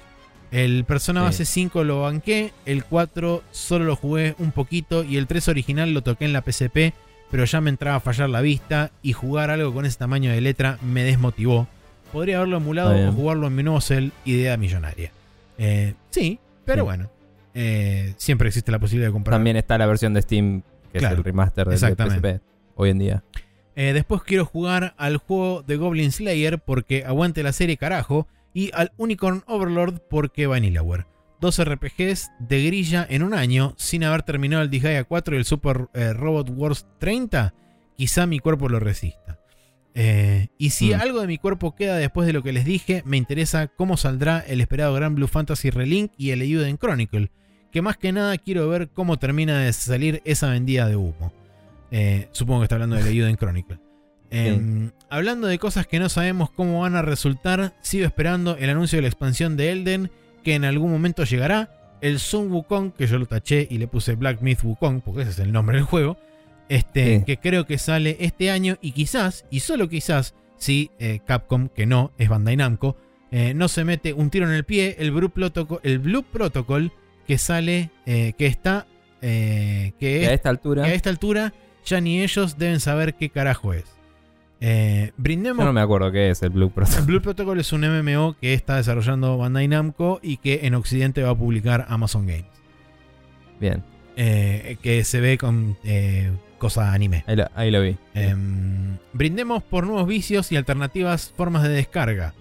El 0.52 0.84
Persona 0.86 1.22
Sí. 1.22 1.26
Base 1.26 1.46
5 1.46 1.84
lo 1.84 2.02
banqué, 2.02 2.54
el 2.66 2.84
4 2.84 3.44
solo 3.52 3.86
lo 3.86 3.96
jugué 3.96 4.36
un 4.40 4.52
poquito 4.52 5.04
y 5.04 5.18
el 5.18 5.28
3 5.28 5.48
original 5.50 5.94
lo 5.94 6.02
toqué 6.02 6.26
en 6.26 6.34
la 6.34 6.42
PSP, 6.42 6.94
pero 7.30 7.46
ya 7.46 7.62
me 7.62 7.70
entraba 7.70 7.98
a 7.98 8.00
fallar 8.00 8.30
la 8.30 8.42
vista 8.42 8.92
y 9.04 9.14
jugar 9.14 9.52
algo 9.52 9.74
con 9.74 9.86
ese 9.86 9.98
tamaño 10.00 10.32
de 10.32 10.42
letra 10.42 10.80
me 10.82 11.04
desmotivó. 11.04 11.68
Podría 12.12 12.38
haberlo 12.38 12.58
emulado 12.58 13.10
o 13.10 13.12
jugarlo 13.12 13.46
en 13.48 13.56
mi 13.56 13.62
nuevo 13.62 13.80
cel, 13.82 14.12
idea 14.26 14.58
millonaria. 14.58 15.12
Eh, 15.60 15.94
sí, 16.10 16.40
pero 16.66 16.82
Sí. 16.82 16.86
bueno. 16.86 17.10
eh, 17.54 18.14
siempre 18.18 18.48
existe 18.48 18.72
la 18.72 18.80
posibilidad 18.80 19.10
de 19.10 19.14
comprar. 19.14 19.36
También 19.36 19.58
está 19.58 19.78
la 19.78 19.86
versión 19.86 20.14
de 20.16 20.22
Steam, 20.24 20.64
que 20.92 20.98
Claro, 21.00 21.14
es 21.14 21.18
el 21.20 21.24
remaster 21.24 21.68
del. 21.68 21.78
PSP 21.78 22.42
hoy 22.76 22.90
en 22.90 22.98
día. 23.00 23.24
Eh, 23.76 23.94
después 23.94 24.24
quiero 24.24 24.46
jugar 24.46 24.94
al 24.98 25.18
juego 25.18 25.62
de 25.62 25.76
Goblin 25.78 26.12
Slayer 26.12 26.58
porque 26.60 27.06
aguante 27.06 27.44
la 27.44 27.52
serie 27.54 27.78
carajo. 27.78 28.28
Y 28.54 28.72
al 28.74 28.92
Unicorn 28.98 29.44
Overlord 29.48 30.02
porque 30.10 30.48
Vanillaware. 30.48 31.06
Dos 31.40 31.64
RPGs 31.64 32.32
de 32.40 32.66
grilla 32.66 33.06
en 33.10 33.24
un 33.24 33.34
año 33.34 33.74
sin 33.78 34.04
haber 34.04 34.24
terminado 34.24 34.62
el 34.64 34.70
Disgaea 34.70 35.06
4 35.06 35.36
y 35.36 35.38
el 35.38 35.46
Super 35.46 35.88
eh, 35.94 36.14
Robot 36.14 36.50
Wars 36.50 36.86
30. 37.00 37.54
Quizá 37.96 38.26
mi 38.26 38.40
cuerpo 38.40 38.68
lo 38.68 38.80
resista. 38.80 39.40
Eh, 39.94 40.48
y 40.58 40.72
si 40.72 40.92
Mm. 40.94 41.02
algo 41.02 41.22
de 41.22 41.28
mi 41.28 41.38
cuerpo 41.38 41.76
queda 41.76 41.98
después 41.98 42.28
de 42.28 42.34
lo 42.34 42.44
que 42.44 42.54
les 42.54 42.66
dije, 42.66 43.02
me 43.06 43.18
interesa 43.18 43.68
cómo 43.68 43.98
saldrá 43.98 44.40
el 44.40 44.62
esperado 44.62 44.94
Gran 44.94 45.16
Blue 45.16 45.28
Fantasy 45.28 45.70
Relink 45.70 46.12
y 46.18 46.32
el 46.32 46.42
Eiyuden 46.42 46.78
Chronicle. 46.78 47.32
Que 47.72 47.82
más 47.82 47.98
que 47.98 48.12
nada 48.12 48.38
quiero 48.38 48.68
ver 48.68 48.90
cómo 48.90 49.18
termina 49.18 49.60
de 49.60 49.72
salir 49.74 50.22
esa 50.26 50.50
vendida 50.50 50.88
de 50.88 50.96
humo. 50.96 51.32
Eh, 51.92 52.28
supongo 52.32 52.62
que 52.62 52.64
está 52.66 52.76
hablando 52.76 52.96
del 52.98 53.08
Eiyuden 53.08 53.36
Chronicle. 53.38 53.80
Em, 54.32 54.92
Hablando 55.10 55.48
de 55.48 55.58
cosas 55.58 55.88
que 55.88 55.98
no 56.00 56.08
sabemos 56.08 56.52
cómo 56.52 56.82
van 56.82 56.96
a 56.96 57.02
resultar, 57.02 57.74
sigo 57.82 58.06
esperando 58.06 58.56
el 58.58 58.70
anuncio 58.70 58.98
de 58.98 59.02
la 59.02 59.08
expansión 59.08 59.58
de 59.58 59.72
Elden, 59.72 60.12
que 60.44 60.54
en 60.54 60.66
algún 60.66 60.92
momento 60.92 61.24
llegará. 61.24 61.76
El 62.02 62.20
Sun 62.20 62.52
Wukong, 62.52 62.92
que 62.94 63.08
yo 63.08 63.18
lo 63.18 63.26
taché 63.26 63.68
y 63.70 63.78
le 63.80 63.88
puse 63.88 64.16
Black 64.16 64.42
Myth 64.42 64.64
Wukong, 64.64 65.02
porque 65.02 65.24
ese 65.24 65.32
es 65.32 65.40
el 65.40 65.52
nombre 65.52 65.78
del 65.78 65.86
juego. 65.86 66.18
Este, 66.70 67.18
Sí. 67.20 67.24
que 67.26 67.38
creo 67.38 67.66
que 67.66 67.78
sale 67.80 68.18
este 68.20 68.52
año 68.52 68.78
y 68.82 68.92
quizás, 68.92 69.46
y 69.50 69.62
solo 69.62 69.90
quizás, 69.90 70.36
si 70.58 70.92
eh, 71.00 71.20
Capcom, 71.26 71.68
que 71.70 71.86
no, 71.88 72.12
es 72.20 72.30
Bandai 72.30 72.56
Namco, 72.56 72.96
eh, 73.32 73.54
no 73.56 73.68
se 73.68 73.84
mete 73.84 74.14
un 74.14 74.30
tiro 74.30 74.48
en 74.48 74.54
el 74.54 74.64
pie 74.64 74.96
el 75.00 75.12
Blue 75.12 75.30
Protocol, 75.32 75.80
el 75.84 75.98
Blue 76.00 76.24
Protocol 76.24 76.92
que 77.28 77.38
sale, 77.40 77.90
eh, 78.06 78.34
que 78.38 78.46
está, 78.46 78.86
que, 79.20 79.94
Que 80.00 80.26
a 80.28 80.30
es- 80.30 80.34
esta 80.36 80.50
altura. 80.50 80.84
que 80.84 80.92
a 80.92 80.94
esta 80.94 81.10
altura 81.10 81.54
ya 81.86 82.00
ni 82.00 82.22
ellos 82.22 82.58
deben 82.58 82.80
saber 82.80 83.16
qué 83.16 83.30
carajo 83.30 83.74
es. 83.74 83.86
Eh, 84.62 85.12
brindemos 85.16 85.60
Yo 85.64 85.68
no 85.68 85.74
me 85.74 85.82
acuerdo 85.82 86.12
qué 86.12 86.30
es 86.30 86.42
el 86.44 86.50
Blue 86.50 86.70
Protocol. 86.72 87.06
Blue 87.06 87.22
Protocol 87.22 87.60
es 87.60 87.72
un 87.72 87.82
MMO 87.82 88.36
que 88.42 88.54
está 88.54 88.76
desarrollando 88.76 89.38
Bandai 89.38 89.68
Namco 89.68 90.20
y 90.22 90.38
que 90.38 90.62
en 90.64 90.76
Occidente 90.76 91.24
va 91.24 91.30
a 91.32 91.36
publicar 91.38 91.86
Amazon 91.90 92.28
Games. 92.28 92.46
Bien, 93.60 93.84
Eh, 94.16 94.78
que 94.82 95.04
se 95.06 95.22
ve 95.22 95.38
con 95.38 95.78
eh, 95.84 96.32
cosa 96.58 96.92
anime. 96.94 97.24
ahí 97.28 97.36
lo, 97.38 97.48
ahí 97.56 97.72
lo 97.72 97.82
vi. 97.82 97.98
Em, 98.14 98.98
brindemos 99.14 99.64
por 99.64 99.86
nuevos 99.88 100.08
vicios 100.08 100.52
y 100.52 100.58
alternativas 100.58 101.34
formas 101.38 101.64
de 101.64 101.70
descarga. 101.70 102.34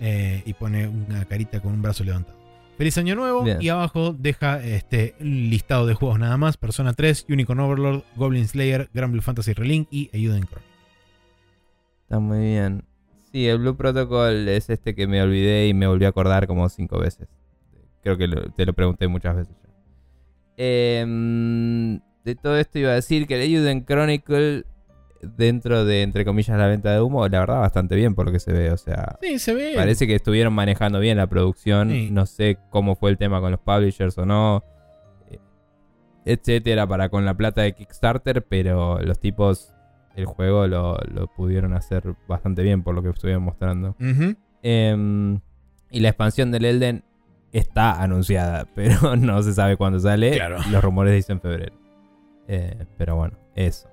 Eh, 0.00 0.42
y 0.44 0.52
pone 0.54 0.86
una 0.88 1.24
carita 1.24 1.60
con 1.60 1.72
un 1.72 1.82
brazo 1.82 2.04
levantado. 2.04 2.36
Feliz 2.76 2.98
año 2.98 3.14
nuevo. 3.14 3.42
Bien. 3.44 3.58
Y 3.62 3.68
abajo 3.68 4.14
deja 4.18 4.62
este 4.62 5.14
listado 5.20 5.86
de 5.86 5.94
juegos 5.94 6.18
nada 6.18 6.36
más: 6.36 6.56
Persona 6.56 6.92
3, 6.92 7.26
Unicorn 7.28 7.60
Overlord, 7.60 8.02
Goblin 8.16 8.46
Slayer, 8.48 8.90
Grand 8.92 9.12
Blue 9.12 9.22
Fantasy 9.22 9.52
Relink 9.54 9.88
y 9.92 10.10
Ayuden 10.12 10.42
Chronicle. 10.46 10.73
Está 12.04 12.18
muy 12.20 12.38
bien. 12.38 12.84
Sí, 13.32 13.48
el 13.48 13.58
Blue 13.58 13.76
Protocol 13.76 14.48
es 14.48 14.70
este 14.70 14.94
que 14.94 15.06
me 15.06 15.20
olvidé 15.20 15.66
y 15.68 15.74
me 15.74 15.86
volví 15.88 16.04
a 16.04 16.08
acordar 16.08 16.46
como 16.46 16.68
cinco 16.68 16.98
veces. 17.00 17.28
Creo 18.02 18.16
que 18.16 18.28
lo- 18.28 18.50
te 18.52 18.64
lo 18.64 18.72
pregunté 18.74 19.08
muchas 19.08 19.34
veces 19.36 19.54
ya. 19.62 19.70
Em, 20.56 21.98
de 22.24 22.34
todo 22.40 22.56
esto 22.58 22.78
iba 22.78 22.90
a 22.90 22.94
decir 22.94 23.26
que 23.26 23.34
el 23.36 23.42
Ayuden 23.42 23.84
Chronicle, 23.84 24.64
dentro 25.22 25.84
de, 25.84 26.02
entre 26.02 26.24
comillas, 26.24 26.56
la 26.58 26.66
venta 26.68 26.92
de 26.92 27.00
humo, 27.00 27.26
la 27.28 27.40
verdad 27.40 27.60
bastante 27.60 27.96
bien 27.96 28.14
por 28.14 28.26
lo 28.26 28.32
que 28.32 28.38
se 28.40 28.52
ve. 28.52 28.70
O 28.70 28.76
sea, 28.76 29.18
Sí, 29.20 29.38
se 29.38 29.54
ve. 29.54 29.72
parece 29.74 30.06
que 30.06 30.14
estuvieron 30.14 30.52
manejando 30.52 31.00
bien 31.00 31.16
la 31.16 31.26
producción. 31.26 31.90
Sí. 31.90 32.10
No 32.10 32.26
sé 32.26 32.58
cómo 32.70 32.94
fue 32.94 33.10
el 33.10 33.18
tema 33.18 33.40
con 33.40 33.50
los 33.50 33.60
publishers 33.60 34.16
o 34.18 34.26
no. 34.26 34.62
eh, 35.30 35.38
Etcétera, 36.24 36.86
para 36.86 37.08
con 37.08 37.24
la 37.24 37.34
plata 37.34 37.62
de 37.62 37.72
Kickstarter, 37.74 38.44
pero 38.44 39.00
los 39.00 39.18
tipos 39.18 39.73
el 40.16 40.26
juego 40.26 40.66
lo, 40.66 40.98
lo 41.12 41.26
pudieron 41.26 41.74
hacer 41.74 42.14
bastante 42.28 42.62
bien 42.62 42.82
por 42.82 42.94
lo 42.94 43.02
que 43.02 43.10
estuvieron 43.10 43.42
mostrando. 43.42 43.96
Em, 44.62 45.40
y 45.90 46.00
la 46.00 46.08
expansión 46.08 46.50
del 46.50 46.64
Elden 46.64 47.04
está 47.52 48.02
anunciada, 48.02 48.66
pero 48.74 49.16
no 49.16 49.42
se 49.42 49.52
sabe 49.54 49.76
cuándo 49.76 49.98
sale. 49.98 50.32
Claro. 50.32 50.58
Los 50.70 50.82
rumores 50.82 51.14
dicen 51.14 51.40
febrero. 51.40 51.74
Eh, 52.48 52.84
pero 52.96 53.16
bueno, 53.16 53.36
eso. 53.54 53.88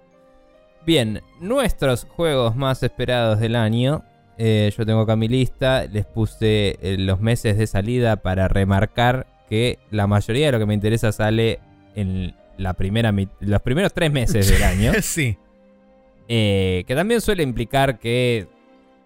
Bien, 0.86 1.22
nuestros 1.40 2.06
juegos 2.06 2.56
más 2.56 2.82
esperados 2.84 3.40
del 3.40 3.56
año. 3.56 4.04
Eh, 4.38 4.72
yo 4.76 4.86
tengo 4.86 5.02
acá 5.02 5.16
mi 5.16 5.28
lista. 5.28 5.86
Les 5.86 6.06
puse 6.06 6.78
eh, 6.82 6.98
los 6.98 7.20
meses 7.20 7.58
de 7.58 7.68
salida 7.68 8.18
para 8.18 8.48
remarcar 8.48 9.28
que 9.48 9.80
la 9.92 10.08
mayoría 10.08 10.48
de 10.48 10.52
lo 10.54 10.60
que 10.60 10.66
me 10.66 10.74
interesa 10.74 11.12
sale 11.12 11.60
en 11.96 12.36
la 12.58 12.74
primera 12.74 13.14
los 13.40 13.62
primeros 13.62 13.94
tres 13.94 14.12
meses 14.12 14.50
del 14.50 14.64
año. 14.64 14.94
sí. 15.02 15.38
Eh, 16.34 16.86
que 16.88 16.96
también 16.96 17.20
suele 17.20 17.44
implicar 17.44 18.00
que 18.00 18.48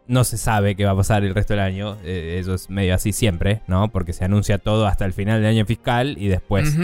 no 0.06 0.24
se 0.24 0.38
sabe 0.38 0.76
qué 0.76 0.86
va 0.86 0.92
a 0.92 0.96
pasar 0.96 1.24
el 1.24 1.34
resto 1.34 1.54
del 1.54 1.62
año. 1.62 1.98
Eh, 2.04 2.38
eso 2.40 2.54
es 2.54 2.70
medio 2.70 2.94
así 2.94 3.14
siempre, 3.14 3.64
¿no? 3.66 3.92
Porque 3.92 4.14
se 4.14 4.26
anuncia 4.26 4.60
todo 4.60 4.86
hasta 4.86 5.06
el 5.06 5.14
final 5.14 5.42
del 5.42 5.50
año 5.50 5.66
fiscal 5.66 6.18
y 6.20 6.28
después 6.28 6.78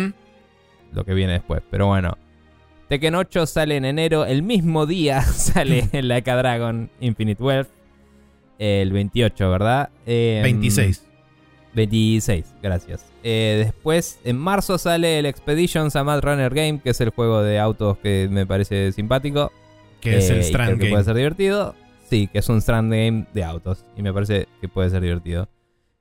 lo 0.93 1.05
que 1.05 1.13
viene 1.13 1.33
después. 1.33 1.61
Pero 1.69 1.85
bueno. 1.85 2.17
Tekken 2.89 3.13
8 3.13 3.45
sale 3.45 3.77
en 3.77 3.85
enero. 3.85 4.25
El 4.25 4.41
mismo 4.41 4.87
día 4.87 5.21
sale 5.21 5.87
en 5.91 6.07
Laika 6.07 6.35
Dragon 6.35 6.89
Infinite 6.99 7.43
Wealth. 7.43 7.69
El 8.57 8.91
28, 8.93 9.47
¿verdad? 9.47 9.89
Eh, 10.07 10.39
26. 10.41 11.05
26, 11.75 12.55
gracias. 12.63 13.05
Eh, 13.23 13.61
después, 13.63 14.19
en 14.23 14.39
marzo 14.39 14.79
sale 14.79 15.19
el 15.19 15.27
Expeditions 15.27 15.95
a 15.95 16.03
Mad 16.03 16.21
Runner 16.23 16.51
Game, 16.51 16.79
que 16.79 16.89
es 16.89 16.99
el 16.99 17.11
juego 17.11 17.43
de 17.43 17.59
autos 17.59 17.99
que 17.99 18.27
me 18.31 18.47
parece 18.47 18.91
simpático. 18.91 19.51
Que 20.01 20.17
es 20.17 20.29
Eh, 20.29 20.33
el 20.33 20.39
y 20.39 20.43
Strand 20.43 20.67
creo 20.69 20.77
que 20.79 20.83
Game. 20.85 20.91
puede 20.91 21.03
ser 21.05 21.15
divertido. 21.15 21.75
Sí, 22.09 22.27
que 22.27 22.39
es 22.39 22.49
un 22.49 22.57
Strand 22.57 22.91
Game 22.91 23.25
de 23.33 23.43
autos. 23.43 23.85
Y 23.95 24.01
me 24.01 24.11
parece 24.13 24.47
que 24.59 24.67
puede 24.67 24.89
ser 24.89 25.01
divertido. 25.01 25.47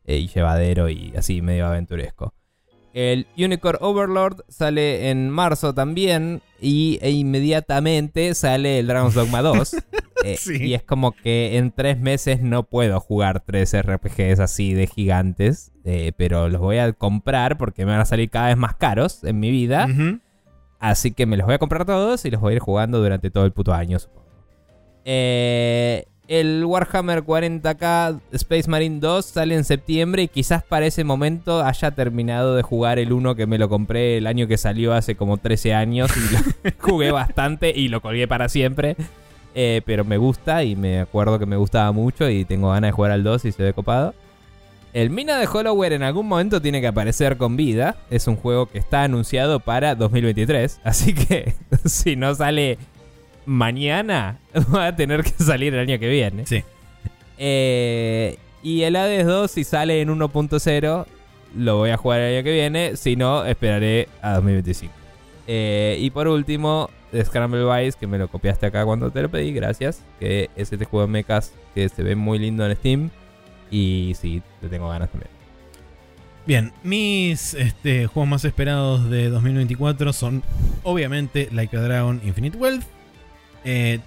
Eh, 0.04 0.16
y 0.18 0.26
llevadero 0.28 0.88
y 0.88 1.12
así 1.16 1.40
medio 1.42 1.66
aventuresco. 1.66 2.34
El 2.92 3.28
Unicorn 3.38 3.78
Overlord 3.80 4.42
sale 4.48 5.10
en 5.10 5.30
marzo 5.30 5.72
también. 5.74 6.42
Y 6.60 6.98
e 7.02 7.10
inmediatamente 7.12 8.34
sale 8.34 8.80
el 8.80 8.86
Dragon's 8.88 9.14
Dogma 9.14 9.42
2. 9.42 9.76
Eh, 10.22 10.36
Sí. 10.36 10.62
Y 10.62 10.74
es 10.74 10.82
como 10.82 11.12
que 11.12 11.56
en 11.56 11.70
tres 11.72 11.98
meses 11.98 12.42
no 12.42 12.64
puedo 12.64 13.00
jugar 13.00 13.40
tres 13.40 13.72
RPGs 13.74 14.38
así 14.40 14.74
de 14.74 14.86
gigantes. 14.86 15.72
eh, 15.86 16.12
pero 16.14 16.50
los 16.50 16.60
voy 16.60 16.76
a 16.76 16.92
comprar 16.92 17.56
porque 17.56 17.86
me 17.86 17.92
van 17.92 18.02
a 18.02 18.04
salir 18.04 18.28
cada 18.28 18.48
vez 18.48 18.58
más 18.58 18.74
caros 18.74 19.24
en 19.24 19.40
mi 19.40 19.50
vida. 19.50 19.86
Ujú. 19.90 20.18
Así 20.80 21.12
que 21.12 21.26
me 21.26 21.36
los 21.36 21.46
voy 21.46 21.54
a 21.54 21.58
comprar 21.58 21.84
todos 21.84 22.24
y 22.24 22.30
los 22.30 22.40
voy 22.40 22.54
a 22.54 22.56
ir 22.56 22.60
jugando 22.60 23.00
durante 23.00 23.30
todo 23.30 23.44
el 23.44 23.52
puto 23.52 23.72
año, 23.74 23.98
supongo. 23.98 24.26
Eh, 25.04 26.06
el 26.26 26.64
Warhammer 26.64 27.22
40k 27.22 28.20
Space 28.32 28.70
Marine 28.70 29.00
2 29.00 29.24
sale 29.24 29.56
en 29.56 29.64
septiembre 29.64 30.22
y 30.22 30.28
quizás 30.28 30.62
para 30.62 30.86
ese 30.86 31.04
momento 31.04 31.62
haya 31.62 31.90
terminado 31.90 32.54
de 32.54 32.62
jugar 32.62 32.98
el 32.98 33.12
1 33.12 33.34
que 33.34 33.46
me 33.46 33.58
lo 33.58 33.68
compré 33.68 34.16
el 34.16 34.26
año 34.26 34.46
que 34.46 34.56
salió 34.56 34.94
hace 34.94 35.16
como 35.16 35.38
13 35.38 35.74
años 35.74 36.10
y 36.16 36.32
lo 36.32 36.72
jugué 36.78 37.10
bastante 37.10 37.72
y 37.74 37.88
lo 37.88 38.00
colgué 38.00 38.28
para 38.28 38.48
siempre. 38.48 38.96
Eh, 39.54 39.82
pero 39.84 40.04
me 40.04 40.16
gusta 40.16 40.62
y 40.62 40.76
me 40.76 41.00
acuerdo 41.00 41.38
que 41.40 41.46
me 41.46 41.56
gustaba 41.56 41.90
mucho 41.90 42.30
y 42.30 42.44
tengo 42.44 42.70
ganas 42.70 42.88
de 42.88 42.92
jugar 42.92 43.10
al 43.10 43.24
2 43.24 43.46
y 43.46 43.52
se 43.52 43.62
ve 43.64 43.72
copado. 43.72 44.14
El 44.92 45.10
Mina 45.10 45.38
de 45.38 45.46
Hollowware 45.46 45.92
en 45.92 46.02
algún 46.02 46.26
momento 46.26 46.60
tiene 46.60 46.80
que 46.80 46.88
aparecer 46.88 47.36
con 47.36 47.56
vida. 47.56 47.96
Es 48.10 48.26
un 48.26 48.36
juego 48.36 48.66
que 48.66 48.78
está 48.78 49.04
anunciado 49.04 49.60
para 49.60 49.94
2023. 49.94 50.80
Así 50.84 51.14
que 51.14 51.54
si 51.84 52.16
no 52.16 52.34
sale 52.34 52.78
mañana, 53.46 54.38
va 54.74 54.88
a 54.88 54.96
tener 54.96 55.22
que 55.22 55.42
salir 55.42 55.74
el 55.74 55.80
año 55.80 55.98
que 55.98 56.08
viene. 56.08 56.46
Sí. 56.46 56.64
Eh, 57.38 58.36
y 58.62 58.82
el 58.82 58.96
Hades 58.96 59.26
2, 59.26 59.50
si 59.50 59.64
sale 59.64 60.00
en 60.00 60.08
1.0, 60.10 61.06
lo 61.56 61.76
voy 61.76 61.90
a 61.90 61.96
jugar 61.96 62.20
el 62.20 62.34
año 62.36 62.44
que 62.44 62.52
viene. 62.52 62.96
Si 62.96 63.14
no, 63.16 63.44
esperaré 63.44 64.08
a 64.22 64.34
2025. 64.34 64.92
Eh, 65.46 65.96
y 66.00 66.10
por 66.10 66.26
último, 66.28 66.90
Scramble 67.24 67.64
Vice, 67.64 67.96
que 67.98 68.06
me 68.06 68.18
lo 68.18 68.28
copiaste 68.28 68.66
acá 68.66 68.84
cuando 68.84 69.10
te 69.10 69.22
lo 69.22 69.30
pedí, 69.30 69.52
gracias. 69.52 70.02
Que 70.18 70.50
es 70.56 70.72
este 70.72 70.84
juego 70.84 71.06
de 71.06 71.12
mechas 71.12 71.52
que 71.74 71.88
se 71.88 72.02
ve 72.02 72.16
muy 72.16 72.40
lindo 72.40 72.66
en 72.66 72.76
Steam. 72.76 73.10
Y 73.70 74.14
sí, 74.20 74.42
le 74.62 74.68
tengo 74.68 74.88
ganas 74.88 75.10
también. 75.10 75.30
Bien, 76.46 76.72
mis 76.82 77.54
este, 77.54 78.06
juegos 78.06 78.28
más 78.28 78.44
esperados 78.44 79.08
de 79.10 79.28
2024 79.28 80.12
son 80.12 80.42
obviamente 80.82 81.48
Like 81.52 81.76
a 81.76 81.80
Dragon 81.80 82.20
Infinite 82.24 82.56
Wealth, 82.56 82.82
eh, 83.64 84.00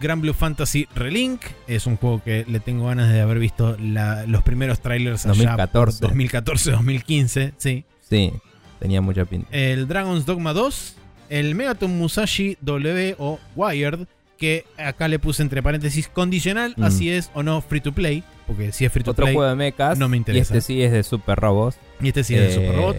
Grand 0.00 0.20
Blue 0.20 0.32
Fantasy 0.32 0.88
Relink, 0.96 1.42
es 1.68 1.86
un 1.86 1.96
juego 1.96 2.22
que 2.24 2.44
le 2.48 2.58
tengo 2.58 2.86
ganas 2.86 3.12
de 3.12 3.20
haber 3.20 3.38
visto 3.38 3.76
la- 3.78 4.26
los 4.26 4.42
primeros 4.42 4.80
trailers 4.80 5.24
allá 5.26 5.34
2014. 5.56 6.00
2014-2015, 6.06 7.52
sí. 7.58 7.84
Sí, 8.00 8.32
tenía 8.80 9.00
mucha 9.00 9.24
pinta. 9.24 9.48
El 9.52 9.86
Dragon's 9.86 10.26
Dogma 10.26 10.52
2, 10.52 10.96
el 11.28 11.54
Megaton 11.54 11.96
Musashi 11.96 12.56
W 12.62 13.14
o 13.18 13.38
Wired, 13.54 14.06
que 14.38 14.64
acá 14.78 15.06
le 15.06 15.18
puse 15.18 15.42
entre 15.42 15.62
paréntesis 15.62 16.08
condicional, 16.08 16.74
Mm. 16.76 16.82
así 16.84 17.10
es 17.10 17.30
o 17.34 17.42
no 17.42 17.60
free 17.60 17.80
to 17.80 17.92
play, 17.92 18.24
porque 18.46 18.72
si 18.72 18.84
es 18.84 18.92
free 18.92 19.02
to 19.04 19.10
Otro 19.12 19.24
play, 19.24 19.34
juego 19.34 19.48
de 19.50 19.56
mechas. 19.56 19.98
no 19.98 20.08
me 20.08 20.16
Y 20.16 20.18
interesa. 20.18 20.54
este 20.54 20.60
sí 20.66 20.82
es 20.82 20.92
de 20.92 21.02
Super 21.02 21.38
Robos. 21.38 21.76
y 22.00 22.08
este 22.08 22.24
sí 22.24 22.34
es 22.34 22.40
de 22.40 22.48
Eh, 22.48 22.52
Super 22.54 22.76
Robot. 22.76 22.96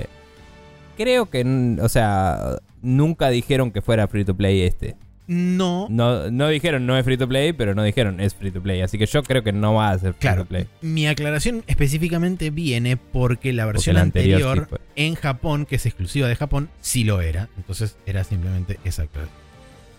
Creo 0.98 1.30
que, 1.30 1.78
o 1.82 1.90
sea, 1.90 2.58
nunca 2.82 3.30
dijeron 3.30 3.72
que 3.72 3.82
fuera 3.82 4.08
free 4.08 4.24
to 4.26 4.36
play 4.36 4.62
este. 4.62 4.96
No, 5.28 5.88
No, 5.90 6.30
no 6.30 6.48
dijeron 6.50 6.86
no 6.86 6.96
es 6.98 7.04
free 7.04 7.18
to 7.18 7.28
play, 7.28 7.52
pero 7.52 7.74
no 7.74 7.82
dijeron 7.82 8.20
es 8.20 8.36
free 8.36 8.52
to 8.52 8.62
play. 8.62 8.82
Así 8.82 8.98
que 9.00 9.08
yo 9.08 9.24
creo 9.24 9.44
que 9.44 9.52
no 9.52 9.74
va 9.74 9.90
a 9.90 9.98
ser 9.98 10.14
free 10.14 10.22
Claro. 10.22 10.44
to 10.44 10.50
play. 10.50 10.68
Mi 10.82 11.08
aclaración 11.08 11.64
específicamente 11.68 12.52
viene 12.52 12.96
porque 12.96 13.52
la 13.52 13.66
versión 13.66 13.98
anterior 13.98 14.40
anterior, 14.42 14.60
sí 14.60 14.70
fue. 14.70 14.80
en 15.04 15.16
Japón, 15.16 15.66
que 15.66 15.78
es 15.78 15.86
exclusiva 15.88 16.28
de 16.28 16.36
Japón, 16.36 16.70
sí 16.80 17.04
lo 17.04 17.22
era. 17.22 17.50
Entonces 17.58 17.98
era 18.06 18.24
simplemente 18.24 18.80
esa 18.84 19.04
aclaración. 19.04 19.45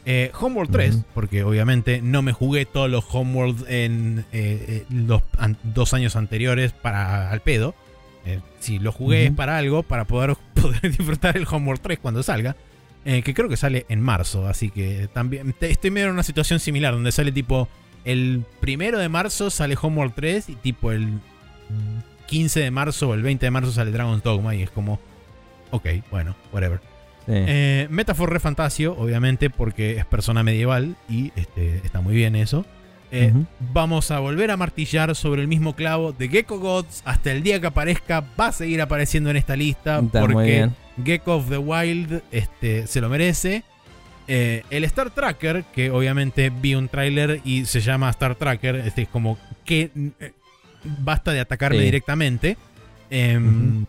Eh, 0.08 0.30
Homeworld 0.40 0.70
3, 0.70 0.94
Ujú. 0.94 1.04
porque 1.14 1.42
obviamente 1.42 2.00
no 2.00 2.22
me 2.22 2.32
jugué 2.32 2.64
todos 2.64 2.88
los 2.88 3.04
Homeworld 3.12 3.64
en 3.68 4.20
eh, 4.32 4.64
eh, 4.68 4.84
los 4.88 5.22
an- 5.36 5.58
dos 5.64 5.92
años 5.94 6.14
anteriores 6.14 6.72
para 6.72 7.30
al 7.30 7.40
pedo. 7.40 7.74
Eh, 8.24 8.40
si 8.60 8.78
lo 8.78 8.92
jugué 8.92 9.26
es 9.26 9.32
para 9.32 9.56
algo, 9.58 9.82
para 9.82 10.04
poder, 10.04 10.36
poder 10.54 10.80
disfrutar 10.82 11.36
el 11.36 11.46
Homeworld 11.50 11.80
3 11.82 11.98
cuando 11.98 12.22
salga. 12.22 12.54
que 13.04 13.34
creo 13.34 13.48
que 13.48 13.56
sale 13.56 13.84
en 13.88 14.00
marzo, 14.00 14.46
así 14.48 14.70
que 14.70 15.08
también 15.12 15.52
te- 15.58 15.70
estoy 15.70 15.90
medio 15.90 16.06
en 16.08 16.12
una 16.14 16.22
situación 16.24 16.58
similar, 16.60 16.92
donde 16.92 17.10
sale 17.12 17.30
tipo 17.32 17.68
el 18.04 18.44
primero 18.60 18.98
de 18.98 19.08
marzo 19.08 19.50
sale 19.50 19.76
Homeworld 19.80 20.12
3 20.14 20.48
y 20.50 20.54
tipo 20.56 20.92
el 20.92 21.18
15 22.26 22.60
de 22.60 22.70
marzo 22.70 23.08
o 23.10 23.14
el 23.14 23.22
20 23.22 23.46
de 23.46 23.50
marzo 23.50 23.72
sale 23.72 23.90
Dragon's 23.92 24.22
Dogma 24.22 24.54
y 24.54 24.62
es 24.62 24.70
como, 24.70 25.00
ok, 25.70 25.86
bueno, 26.10 26.34
whatever. 26.52 26.80
Sí. 27.26 27.32
Eh, 27.34 27.88
Re 27.90 28.40
Fantasio, 28.40 28.96
obviamente, 28.96 29.50
porque 29.50 29.96
es 29.96 30.06
persona 30.06 30.42
medieval 30.42 30.96
y 31.08 31.32
este, 31.36 31.78
está 31.78 32.00
muy 32.00 32.14
bien 32.14 32.36
eso. 32.36 32.64
Eh. 33.12 33.32
Vamos 33.72 34.10
a 34.10 34.18
volver 34.18 34.50
a 34.50 34.56
martillar 34.56 35.14
sobre 35.14 35.42
el 35.42 35.48
mismo 35.48 35.74
clavo 35.76 36.12
de 36.12 36.28
Gecko 36.28 36.58
Gods 36.58 37.02
hasta 37.04 37.32
el 37.32 37.42
día 37.42 37.60
que 37.60 37.68
aparezca. 37.68 38.24
Va 38.38 38.48
a 38.48 38.52
seguir 38.52 38.80
apareciendo 38.82 39.30
en 39.30 39.36
esta 39.36 39.56
lista 39.56 40.00
Está 40.00 40.20
porque. 40.20 40.70
Gecko 41.04 41.36
of 41.36 41.50
the 41.50 41.58
Wild 41.58 42.22
este, 42.32 42.86
se 42.86 43.00
lo 43.00 43.08
merece. 43.08 43.64
Eh, 44.28 44.64
el 44.70 44.82
Star 44.84 45.10
Tracker, 45.10 45.64
que 45.74 45.90
obviamente 45.90 46.50
vi 46.50 46.74
un 46.74 46.88
tráiler 46.88 47.40
y 47.44 47.64
se 47.66 47.80
llama 47.80 48.10
Star 48.10 48.34
Tracker, 48.34 48.76
este 48.76 49.02
es 49.02 49.08
como 49.08 49.38
que 49.64 49.90
eh, 50.20 50.32
basta 50.84 51.32
de 51.32 51.40
atacarme 51.40 51.78
Sí. 51.78 51.84
directamente. 51.84 52.56
Em. 53.10 53.84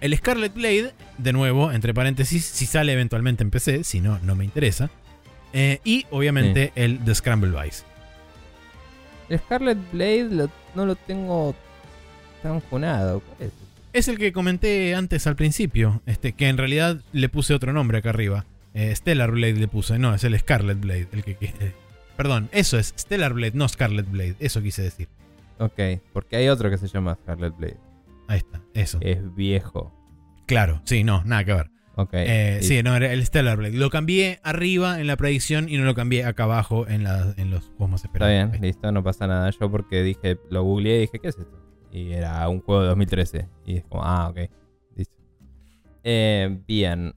El 0.00 0.16
Scarlet 0.16 0.54
Blade, 0.54 0.92
de 1.18 1.32
nuevo, 1.32 1.72
entre 1.72 1.92
paréntesis, 1.92 2.44
si 2.44 2.66
sale 2.66 2.92
eventualmente 2.92 3.42
en 3.42 3.50
PC, 3.50 3.82
si 3.84 4.00
no, 4.00 4.18
no 4.20 4.36
me 4.36 4.44
interesa. 4.44 4.90
Eh, 5.52 5.80
y 5.84 6.06
obviamente 6.10 6.72
el 6.76 6.98
The 7.04 7.14
Scramble 7.14 7.50
Vice. 7.62 7.82
El 9.28 9.38
Scarlet 9.40 9.78
Blade 9.92 10.28
lo- 10.30 10.50
no 10.74 10.86
lo 10.86 10.94
tengo 10.96 11.54
tan 12.42 12.62
funado. 12.62 13.20
¿Cuál 13.20 13.48
es? 13.48 13.52
Es 13.92 14.08
el 14.08 14.18
que 14.18 14.32
comenté 14.32 14.94
antes 14.94 15.26
al 15.26 15.34
principio, 15.36 16.00
este, 16.06 16.32
que 16.32 16.48
en 16.48 16.58
realidad 16.58 17.00
le 17.12 17.28
puse 17.28 17.54
otro 17.54 17.72
nombre 17.72 17.98
acá 17.98 18.10
arriba. 18.10 18.44
Eh, 18.74 18.94
Stellar 18.94 19.32
Blade 19.32 19.54
le 19.54 19.66
puse, 19.68 19.98
no, 19.98 20.14
es 20.14 20.22
el 20.24 20.38
Scarlet 20.38 20.78
Blade. 20.78 21.08
El 21.12 21.24
que, 21.24 21.34
que- 21.36 21.46
eh, 21.60 21.72
perdón, 22.16 22.48
eso 22.52 22.78
es 22.78 22.94
Stellar 22.96 23.32
Blade, 23.32 23.52
no 23.54 23.68
Scarlet 23.68 24.08
Blade, 24.08 24.36
eso 24.38 24.62
quise 24.62 24.82
decir. 24.82 25.08
Ok, 25.58 25.80
porque 26.12 26.36
hay 26.36 26.48
otro 26.48 26.70
que 26.70 26.78
se 26.78 26.86
llama 26.86 27.16
Scarlet 27.22 27.56
Blade. 27.56 27.76
Ahí 28.28 28.38
está, 28.38 28.62
eso. 28.74 28.98
Es 29.00 29.34
viejo. 29.34 29.92
Claro, 30.46 30.80
sí, 30.84 31.02
no, 31.02 31.22
nada 31.24 31.44
que 31.44 31.52
ver. 31.54 31.70
Ok. 31.96 32.10
Eh, 32.12 32.58
sí. 32.62 32.76
sí, 32.76 32.82
no, 32.84 32.94
era 32.94 33.12
el 33.12 33.26
Stellar 33.26 33.56
Blade. 33.56 33.76
Lo 33.76 33.90
cambié 33.90 34.38
arriba 34.44 35.00
en 35.00 35.08
la 35.08 35.16
predicción 35.16 35.68
y 35.68 35.76
no 35.78 35.84
lo 35.84 35.94
cambié 35.96 36.24
acá 36.24 36.44
abajo 36.44 36.86
en, 36.86 37.02
la- 37.02 37.34
en 37.36 37.50
los 37.50 37.64
juegos 37.70 37.90
más 37.90 38.04
Está 38.04 38.08
esperados. 38.08 38.50
bien, 38.52 38.62
Ahí 38.62 38.68
listo, 38.68 38.92
no 38.92 39.02
pasa 39.02 39.26
nada. 39.26 39.50
Yo 39.50 39.68
porque 39.70 40.02
dije, 40.04 40.38
lo 40.50 40.62
googleé 40.62 40.98
y 40.98 41.00
dije, 41.00 41.18
¿qué 41.18 41.28
es 41.28 41.36
esto? 41.38 41.58
Y 41.90 42.12
era 42.12 42.48
un 42.48 42.60
juego 42.60 42.82
de 42.82 42.88
2013. 42.88 43.48
Y 43.66 43.76
es 43.78 43.84
como, 43.86 44.04
ah, 44.04 44.28
ok. 44.28 44.38
Listo. 44.94 45.14
Eh, 46.04 46.60
bien. 46.68 47.14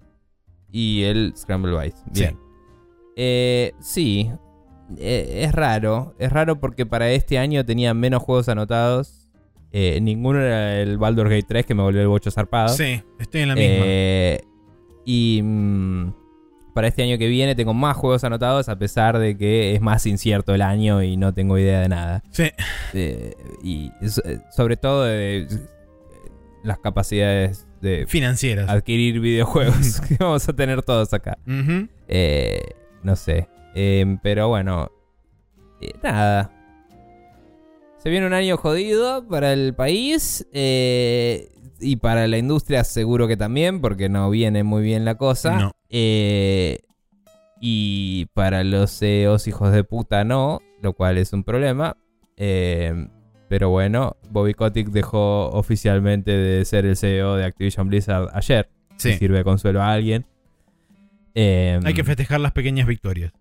Y 0.71 1.03
el 1.03 1.33
Scramble 1.37 1.77
Vice. 1.79 1.97
Sí. 2.13 2.21
Bien. 2.21 2.39
Eh, 3.17 3.73
sí. 3.81 4.31
Eh, 4.97 5.41
es 5.45 5.51
raro. 5.51 6.15
Es 6.17 6.31
raro 6.31 6.59
porque 6.59 6.85
para 6.87 7.11
este 7.11 7.37
año 7.37 7.63
tenía 7.65 7.93
menos 7.93 8.23
juegos 8.23 8.49
anotados. 8.49 9.20
Eh, 9.73 9.99
ninguno 10.01 10.41
era 10.41 10.79
el 10.79 10.97
Baldur's 10.97 11.29
Gate 11.29 11.45
3 11.47 11.65
que 11.65 11.73
me 11.73 11.81
volvió 11.83 12.01
el 12.01 12.07
bocho 12.07 12.29
zarpado. 12.31 12.69
Sí, 12.69 13.01
estoy 13.19 13.41
en 13.41 13.47
la 13.49 13.55
misma. 13.55 13.83
Eh, 13.85 14.41
y 15.05 15.41
mm, 15.43 16.13
para 16.73 16.87
este 16.87 17.03
año 17.03 17.17
que 17.17 17.27
viene 17.27 17.55
tengo 17.55 17.73
más 17.73 17.95
juegos 17.97 18.23
anotados 18.23 18.69
a 18.69 18.77
pesar 18.77 19.17
de 19.17 19.37
que 19.37 19.73
es 19.75 19.81
más 19.81 20.05
incierto 20.05 20.53
el 20.53 20.61
año 20.61 21.01
y 21.03 21.15
no 21.17 21.33
tengo 21.33 21.57
idea 21.57 21.79
de 21.81 21.89
nada. 21.89 22.23
sí, 22.31 22.49
Eh, 22.93 23.33
y 23.63 23.91
so- 24.07 24.21
sobre 24.55 24.75
todo 24.77 25.03
de, 25.05 25.47
las 26.63 26.77
capacidades 26.79 27.67
de 27.81 28.05
financieras. 28.07 28.69
adquirir 28.69 29.19
videojuegos 29.21 30.01
que 30.07 30.15
vamos 30.19 30.47
a 30.47 30.53
tener 30.53 30.81
todos 30.83 31.13
acá. 31.13 31.37
No 33.03 33.15
sé. 33.15 33.47
Pero 34.21 34.49
bueno. 34.49 34.91
nada. 36.03 36.51
Se 38.01 38.09
viene 38.09 38.25
un 38.25 38.33
año 38.33 38.57
jodido 38.57 39.27
para 39.27 39.53
el 39.53 39.73
país. 39.73 40.47
eh, 40.53 41.47
y 41.83 41.95
para 41.95 42.27
la 42.27 42.37
industria 42.37 42.83
seguro 42.83 43.27
que 43.27 43.37
también, 43.37 43.81
porque 43.81 44.07
no 44.07 44.29
viene 44.29 44.63
muy 44.63 44.83
bien 44.83 45.03
la 45.03 45.15
cosa. 45.15 45.57
No. 45.57 45.71
Eh, 45.89 46.79
y 47.59 48.27
para 48.33 48.63
los 48.63 48.91
CEOs 48.99 49.47
hijos 49.47 49.71
de 49.71 49.83
puta 49.83 50.23
no, 50.23 50.59
lo 50.81 50.93
cual 50.93 51.17
es 51.17 51.33
un 51.33 51.43
problema. 51.43 51.97
Eh, 52.37 53.07
pero 53.49 53.69
bueno, 53.69 54.15
Bobby 54.29 54.53
Kotick 54.53 54.89
dejó 54.89 55.49
oficialmente 55.49 56.31
de 56.31 56.63
ser 56.65 56.85
el 56.85 56.95
CEO 56.95 57.35
de 57.35 57.45
Activision 57.45 57.87
Blizzard 57.89 58.29
ayer. 58.33 58.69
Sí. 58.97 59.13
Si 59.13 59.17
sirve 59.17 59.39
de 59.39 59.43
consuelo 59.43 59.81
a 59.81 59.91
alguien. 59.91 60.25
Eh, 61.33 61.79
Hay 61.83 61.93
que 61.93 62.03
festejar 62.03 62.39
las 62.39 62.51
pequeñas 62.51 62.87
victorias. 62.87 63.31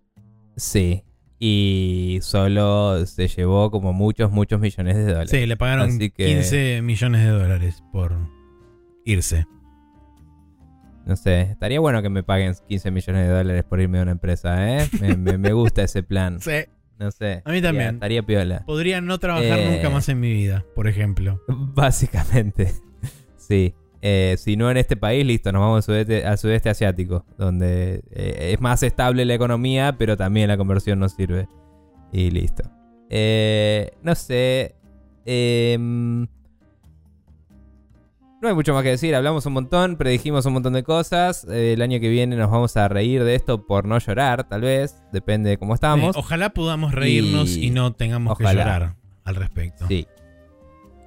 Sí. 0.55 1.03
Y 1.43 2.19
solo 2.21 3.03
se 3.07 3.27
llevó 3.27 3.71
como 3.71 3.93
muchos, 3.93 4.31
muchos 4.31 4.59
millones 4.59 4.95
de 4.95 5.05
dólares. 5.05 5.31
Sí, 5.31 5.43
le 5.47 5.57
pagaron 5.57 5.97
que- 5.97 6.11
15 6.11 6.83
millones 6.83 7.23
de 7.25 7.31
dólares 7.31 7.83
por 7.91 8.15
irse. 9.05 9.47
No 11.07 11.15
sé, 11.15 11.41
estaría 11.41 11.79
bueno 11.79 12.03
que 12.03 12.09
me 12.09 12.21
paguen 12.21 12.53
15 12.67 12.91
millones 12.91 13.27
de 13.27 13.33
dólares 13.33 13.63
por 13.63 13.81
irme 13.81 13.97
a 13.97 14.03
una 14.03 14.11
empresa, 14.11 14.77
¿eh? 14.83 14.87
Me, 15.01 15.17
me- 15.17 15.37
me 15.39 15.51
gusta 15.51 15.81
ese 15.81 16.03
plan. 16.03 16.39
Sí. 16.41 16.51
No 16.99 17.09
sé. 17.09 17.41
A 17.45 17.51
mí 17.51 17.59
también. 17.63 17.85
Ya, 17.85 17.93
Estaría 17.93 18.21
piola. 18.21 18.63
Podría 18.67 19.01
no 19.01 19.17
trabajar 19.17 19.57
Eh. 19.57 19.71
nunca 19.71 19.89
más 19.89 20.07
en 20.09 20.19
mi 20.19 20.31
vida, 20.31 20.63
por 20.75 20.87
ejemplo. 20.87 21.41
Básicamente. 21.47 22.71
Sí. 23.37 23.73
Eh, 24.01 24.35
si 24.39 24.57
no 24.57 24.71
en 24.71 24.77
este 24.77 24.97
país, 24.97 25.25
listo, 25.25 25.51
nos 25.51 25.59
vamos 25.61 25.77
al 25.77 25.83
sudeste, 25.83 26.25
al 26.25 26.37
sudeste 26.37 26.69
asiático, 26.69 27.25
donde 27.37 28.03
eh, 28.11 28.51
es 28.53 28.59
más 28.61 28.81
estable 28.83 29.25
la 29.25 29.35
economía, 29.35 29.95
pero 29.97 30.17
también 30.17 30.47
la 30.47 30.57
conversión 30.57 30.99
nos 30.99 31.11
sirve. 31.13 31.47
Y 32.11 32.31
listo. 32.31 32.63
Eh, 33.09 33.91
no 34.01 34.15
sé. 34.15 34.75
Em, 35.25 36.27
no 38.41 38.47
hay 38.47 38.55
mucho 38.55 38.73
más 38.73 38.81
que 38.81 38.89
decir, 38.89 39.13
hablamos 39.13 39.45
un 39.45 39.53
montón, 39.53 39.97
predijimos 39.97 40.47
un 40.47 40.53
montón 40.53 40.73
de 40.73 40.81
cosas. 40.83 41.43
El 41.45 41.79
año 41.83 41.99
que 41.99 42.09
viene 42.09 42.35
nos 42.35 42.49
vamos 42.49 42.75
a 42.77 42.87
reír 42.87 43.23
de 43.23 43.35
esto 43.35 43.67
por 43.67 43.85
no 43.85 43.99
llorar, 43.99 44.49
tal 44.49 44.61
vez. 44.61 44.95
Depende 45.13 45.51
de 45.51 45.57
cómo 45.57 45.75
estamos. 45.75 46.17
Ojalá 46.17 46.49
podamos 46.49 46.91
reírnos 46.93 47.55
y, 47.55 47.67
Y- 47.67 47.69
no 47.69 47.93
tengamos 47.93 48.35
que 48.35 48.43
llorar 48.45 48.95
al 49.25 49.35
respecto. 49.35 49.87
Sí. 49.87 50.07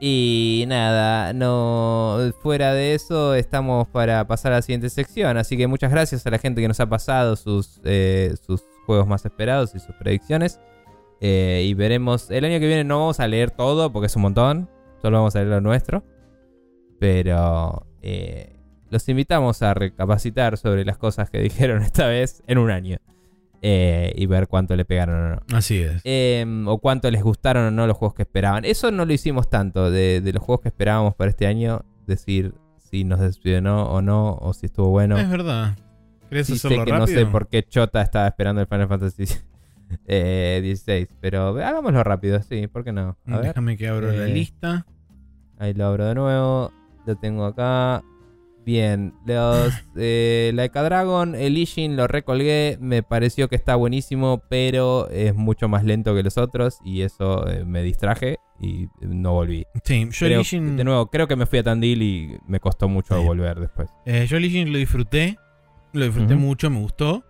Y 0.00 0.64
nada, 0.68 1.32
no 1.32 2.18
fuera 2.40 2.74
de 2.74 2.94
eso 2.94 3.34
estamos 3.34 3.89
para 3.89 4.26
pasar 4.26 4.52
a 4.52 4.56
la 4.56 4.62
siguiente 4.62 4.90
sección, 4.90 5.36
así 5.36 5.56
que 5.56 5.66
muchas 5.66 5.90
gracias 5.90 6.26
a 6.26 6.31
la 6.31 6.39
gente 6.39 6.60
que 6.60 6.68
nos 6.68 6.81
ha 6.81 6.89
pasado 6.89 7.36
sus, 7.36 7.81
eh, 7.84 8.34
sus 8.44 8.62
juegos 8.86 9.06
más 9.06 9.24
esperados 9.24 9.74
y 9.74 9.78
sus 9.78 9.94
predicciones. 9.94 10.60
Eh, 11.20 11.64
y 11.66 11.74
veremos, 11.74 12.31
el 12.31 12.44
año 12.44 12.58
que 12.60 12.66
viene 12.66 12.84
no 12.84 12.98
vamos 12.98 13.20
a 13.20 13.28
leer 13.28 13.50
todo 13.50 13.92
porque 13.92 14.06
es 14.06 14.16
un 14.16 14.23
montón, 14.23 14.68
solo 15.00 15.18
vamos 15.18 15.34
a 15.36 15.39
leer 15.39 15.50
lo 15.50 15.60
nuestro. 15.60 16.05
Pero 16.98 17.86
eh, 18.02 18.60
los 18.90 19.08
invitamos 19.08 19.62
a 19.62 19.74
recapacitar 19.74 20.58
sobre 20.58 20.84
las 20.84 20.98
cosas 20.98 21.31
que 21.31 21.39
dijeron 21.40 21.82
esta 21.82 22.06
vez 22.06 22.42
en 22.47 22.58
un 22.58 22.70
año. 22.70 22.98
Eh, 23.66 24.12
y 24.16 24.26
ver 24.26 24.46
cuánto 24.46 24.76
le 24.76 24.84
pegaron 24.84 25.16
o 25.16 25.28
no. 25.36 25.56
Así 25.56 25.78
es. 25.80 26.02
Eh, 26.04 26.44
o 26.66 26.78
cuánto 26.78 27.10
les 27.10 27.22
gustaron 27.22 27.64
o 27.64 27.70
no 27.70 27.86
los 27.86 27.96
juegos 27.96 28.14
que 28.14 28.22
esperaban. 28.22 28.66
Eso 28.66 28.90
no 28.90 29.06
lo 29.06 29.12
hicimos 29.14 29.48
tanto 29.48 29.90
de, 29.90 30.20
de 30.20 30.32
los 30.34 30.42
juegos 30.42 30.60
que 30.62 30.68
esperábamos 30.68 31.14
para 31.14 31.30
este 31.30 31.46
año. 31.46 31.82
Decir 32.06 32.52
si 32.90 33.04
nos 33.04 33.20
decepcionó 33.20 33.84
o 33.90 34.02
no, 34.02 34.34
o 34.34 34.52
si 34.52 34.66
estuvo 34.66 34.90
bueno. 34.90 35.16
Es 35.18 35.30
verdad. 35.30 35.78
¿Querés 36.28 36.46
Sí 36.46 36.58
sé 36.58 36.66
hacerlo 36.68 36.84
que 36.84 36.90
rápido? 36.90 37.06
no 37.06 37.20
sé 37.20 37.26
por 37.26 37.48
qué 37.48 37.62
Chota 37.62 38.02
estaba 38.02 38.26
esperando 38.28 38.60
el 38.60 38.66
Final 38.66 38.86
Fantasy 38.88 39.24
eh, 40.06 40.60
16. 40.62 41.08
Pero 41.22 41.48
hagámoslo 41.48 42.04
rápido, 42.04 42.42
sí, 42.42 42.66
¿por 42.66 42.84
qué 42.84 42.92
no? 42.92 43.16
A 43.26 43.36
ver, 43.38 43.46
Déjame 43.46 43.78
que 43.78 43.88
abro 43.88 44.12
la 44.12 44.26
Eh, 44.26 44.34
lista. 44.34 44.84
ahí 45.58 45.72
lo 45.72 45.86
abro 45.86 46.04
de 46.04 46.14
nuevo. 46.14 46.70
Lo 47.06 47.16
tengo 47.16 47.46
acá. 47.46 48.02
Bien, 48.64 49.14
los 49.26 49.72
eh, 49.96 50.50
Laika 50.54 50.82
Dragon, 50.82 51.34
el 51.34 51.58
Ishin 51.58 51.96
lo 51.96 52.06
recolgué, 52.06 52.78
me 52.80 53.02
pareció 53.02 53.48
que 53.48 53.56
está 53.56 53.76
buenísimo, 53.76 54.42
pero 54.48 55.08
es 55.10 55.34
mucho 55.34 55.68
más 55.68 55.84
lento 55.84 56.14
que 56.14 56.22
los 56.22 56.38
otros 56.38 56.78
y 56.84 57.02
eso 57.02 57.46
eh, 57.48 57.64
me 57.64 57.82
distraje 57.82 58.38
y 58.60 58.88
no 59.00 59.32
volví. 59.32 59.66
Sí, 59.84 60.04
yo 60.10 60.26
Creo- 60.26 60.36
el 60.36 60.40
Ishin, 60.42 60.76
de 60.76 60.84
nuevo, 60.84 61.06
creo 61.10 61.28
que 61.28 61.36
me 61.36 61.46
fui 61.46 61.58
a 61.58 61.62
Tandil 61.62 62.02
y 62.02 62.38
me 62.46 62.60
costó 62.60 62.88
mucho 62.88 63.18
Sí. 63.18 63.24
volver 63.24 63.60
después. 63.60 63.88
eh, 64.06 64.26
yo 64.28 64.36
el 64.38 64.44
Ishin 64.46 64.72
lo 64.72 64.78
disfruté. 64.78 65.36
Lo 65.92 66.04
disfruté 66.06 66.34
mucho, 66.34 66.70
me 66.70 66.80
gustó. 66.80 67.24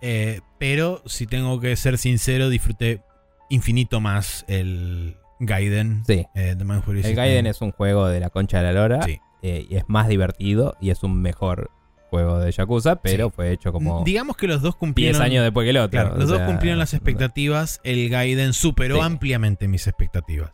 Eh, 0.00 0.40
pero 0.58 1.02
si 1.06 1.26
tengo 1.26 1.60
que 1.60 1.74
ser 1.76 1.98
sincero, 1.98 2.48
disfruté 2.48 3.02
infinito 3.50 4.00
más 4.00 4.44
el 4.48 5.16
Gaiden. 5.40 6.02
Sí, 6.06 6.24
eh, 6.34 6.54
The 6.56 6.64
Man 6.64 6.82
Who 6.86 6.92
el. 6.92 7.14
Gaiden 7.14 7.46
es 7.46 7.60
un 7.60 7.72
juego 7.72 8.06
de 8.08 8.20
la 8.20 8.30
concha 8.30 8.58
de 8.58 8.64
la 8.64 8.72
lora 8.72 9.02
Sí. 9.02 9.18
Eh, 9.48 9.66
y 9.70 9.76
es 9.76 9.84
más 9.88 10.08
divertido 10.08 10.76
y 10.80 10.90
es 10.90 11.02
un 11.02 11.20
mejor 11.22 11.70
juego 12.10 12.38
de 12.38 12.50
Yakuza, 12.52 12.96
pero 12.96 13.28
Sí. 13.28 13.32
fue 13.36 13.52
hecho 13.52 13.72
como 13.72 14.02
Digamos 14.04 14.36
que 14.36 14.46
los 14.46 14.62
dos 14.62 14.74
10 14.74 14.78
cumplieron. 14.78 15.22
años 15.22 15.42
después 15.44 15.64
que 15.64 15.70
el 15.70 15.76
otro. 15.78 15.90
Claro, 15.90 16.16
los 16.16 16.28
dos 16.28 16.40
cumplieron 16.42 16.78
las 16.78 16.94
expectativas. 16.94 17.80
El 17.84 18.08
Gaiden 18.08 18.52
superó 18.52 18.96
Sí. 18.96 19.02
ampliamente 19.02 19.68
mis 19.68 19.86
expectativas. 19.86 20.52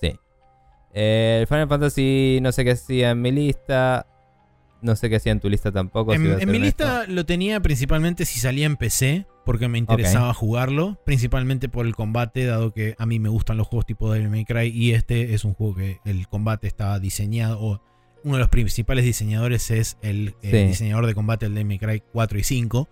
Sí. 0.00 0.14
Eh, 0.94 1.38
el 1.42 1.46
Final 1.46 1.68
Fantasy 1.68 2.38
no 2.42 2.52
sé 2.52 2.64
qué 2.64 2.72
hacía 2.72 3.10
en 3.10 3.20
mi 3.22 3.30
lista. 3.32 4.06
No 4.82 4.96
sé 4.96 5.10
qué 5.10 5.16
hacía 5.16 5.32
en 5.32 5.40
tu 5.40 5.50
lista 5.50 5.70
tampoco. 5.72 6.14
En, 6.14 6.22
mi 6.22 6.28
honesto. 6.30 6.52
lista 6.52 7.04
lo 7.06 7.26
tenía 7.26 7.60
principalmente 7.60 8.24
si 8.24 8.40
salía 8.40 8.64
en 8.64 8.76
PC, 8.76 9.26
porque 9.44 9.68
me 9.68 9.76
interesaba 9.76 10.32
jugarlo, 10.32 10.98
principalmente 11.04 11.68
por 11.68 11.84
el 11.84 11.94
combate, 11.94 12.46
dado 12.46 12.72
que 12.72 12.94
a 12.98 13.04
mí 13.04 13.18
me 13.18 13.28
gustan 13.28 13.58
los 13.58 13.66
juegos 13.66 13.84
tipo 13.84 14.10
Devil 14.10 14.30
May 14.30 14.46
Cry 14.46 14.68
y 14.68 14.92
este 14.92 15.34
es 15.34 15.44
un 15.44 15.52
juego 15.52 15.74
que 15.74 15.98
el 16.06 16.28
combate 16.28 16.66
está 16.66 16.98
diseñado, 16.98 17.60
o 17.60 17.82
uno 18.24 18.34
de 18.34 18.40
los 18.40 18.48
principales 18.48 19.04
diseñadores 19.04 19.70
es 19.70 19.96
el 20.02 20.34
Sí. 20.42 20.48
diseñador 20.66 21.06
de 21.06 21.14
combate 21.14 21.48
del 21.48 21.64
May 21.64 21.78
Cry 21.78 22.02
4 22.12 22.38
y 22.38 22.42
5, 22.44 22.88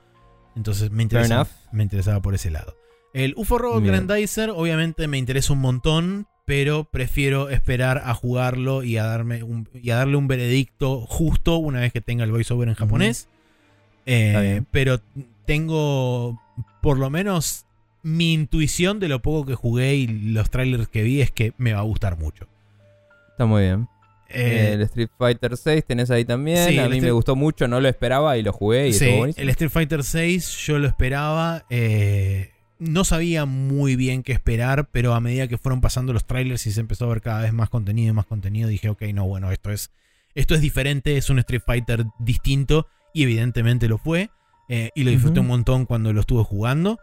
entonces 0.57 0.91
me, 0.91 1.03
interesa- 1.03 1.47
me 1.73 1.83
interesaba 1.83 2.21
por 2.21 2.35
ese 2.35 2.51
lado. 2.51 2.77
El 3.15 3.35
UFO 3.37 3.59
Robot 3.59 3.83
Bien. 3.83 3.95
Grandizer 4.07 4.51
obviamente 4.51 5.07
me 5.09 5.19
interesa 5.19 5.53
un 5.53 5.61
montón, 5.61 6.27
pero 6.45 6.85
prefiero 6.85 7.49
esperar 7.51 8.03
a 8.05 8.15
jugarlo 8.15 8.83
y 8.83 8.97
a, 8.97 9.05
darme 9.05 9.43
un- 9.43 9.69
y 9.75 9.91
a 9.91 9.97
darle 9.97 10.17
un 10.17 10.29
veredicto 10.29 11.01
justo 11.07 11.57
una 11.57 11.81
vez 11.81 11.93
que 11.93 12.01
tenga 12.01 12.25
el 12.25 12.31
voiceover 12.33 12.69
en 12.69 12.75
japonés. 12.75 13.29
Eh, 14.07 14.63
pero 14.71 15.01
tengo 15.47 16.41
por 16.81 16.99
lo 16.99 17.11
menos 17.11 17.67
mi 18.03 18.33
intuición 18.33 19.01
de 19.01 19.09
lo 19.09 19.21
poco 19.21 19.45
que 19.47 19.55
jugué 19.55 19.97
y 19.97 20.07
los 20.07 20.49
trailers 20.51 20.89
que 20.89 21.03
vi 21.03 21.21
es 21.21 21.31
que 21.31 21.53
me 21.59 21.73
va 21.75 21.81
a 21.81 21.83
gustar 21.83 22.19
mucho. 22.19 22.47
Está 23.33 23.45
muy 23.47 23.63
bien. 23.63 23.89
Eh, 24.31 24.73
el 24.75 24.83
Street 24.83 25.09
Fighter 25.17 25.57
6 25.57 25.85
tenés 25.87 26.11
ahí 26.11 26.25
también. 26.25 26.69
sí, 26.69 26.79
a 26.79 26.89
mí 26.89 27.01
me 27.01 27.11
gustó 27.13 27.35
mucho, 27.35 27.67
no 27.67 27.81
lo 27.81 27.89
esperaba 27.89 28.37
y 28.37 28.43
lo 28.43 28.53
jugué 28.53 28.89
y 28.89 28.93
sí, 28.93 29.07
el 29.37 29.49
Street 29.49 29.71
Fighter 29.71 30.05
6 30.05 30.57
yo 30.67 30.79
lo 30.79 30.87
esperaba. 30.87 31.65
eh, 31.71 32.51
no 32.79 33.03
sabía 33.05 33.45
muy 33.45 33.97
bien 33.97 34.23
qué 34.23 34.33
esperar, 34.33 34.89
pero 34.93 35.15
a 35.15 35.21
medida 35.21 35.49
que 35.49 35.59
fueron 35.59 35.81
pasando 35.81 36.13
los 36.13 36.27
trailers 36.27 36.65
y 36.67 36.71
se 36.73 36.81
empezó 36.81 37.07
a 37.07 37.09
ver 37.09 37.23
cada 37.23 37.41
vez 37.43 37.53
más 37.53 37.69
contenido 37.71 38.11
y 38.11 38.15
más 38.15 38.27
contenido, 38.27 38.69
dije, 38.69 38.89
ok, 38.89 39.03
no, 39.15 39.27
bueno, 39.27 39.51
esto 39.51 39.73
es, 39.73 39.91
esto 40.37 40.55
es 40.55 40.61
diferente, 40.61 41.17
es 41.17 41.29
un 41.31 41.39
Street 41.41 41.63
Fighter 41.67 42.05
distinto 42.21 42.87
y 43.13 43.25
evidentemente 43.25 43.89
lo 43.89 43.99
fue. 43.99 44.31
eh, 44.69 44.91
y 44.95 45.03
lo 45.05 45.11
disfruté 45.11 45.41
un 45.41 45.47
montón 45.49 45.87
cuando 45.87 46.13
lo 46.13 46.21
estuve 46.21 46.45
jugando. 46.45 46.99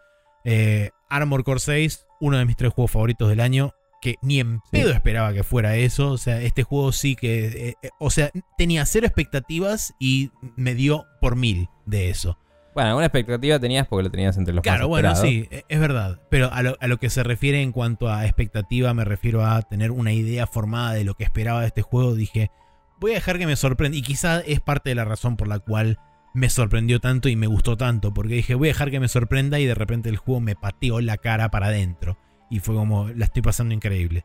Armor 1.10 1.44
Core 1.44 1.60
6, 1.60 2.06
uno 2.22 2.38
de 2.38 2.46
mis 2.46 2.56
tres 2.56 2.72
juegos 2.72 2.92
favoritos 2.92 3.28
del 3.30 3.40
año, 3.40 3.74
que 4.02 4.16
ni 4.22 4.40
en 4.40 4.56
Sí. 4.66 4.70
pedo 4.72 4.92
esperaba 4.92 5.34
que 5.34 5.44
fuera 5.44 5.76
eso. 5.76 6.12
O 6.12 6.18
sea, 6.18 6.42
este 6.42 6.64
juego 6.64 6.92
sí 6.92 7.16
que... 7.16 7.46
eh, 7.70 7.76
eh, 7.82 7.90
o 8.00 8.10
sea, 8.10 8.32
tenía 8.58 8.86
cero 8.86 9.08
expectativas 9.08 9.94
y 10.00 10.32
me 10.56 10.76
dio 10.76 11.06
por 11.22 11.36
mil 11.36 11.68
de 11.86 12.10
eso. 12.10 12.38
Bueno, 12.74 12.90
alguna 12.90 13.06
expectativa 13.06 13.58
tenías 13.58 13.88
porque 13.88 14.04
lo 14.04 14.12
tenías 14.12 14.36
entre 14.38 14.54
los 14.54 14.62
Claro, 14.62 14.90
bueno, 14.90 15.16
sí, 15.16 15.48
e- 15.50 15.64
es 15.70 15.80
verdad. 15.80 16.20
Pero 16.30 16.52
a 16.52 16.62
lo, 16.62 16.76
a 16.82 16.88
lo 16.88 16.98
que 16.98 17.10
se 17.10 17.24
refiere 17.24 17.62
en 17.62 17.72
cuanto 17.72 18.10
a 18.10 18.26
expectativa, 18.26 18.94
me 18.94 19.06
refiero 19.06 19.46
a 19.46 19.62
tener 19.62 19.92
una 19.92 20.12
idea 20.12 20.46
formada 20.46 20.92
de 20.94 21.06
lo 21.06 21.14
que 21.14 21.24
esperaba 21.24 21.62
de 21.62 21.68
este 21.68 21.82
juego. 21.82 22.16
Dije, 22.16 22.52
voy 23.00 23.12
a 23.12 23.16
dejar 23.16 23.38
que 23.38 23.48
me 23.48 23.56
sorprenda. 23.56 23.98
Y 23.98 24.02
quizá 24.02 24.42
es 24.42 24.60
parte 24.60 24.90
de 24.90 24.96
la 24.96 25.06
razón 25.06 25.38
por 25.38 25.48
la 25.48 25.60
cual 25.60 26.00
me 26.34 26.50
sorprendió 26.50 27.00
tanto 27.00 27.30
y 27.30 27.38
me 27.38 27.48
gustó 27.48 27.78
tanto. 27.78 28.14
Porque 28.14 28.34
dije, 28.36 28.56
voy 28.56 28.68
a 28.68 28.72
dejar 28.74 28.92
que 28.92 29.00
me 29.00 29.08
sorprenda 29.08 29.58
y 29.60 29.66
de 29.66 29.74
repente 29.76 30.10
el 30.10 30.18
juego 30.18 30.42
me 30.42 30.58
pateó 30.58 31.00
la 31.00 31.16
cara 31.16 31.50
para 31.50 31.68
adentro. 31.68 32.18
Y 32.50 32.60
fue 32.60 32.76
como, 32.76 33.08
la 33.10 33.26
estoy 33.26 33.42
pasando 33.42 33.74
increíble. 33.74 34.24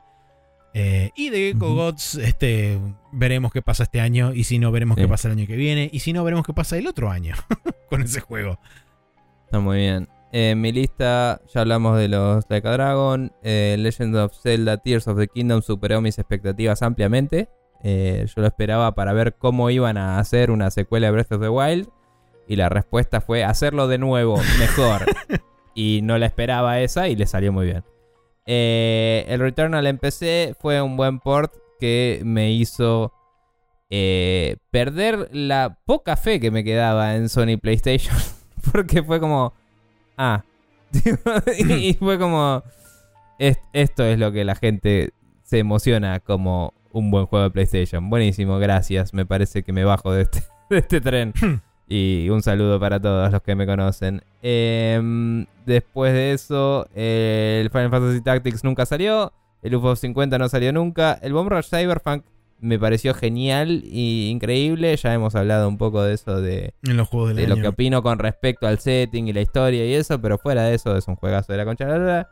Eh, 0.74 1.10
y 1.16 1.30
de 1.30 1.52
Gecko. 1.52 1.74
Gods, 1.74 2.14
este, 2.16 2.78
veremos 3.12 3.52
qué 3.52 3.62
pasa 3.62 3.82
este 3.84 4.00
año. 4.00 4.32
Y 4.32 4.44
si 4.44 4.58
no, 4.58 4.70
veremos 4.70 4.96
Sí. 4.96 5.02
qué 5.02 5.08
pasa 5.08 5.28
el 5.28 5.38
año 5.38 5.46
que 5.46 5.56
viene. 5.56 5.90
Y 5.92 6.00
si 6.00 6.12
no, 6.12 6.22
veremos 6.22 6.46
qué 6.46 6.52
pasa 6.52 6.76
el 6.76 6.86
otro 6.86 7.10
año 7.10 7.34
con 7.90 8.02
ese 8.02 8.20
juego. 8.20 8.58
Está 9.46 9.58
muy 9.60 9.78
bien. 9.78 10.08
En 10.32 10.60
mi 10.60 10.70
lista 10.70 11.40
ya 11.52 11.62
hablamos 11.62 11.98
de 11.98 12.06
los 12.06 12.44
Like 12.48 12.68
a 12.68 12.70
Dragon. 12.72 13.32
eh, 13.42 13.74
Legend 13.80 14.14
of 14.16 14.32
Zelda 14.40 14.76
Tears 14.76 15.08
of 15.08 15.18
the 15.18 15.26
Kingdom 15.26 15.60
superó 15.62 16.00
mis 16.00 16.18
expectativas 16.20 16.82
ampliamente. 16.82 17.48
Eh, 17.82 18.26
yo 18.26 18.42
lo 18.42 18.46
esperaba 18.46 18.94
para 18.94 19.12
ver 19.12 19.34
cómo 19.36 19.70
iban 19.70 19.96
a 19.96 20.20
hacer 20.20 20.52
una 20.52 20.70
secuela 20.70 21.08
de 21.08 21.12
Breath 21.12 21.32
of 21.32 21.40
the 21.40 21.48
Wild. 21.48 21.88
Y 22.46 22.54
la 22.56 22.68
respuesta 22.68 23.20
fue 23.20 23.42
hacerlo 23.42 23.88
de 23.88 23.98
nuevo, 23.98 24.36
mejor. 24.60 25.04
y 25.74 26.00
no 26.02 26.16
la 26.18 26.26
esperaba 26.26 26.78
esa 26.80 27.08
y 27.08 27.16
le 27.16 27.26
salió 27.26 27.52
muy 27.52 27.66
bien. 27.66 27.82
Eh, 28.46 29.24
el 29.28 29.40
Returnal 29.40 29.86
en 29.86 29.98
PC 29.98 30.54
fue 30.60 30.80
un 30.82 30.96
buen 30.96 31.20
port 31.20 31.52
que 31.78 32.20
me 32.24 32.50
hizo 32.52 33.12
eh, 33.90 34.56
perder 34.70 35.28
la 35.32 35.78
poca 35.84 36.16
fe 36.16 36.40
que 36.40 36.50
me 36.50 36.64
quedaba 36.64 37.16
en 37.16 37.28
Sony 37.28 37.58
PlayStation. 37.60 38.14
Porque 38.72 39.02
fue 39.02 39.20
como. 39.20 39.52
Ah. 40.16 40.44
y 41.58 41.94
fue 41.94 42.18
como. 42.18 42.62
"Es- 43.38 43.58
Esto 43.72 44.04
es 44.04 44.18
lo 44.18 44.32
que 44.32 44.44
la 44.44 44.54
gente 44.54 45.10
se 45.42 45.58
emociona 45.58 46.20
como 46.20 46.74
un 46.92 47.10
buen 47.10 47.26
juego 47.26 47.44
de 47.44 47.50
PlayStation. 47.50 48.10
Buenísimo, 48.10 48.58
gracias. 48.58 49.14
Me 49.14 49.24
parece 49.26 49.62
que 49.62 49.72
me 49.72 49.84
bajo 49.84 50.12
de 50.12 50.22
este, 50.22 50.42
de 50.70 50.78
este 50.78 51.00
tren. 51.00 51.32
Y 51.92 52.28
un 52.30 52.40
saludo 52.40 52.78
para 52.78 53.00
todos 53.00 53.32
los 53.32 53.42
que 53.42 53.56
me 53.56 53.66
conocen. 53.66 54.22
Em, 54.42 55.44
después 55.66 56.12
de 56.12 56.32
eso, 56.32 56.88
el 56.94 57.68
Final 57.68 57.90
Fantasy 57.90 58.20
Tactics 58.20 58.62
nunca 58.62 58.86
salió. 58.86 59.32
El 59.60 59.74
UFO 59.74 59.96
50 59.96 60.38
no 60.38 60.48
salió 60.48 60.72
nunca. 60.72 61.14
El 61.20 61.32
Bomb 61.32 61.50
Rush 61.50 61.66
Cyberpunk 61.68 62.24
me 62.60 62.78
pareció 62.78 63.12
genial 63.12 63.82
y 63.84 64.28
increíble. 64.30 64.96
Ya 64.96 65.12
hemos 65.12 65.34
hablado 65.34 65.68
un 65.68 65.78
poco 65.78 66.00
de 66.04 66.14
eso 66.14 66.40
de, 66.40 66.74
En 66.84 66.96
los 66.96 67.08
juegos 67.08 67.34
de 67.34 67.42
año. 67.42 67.56
lo 67.56 67.60
que 67.60 67.66
opino 67.66 68.04
con 68.04 68.20
respecto 68.20 68.68
al 68.68 68.78
setting 68.78 69.26
y 69.26 69.32
la 69.32 69.40
historia 69.40 69.84
y 69.84 69.94
eso, 69.94 70.20
pero 70.20 70.38
fuera 70.38 70.62
de 70.62 70.76
eso 70.76 70.96
es 70.96 71.08
un 71.08 71.16
juegazo 71.16 71.50
de 71.52 71.58
la 71.58 71.64
concha 71.64 71.86
la 71.86 71.98
lora. 71.98 72.30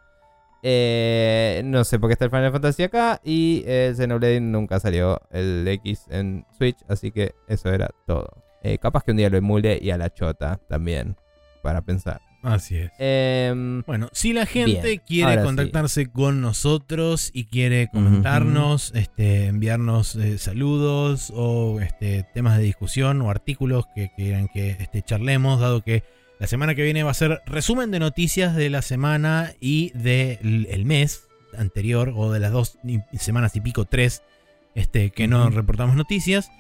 Eh, 0.62 1.62
no 1.64 1.82
sé 1.82 1.98
por 1.98 2.10
qué 2.10 2.12
está 2.12 2.26
el 2.26 2.30
Final 2.30 2.52
Fantasy 2.52 2.84
acá 2.84 3.20
y 3.24 3.64
el 3.66 3.96
Xenoblade 3.96 4.40
nunca 4.40 4.78
salió 4.78 5.20
el 5.32 5.66
X 5.66 6.06
en 6.10 6.46
Switch, 6.56 6.78
así 6.88 7.10
que 7.10 7.34
eso 7.48 7.72
era 7.72 7.90
todo. 8.06 8.47
Eh, 8.68 8.78
capaz 8.78 9.02
que 9.02 9.12
un 9.12 9.16
día 9.16 9.30
lo 9.30 9.38
emule 9.38 9.78
y 9.80 9.90
a 9.90 9.96
la 9.96 10.12
chota 10.12 10.60
también, 10.68 11.16
para 11.62 11.80
pensar. 11.80 12.20
Así 12.42 12.76
es. 12.76 12.90
Em, 12.98 13.82
Bueno, 13.86 14.10
si 14.12 14.34
la 14.34 14.44
gente 14.44 14.82
Bien, 14.82 15.02
quiere 15.06 15.38
sí. 15.38 15.42
contactarse 15.42 16.06
con 16.10 16.42
nosotros 16.42 17.30
y 17.32 17.46
quiere 17.46 17.88
comentarnos, 17.90 18.92
este, 18.94 19.46
enviarnos 19.46 20.16
eh, 20.16 20.36
saludos 20.36 21.32
o 21.34 21.80
este, 21.80 22.26
temas 22.34 22.58
de 22.58 22.64
discusión 22.64 23.22
o 23.22 23.30
artículos 23.30 23.86
que 23.94 24.10
quieran 24.14 24.48
que 24.48 24.76
este, 24.78 25.00
charlemos, 25.02 25.60
dado 25.60 25.82
que 25.82 26.04
la 26.38 26.46
semana 26.46 26.74
que 26.74 26.82
viene 26.82 27.02
va 27.02 27.10
a 27.12 27.14
ser 27.14 27.40
resumen 27.46 27.90
de 27.90 27.98
noticias 28.00 28.54
de 28.54 28.68
la 28.68 28.82
semana 28.82 29.52
y 29.60 29.90
del 29.94 30.68
el 30.70 30.84
mes 30.84 31.26
anterior 31.56 32.12
o 32.14 32.30
de 32.30 32.38
las 32.38 32.52
dos 32.52 32.78
semanas 33.18 33.56
y 33.56 33.62
pico, 33.62 33.86
tres, 33.86 34.22
este, 34.74 35.10
que 35.10 35.26
no 35.26 35.48
reportamos 35.48 35.96
noticias. 35.96 36.50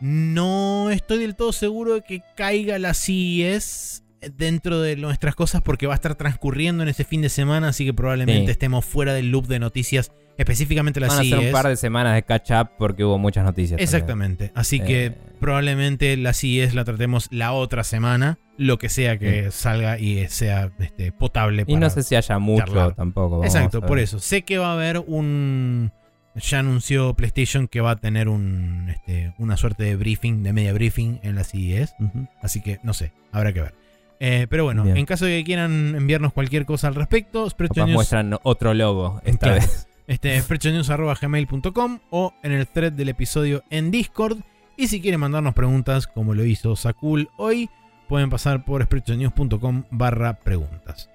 No 0.00 0.90
estoy 0.90 1.18
del 1.18 1.36
todo 1.36 1.52
seguro 1.52 1.94
de 1.94 2.02
que 2.02 2.22
caiga 2.36 2.78
la 2.78 2.94
CES 2.94 4.02
dentro 4.36 4.80
de 4.80 4.96
nuestras 4.96 5.34
cosas 5.34 5.62
porque 5.62 5.86
va 5.86 5.94
a 5.94 5.96
estar 5.96 6.14
transcurriendo 6.14 6.82
en 6.82 6.88
ese 6.88 7.04
fin 7.04 7.22
de 7.22 7.28
semana, 7.28 7.68
así 7.68 7.84
que 7.86 7.94
probablemente 7.94 8.46
Sí. 8.46 8.50
estemos 8.50 8.84
fuera 8.84 9.14
del 9.14 9.30
loop 9.30 9.46
de 9.46 9.58
noticias, 9.58 10.12
específicamente 10.36 11.00
la 11.00 11.08
van 11.08 11.20
a 11.20 11.24
ser 11.24 11.38
un 11.38 11.44
CES. 11.44 11.52
par 11.52 11.68
de 11.68 11.76
semanas 11.76 12.14
de 12.14 12.22
catch 12.22 12.50
up 12.50 12.70
porque 12.78 13.04
hubo 13.04 13.18
muchas 13.18 13.44
noticias. 13.44 13.70
también. 13.78 13.84
Exactamente, 13.84 14.52
así 14.54 14.80
que 14.80 15.06
Eh. 15.06 15.16
probablemente 15.40 16.16
la 16.18 16.34
CES 16.34 16.74
la 16.74 16.84
tratemos 16.84 17.28
la 17.30 17.52
otra 17.52 17.82
semana, 17.82 18.38
lo 18.58 18.76
que 18.78 18.90
sea 18.90 19.18
que 19.18 19.50
salga 19.50 19.98
y 19.98 20.26
sea 20.28 20.70
este, 20.80 21.12
potable. 21.12 21.64
Y 21.66 21.76
no 21.76 21.88
sé 21.88 22.02
si 22.02 22.14
haya 22.14 22.38
mucho 22.38 22.64
charlar. 22.66 22.94
tampoco. 22.94 23.42
Exacto, 23.42 23.80
por 23.80 23.98
eso. 23.98 24.18
Sé 24.18 24.42
que 24.42 24.58
va 24.58 24.70
a 24.70 24.74
haber 24.74 24.98
un. 24.98 25.92
Ya 26.36 26.60
anunció 26.60 27.14
PlayStation 27.14 27.66
que 27.66 27.80
va 27.80 27.92
a 27.92 27.96
tener 27.96 28.28
un, 28.28 28.88
este, 28.90 29.34
una 29.38 29.56
suerte 29.56 29.82
de 29.84 29.96
briefing, 29.96 30.42
de 30.42 30.52
media 30.52 30.72
briefing 30.72 31.18
en 31.22 31.34
la 31.34 31.44
CES. 31.44 31.94
Ujú. 31.98 32.28
Así 32.40 32.60
que 32.62 32.78
no 32.82 32.94
sé, 32.94 33.12
habrá 33.32 33.52
que 33.52 33.62
ver. 33.62 33.74
Eh, 34.20 34.46
pero 34.48 34.64
bueno, 34.64 34.84
Bien. 34.84 34.96
en 34.96 35.06
caso 35.06 35.24
de 35.24 35.38
que 35.38 35.44
quieran 35.44 35.94
enviarnos 35.96 36.32
cualquier 36.32 36.66
cosa 36.66 36.88
al 36.88 36.94
respecto, 36.94 37.48
Capaz 37.50 37.86
News, 37.86 37.90
muestran 37.90 38.36
otro 38.42 38.74
logo 38.74 39.20
esta 39.24 39.46
Claro. 39.46 39.60
vez. 39.62 39.88
este, 40.06 40.40
spreadshotnews@gmail.com 40.40 41.98
o 42.10 42.34
en 42.42 42.52
el 42.52 42.66
thread 42.66 42.92
del 42.92 43.08
episodio 43.08 43.64
en 43.70 43.90
Discord. 43.90 44.38
Y 44.76 44.86
si 44.88 45.00
quieren 45.00 45.20
mandarnos 45.20 45.54
preguntas, 45.54 46.06
como 46.06 46.34
lo 46.34 46.44
hizo 46.44 46.76
Sakul 46.76 47.28
hoy, 47.38 47.70
pueden 48.08 48.30
pasar 48.30 48.64
por 48.64 48.82
spreadshotnews.com 48.84 49.84
barra 49.90 50.34
preguntas. 50.34 51.10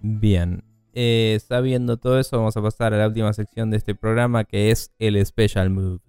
Bien. 0.00 0.62
Eh, 0.98 1.38
sabiendo 1.46 1.98
todo 1.98 2.18
eso, 2.18 2.38
vamos 2.38 2.56
a 2.56 2.62
pasar 2.62 2.94
a 2.94 2.96
la 2.96 3.06
última 3.06 3.30
sección 3.34 3.70
de 3.70 3.76
este 3.76 3.94
programa 3.94 4.44
que 4.44 4.70
es 4.70 4.94
el 4.98 5.24
Special 5.26 5.68
Move. 5.68 6.05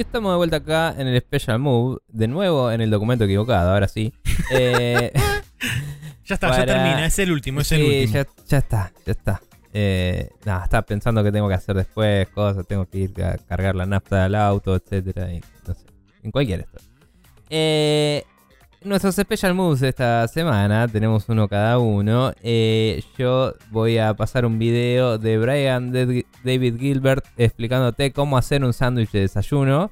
Y 0.00 0.02
estamos 0.02 0.32
de 0.32 0.36
vuelta 0.38 0.56
acá 0.56 0.94
en 0.96 1.08
el 1.08 1.20
Special 1.20 1.58
Move, 1.58 1.98
de 2.08 2.26
nuevo 2.26 2.72
en 2.72 2.80
el 2.80 2.88
documento 2.88 3.24
equivocado, 3.24 3.70
ahora 3.70 3.86
sí. 3.86 4.14
Eh, 4.50 5.12
Ya 6.24 6.36
está, 6.36 6.56
ya 6.56 6.64
termina, 6.64 7.04
es 7.04 7.18
el 7.18 7.30
último, 7.30 7.60
es 7.60 7.70
el 7.72 7.82
último. 7.82 8.14
Ya, 8.14 8.26
ya 8.48 8.58
está, 8.58 8.92
ya 9.04 9.12
está. 9.12 9.42
Eh, 9.74 10.30
nada, 10.46 10.64
estaba 10.64 10.86
pensando 10.86 11.22
que 11.22 11.30
tengo 11.30 11.48
que 11.48 11.54
hacer 11.54 11.76
después, 11.76 12.26
cosas, 12.28 12.66
tengo 12.66 12.86
que 12.86 12.96
ir 12.96 13.22
a 13.22 13.36
cargar 13.36 13.74
la 13.74 13.84
nafta 13.84 14.22
del 14.22 14.36
auto, 14.36 14.74
etcétera, 14.74 15.34
y 15.34 15.42
no 15.68 15.74
sé, 15.74 15.84
en 16.22 16.30
cualquier 16.30 16.60
esto. 16.60 16.78
Eh, 17.50 18.24
nuestros 18.82 19.16
special 19.16 19.54
moves 19.54 19.82
esta 19.82 20.26
semana, 20.28 20.88
tenemos 20.88 21.28
uno 21.28 21.48
cada 21.48 21.78
uno. 21.78 22.32
Eh, 22.42 23.02
yo 23.18 23.54
voy 23.70 23.98
a 23.98 24.14
pasar 24.14 24.46
un 24.46 24.58
video 24.58 25.18
de 25.18 25.38
Brian 25.38 25.92
David 25.92 26.78
Gilbert 26.78 27.24
explicándote 27.36 28.12
cómo 28.12 28.38
hacer 28.38 28.64
un 28.64 28.72
sándwich 28.72 29.10
de 29.10 29.20
desayuno. 29.20 29.90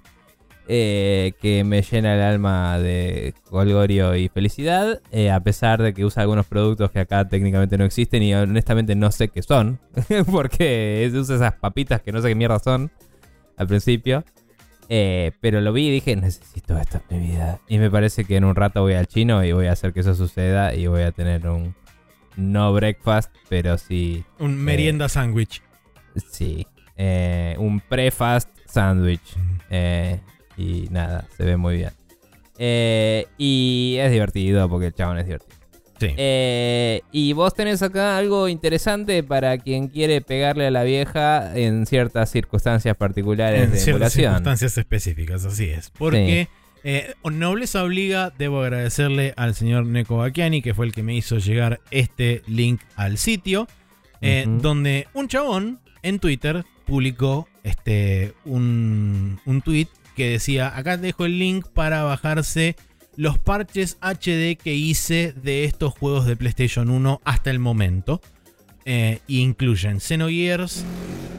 eh, 0.71 1.33
que 1.41 1.65
me 1.65 1.81
llena 1.81 2.15
el 2.15 2.21
alma 2.21 2.79
de 2.79 3.33
colgorio 3.49 4.15
y 4.15 4.29
felicidad, 4.29 5.01
eh, 5.11 5.31
a 5.31 5.41
pesar 5.41 5.83
de 5.83 5.95
que 5.95 6.05
usa 6.05 6.23
algunos 6.23 6.45
productos 6.45 6.91
que 6.91 6.99
acá 7.01 7.27
técnicamente 7.27 7.79
no 7.79 7.87
existen 7.87 8.23
y 8.23 8.35
honestamente 8.35 8.95
no 8.95 9.11
sé 9.11 9.29
qué 9.29 9.41
son, 9.41 9.81
porque 10.31 11.11
usa 11.15 11.37
esas 11.37 11.55
papitas 11.55 12.03
que 12.03 12.13
no 12.13 12.21
sé 12.21 12.29
qué 12.29 12.35
mierda 12.35 12.59
son 12.59 12.91
al 13.57 13.67
principio. 13.67 14.25
Eh, 14.89 15.33
pero 15.41 15.61
lo 15.61 15.73
vi 15.73 15.89
y 15.89 15.91
dije, 15.91 16.17
necesito 16.17 16.79
esto 16.79 17.01
en 17.11 17.21
mi 17.21 17.29
vida. 17.29 17.61
Y 17.69 17.79
me 17.79 17.91
parece 17.91 18.25
que 18.25 18.37
en 18.37 18.45
un 18.45 18.55
rato 18.55 18.83
voy 18.83 18.95
al 18.95 19.07
chino 19.07 19.45
y 19.45 19.53
voy 19.53 19.67
a 19.67 19.73
hacer 19.73 19.93
que 19.93 20.01
eso 20.01 20.15
suceda 20.15 20.75
y 20.75 20.87
voy 20.87 21.03
a 21.03 21.13
tener 21.13 21.47
un 21.49 21.75
no 22.37 22.73
breakfast, 22.73 23.35
pero 23.49 23.77
sí, 23.79 24.25
Un 24.39 24.57
merienda 24.57 25.09
sándwich. 25.09 25.61
sí, 26.31 26.67
eh, 26.97 27.55
un 27.59 27.81
pre-fast 27.81 28.49
sandwich. 28.67 29.37
Eh, 29.71 30.21
y 30.57 30.89
nada, 30.91 31.27
se 31.37 31.45
ve 31.45 31.57
muy 31.57 31.77
bien. 31.77 31.91
Eh, 32.59 33.27
y 33.37 33.97
es 34.01 34.11
divertido 34.11 34.69
porque 34.69 34.87
el 34.87 34.95
chabón 34.95 35.19
es 35.19 35.27
divertido. 35.27 35.58
Sí. 36.01 36.15
Eh, 36.17 37.03
y 37.11 37.33
vos 37.33 37.55
tenés 37.55 37.83
acá 37.83 38.17
algo 38.19 38.49
interesante 38.49 39.23
para 39.23 39.59
quien 39.59 39.89
quiere 39.89 40.21
pegarle 40.21 40.69
a 40.69 40.71
la 40.71 40.85
vieja 40.85 41.57
en 41.59 41.87
ciertas 41.87 42.31
circunstancias 42.31 42.97
particulares 42.97 43.65
en 43.65 43.71
de 43.73 43.77
ciertas 43.79 44.15
emulación. 44.15 44.33
circunstancias 44.33 44.79
específicas, 44.79 45.45
así 45.45 45.65
es. 45.65 45.91
Porque 45.91 46.49
eh, 46.85 47.15
Nobleza 47.25 47.83
Obliga, 47.83 48.33
debo 48.39 48.63
agradecerle 48.63 49.35
al 49.37 49.55
señor 49.55 49.87
Neko 49.87 50.19
Bakiani, 50.19 50.63
que 50.63 50.75
fue 50.75 50.87
el 50.87 50.93
que 50.93 51.03
me 51.03 51.15
hizo 51.15 51.39
llegar 51.39 51.81
este 51.91 52.43
link 52.47 52.81
al 52.97 53.19
sitio, 53.19 53.67
eh, 54.21 54.47
donde 54.47 55.09
un 55.15 55.29
chabón 55.29 55.81
en 56.03 56.19
Twitter 56.19 56.65
publicó 56.87 57.49
este, 57.65 58.33
un, 58.45 59.41
un 59.45 59.63
tweet 59.63 59.89
que 60.17 60.31
decía, 60.31 60.77
acá 60.77 60.97
dejo 60.97 61.27
el 61.27 61.39
link 61.39 61.67
para 61.69 62.03
bajarse 62.03 62.77
los 63.19 63.37
parches 63.37 63.99
HD 64.01 64.57
que 64.57 64.75
hice 64.75 65.33
de 65.33 65.65
estos 65.65 65.93
juegos 65.93 66.25
de 66.25 66.37
PlayStation 66.37 66.89
1 66.89 67.21
hasta 67.25 67.51
el 67.51 67.59
momento. 67.59 68.21
Eh, 68.85 69.19
incluyen 69.27 70.01
Xenogears, 70.01 70.85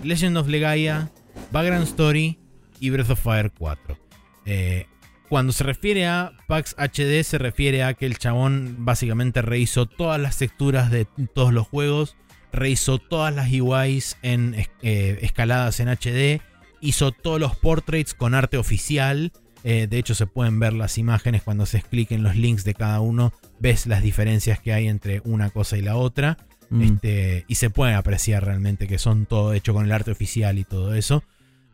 Legend 0.03 0.35
of 0.35 0.49
Legaia, 0.49 1.09
Background 1.53 1.88
Story 1.88 2.38
y 2.82 2.90
Breath 2.90 3.11
of 3.11 3.22
Fire 3.22 3.49
4. 3.58 3.98
Eh, 4.45 4.88
cuando 5.30 5.53
se 5.53 5.64
refiere 5.64 6.06
a 6.06 6.33
packs 6.49 6.75
HD, 6.77 7.24
se 7.24 7.38
refiere 7.38 7.83
a 7.83 7.93
que 7.93 8.06
el 8.06 8.17
chabón 8.17 8.75
básicamente 8.80 9.41
rehizo 9.41 9.85
todas 9.85 10.19
las 10.19 10.38
texturas 10.38 10.91
de 10.91 11.08
todos 11.33 11.53
los 11.53 11.66
juegos, 11.66 12.17
rehizo 12.51 12.98
todas 12.98 13.33
las 13.33 13.49
UIs 13.53 14.17
en, 14.22 14.53
eh, 14.82 15.19
escaladas 15.22 15.80
en 15.80 15.88
HD, 15.88 16.41
hizo 16.82 17.14
todos 17.14 17.40
los 17.40 17.56
portraits 17.56 18.14
con 18.14 18.35
arte 18.35 18.58
oficial. 18.58 19.32
Eh, 19.63 19.88
de 19.89 19.97
hecho, 19.97 20.15
se 20.15 20.25
pueden 20.27 20.59
ver 20.59 20.73
las 20.73 20.97
imágenes 20.97 21.43
cuando 21.43 21.65
se 21.65 21.81
cliquen 21.81 22.23
los 22.23 22.35
links 22.35 22.63
de 22.63 22.73
cada 22.73 23.01
uno. 23.01 23.33
Ves 23.59 23.88
las 23.88 24.01
diferencias 24.01 24.59
que 24.59 24.73
hay 24.73 24.88
entre 24.88 25.21
una 25.25 25.49
cosa 25.49 25.77
y 25.77 25.81
la 25.81 25.95
otra. 25.97 26.38
Mm. 26.69 26.81
Este, 26.83 27.45
y 27.47 27.55
se 27.55 27.69
puede 27.69 27.93
apreciar 27.95 28.45
realmente 28.45 28.88
que 28.88 28.99
son 28.99 29.25
todo 29.25 29.53
hecho 29.53 29.73
con 29.73 29.85
el 29.85 29.91
arte 29.91 30.11
oficial 30.11 30.59
y 30.59 30.63
todo 30.63 30.93
eso. 30.93 31.23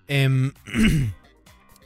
Em, 0.07 0.51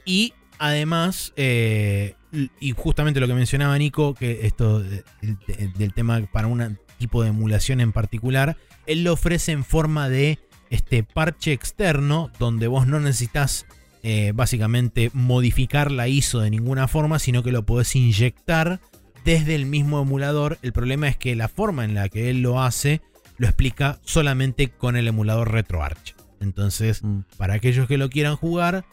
y 0.04 0.32
además, 0.58 1.32
eh, 1.36 2.14
y 2.60 2.72
justamente 2.72 3.20
lo 3.20 3.26
que 3.26 3.34
mencionaba 3.34 3.76
Nico, 3.78 4.14
que 4.14 4.46
esto 4.46 4.80
de- 4.80 5.04
de- 5.20 5.68
del 5.76 5.92
tema 5.92 6.20
para 6.32 6.46
un 6.46 6.78
tipo 6.98 7.22
de 7.22 7.30
emulación 7.30 7.80
en 7.80 7.92
particular, 7.92 8.56
él 8.86 9.04
lo 9.04 9.12
ofrece 9.14 9.52
en 9.52 9.64
forma 9.64 10.08
de 10.08 10.38
este 10.70 11.02
parche 11.02 11.52
externo, 11.52 12.30
donde 12.38 12.68
vos 12.68 12.86
no 12.86 13.00
necesitas 13.00 13.66
eh, 14.02 14.32
básicamente 14.34 15.10
modificar 15.12 15.90
la 15.90 16.08
ISO 16.08 16.40
de 16.40 16.50
ninguna 16.50 16.88
forma, 16.88 17.18
sino 17.18 17.42
que 17.42 17.52
lo 17.52 17.64
podés 17.66 17.94
inyectar 17.96 18.80
desde 19.24 19.54
el 19.54 19.66
mismo 19.66 20.00
emulador. 20.00 20.58
El 20.62 20.72
problema 20.72 21.08
es 21.08 21.16
que 21.16 21.36
la 21.36 21.48
forma 21.48 21.84
en 21.84 21.94
la 21.94 22.08
que 22.08 22.30
él 22.30 22.42
lo 22.42 22.62
hace 22.62 23.02
lo 23.36 23.46
explica 23.46 23.98
solamente 24.04 24.68
con 24.68 24.96
el 24.96 25.08
emulador 25.08 25.52
RetroArch. 25.52 26.14
Entonces, 26.40 27.02
Mm. 27.02 27.20
para 27.36 27.54
aquellos 27.54 27.86
que 27.86 27.98
lo 27.98 28.10
quieran 28.10 28.36
jugar, 28.36 28.84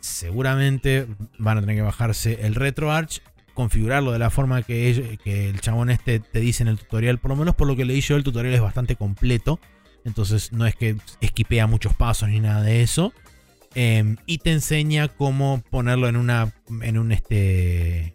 seguramente 0.00 1.06
van 1.38 1.58
a 1.58 1.60
tener 1.60 1.76
que 1.76 1.82
bajarse 1.82 2.46
el 2.46 2.54
RetroArch, 2.54 3.22
configurarlo 3.54 4.12
de 4.12 4.18
la 4.18 4.30
forma 4.30 4.62
que, 4.62 5.18
el 5.24 5.60
chabón 5.60 5.90
este 5.90 6.20
te 6.20 6.40
dice 6.40 6.62
en 6.62 6.68
el 6.68 6.78
tutorial. 6.78 7.18
Por 7.18 7.30
lo 7.30 7.36
menos 7.36 7.54
por 7.54 7.66
lo 7.66 7.76
que 7.76 7.84
leí 7.84 8.00
yo, 8.00 8.16
el 8.16 8.24
tutorial 8.24 8.54
es 8.54 8.60
bastante 8.60 8.96
completo. 8.96 9.58
Entonces 10.04 10.52
no 10.52 10.64
es 10.66 10.76
que 10.76 10.96
esquipea 11.20 11.66
muchos 11.66 11.92
pasos 11.94 12.28
ni 12.28 12.40
nada 12.40 12.62
de 12.62 12.82
eso. 12.82 13.12
Em, 13.80 14.16
y 14.26 14.38
te 14.38 14.50
enseña 14.50 15.06
cómo 15.06 15.62
ponerlo 15.70 16.08
en 16.08 16.16
una. 16.16 16.52
en 16.82 16.98
un 16.98 17.12
este. 17.12 18.12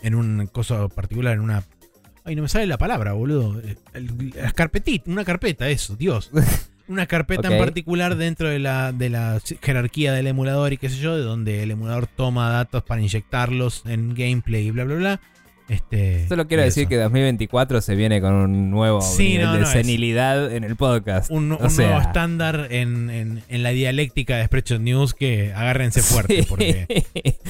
en 0.00 0.14
un 0.14 0.46
cosa 0.46 0.86
particular, 0.86 1.34
en 1.34 1.40
una. 1.40 1.64
Ay, 2.24 2.36
no 2.36 2.42
me 2.42 2.48
sale 2.48 2.68
la 2.68 2.78
palabra, 2.78 3.14
boludo. 3.14 3.60
Las 4.36 4.52
carpetitas, 4.52 5.08
una 5.08 5.24
carpeta, 5.24 5.68
eso, 5.68 5.96
Dios. 5.96 6.30
Una 6.86 7.04
carpeta 7.04 7.52
en 7.52 7.58
particular 7.58 8.16
dentro 8.16 8.48
de 8.48 8.58
la, 8.58 8.92
de 8.92 9.10
la 9.10 9.42
jerarquía 9.60 10.14
del 10.14 10.26
emulador 10.26 10.72
y 10.72 10.78
qué 10.78 10.88
sé 10.88 10.96
yo, 10.96 11.18
de 11.18 11.22
donde 11.22 11.62
el 11.62 11.70
emulador 11.70 12.06
toma 12.06 12.48
datos 12.48 12.82
para 12.82 13.02
inyectarlos 13.02 13.82
en 13.84 14.14
gameplay 14.14 14.68
y 14.68 14.70
bla, 14.70 14.84
bla, 14.84 14.94
bla. 14.94 15.20
Este, 15.68 16.26
Solo 16.28 16.46
quiero 16.48 16.62
decir 16.62 16.84
eso. 16.84 16.88
que 16.88 16.96
2024 16.96 17.80
se 17.82 17.94
viene 17.94 18.20
con 18.22 18.32
un 18.32 18.70
nuevo 18.70 19.02
Sí, 19.02 19.28
nivel 19.32 19.46
no, 19.46 19.52
de 19.54 19.60
no, 19.60 19.66
sí 19.66 19.78
en 20.54 20.64
el 20.64 20.76
podcast. 20.76 21.30
un, 21.30 21.52
O 21.52 21.58
un 21.58 21.70
sea, 21.70 21.88
nuevo 21.88 22.00
estándar 22.00 22.68
en, 22.70 23.10
en- 23.10 23.42
en 23.48 23.62
la 23.62 23.70
dialéctica 23.70 24.36
de 24.38 24.46
Spreadshot 24.46 24.80
News 24.80 25.12
que 25.14 25.52
agárrense 25.52 26.00
fuerte 26.02 26.42
sí. 26.42 26.46
porque 26.48 26.86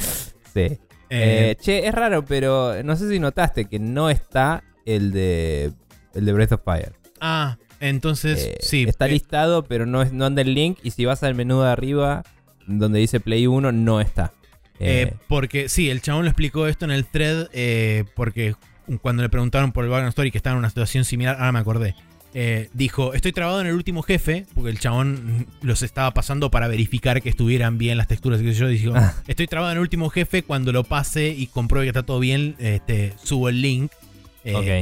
Sí. 0.55 0.61
eh, 0.61 0.79
Eh, 1.11 1.57
che, 1.61 1.87
es 1.87 1.95
raro, 1.95 2.25
pero 2.25 2.83
no 2.83 2.97
sé 2.97 3.09
si 3.09 3.19
notaste 3.21 3.67
que 3.67 3.79
no 3.79 4.11
está 4.11 4.65
el 4.85 5.13
de 5.13 5.73
el 6.15 6.25
de 6.25 6.33
Breath 6.33 6.53
of 6.53 6.63
Fire. 6.65 6.93
ah 7.21 7.57
entonces 7.81 8.45
Eh, 8.47 8.57
sí 8.61 8.85
Está 8.89 9.07
listado, 9.07 9.63
pero 9.63 9.87
no, 9.87 10.03
es, 10.03 10.13
no 10.13 10.25
anda 10.27 10.43
el 10.43 10.55
link. 10.55 10.79
Y 10.83 10.91
si 10.91 11.05
vas 11.05 11.23
al 11.23 11.37
menú 11.37 11.61
de 11.63 11.69
arriba, 11.71 12.25
donde 12.67 12.99
dice 12.99 13.21
Play 13.21 13.47
1, 13.47 13.71
no 13.71 14.01
está. 14.01 14.33
Eh, 14.81 15.09
Eh, 15.11 15.15
porque 15.29 15.69
sí 15.69 15.91
el 15.91 16.01
chabón 16.03 16.25
lo 16.25 16.31
explicó 16.31 16.67
esto 16.67 16.85
en 16.85 16.91
el 16.93 17.05
thread 17.05 17.49
eh, 17.53 18.05
porque 18.15 18.55
cuando 19.03 19.23
le 19.23 19.29
preguntaron 19.29 19.73
por 19.73 19.85
el 19.85 19.91
background 19.91 20.11
story 20.11 20.31
que 20.31 20.39
estaba 20.39 20.55
en 20.55 20.59
una 20.61 20.69
situación 20.71 21.05
similar 21.05 21.37
ahora 21.37 21.53
me 21.53 21.59
acordé 21.59 21.95
eh, 22.35 22.69
dijo 22.75 23.15
estoy 23.15 23.33
trabado 23.33 23.61
en 23.61 23.67
el 23.67 23.75
último 23.75 24.03
jefe 24.03 24.47
porque 24.55 24.71
el 24.71 24.79
chabón 24.79 25.47
los 25.63 25.83
estaba 25.83 26.13
pasando 26.15 26.51
para 26.51 26.69
verificar 26.69 27.21
que 27.23 27.29
estuvieran 27.31 27.79
bien 27.79 27.97
las 27.99 28.07
texturas 28.07 28.41
sé 28.41 28.53
yo 28.55 28.69
dijo 28.69 28.93
Ah. 28.95 29.15
estoy 29.27 29.47
trabado 29.47 29.73
en 29.73 29.79
el 29.79 29.83
último 29.83 30.11
jefe 30.11 30.43
cuando 30.43 30.73
lo 30.73 30.85
pase 30.85 31.29
y 31.29 31.47
compruebe 31.47 31.87
que 31.87 31.91
está 31.91 32.03
todo 32.05 32.21
bien 32.21 32.55
este 32.59 33.15
subo 33.23 33.49
el 33.49 33.61
link 33.63 33.93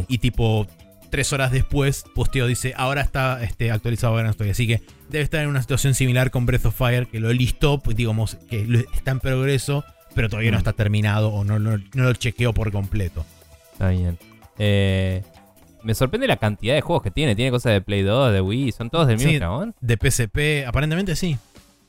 y 0.08 0.18
tipo 0.18 0.66
tres 1.10 1.32
horas 1.32 1.50
después 1.52 2.04
posteo 2.14 2.46
dice 2.46 2.74
ahora 2.76 3.00
está 3.02 3.42
este, 3.42 3.70
actualizado 3.70 4.12
Background 4.14 4.34
Story 4.34 4.50
así 4.50 4.66
que 4.66 4.82
debe 5.08 5.24
estar 5.24 5.40
en 5.42 5.48
una 5.48 5.60
situación 5.60 5.94
similar 5.94 6.30
con 6.30 6.46
Breath 6.46 6.66
of 6.66 6.76
Fire 6.76 7.06
que 7.06 7.20
lo 7.20 7.32
listó 7.32 7.78
pues, 7.80 7.96
digamos 7.96 8.36
que 8.50 8.84
está 8.94 9.10
en 9.12 9.20
progreso 9.20 9.84
pero 10.14 10.28
todavía 10.28 10.50
no 10.50 10.58
está 10.58 10.72
terminado 10.72 11.28
o 11.30 11.44
no, 11.44 11.58
no, 11.58 11.76
no 11.78 12.02
lo 12.04 12.12
chequeó 12.14 12.52
por 12.52 12.72
completo 12.72 13.24
Está 13.72 13.90
bien. 13.90 14.18
Eh, 14.58 15.22
me 15.82 15.94
sorprende 15.94 16.26
la 16.26 16.38
cantidad 16.38 16.74
de 16.74 16.80
juegos 16.80 17.02
que 17.02 17.10
tiene. 17.10 17.36
Tiene 17.36 17.50
cosas 17.50 17.74
de 17.74 17.82
Play 17.82 18.00
2, 18.02 18.32
de 18.32 18.40
Wii. 18.40 18.72
¿Son 18.72 18.88
todos 18.88 19.06
del 19.06 19.18
mismo 19.18 19.32
Sí. 19.32 19.38
chabón? 19.38 19.74
de 19.82 19.96
PSP 19.98 20.66
aparentemente 20.66 21.14
sí 21.14 21.36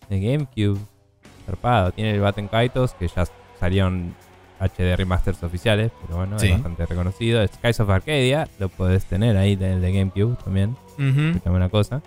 De 0.09 0.19
GameCube. 0.19 0.77
Zarpado. 1.45 1.93
Tiene 1.93 2.11
el 2.11 2.19
Batten 2.19 2.49
Kaitos, 2.49 2.93
que 2.95 3.07
ya 3.07 3.25
salieron 3.57 4.13
HD 4.59 4.95
remasters 4.95 5.41
oficiales, 5.43 5.91
pero 6.01 6.17
bueno, 6.17 6.39
Sí. 6.39 6.47
es 6.47 6.53
bastante 6.53 6.85
reconocido. 6.85 7.45
Skies 7.47 7.79
of 7.79 7.89
Arcadia, 7.89 8.47
lo 8.59 8.69
podés 8.69 9.05
tener 9.05 9.37
ahí 9.37 9.55
del 9.55 9.81
de 9.81 9.91
GameCube 9.91 10.35
también. 10.43 10.75
Ujú. 10.97 11.19
Escúchame 11.29 11.55
una 11.57 11.69
cosa. 11.69 12.01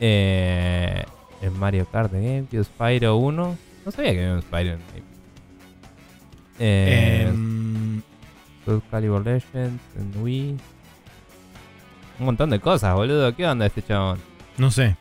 Eh, 0.00 1.04
el 1.42 1.50
Mario 1.52 1.86
Kart 1.90 2.10
de 2.12 2.20
GameCube, 2.22 2.64
Spyro 2.64 3.16
1. 3.16 3.56
No 3.84 3.90
sabía 3.92 4.12
que 4.12 4.20
había 4.24 4.34
un 4.34 4.42
Spyro 4.42 4.72
en 4.72 4.78
GameCube. 4.78 5.02
Eh, 6.58 7.32
Soul 8.64 8.82
Calibur 8.90 9.24
Legends 9.24 9.82
en 9.96 10.22
Wii. 10.22 10.56
Un 12.18 12.24
montón 12.26 12.50
de 12.50 12.58
cosas, 12.60 12.94
boludo. 12.94 13.34
¿Qué 13.36 13.46
onda 13.46 13.66
este 13.66 13.82
chabón? 13.82 14.18
no 14.58 14.70
sé 14.70 14.96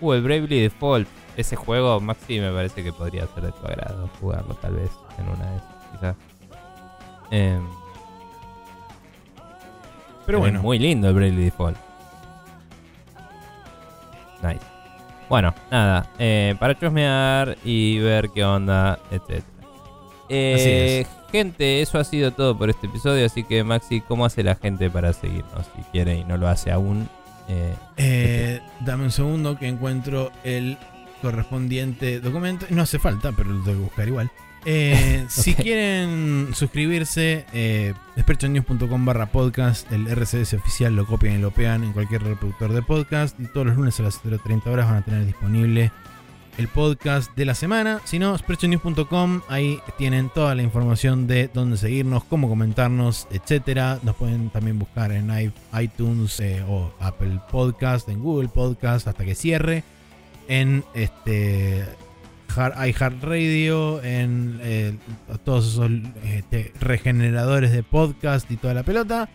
Uh, 0.00 0.12
el 0.14 0.22
Bravely 0.22 0.60
Default. 0.60 1.08
Ese 1.36 1.54
juego, 1.56 2.00
Maxi, 2.00 2.40
me 2.40 2.50
parece 2.52 2.82
que 2.82 2.92
podría 2.92 3.26
ser 3.28 3.44
de 3.44 3.52
tu 3.52 3.64
agrado 3.66 4.08
jugarlo, 4.20 4.54
tal 4.54 4.74
vez, 4.74 4.90
en 5.18 5.28
una 5.28 5.50
de 5.50 5.56
esas, 5.56 5.74
quizás. 5.92 6.16
Em, 7.30 7.66
pero 10.24 10.38
es 10.38 10.42
bueno 10.42 10.62
Muy 10.62 10.78
lindo 10.78 11.08
el 11.08 11.14
Bravely 11.14 11.44
Default. 11.44 11.76
Nice. 14.42 14.60
Bueno, 15.28 15.54
nada, 15.70 16.10
eh, 16.18 16.54
para 16.58 16.78
chusmear 16.78 17.56
y 17.64 17.98
ver 17.98 18.30
qué 18.30 18.44
onda, 18.44 18.98
etc. 19.10 19.42
Eh, 20.30 21.06
gente, 21.32 21.82
eso 21.82 21.98
ha 21.98 22.04
sido 22.04 22.32
todo 22.32 22.56
por 22.56 22.70
este 22.70 22.86
episodio, 22.86 23.26
así 23.26 23.44
que 23.44 23.64
Maxi, 23.64 24.00
¿cómo 24.00 24.24
hace 24.24 24.42
la 24.42 24.54
gente 24.54 24.90
para 24.90 25.12
seguirnos 25.12 25.66
si 25.74 25.82
quiere 25.92 26.16
y 26.16 26.24
no 26.24 26.36
lo 26.36 26.48
hace 26.48 26.70
aún? 26.70 27.08
Eh, 27.48 27.74
eh, 27.96 28.60
dame 28.80 29.04
un 29.04 29.10
segundo 29.10 29.58
que 29.58 29.66
encuentro 29.68 30.30
el 30.44 30.76
correspondiente 31.22 32.20
documento. 32.20 32.66
No 32.70 32.82
hace 32.82 32.98
falta, 32.98 33.32
pero 33.32 33.50
lo 33.50 33.64
tengo 33.64 33.78
que 33.78 33.84
buscar 33.84 34.08
igual. 34.08 34.30
Eh, 34.70 35.24
si 35.30 35.54
quieren 35.54 36.50
suscribirse, 36.52 37.46
eh, 37.54 37.94
barra 38.98 39.32
podcast, 39.32 39.90
el 39.90 40.06
RCS 40.06 40.52
oficial 40.52 40.94
lo 40.94 41.06
copian 41.06 41.36
y 41.36 41.38
lo 41.38 41.50
pegan 41.52 41.84
en 41.84 41.94
cualquier 41.94 42.22
reproductor 42.22 42.74
de 42.74 42.82
podcast 42.82 43.40
y 43.40 43.46
todos 43.46 43.68
los 43.68 43.76
lunes 43.76 43.98
a 43.98 44.02
las 44.02 44.22
0.30 44.22 44.66
horas 44.66 44.86
van 44.86 44.96
a 44.96 45.02
tener 45.02 45.24
disponible 45.24 45.90
el 46.58 46.68
podcast 46.68 47.34
de 47.34 47.46
la 47.46 47.54
semana. 47.54 48.02
Si 48.04 48.18
no, 48.18 48.36
sprechonews.com, 48.36 49.40
ahí 49.48 49.80
tienen 49.96 50.28
toda 50.28 50.54
la 50.54 50.62
información 50.62 51.26
de 51.26 51.48
dónde 51.48 51.78
seguirnos, 51.78 52.24
cómo 52.24 52.50
comentarnos, 52.50 53.26
etcétera. 53.30 54.00
Nos 54.02 54.16
pueden 54.16 54.50
también 54.50 54.78
buscar 54.78 55.12
en 55.12 55.30
iTunes 55.80 56.40
eh, 56.40 56.62
o 56.68 56.92
Apple 57.00 57.40
Podcast, 57.50 58.06
en 58.10 58.20
Google 58.20 58.50
Podcast 58.50 59.08
hasta 59.08 59.24
que 59.24 59.34
cierre. 59.34 59.82
En 60.46 60.84
este 60.92 61.86
iHeartRadio, 62.56 64.02
en 64.02 64.58
eh, 64.62 64.96
todos 65.44 65.68
esos 65.68 65.90
este, 66.24 66.72
regeneradores 66.80 67.72
de 67.72 67.82
podcast 67.82 68.50
y 68.50 68.56
toda 68.56 68.74
la 68.74 68.82
pelota. 68.82 69.28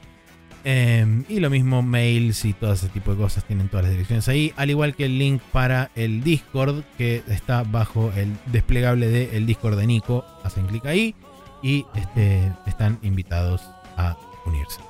Em, 0.65 1.25
y 1.27 1.41
lo 1.41 1.49
mismo, 1.49 1.81
mails 1.81 2.45
y 2.45 2.53
todo 2.53 2.71
ese 2.73 2.87
tipo 2.87 3.11
de 3.11 3.17
cosas 3.17 3.43
tienen 3.43 3.67
todas 3.67 3.85
las 3.85 3.91
direcciones 3.91 4.27
ahí. 4.29 4.53
Al 4.55 4.69
igual 4.69 4.95
que 4.95 5.05
el 5.05 5.19
link 5.19 5.41
para 5.51 5.91
el 5.95 6.23
Discord 6.23 6.83
que 6.97 7.21
está 7.27 7.63
bajo 7.63 8.11
el 8.15 8.33
desplegable 8.47 9.07
del 9.07 9.45
Discord 9.45 9.77
de 9.77 9.87
Nico. 9.87 10.25
Hacen 10.43 10.65
clic 10.67 10.85
ahí 10.85 11.15
y 11.61 11.85
este, 11.95 12.51
están 12.65 12.97
invitados 13.01 13.61
a 13.97 14.17
unirse. 14.45 14.81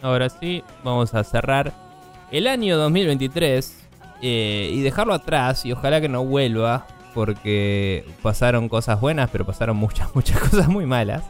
Ahora 0.00 0.28
sí, 0.28 0.62
vamos 0.82 1.14
a 1.14 1.24
cerrar 1.24 1.72
el 2.30 2.46
año 2.46 2.76
2023 2.78 3.88
eh, 4.22 4.70
y 4.72 4.80
dejarlo 4.80 5.14
atrás 5.14 5.64
y 5.66 5.72
ojalá 5.72 6.00
que 6.00 6.08
no 6.08 6.24
vuelva 6.24 6.86
porque 7.14 8.04
pasaron 8.22 8.68
cosas 8.68 9.00
buenas, 9.00 9.30
pero 9.30 9.46
pasaron 9.46 9.76
muchas, 9.76 10.14
muchas 10.14 10.38
cosas 10.40 10.68
muy 10.68 10.86
malas. 10.86 11.24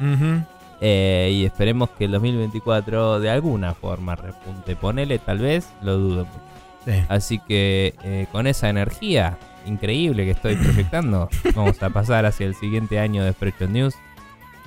Eh, 0.81 1.31
y 1.33 1.45
esperemos 1.45 1.91
que 1.91 2.07
el 2.07 2.13
2024 2.13 3.21
de 3.21 3.31
alguna 3.31 3.75
forma 3.75 4.17
repunte. 4.17 4.75
Ponele, 4.77 5.19
tal 5.19 5.39
vez, 5.39 5.73
lo 5.83 5.99
dudo 5.99 6.25
mucho. 6.25 7.05
Así 7.09 7.39
que 7.39 7.95
eh, 8.03 8.27
con 8.31 8.47
esa 8.47 8.69
energía 8.69 9.39
increíble 9.67 10.25
que 10.25 10.33
estoy 10.33 10.57
proyectando, 10.57 11.29
vamos 11.55 11.83
a 11.83 11.91
pasar 11.91 12.27
hacia 12.27 12.47
el 12.47 12.55
siguiente 12.55 12.99
año 12.99 13.25
de 13.25 13.33
Spreadshot 13.33 13.71
News 13.71 13.95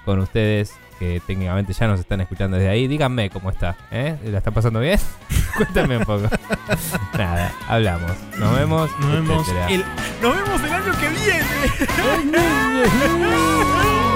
con 0.05 0.19
ustedes 0.19 0.73
que 0.97 1.21
técnicamente 1.25 1.73
ya 1.73 1.87
nos 1.87 1.99
están 1.99 2.21
escuchando 2.21 2.57
desde 2.57 2.69
ahí. 2.69 2.87
Díganme 2.87 3.29
cómo 3.29 3.49
está, 3.49 3.75
¿eh? 3.91 4.17
¿La 4.25 4.39
está 4.39 4.51
pasando 4.51 4.79
bien? 4.79 4.99
Cuéntame 5.57 5.97
un 5.97 6.05
poco. 6.05 6.27
Nada, 7.17 7.51
hablamos. 7.67 8.11
Nos 8.37 8.55
vemos. 8.55 8.89
Nos 8.99 9.11
vemos, 9.11 9.47
el, 9.69 9.83
nos 10.21 10.35
vemos 10.35 10.63
el 10.63 10.73
año 10.73 10.91
que 10.99 11.09
viene. 11.09 11.43